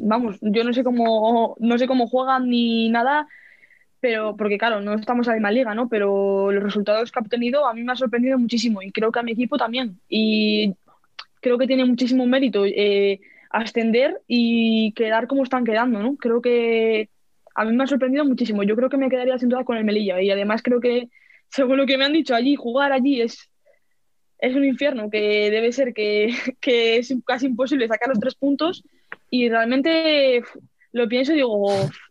vamos, 0.00 0.38
yo 0.42 0.62
no 0.62 0.72
sé 0.72 0.84
cómo 0.84 1.56
no 1.58 1.76
sé 1.76 1.88
cómo 1.88 2.06
juegan 2.06 2.48
ni 2.48 2.88
nada, 2.88 3.26
pero 4.02 4.36
porque 4.36 4.58
claro, 4.58 4.82
no 4.82 4.94
estamos 4.94 5.26
en 5.26 5.30
la 5.30 5.36
misma 5.36 5.50
liga, 5.52 5.74
¿no? 5.74 5.88
Pero 5.88 6.52
los 6.52 6.62
resultados 6.62 7.10
que 7.10 7.18
ha 7.18 7.22
obtenido 7.22 7.66
a 7.66 7.72
mí 7.72 7.82
me 7.82 7.92
ha 7.92 7.96
sorprendido 7.96 8.38
muchísimo 8.38 8.82
y 8.82 8.92
creo 8.92 9.10
que 9.12 9.20
a 9.20 9.22
mi 9.22 9.32
equipo 9.32 9.56
también. 9.56 9.98
Y 10.08 10.74
creo 11.40 11.56
que 11.56 11.66
tiene 11.66 11.84
muchísimo 11.84 12.26
mérito. 12.26 12.66
Eh, 12.66 13.20
ascender 13.52 14.20
y 14.26 14.92
quedar 14.92 15.26
como 15.26 15.44
están 15.44 15.64
quedando, 15.64 16.02
¿no? 16.02 16.16
Creo 16.16 16.40
que 16.40 17.10
a 17.54 17.64
mí 17.64 17.76
me 17.76 17.84
ha 17.84 17.86
sorprendido 17.86 18.24
muchísimo. 18.24 18.62
Yo 18.62 18.74
creo 18.74 18.88
que 18.88 18.96
me 18.96 19.10
quedaría 19.10 19.38
sin 19.38 19.50
duda 19.50 19.64
con 19.64 19.76
el 19.76 19.84
Melilla 19.84 20.20
y 20.20 20.30
además 20.30 20.62
creo 20.62 20.80
que, 20.80 21.08
según 21.48 21.76
lo 21.76 21.86
que 21.86 21.98
me 21.98 22.04
han 22.06 22.12
dicho 22.12 22.34
allí, 22.34 22.56
jugar 22.56 22.92
allí 22.92 23.20
es, 23.20 23.50
es 24.38 24.56
un 24.56 24.64
infierno, 24.64 25.10
que 25.10 25.50
debe 25.50 25.70
ser 25.72 25.94
que, 25.94 26.34
que 26.60 26.96
es 26.96 27.14
casi 27.24 27.46
imposible 27.46 27.86
sacar 27.86 28.08
los 28.08 28.18
tres 28.18 28.34
puntos 28.34 28.82
y 29.30 29.48
realmente 29.48 30.42
lo 30.92 31.08
pienso 31.08 31.32
y 31.32 31.36
digo, 31.36 31.68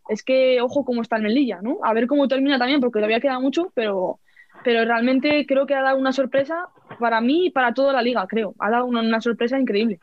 es 0.09 0.23
que 0.23 0.59
ojo 0.61 0.83
cómo 0.83 1.01
está 1.01 1.17
el 1.17 1.23
Melilla, 1.23 1.59
¿no? 1.61 1.79
A 1.83 1.93
ver 1.93 2.07
cómo 2.07 2.27
termina 2.27 2.57
también, 2.57 2.79
porque 2.79 2.99
todavía 2.99 3.19
queda 3.19 3.39
mucho, 3.39 3.71
pero, 3.75 4.19
pero 4.63 4.83
realmente 4.85 5.45
creo 5.45 5.65
que 5.65 5.75
ha 5.75 5.81
dado 5.81 5.97
una 5.97 6.11
sorpresa 6.11 6.67
para 6.99 7.21
mí 7.21 7.47
y 7.47 7.49
para 7.51 7.73
toda 7.73 7.93
la 7.93 8.01
liga, 8.01 8.25
creo. 8.27 8.55
Ha 8.59 8.69
dado 8.69 8.85
una, 8.85 9.01
una 9.01 9.21
sorpresa 9.21 9.59
increíble. 9.59 9.99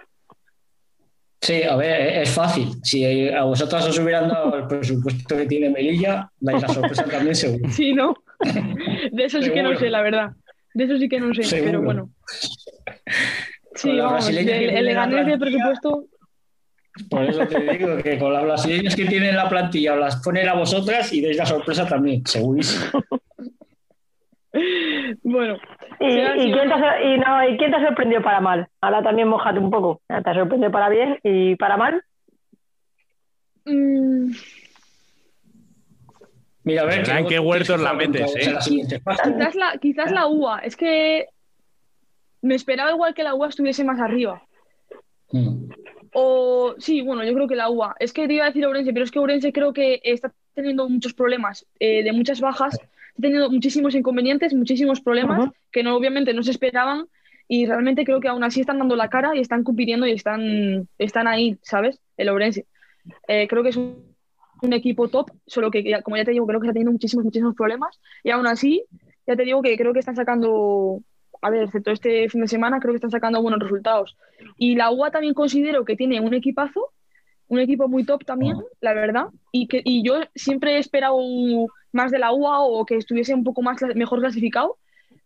Sí, 1.40 1.62
a 1.62 1.76
ver, 1.76 2.22
es 2.22 2.30
fácil. 2.30 2.68
Si 2.82 3.28
a 3.28 3.44
vosotros 3.44 3.86
os 3.86 3.98
hubieran 3.98 4.28
dado 4.28 4.56
el 4.56 4.66
presupuesto 4.66 5.36
que 5.36 5.46
tiene 5.46 5.70
Melilla, 5.70 6.30
dais 6.40 6.62
la 6.62 6.68
sorpresa 6.68 7.04
también 7.04 7.34
seguro. 7.34 7.68
Sí, 7.70 7.94
¿no? 7.94 8.14
De 9.12 9.24
eso 9.24 9.40
sí 9.40 9.50
que 9.50 9.62
no 9.62 9.76
sé, 9.78 9.90
la 9.90 10.02
verdad. 10.02 10.30
De 10.74 10.84
eso 10.84 10.98
sí 10.98 11.08
que 11.08 11.20
no 11.20 11.32
sé, 11.34 11.62
pero 11.62 11.82
bueno. 11.82 12.10
Sí, 13.74 13.96
vamos, 13.96 14.28
el, 14.28 14.48
el 14.48 14.84
Leganés 14.84 15.26
de 15.26 15.38
presupuesto, 15.38 16.06
Por 17.10 17.24
eso 17.24 17.46
te 17.46 17.60
digo 17.60 17.96
que 17.98 18.18
con 18.18 18.32
las 18.32 18.44
brasileñas 18.44 18.96
que 18.96 19.06
tienen 19.06 19.36
la 19.36 19.48
plantilla 19.48 19.96
las 19.96 20.16
ponen 20.16 20.48
a 20.48 20.54
vosotras 20.54 21.12
y 21.12 21.22
dais 21.22 21.36
la 21.36 21.46
sorpresa 21.46 21.86
también, 21.86 22.26
segurísimo. 22.26 23.04
bueno. 25.22 25.56
¿Y, 26.00 26.52
quién 26.52 26.68
te 26.68 27.04
y 27.04 27.18
no, 27.18 27.48
¿Y 27.48 27.56
quién 27.56 27.70
te 27.70 27.76
ha 27.76 27.86
sorprendido 27.86 28.22
para 28.22 28.40
mal? 28.40 28.68
Ahora 28.80 29.02
también 29.02 29.28
mojate 29.28 29.58
un 29.58 29.70
poco. 29.70 30.00
Te 30.06 30.14
ha 30.14 30.34
sorprendido 30.34 30.70
para 30.70 30.88
bien 30.88 31.18
y 31.22 31.56
para 31.56 31.76
mal. 31.76 32.02
Mm, 33.64 34.30
Mira, 36.68 36.82
a 36.82 36.84
ver. 36.84 37.08
En 37.08 37.26
qué 37.26 37.38
huertos 37.38 37.80
la 37.80 37.94
metes, 37.94 38.36
¿eh? 38.36 38.54
quizás, 38.62 39.54
la, 39.54 39.78
quizás 39.80 40.12
la 40.12 40.26
UA, 40.26 40.58
es 40.58 40.76
que 40.76 41.26
me 42.42 42.54
esperaba 42.54 42.90
igual 42.90 43.14
que 43.14 43.22
la 43.22 43.34
UA 43.34 43.48
estuviese 43.48 43.84
más 43.84 43.98
arriba. 43.98 44.42
Mm. 45.32 45.70
O 46.12 46.74
sí, 46.78 47.00
bueno, 47.02 47.24
yo 47.24 47.34
creo 47.34 47.48
que 47.48 47.56
la 47.56 47.70
UA. 47.70 47.96
Es 47.98 48.12
que 48.12 48.26
te 48.26 48.34
iba 48.34 48.44
a 48.44 48.48
decir 48.48 48.64
Ourense, 48.66 48.92
pero 48.92 49.04
es 49.04 49.10
que 49.10 49.18
Ourense 49.18 49.52
creo 49.52 49.72
que 49.72 50.00
está 50.04 50.32
teniendo 50.54 50.88
muchos 50.88 51.14
problemas, 51.14 51.66
eh, 51.80 52.02
de 52.02 52.12
muchas 52.12 52.40
bajas, 52.40 52.74
está 52.74 53.22
teniendo 53.22 53.50
muchísimos 53.50 53.94
inconvenientes, 53.94 54.54
muchísimos 54.54 55.00
problemas 55.00 55.50
que 55.70 55.82
no, 55.82 55.96
obviamente 55.96 56.32
no 56.34 56.42
se 56.42 56.50
esperaban 56.50 57.06
y 57.46 57.66
realmente 57.66 58.04
creo 58.04 58.20
que 58.20 58.28
aún 58.28 58.44
así 58.44 58.60
están 58.60 58.78
dando 58.78 58.96
la 58.96 59.08
cara 59.08 59.34
y 59.36 59.40
están 59.40 59.64
compitiendo 59.64 60.06
y 60.06 60.12
están, 60.12 60.88
están 60.98 61.26
ahí, 61.28 61.56
¿sabes? 61.62 62.00
El 62.16 62.28
Ourense. 62.28 62.66
Eh, 63.26 63.46
creo 63.48 63.62
que 63.62 63.70
es 63.70 63.76
un, 63.76 64.04
un 64.62 64.72
equipo 64.72 65.08
top, 65.08 65.30
solo 65.46 65.70
que, 65.70 65.82
ya- 65.82 66.02
como 66.02 66.16
ya 66.16 66.24
te 66.24 66.32
digo, 66.32 66.46
creo 66.46 66.60
que 66.60 66.66
está 66.66 66.72
teniendo 66.74 66.92
muchísimos, 66.92 67.24
muchísimos 67.24 67.54
problemas 67.54 68.00
y 68.24 68.30
aún 68.30 68.46
así, 68.46 68.84
ya 69.26 69.36
te 69.36 69.44
digo 69.44 69.62
que 69.62 69.76
creo 69.76 69.92
que 69.92 70.00
están 70.00 70.16
sacando, 70.16 71.00
a 71.40 71.50
ver, 71.50 71.64
excepto 71.64 71.90
este 71.90 72.28
fin 72.28 72.40
de 72.40 72.48
semana, 72.48 72.80
creo 72.80 72.92
que 72.92 72.96
están 72.96 73.10
sacando 73.10 73.42
buenos 73.42 73.60
resultados. 73.60 74.16
Y 74.56 74.76
la 74.76 74.90
UA 74.90 75.10
también 75.10 75.34
considero 75.34 75.84
que 75.84 75.96
tiene 75.96 76.20
un 76.20 76.34
equipazo, 76.34 76.92
un 77.48 77.60
equipo 77.60 77.88
muy 77.88 78.04
top 78.04 78.24
también, 78.24 78.56
la 78.80 78.94
verdad, 78.94 79.26
y, 79.52 79.68
que, 79.68 79.80
y 79.84 80.02
yo 80.02 80.20
siempre 80.34 80.76
he 80.76 80.78
esperado 80.78 81.18
más 81.92 82.10
de 82.10 82.18
la 82.18 82.32
UA 82.32 82.60
o 82.60 82.84
que 82.84 82.96
estuviese 82.96 83.34
un 83.34 83.44
poco 83.44 83.62
más 83.62 83.80
mejor 83.94 84.20
clasificado, 84.20 84.76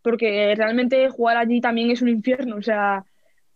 porque 0.02 0.54
realmente 0.56 1.08
jugar 1.08 1.36
allí 1.36 1.60
también 1.60 1.90
es 1.90 2.02
un 2.02 2.08
infierno, 2.08 2.56
o 2.56 2.62
sea, 2.62 3.04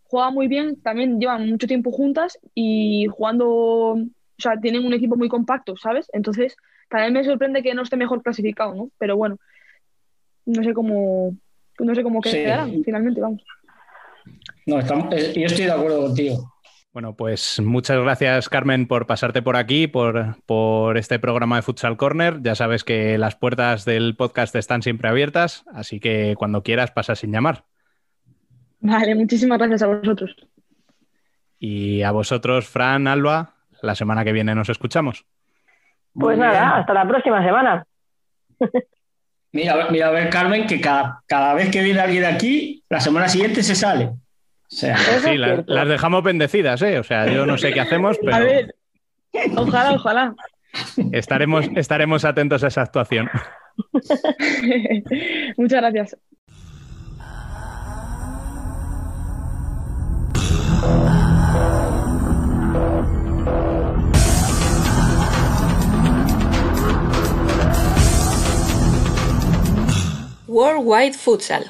juega 0.03 0.31
muy 0.31 0.47
bien, 0.47 0.81
también 0.81 1.19
llevan 1.19 1.49
mucho 1.49 1.67
tiempo 1.67 1.91
juntas 1.91 2.39
y 2.53 3.07
jugando, 3.07 3.47
o 3.47 4.05
sea, 4.37 4.59
tienen 4.59 4.85
un 4.85 4.93
equipo 4.93 5.15
muy 5.15 5.29
compacto, 5.29 5.75
¿sabes? 5.77 6.09
Entonces, 6.13 6.55
también 6.89 7.13
me 7.13 7.23
sorprende 7.23 7.63
que 7.63 7.73
no 7.73 7.83
esté 7.83 7.97
mejor 7.97 8.23
clasificado, 8.23 8.73
¿no? 8.73 8.89
Pero 8.97 9.17
bueno, 9.17 9.37
no 10.45 10.63
sé 10.63 10.73
cómo, 10.73 11.35
no 11.79 11.95
sé 11.95 12.03
cómo 12.03 12.21
Sí. 12.23 12.31
quedarán 12.31 12.71
finalmente, 12.83 13.21
vamos. 13.21 13.43
No, 14.65 14.79
estamos- 14.79 15.13
eh, 15.13 15.33
yo 15.35 15.45
estoy 15.45 15.65
de 15.65 15.71
acuerdo 15.71 16.01
contigo. 16.07 16.53
Bueno, 16.93 17.15
pues 17.15 17.59
muchas 17.63 17.99
gracias, 18.01 18.49
Carmen, 18.49 18.87
por 18.87 19.05
pasarte 19.05 19.41
por 19.43 19.55
aquí, 19.55 19.85
por, 19.87 20.35
por 20.45 20.97
este 20.97 21.19
programa 21.19 21.57
de 21.57 21.61
Futsal 21.61 21.95
Corner. 21.95 22.41
Ya 22.41 22.55
sabes 22.55 22.83
que 22.83 23.17
las 23.19 23.35
puertas 23.35 23.85
del 23.85 24.15
podcast 24.15 24.55
están 24.55 24.81
siempre 24.81 25.07
abiertas, 25.07 25.63
así 25.73 25.99
que 25.99 26.33
cuando 26.37 26.63
quieras 26.63 26.89
pasa 26.91 27.13
sin 27.15 27.31
llamar. 27.31 27.65
Vale, 28.79 29.13
muchísimas 29.13 29.59
gracias 29.59 29.83
a 29.83 29.87
vosotros. 29.87 30.35
Y 31.59 32.01
a 32.01 32.11
vosotros, 32.11 32.67
Fran, 32.67 33.07
Alba, 33.07 33.53
la 33.81 33.93
semana 33.93 34.23
que 34.23 34.31
viene 34.33 34.55
nos 34.55 34.69
escuchamos. 34.69 35.25
Pues 36.13 36.37
nada, 36.37 36.77
hasta 36.77 36.93
la 36.95 37.07
próxima 37.07 37.43
semana. 37.45 37.85
Mira, 39.53 39.73
a 39.73 39.75
ver- 39.77 39.91
mira, 39.91 40.07
a 40.07 40.11
ver, 40.11 40.29
Carmen, 40.29 40.67
que 40.67 40.79
cada, 40.81 41.21
cada 41.25 41.53
vez 41.53 41.69
que 41.71 41.81
viene 41.81 41.99
alguien 41.99 42.25
aquí, 42.25 42.83
la 42.89 42.99
semana 42.99 43.27
siguiente 43.29 43.63
se 43.63 43.75
sale. 43.75 44.05
O 44.05 44.15
sea, 44.69 44.97
Sí, 44.97 45.37
las, 45.37 45.61
las 45.67 45.87
dejamos 45.87 46.23
bendecidas, 46.23 46.81
¿eh? 46.81 46.99
O 46.99 47.03
sea, 47.03 47.25
yo 47.31 47.45
no 47.45 47.57
sé 47.57 47.71
qué 47.71 47.79
hacemos, 47.79 48.17
A 48.21 48.25
pero 48.25 48.45
ver, 48.45 48.75
ojalá, 49.55 49.93
ojalá. 49.93 50.35
estaremos, 51.13 51.65
estaremos 51.75 52.25
atentos 52.25 52.63
a 52.63 52.67
esa 52.67 52.81
actuación. 52.81 53.29
Muchas 55.57 55.81
gracias. 55.81 56.17
Worldwide 70.47 71.13
Futsal. 71.13 71.65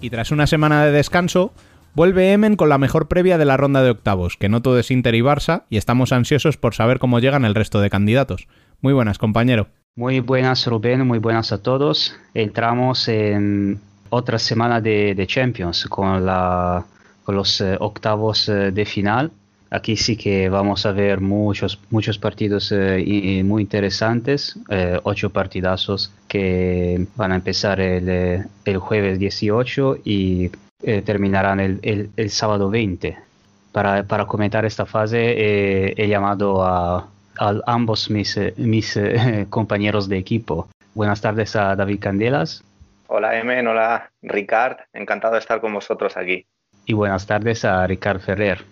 Y 0.00 0.08
tras 0.08 0.30
una 0.30 0.46
semana 0.46 0.86
de 0.86 0.92
descanso, 0.92 1.52
vuelve 1.94 2.32
Emen 2.32 2.56
con 2.56 2.70
la 2.70 2.78
mejor 2.78 3.08
previa 3.08 3.36
de 3.36 3.44
la 3.44 3.58
ronda 3.58 3.82
de 3.82 3.90
octavos, 3.90 4.38
que 4.38 4.48
no 4.48 4.62
todo 4.62 4.78
es 4.78 4.90
Inter 4.90 5.14
y 5.14 5.20
Barça, 5.20 5.64
y 5.68 5.76
estamos 5.76 6.12
ansiosos 6.12 6.56
por 6.56 6.74
saber 6.74 6.98
cómo 6.98 7.18
llegan 7.18 7.44
el 7.44 7.54
resto 7.54 7.82
de 7.82 7.90
candidatos. 7.90 8.48
Muy 8.80 8.94
buenas, 8.94 9.18
compañero. 9.18 9.68
Muy 9.96 10.20
buenas 10.20 10.66
Rubén, 10.66 11.06
muy 11.06 11.18
buenas 11.18 11.52
a 11.52 11.62
todos. 11.62 12.16
Entramos 12.32 13.06
en 13.08 13.80
otra 14.10 14.38
semana 14.38 14.80
de, 14.80 15.14
de 15.14 15.26
Champions 15.26 15.86
con, 15.88 16.24
la, 16.26 16.84
con 17.24 17.34
los 17.36 17.60
eh, 17.60 17.76
octavos 17.80 18.48
eh, 18.48 18.70
de 18.72 18.84
final. 18.84 19.30
Aquí 19.72 19.96
sí 19.96 20.16
que 20.16 20.48
vamos 20.48 20.84
a 20.84 20.90
ver 20.92 21.20
muchos, 21.20 21.78
muchos 21.90 22.18
partidos 22.18 22.72
eh, 22.72 23.00
y- 23.06 23.42
muy 23.44 23.62
interesantes, 23.62 24.58
eh, 24.68 24.98
ocho 25.04 25.30
partidazos 25.30 26.10
que 26.26 27.06
van 27.14 27.30
a 27.32 27.36
empezar 27.36 27.80
el, 27.80 28.08
eh, 28.08 28.44
el 28.64 28.78
jueves 28.78 29.18
18 29.20 29.98
y 30.04 30.50
eh, 30.82 31.02
terminarán 31.02 31.60
el, 31.60 31.78
el- 31.82 32.10
el 32.16 32.30
sábado 32.30 32.68
20. 32.68 33.16
Para, 33.70 34.02
para 34.02 34.26
comentar 34.26 34.64
esta 34.64 34.84
fase 34.86 35.92
he 35.96 36.08
llamado 36.08 36.64
a, 36.64 37.06
a 37.38 37.54
ambos 37.66 38.10
mis, 38.10 38.36
mis 38.56 38.98
compañeros 39.50 40.08
de 40.08 40.18
equipo. 40.18 40.68
Buenas 40.94 41.20
tardes 41.20 41.54
a 41.54 41.76
David 41.76 42.00
Candelas 42.00 42.64
Hola 43.12 43.38
Emen, 43.38 43.66
hola 43.66 44.10
Ricard, 44.22 44.76
encantado 44.92 45.32
de 45.34 45.40
estar 45.40 45.60
con 45.60 45.74
vosotros 45.74 46.16
aquí. 46.16 46.46
y 46.86 46.92
buenas 46.92 47.26
tardes 47.26 47.64
a 47.64 47.84
Ricard 47.86 48.20
Ferrer. 48.20 48.64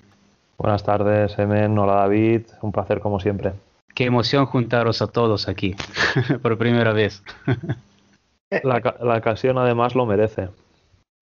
Buenas 0.56 0.82
tardes, 0.84 1.36
Emen. 1.38 1.76
Hola, 1.78 1.94
David. 1.94 2.42
Un 2.62 2.72
placer 2.72 3.00
como 3.00 3.20
siempre. 3.20 3.52
Qué 3.94 4.04
emoción 4.04 4.46
juntaros 4.46 5.02
a 5.02 5.06
todos 5.08 5.48
aquí 5.48 5.74
por 6.42 6.56
primera 6.58 6.92
vez. 6.92 7.22
La, 8.62 8.80
ca- 8.80 8.96
la 9.00 9.16
ocasión 9.18 9.58
además 9.58 9.94
lo 9.94 10.06
merece. 10.06 10.48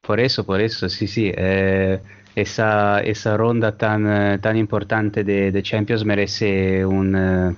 Por 0.06 0.20
eso, 0.20 0.44
por 0.44 0.60
eso, 0.60 0.88
sí, 0.88 1.06
sí. 1.06 1.32
eh, 1.36 2.00
esa, 2.34 3.00
esa 3.00 3.36
ronda 3.36 3.76
tan, 3.76 4.06
eh, 4.34 4.38
tan 4.38 4.56
importante 4.56 5.24
de, 5.24 5.52
de 5.52 5.62
Champions 5.62 6.04
merece 6.04 6.84
un, 6.86 7.16
eh, 7.16 7.56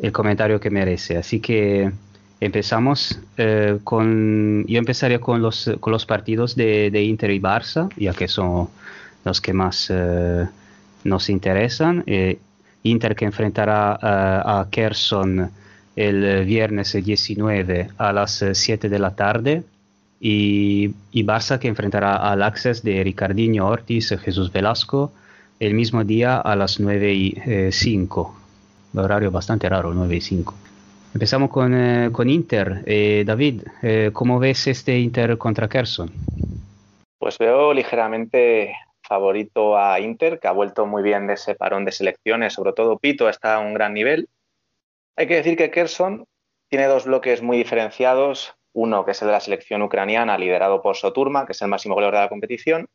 el 0.00 0.12
comentario 0.12 0.60
que 0.60 0.70
merece. 0.70 1.16
Así 1.18 1.40
que 1.40 1.90
empezamos 2.44 3.18
eh, 3.36 3.78
con... 3.84 4.64
Yo 4.66 4.78
empezaría 4.78 5.20
con 5.20 5.42
los, 5.42 5.70
con 5.80 5.92
los 5.92 6.06
partidos 6.06 6.56
de, 6.56 6.90
de 6.90 7.02
Inter 7.02 7.30
y 7.30 7.40
Barça, 7.40 7.88
ya 7.96 8.12
que 8.12 8.28
son 8.28 8.68
los 9.24 9.40
que 9.40 9.52
más 9.52 9.88
eh, 9.90 10.46
nos 11.04 11.28
interesan. 11.30 12.04
Eh, 12.06 12.38
Inter 12.82 13.16
que 13.16 13.24
enfrentará 13.24 13.94
eh, 13.94 13.98
a 14.02 14.66
Kherson 14.70 15.50
el 15.96 16.24
eh, 16.24 16.44
viernes 16.44 16.92
19 16.92 17.90
a 17.96 18.12
las 18.12 18.42
eh, 18.42 18.54
7 18.54 18.88
de 18.88 18.98
la 18.98 19.14
tarde 19.14 19.62
y, 20.20 20.94
y 21.12 21.24
Barça 21.24 21.58
que 21.58 21.68
enfrentará 21.68 22.16
al 22.16 22.42
Access 22.42 22.82
de 22.82 23.02
Ricardinho 23.04 23.66
Ortiz 23.66 24.14
Jesús 24.20 24.52
Velasco 24.52 25.12
el 25.60 25.74
mismo 25.74 26.04
día 26.04 26.38
a 26.38 26.56
las 26.56 26.80
9 26.80 27.14
y 27.14 27.34
eh, 27.46 27.70
5. 27.72 28.36
Un 28.92 29.00
horario 29.00 29.30
bastante 29.30 29.68
raro, 29.68 29.94
9 29.94 30.16
y 30.16 30.20
5. 30.20 30.54
Empezamos 31.14 31.48
con, 31.48 31.72
eh, 31.74 32.10
con 32.10 32.28
Inter. 32.28 32.82
Eh, 32.86 33.22
David, 33.24 33.62
eh, 33.82 34.10
¿cómo 34.12 34.40
ves 34.40 34.66
este 34.66 34.98
Inter 34.98 35.38
contra 35.38 35.68
Kherson? 35.68 36.10
Pues 37.18 37.38
veo 37.38 37.72
ligeramente 37.72 38.74
favorito 39.00 39.78
a 39.78 40.00
Inter, 40.00 40.40
que 40.40 40.48
ha 40.48 40.52
vuelto 40.52 40.86
muy 40.86 41.04
bien 41.04 41.28
de 41.28 41.34
ese 41.34 41.54
parón 41.54 41.84
de 41.84 41.92
selecciones, 41.92 42.54
sobre 42.54 42.72
todo 42.72 42.98
Pito 42.98 43.28
está 43.28 43.54
a 43.54 43.58
un 43.60 43.74
gran 43.74 43.94
nivel. 43.94 44.28
Hay 45.16 45.28
que 45.28 45.36
decir 45.36 45.56
que 45.56 45.70
Kerson 45.70 46.26
tiene 46.68 46.86
dos 46.86 47.04
bloques 47.04 47.42
muy 47.42 47.58
diferenciados, 47.58 48.56
uno 48.72 49.04
que 49.04 49.12
es 49.12 49.22
el 49.22 49.28
de 49.28 49.34
la 49.34 49.40
selección 49.40 49.82
ucraniana 49.82 50.36
liderado 50.36 50.82
por 50.82 50.96
Soturma, 50.96 51.46
que 51.46 51.52
es 51.52 51.62
el 51.62 51.68
máximo 51.68 51.94
goleador 51.94 52.16
de 52.16 52.20
la 52.22 52.28
competición, 52.28 52.88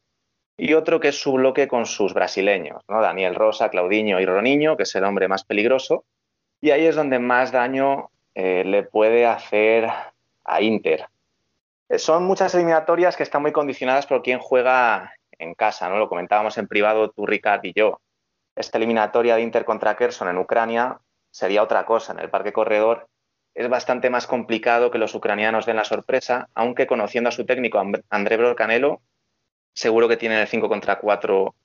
y 0.57 0.73
otro 0.73 0.99
que 0.99 1.07
es 1.07 1.21
su 1.21 1.31
bloque 1.31 1.69
con 1.69 1.85
sus 1.85 2.13
brasileños, 2.13 2.81
¿no? 2.89 3.01
Daniel 3.01 3.35
Rosa, 3.35 3.69
Claudinho 3.69 4.19
y 4.19 4.25
Roniño, 4.25 4.75
que 4.75 4.83
es 4.83 4.93
el 4.95 5.05
hombre 5.05 5.29
más 5.29 5.45
peligroso, 5.45 6.03
y 6.61 6.71
ahí 6.71 6.85
es 6.85 6.95
donde 6.95 7.19
más 7.19 7.51
daño 7.51 8.09
eh, 8.35 8.63
le 8.65 8.83
puede 8.83 9.25
hacer 9.25 9.89
a 10.43 10.61
Inter. 10.61 11.07
Eh, 11.89 11.99
son 11.99 12.25
muchas 12.25 12.53
eliminatorias 12.53 13.15
que 13.15 13.23
están 13.23 13.41
muy 13.41 13.51
condicionadas 13.51 14.05
por 14.05 14.21
quién 14.21 14.39
juega 14.39 15.13
en 15.37 15.53
casa, 15.55 15.89
¿no? 15.89 15.97
Lo 15.97 16.09
comentábamos 16.09 16.57
en 16.57 16.67
privado 16.67 17.09
tú, 17.11 17.25
Ricard 17.25 17.63
y 17.65 17.73
yo. 17.73 17.99
Esta 18.55 18.77
eliminatoria 18.77 19.35
de 19.35 19.41
Inter 19.41 19.65
contra 19.65 19.95
Kherson 19.95 20.27
en 20.27 20.37
Ucrania 20.37 20.99
sería 21.31 21.63
otra 21.63 21.85
cosa. 21.85 22.13
En 22.13 22.19
el 22.19 22.29
Parque 22.29 22.53
Corredor 22.53 23.07
es 23.53 23.69
bastante 23.69 24.09
más 24.09 24.27
complicado 24.27 24.91
que 24.91 24.97
los 24.97 25.15
ucranianos 25.15 25.65
den 25.65 25.77
la 25.77 25.85
sorpresa, 25.85 26.49
aunque 26.53 26.87
conociendo 26.87 27.29
a 27.29 27.31
su 27.31 27.45
técnico 27.45 27.81
André 28.09 28.37
Brocanelo, 28.37 29.01
seguro 29.73 30.07
que 30.07 30.17
tienen 30.17 30.39
el 30.39 30.47
5 30.47 30.67
contra 30.67 30.99
4 30.99 31.55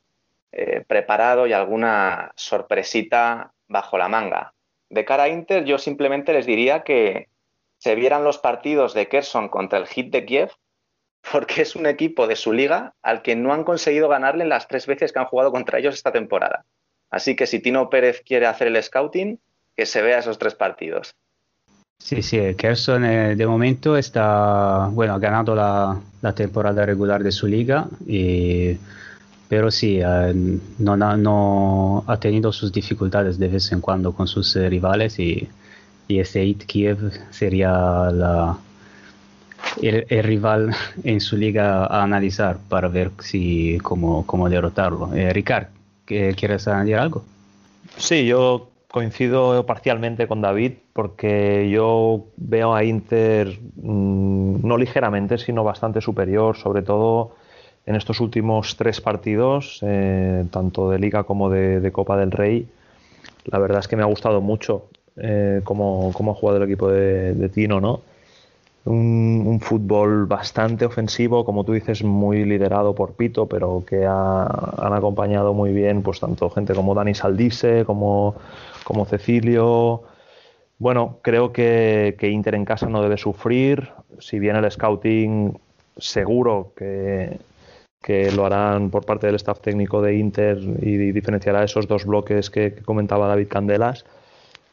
eh, 0.52 0.84
preparado 0.86 1.46
y 1.46 1.52
alguna 1.52 2.32
sorpresita 2.36 3.52
bajo 3.66 3.98
la 3.98 4.08
manga. 4.08 4.53
De 4.94 5.04
cara 5.04 5.24
a 5.24 5.28
Inter, 5.28 5.64
yo 5.64 5.78
simplemente 5.78 6.32
les 6.32 6.46
diría 6.46 6.84
que 6.84 7.26
se 7.78 7.96
vieran 7.96 8.22
los 8.22 8.38
partidos 8.38 8.94
de 8.94 9.08
Kherson 9.08 9.48
contra 9.48 9.80
el 9.80 9.88
Hit 9.88 10.12
de 10.12 10.24
Kiev 10.24 10.50
porque 11.32 11.62
es 11.62 11.74
un 11.74 11.86
equipo 11.86 12.28
de 12.28 12.36
su 12.36 12.52
liga 12.52 12.94
al 13.02 13.20
que 13.22 13.34
no 13.34 13.52
han 13.52 13.64
conseguido 13.64 14.08
ganarle 14.08 14.44
en 14.44 14.50
las 14.50 14.68
tres 14.68 14.86
veces 14.86 15.12
que 15.12 15.18
han 15.18 15.24
jugado 15.24 15.50
contra 15.50 15.80
ellos 15.80 15.96
esta 15.96 16.12
temporada. 16.12 16.64
Así 17.10 17.34
que 17.34 17.48
si 17.48 17.58
Tino 17.58 17.90
Pérez 17.90 18.22
quiere 18.24 18.46
hacer 18.46 18.68
el 18.68 18.80
scouting, 18.80 19.40
que 19.76 19.84
se 19.84 20.00
vea 20.00 20.20
esos 20.20 20.38
tres 20.38 20.54
partidos. 20.54 21.16
Sí, 21.98 22.22
sí, 22.22 22.54
Kerson 22.54 23.04
eh, 23.04 23.34
de 23.34 23.46
momento 23.48 23.96
está, 23.96 24.88
bueno, 24.92 25.14
ha 25.14 25.18
ganado 25.18 25.56
la, 25.56 26.00
temporada 26.34 26.86
regular 26.86 27.24
de 27.24 27.32
su 27.32 27.48
liga, 27.48 27.88
pero 29.48 29.70
sí, 29.70 30.00
eh, 30.00 30.58
no, 30.78 30.96
no, 30.96 32.04
ha 32.06 32.16
tenido 32.18 32.52
sus 32.52 32.72
dificultades 32.72 33.38
de 33.38 33.48
vez 33.48 33.70
en 33.72 33.80
cuando 33.80 34.12
con 34.12 34.26
sus 34.26 34.56
eh, 34.56 34.68
rivales 34.68 35.18
y, 35.18 35.48
y 36.08 36.18
ese 36.18 36.44
It 36.44 36.64
Kiev 36.64 37.12
sería 37.30 37.70
la, 38.10 38.56
el, 39.82 40.22
rival 40.22 40.74
en 41.04 41.20
su 41.20 41.36
liga 41.36 41.84
a 41.86 42.02
analizar 42.02 42.58
para 42.68 42.88
ver 42.88 43.10
si 43.20 43.78
cómo, 43.82 44.26
cómo 44.26 44.48
derrotarlo. 44.48 45.14
Eh, 45.14 45.32
Ricard, 45.32 45.66
¿quieres 46.06 46.66
añadir 46.68 46.96
algo? 46.96 47.24
Sí, 47.96 48.26
yo 48.26 48.70
coincido 48.90 49.66
parcialmente 49.66 50.28
con 50.28 50.40
David 50.40 50.72
porque 50.92 51.68
yo 51.68 52.26
veo 52.36 52.74
a 52.74 52.84
Inter 52.84 53.58
mm, 53.76 54.66
no 54.66 54.78
ligeramente, 54.78 55.36
sino 55.36 55.64
bastante 55.64 56.00
superior, 56.00 56.56
sobre 56.56 56.82
todo 56.82 57.34
en 57.86 57.96
estos 57.96 58.20
últimos 58.20 58.76
tres 58.76 59.00
partidos, 59.00 59.80
eh, 59.82 60.44
tanto 60.50 60.90
de 60.90 60.98
Liga 60.98 61.24
como 61.24 61.50
de, 61.50 61.90
Copa 61.92 62.16
del 62.16 62.30
Rey. 62.30 62.66
La 63.46 63.58
verdad 63.58 63.80
es 63.80 63.88
que 63.88 63.96
me 63.96 64.02
ha 64.02 64.06
gustado 64.06 64.40
mucho 64.40 64.86
eh, 65.16 65.60
cómo, 65.64 66.10
ha 66.10 66.34
jugado 66.34 66.58
el 66.58 66.64
equipo 66.64 66.88
de, 66.88 67.48
Tino, 67.50 67.80
¿no? 67.80 68.00
un, 68.86 69.60
fútbol 69.60 70.26
bastante 70.26 70.84
ofensivo, 70.84 71.44
como 71.44 71.64
tú 71.64 71.72
dices, 71.72 72.02
muy 72.02 72.44
liderado 72.44 72.94
por 72.94 73.14
Pito, 73.14 73.46
pero 73.46 73.84
que 73.86 74.06
han 74.06 74.92
acompañado 74.92 75.54
muy 75.54 75.72
bien, 75.72 76.02
pues 76.02 76.20
tanto 76.20 76.50
gente 76.50 76.74
como 76.74 76.94
Dani 76.94 77.14
Saldise, 77.14 77.84
como, 77.84 78.34
como 78.84 79.06
Cecilio. 79.06 80.02
Bueno, 80.78 81.18
creo 81.22 81.52
que, 81.52 82.16
Inter 82.20 82.54
en 82.54 82.64
casa 82.64 82.86
no 82.86 83.02
debe 83.02 83.16
sufrir. 83.16 83.90
Si 84.18 84.38
bien 84.38 84.56
el 84.56 84.70
scouting 84.70 85.56
seguro 85.96 86.72
que, 86.76 87.38
que 88.04 88.30
lo 88.32 88.44
harán 88.44 88.90
por 88.90 89.06
parte 89.06 89.26
del 89.26 89.36
staff 89.36 89.60
técnico 89.60 90.02
de 90.02 90.16
Inter 90.16 90.58
y 90.58 91.10
diferenciará 91.10 91.64
esos 91.64 91.88
dos 91.88 92.04
bloques 92.04 92.50
que 92.50 92.74
comentaba 92.84 93.28
David 93.28 93.48
Candelas 93.48 94.04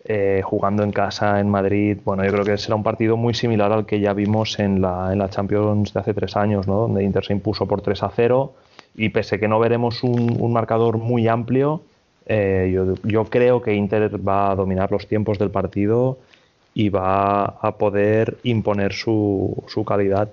eh, 0.03 0.41
jugando 0.43 0.83
en 0.83 0.91
casa 0.91 1.39
en 1.39 1.47
Madrid. 1.47 1.97
Bueno, 2.03 2.25
yo 2.25 2.31
creo 2.33 2.43
que 2.43 2.57
será 2.57 2.75
un 2.75 2.83
partido 2.83 3.15
muy 3.15 3.33
similar 3.33 3.71
al 3.71 3.85
que 3.85 4.01
ya 4.01 4.11
vimos 4.11 4.59
en 4.59 4.81
la, 4.81 5.13
en 5.13 5.19
la 5.19 5.29
Champions 5.29 5.93
de 5.93 5.99
hace 6.01 6.13
tres 6.13 6.35
años, 6.35 6.67
¿no? 6.67 6.75
donde 6.81 7.05
Inter 7.05 7.23
se 7.23 7.31
impuso 7.31 7.65
por 7.65 7.81
3 7.81 8.03
a 8.03 8.11
0 8.13 8.53
y 8.95 9.09
pese 9.09 9.39
que 9.39 9.47
no 9.47 9.59
veremos 9.59 10.03
un, 10.03 10.51
marcador 10.51 10.97
muy 10.97 11.29
amplio, 11.29 11.83
eh, 12.25 12.69
yo, 12.73 12.95
yo, 13.03 13.25
creo 13.25 13.61
que 13.61 13.73
Inter 13.73 14.11
va 14.27 14.51
a 14.51 14.55
dominar 14.55 14.91
los 14.91 15.07
tiempos 15.07 15.39
del 15.39 15.51
partido 15.51 16.17
y 16.73 16.89
va 16.89 17.45
a 17.45 17.77
poder 17.77 18.39
imponer 18.43 18.91
su, 18.91 19.63
su 19.67 19.85
calidad. 19.85 20.29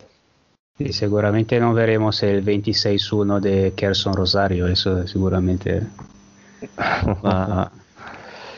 Y 0.79 0.93
seguramente 0.93 1.59
no 1.59 1.75
veremos 1.75 2.23
el 2.23 2.45
26-1 2.45 3.41
de 3.41 3.73
Kerson 3.75 4.15
Rosario, 4.15 4.69
eso 4.69 5.07
seguramente 5.07 5.83
va, 7.25 7.71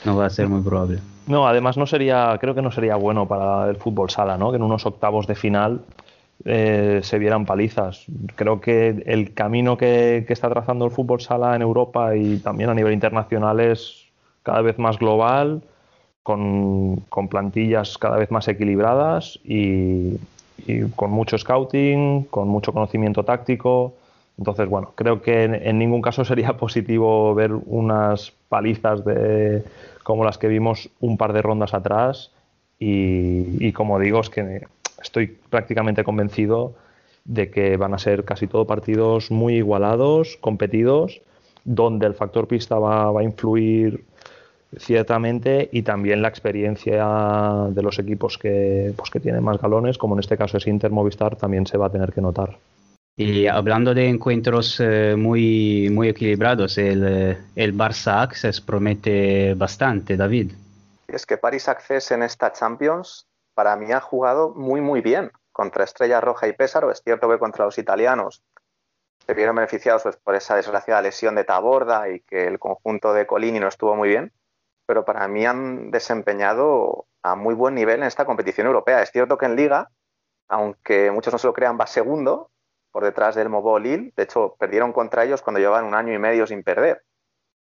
no 0.04 0.16
va 0.16 0.26
a 0.26 0.30
ser 0.30 0.48
muy 0.48 0.60
probable. 0.62 0.98
No, 1.26 1.46
además 1.46 1.76
no 1.76 1.86
sería, 1.86 2.36
creo 2.40 2.54
que 2.54 2.62
no 2.62 2.72
sería 2.72 2.96
bueno 2.96 3.26
para 3.26 3.70
el 3.70 3.76
fútbol 3.76 4.10
sala, 4.10 4.36
¿no? 4.36 4.50
Que 4.50 4.56
en 4.56 4.62
unos 4.62 4.84
octavos 4.84 5.26
de 5.26 5.34
final 5.34 5.80
eh, 6.44 7.00
se 7.02 7.18
vieran 7.18 7.44
palizas. 7.44 8.04
Creo 8.34 8.60
que 8.60 9.02
el 9.06 9.34
camino 9.34 9.76
que, 9.76 10.24
está 10.28 10.48
trazando 10.48 10.86
el 10.86 10.90
fútbol 10.90 11.20
sala 11.20 11.54
en 11.54 11.62
Europa 11.62 12.16
y 12.16 12.38
también 12.38 12.70
a 12.70 12.74
nivel 12.74 12.94
internacional 12.94 13.60
es 13.60 14.06
cada 14.42 14.62
vez 14.62 14.78
más 14.78 14.98
global, 14.98 15.62
con, 16.22 17.04
plantillas 17.30 17.98
cada 17.98 18.16
vez 18.16 18.30
más 18.30 18.48
equilibradas 18.48 19.38
y, 19.44 20.16
con 20.96 21.10
mucho 21.10 21.38
scouting, 21.38 22.24
con 22.24 22.48
mucho 22.48 22.72
conocimiento 22.72 23.24
táctico. 23.24 23.94
Entonces, 24.38 24.68
bueno, 24.68 24.92
creo 24.94 25.20
que 25.20 25.44
en 25.44 25.78
ningún 25.78 26.02
caso 26.02 26.24
sería 26.26 26.56
positivo 26.56 27.34
ver 27.34 27.52
unas 27.52 28.32
palizas 28.48 29.04
de, 29.04 29.62
como 30.02 30.24
las 30.24 30.38
que 30.38 30.48
vimos 30.48 30.90
un 31.00 31.16
par 31.16 31.32
de 31.32 31.42
rondas 31.42 31.74
atrás 31.74 32.32
y, 32.78 33.72
como 33.72 33.98
digo, 33.98 34.20
es 34.20 34.30
que 34.30 34.66
estoy 35.02 35.26
prácticamente 35.50 36.02
convencido 36.02 36.74
de 37.24 37.50
que 37.50 37.76
van 37.76 37.92
a 37.92 37.98
ser 37.98 38.24
casi 38.24 38.46
todo 38.46 38.66
partidos 38.66 39.30
muy 39.30 39.56
igualados, 39.56 40.38
competidos, 40.40 41.20
donde 41.64 42.06
el 42.06 42.14
factor 42.14 42.48
pista 42.48 42.78
va, 42.78 43.10
a 43.10 43.22
influir 43.22 44.04
ciertamente 44.76 45.68
y 45.72 45.82
también 45.82 46.22
la 46.22 46.28
experiencia 46.28 47.06
de 47.70 47.82
los 47.82 47.98
equipos 47.98 48.38
que, 48.38 48.92
pues, 48.96 49.10
que 49.10 49.20
tienen 49.20 49.42
más 49.42 49.60
galones, 49.60 49.98
como 49.98 50.14
en 50.14 50.20
este 50.20 50.36
caso 50.36 50.56
es 50.56 50.66
Inter 50.66 50.90
Movistar, 50.90 51.36
también 51.36 51.66
se 51.66 51.78
va 51.78 51.86
a 51.86 51.90
tener 51.90 52.12
que 52.12 52.20
notar. 52.20 52.56
Y 53.16 53.48
hablando 53.48 53.92
de 53.92 54.08
encuentros 54.08 54.80
eh, 54.80 55.14
muy, 55.16 55.90
muy 55.90 56.08
equilibrados, 56.08 56.78
el, 56.78 57.04
eh, 57.06 57.38
el 57.54 57.76
Barça 57.76 58.22
Access 58.22 58.60
promete 58.60 59.54
bastante, 59.54 60.16
David. 60.16 60.52
Es 61.06 61.26
que 61.26 61.36
Paris 61.36 61.68
Access 61.68 62.12
en 62.12 62.22
esta 62.22 62.52
Champions 62.52 63.26
para 63.54 63.76
mí 63.76 63.92
ha 63.92 64.00
jugado 64.00 64.54
muy, 64.54 64.80
muy 64.80 65.00
bien 65.00 65.32
contra 65.52 65.84
Estrella 65.84 66.20
Roja 66.20 66.48
y 66.48 66.54
Pésaro. 66.54 66.90
Es 66.90 67.02
cierto 67.02 67.28
que 67.28 67.38
contra 67.38 67.66
los 67.66 67.76
italianos 67.76 68.42
se 69.26 69.34
vieron 69.34 69.56
beneficiados 69.56 70.02
pues, 70.04 70.16
por 70.16 70.34
esa 70.34 70.56
desgraciada 70.56 71.02
lesión 71.02 71.34
de 71.34 71.44
Taborda 71.44 72.08
y 72.08 72.20
que 72.20 72.46
el 72.46 72.58
conjunto 72.58 73.12
de 73.12 73.26
Colini 73.26 73.60
no 73.60 73.68
estuvo 73.68 73.94
muy 73.96 74.08
bien, 74.08 74.32
pero 74.90 75.04
para 75.04 75.28
mí 75.28 75.46
han 75.46 75.92
desempeñado 75.92 77.06
a 77.22 77.36
muy 77.36 77.54
buen 77.54 77.76
nivel 77.76 78.00
en 78.00 78.08
esta 78.08 78.24
competición 78.24 78.66
europea. 78.66 79.00
Es 79.02 79.12
cierto 79.12 79.38
que 79.38 79.46
en 79.46 79.54
Liga, 79.54 79.88
aunque 80.48 81.12
muchos 81.12 81.32
no 81.32 81.38
se 81.38 81.46
lo 81.46 81.52
crean, 81.52 81.78
va 81.80 81.86
segundo, 81.86 82.50
por 82.90 83.04
detrás 83.04 83.36
del 83.36 83.48
Mobile 83.48 83.88
Lille. 83.88 84.12
De 84.16 84.24
hecho, 84.24 84.56
perdieron 84.58 84.92
contra 84.92 85.22
ellos 85.22 85.42
cuando 85.42 85.60
llevaban 85.60 85.84
un 85.84 85.94
año 85.94 86.12
y 86.12 86.18
medio 86.18 86.44
sin 86.44 86.64
perder. 86.64 87.04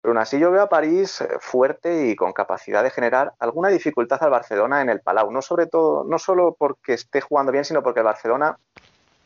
Pero 0.02 0.12
aún 0.12 0.18
así 0.18 0.38
yo 0.38 0.50
veo 0.50 0.60
a 0.60 0.68
París 0.68 1.22
eh, 1.22 1.38
fuerte 1.40 2.08
y 2.08 2.14
con 2.14 2.34
capacidad 2.34 2.82
de 2.82 2.90
generar 2.90 3.32
alguna 3.38 3.70
dificultad 3.70 4.22
al 4.22 4.28
Barcelona 4.28 4.82
en 4.82 4.90
el 4.90 5.00
Palau. 5.00 5.30
No 5.30 5.40
sobre 5.40 5.66
todo, 5.66 6.04
no 6.04 6.18
solo 6.18 6.54
porque 6.58 6.92
esté 6.92 7.22
jugando 7.22 7.52
bien, 7.52 7.64
sino 7.64 7.82
porque 7.82 8.00
el 8.00 8.04
Barcelona 8.04 8.58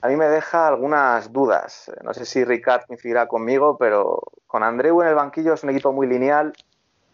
a 0.02 0.06
mí 0.06 0.14
me 0.14 0.28
deja 0.28 0.68
algunas 0.68 1.32
dudas. 1.32 1.90
No 2.04 2.14
sé 2.14 2.24
si 2.24 2.44
Ricard 2.44 2.86
coincidirá 2.86 3.26
conmigo, 3.26 3.76
pero 3.76 4.22
con 4.46 4.62
Andreu 4.62 5.02
en 5.02 5.08
el 5.08 5.16
banquillo 5.16 5.54
es 5.54 5.64
un 5.64 5.70
equipo 5.70 5.92
muy 5.92 6.06
lineal. 6.06 6.52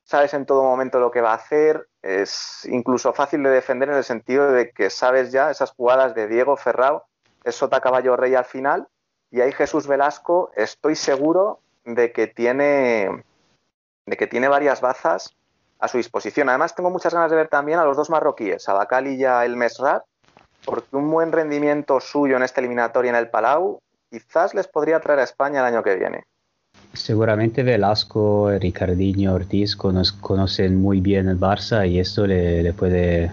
Sabes 0.04 0.34
en 0.34 0.46
todo 0.46 0.62
momento 0.62 1.00
lo 1.00 1.10
que 1.10 1.20
va 1.20 1.32
a 1.32 1.36
hacer. 1.36 1.88
Es 2.02 2.66
incluso 2.66 3.12
fácil 3.12 3.42
de 3.42 3.50
defender 3.50 3.88
en 3.88 3.96
el 3.96 4.04
sentido 4.04 4.52
de 4.52 4.70
que 4.70 4.90
sabes 4.90 5.32
ya 5.32 5.50
esas 5.50 5.72
jugadas 5.72 6.14
de 6.14 6.28
Diego 6.28 6.56
Ferrao 6.56 7.04
es 7.42 7.54
Sota 7.54 7.80
Caballo 7.80 8.16
Rey 8.16 8.34
al 8.34 8.44
final. 8.44 8.86
Y 9.30 9.40
ahí 9.40 9.52
Jesús 9.52 9.86
Velasco, 9.86 10.50
estoy 10.54 10.94
seguro 10.94 11.60
de 11.84 12.12
que 12.12 12.26
tiene, 12.26 13.24
de 14.06 14.16
que 14.16 14.26
tiene 14.26 14.48
varias 14.48 14.80
bazas 14.80 15.34
a 15.78 15.88
su 15.88 15.96
disposición. 15.96 16.48
Además, 16.48 16.74
tengo 16.74 16.90
muchas 16.90 17.12
ganas 17.12 17.30
de 17.30 17.36
ver 17.36 17.48
también 17.48 17.78
a 17.78 17.84
los 17.84 17.96
dos 17.96 18.10
marroquíes, 18.10 18.68
a 18.68 18.74
Bakali 18.74 19.16
y 19.16 19.24
a 19.24 19.44
El 19.44 19.56
Mesrat, 19.56 20.04
porque 20.64 20.96
un 20.96 21.10
buen 21.10 21.32
rendimiento 21.32 22.00
suyo 22.00 22.36
en 22.36 22.42
esta 22.42 22.60
eliminatoria 22.60 23.10
en 23.10 23.16
el 23.16 23.30
Palau 23.30 23.80
quizás 24.10 24.54
les 24.54 24.68
podría 24.68 25.00
traer 25.00 25.20
a 25.20 25.24
España 25.24 25.60
el 25.60 25.66
año 25.66 25.82
que 25.82 25.96
viene. 25.96 26.24
Seguramente 26.92 27.62
Velasco, 27.62 28.50
Ricardinho, 28.58 29.34
Ortiz 29.34 29.76
conocen 29.76 30.80
muy 30.80 31.00
bien 31.00 31.28
el 31.28 31.38
Barça 31.38 31.88
y 31.88 31.98
esto 31.98 32.26
le, 32.26 32.72
puede, 32.72 33.32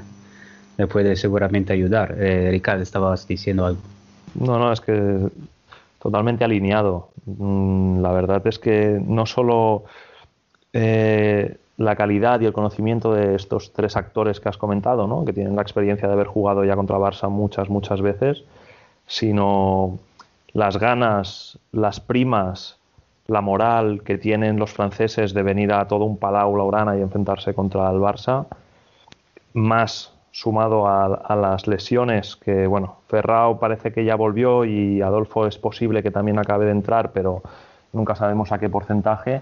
le 0.78 0.88
puede 0.88 1.16
seguramente 1.16 1.74
ayudar. 1.74 2.16
Eh, 2.20 2.50
Ricardo, 2.52 2.82
estabas 2.82 3.28
diciendo 3.28 3.66
algo. 3.66 3.82
No, 4.36 4.58
no, 4.58 4.72
es 4.72 4.82
que 4.82 5.28
totalmente 6.02 6.44
alineado. 6.44 7.10
Mm, 7.26 8.02
la 8.02 8.12
verdad 8.12 8.46
es 8.48 8.58
que 8.58 9.00
no 9.06 9.26
solo 9.26 9.84
eh, 10.74 11.58
la 11.78 11.96
calidad 11.96 12.42
y 12.42 12.46
el 12.46 12.54
conocimiento 12.54 13.14
de 13.14 13.36
estos 13.36 13.74
tres 13.74 13.96
actores 13.96 14.40
que 14.40 14.50
has 14.50 14.58
comentado, 14.58 15.08
¿no? 15.08 15.26
que 15.26 15.34
tienen 15.34 15.56
la 15.56 15.62
experiencia 15.62 16.08
de 16.08 16.14
haber 16.14 16.28
jugado 16.28 16.64
ya 16.64 16.76
contra 16.76 16.98
Barça 16.98 17.30
muchas, 17.30 17.70
muchas 17.70 18.02
veces, 18.02 18.44
sino 19.08 20.00
las 20.54 20.78
ganas, 20.78 21.60
las 21.72 22.00
primas, 22.00 22.78
la 23.32 23.40
moral 23.40 24.02
que 24.04 24.18
tienen 24.18 24.60
los 24.60 24.74
franceses 24.74 25.34
de 25.34 25.42
venir 25.42 25.72
a 25.72 25.88
todo 25.88 26.04
un 26.04 26.18
palau 26.18 26.58
laurana 26.58 26.98
y 26.98 27.02
enfrentarse 27.02 27.54
contra 27.54 27.90
el 27.90 27.98
Barça, 27.98 28.46
más 29.54 30.14
sumado 30.32 30.86
a, 30.86 31.36
las 31.36 31.66
lesiones 31.66 32.36
que, 32.36 32.68
bueno, 32.68 32.98
Ferrao 33.08 33.58
parece 33.58 33.94
que 33.94 34.04
ya 34.04 34.16
volvió 34.16 34.66
y 34.66 35.02
Adolfo 35.02 35.48
es 35.48 35.58
posible 35.58 36.04
que 36.04 36.12
también 36.12 36.40
acabe 36.40 36.66
de 36.66 36.72
entrar, 36.72 37.12
pero 37.12 37.42
nunca 37.94 38.16
sabemos 38.16 38.52
a 38.52 38.60
qué 38.60 38.70
porcentaje. 38.70 39.42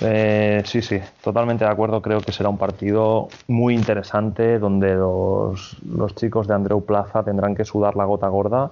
Eh, 0.00 0.62
sí, 0.64 0.80
sí, 0.80 0.98
totalmente 1.22 1.66
de 1.66 1.70
acuerdo. 1.70 2.00
Creo 2.00 2.20
que 2.20 2.32
será 2.32 2.48
un 2.48 2.58
partido 2.58 3.28
muy 3.46 3.74
interesante 3.74 4.58
donde 4.58 4.94
los, 4.94 5.76
los 5.84 6.14
chicos 6.14 6.46
de 6.46 6.54
Andreu 6.54 6.84
Plaza 6.84 7.22
tendrán 7.22 7.54
que 7.54 7.64
sudar 7.66 7.94
la 7.96 8.04
gota 8.04 8.28
gorda 8.28 8.70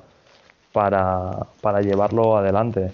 para, 0.73 1.31
para 1.61 1.81
llevarlo 1.83 2.37
adelante. 2.37 2.91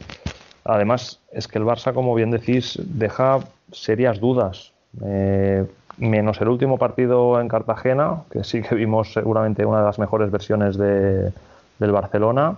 Además, 0.65 1.21
es 1.33 1.49
que 1.49 1.59
el 1.59 1.65
Barça, 1.65 1.93
como 1.95 2.15
bien 2.15 2.31
decís, 2.31 2.79
deja 2.83 3.41
serias 3.73 4.21
dudas. 4.21 4.73
Eh, 5.05 5.65
menos 5.99 6.41
el 6.41 6.49
último 6.49 6.79
partido 6.79 7.41
en 7.41 7.49
Cartagena, 7.49 8.23
que 8.31 8.45
sí 8.45 8.63
que 8.63 8.75
vimos 8.75 9.13
seguramente 9.13 9.65
una 9.65 9.79
de 9.79 9.85
las 9.85 9.99
mejores 9.99 10.31
versiones 10.31 10.77
de, 10.77 11.33
del 11.79 11.93
Barcelona, 11.93 12.57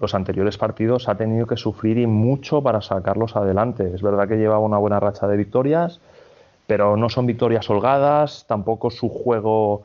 los 0.00 0.14
anteriores 0.14 0.56
partidos 0.56 1.08
ha 1.08 1.16
tenido 1.16 1.46
que 1.46 1.56
sufrir 1.56 1.98
y 1.98 2.06
mucho 2.06 2.62
para 2.62 2.80
sacarlos 2.80 3.36
adelante. 3.36 3.92
Es 3.94 4.02
verdad 4.02 4.28
que 4.28 4.36
llevaba 4.36 4.60
una 4.60 4.78
buena 4.78 5.00
racha 5.00 5.26
de 5.26 5.36
victorias, 5.36 6.00
pero 6.66 6.96
no 6.96 7.08
son 7.08 7.26
victorias 7.26 7.68
holgadas, 7.68 8.44
tampoco 8.46 8.90
su 8.90 9.08
juego 9.08 9.82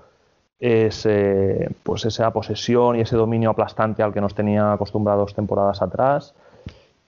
es 0.60 1.06
eh, 1.06 1.70
pues 1.84 2.06
esa 2.06 2.32
posesión 2.32 2.96
y 2.96 3.02
ese 3.02 3.18
dominio 3.18 3.50
aplastante 3.50 4.04
al 4.04 4.14
que 4.14 4.22
nos 4.22 4.36
tenía 4.36 4.72
acostumbrados 4.72 5.34
temporadas 5.34 5.82
atrás. 5.82 6.34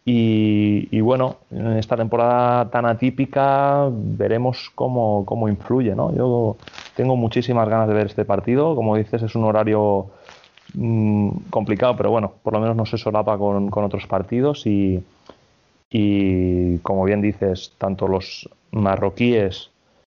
Y, 0.10 1.02
bueno, 1.02 1.36
en 1.52 1.74
esta 1.74 1.98
temporada 1.98 2.70
tan 2.70 2.86
atípica 2.86 3.90
veremos 3.92 4.72
cómo, 4.74 5.26
cómo 5.26 5.50
influye. 5.50 5.96
¿no? 5.96 6.16
Yo 6.16 6.56
tengo 6.96 7.18
muchísimas 7.18 7.68
ganas 7.68 7.90
de 7.90 7.94
ver 7.94 8.06
este 8.06 8.24
partido. 8.24 8.74
Como 8.74 8.96
dices, 8.96 9.22
es 9.22 9.36
un 9.36 9.44
horario 9.44 10.08
mm, 10.76 11.50
complicado, 11.50 11.98
pero 11.98 12.10
bueno, 12.10 12.32
por 12.42 12.54
lo 12.54 12.62
menos 12.62 12.78
no 12.78 12.86
se 12.86 12.98
solapa 12.98 13.38
con, 13.38 13.70
con 13.70 13.84
otros 13.84 14.08
partidos. 14.08 14.66
Y, 14.66 15.04
y 15.90 16.78
como 16.78 17.04
bien 17.04 17.22
dices, 17.22 17.74
tanto 17.78 18.08
los 18.08 18.50
marroquíes 18.72 19.72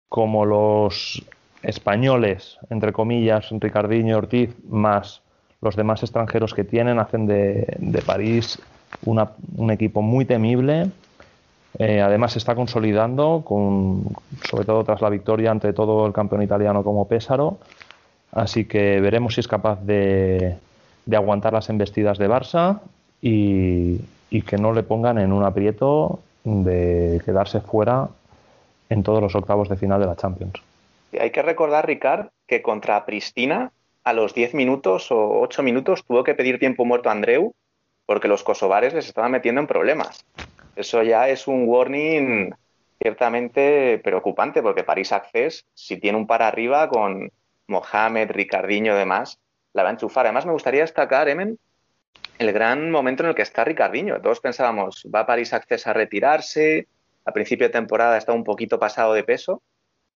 como 0.07 0.45
los 0.45 1.21
españoles, 1.63 2.59
entre 2.69 2.93
comillas, 2.93 3.49
Ricardinho 3.51 4.11
y 4.11 4.13
Ortiz, 4.13 4.55
más 4.69 5.21
los 5.59 5.75
demás 5.75 6.01
extranjeros 6.01 6.53
que 6.53 6.63
tienen, 6.63 6.97
hacen 6.97 7.27
de, 7.27 7.75
de 7.77 8.01
París 8.01 8.57
un 9.05 9.71
equipo 9.71 10.01
muy 10.01 10.25
temible. 10.25 10.89
Eh, 11.79 12.01
además 12.01 12.33
se 12.33 12.39
está 12.39 12.53
consolidando, 12.55 13.43
con, 13.45 14.03
sobre 14.43 14.65
todo 14.65 14.83
tras 14.83 15.01
la 15.01 15.09
victoria 15.09 15.51
ante 15.51 15.73
todo 15.73 16.05
el 16.05 16.13
campeón 16.13 16.41
italiano 16.41 16.83
como 16.83 17.07
Pésaro. 17.07 17.59
Así 18.31 18.65
que 18.65 18.99
veremos 19.01 19.35
si 19.35 19.41
es 19.41 19.47
capaz 19.47 19.79
de, 19.81 20.57
aguantar 21.11 21.53
las 21.53 21.69
embestidas 21.69 22.17
de 22.17 22.29
Barça 22.29 22.79
y, 23.21 23.99
que 24.47 24.57
no 24.57 24.73
le 24.73 24.83
pongan 24.83 25.17
en 25.17 25.33
un 25.33 25.43
aprieto 25.43 26.19
de 26.43 27.21
quedarse 27.25 27.59
fuera 27.61 28.07
en 28.89 29.03
todos 29.03 29.21
los 29.21 29.35
octavos 29.35 29.69
de 29.69 29.75
final 29.75 29.99
de 29.99 30.07
la 30.07 30.15
Champions. 30.15 30.53
Hay 31.19 31.31
que 31.31 31.41
recordar, 31.41 31.85
Ricard, 31.85 32.27
que 32.47 32.61
contra 32.61 33.05
Pristina, 33.05 33.71
a 34.03 34.13
los 34.13 34.33
10 34.33 34.53
minutos 34.55 35.11
o 35.11 35.41
8 35.41 35.63
minutos, 35.63 36.03
tuvo 36.05 36.23
que 36.23 36.33
pedir 36.33 36.59
tiempo 36.59 36.85
muerto 36.85 37.09
a 37.09 37.11
Andreu 37.11 37.53
porque 38.11 38.27
los 38.27 38.43
kosovares 38.43 38.93
les 38.93 39.07
estaban 39.07 39.31
metiendo 39.31 39.61
en 39.61 39.67
problemas. 39.67 40.25
Eso 40.75 41.01
ya 41.01 41.29
es 41.29 41.47
un 41.47 41.63
warning 41.65 42.53
ciertamente 43.01 44.01
preocupante, 44.03 44.61
porque 44.61 44.83
París 44.83 45.13
Access, 45.13 45.65
si 45.73 45.95
tiene 45.97 46.17
un 46.17 46.27
par 46.27 46.41
arriba 46.43 46.89
con 46.89 47.31
Mohamed, 47.67 48.31
Ricardinho 48.31 48.93
y 48.95 48.97
demás, 48.97 49.39
la 49.71 49.83
va 49.83 49.89
a 49.89 49.91
enchufar. 49.93 50.25
Además, 50.25 50.45
me 50.45 50.51
gustaría 50.51 50.81
destacar, 50.81 51.29
Emen, 51.29 51.57
el 52.37 52.51
gran 52.51 52.91
momento 52.91 53.23
en 53.23 53.29
el 53.29 53.35
que 53.35 53.43
está 53.43 53.63
Ricardinho. 53.63 54.19
Todos 54.19 54.41
pensábamos, 54.41 55.07
va 55.15 55.25
París 55.25 55.53
Access 55.53 55.87
a 55.87 55.93
retirarse, 55.93 56.89
a 57.23 57.31
principio 57.31 57.67
de 57.67 57.71
temporada 57.71 58.17
está 58.17 58.33
un 58.33 58.43
poquito 58.43 58.77
pasado 58.77 59.13
de 59.13 59.23
peso, 59.23 59.61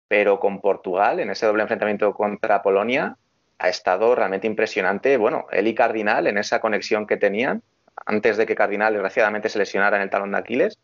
pero 0.09 0.41
con 0.41 0.59
Portugal, 0.59 1.21
en 1.21 1.29
ese 1.29 1.45
doble 1.45 1.61
enfrentamiento 1.61 2.13
contra 2.13 2.61
Polonia, 2.61 3.15
ha 3.57 3.69
estado 3.69 4.15
realmente 4.15 4.47
impresionante. 4.47 5.15
Bueno, 5.15 5.45
él 5.53 5.65
y 5.69 5.73
Cardinal, 5.73 6.27
en 6.27 6.37
esa 6.37 6.59
conexión 6.59 7.07
que 7.07 7.15
tenían, 7.15 7.63
antes 8.05 8.37
de 8.37 8.45
que 8.45 8.55
Cardinal 8.55 8.93
desgraciadamente 8.93 9.49
se 9.49 9.59
lesionara 9.59 9.97
en 9.97 10.03
el 10.03 10.09
talón 10.09 10.31
de 10.31 10.37
Aquiles, 10.37 10.77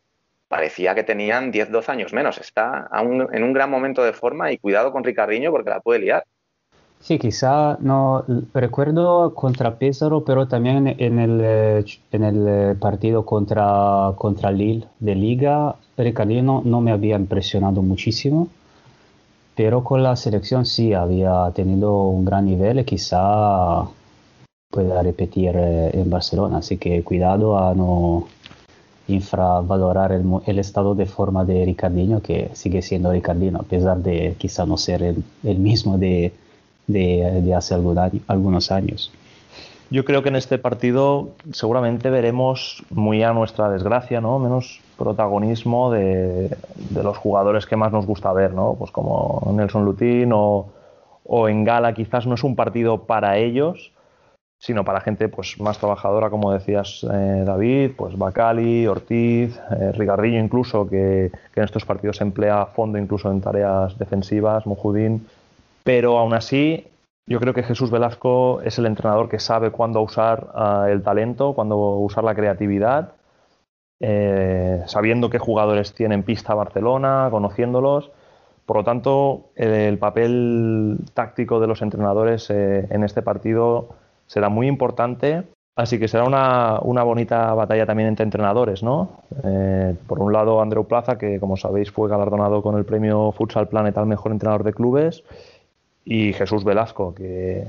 parecía 0.48 0.94
que 0.96 1.04
tenían 1.04 1.52
10-12 1.52 1.90
años 1.90 2.14
menos. 2.14 2.38
Está 2.38 2.90
en 2.94 3.44
un 3.44 3.54
gran 3.54 3.70
momento 3.70 4.04
de 4.04 4.14
forma 4.14 4.52
y 4.52 4.58
cuidado 4.58 4.92
con 4.92 5.04
Ricardinho 5.04 5.52
porque 5.52 5.70
la 5.70 5.80
puede 5.80 6.00
liar. 6.00 6.24
Sí, 7.02 7.18
quizá 7.18 7.78
no 7.80 8.24
recuerdo 8.54 9.34
contra 9.34 9.80
Pésaro, 9.80 10.24
pero 10.24 10.48
también 10.48 10.96
en 11.00 11.18
el, 11.18 11.42
eh, 11.42 11.86
en 12.12 12.24
el 12.24 12.48
eh, 12.48 12.76
partido 12.80 13.26
contra, 13.26 14.12
contra 14.18 14.52
Lille 14.52 14.88
de 15.00 15.16
Liga, 15.16 15.76
Ricardinho 15.98 16.62
no 16.64 16.80
me 16.80 16.92
había 16.92 17.16
impresionado 17.16 17.82
muchísimo, 17.82 18.50
pero 19.56 19.84
con 19.84 20.04
la 20.04 20.16
selección 20.16 20.68
sí 20.68 20.94
había 20.94 21.52
tenido 21.56 22.04
un 22.04 22.24
gran 22.24 22.46
nivel 22.46 22.80
y 22.80 22.84
quizá 22.84 23.88
pueda 24.72 25.03
repetir 25.03 25.51
eh, 25.56 25.91
en 25.93 26.09
Barcelona. 26.09 26.58
Así 26.58 26.77
que 26.77 27.03
cuidado 27.03 27.58
a 27.58 27.75
no 27.75 28.27
infravalorar 29.08 30.14
el, 30.14 30.59
estado 30.59 30.95
de 30.95 31.06
forma 31.06 31.43
de 31.43 31.66
Ricardinho, 31.66 32.22
que 32.22 32.50
sigue 32.53 32.82
siendo 32.82 33.11
Ricardinho, 33.11 33.59
a 33.59 33.64
pesar 33.64 33.98
de 33.98 34.35
quizá 34.38 34.66
no 34.66 34.77
ser 34.77 35.03
el, 35.03 35.58
mismo 35.58 35.98
de, 35.98 36.32
de, 36.88 37.53
hace 37.53 37.75
algunos 37.75 38.72
años. 38.72 39.11
Yo 39.90 40.06
creo 40.06 40.24
que 40.24 40.30
en 40.30 40.38
este 40.38 40.58
partido 40.58 41.32
seguramente 41.51 42.09
veremos 42.09 42.82
muy 42.90 43.24
a 43.24 43.33
nuestra 43.33 43.69
desgracia, 43.69 44.22
¿no? 44.22 44.40
Menos 44.40 44.80
protagonismo 44.98 45.91
de, 45.91 46.56
de 46.77 47.03
los 47.03 47.17
jugadores 47.17 47.66
que 47.66 47.75
más 47.75 47.91
nos 47.91 48.06
gusta 48.06 48.32
ver, 48.32 48.53
¿no? 48.53 48.75
Pues 48.80 48.91
como 48.91 49.51
Nelson 49.53 49.83
Lutín 49.83 50.32
o, 50.32 50.67
o 51.25 51.50
en 51.50 51.66
Gala, 51.66 51.93
quizás 51.93 52.25
no 52.25 52.35
es 52.35 52.43
un 52.45 52.56
partido 52.56 53.00
para 53.03 53.38
ellos, 53.38 53.91
sino 54.62 54.86
para 54.86 55.02
gente 55.02 55.28
pues 55.28 55.60
más 55.60 55.80
trabajadora, 55.80 56.30
como 56.30 56.54
decías 56.54 57.04
eh, 57.12 57.44
David, 57.44 57.94
pues 57.98 58.16
Bacali, 58.16 58.86
Ortiz, 58.86 59.60
eh, 59.72 59.92
Ricardillo 59.92 60.38
incluso, 60.38 60.88
que, 60.88 61.32
en 61.56 61.64
estos 61.64 61.84
partidos 61.84 62.22
emplea 62.22 62.62
a 62.62 62.66
fondo 62.68 63.00
incluso 63.00 63.32
en 63.32 63.42
tareas 63.42 63.98
defensivas, 63.98 64.68
Mujudín. 64.68 65.28
Pero 65.84 66.20
aún 66.20 66.36
así, 66.36 66.88
yo 67.26 67.40
creo 67.40 67.56
que 67.56 67.64
Jesús 67.64 67.90
Velasco 67.90 68.62
es 68.62 68.78
el 68.78 68.86
entrenador 68.86 69.30
que 69.30 69.40
sabe 69.40 69.72
cuándo 69.72 70.00
usar 70.00 70.50
ah, 70.54 70.86
el 70.92 71.02
talento, 71.02 71.54
cuándo 71.54 71.78
usar 71.98 72.24
la 72.24 72.36
creatividad, 72.36 73.14
eh, 74.00 74.84
sabiendo 74.86 75.32
qué 75.32 75.40
jugadores 75.40 75.96
tienen 75.96 76.22
pista 76.22 76.54
Barcelona, 76.54 77.30
conociéndolos. 77.32 78.12
Por 78.68 78.78
lo 78.78 78.84
tanto, 78.84 79.50
el 79.56 79.98
papel 79.98 81.00
táctico 81.16 81.60
de 81.60 81.66
los 81.66 81.82
entrenadores 81.82 82.52
en 82.52 83.04
este 83.04 83.24
partido 83.24 83.90
será 84.32 84.48
muy 84.48 84.68
importante. 84.68 85.43
Así 85.76 86.00
que 86.00 86.08
será 86.08 86.24
una, 86.24 86.80
una 86.82 87.03
bonita 87.03 87.53
batalla 87.53 87.85
también 87.85 88.10
entre 88.10 88.24
entrenadores, 88.24 88.84
¿no? 88.84 89.24
Eh, 89.43 89.95
por 90.08 90.19
un 90.19 90.32
lado, 90.32 90.61
Andreu 90.61 90.85
Plaza, 90.85 91.18
que 91.18 91.40
como 91.40 91.58
sabéis 91.58 91.92
fue 91.92 92.10
galardonado 92.10 92.61
con 92.61 92.77
el 92.77 92.85
premio 92.85 93.32
Futsal 93.32 93.68
Planet 93.68 93.98
al 93.98 94.06
mejor 94.06 94.32
entrenador 94.32 94.64
de 94.64 94.74
clubes, 94.74 95.24
y 96.06 96.34
Jesús 96.34 96.64
Velasco, 96.64 97.14
que 97.14 97.68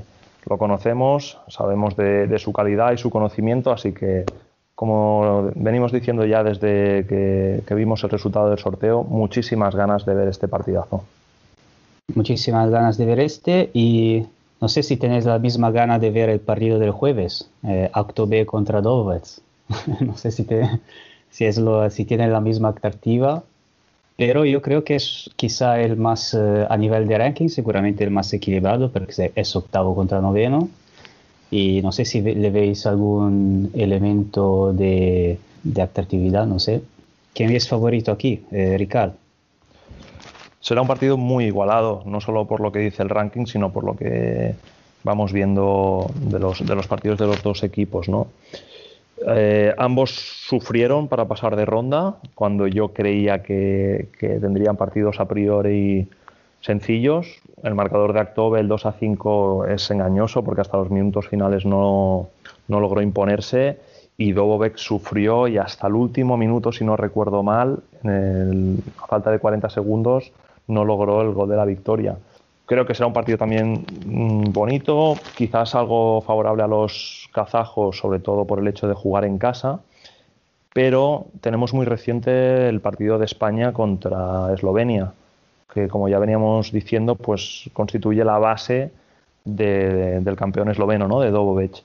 lo 0.49 0.57
conocemos, 0.57 1.39
sabemos 1.47 1.95
de, 1.95 2.27
de 2.27 2.39
su 2.39 2.53
calidad 2.53 2.91
y 2.93 2.97
su 2.97 3.09
conocimiento, 3.09 3.71
así 3.71 3.93
que 3.93 4.25
como 4.75 5.51
venimos 5.55 5.91
diciendo 5.91 6.25
ya 6.25 6.43
desde 6.43 7.05
que, 7.07 7.61
que, 7.65 7.75
vimos 7.75 8.03
el 8.03 8.09
resultado 8.09 8.49
del 8.49 8.59
sorteo, 8.59 9.03
muchísimas 9.03 9.75
ganas 9.75 10.05
de 10.05 10.13
ver 10.13 10.27
este 10.27 10.47
partidazo. 10.47 11.03
Muchísimas 12.15 12.69
ganas 12.69 12.97
de 12.97 13.05
ver 13.05 13.19
este 13.19 13.69
y 13.73 14.25
no 14.63 14.69
sé 14.69 14.81
si 14.81 14.95
tenéis 14.95 15.25
la 15.25 15.39
misma 15.39 15.71
gana 15.71 15.99
de 15.99 16.09
ver 16.09 16.29
el 16.29 16.39
partido 16.39 16.79
del 16.79 16.91
jueves, 16.91 17.49
eh, 17.63 17.89
Acto 17.91 18.27
B 18.27 18.45
contra 18.45 18.79
Dovets. 18.79 19.41
no 19.99 20.15
sé 20.15 20.31
si, 20.31 20.47
si, 21.29 21.43
es 21.43 21.57
lo, 21.57 21.89
si 21.89 22.05
tiene 22.05 22.29
la 22.29 22.39
misma 22.39 22.69
atractiva, 22.69 23.43
pero 24.15 24.45
yo 24.45 24.61
creo 24.61 24.85
que 24.85 24.95
es 24.95 25.29
quizá 25.35 25.81
el 25.81 25.97
más, 25.97 26.33
eh, 26.33 26.65
a 26.69 26.77
nivel 26.77 27.09
de 27.09 27.17
ranking, 27.17 27.49
seguramente 27.49 28.05
el 28.05 28.11
más 28.11 28.31
equilibrado, 28.31 28.89
porque 28.89 29.33
es 29.35 29.55
octavo 29.57 29.93
contra 29.95 30.21
noveno. 30.21 30.69
Y 31.51 31.81
no 31.81 31.91
sé 31.91 32.05
si 32.05 32.21
le 32.21 32.49
veis 32.49 32.85
algún 32.85 33.69
elemento 33.73 34.71
de, 34.71 35.39
de 35.63 35.81
atractividad, 35.81 36.47
no 36.47 36.59
sé. 36.59 36.83
¿Quién 37.33 37.49
es 37.51 37.67
favorito 37.67 38.13
aquí, 38.13 38.45
eh, 38.49 38.77
Ricardo? 38.77 39.15
Será 40.63 40.81
un 40.81 40.87
partido 40.87 41.17
muy 41.17 41.43
igualado, 41.43 42.03
no 42.05 42.21
solo 42.21 42.47
por 42.47 42.61
lo 42.61 42.71
que 42.71 42.79
dice 42.79 43.03
el 43.03 43.09
ranking, 43.09 43.47
sino 43.47 43.73
por 43.73 43.83
lo 43.83 43.97
que 43.97 44.55
vamos 45.03 45.33
viendo 45.33 46.09
de 46.15 46.39
los, 46.39 46.65
de 46.65 46.73
los 46.73 46.87
partidos 46.87 47.19
de 47.19 47.27
los 47.27 47.43
dos 47.43 47.63
equipos, 47.63 48.07
¿no? 48.07 48.27
Eh, 49.27 49.75
ambos 49.77 50.11
sufrieron 50.47 51.09
para 51.09 51.25
pasar 51.25 51.57
de 51.57 51.65
ronda 51.65 52.15
cuando 52.33 52.65
yo 52.67 52.93
creía 52.93 53.43
que, 53.43 54.07
tendrían 54.17 54.77
partidos 54.77 55.19
a 55.19 55.27
priori 55.27 56.07
sencillos. 56.61 57.41
El 57.61 57.75
marcador 57.75 58.13
de 58.13 58.21
Actobe, 58.21 58.61
el 58.61 58.69
2 58.69 58.85
a 58.85 58.93
5, 58.93 59.67
es 59.67 59.91
engañoso 59.91 60.45
porque 60.45 60.61
hasta 60.61 60.77
los 60.77 60.89
minutos 60.89 61.27
finales 61.27 61.65
no, 61.65 62.29
logró 62.69 63.01
imponerse 63.01 63.79
y 64.17 64.31
Dobovec 64.31 64.77
sufrió 64.77 65.49
y 65.49 65.57
hasta 65.57 65.87
el 65.87 65.95
último 65.95 66.37
minuto, 66.37 66.71
si 66.71 66.85
no 66.85 66.95
recuerdo 66.95 67.43
mal, 67.43 67.79
a 68.05 69.07
falta 69.07 69.29
de 69.29 69.39
40 69.39 69.69
segundos, 69.69 70.31
no 70.67 70.85
logró 70.85 71.21
el 71.21 71.33
gol 71.33 71.49
de 71.49 71.55
la 71.55 71.65
victoria. 71.65 72.17
Creo 72.65 72.85
que 72.85 72.93
será 72.93 73.07
un 73.07 73.13
partido 73.13 73.37
también 73.37 73.85
mm, 74.05 74.51
bonito, 74.51 75.15
quizás 75.35 75.75
algo 75.75 76.21
favorable 76.21 76.63
a 76.63 76.67
los 76.67 77.29
kazajos, 77.33 77.97
sobre 77.97 78.19
todo 78.19 78.45
por 78.45 78.59
el 78.59 78.67
hecho 78.67 78.87
de 78.87 78.93
jugar 78.93 79.25
en 79.25 79.37
casa, 79.37 79.81
pero 80.73 81.27
tenemos 81.41 81.73
muy 81.73 81.85
reciente 81.85 82.67
el 82.69 82.79
partido 82.81 83.19
de 83.19 83.25
España 83.25 83.73
contra 83.73 84.53
Eslovenia, 84.53 85.13
que 85.73 85.87
como 85.87 86.07
ya 86.07 86.19
veníamos 86.19 86.71
diciendo, 86.71 87.15
pues 87.15 87.69
constituye 87.73 88.23
la 88.23 88.39
base 88.39 88.91
del 89.43 90.35
campeón 90.37 90.69
esloveno, 90.69 91.07
¿no? 91.07 91.19
de 91.19 91.31
Dobovec. 91.31 91.83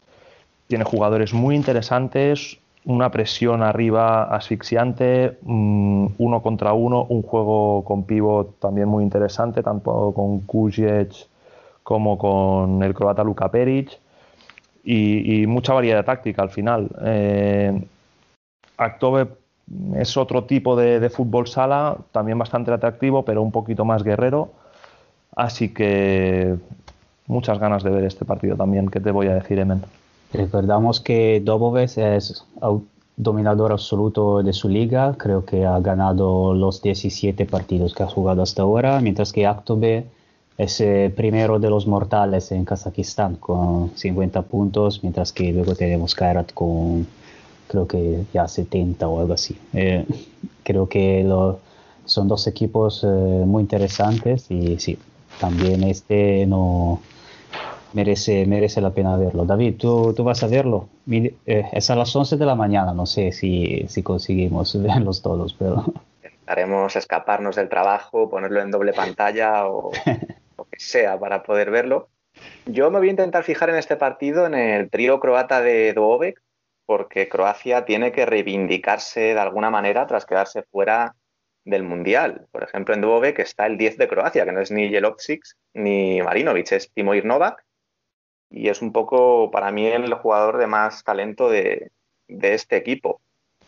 Tiene 0.69 0.85
jugadores 0.85 1.33
muy 1.35 1.57
interesantes, 1.57 2.59
una 2.85 3.11
presión 3.11 3.63
arriba 3.63 4.25
asfixiante, 4.25 5.39
mm, 5.43 6.07
uno 6.19 6.43
contra 6.43 6.73
uno, 6.73 7.05
un 7.09 7.23
juego 7.23 7.85
con 7.85 8.05
pivot 8.05 8.59
también 8.59 8.89
muy 8.89 9.05
interesante, 9.05 9.63
tanto 9.63 10.13
con 10.15 10.41
Kuzic 10.41 11.27
como 11.83 12.19
con 12.19 12.83
el 12.83 12.95
croata 12.95 13.25
Luka 13.25 13.51
Peric, 13.51 13.99
y, 14.85 15.47
mucha 15.47 15.75
variedad 15.75 16.05
táctica 16.05 16.43
al 16.43 16.51
final. 16.51 16.89
Eh, 17.05 17.83
es 19.97 20.17
otro 20.17 20.45
tipo 20.45 20.77
de, 20.77 21.11
fútbol 21.11 21.47
sala, 21.47 21.97
también 22.13 22.39
bastante 22.39 22.73
atractivo, 22.73 23.25
pero 23.25 23.43
un 23.43 23.53
poquito 23.53 23.85
más 23.85 24.03
guerrero, 24.03 24.51
así 25.37 25.75
que 25.75 26.57
muchas 27.27 27.59
ganas 27.59 27.83
de 27.83 27.91
ver 27.91 28.05
este 28.05 28.25
partido 28.25 28.57
también, 28.57 28.89
¿qué 28.89 29.01
te 29.01 29.11
voy 29.11 29.27
a 29.27 29.35
decir, 29.35 29.59
Emen? 29.59 29.83
Recordamos 30.33 31.01
que 31.01 31.41
Dobovec 31.45 31.97
es 31.99 32.45
dominador 33.17 33.73
absoluto 33.73 34.43
de 34.43 34.53
su 34.53 34.69
liga, 34.69 35.15
creo 35.19 35.45
que 35.45 35.65
ha 35.65 35.79
ganado 35.81 36.55
los 36.55 36.83
17 36.83 37.47
partidos 37.47 37.95
que 37.95 38.03
ha 38.03 38.07
jugado 38.07 38.43
hasta 38.43 38.63
ahora, 38.63 39.01
mientras 39.01 39.33
que 39.33 39.47
Aktobe 39.47 40.07
es 40.57 40.81
el 40.81 41.13
primero 41.13 41.59
de 41.59 41.71
los 41.71 41.87
mortales 41.87 42.53
en 42.53 42.65
Kazajistán 42.65 43.37
con 43.37 43.93
50 43.97 44.43
puntos, 44.43 45.03
mientras 45.03 45.33
que 45.33 45.53
luego 45.53 45.75
tenemos 45.75 46.15
Kairat 46.15 46.53
con 46.53 47.07
creo 47.69 47.87
que 47.87 48.25
ya 48.33 48.49
70 48.49 49.07
o 49.07 49.21
algo 49.21 49.35
así. 49.35 49.57
Eh, 49.73 50.05
creo 50.65 50.89
que 50.89 51.27
son 52.05 52.29
dos 52.29 52.47
equipos 52.47 53.05
eh, 53.05 53.07
muy 53.07 53.63
interesantes 53.63 54.51
y 54.51 54.79
sí, 54.79 54.99
también 55.41 55.85
este 55.85 56.47
no 56.47 57.01
merece, 57.93 58.47
merece 58.47 58.81
la 58.81 58.91
pena 58.91 59.17
verlo. 59.17 59.45
David, 59.45 59.77
¿tú, 59.79 60.15
tú 60.15 60.25
vas 60.25 60.43
a 60.43 60.47
verlo? 60.47 60.89
Eh, 61.11 61.33
es 61.73 61.91
a 61.91 61.97
las 61.97 62.15
11 62.15 62.37
de 62.37 62.47
la 62.47 62.55
mañana, 62.55 62.93
no 62.93 63.07
sé 63.07 63.33
si, 63.33 63.87
si 63.89 64.03
conseguimos 64.03 64.81
verlos 64.83 65.23
todos, 65.23 65.55
pero... 65.55 65.85
Intentaremos 66.23 66.97
escaparnos 66.97 67.57
del 67.57 67.69
trabajo, 67.69 68.31
ponerlo 68.31 68.61
en 68.61 68.71
doble 68.71 68.93
pantalla 68.93 69.67
o 69.67 69.91
lo 70.59 70.65
que 70.65 70.81
sea 70.81 71.19
para 71.19 71.43
poder 71.43 71.71
verlo. 71.71 72.09
Yo 72.67 72.91
me 72.91 72.99
voy 72.99 73.09
a 73.09 73.11
intentar 73.11 73.45
fijar 73.45 73.71
en 73.71 73.77
este 73.77 73.97
partido 73.97 74.47
en 74.47 74.55
el 74.55 74.91
trío 74.91 75.21
croata 75.21 75.61
de 75.61 75.93
Dovek, 75.93 76.41
porque 76.87 77.29
Croacia 77.29 77.85
tiene 77.85 78.13
que 78.13 78.25
reivindicarse 78.25 79.21
de 79.21 79.39
alguna 79.39 79.69
manera 79.69 80.07
tras 80.07 80.25
quedarse 80.25 80.63
fuera 80.63 81.15
del 81.69 81.83
Mundial. 81.83 82.47
Por 82.51 82.63
ejemplo, 82.63 82.95
en 82.95 83.03
Dubovek 83.03 83.39
está 83.41 83.67
el 83.67 83.77
10 83.77 83.99
de 83.99 84.09
Croacia, 84.09 84.45
que 84.45 84.53
no 84.53 84.61
es 84.61 84.71
ni 84.71 84.89
Jelovcic 84.89 85.43
ni 85.75 86.23
Marinovic, 86.23 86.73
es 86.73 86.91
Timoir 86.93 87.25
Novak, 87.25 87.63
y 88.51 88.69
es 88.69 88.83
un 88.83 88.93
poco 88.93 89.51
para 89.51 89.71
mí 89.71 89.87
el 89.87 90.13
jugador 90.15 90.59
de 90.59 90.67
más 90.67 91.05
talento 91.05 91.51
de, 91.51 91.91
este 92.29 92.77
equipo. 92.77 93.21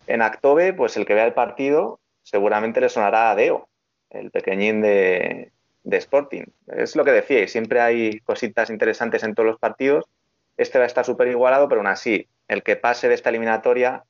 En 0.07 0.21
Actove, 0.21 0.73
pues 0.73 0.97
el 0.97 1.05
que 1.05 1.13
vea 1.13 1.25
el 1.25 1.33
partido 1.33 1.99
seguramente 2.23 2.81
le 2.81 2.89
sonará 2.89 3.31
a 3.31 3.35
Deo, 3.35 3.67
el 4.09 4.31
pequeñín 4.31 4.81
de, 4.81 5.51
de 5.83 5.97
Sporting. 5.97 6.43
Es 6.67 6.95
lo 6.95 7.03
que 7.03 7.11
decía, 7.11 7.47
siempre 7.47 7.81
hay 7.81 8.19
cositas 8.19 8.69
interesantes 8.69 9.23
en 9.23 9.33
todos 9.33 9.47
los 9.47 9.59
partidos. 9.59 10.05
Este 10.57 10.77
va 10.77 10.83
a 10.83 10.87
estar 10.87 11.05
súper 11.05 11.27
igualado, 11.27 11.67
pero 11.67 11.81
aún 11.81 11.87
así, 11.87 12.27
el 12.47 12.63
que 12.63 12.75
pase 12.75 13.07
de 13.07 13.15
esta 13.15 13.29
eliminatoria 13.29 14.03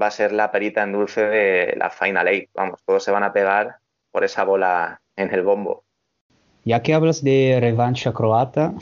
va 0.00 0.06
a 0.06 0.10
ser 0.10 0.32
la 0.32 0.50
perita 0.50 0.82
en 0.82 0.92
dulce 0.92 1.24
de 1.26 1.74
la 1.76 1.90
Final 1.90 2.28
Eight. 2.28 2.50
Vamos, 2.54 2.80
todos 2.84 3.04
se 3.04 3.10
van 3.10 3.22
a 3.22 3.32
pegar 3.32 3.76
por 4.10 4.24
esa 4.24 4.44
bola 4.44 5.00
en 5.16 5.32
el 5.32 5.42
bombo. 5.42 5.84
Ya 6.64 6.82
que 6.82 6.94
hablas 6.94 7.22
de 7.22 7.58
revancha 7.60 8.12
croata, 8.12 8.72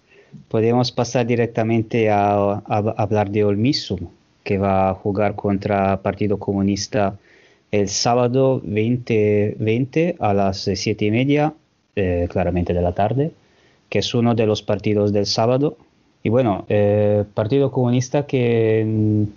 podemos 0.49 0.92
pasar 0.92 1.26
directamente 1.26 2.10
a, 2.10 2.62
hablar 2.97 3.31
de 3.31 3.44
Olmisum, 3.44 4.09
que 4.44 4.59
va 4.59 4.91
a 4.91 4.94
jugar 4.94 5.34
contra 5.34 6.02
Partido 6.02 6.39
Comunista 6.39 7.18
el 7.70 7.89
sábado 7.89 8.60
20, 8.65 10.17
a 10.18 10.34
las 10.34 10.62
7 10.62 11.05
y 11.05 11.10
media, 11.10 11.55
eh, 11.94 12.26
claramente 12.31 12.75
de 12.75 12.83
la 12.83 12.92
tarde, 12.92 13.33
que 13.89 14.00
es 14.00 14.15
uno 14.15 14.34
de 14.34 14.47
los 14.47 14.62
partidos 14.62 15.12
del 15.12 15.26
sábado. 15.26 15.76
Y 16.23 16.28
bueno, 16.28 16.65
eh, 16.68 17.25
Partido 17.33 17.70
Comunista 17.70 18.26
que 18.26 18.84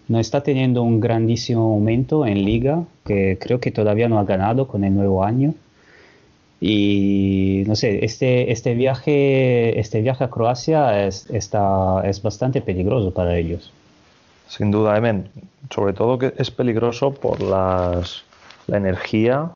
no 0.07 0.19
está 0.19 0.41
teniendo 0.41 0.83
un 0.83 0.99
grandísimo 0.99 1.73
aumento 1.73 2.25
en 2.25 2.43
liga, 2.43 2.83
que 3.05 3.38
creo 3.39 3.59
que 3.59 3.72
todavía 3.72 4.09
no 4.09 4.19
ha 4.19 4.25
ganado 4.25 4.67
con 4.67 4.83
el 4.83 4.93
nuevo 4.93 5.23
año. 5.23 5.53
Y 6.66 7.66
no 7.67 7.75
sé, 7.75 8.06
este, 8.06 8.53
este, 8.53 8.74
viaje, 8.74 9.77
este 9.82 10.00
viaje 10.00 10.24
a 10.24 10.30
Croacia 10.30 11.06
es, 11.06 11.30
está, 11.30 12.01
es 12.06 12.22
bastante 12.22 12.61
peligroso 12.61 13.14
para 13.14 13.35
ellos. 13.35 13.74
Sin 14.48 14.72
duda, 14.72 14.95
Emen. 14.95 15.27
Sobre 15.72 15.92
todo 15.92 16.17
que 16.17 16.33
es 16.38 16.51
peligroso 16.51 17.14
por 17.16 17.42
las, 17.42 18.24
la 18.67 18.77
energía 18.77 19.51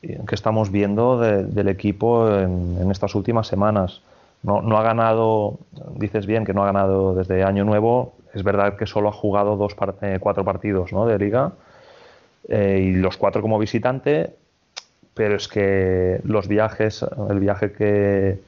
que 0.00 0.34
estamos 0.36 0.70
viendo 0.70 1.18
del 1.18 1.66
equipo 1.66 2.30
en, 2.30 2.88
estas 2.88 3.16
últimas 3.16 3.48
semanas. 3.48 4.00
No, 4.44 4.62
no, 4.62 4.78
ha 4.78 4.84
ganado, 4.84 5.58
dices 5.96 6.24
bien 6.24 6.44
que 6.44 6.54
no 6.54 6.62
ha 6.62 6.66
ganado 6.66 7.16
desde 7.16 7.42
Año 7.42 7.64
Nuevo. 7.64 8.14
Es 8.32 8.44
verdad 8.44 8.76
que 8.76 8.86
solo 8.86 9.08
ha 9.08 9.12
jugado 9.12 9.56
dos 9.56 9.74
eh, 10.02 10.18
cuatro 10.20 10.44
partidos 10.44 10.92
¿no? 10.92 11.04
de 11.04 11.18
liga 11.18 11.50
eh, 12.48 12.80
y 12.80 12.92
los 12.92 13.16
cuatro 13.16 13.42
como 13.42 13.58
visitante 13.58 14.34
pero 15.14 15.36
es 15.36 15.48
que 15.48 16.20
los 16.24 16.48
viajes, 16.48 17.04
el 17.30 17.40
viaje 17.40 17.72
que, 17.72 18.40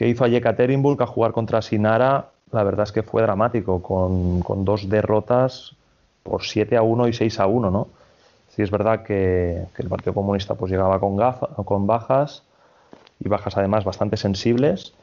hizo 0.00 0.24
a 0.24 0.28
Yekaterinburg 0.28 1.02
a 1.02 1.06
jugar 1.06 1.32
contra 1.32 1.62
Sinara, 1.62 2.30
la 2.50 2.64
verdad 2.64 2.84
es 2.84 2.92
que 2.92 3.02
fue 3.02 3.22
dramático, 3.22 3.82
con, 3.82 4.64
dos 4.64 4.88
derrotas 4.88 5.76
por 6.22 6.42
7 6.42 6.76
a 6.76 6.82
1 6.82 7.08
y 7.08 7.12
6 7.12 7.40
a 7.40 7.46
1, 7.46 7.70
¿no? 7.70 7.88
Sí 8.48 8.62
es 8.62 8.70
verdad 8.70 9.02
que, 9.02 9.64
el 9.78 9.88
Partido 9.88 10.14
Comunista 10.14 10.54
pues 10.54 10.70
llegaba 10.70 10.98
con, 11.00 11.16
con 11.64 11.86
bajas 11.86 12.42
y 13.20 13.28
bajas 13.28 13.56
además 13.56 13.84
bastante 13.84 14.16
sensibles, 14.16 14.94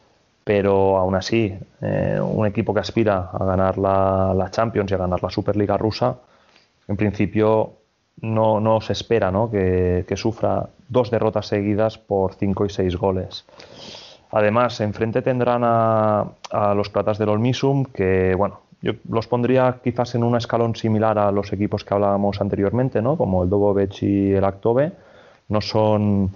pero 0.43 0.97
aún 0.97 1.15
así, 1.15 1.57
eh, 1.81 2.19
un 2.21 2.45
equipo 2.45 2.73
que 2.73 2.79
aspira 2.79 3.29
a 3.31 3.45
ganar 3.45 3.77
la, 3.77 4.33
la, 4.35 4.49
Champions 4.51 4.91
y 4.91 4.93
a 4.95 4.97
ganar 4.97 5.21
la 5.21 5.29
Superliga 5.29 5.77
rusa, 5.77 6.17
en 6.87 6.97
principio 6.97 7.73
no, 8.21 8.59
no 8.59 8.81
se 8.81 8.93
espera 8.93 9.31
¿no? 9.31 9.49
Que, 9.49 10.05
sufra 10.15 10.69
dos 10.89 11.11
derrotas 11.11 11.47
seguidas 11.47 11.97
por 11.97 12.33
cinco 12.33 12.65
y 12.65 12.69
seis 12.69 12.97
goles. 12.97 13.45
Además, 14.31 14.79
enfrente 14.81 15.21
tendrán 15.21 15.61
a, 15.63 16.25
los 16.75 16.89
platas 16.89 17.17
del 17.17 17.29
Olmisum, 17.29 17.85
que 17.85 18.35
bueno, 18.35 18.61
yo 18.81 18.93
los 19.09 19.27
pondría 19.27 19.79
quizás 19.83 20.15
en 20.15 20.23
un 20.23 20.35
escalón 20.35 20.75
similar 20.75 21.17
a 21.17 21.31
los 21.31 21.51
equipos 21.53 21.83
que 21.83 21.93
hablábamos 21.93 22.41
anteriormente, 22.41 23.01
¿no? 23.01 23.17
como 23.17 23.43
el 23.43 23.49
Dobovec 23.49 24.03
y 24.03 24.33
el 24.33 24.43
Actove. 24.43 24.91
No 25.47 25.61
son 25.61 26.31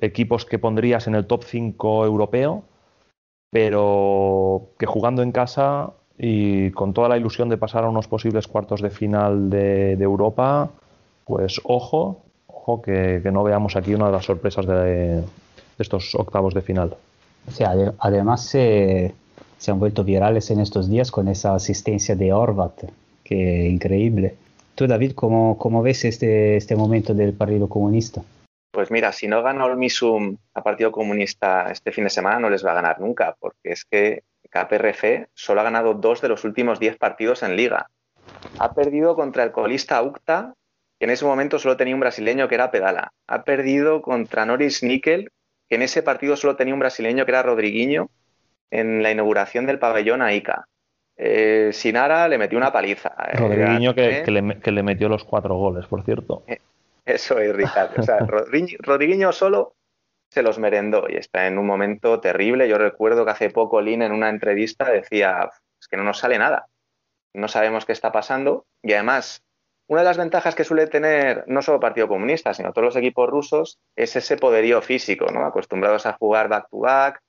equipos 0.00 0.46
que 0.46 0.58
pondrías 0.58 1.06
en 1.06 1.14
el 1.14 1.26
top 1.26 1.44
5 1.44 2.06
europeo, 2.06 2.62
pero 3.50 4.68
que 4.78 4.86
jugando 4.86 5.22
en 5.22 5.32
casa 5.32 5.90
y 6.16 6.70
con 6.70 6.94
toda 6.94 7.08
la 7.08 7.18
ilusión 7.18 7.48
de 7.48 7.58
pasar 7.58 7.84
a 7.84 7.88
unos 7.88 8.08
posibles 8.08 8.46
cuartos 8.48 8.80
de 8.80 8.90
final 8.90 9.50
de 9.50 9.92
Europa, 9.92 10.70
pues 11.24 11.60
ojo, 11.64 12.22
ojo 12.72 12.82
que, 12.82 13.20
no 13.32 13.42
veamos 13.42 13.76
aquí 13.76 13.94
una 13.94 14.06
de 14.06 14.12
las 14.12 14.24
sorpresas 14.24 14.66
de, 14.66 15.22
estos 15.78 16.14
octavos 16.14 16.54
de 16.54 16.62
final. 16.62 16.96
Sí, 17.50 17.64
además 17.98 18.44
se 18.46 19.14
han 19.66 19.78
vuelto 19.78 20.04
virales 20.04 20.50
en 20.50 20.60
estos 20.60 20.88
días 20.88 21.10
con 21.10 21.28
esa 21.28 21.54
asistencia 21.54 22.14
de 22.16 22.32
Horvat, 22.32 22.84
que 23.24 23.68
increíble. 23.68 24.34
Tú, 24.74 24.86
David, 24.86 25.12
¿cómo, 25.14 25.58
cómo 25.58 25.82
ves 25.82 26.04
este, 26.04 26.56
este 26.56 26.76
momento 26.76 27.14
del 27.14 27.32
Partido 27.32 27.68
Comunista? 27.68 28.22
Pues 28.72 28.90
mira, 28.90 29.12
si 29.12 29.26
no 29.26 29.42
gana 29.42 29.64
Olmisum 29.64 30.36
a 30.54 30.62
Partido 30.62 30.92
Comunista 30.92 31.70
este 31.70 31.92
fin 31.92 32.04
de 32.04 32.10
semana, 32.10 32.38
no 32.38 32.50
les 32.50 32.64
va 32.64 32.70
a 32.70 32.74
ganar 32.74 33.00
nunca, 33.00 33.36
porque 33.40 33.72
es 33.72 33.84
que 33.84 34.22
KPRF 34.48 35.28
solo 35.34 35.60
ha 35.60 35.64
ganado 35.64 35.94
dos 35.94 36.20
de 36.20 36.28
los 36.28 36.44
últimos 36.44 36.78
diez 36.78 36.96
partidos 36.96 37.42
en 37.42 37.56
liga. 37.56 37.90
Ha 38.58 38.72
perdido 38.72 39.16
contra 39.16 39.44
el 39.44 39.52
colista 39.52 40.02
UCTA, 40.02 40.54
que 41.00 41.06
en 41.06 41.10
ese 41.10 41.24
momento 41.24 41.58
solo 41.58 41.78
tenía 41.78 41.94
un 41.94 42.00
brasileño 42.00 42.46
que 42.46 42.56
era 42.56 42.70
Pedala. 42.70 43.14
Ha 43.26 43.42
perdido 43.44 44.02
contra 44.02 44.44
Norris 44.44 44.82
Nickel, 44.82 45.30
que 45.66 45.76
en 45.76 45.82
ese 45.82 46.02
partido 46.02 46.36
solo 46.36 46.56
tenía 46.56 46.74
un 46.74 46.80
brasileño 46.80 47.24
que 47.24 47.30
era 47.30 47.42
Rodriguinho, 47.42 48.10
en 48.70 49.02
la 49.02 49.10
inauguración 49.10 49.64
del 49.64 49.78
pabellón 49.78 50.20
a 50.20 50.34
Ica. 50.34 50.68
Eh, 51.16 51.70
Sinara 51.72 52.28
le 52.28 52.36
metió 52.36 52.58
una 52.58 52.70
paliza. 52.70 53.14
Eh, 53.32 53.38
Rodriguinho 53.38 53.94
que, 53.94 54.24
le, 54.26 54.82
metió 54.82 55.08
los 55.08 55.24
cuatro 55.24 55.54
goles, 55.54 55.86
por 55.86 56.04
cierto. 56.04 56.44
Eh, 56.46 56.58
eso 57.06 57.38
es, 57.38 57.56
Ricardo. 57.56 57.94
O 57.96 58.02
sea, 58.02 58.18
Rodriguinho 58.80 59.32
solo 59.32 59.72
se 60.30 60.42
los 60.42 60.58
merendó 60.58 61.06
y 61.08 61.16
está 61.16 61.46
en 61.46 61.56
un 61.56 61.66
momento 61.66 62.20
terrible. 62.20 62.68
Yo 62.68 62.76
recuerdo 62.76 63.24
que 63.24 63.30
hace 63.30 63.48
poco 63.48 63.80
Lin 63.80 64.02
en 64.02 64.12
una 64.12 64.28
entrevista 64.28 64.90
decía, 64.90 65.50
es 65.80 65.88
que 65.88 65.96
no 65.96 66.04
nos 66.04 66.18
sale 66.18 66.38
nada. 66.38 66.66
No 67.32 67.48
sabemos 67.48 67.86
qué 67.86 67.92
está 67.92 68.12
pasando 68.12 68.66
y 68.82 68.92
además 68.92 69.42
una 69.90 70.02
de 70.02 70.04
las 70.04 70.18
ventajas 70.18 70.54
que 70.54 70.62
suele 70.62 70.86
tener 70.86 71.42
no 71.48 71.62
solo 71.62 71.78
el 71.78 71.80
Partido 71.80 72.06
Comunista, 72.06 72.54
sino 72.54 72.72
todos 72.72 72.84
los 72.84 72.96
equipos 72.96 73.28
rusos 73.28 73.80
es 73.96 74.14
ese 74.14 74.36
poderío 74.36 74.80
físico, 74.82 75.26
¿no? 75.32 75.44
Acostumbrados 75.44 76.06
a 76.06 76.12
jugar 76.12 76.48
back 76.48 76.68
to 76.70 76.78
back, 76.78 77.20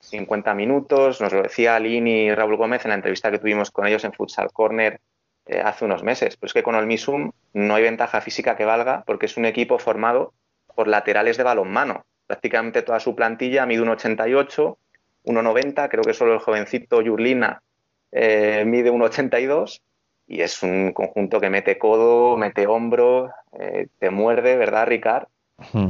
50 0.00 0.52
minutos, 0.54 1.20
nos 1.20 1.32
lo 1.32 1.42
decía 1.42 1.78
Lin 1.78 2.08
y 2.08 2.34
Raúl 2.34 2.56
Gómez 2.56 2.84
en 2.84 2.88
la 2.88 2.96
entrevista 2.96 3.30
que 3.30 3.38
tuvimos 3.38 3.70
con 3.70 3.86
ellos 3.86 4.02
en 4.02 4.12
Futsal 4.12 4.50
Corner 4.52 4.98
eh, 5.46 5.60
hace 5.64 5.84
unos 5.84 6.02
meses. 6.02 6.36
Pero 6.36 6.48
es 6.48 6.52
que 6.54 6.64
con 6.64 6.74
el 6.74 6.86
Misum 6.86 7.30
no 7.52 7.76
hay 7.76 7.84
ventaja 7.84 8.20
física 8.20 8.56
que 8.56 8.64
valga 8.64 9.04
porque 9.06 9.26
es 9.26 9.36
un 9.36 9.44
equipo 9.44 9.78
formado 9.78 10.34
por 10.74 10.88
laterales 10.88 11.36
de 11.36 11.44
balonmano. 11.44 12.04
Prácticamente 12.26 12.82
toda 12.82 12.98
su 12.98 13.14
plantilla 13.14 13.64
mide 13.64 13.84
1,88, 13.84 14.76
1,90, 15.24 15.88
creo 15.88 16.02
que 16.02 16.14
solo 16.14 16.34
el 16.34 16.40
jovencito 16.40 17.00
Yurlina 17.00 17.62
eh, 18.10 18.64
mide 18.66 18.90
1,82 18.90 19.82
y 20.28 20.42
es 20.42 20.62
un 20.62 20.92
conjunto 20.92 21.40
que 21.40 21.48
mete 21.48 21.78
codo, 21.78 22.36
mete 22.36 22.66
hombro, 22.66 23.30
eh, 23.58 23.88
te 23.98 24.10
muerde, 24.10 24.56
¿verdad, 24.56 24.86
Ricard? 24.86 25.26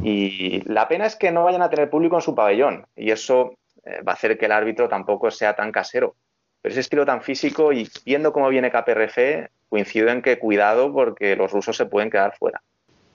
Y 0.03 0.63
la 0.63 0.89
pena 0.89 1.05
es 1.05 1.15
que 1.15 1.31
no 1.31 1.45
vayan 1.45 1.61
a 1.61 1.69
tener 1.69 1.91
público 1.91 2.17
en 2.17 2.23
su 2.23 2.35
pabellón 2.35 2.87
y 2.97 3.11
eso 3.11 3.53
eh, 3.85 4.01
va 4.01 4.13
a 4.13 4.15
hacer 4.15 4.39
que 4.39 4.47
el 4.47 4.53
árbitro 4.53 4.89
tampoco 4.89 5.31
sea 5.31 5.55
tan 5.55 5.73
casero. 5.73 6.15
Pero 6.63 6.73
ese 6.73 6.81
estilo 6.81 7.05
tan 7.05 7.21
físico 7.21 7.71
y 7.73 7.87
viendo 8.07 8.33
cómo 8.33 8.49
viene 8.49 8.71
KPRF, 8.71 9.51
coincido 9.69 10.09
en 10.09 10.23
que 10.23 10.39
cuidado 10.39 10.91
porque 10.91 11.37
los 11.37 11.53
rusos 11.53 11.77
se 11.77 11.85
pueden 11.85 12.11
quedar 12.11 12.35
fuera. 12.39 12.63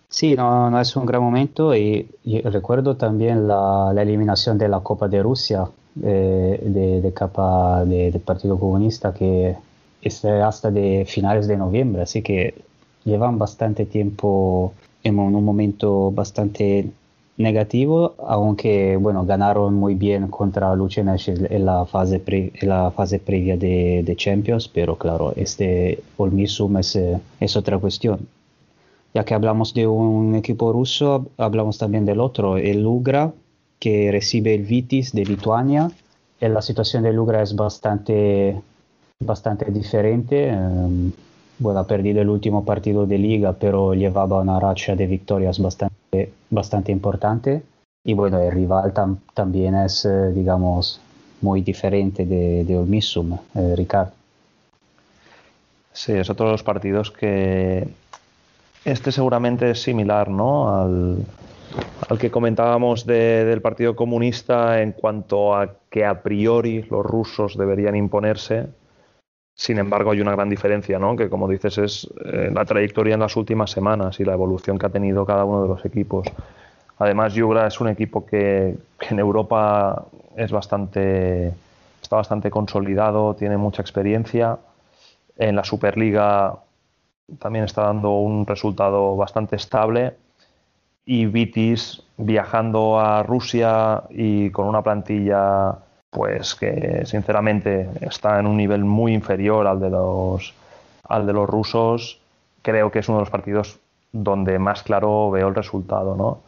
Sí, 0.09 0.35
no, 0.35 0.69
no 0.69 0.79
es 0.79 0.95
un 0.95 1.07
gran 1.07 1.23
momento 1.23 1.75
y, 1.75 2.07
recuerdo 2.43 2.97
también 2.97 3.47
la, 3.47 3.91
eliminación 3.97 4.59
de 4.59 4.67
la 4.67 4.81
Copa 4.81 5.07
de 5.07 5.23
Rusia 5.23 5.65
eh, 6.03 6.59
de, 6.61 7.01
de 7.01 7.13
capa 7.13 7.83
del 7.83 8.19
Partido 8.19 8.59
Comunista 8.59 9.11
que 9.11 9.55
es 10.03 10.23
hasta 10.25 10.71
de 10.71 11.05
finales 11.07 11.47
de 11.47 11.57
noviembre, 11.57 12.03
así 12.03 12.21
que 12.21 12.55
llevan 13.05 13.37
bastante 13.37 13.85
tiempo 13.85 14.73
en 15.03 15.19
un 15.19 15.43
momento 15.43 16.11
bastante 16.11 16.89
negativo, 17.37 18.13
aunque 18.19 18.95
bueno, 18.97 19.25
ganaron 19.25 19.73
muy 19.73 19.95
bien 19.95 20.27
contra 20.27 20.75
Luchenech 20.75 21.27
en 21.29 21.65
la 21.65 21.85
fase, 21.85 22.21
en 22.27 22.69
la 22.69 22.91
fase 22.91 23.19
previa 23.19 23.57
de, 23.57 24.03
de, 24.03 24.15
Champions, 24.15 24.67
pero 24.67 24.97
claro, 24.97 25.33
este 25.35 26.03
Olmisum 26.17 26.77
es, 26.77 26.97
es 27.39 27.55
otra 27.55 27.79
cuestión. 27.79 28.27
Ya 29.13 29.25
que 29.25 29.33
hablamos 29.33 29.73
de 29.73 29.87
un 29.87 30.35
equipo 30.35 30.71
ruso, 30.71 31.27
hablamos 31.37 31.77
también 31.77 32.05
del 32.05 32.19
otro, 32.19 32.57
el 32.57 32.81
Lugra, 32.81 33.31
que 33.79 34.11
recibe 34.11 34.55
el 34.55 34.63
Vitis 34.63 35.11
de 35.11 35.25
Lituania. 35.25 35.91
La 36.39 36.61
situación 36.61 37.03
del 37.03 37.15
Lugra 37.15 37.41
es 37.41 37.55
bastante, 37.55 38.61
bastante 39.25 39.71
diferente. 39.71 40.49
Em, 40.49 41.11
bueno, 41.59 41.85
perdido 41.85 42.21
el 42.21 42.29
último 42.29 42.65
partido 42.65 43.05
de 43.05 43.17
liga, 43.17 43.53
pero 43.53 43.93
llevaba 43.93 44.41
una 44.41 44.59
racha 44.59 44.95
de 44.95 45.07
victorias 45.07 45.59
bastante, 45.59 46.31
bastante 46.49 46.91
importante. 46.91 47.63
Y 48.03 48.13
bueno, 48.13 48.39
el 48.39 48.51
rival 48.51 48.93
también 49.33 49.75
es, 49.75 50.05
eh, 50.05 50.31
digamos, 50.33 50.99
muy 51.41 51.61
diferente 51.61 52.25
de, 52.25 52.65
de 52.65 52.77
Olmisum, 52.77 53.37
eh, 53.55 53.75
Ricardo. 53.75 54.11
Sí, 55.93 56.13
es 56.13 56.29
otro 56.29 56.47
de 56.47 56.53
los 56.53 56.63
partidos 56.63 57.11
que 57.11 57.87
este 58.83 59.11
seguramente 59.11 59.71
es 59.71 59.81
similar 59.81 60.27
¿no? 60.29 60.67
al 62.09 62.19
que 62.19 62.31
comentábamos 62.31 63.05
del 63.05 63.61
Partido 63.61 63.95
Comunista 63.95 64.81
en 64.81 64.91
cuanto 64.91 65.55
a 65.55 65.75
que 65.89 66.03
a 66.05 66.21
priori 66.21 66.83
los 66.89 67.05
rusos 67.05 67.57
deberían 67.57 67.95
imponerse 67.95 68.67
sin 69.55 69.77
embargo, 69.77 70.11
hay 70.11 70.21
una 70.21 70.31
gran 70.31 70.49
diferencia, 70.49 70.97
¿no? 70.97 71.15
que 71.15 71.29
como 71.29 71.47
dices 71.47 71.77
es 71.77 72.09
eh, 72.25 72.49
la 72.53 72.65
trayectoria 72.65 73.13
en 73.13 73.19
las 73.19 73.35
últimas 73.35 73.69
semanas 73.69 74.19
y 74.19 74.25
la 74.25 74.33
evolución 74.33 74.79
que 74.79 74.87
ha 74.87 74.89
tenido 74.89 75.25
cada 75.25 75.45
uno 75.45 75.61
de 75.61 75.67
los 75.67 75.85
equipos. 75.85 76.27
Además, 76.97 77.33
Yugra 77.33 77.67
es 77.67 77.79
un 77.79 77.89
equipo 77.89 78.25
que, 78.25 78.75
en 79.09 79.19
Europa 79.19 80.05
es 80.35 80.51
bastante, 80.51 81.53
está 82.01 82.15
bastante 82.15 82.49
consolidado, 82.49 83.35
tiene 83.35 83.57
mucha 83.57 83.81
experiencia. 83.81 84.57
En 85.37 85.55
la 85.55 85.63
Superliga 85.63 86.55
también 87.39 87.65
está 87.65 87.83
dando 87.83 88.11
un 88.11 88.45
resultado 88.45 89.15
bastante 89.15 89.55
estable. 89.55 90.15
Y 91.05 91.25
Vitis 91.25 92.01
viajando 92.17 92.99
a 92.99 93.23
Rusia 93.23 94.03
y 94.09 94.49
con 94.51 94.67
una 94.67 94.81
plantilla 94.81 95.77
pues 96.13 96.55
que 96.55 97.03
sinceramente 97.05 97.89
está 98.01 98.39
en 98.39 98.45
un 98.45 98.55
nivel 98.55 98.85
muy 98.85 99.13
inferior 99.13 99.65
al 99.67 99.79
de 99.79 99.89
los, 99.89 100.53
al 101.07 101.25
de 101.25 101.33
los 101.33 101.49
rusos, 101.49 102.19
creo 102.61 102.91
que 102.91 102.99
es 102.99 103.09
uno 103.09 103.17
de 103.17 103.23
los 103.23 103.29
partidos 103.31 103.79
donde 104.11 104.59
más 104.59 104.83
claro 104.83 105.31
veo 105.31 105.47
el 105.47 105.55
resultado. 105.55 106.15
¿no? 106.15 106.39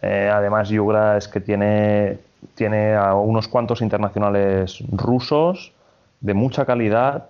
Eh, 0.00 0.30
además, 0.32 0.70
Yugra 0.70 1.18
es 1.18 1.28
que 1.28 1.40
tiene, 1.40 2.18
tiene 2.54 2.94
a 2.94 3.14
unos 3.14 3.46
cuantos 3.46 3.82
internacionales 3.82 4.82
rusos 4.90 5.72
de 6.20 6.34
mucha 6.34 6.64
calidad, 6.64 7.28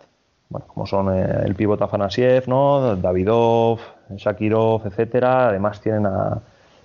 bueno, 0.49 0.67
como 0.69 0.87
son 0.87 1.15
eh, 1.15 1.43
el 1.45 1.55
pívot 1.55 1.83
Afanasiev, 1.83 2.49
¿no? 2.49 2.97
Davidov, 2.97 3.81
Shakirov, 4.17 4.87
etcétera. 4.87 5.49
Además 5.49 5.81
tienen 5.81 6.07
a, 6.07 6.39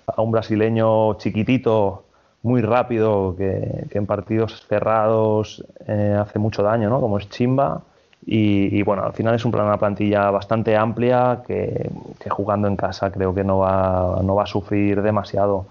a 0.08 0.22
un 0.22 0.32
brasileño 0.32 1.14
chiquitito 1.14 2.03
muy 2.44 2.62
rápido 2.62 3.36
que, 3.38 3.88
en 3.90 4.06
partidos 4.06 4.66
cerrados 4.68 5.64
eh, 5.88 6.16
hace 6.20 6.40
mucho 6.40 6.62
daño, 6.62 6.90
¿no? 6.90 7.00
Como 7.02 7.18
es 7.18 7.30
Chimba. 7.30 7.82
Y, 8.26 8.82
bueno, 8.84 9.04
al 9.04 9.12
final 9.12 9.36
es 9.36 9.44
un 9.44 9.52
plan, 9.52 9.66
una 9.66 9.78
plantilla 9.78 10.32
bastante 10.32 10.78
amplia 10.78 11.42
que, 11.46 11.90
jugando 12.30 12.70
en 12.70 12.78
casa 12.78 13.12
creo 13.12 13.34
que 13.34 13.44
no 13.44 13.60
va, 13.60 14.22
no 14.24 14.36
va 14.36 14.44
a 14.44 14.48
sufrir 14.48 15.02
demasiado. 15.02 15.66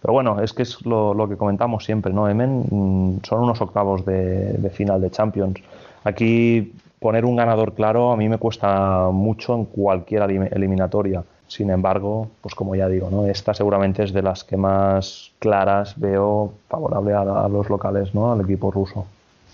Pero 0.00 0.14
bueno, 0.14 0.40
es 0.40 0.54
que 0.54 0.62
es 0.62 0.84
lo, 0.86 1.28
que 1.28 1.36
comentamos 1.36 1.84
siempre, 1.84 2.12
¿no? 2.12 2.26
Emen 2.26 2.64
mm, 2.70 3.18
son 3.22 3.42
unos 3.42 3.60
octavos 3.60 4.06
de, 4.06 4.54
de, 4.54 4.70
final 4.70 5.02
de 5.02 5.10
Champions. 5.10 5.60
Aquí 6.04 6.72
poner 7.00 7.26
un 7.26 7.36
ganador 7.36 7.74
claro 7.74 8.12
a 8.12 8.16
mí 8.16 8.28
me 8.30 8.38
cuesta 8.38 9.10
mucho 9.12 9.54
en 9.54 9.66
cualquier 9.66 10.22
eliminatoria. 10.22 11.22
Sin 11.50 11.68
embargo, 11.70 12.30
pues 12.42 12.54
como 12.54 12.76
ya 12.76 12.88
digo, 12.88 13.10
¿no? 13.10 13.26
esta 13.26 13.54
seguramente 13.54 14.04
es 14.04 14.12
de 14.12 14.22
las 14.22 14.44
que 14.44 14.56
más 14.56 15.32
claras 15.40 15.98
veo 15.98 16.54
favorable 16.68 17.12
a, 17.12 17.48
los 17.48 17.68
locales, 17.68 18.14
¿no? 18.14 18.30
al 18.30 18.42
equipo 18.42 18.70
ruso. 18.70 19.04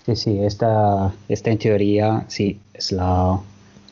Sí, 0.05 0.15
sí, 0.15 0.43
esta, 0.43 1.11
esta 1.27 1.49
en 1.49 1.57
teoría 1.57 2.23
sí 2.27 2.61
es 2.71 2.91
la, 2.91 3.39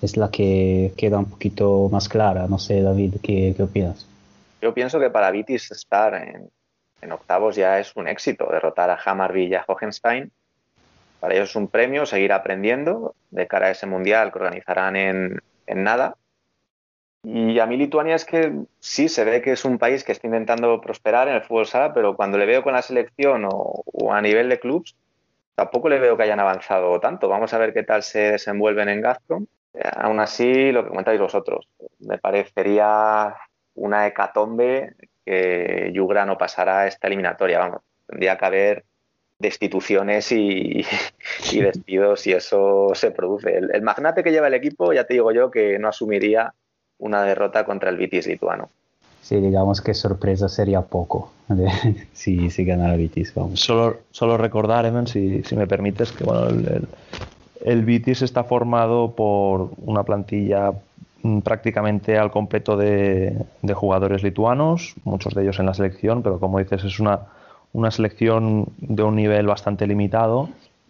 es 0.04 0.18
la 0.18 0.30
que 0.30 0.94
queda 0.96 1.18
un 1.18 1.26
poquito 1.26 1.90
más 1.92 2.08
clara. 2.08 2.46
No 2.48 2.60
sé, 2.60 2.84
David, 2.84 3.16
¿qué, 3.24 3.56
qué 3.58 3.64
opinas? 3.64 4.06
Yo 4.62 4.72
pienso 4.72 5.00
que 5.00 5.10
para 5.10 5.32
Vitis 5.32 5.72
estar 5.72 6.14
en, 6.14 6.52
en 7.02 7.12
octavos 7.12 7.56
ya 7.56 7.80
es 7.80 7.96
un 7.96 8.08
éxito. 8.08 8.48
Derrotar 8.52 8.92
a 8.92 9.00
Hammarby 9.04 9.46
y 9.46 9.56
a 9.56 9.66
Hohenstein, 9.68 10.32
para 11.20 11.34
ellos 11.34 11.50
es 11.50 11.56
un 11.56 11.70
premio 11.70 12.06
seguir 12.06 12.34
aprendiendo 12.34 13.16
de 13.32 13.48
cara 13.48 13.66
a 13.66 13.72
ese 13.72 13.88
mundial 13.88 14.32
que 14.32 14.38
organizarán 14.38 14.96
en, 14.96 15.42
en 15.66 15.84
nada 15.84 16.18
y 17.26 17.60
a 17.60 17.66
mí 17.66 17.76
Lituania 17.76 18.16
es 18.16 18.24
que 18.24 18.54
sí, 18.80 19.10
se 19.10 19.24
ve 19.26 19.42
que 19.42 19.54
es 19.54 19.66
un 19.66 19.80
país 19.80 20.04
que 20.04 20.12
está 20.12 20.28
intentando 20.28 20.80
prosperar 20.80 21.28
en 21.28 21.36
el 21.36 21.42
fútbol 21.42 21.66
sala, 21.66 21.92
pero 21.94 22.16
cuando 22.16 22.38
le 22.38 22.46
veo 22.46 22.62
con 22.62 22.74
la 22.74 22.84
selección 22.84 23.48
o, 23.50 23.84
a 24.14 24.22
nivel 24.22 24.48
de 24.48 24.60
clubs, 24.60 24.96
tampoco 25.56 25.90
le 25.90 26.00
veo 26.00 26.16
que 26.16 26.24
hayan 26.24 26.40
avanzado 26.40 27.00
tanto. 27.00 27.28
Vamos 27.28 27.52
a 27.54 27.58
ver 27.58 27.74
qué 27.74 27.82
tal 27.82 28.04
se 28.04 28.32
desenvuelven 28.34 28.90
en 28.90 29.02
Gazprom. 29.02 29.48
Aún 29.96 30.20
así, 30.20 30.72
lo 30.72 30.84
que 30.84 30.90
comentáis 30.90 31.20
vosotros, 31.20 31.68
me 32.00 32.20
parecería 32.20 33.36
una 33.74 34.06
hecatombe 34.06 34.94
que 35.26 35.92
Yugra 35.94 36.26
no 36.26 36.38
pasará 36.38 36.86
esta 36.86 37.08
eliminatoria. 37.08 37.60
Vamos, 37.60 37.82
tendría 38.06 38.38
que 38.38 38.46
haber 38.46 38.86
destituciones 39.40 40.32
y, 40.32 40.86
despidos 41.60 42.22
si 42.22 42.34
eso 42.34 42.92
se 42.94 43.10
produce. 43.10 43.58
El, 43.58 43.82
magnate 43.82 44.24
que 44.24 44.32
lleva 44.32 44.48
el 44.48 44.54
equipo, 44.54 44.94
ya 44.94 45.06
te 45.06 45.16
digo 45.16 45.32
yo, 45.32 45.50
que 45.50 45.80
no 45.80 45.88
asumiría 45.88 46.54
una 47.06 47.24
derrota 47.24 47.64
contra 47.64 47.90
el 47.90 47.98
Vitis 47.98 48.28
lituano. 48.28 48.70
Sí, 49.22 49.38
digamos 49.38 49.82
que 49.82 49.94
sorpresa 49.94 50.50
sería 50.50 50.82
poco 50.82 51.32
si, 52.14 52.50
si 52.50 52.66
ganara 52.66 52.96
Vitis. 52.96 53.34
Vamos. 53.34 53.60
Solo, 53.60 53.98
solo 54.12 54.38
recordar, 54.38 54.86
Evan, 54.86 55.08
si, 55.08 55.44
si 55.44 55.56
me 55.56 55.66
permites, 55.66 56.12
que 56.12 56.24
bueno, 56.24 56.48
el, 56.48 56.88
el 57.66 57.84
Vitis 57.84 58.22
está 58.22 58.44
formado 58.44 59.16
por 59.16 59.72
una 59.78 60.04
plantilla 60.04 60.72
mm, 61.24 61.40
prácticamente 61.40 62.18
al 62.18 62.32
completo 62.32 62.78
de, 62.78 63.44
jugadores 63.74 64.22
lituanos, 64.22 64.94
muchos 65.04 65.34
de 65.34 65.42
ellos 65.42 65.60
en 65.60 65.66
la 65.66 65.74
selección, 65.74 66.22
pero 66.22 66.40
como 66.40 66.60
dices 66.60 66.84
es 66.84 67.00
una, 67.00 67.22
una 67.74 67.90
selección 67.90 68.68
de 68.78 69.02
un 69.02 69.16
nivel 69.16 69.48
bastante 69.48 69.88
limitado 69.88 70.50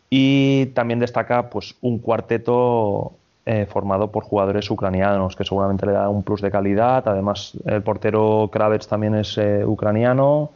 y 0.09 0.67
también 0.67 0.99
destaca 0.99 1.49
pues 1.49 1.75
un 1.81 1.99
cuarteto 1.99 3.13
eh, 3.45 3.65
formado 3.69 4.11
por 4.11 4.23
jugadores 4.23 4.69
ucranianos 4.69 5.35
que 5.35 5.43
seguramente 5.43 5.85
le 5.85 5.93
da 5.93 6.09
un 6.09 6.23
plus 6.23 6.41
de 6.41 6.51
calidad. 6.51 7.07
Además 7.07 7.53
el 7.65 7.81
portero 7.81 8.49
Kravets 8.51 8.87
también 8.87 9.15
es 9.15 9.37
eh, 9.37 9.63
ucraniano, 9.65 10.51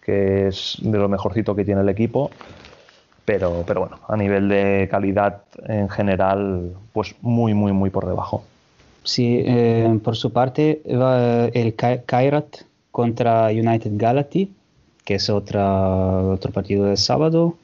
que 0.00 0.48
es 0.48 0.76
de 0.80 0.98
lo 0.98 1.08
mejorcito 1.08 1.54
que 1.54 1.64
tiene 1.64 1.80
el 1.80 1.88
equipo 1.88 2.30
pero, 3.24 3.64
pero 3.66 3.80
bueno, 3.80 3.98
a 4.06 4.16
nivel 4.16 4.48
de 4.48 4.88
calidad 4.90 5.42
en 5.66 5.88
general, 5.88 6.72
pues 6.92 7.14
muy, 7.22 7.54
muy, 7.54 7.72
muy 7.72 7.90
por 7.90 8.06
debajo. 8.06 8.44
Sí, 9.02 9.42
eh, 9.44 9.98
por 10.02 10.16
su 10.16 10.32
parte 10.32 10.82
va 10.86 11.46
el 11.46 11.74
Kairat 11.74 12.62
contra 12.90 13.46
United 13.48 13.92
Galati, 13.94 14.52
que 15.04 15.14
es 15.16 15.28
otra, 15.30 16.20
otro 16.20 16.52
partido 16.52 16.86
del 16.86 16.96
sábado. 16.96 17.54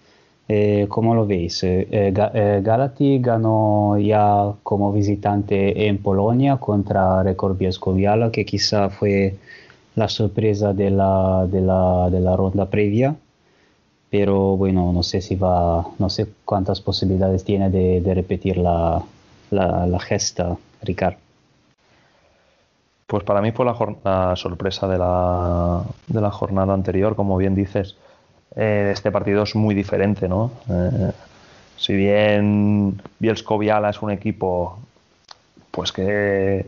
Eh, 0.53 0.87
¿Cómo 0.89 1.15
lo 1.15 1.27
veis? 1.27 1.63
Eh, 1.63 1.87
eh 1.91 2.61
Galati 2.65 3.21
ganó 3.21 3.97
ya 3.99 4.53
como 4.65 4.93
visitante 4.93 5.87
en 5.87 5.99
Polonia 5.99 6.57
contra 6.57 7.23
Record 7.23 7.57
Bielsko-Biala, 7.57 8.33
que 8.33 8.45
quizá 8.45 8.91
fue 8.91 9.37
la 9.95 10.09
sorpresa 10.09 10.73
de 10.73 10.91
la, 10.91 11.47
de 11.47 11.61
la, 11.61 12.11
de 12.11 12.21
la 12.21 12.37
ronda 12.37 12.67
previa 12.67 13.15
pero 14.11 14.57
bueno, 14.57 14.93
no 14.93 15.05
sé 15.05 15.21
si 15.21 15.37
va, 15.37 15.87
no 15.99 16.11
sé 16.11 16.27
cuántas 16.45 16.81
posibilidades 16.81 17.45
tiene 17.45 17.71
de, 17.71 18.13
repetir 18.13 18.59
la, 18.59 19.05
gesta, 20.01 20.57
Ricard. 20.83 21.15
Pues 23.07 23.23
para 23.23 23.41
mí 23.41 23.53
fue 23.53 23.65
la, 23.65 24.35
sorpresa 24.35 24.89
de 24.89 24.99
la, 24.99 25.85
de 26.09 26.21
la, 26.21 26.31
jornada 26.33 26.75
anterior, 26.75 27.15
como 27.15 27.37
bien 27.37 27.55
dices. 27.55 27.97
Eh, 28.57 28.91
este 28.93 29.11
partido 29.13 29.45
es 29.45 29.55
muy 29.55 29.75
diferente, 29.75 30.29
¿no? 30.29 30.51
Eh, 30.69 31.13
si 31.77 31.95
bien 31.95 33.01
bielsko 33.19 33.63
es 33.63 34.03
un 34.03 34.11
equipo 34.11 34.79
pues 35.71 35.93
que 35.93 36.67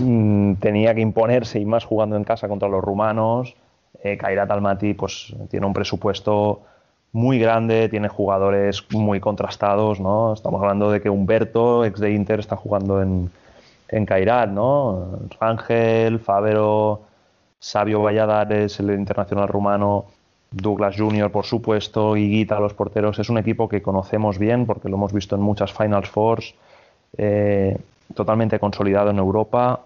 mm, 0.00 0.54
tenía 0.54 0.94
que 0.94 1.00
imponerse 1.00 1.60
y 1.60 1.64
más 1.64 1.84
jugando 1.84 2.16
en 2.16 2.24
casa 2.24 2.48
contra 2.48 2.68
los 2.68 2.82
rumanos, 2.82 3.54
eh, 4.02 4.16
Kairat 4.16 4.50
Almaty 4.50 4.94
pues, 4.94 5.34
tiene 5.50 5.66
un 5.66 5.74
presupuesto 5.74 6.62
muy 7.12 7.38
grande, 7.38 7.88
tiene 7.88 8.08
jugadores 8.08 8.84
muy 8.90 9.20
contrastados, 9.20 10.00
¿no? 10.00 10.32
Estamos 10.32 10.60
hablando 10.60 10.90
de 10.90 11.00
que 11.00 11.10
Humberto, 11.10 11.84
ex 11.84 12.00
de 12.00 12.12
Inter, 12.12 12.40
está 12.40 12.56
jugando 12.56 13.02
en, 13.02 13.30
en 13.88 14.06
Kairat, 14.06 14.50
¿no? 14.50 15.20
Ángel, 15.40 16.18
Favero, 16.20 17.02
Sabio 17.58 18.02
Valladares, 18.02 18.78
el 18.80 18.90
internacional 18.90 19.48
rumano, 19.48 20.06
Douglas 20.50 20.96
Junior, 20.96 21.30
por 21.30 21.44
supuesto, 21.44 22.16
Higuita, 22.16 22.60
los 22.60 22.74
porteros. 22.74 23.18
Es 23.18 23.28
un 23.28 23.38
equipo 23.38 23.68
que 23.68 23.82
conocemos 23.82 24.38
bien 24.38 24.66
porque 24.66 24.88
lo 24.88 24.96
hemos 24.96 25.12
visto 25.12 25.36
en 25.36 25.42
muchas 25.42 25.72
Finals 25.72 26.08
Fours, 26.08 26.54
eh, 27.16 27.76
totalmente 28.14 28.58
consolidado 28.58 29.10
en 29.10 29.18
Europa 29.18 29.80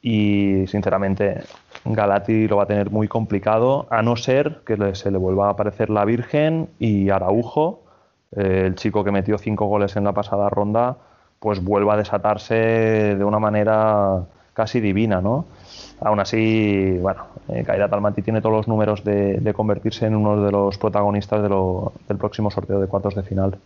y 0.00 0.66
sinceramente 0.66 1.42
Galati 1.84 2.46
lo 2.46 2.58
va 2.58 2.64
a 2.64 2.66
tener 2.66 2.90
muy 2.90 3.08
complicado, 3.08 3.86
a 3.90 4.02
no 4.02 4.16
ser 4.16 4.60
que 4.66 4.94
se 4.94 5.10
le 5.10 5.18
vuelva 5.18 5.48
a 5.48 5.50
aparecer 5.50 5.90
la 5.90 6.04
Virgen 6.04 6.68
y 6.78 7.10
Araujo, 7.10 7.82
eh, 8.36 8.64
el 8.66 8.74
chico 8.74 9.02
que 9.02 9.10
metió 9.10 9.38
cinco 9.38 9.66
goles 9.66 9.96
en 9.96 10.04
la 10.04 10.12
pasada 10.12 10.50
ronda, 10.50 10.96
pues 11.40 11.62
vuelva 11.62 11.94
a 11.94 11.96
desatarse 11.96 12.54
de 12.54 13.24
una 13.24 13.38
manera 13.38 14.24
casi 14.52 14.80
divina, 14.80 15.20
¿no? 15.20 15.46
Aún 16.00 16.20
así, 16.20 16.98
bueno, 17.00 17.26
eh, 17.48 17.64
Kairat 17.64 17.92
tiene 18.22 18.40
todos 18.40 18.54
los 18.54 18.68
números 18.68 19.04
de, 19.04 19.52
convertirse 19.54 20.06
en 20.06 20.16
uno 20.16 20.42
de 20.42 20.52
los 20.52 20.76
protagonistas 20.76 21.42
del 21.42 22.18
próximo 22.18 22.50
sorteo 22.50 22.80
de 22.80 22.86
cuartos 22.86 23.14
de 23.14 23.22
final. 23.22 23.58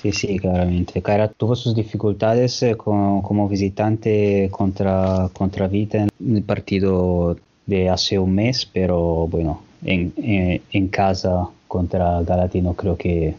Sí, 0.00 0.12
sí, 0.12 0.38
claramente. 0.38 1.02
Kaira 1.02 1.28
tuvo 1.28 1.56
sus 1.56 1.74
dificultades 1.74 2.62
eh, 2.62 2.76
como 2.76 3.48
visitante 3.48 4.48
contra, 4.52 5.28
contra 5.32 5.66
Vita 5.66 5.98
en 5.98 6.36
el 6.36 6.42
partido 6.44 7.36
de 7.66 7.88
hace 7.88 8.18
un 8.18 8.34
mes, 8.34 8.64
pero 8.64 9.26
bueno, 9.26 9.62
en, 9.84 10.12
en, 10.16 10.88
casa 10.88 11.48
contra 11.66 12.22
Galatino 12.22 12.74
creo 12.74 12.96
que, 12.96 13.34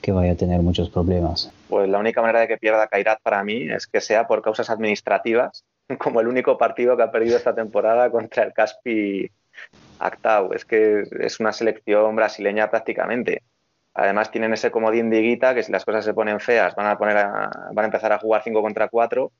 que 0.00 0.12
vaya 0.12 0.32
a 0.32 0.36
tener 0.36 0.60
muchos 0.62 0.88
problemas. 0.88 1.52
Pues 1.68 1.88
la 1.88 1.98
única 1.98 2.20
manera 2.20 2.40
de 2.40 2.48
que 2.48 2.56
pierda 2.56 2.88
Kairat 2.88 3.20
para 3.22 3.44
mí 3.44 3.68
es 3.70 3.86
que 3.86 4.00
sea 4.00 4.26
por 4.26 4.42
causas 4.42 4.70
administrativas, 4.70 5.64
como 5.98 6.20
el 6.20 6.28
único 6.28 6.58
partido 6.58 6.96
que 6.96 7.02
ha 7.02 7.10
perdido 7.10 7.36
esta 7.36 7.54
temporada 7.54 8.10
contra 8.10 8.44
el 8.44 8.52
Caspi 8.52 9.30
Actau. 9.98 10.52
Es 10.52 10.64
que 10.64 11.04
es 11.20 11.40
una 11.40 11.52
selección 11.52 12.16
brasileña 12.16 12.70
prácticamente. 12.70 13.42
Además 13.94 14.30
tienen 14.30 14.52
ese 14.52 14.70
comodín 14.70 15.08
de 15.10 15.20
Higuita 15.20 15.54
que 15.54 15.62
si 15.62 15.70
las 15.70 15.84
cosas 15.84 16.04
se 16.04 16.14
ponen 16.14 16.40
feas 16.40 16.74
van 16.74 16.86
a, 16.86 16.98
poner 16.98 17.14
van 17.14 17.78
a 17.78 17.84
empezar 17.84 18.12
a 18.12 18.18
jugar 18.18 18.42
5 18.42 18.60
contra 18.60 18.88
4 18.88 19.30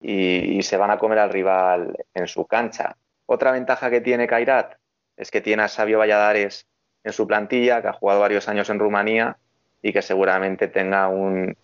y, 0.00 0.62
se 0.62 0.76
van 0.76 0.90
a 0.90 0.98
comer 0.98 1.18
al 1.18 1.30
rival 1.30 1.94
en 2.14 2.26
su 2.26 2.46
cancha. 2.46 2.96
Otra 3.26 3.52
ventaja 3.52 3.90
que 3.90 4.00
tiene 4.00 4.26
Kairat 4.26 4.74
es 5.16 5.30
que 5.30 5.42
tiene 5.42 5.62
a 5.64 5.68
Sabio 5.68 5.98
Valladares 5.98 6.66
en 7.04 7.12
su 7.12 7.26
plantilla, 7.26 7.82
que 7.82 7.88
ha 7.88 7.92
jugado 7.92 8.20
varios 8.20 8.48
años 8.48 8.70
en 8.70 8.78
Rumanía 8.78 9.36
y 9.82 9.92
que 9.92 10.02
seguramente 10.02 10.68
tenga 10.68 11.08
un, 11.08 11.56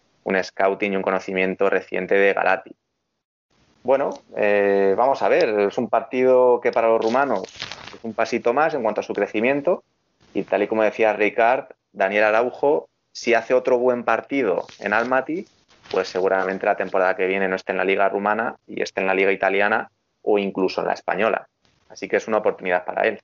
scouting 0.43 0.93
y 0.93 0.97
un 0.97 1.03
conocimiento 1.03 1.71
reciente 1.71 2.15
de 2.17 2.35
Galati. 2.35 2.77
Bueno, 3.87 4.11
eh, 4.37 4.97
vamos 4.99 5.23
a 5.23 5.29
ver, 5.29 5.49
es 5.61 5.79
un 5.79 5.89
partido 5.89 6.61
que 6.61 6.73
para 6.73 6.89
los 6.89 7.01
rumanos 7.01 7.43
es 7.95 8.03
un 8.03 8.15
pasito 8.15 8.53
más 8.53 8.75
en 8.75 8.83
cuanto 8.83 9.01
a 9.01 9.05
su 9.05 9.13
crecimiento 9.13 9.85
y 10.35 10.43
tal 10.43 10.65
y 10.65 10.67
como 10.67 10.83
decía 10.83 11.13
Ricard, 11.13 11.67
Daniel 11.93 12.25
Araujo, 12.25 12.89
si 13.13 13.35
hace 13.35 13.55
otro 13.55 13.79
buen 13.79 14.03
partido 14.03 14.67
en 14.81 14.93
Almaty, 14.93 15.47
pues 15.93 16.09
seguramente 16.09 16.67
la 16.67 16.75
temporada 16.75 17.15
que 17.15 17.29
viene 17.29 17.47
no 17.47 17.55
esté 17.55 17.71
en 17.71 17.79
la 17.79 17.85
liga 17.85 18.09
rumana 18.09 18.57
y 18.67 18.83
esté 18.83 19.03
en 19.03 19.07
la 19.07 19.15
liga 19.15 19.31
italiana 19.31 19.89
o 20.21 20.37
incluso 20.37 20.81
en 20.81 20.89
la 20.89 20.95
española. 20.95 21.47
Así 21.89 22.09
que 22.09 22.17
es 22.17 22.27
una 22.27 22.39
oportunidad 22.39 22.85
para 22.85 23.07
él. 23.07 23.21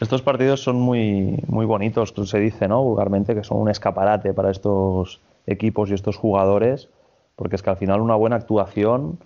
Estos 0.00 0.22
partidos 0.22 0.62
son 0.62 0.76
muy, 0.76 1.38
muy 1.48 1.66
bonitos, 1.66 2.14
se 2.24 2.40
dice, 2.40 2.66
¿no? 2.66 2.82
Vulgarmente, 2.82 3.34
que 3.34 3.44
son 3.44 3.58
un 3.58 3.68
escaparate 3.68 4.32
para 4.32 4.50
estos 4.50 5.20
equipos 5.46 5.90
y 5.90 5.94
estos 5.94 6.16
jugadores, 6.16 6.88
porque 7.36 7.56
es 7.56 7.62
que 7.62 7.68
al 7.68 7.76
final 7.76 8.00
una 8.00 8.14
buena 8.14 8.36
actuación 8.36 9.18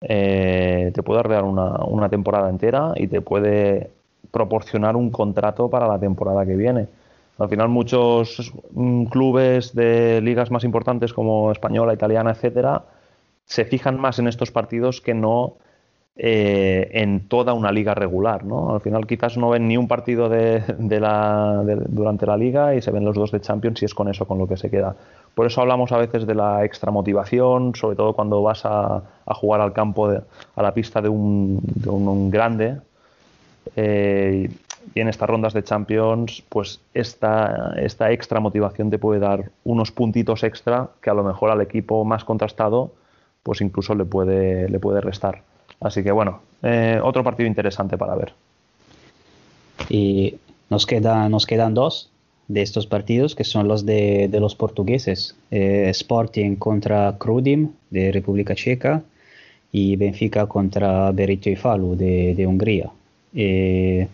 eh, 0.00 0.90
te 0.94 1.02
puede 1.02 1.20
arreglar 1.20 1.44
una, 1.44 1.84
una 1.84 2.08
temporada 2.08 2.50
entera 2.50 2.92
y 2.96 3.06
te 3.06 3.20
puede 3.20 3.90
proporcionar 4.30 4.96
un 4.96 5.10
contrato 5.10 5.70
para 5.70 5.86
la 5.86 5.98
temporada 5.98 6.44
que 6.44 6.56
viene. 6.56 6.88
Al 7.38 7.48
final 7.48 7.68
muchos 7.68 8.52
mm, 8.72 9.04
clubes 9.06 9.74
de 9.74 10.20
ligas 10.22 10.50
más 10.50 10.64
importantes 10.64 11.12
como 11.12 11.52
española, 11.52 11.94
italiana, 11.94 12.30
etcétera, 12.30 12.84
se 13.44 13.64
fijan 13.64 14.00
más 14.00 14.18
en 14.18 14.26
estos 14.28 14.50
partidos 14.50 15.00
que 15.00 15.14
no 15.14 15.54
eh, 16.18 16.88
en 16.92 17.28
toda 17.28 17.52
una 17.52 17.70
liga 17.70 17.94
regular, 17.94 18.42
¿no? 18.44 18.74
Al 18.74 18.80
final 18.80 19.06
quizás 19.06 19.36
no 19.36 19.50
ven 19.50 19.68
ni 19.68 19.76
un 19.76 19.86
partido 19.86 20.30
de, 20.30 20.62
durante 20.78 22.24
la 22.24 22.36
liga 22.38 22.74
y 22.74 22.80
se 22.80 22.90
ven 22.90 23.04
los 23.04 23.14
dos 23.14 23.32
de 23.32 23.40
Champions 23.42 23.82
y 23.82 23.84
es 23.84 23.94
con 23.94 24.08
eso 24.08 24.26
con 24.26 24.38
lo 24.38 24.48
que 24.48 24.56
se 24.56 24.70
queda. 24.70 24.96
Por 25.34 25.46
eso 25.46 25.60
hablamos 25.60 25.92
a 25.92 25.98
veces 25.98 26.26
de 26.26 26.34
la 26.34 26.64
extra 26.64 26.90
motivación, 26.90 27.74
sobre 27.74 27.96
todo 27.96 28.14
cuando 28.14 28.42
vas 28.42 28.62
a, 28.64 29.02
jugar 29.26 29.60
al 29.60 29.74
campo, 29.74 30.08
a 30.08 30.62
la 30.62 30.72
pista 30.72 31.02
de 31.02 31.10
un, 31.10 31.60
de 31.62 31.90
un 31.90 32.30
grande. 32.30 32.78
Eh, 33.76 34.48
y 34.94 35.00
en 35.00 35.08
estas 35.08 35.28
rondas 35.28 35.52
de 35.52 35.62
Champions, 35.64 36.42
pues 36.48 36.80
esta, 36.94 37.74
esta 37.76 38.10
extra 38.12 38.40
motivación 38.40 38.88
te 38.88 38.98
puede 38.98 39.20
dar 39.20 39.50
unos 39.64 39.92
puntitos 39.92 40.44
extra 40.44 40.88
que 41.02 41.10
a 41.10 41.14
lo 41.14 41.24
mejor 41.24 41.50
al 41.50 41.60
equipo 41.60 42.06
más 42.06 42.24
contrastado, 42.24 42.92
pues 43.42 43.60
incluso 43.60 43.94
le 43.94 44.06
puede, 44.06 44.70
le 44.70 44.78
puede 44.78 45.02
restar. 45.02 45.42
Así 45.80 46.02
que 46.02 46.12
bueno, 46.12 46.40
eh, 46.62 47.00
otro 47.02 47.22
partido 47.22 47.46
interesante 47.46 47.98
para 47.98 48.14
ver. 48.14 48.32
Y 49.88 50.36
nos, 50.70 50.86
queda, 50.86 51.28
nos 51.28 51.46
quedan 51.46 51.74
dos, 51.74 52.10
de 52.48 52.62
estos 52.62 52.86
partidos, 52.86 53.34
que 53.34 53.44
son 53.44 53.68
los 53.68 53.84
de, 53.84 54.28
los 54.32 54.54
portugueses. 54.54 55.36
Eh, 55.50 55.88
Sporting 55.90 56.56
contra 56.56 57.16
Krudim 57.18 57.72
de 57.90 58.12
República 58.12 58.54
Checa 58.54 59.02
y 59.72 59.96
Benfica 59.96 60.46
contra 60.46 61.10
Berito 61.10 61.50
y 61.50 61.56
Falu 61.56 61.96
de, 61.96 62.46
Hungría. 62.46 62.90
Eh, 63.34 64.06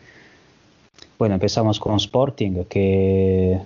bueno, 1.19 1.35
empezamos 1.35 1.79
con 1.79 1.97
Sporting, 1.97 2.65
que, 2.69 3.59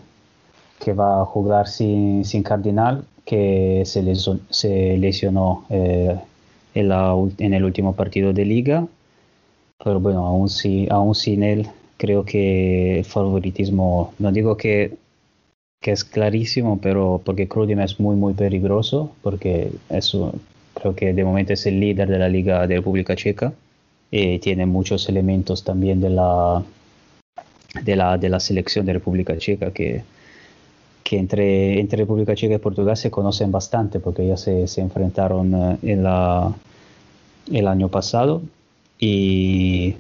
que 0.79 0.93
va 0.93 1.23
a 1.23 1.25
jugar 1.25 1.69
sin, 1.69 2.25
sin 2.25 2.43
Cardinal, 2.43 3.05
que 3.25 3.83
se, 3.87 4.03
se 4.51 4.99
lesionó 4.99 5.65
en, 6.77 6.93
en, 7.39 7.55
el 7.55 7.65
último 7.65 7.97
partido 7.97 8.33
de 8.33 8.45
liga. 8.45 8.87
Pero 9.83 10.01
bueno, 10.01 10.27
aún, 10.27 10.49
si, 10.49 10.87
aún 10.91 11.15
sin 11.15 11.43
él 11.43 11.69
creo 11.97 12.25
que 12.25 12.99
el 12.99 13.05
favoritismo, 13.05 14.13
no 14.19 14.31
digo 14.33 14.57
que, 14.57 14.97
que 15.81 15.93
es 15.93 16.05
clarísimo, 16.05 16.81
pero 16.81 17.21
porque 17.25 17.49
Crudim 17.49 17.81
es 17.81 17.99
muy, 18.01 18.17
muy 18.17 18.35
peligroso, 18.35 19.13
porque 19.23 19.71
creo 20.75 20.95
que 20.95 21.13
de 21.13 21.25
momento 21.25 21.53
es 21.53 21.67
el 21.67 21.81
líder 21.81 22.09
de 22.09 22.19
la 22.19 22.29
Liga 22.29 22.67
de 22.67 22.77
República 22.77 23.17
Checa 23.17 23.53
y 24.11 24.39
tiene 24.39 24.67
muchos 24.67 25.09
elementos 25.09 25.65
también 25.65 26.01
de 26.01 26.11
la, 26.11 26.63
de 27.83 27.97
la, 27.97 28.19
de 28.19 28.29
la 28.29 28.41
selección 28.41 28.87
de 28.87 28.95
República 28.95 29.37
Checa 29.39 29.73
que, 29.73 30.03
que 31.09 31.19
entre, 31.19 31.79
entre 31.79 31.99
República 31.99 32.35
Checa 32.35 32.55
y 32.55 32.59
Portugal 32.59 32.97
se 32.97 33.11
conocen 33.11 33.53
bastante 33.53 34.01
porque 34.01 34.27
ya 34.27 34.37
se, 34.37 34.67
se 34.67 34.81
enfrentaron 34.81 35.55
eh, 35.55 35.79
en 35.83 36.03
la, 36.03 36.53
el 37.53 37.69
año 37.69 37.89
pasado 37.89 38.43
y 38.99 39.95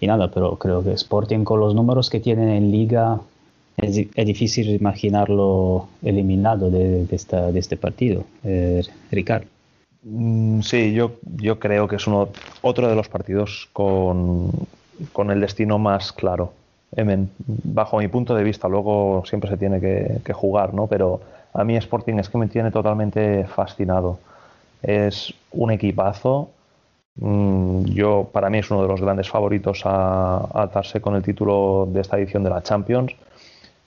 y 0.00 0.06
nada, 0.06 0.30
pero 0.30 0.56
creo 0.56 0.82
que 0.82 0.92
Sporting 0.92 1.44
con 1.44 1.60
los 1.60 1.74
números 1.74 2.08
que 2.08 2.20
tienen 2.20 2.48
en 2.48 2.70
liga 2.70 3.20
es, 3.76 3.94
difícil 3.94 4.70
imaginarlo 4.70 5.88
eliminado 6.02 6.70
de, 6.70 7.04
de, 7.04 7.58
este 7.58 7.76
partido. 7.76 8.24
Eh, 8.42 8.82
Ricardo. 9.10 9.46
Mm, 10.02 10.60
sí, 10.62 10.92
yo, 10.94 11.12
yo 11.36 11.58
creo 11.58 11.86
que 11.86 11.96
es 11.96 12.06
uno, 12.06 12.30
otro 12.62 12.88
de 12.88 12.94
los 12.94 13.08
partidos 13.08 13.68
con, 13.74 14.50
con 15.12 15.30
el 15.30 15.40
destino 15.40 15.78
más 15.78 16.12
claro. 16.12 16.54
Bajo 17.46 17.98
mi 17.98 18.08
punto 18.08 18.34
de 18.34 18.42
vista, 18.42 18.68
luego 18.68 19.22
siempre 19.26 19.50
se 19.50 19.56
tiene 19.56 19.80
que, 19.80 20.32
jugar, 20.32 20.74
¿no? 20.74 20.86
Pero 20.86 21.20
a 21.54 21.64
mí 21.64 21.76
Sporting 21.76 22.14
es 22.14 22.28
que 22.28 22.38
me 22.38 22.48
tiene 22.48 22.70
totalmente 22.70 23.44
fascinado. 23.46 24.18
Es 24.82 25.34
un 25.52 25.70
equipazo 25.70 26.50
Mm, 27.16 27.84
yo, 27.86 28.30
para 28.32 28.48
mí 28.50 28.58
es 28.58 28.70
uno 28.70 28.82
de 28.82 28.88
los 28.88 29.00
grandes 29.00 29.28
favoritos 29.28 29.82
a, 29.84 30.38
alzarse 30.54 31.00
con 31.00 31.14
el 31.14 31.22
título 31.22 31.88
de 31.90 32.00
esta 32.00 32.18
edición 32.18 32.42
de 32.44 32.50
la 32.50 32.62
Champions, 32.62 33.12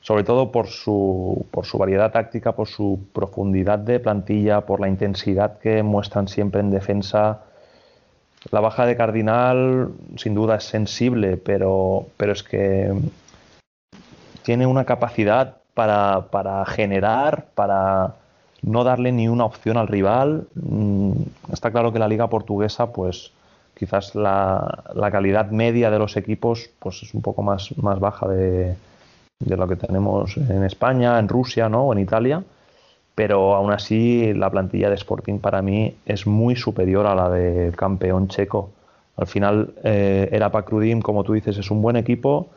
sobre 0.02 0.24
todo 0.24 0.52
por 0.52 0.68
su, 0.68 1.46
por 1.52 1.66
su 1.66 1.78
variedad 1.78 2.12
táctica, 2.12 2.52
por 2.54 2.68
su 2.68 3.00
profundidad 3.14 3.80
de 3.80 4.00
plantilla, 4.00 4.62
por 4.62 4.80
la 4.80 4.88
intensidad 4.90 5.60
que 5.60 5.82
muestran 5.84 6.28
siempre 6.28 6.62
en 6.62 6.72
defensa. 6.72 7.42
La 8.52 8.60
baja 8.60 8.86
de 8.86 8.98
Cardinal 8.98 9.90
sin 10.18 10.36
duda 10.36 10.56
es 10.56 10.66
sensible, 10.66 11.38
pero, 11.38 12.08
pero 12.18 12.34
es 12.34 12.44
que 12.44 12.94
tiene 14.44 14.66
una 14.66 14.86
capacidad 14.86 15.58
para, 15.74 16.28
para 16.30 16.66
generar, 16.66 17.46
para 17.56 18.16
no 18.62 18.84
darle 18.84 19.12
ni 19.12 19.28
una 19.28 19.46
opción 19.46 19.78
al 19.78 19.88
rival. 19.88 20.48
Mm, 20.56 21.12
está 21.52 21.72
claro 21.72 21.92
que 21.94 22.00
la 22.00 22.08
liga 22.08 22.30
portuguesa, 22.30 22.92
pues 22.92 23.32
quizás 23.76 24.16
la, 24.16 24.84
calidad 25.12 25.50
media 25.50 25.90
de 25.90 26.00
los 26.00 26.16
equipos 26.18 26.70
pues 26.80 27.04
es 27.04 27.14
un 27.14 27.22
poco 27.22 27.42
más, 27.42 27.76
más 27.78 28.00
baja 28.00 28.28
de, 28.28 28.76
lo 29.40 29.68
que 29.68 29.76
tenemos 29.76 30.38
en 30.38 30.64
España, 30.64 31.20
en 31.20 31.28
Rusia 31.28 31.70
¿no? 31.70 31.84
o 31.84 31.94
en 31.94 32.00
Italia, 32.00 32.44
pero 33.16 33.56
aún 33.56 33.72
así 33.72 34.33
la 34.33 34.50
plantilla 34.50 34.90
de 34.90 34.95
Sporting 34.95 35.40
para 35.40 35.61
mí 35.61 35.95
es 36.06 36.25
muy 36.25 36.56
superior 36.56 37.06
a 37.06 37.16
la 37.16 37.30
del 37.30 37.75
campeón 37.75 38.27
checo. 38.27 38.72
Al 39.16 39.27
final, 39.27 39.74
eh, 39.83 40.30
era 40.32 40.51
Pacrudim, 40.51 41.01
como 41.01 41.24
tú 41.24 41.33
dices, 41.33 41.58
es 41.58 41.69
un 41.69 41.82
buen 41.82 41.95
equipo 41.95 42.50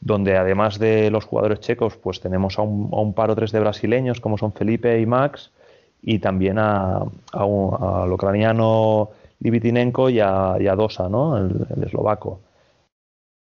donde 0.00 0.36
además 0.36 0.78
de 0.78 1.10
los 1.10 1.24
jugadores 1.24 1.60
checos, 1.60 1.96
pues 1.96 2.20
tenemos 2.20 2.58
a 2.58 2.62
un, 2.62 3.14
par 3.14 3.30
o 3.30 3.34
tres 3.34 3.50
de 3.50 3.60
brasileños, 3.60 4.20
como 4.20 4.36
son 4.36 4.52
Felipe 4.52 5.00
y 5.00 5.06
Max, 5.06 5.50
y 6.02 6.18
también 6.18 6.58
a, 6.58 6.98
al 7.32 8.12
ucraniano 8.12 9.10
Libitinenko 9.40 10.10
y 10.10 10.20
a, 10.20 10.76
Dosa, 10.76 11.08
¿no? 11.08 11.38
el, 11.38 11.66
eslovaco. 11.82 12.40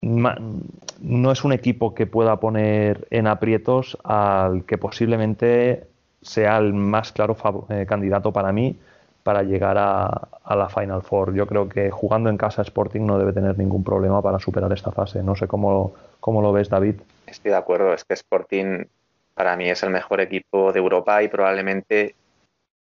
no 0.02 1.32
es 1.32 1.44
un 1.44 1.52
equipo 1.52 1.94
que 1.94 2.08
pueda 2.08 2.40
poner 2.40 3.08
en 3.12 3.28
aprietos 3.28 3.98
al 4.04 4.64
que 4.66 4.78
posiblemente 4.78 5.88
sea 6.26 6.58
el 6.58 6.74
más 6.74 7.12
claro 7.12 7.38
eh, 7.70 7.86
candidato 7.88 8.32
para 8.32 8.52
mí 8.52 8.78
para 9.24 9.44
llegar 9.44 9.78
a, 9.78 10.56
la 10.56 10.70
Final 10.70 11.02
Four. 11.02 11.34
Yo 11.34 11.48
creo 11.48 11.68
que 11.68 11.90
jugando 11.90 12.30
en 12.30 12.38
casa 12.38 12.62
Sporting 12.62 13.02
no 13.06 13.18
debe 13.18 13.34
tener 13.34 13.58
ningún 13.58 13.84
problema 13.84 14.22
para 14.22 14.38
superar 14.38 14.72
esta 14.72 14.92
fase. 14.92 15.24
No 15.24 15.36
sé 15.36 15.48
cómo, 15.48 15.96
¿Cómo 16.20 16.42
lo 16.42 16.52
ves, 16.52 16.70
David? 16.70 16.96
Estoy 17.26 17.52
de 17.52 17.58
acuerdo, 17.58 17.94
es 17.94 18.04
que 18.04 18.14
Sporting 18.14 18.86
para 19.34 19.56
mí 19.56 19.70
es 19.70 19.82
el 19.84 19.90
mejor 19.90 20.22
equipo 20.22 20.72
de 20.72 20.80
Europa 20.80 21.24
y 21.24 21.28
probablemente 21.28 22.16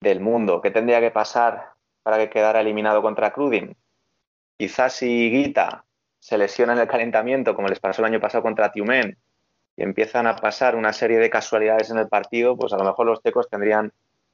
del 0.00 0.20
mundo. 0.20 0.60
¿Qué 0.60 0.70
tendría 0.70 1.00
que 1.00 1.10
pasar 1.10 1.70
para 2.02 2.18
que 2.18 2.30
quedara 2.30 2.60
eliminado 2.60 3.02
contra 3.02 3.32
Crudin? 3.32 3.76
Quizás 4.58 4.94
si 4.94 5.30
Guita 5.30 5.84
se 6.18 6.38
lesiona 6.38 6.72
en 6.72 6.80
el 6.80 6.88
calentamiento, 6.88 7.54
como 7.54 7.68
les 7.68 7.80
pasó 7.80 8.02
el 8.02 8.06
año 8.06 8.20
pasado 8.20 8.42
contra 8.42 8.72
Tiumen, 8.72 9.16
y 9.76 9.82
empiezan 9.82 10.26
a 10.26 10.36
pasar 10.36 10.74
una 10.74 10.92
serie 10.92 11.18
de 11.18 11.30
casualidades 11.30 11.90
en 11.90 11.98
el 11.98 12.08
partido, 12.08 12.56
pues 12.56 12.72
a 12.72 12.78
lo 12.78 12.84
mejor 12.84 13.06
los 13.06 13.22
tecos 13.22 13.48
tendrían 13.48 13.92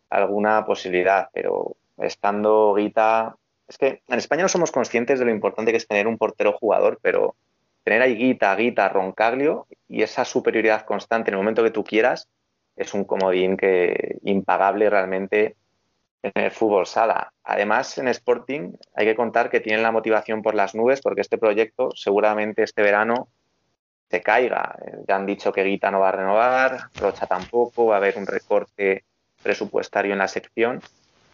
alguna 0.09 0.65
posibilidad, 0.65 1.29
pero 1.33 1.77
estando 1.99 2.75
Guita... 2.75 3.37
Es 3.67 3.79
que 3.79 4.03
en 4.07 4.19
España 4.19 4.43
no 4.43 4.49
somos 4.49 4.71
conscientes 4.71 5.19
de 5.19 5.25
lo 5.25 5.31
importante 5.31 5.71
que 5.71 5.79
es 5.79 5.89
tener 5.89 6.07
un 6.07 6.19
portero 6.19 6.53
jugador, 6.53 6.99
pero 7.01 7.37
tener 7.85 8.03
ahí 8.03 8.17
Guita, 8.17 8.55
Guita, 8.55 8.89
Roncaglio 8.89 9.67
y 9.89 10.03
esa 10.03 10.25
superioridad 10.25 10.85
constante 10.85 11.31
en 11.31 11.35
el 11.35 11.41
momento 11.41 11.62
que 11.62 11.71
tú 11.71 11.83
quieras 11.83 12.29
es 12.77 12.95
un 12.95 13.05
comodín 13.05 13.57
que 13.57 14.19
impagable 14.23 14.91
realmente 14.91 15.57
en 16.23 16.45
el 16.45 16.51
fútbol 16.51 16.87
sala. 16.87 17.33
Además, 17.45 17.99
en 17.99 18.09
Sporting 18.09 18.75
hay 18.95 19.07
que 19.07 19.17
contar 19.17 19.51
que 19.51 19.61
tienen 19.61 19.83
la 19.83 19.91
motivación 19.91 20.43
por 20.43 20.55
las 20.55 20.75
nubes 20.75 21.01
porque 21.01 21.21
este 21.21 21.39
proyecto 21.39 21.91
seguramente 21.95 22.62
este 22.62 22.83
verano 22.83 23.29
se 24.13 24.21
caiga. 24.21 24.77
Ya 25.09 25.17
han 25.17 25.25
dicho 25.25 25.53
que 25.53 25.65
Guita 25.65 25.91
no 25.91 26.01
va 26.01 26.11
a 26.11 26.13
renovar, 26.13 26.91
Rocha 27.01 27.27
tampoco, 27.27 27.87
va 27.87 27.95
a 27.95 27.97
haber 27.97 28.19
un 28.19 28.27
recorte 28.27 29.05
presupuestario 29.43 30.13
en 30.13 30.19
la 30.19 30.29
sección. 30.29 30.83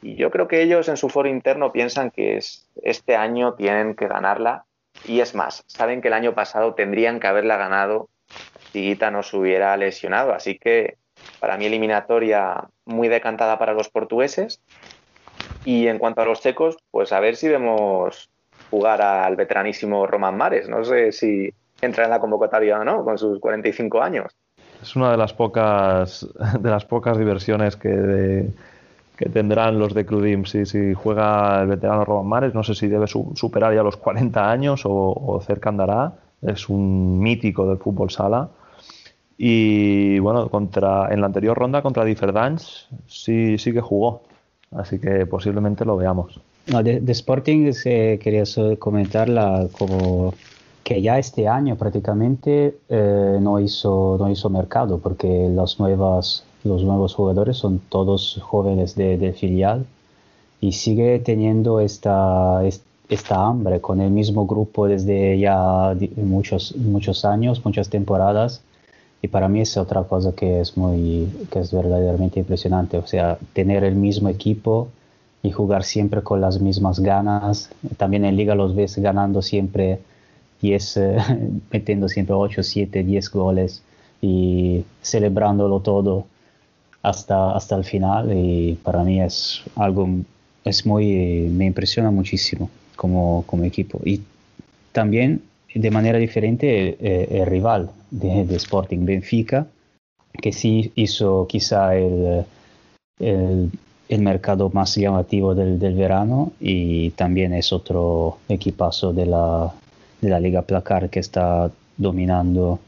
Y 0.00 0.14
yo 0.14 0.30
creo 0.30 0.46
que 0.46 0.62
ellos 0.62 0.88
en 0.88 0.96
su 0.96 1.08
foro 1.08 1.28
interno 1.28 1.72
piensan 1.72 2.12
que 2.12 2.38
este 2.82 3.16
año 3.16 3.54
tienen 3.54 3.96
que 3.96 4.06
ganarla 4.06 4.64
y 5.06 5.18
es 5.18 5.34
más, 5.34 5.64
saben 5.66 6.00
que 6.00 6.06
el 6.06 6.14
año 6.14 6.34
pasado 6.34 6.74
tendrían 6.74 7.18
que 7.18 7.26
haberla 7.26 7.56
ganado 7.56 8.10
si 8.72 8.82
Guita 8.82 9.10
no 9.10 9.24
se 9.24 9.36
hubiera 9.36 9.76
lesionado. 9.76 10.32
Así 10.32 10.56
que 10.56 10.98
para 11.40 11.56
mí 11.56 11.66
eliminatoria 11.66 12.68
muy 12.84 13.08
decantada 13.08 13.58
para 13.58 13.72
los 13.72 13.88
portugueses. 13.88 14.60
Y 15.64 15.88
en 15.88 15.98
cuanto 15.98 16.20
a 16.22 16.26
los 16.26 16.40
checos, 16.40 16.76
pues 16.92 17.12
a 17.12 17.18
ver 17.18 17.34
si 17.34 17.48
vemos 17.48 18.30
jugar 18.70 19.02
al 19.02 19.34
veteranísimo 19.34 20.06
Roman 20.06 20.36
Mares. 20.36 20.68
No 20.68 20.84
sé 20.84 21.10
si 21.10 21.52
entra 21.80 22.04
en 22.04 22.10
la 22.10 22.20
convocatoria 22.20 22.80
o 22.80 22.84
no, 22.84 23.04
con 23.04 23.18
sus 23.18 23.38
45 23.38 24.02
años. 24.02 24.32
Es 24.82 24.94
una 24.96 25.10
de 25.10 25.16
las 25.16 25.32
pocas, 25.32 26.26
de 26.60 26.70
las 26.70 26.84
pocas 26.84 27.18
diversiones 27.18 27.76
que, 27.76 28.48
que 29.16 29.28
tendrán 29.28 29.78
los 29.78 29.94
de 29.94 30.06
Cludim 30.06 30.44
si, 30.44 30.64
si 30.64 30.94
juega 30.94 31.62
el 31.62 31.68
veterano 31.68 32.04
Roman 32.04 32.26
Mares. 32.26 32.54
No 32.54 32.62
sé 32.62 32.74
si 32.74 32.86
debe 32.86 33.06
superar 33.08 33.74
ya 33.74 33.82
los 33.82 33.96
40 33.96 34.50
años 34.50 34.82
o, 34.84 35.42
cerca 35.44 35.70
andará. 35.70 36.12
Es 36.40 36.68
un 36.68 37.18
mítico 37.18 37.68
del 37.68 37.78
fútbol 37.78 38.10
sala. 38.10 38.48
Y 39.36 40.18
bueno, 40.20 40.48
contra, 40.48 41.12
en 41.12 41.20
la 41.20 41.26
anterior 41.26 41.56
ronda 41.56 41.82
contra 41.82 42.04
Differdance 42.04 42.86
sí, 43.06 43.58
sí 43.58 43.72
que 43.72 43.80
jugó. 43.80 44.22
Así 44.70 45.00
que 45.00 45.26
posiblemente 45.26 45.84
lo 45.84 45.96
veamos. 45.96 46.40
de, 46.66 47.12
Sporting 47.12 47.72
se 47.72 48.20
quería 48.22 48.44
comentarla 48.78 49.66
como 49.76 50.34
que 50.88 51.02
ya 51.02 51.18
este 51.18 51.46
año 51.46 51.76
prácticamente 51.76 52.78
eh, 52.88 53.38
no, 53.42 53.60
hizo, 53.60 54.16
no 54.18 54.30
hizo 54.30 54.48
mercado 54.48 54.96
porque 54.96 55.50
las 55.54 55.78
nuevas 55.78 56.44
los 56.64 56.82
nuevos 56.82 57.14
jugadores 57.14 57.58
son 57.58 57.78
todos 57.90 58.40
jóvenes 58.42 58.96
de, 58.96 59.34
filial 59.34 59.84
y 60.62 60.72
sigue 60.72 61.18
teniendo 61.18 61.80
esta, 61.80 62.62
esta 63.10 63.46
hambre 63.46 63.82
con 63.82 64.00
el 64.00 64.10
mismo 64.10 64.46
grupo 64.46 64.88
desde 64.88 65.38
ya 65.38 65.94
muchos, 66.16 66.74
muchos 66.76 67.26
años, 67.26 67.62
muchas 67.66 67.90
temporadas. 67.90 68.62
Y 69.20 69.28
para 69.28 69.46
mí 69.46 69.60
es 69.60 69.76
otra 69.76 70.04
cosa 70.04 70.32
que 70.32 70.60
es 70.60 70.78
muy, 70.78 71.28
que 71.50 71.58
es 71.58 71.70
verdaderamente 71.70 72.40
impresionante. 72.40 72.96
O 72.96 73.06
sea, 73.06 73.38
tener 73.52 73.84
el 73.84 73.94
mismo 73.94 74.30
equipo 74.30 74.88
y 75.42 75.50
jugar 75.50 75.84
siempre 75.84 76.22
con 76.22 76.40
las 76.40 76.62
mismas 76.62 76.98
ganas. 77.00 77.68
También 77.98 78.24
en 78.24 78.36
liga 78.36 78.54
los 78.54 78.74
ves 78.74 78.96
ganando 78.96 79.42
siempre 79.42 80.00
10, 80.60 81.00
metiendo 81.70 82.08
siempre 82.08 82.34
8, 82.34 82.62
7, 82.62 83.02
10 83.02 83.30
goles 83.30 83.82
y 84.20 84.84
celebrándolo 85.02 85.80
todo 85.80 86.26
hasta, 87.02 87.52
hasta 87.54 87.76
el 87.76 87.84
final 87.84 88.32
y 88.36 88.78
para 88.82 89.04
mí 89.04 89.20
es 89.20 89.62
algo, 89.76 90.08
es 90.64 90.84
muy, 90.84 91.48
me 91.50 91.66
impresiona 91.66 92.10
muchísimo 92.10 92.70
como, 92.96 93.44
como 93.46 93.64
equipo. 93.64 94.00
Y 94.04 94.22
también 94.92 95.42
de 95.74 95.90
manera 95.90 96.18
diferente 96.18 96.96
eh, 97.00 97.28
el 97.30 97.46
rival 97.46 97.90
de, 98.10 98.42
Sporting 98.56 99.04
Benfica, 99.04 99.66
que 100.32 100.52
sí 100.52 100.92
hizo 100.96 101.46
quizá 101.46 101.96
el, 101.96 102.44
el, 103.20 103.70
mercado 104.20 104.70
más 104.70 104.96
llamativo 104.96 105.54
del, 105.54 105.78
del, 105.78 105.94
verano 105.94 106.52
y 106.60 107.10
también 107.10 107.52
es 107.52 107.72
otro 107.72 108.38
equipazo 108.48 109.12
de 109.12 109.26
la, 109.26 109.72
de 110.20 110.28
la 110.28 110.40
Liga 110.40 110.62
Placar 110.62 111.10
que 111.10 111.20
está 111.20 111.70
dominando, 111.96 112.78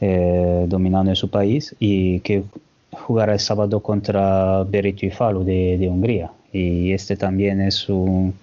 eh, 0.00 0.66
dominando 0.68 1.10
en 1.10 1.16
su 1.16 1.28
país 1.30 1.74
y 1.78 2.20
que 2.20 2.44
jugará 2.92 3.32
el 3.32 3.40
sábado 3.40 3.80
contra 3.80 4.64
Beretto 4.64 5.06
y 5.06 5.10
Falu 5.10 5.44
de, 5.44 5.78
de 5.78 5.88
Hungría. 5.88 6.30
Y 6.52 6.92
este 6.92 7.16
también 7.16 7.60
es 7.60 7.88
un 7.88 8.34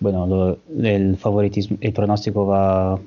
bueno, 0.00 0.58
el 0.82 1.16
favoritismo, 1.16 1.78
el 1.80 1.92
pronóstico 1.92 2.46
va 2.46 2.98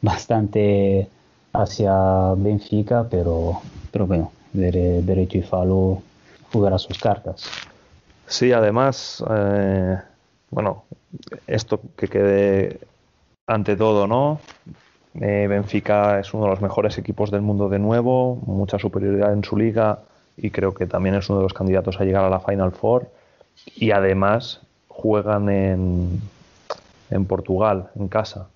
bastante 0.00 1.08
hacia 1.52 2.34
Benfica, 2.36 3.06
pero, 3.10 3.60
pero 3.90 4.06
bueno, 4.06 4.30
Beretto 4.52 5.38
y 5.38 5.42
Falo 5.42 6.02
jugará 6.52 6.78
sus 6.78 6.98
cartas. 6.98 7.44
Sí, 8.26 8.52
además, 8.52 9.22
eh, 9.28 9.98
bueno, 10.50 10.84
esto 11.46 11.80
que 11.96 12.06
quede 12.06 12.78
ante 13.46 13.76
todo, 13.76 14.06
¿no? 14.06 14.40
Eh, 15.20 15.46
Benfica 15.48 16.18
es 16.20 16.32
uno 16.32 16.44
de 16.44 16.50
los 16.50 16.62
mejores 16.62 16.96
equipos 16.98 17.30
del 17.30 17.42
mundo 17.42 17.68
de 17.68 17.78
nuevo, 17.78 18.36
mucha 18.46 18.78
superioridad 18.78 19.32
en 19.32 19.44
su 19.44 19.56
liga 19.56 19.98
y 20.36 20.50
creo 20.50 20.72
que 20.72 20.86
también 20.86 21.14
es 21.14 21.28
uno 21.28 21.40
de 21.40 21.44
los 21.44 21.52
candidatos 21.52 22.00
a 22.00 22.04
llegar 22.04 22.24
a 22.24 22.30
la 22.30 22.40
Final 22.40 22.72
Four. 22.72 23.08
Y 23.76 23.90
además 23.90 24.62
juegan 24.88 25.50
en, 25.50 26.20
en 27.10 27.24
Portugal, 27.26 27.90
en 27.96 28.08
casa. 28.08 28.48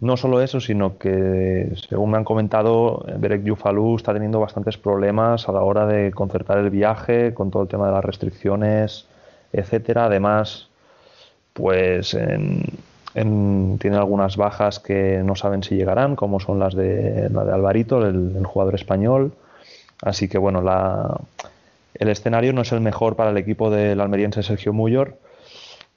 No 0.00 0.16
solo 0.16 0.40
eso, 0.40 0.60
sino 0.60 0.96
que, 0.98 1.72
según 1.88 2.10
me 2.10 2.18
han 2.18 2.24
comentado, 2.24 3.04
Berek 3.18 3.42
Yufalu 3.42 3.96
está 3.96 4.12
teniendo 4.12 4.40
bastantes 4.40 4.76
problemas 4.78 5.48
a 5.48 5.52
la 5.52 5.60
hora 5.62 5.86
de 5.86 6.12
concertar 6.12 6.58
el 6.58 6.70
viaje, 6.70 7.34
con 7.34 7.50
todo 7.50 7.64
el 7.64 7.68
tema 7.68 7.86
de 7.86 7.92
las 7.92 8.04
restricciones, 8.04 9.06
etcétera. 9.52 10.04
Además, 10.04 10.68
pues 11.52 12.16
tiene 13.22 13.96
algunas 13.96 14.36
bajas 14.36 14.80
que 14.80 15.22
no 15.24 15.34
saben 15.34 15.62
si 15.62 15.76
llegarán, 15.76 16.16
como 16.16 16.40
son 16.40 16.58
las 16.58 16.74
de, 16.74 17.28
la 17.30 17.44
de 17.44 17.52
Alvarito, 17.52 18.06
el, 18.06 18.44
jugador 18.44 18.74
español. 18.74 19.32
Así 20.02 20.28
que 20.28 20.38
bueno, 20.38 20.62
la, 20.62 21.20
el 21.94 22.08
escenario 22.08 22.52
no 22.52 22.62
es 22.62 22.72
el 22.72 22.80
mejor 22.80 23.16
para 23.16 23.30
el 23.30 23.36
equipo 23.36 23.70
del 23.70 24.00
almeriense 24.00 24.42
Sergio 24.42 24.72
Muyor 24.72 25.16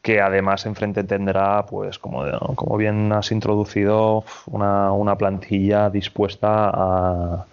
que 0.01 0.19
además 0.19 0.65
enfrente 0.65 1.03
tendrá, 1.03 1.65
pues 1.65 1.99
como, 1.99 2.23
como 2.55 2.77
bien 2.77 3.11
has 3.13 3.31
introducido, 3.31 4.23
una, 4.47 4.91
una 4.93 5.15
plantilla 5.15 5.89
dispuesta 5.89 6.69
a, 6.73 7.45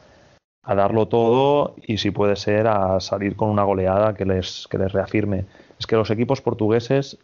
a, 0.63 0.75
darlo 0.75 1.09
todo 1.09 1.75
y 1.83 1.99
si 1.99 2.11
puede 2.11 2.37
ser 2.37 2.67
a 2.67 3.01
salir 3.01 3.37
con 3.37 3.51
una 3.51 3.65
goleada 3.65 4.15
que 4.15 4.25
les, 4.25 4.67
que 4.71 4.79
les 4.79 4.93
reafirme. 4.93 5.45
Es 5.79 5.87
que 5.87 5.97
los 5.97 6.11
equipos 6.11 6.41
portugueses 6.41 7.19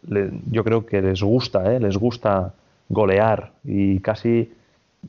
yo 0.49 0.63
creo 0.63 0.85
que 0.85 1.01
les 1.01 1.21
gusta, 1.21 1.73
¿eh? 1.73 1.79
les 1.79 1.97
gusta 1.97 2.53
golear 2.89 3.51
y 3.63 3.99
casi 3.99 4.51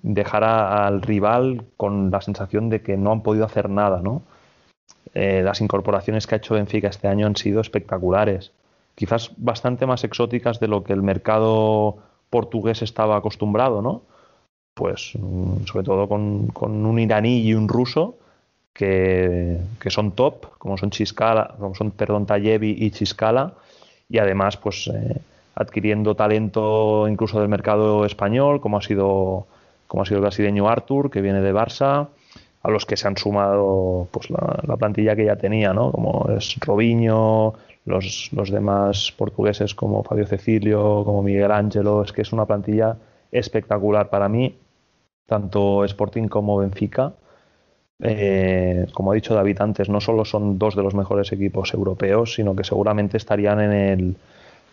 dejar 0.03 0.45
al 0.45 1.03
rival 1.03 1.65
con 1.77 2.11
la 2.11 2.21
sensación 2.21 2.69
de 2.69 2.83
que 2.83 2.97
no 2.97 3.13
han 3.13 3.23
podido 3.23 3.45
hacer 3.45 3.71
nada. 3.71 4.03
Eh, 5.15 5.43
las 5.43 5.61
incorporaciones 5.61 6.27
que 6.27 6.35
ha 6.35 6.39
hecho 6.39 6.55
Benfica 6.55 6.89
este 6.89 7.09
año 7.09 7.27
han 7.27 7.37
sido 7.37 7.61
espectaculares 7.61 8.53
quizás 8.97 9.31
bastante 9.37 9.87
más 9.87 10.03
exóticas 10.03 10.59
de 10.59 10.67
lo 10.67 10.83
que 10.83 10.93
el 10.93 11.03
mercado 11.03 11.99
portugués 12.31 12.83
estaba 12.83 13.17
acostumbrado, 13.17 13.81
¿no? 13.83 14.03
Pues 14.75 15.13
mm, 15.15 15.67
sobre 15.67 15.85
todo 15.85 16.09
con, 16.09 16.51
un 16.63 16.99
iraní 16.99 17.43
y 17.43 17.55
un 17.55 17.69
ruso 17.69 18.17
que, 18.77 19.59
son 19.89 20.13
top, 20.13 20.59
como 20.59 20.77
son 20.77 20.91
Chiscala, 20.91 21.55
como 21.59 21.75
son, 21.75 21.91
perdón, 21.91 22.27
Tayevi 22.27 22.77
y 22.79 22.91
Chiscala, 22.91 23.55
y 24.09 24.19
además, 24.19 24.57
pues 24.57 24.89
eh, 24.93 25.21
adquiriendo 25.55 26.15
talento 26.15 27.09
incluso 27.09 27.41
del 27.41 27.49
mercado 27.49 28.05
español, 28.05 28.61
como 28.61 28.77
ha 28.79 28.83
sido, 28.83 29.47
como 29.87 30.03
ha 30.03 30.07
sido 30.07 30.19
el 30.19 30.23
brasileño 30.23 30.69
Artur, 30.69 31.11
que 31.11 31.23
viene 31.23 31.41
de 31.41 31.55
Barça, 31.55 32.09
a 32.63 32.71
los 32.71 32.85
que 32.85 32.97
se 32.97 33.09
han 33.09 33.17
sumado 33.17 34.09
pues 34.11 34.29
la, 34.29 34.61
la 34.67 34.77
plantilla 34.77 35.17
que 35.17 35.25
ya 35.25 35.37
tenía, 35.37 35.73
¿no? 35.73 35.93
Como 35.93 36.29
es 36.37 36.57
Robinho, 36.61 37.55
los, 37.87 38.31
los 38.33 38.51
demás 38.51 39.13
portugueses 39.17 39.75
como 39.75 40.03
Fabio 40.03 40.27
Cecilio, 40.27 41.03
como 41.05 41.23
Miguel 41.23 41.53
Ángelo, 41.53 42.03
es 42.03 42.13
que 42.13 42.23
es 42.23 42.33
una 42.33 42.45
plantilla 42.45 42.97
espectacular 43.31 44.11
para 44.11 44.29
mí, 44.29 44.57
tanto 45.27 45.85
Sporting 45.85 46.29
como 46.29 46.59
Benfica. 46.59 47.13
Eh, 48.03 48.87
como 48.93 49.11
ha 49.11 49.15
dicho 49.15 49.35
David 49.35 49.61
antes, 49.61 49.89
no 49.89 50.01
solo 50.01 50.25
son 50.25 50.59
dos 50.59 50.77
de 50.77 50.83
los 50.83 50.95
mejores 50.95 51.33
equipos 51.33 51.73
europeos, 51.73 52.35
sino 52.35 52.55
que 52.55 52.65
seguramente 52.65 53.17
estarían 53.17 53.61
en 53.61 53.73
el, 53.73 54.17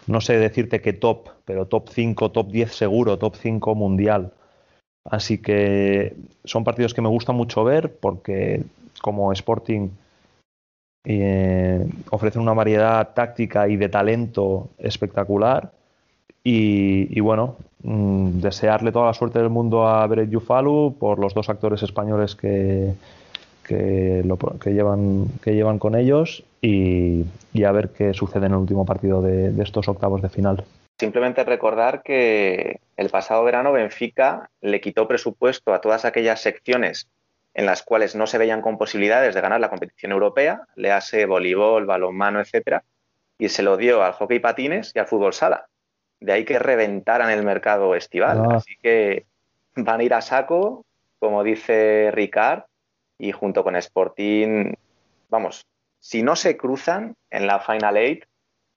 no 0.08 0.22
sé 0.22 0.38
decirte 0.38 0.82
qué 0.82 0.94
top, 0.94 1.30
pero 1.46 1.66
top 1.66 1.90
5, 1.90 2.32
top 2.32 2.52
10 2.52 2.76
seguro, 2.76 3.18
top 3.18 3.36
5 3.36 3.76
mundial. 3.76 4.32
Así 5.06 5.38
que 5.38 6.16
son 6.44 6.64
partidos 6.64 6.94
que 6.94 7.02
me 7.02 7.10
gusta 7.10 7.34
mucho 7.34 7.64
ver 7.64 7.94
porque 8.00 8.64
como 9.02 9.32
Sporting 9.34 9.90
eh, 11.06 11.86
ofrecen 12.12 12.42
una 12.42 12.54
variedad 12.54 13.14
táctica 13.14 13.68
y 13.68 13.76
de 13.76 13.90
talento 13.90 14.70
espectacular. 14.78 15.72
Y, 16.46 17.20
bueno, 17.22 17.56
mm, 17.84 18.40
desearle 18.40 18.92
toda 18.92 19.08
la 19.08 19.14
suerte 19.14 19.40
del 19.40 19.50
mundo 19.50 19.88
a 19.88 20.06
Beret 20.08 20.30
Yufalu 20.30 20.96
por 21.00 21.20
los 21.20 21.34
dos 21.34 21.50
actores 21.50 21.84
españoles 21.84 22.36
que, 22.36 22.94
que, 23.64 24.24
llevan, 24.66 25.28
que 25.42 25.54
llevan 25.54 25.80
con 25.80 25.96
ellos 25.96 26.44
y, 26.62 27.26
a 27.64 27.72
ver 27.72 27.90
qué 27.90 28.14
sucede 28.14 28.48
en 28.48 28.54
el 28.54 28.60
último 28.60 28.86
partido 28.86 29.22
de, 29.22 29.52
de 29.52 29.64
estos 29.64 29.88
octavos 29.88 30.22
de 30.22 30.30
final. 30.30 30.64
Simplemente 31.00 31.44
recordar 31.44 32.04
que 32.04 32.80
el 32.98 33.10
pasado 33.10 33.44
verano 33.44 33.72
Benfica 33.72 34.50
le 34.62 34.80
quitó 34.80 35.08
presupuesto 35.08 35.74
a 35.74 35.82
todas 35.82 36.06
aquellas 36.06 36.42
secciones 36.42 37.08
en 37.54 37.66
las 37.66 37.84
cuales 37.84 38.16
no 38.16 38.28
se 38.28 38.38
veían 38.38 38.62
con 38.62 38.78
posibilidades 38.78 39.36
de 39.36 39.42
ganar 39.42 39.60
la 39.60 39.70
competición 39.70 40.12
europea, 40.12 40.62
le 40.76 40.92
hace 40.92 41.26
voleibol, 41.26 41.86
balonmano, 41.86 42.40
etcétera, 42.40 42.84
y 43.38 43.50
se 43.50 43.64
lo 43.64 43.78
dio 43.78 44.04
al 44.04 44.14
hockey 44.14 44.40
patines 44.40 44.92
y 44.96 45.00
al 45.00 45.08
fútbol 45.08 45.34
sala. 45.34 45.68
De 46.24 46.32
ahí 46.32 46.46
que 46.46 46.58
reventaran 46.58 47.30
el 47.30 47.44
mercado 47.44 47.96
estival. 47.96 48.44
Ah. 48.46 48.56
Así 48.56 48.78
que 48.82 49.26
van 49.76 50.00
a 50.00 50.04
ir 50.04 50.14
a 50.14 50.22
saco, 50.22 50.86
como 51.20 51.44
dice 51.44 52.12
Ricard, 52.14 52.64
y 53.18 53.32
junto 53.32 53.64
con 53.64 53.76
Sporting, 53.76 54.74
vamos, 55.30 55.66
si 56.00 56.24
no 56.24 56.36
se 56.36 56.56
cruzan 56.58 57.16
en 57.30 57.48
la 57.48 57.60
Final 57.60 57.98
Eight, 57.98 58.26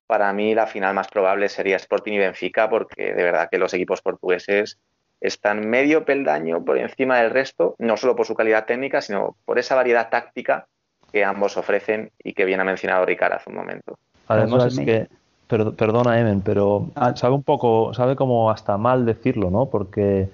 para 0.07 0.33
mí 0.33 0.55
la 0.55 0.67
final 0.67 0.95
más 0.95 1.09
probable 1.09 1.49
sería 1.49 1.77
Sporting 1.77 2.13
y 2.13 2.19
Benfica, 2.19 2.69
porque 2.69 3.13
de 3.15 3.23
verdad 3.23 3.49
que 3.51 3.59
los 3.59 3.75
equipos 3.75 4.03
portugueses 4.03 4.79
están 5.21 5.69
medio 5.69 6.05
peldaño 6.05 6.65
por 6.65 6.79
encima 6.79 7.19
del 7.19 7.31
resto, 7.31 7.75
no 7.79 7.97
solo 7.97 8.15
por 8.15 8.27
su 8.27 8.35
calidad 8.35 8.67
técnica, 8.67 9.01
sino 9.01 9.37
por 9.45 9.59
esa 9.59 9.75
variedad 9.75 10.09
táctica 10.11 10.67
que 11.13 11.25
ambos 11.25 11.57
ofrecen 11.57 12.11
y 12.23 12.33
que 12.33 12.45
bien 12.45 12.61
ha 12.61 12.65
mencionado 12.65 13.07
Ricard 13.07 13.35
hace 13.35 13.51
un 13.51 13.57
momento. 13.57 13.99
Además 14.29 14.67
es 14.67 14.85
que, 14.85 15.09
perdona 15.47 16.19
Emen, 16.19 16.41
pero 16.41 16.89
ah. 16.95 17.15
sabe 17.17 17.35
un 17.35 17.43
poco, 17.43 17.95
sabe 17.95 18.17
como 18.17 18.51
hasta 18.51 18.77
mal 18.77 19.07
decirlo, 19.07 19.51
¿no? 19.51 19.67
Porque 19.67 20.29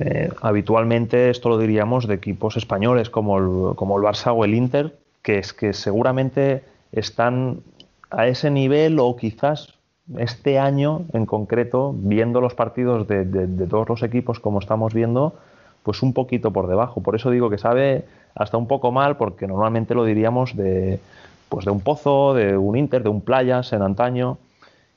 eh, 0.00 0.30
habitualmente 0.42 1.30
esto 1.30 1.48
lo 1.48 1.58
diríamos 1.58 2.06
de 2.06 2.14
equipos 2.14 2.56
españoles 2.56 3.10
como 3.10 3.38
el, 3.38 3.76
como 3.76 3.98
el 3.98 4.04
Barça 4.04 4.32
o 4.34 4.44
el 4.44 4.54
Inter, 4.54 4.96
que 5.22 5.38
es 5.38 5.52
que 5.52 5.72
seguramente 5.72 6.62
están 6.92 7.60
a 8.10 8.26
ese 8.26 8.50
nivel 8.50 8.98
o 8.98 9.16
quizás 9.16 9.74
este 10.16 10.58
año 10.58 11.02
en 11.12 11.26
concreto, 11.26 11.94
viendo 11.94 12.40
los 12.40 12.54
partidos 12.54 13.06
de, 13.06 13.46
todos 13.68 13.88
los 13.88 14.02
equipos 14.02 14.40
como 14.40 14.58
estamos 14.58 14.94
viendo, 14.94 15.34
pues 15.82 16.02
un 16.02 16.14
poquito 16.14 16.50
por 16.50 16.66
debajo. 16.66 17.02
Por 17.02 17.14
eso 17.14 17.30
digo 17.30 17.50
que 17.50 17.58
sabe 17.58 18.04
hasta 18.34 18.56
un 18.56 18.66
poco 18.66 18.90
mal, 18.90 19.16
porque 19.16 19.46
normalmente 19.46 19.94
lo 19.94 20.04
diríamos 20.04 20.56
de, 20.56 21.00
pues 21.48 21.64
de 21.64 21.70
un 21.70 21.80
Pozo, 21.80 22.34
de 22.34 22.56
un 22.56 22.76
Inter, 22.76 23.02
de 23.02 23.08
un 23.08 23.20
Playas 23.20 23.72
en 23.72 23.82
antaño. 23.82 24.38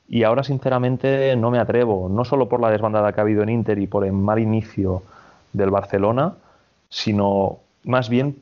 Y 0.08 0.24
ahora 0.24 0.42
sinceramente 0.42 1.34
no 1.36 1.50
me 1.50 1.58
atrevo, 1.58 2.08
no 2.08 2.24
solo 2.24 2.48
por 2.48 2.60
la 2.60 2.70
desbandada 2.70 3.12
que 3.12 3.20
ha 3.20 3.22
habido 3.22 3.42
en 3.42 3.48
Inter 3.48 3.78
y 3.78 3.86
por 3.86 4.04
el 4.04 4.12
mal 4.12 4.38
inicio 4.38 5.02
del 5.52 5.70
Barcelona, 5.70 6.34
sino 6.88 7.58
más 7.84 8.08
bien 8.08 8.36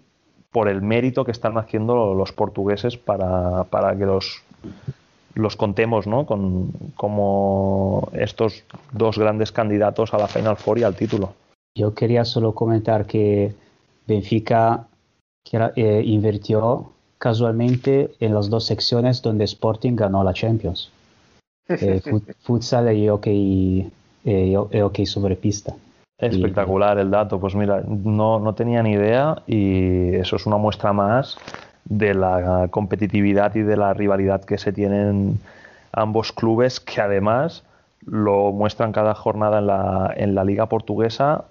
por 0.50 0.68
el 0.68 0.82
mérito 0.82 1.24
que 1.24 1.30
están 1.30 1.56
haciendo 1.58 2.14
los 2.14 2.32
portugueses 2.32 2.96
para, 2.96 3.64
para 3.64 3.96
que 3.96 4.06
los 4.06 4.42
los 5.34 5.56
contemos 5.56 6.06
¿no? 6.06 6.26
con 6.26 6.70
como 6.96 8.08
estos 8.12 8.64
dos 8.92 9.18
grandes 9.18 9.52
candidatos 9.52 10.12
a 10.14 10.18
la 10.18 10.28
Final 10.28 10.56
Four 10.56 10.78
y 10.78 10.82
al 10.82 10.96
título. 10.96 11.34
Yo 11.74 11.94
quería 11.94 12.24
solo 12.24 12.52
comentar 12.52 13.06
que 13.06 13.54
Benfica 14.06 14.88
eh, 15.52 16.02
invirtió 16.04 16.92
casualmente 17.20 18.10
en 18.18 18.34
las 18.34 18.48
dos 18.48 18.64
secciones 18.64 19.20
donde 19.20 19.44
Sporting 19.44 19.94
ganó 19.94 20.24
la 20.24 20.32
Champions. 20.32 20.90
Eh, 21.68 22.00
futsal 22.42 22.92
y 22.96 23.08
hockey, 23.08 23.88
eh, 24.24 24.56
hockey 24.56 25.06
sobre 25.06 25.36
pista. 25.36 25.74
Espectacular 26.18 26.98
el 26.98 27.10
dato, 27.10 27.38
pues 27.38 27.54
mira, 27.54 27.82
no, 27.86 28.40
no 28.40 28.54
tenía 28.54 28.82
ni 28.82 28.92
idea 28.92 29.42
y 29.46 30.14
eso 30.16 30.36
es 30.36 30.46
una 30.46 30.56
muestra 30.56 30.92
más 30.92 31.38
de 31.84 32.14
la 32.14 32.68
competitividad 32.70 33.54
y 33.54 33.62
de 33.62 33.76
la 33.76 33.94
rivalidad 33.94 34.44
que 34.44 34.58
se 34.58 34.72
tienen 34.72 35.40
ambos 35.92 36.32
clubes 36.32 36.80
que 36.80 37.00
además 37.00 37.64
lo 38.04 38.52
muestran 38.52 38.92
cada 38.92 39.14
jornada 39.14 39.58
en 39.58 39.66
la, 39.66 40.14
en 40.16 40.34
la 40.34 40.44
liga 40.44 40.66
portuguesa 40.66 41.44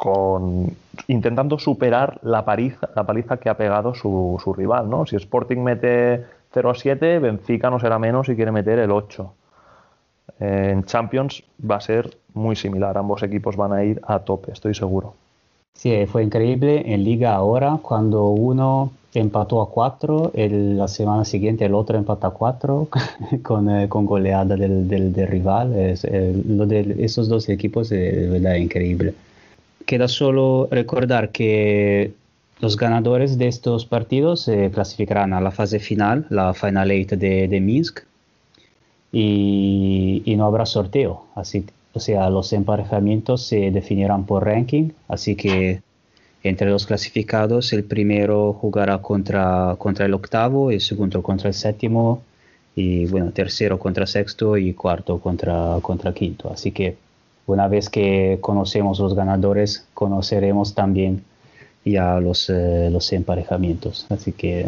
con 0.00 0.74
intentando 1.08 1.58
superar 1.58 2.20
la 2.22 2.42
paliza, 2.42 2.88
la 2.96 3.04
paliza 3.04 3.36
que 3.36 3.50
ha 3.50 3.58
pegado 3.58 3.92
su, 3.94 4.40
su 4.42 4.54
rival, 4.54 4.88
¿no? 4.88 5.04
Si 5.04 5.14
Sporting 5.16 5.58
mete 5.58 6.24
0 6.54 6.70
a 6.70 6.74
7, 6.74 7.18
Benfica 7.18 7.68
no 7.68 7.78
será 7.78 7.98
menos 7.98 8.26
y 8.30 8.34
quiere 8.34 8.50
meter 8.50 8.78
el 8.78 8.92
8. 8.92 9.30
En 10.40 10.84
Champions 10.84 11.44
va 11.70 11.76
a 11.76 11.80
ser 11.82 12.16
muy 12.32 12.56
similar, 12.56 12.96
ambos 12.96 13.22
equipos 13.22 13.56
van 13.56 13.74
a 13.74 13.84
ir 13.84 14.00
a 14.06 14.20
tope, 14.20 14.52
estoy 14.52 14.74
seguro. 14.74 15.12
Sí, 15.74 16.06
fue 16.06 16.24
increíble 16.24 16.94
en 16.94 17.04
Liga 17.04 17.34
ahora 17.34 17.78
cuando 17.82 18.30
uno 18.30 18.92
empató 19.12 19.60
a 19.60 19.68
4, 19.68 20.32
la 20.34 20.88
semana 20.88 21.26
siguiente 21.26 21.66
el 21.66 21.74
otro 21.74 21.98
empató 21.98 22.26
a 22.26 22.32
4 22.32 22.88
con, 23.42 23.68
eh, 23.68 23.86
con, 23.90 24.06
goleada 24.06 24.56
del, 24.56 24.88
del, 24.88 25.26
rival. 25.26 25.74
Eh, 25.74 26.42
lo 26.48 26.64
de 26.64 26.96
esos 27.00 27.28
dos 27.28 27.50
equipos 27.50 27.92
es 27.92 28.58
increíble. 28.58 29.12
Queda 29.86 30.08
solo 30.08 30.68
recordar 30.70 31.30
que 31.30 32.12
los 32.60 32.76
ganadores 32.76 33.38
de 33.38 33.48
estos 33.48 33.86
partidos 33.86 34.42
se 34.42 34.70
clasificarán 34.70 35.32
a 35.32 35.40
la 35.40 35.50
fase 35.50 35.78
final, 35.78 36.26
la 36.30 36.54
Final 36.54 36.90
Eight 36.90 37.12
de, 37.12 37.48
de 37.48 37.60
Minsk, 37.60 38.00
y, 39.12 40.22
y, 40.24 40.36
no 40.36 40.44
habrá 40.44 40.66
sorteo. 40.66 41.24
Así, 41.34 41.64
o 41.92 42.00
sea, 42.00 42.30
los 42.30 42.52
emparejamientos 42.52 43.44
se 43.46 43.70
definirán 43.70 44.26
por 44.26 44.44
ranking, 44.44 44.90
así 45.08 45.34
que 45.34 45.82
entre 46.42 46.70
los 46.70 46.86
clasificados 46.86 47.72
el 47.72 47.84
primero 47.84 48.52
jugará 48.52 48.98
contra, 48.98 49.74
contra 49.78 50.06
el 50.06 50.14
octavo, 50.14 50.70
el 50.70 50.80
segundo 50.80 51.22
contra 51.22 51.48
el 51.48 51.54
séptimo, 51.54 52.22
y 52.76 53.06
bueno, 53.06 53.32
tercero 53.32 53.78
contra 53.78 54.06
sexto 54.06 54.56
y 54.56 54.72
cuarto 54.74 55.18
contra, 55.18 55.78
contra 55.82 56.14
quinto. 56.14 56.50
Así 56.52 56.70
que 56.70 56.96
una 57.50 57.68
vez 57.68 57.88
que 57.88 58.38
conocemos 58.40 58.98
los 58.98 59.14
ganadores, 59.14 59.86
conoceremos 59.94 60.74
también 60.74 61.24
ya 61.84 62.20
los, 62.20 62.50
eh, 62.50 62.88
los 62.90 63.12
emparejamientos. 63.12 64.06
Así 64.10 64.32
que 64.32 64.66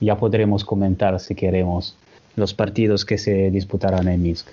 ya 0.00 0.16
podremos 0.16 0.64
comentar 0.64 1.18
si 1.20 1.34
queremos 1.34 1.96
los 2.36 2.54
partidos 2.54 3.04
que 3.04 3.18
se 3.18 3.50
disputarán 3.50 4.08
en 4.08 4.22
Minsk. 4.22 4.48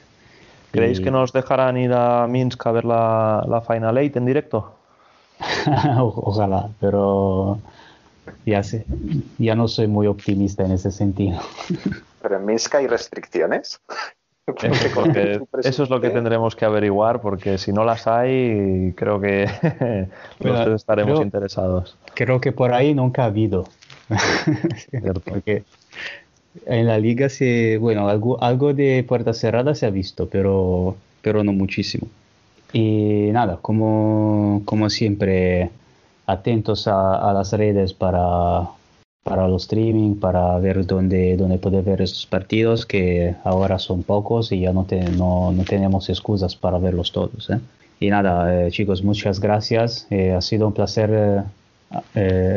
¿Creéis 0.71 0.99
que 0.99 1.11
nos 1.11 1.31
dejarán 1.31 1.77
ir 1.77 1.93
a 1.93 2.25
Minsk 2.27 2.65
a 2.65 2.71
ver 2.71 2.85
la, 2.85 3.45
la 3.47 3.61
Final 3.61 3.97
Eight 3.99 4.15
en 4.15 4.25
directo? 4.25 4.73
Ojalá, 5.99 6.69
pero 6.79 7.59
ya 8.45 8.63
sé, 8.63 8.85
ya 9.37 9.53
no 9.53 9.67
soy 9.67 9.87
muy 9.87 10.07
optimista 10.07 10.63
en 10.65 10.71
ese 10.71 10.91
sentido. 10.91 11.39
¿Pero 12.21 12.37
en 12.37 12.45
Minsk 12.45 12.73
hay 12.75 12.87
restricciones? 12.87 13.79
eso 15.63 15.83
es 15.83 15.89
lo 15.89 16.01
que 16.01 16.09
tendremos 16.09 16.55
que 16.55 16.65
averiguar, 16.65 17.21
porque 17.21 17.57
si 17.57 17.71
no 17.71 17.85
las 17.85 18.07
hay, 18.07 18.93
creo 18.95 19.21
que 19.21 19.47
estaremos 20.75 21.21
interesados. 21.21 21.97
Creo 22.13 22.41
que 22.41 22.51
por 22.51 22.73
ahí 22.73 22.93
nunca 22.93 23.23
ha 23.23 23.27
habido. 23.27 23.65
porque 25.25 25.63
en 26.65 26.87
la 26.87 26.97
liga 26.99 27.29
se, 27.29 27.77
bueno, 27.77 28.09
algo, 28.09 28.41
algo 28.43 28.73
de 28.73 29.05
puerta 29.07 29.33
cerrada 29.33 29.75
se 29.75 29.85
ha 29.85 29.89
visto, 29.89 30.27
pero, 30.29 30.97
pero 31.21 31.43
no 31.43 31.53
muchísimo. 31.53 32.07
Y 32.73 33.29
nada, 33.31 33.59
como, 33.61 34.61
como 34.65 34.89
siempre, 34.89 35.69
atentos 36.25 36.87
a, 36.87 37.29
a 37.29 37.33
las 37.33 37.53
redes 37.53 37.93
para, 37.93 38.67
para 39.23 39.47
los 39.47 39.63
streaming, 39.63 40.15
para 40.15 40.57
ver 40.59 40.85
dónde, 40.85 41.37
dónde 41.37 41.57
poder 41.57 41.83
ver 41.83 42.01
estos 42.01 42.25
partidos, 42.25 42.85
que 42.85 43.35
ahora 43.43 43.79
son 43.79 44.03
pocos 44.03 44.51
y 44.51 44.61
ya 44.61 44.73
no, 44.73 44.85
no, 45.17 45.51
no, 45.51 45.63
tenemos 45.63 46.09
excusas 46.09 46.55
para 46.55 46.77
verlos 46.77 47.11
todos. 47.11 47.49
¿eh? 47.49 47.59
Y 47.99 48.09
nada, 48.09 48.65
eh, 48.65 48.71
chicos, 48.71 49.03
muchas 49.03 49.39
gracias. 49.39 50.07
Eh, 50.09 50.33
ha 50.33 50.41
sido 50.41 50.67
un 50.67 50.73
placer 50.73 51.43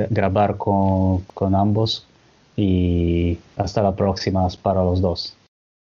grabar 0.08 0.56
con, 0.56 1.20
con 1.34 1.54
ambos 1.54 2.06
y 2.56 3.38
hasta 3.56 3.82
la 3.82 3.94
próxima 3.94 4.48
para 4.62 4.82
los 4.82 5.00
dos. 5.00 5.36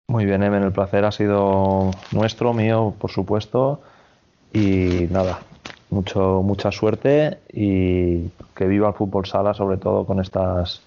Muy 0.07 0.25
bien, 0.25 0.41
Emen, 0.41 0.63
el 0.63 0.71
placer 0.71 1.05
ha 1.05 1.11
sido 1.11 1.91
nuestro, 2.11 2.53
mío, 2.53 2.93
por 2.97 3.11
supuesto. 3.11 3.81
Y 4.53 5.07
nada, 5.09 5.41
mucho, 5.91 6.41
mucha 6.41 6.71
suerte 6.71 7.39
y 7.53 8.29
que 8.55 8.65
viva 8.65 8.87
el 8.87 8.93
fútbol 8.95 9.25
sala, 9.25 9.53
sobre 9.53 9.77
todo 9.77 10.05
con 10.05 10.19
estas, 10.19 10.81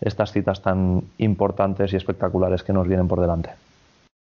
estas 0.00 0.32
citas 0.32 0.60
tan 0.62 1.02
importantes 1.18 1.92
y 1.92 1.96
espectaculares 1.96 2.62
que 2.62 2.72
nos 2.72 2.88
vienen 2.88 3.06
por 3.06 3.20
delante. 3.20 3.50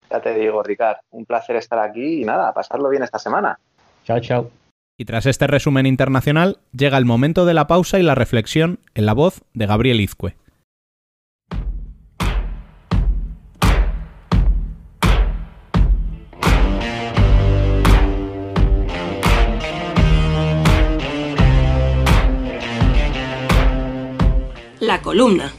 Ya 0.09 0.19
te 0.19 0.33
digo, 0.33 0.63
Ricard, 0.63 0.97
un 1.11 1.25
placer 1.25 1.57
estar 1.57 1.79
aquí 1.79 2.21
y 2.21 2.25
nada, 2.25 2.53
pasarlo 2.53 2.89
bien 2.89 3.03
esta 3.03 3.19
semana. 3.19 3.59
Chao, 4.05 4.19
chao. 4.19 4.49
Y 4.97 5.05
tras 5.05 5.25
este 5.25 5.47
resumen 5.47 5.85
internacional, 5.85 6.59
llega 6.71 6.97
el 6.97 7.05
momento 7.05 7.45
de 7.45 7.53
la 7.53 7.67
pausa 7.67 7.99
y 7.99 8.03
la 8.03 8.15
reflexión 8.15 8.79
en 8.93 9.05
la 9.05 9.13
voz 9.13 9.43
de 9.53 9.65
Gabriel 9.65 9.99
Izcue. 9.99 10.35
Columna. 25.01 25.51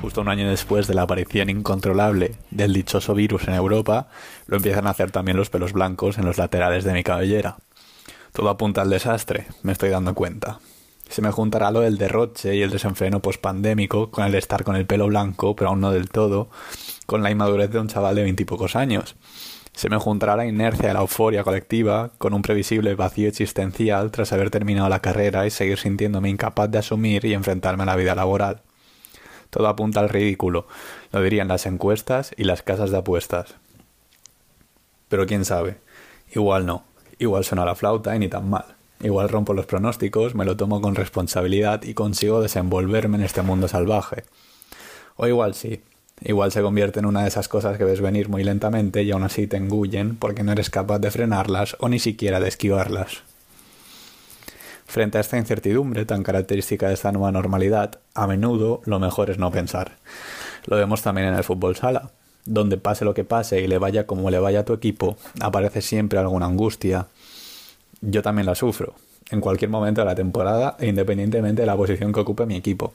Justo 0.00 0.20
un 0.20 0.28
año 0.28 0.48
después 0.48 0.86
de 0.86 0.94
la 0.94 1.02
aparición 1.02 1.48
incontrolable 1.48 2.36
del 2.50 2.72
dichoso 2.72 3.14
virus 3.14 3.48
en 3.48 3.54
Europa, 3.54 4.08
lo 4.46 4.56
empiezan 4.56 4.86
a 4.86 4.90
hacer 4.90 5.10
también 5.10 5.36
los 5.36 5.48
pelos 5.48 5.72
blancos 5.72 6.18
en 6.18 6.24
los 6.24 6.38
laterales 6.38 6.84
de 6.84 6.92
mi 6.92 7.02
cabellera. 7.02 7.56
Todo 8.32 8.50
apunta 8.50 8.82
al 8.82 8.90
desastre, 8.90 9.46
me 9.62 9.72
estoy 9.72 9.90
dando 9.90 10.14
cuenta. 10.14 10.60
Se 11.08 11.20
me 11.20 11.30
juntará 11.30 11.70
lo 11.70 11.80
del 11.80 11.98
derroche 11.98 12.56
y 12.56 12.62
el 12.62 12.70
desenfreno 12.70 13.20
pospandémico 13.20 14.10
con 14.10 14.24
el 14.24 14.34
estar 14.34 14.64
con 14.64 14.76
el 14.76 14.86
pelo 14.86 15.06
blanco, 15.06 15.54
pero 15.54 15.70
aún 15.70 15.80
no 15.80 15.90
del 15.90 16.08
todo, 16.08 16.48
con 17.06 17.22
la 17.22 17.30
inmadurez 17.30 17.70
de 17.70 17.78
un 17.78 17.88
chaval 17.88 18.14
de 18.14 18.22
veintipocos 18.22 18.76
años. 18.76 19.16
Se 19.72 19.88
me 19.88 19.96
juntará 19.96 20.36
la 20.36 20.46
inercia 20.46 20.88
de 20.88 20.94
la 20.94 21.00
euforia 21.00 21.44
colectiva 21.44 22.10
con 22.18 22.34
un 22.34 22.42
previsible 22.42 22.94
vacío 22.94 23.28
existencial 23.28 24.10
tras 24.10 24.32
haber 24.32 24.50
terminado 24.50 24.88
la 24.88 25.00
carrera 25.00 25.46
y 25.46 25.50
seguir 25.50 25.78
sintiéndome 25.78 26.28
incapaz 26.28 26.70
de 26.70 26.78
asumir 26.78 27.24
y 27.24 27.32
enfrentarme 27.32 27.84
a 27.84 27.86
la 27.86 27.96
vida 27.96 28.14
laboral. 28.14 28.62
Todo 29.50 29.68
apunta 29.68 30.00
al 30.00 30.08
ridículo, 30.08 30.66
lo 31.10 31.22
dirían 31.22 31.48
las 31.48 31.66
encuestas 31.66 32.32
y 32.36 32.44
las 32.44 32.62
casas 32.62 32.90
de 32.90 32.98
apuestas. 32.98 33.54
Pero 35.08 35.26
quién 35.26 35.44
sabe, 35.44 35.78
igual 36.34 36.64
no, 36.66 36.84
igual 37.18 37.44
suena 37.44 37.64
la 37.64 37.74
flauta 37.74 38.14
y 38.14 38.18
ni 38.18 38.28
tan 38.28 38.48
mal. 38.48 38.76
Igual 39.00 39.28
rompo 39.28 39.52
los 39.52 39.66
pronósticos, 39.66 40.34
me 40.34 40.44
lo 40.44 40.56
tomo 40.56 40.80
con 40.80 40.94
responsabilidad 40.94 41.82
y 41.82 41.94
consigo 41.94 42.40
desenvolverme 42.40 43.16
en 43.16 43.24
este 43.24 43.42
mundo 43.42 43.68
salvaje. 43.68 44.24
O 45.16 45.26
igual 45.26 45.54
sí, 45.54 45.82
Igual 46.24 46.52
se 46.52 46.62
convierte 46.62 47.00
en 47.00 47.06
una 47.06 47.22
de 47.22 47.28
esas 47.28 47.48
cosas 47.48 47.76
que 47.76 47.84
ves 47.84 48.00
venir 48.00 48.28
muy 48.28 48.44
lentamente 48.44 49.02
y 49.02 49.10
aún 49.10 49.24
así 49.24 49.46
te 49.46 49.56
engullen 49.56 50.16
porque 50.16 50.44
no 50.44 50.52
eres 50.52 50.70
capaz 50.70 51.00
de 51.00 51.10
frenarlas 51.10 51.76
o 51.80 51.88
ni 51.88 51.98
siquiera 51.98 52.38
de 52.38 52.48
esquivarlas. 52.48 53.22
Frente 54.86 55.18
a 55.18 55.20
esta 55.22 55.38
incertidumbre 55.38 56.04
tan 56.04 56.22
característica 56.22 56.86
de 56.86 56.94
esta 56.94 57.12
nueva 57.12 57.32
normalidad, 57.32 57.98
a 58.14 58.26
menudo 58.26 58.82
lo 58.84 59.00
mejor 59.00 59.30
es 59.30 59.38
no 59.38 59.50
pensar. 59.50 59.92
Lo 60.66 60.76
vemos 60.76 61.02
también 61.02 61.28
en 61.28 61.34
el 61.34 61.44
fútbol 61.44 61.76
sala, 61.76 62.10
donde 62.44 62.76
pase 62.76 63.04
lo 63.04 63.14
que 63.14 63.24
pase 63.24 63.60
y 63.60 63.66
le 63.66 63.78
vaya 63.78 64.06
como 64.06 64.30
le 64.30 64.38
vaya 64.38 64.60
a 64.60 64.64
tu 64.64 64.74
equipo, 64.74 65.16
aparece 65.40 65.80
siempre 65.80 66.18
alguna 66.18 66.46
angustia. 66.46 67.06
Yo 68.00 68.22
también 68.22 68.46
la 68.46 68.54
sufro, 68.54 68.94
en 69.30 69.40
cualquier 69.40 69.70
momento 69.70 70.02
de 70.02 70.04
la 70.04 70.14
temporada 70.14 70.76
e 70.78 70.88
independientemente 70.88 71.62
de 71.62 71.66
la 71.66 71.76
posición 71.76 72.12
que 72.12 72.20
ocupe 72.20 72.46
mi 72.46 72.56
equipo 72.56 72.92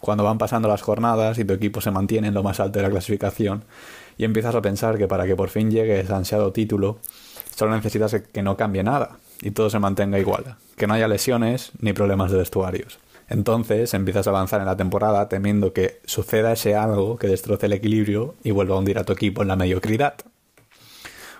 cuando 0.00 0.24
van 0.24 0.38
pasando 0.38 0.68
las 0.68 0.82
jornadas 0.82 1.38
y 1.38 1.44
tu 1.44 1.52
equipo 1.52 1.80
se 1.80 1.90
mantiene 1.90 2.28
en 2.28 2.34
lo 2.34 2.42
más 2.42 2.58
alto 2.58 2.78
de 2.78 2.82
la 2.82 2.90
clasificación 2.90 3.64
y 4.18 4.24
empiezas 4.24 4.54
a 4.54 4.62
pensar 4.62 4.98
que 4.98 5.06
para 5.06 5.26
que 5.26 5.36
por 5.36 5.50
fin 5.50 5.70
llegue 5.70 6.00
ese 6.00 6.12
ansiado 6.12 6.52
título, 6.52 6.98
solo 7.54 7.74
necesitas 7.74 8.14
que 8.14 8.42
no 8.42 8.56
cambie 8.56 8.82
nada 8.82 9.18
y 9.42 9.52
todo 9.52 9.70
se 9.70 9.78
mantenga 9.78 10.18
igual, 10.18 10.56
que 10.76 10.86
no 10.86 10.94
haya 10.94 11.08
lesiones 11.08 11.72
ni 11.80 11.92
problemas 11.92 12.30
de 12.30 12.38
vestuarios. 12.38 12.98
Entonces 13.28 13.94
empiezas 13.94 14.26
a 14.26 14.30
avanzar 14.30 14.60
en 14.60 14.66
la 14.66 14.76
temporada 14.76 15.28
temiendo 15.28 15.72
que 15.72 16.00
suceda 16.04 16.52
ese 16.52 16.74
algo 16.74 17.16
que 17.16 17.28
destroce 17.28 17.66
el 17.66 17.72
equilibrio 17.74 18.34
y 18.42 18.50
vuelva 18.50 18.74
a 18.74 18.78
hundir 18.78 18.98
a 18.98 19.04
tu 19.04 19.12
equipo 19.12 19.42
en 19.42 19.48
la 19.48 19.56
mediocridad. 19.56 20.14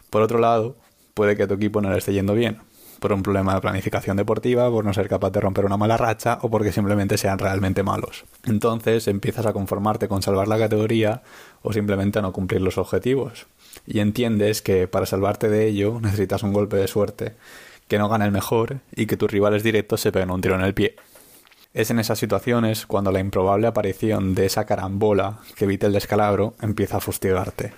Por 0.08 0.22
otro 0.22 0.38
lado, 0.38 0.76
puede 1.14 1.36
que 1.36 1.46
tu 1.46 1.54
equipo 1.54 1.80
no 1.80 1.90
le 1.90 1.98
esté 1.98 2.12
yendo 2.12 2.34
bien, 2.34 2.58
por 3.00 3.12
un 3.12 3.22
problema 3.22 3.54
de 3.54 3.60
planificación 3.60 4.16
deportiva, 4.16 4.70
por 4.70 4.84
no 4.84 4.94
ser 4.94 5.08
capaz 5.08 5.30
de 5.30 5.40
romper 5.40 5.64
una 5.64 5.76
mala 5.76 5.96
racha 5.96 6.38
o 6.42 6.50
porque 6.50 6.70
simplemente 6.70 7.18
sean 7.18 7.38
realmente 7.38 7.82
malos. 7.82 8.24
Entonces 8.44 9.08
empiezas 9.08 9.46
a 9.46 9.52
conformarte 9.52 10.06
con 10.06 10.22
salvar 10.22 10.46
la 10.46 10.58
categoría 10.58 11.22
o 11.62 11.72
simplemente 11.72 12.20
a 12.20 12.22
no 12.22 12.32
cumplir 12.32 12.60
los 12.60 12.78
objetivos. 12.78 13.46
Y 13.86 14.00
entiendes 14.00 14.62
que 14.62 14.86
para 14.86 15.06
salvarte 15.06 15.48
de 15.48 15.66
ello 15.66 15.98
necesitas 16.00 16.42
un 16.42 16.52
golpe 16.52 16.76
de 16.76 16.86
suerte, 16.86 17.34
que 17.88 17.98
no 17.98 18.08
gane 18.08 18.26
el 18.26 18.32
mejor 18.32 18.78
y 18.94 19.06
que 19.06 19.16
tus 19.16 19.30
rivales 19.30 19.62
directos 19.62 20.00
se 20.00 20.12
peguen 20.12 20.30
un 20.30 20.40
tiro 20.40 20.54
en 20.54 20.60
el 20.60 20.74
pie. 20.74 20.94
Es 21.72 21.90
en 21.90 21.98
esas 21.98 22.18
situaciones 22.18 22.84
cuando 22.86 23.12
la 23.12 23.20
improbable 23.20 23.66
aparición 23.66 24.34
de 24.34 24.46
esa 24.46 24.66
carambola 24.66 25.38
que 25.56 25.64
evite 25.64 25.86
el 25.86 25.92
descalabro 25.92 26.54
empieza 26.60 26.98
a 26.98 27.00
fustigarte. 27.00 27.72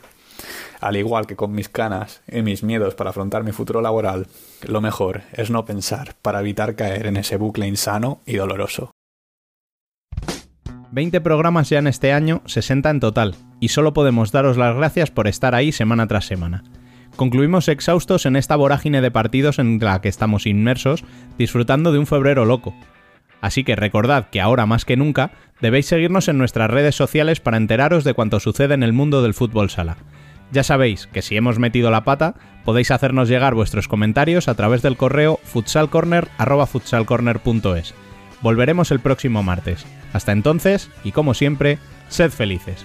Al 0.83 0.97
igual 0.97 1.29
que 1.29 1.37
con 1.37 1.53
mis 1.53 1.69
canas 1.69 2.23
y 2.27 2.43
mis 2.43 2.65
miedos 2.65 2.97
para 2.97 3.11
afrontar 3.11 3.45
mi 3.45 3.53
futuro 3.53 3.81
laboral, 3.81 4.27
lo 4.67 4.81
mejor 4.81 5.23
es 5.33 5.49
no 5.49 5.65
pensar 5.65 6.17
para 6.23 6.41
evitar 6.41 6.75
caer 6.75 7.07
en 7.07 7.17
ese 7.17 7.37
bucle 7.37 7.69
insano 7.69 8.21
y 8.27 8.35
doloroso. 8.35 8.91
20 10.91 11.21
programas 11.21 11.71
ya 11.71 11.79
en 11.79 11.87
este 11.87 12.13
año, 12.13 12.43
60 12.47 12.91
en 12.91 12.99
total, 12.99 13.37
y 13.61 13.69
solo 13.69 13.95
podemos 13.95 14.33
daros 14.33 14.57
las 14.57 14.75
gracias 14.75 15.13
por 15.13 15.29
estar 15.29 15.55
ahí 15.55 15.71
semana 15.71 16.09
tras 16.09 16.27
semana. 16.27 16.65
Concluimos 17.15 17.69
exhaustos 17.69 18.27
en 18.27 18.35
esta 18.35 18.57
vorágine 18.57 19.01
de 19.01 19.13
partidos 19.13 19.61
en 19.61 19.79
la 19.79 20.01
que 20.01 20.09
estamos 20.09 20.49
inmersos, 20.49 21.05
disfrutando 21.39 21.93
de 21.93 22.01
un 22.01 22.09
febrero 22.09 22.45
loco. 22.45 22.75
Así 23.41 23.63
que 23.63 23.77
recordad 23.77 24.31
que 24.31 24.41
ahora 24.41 24.67
más 24.67 24.85
que 24.85 24.97
nunca 24.97 25.31
debéis 25.61 25.87
seguirnos 25.87 26.27
en 26.27 26.39
nuestras 26.39 26.73
redes 26.73 26.97
sociales 26.97 27.39
para 27.39 27.57
enteraros 27.57 28.03
de 28.03 28.15
cuanto 28.15 28.41
sucede 28.41 28.75
en 28.75 28.83
el 28.83 28.93
mundo 28.93 29.23
del 29.23 29.35
fútbol 29.35 29.71
sala. 29.71 29.97
Ya 30.53 30.63
sabéis 30.63 31.07
que 31.07 31.23
si 31.23 31.37
hemos 31.37 31.59
metido 31.59 31.91
la 31.91 32.05
pata, 32.05 32.35
podéis 32.65 32.91
hacernos 32.91 33.29
llegar 33.29 33.55
vuestros 33.55 33.89
comentarios 33.89 34.49
a 34.49 34.55
través 34.55 34.83
del 34.83 34.99
correo 34.99 35.41
futsalcorner.futsalcorner.es. 35.45 37.95
Volveremos 38.43 38.91
el 38.91 39.01
próximo 39.01 39.43
martes. 39.43 39.87
Hasta 40.13 40.33
entonces, 40.33 40.91
y 41.05 41.13
como 41.13 41.33
siempre, 41.33 41.79
sed 42.09 42.31
felices. 42.31 42.85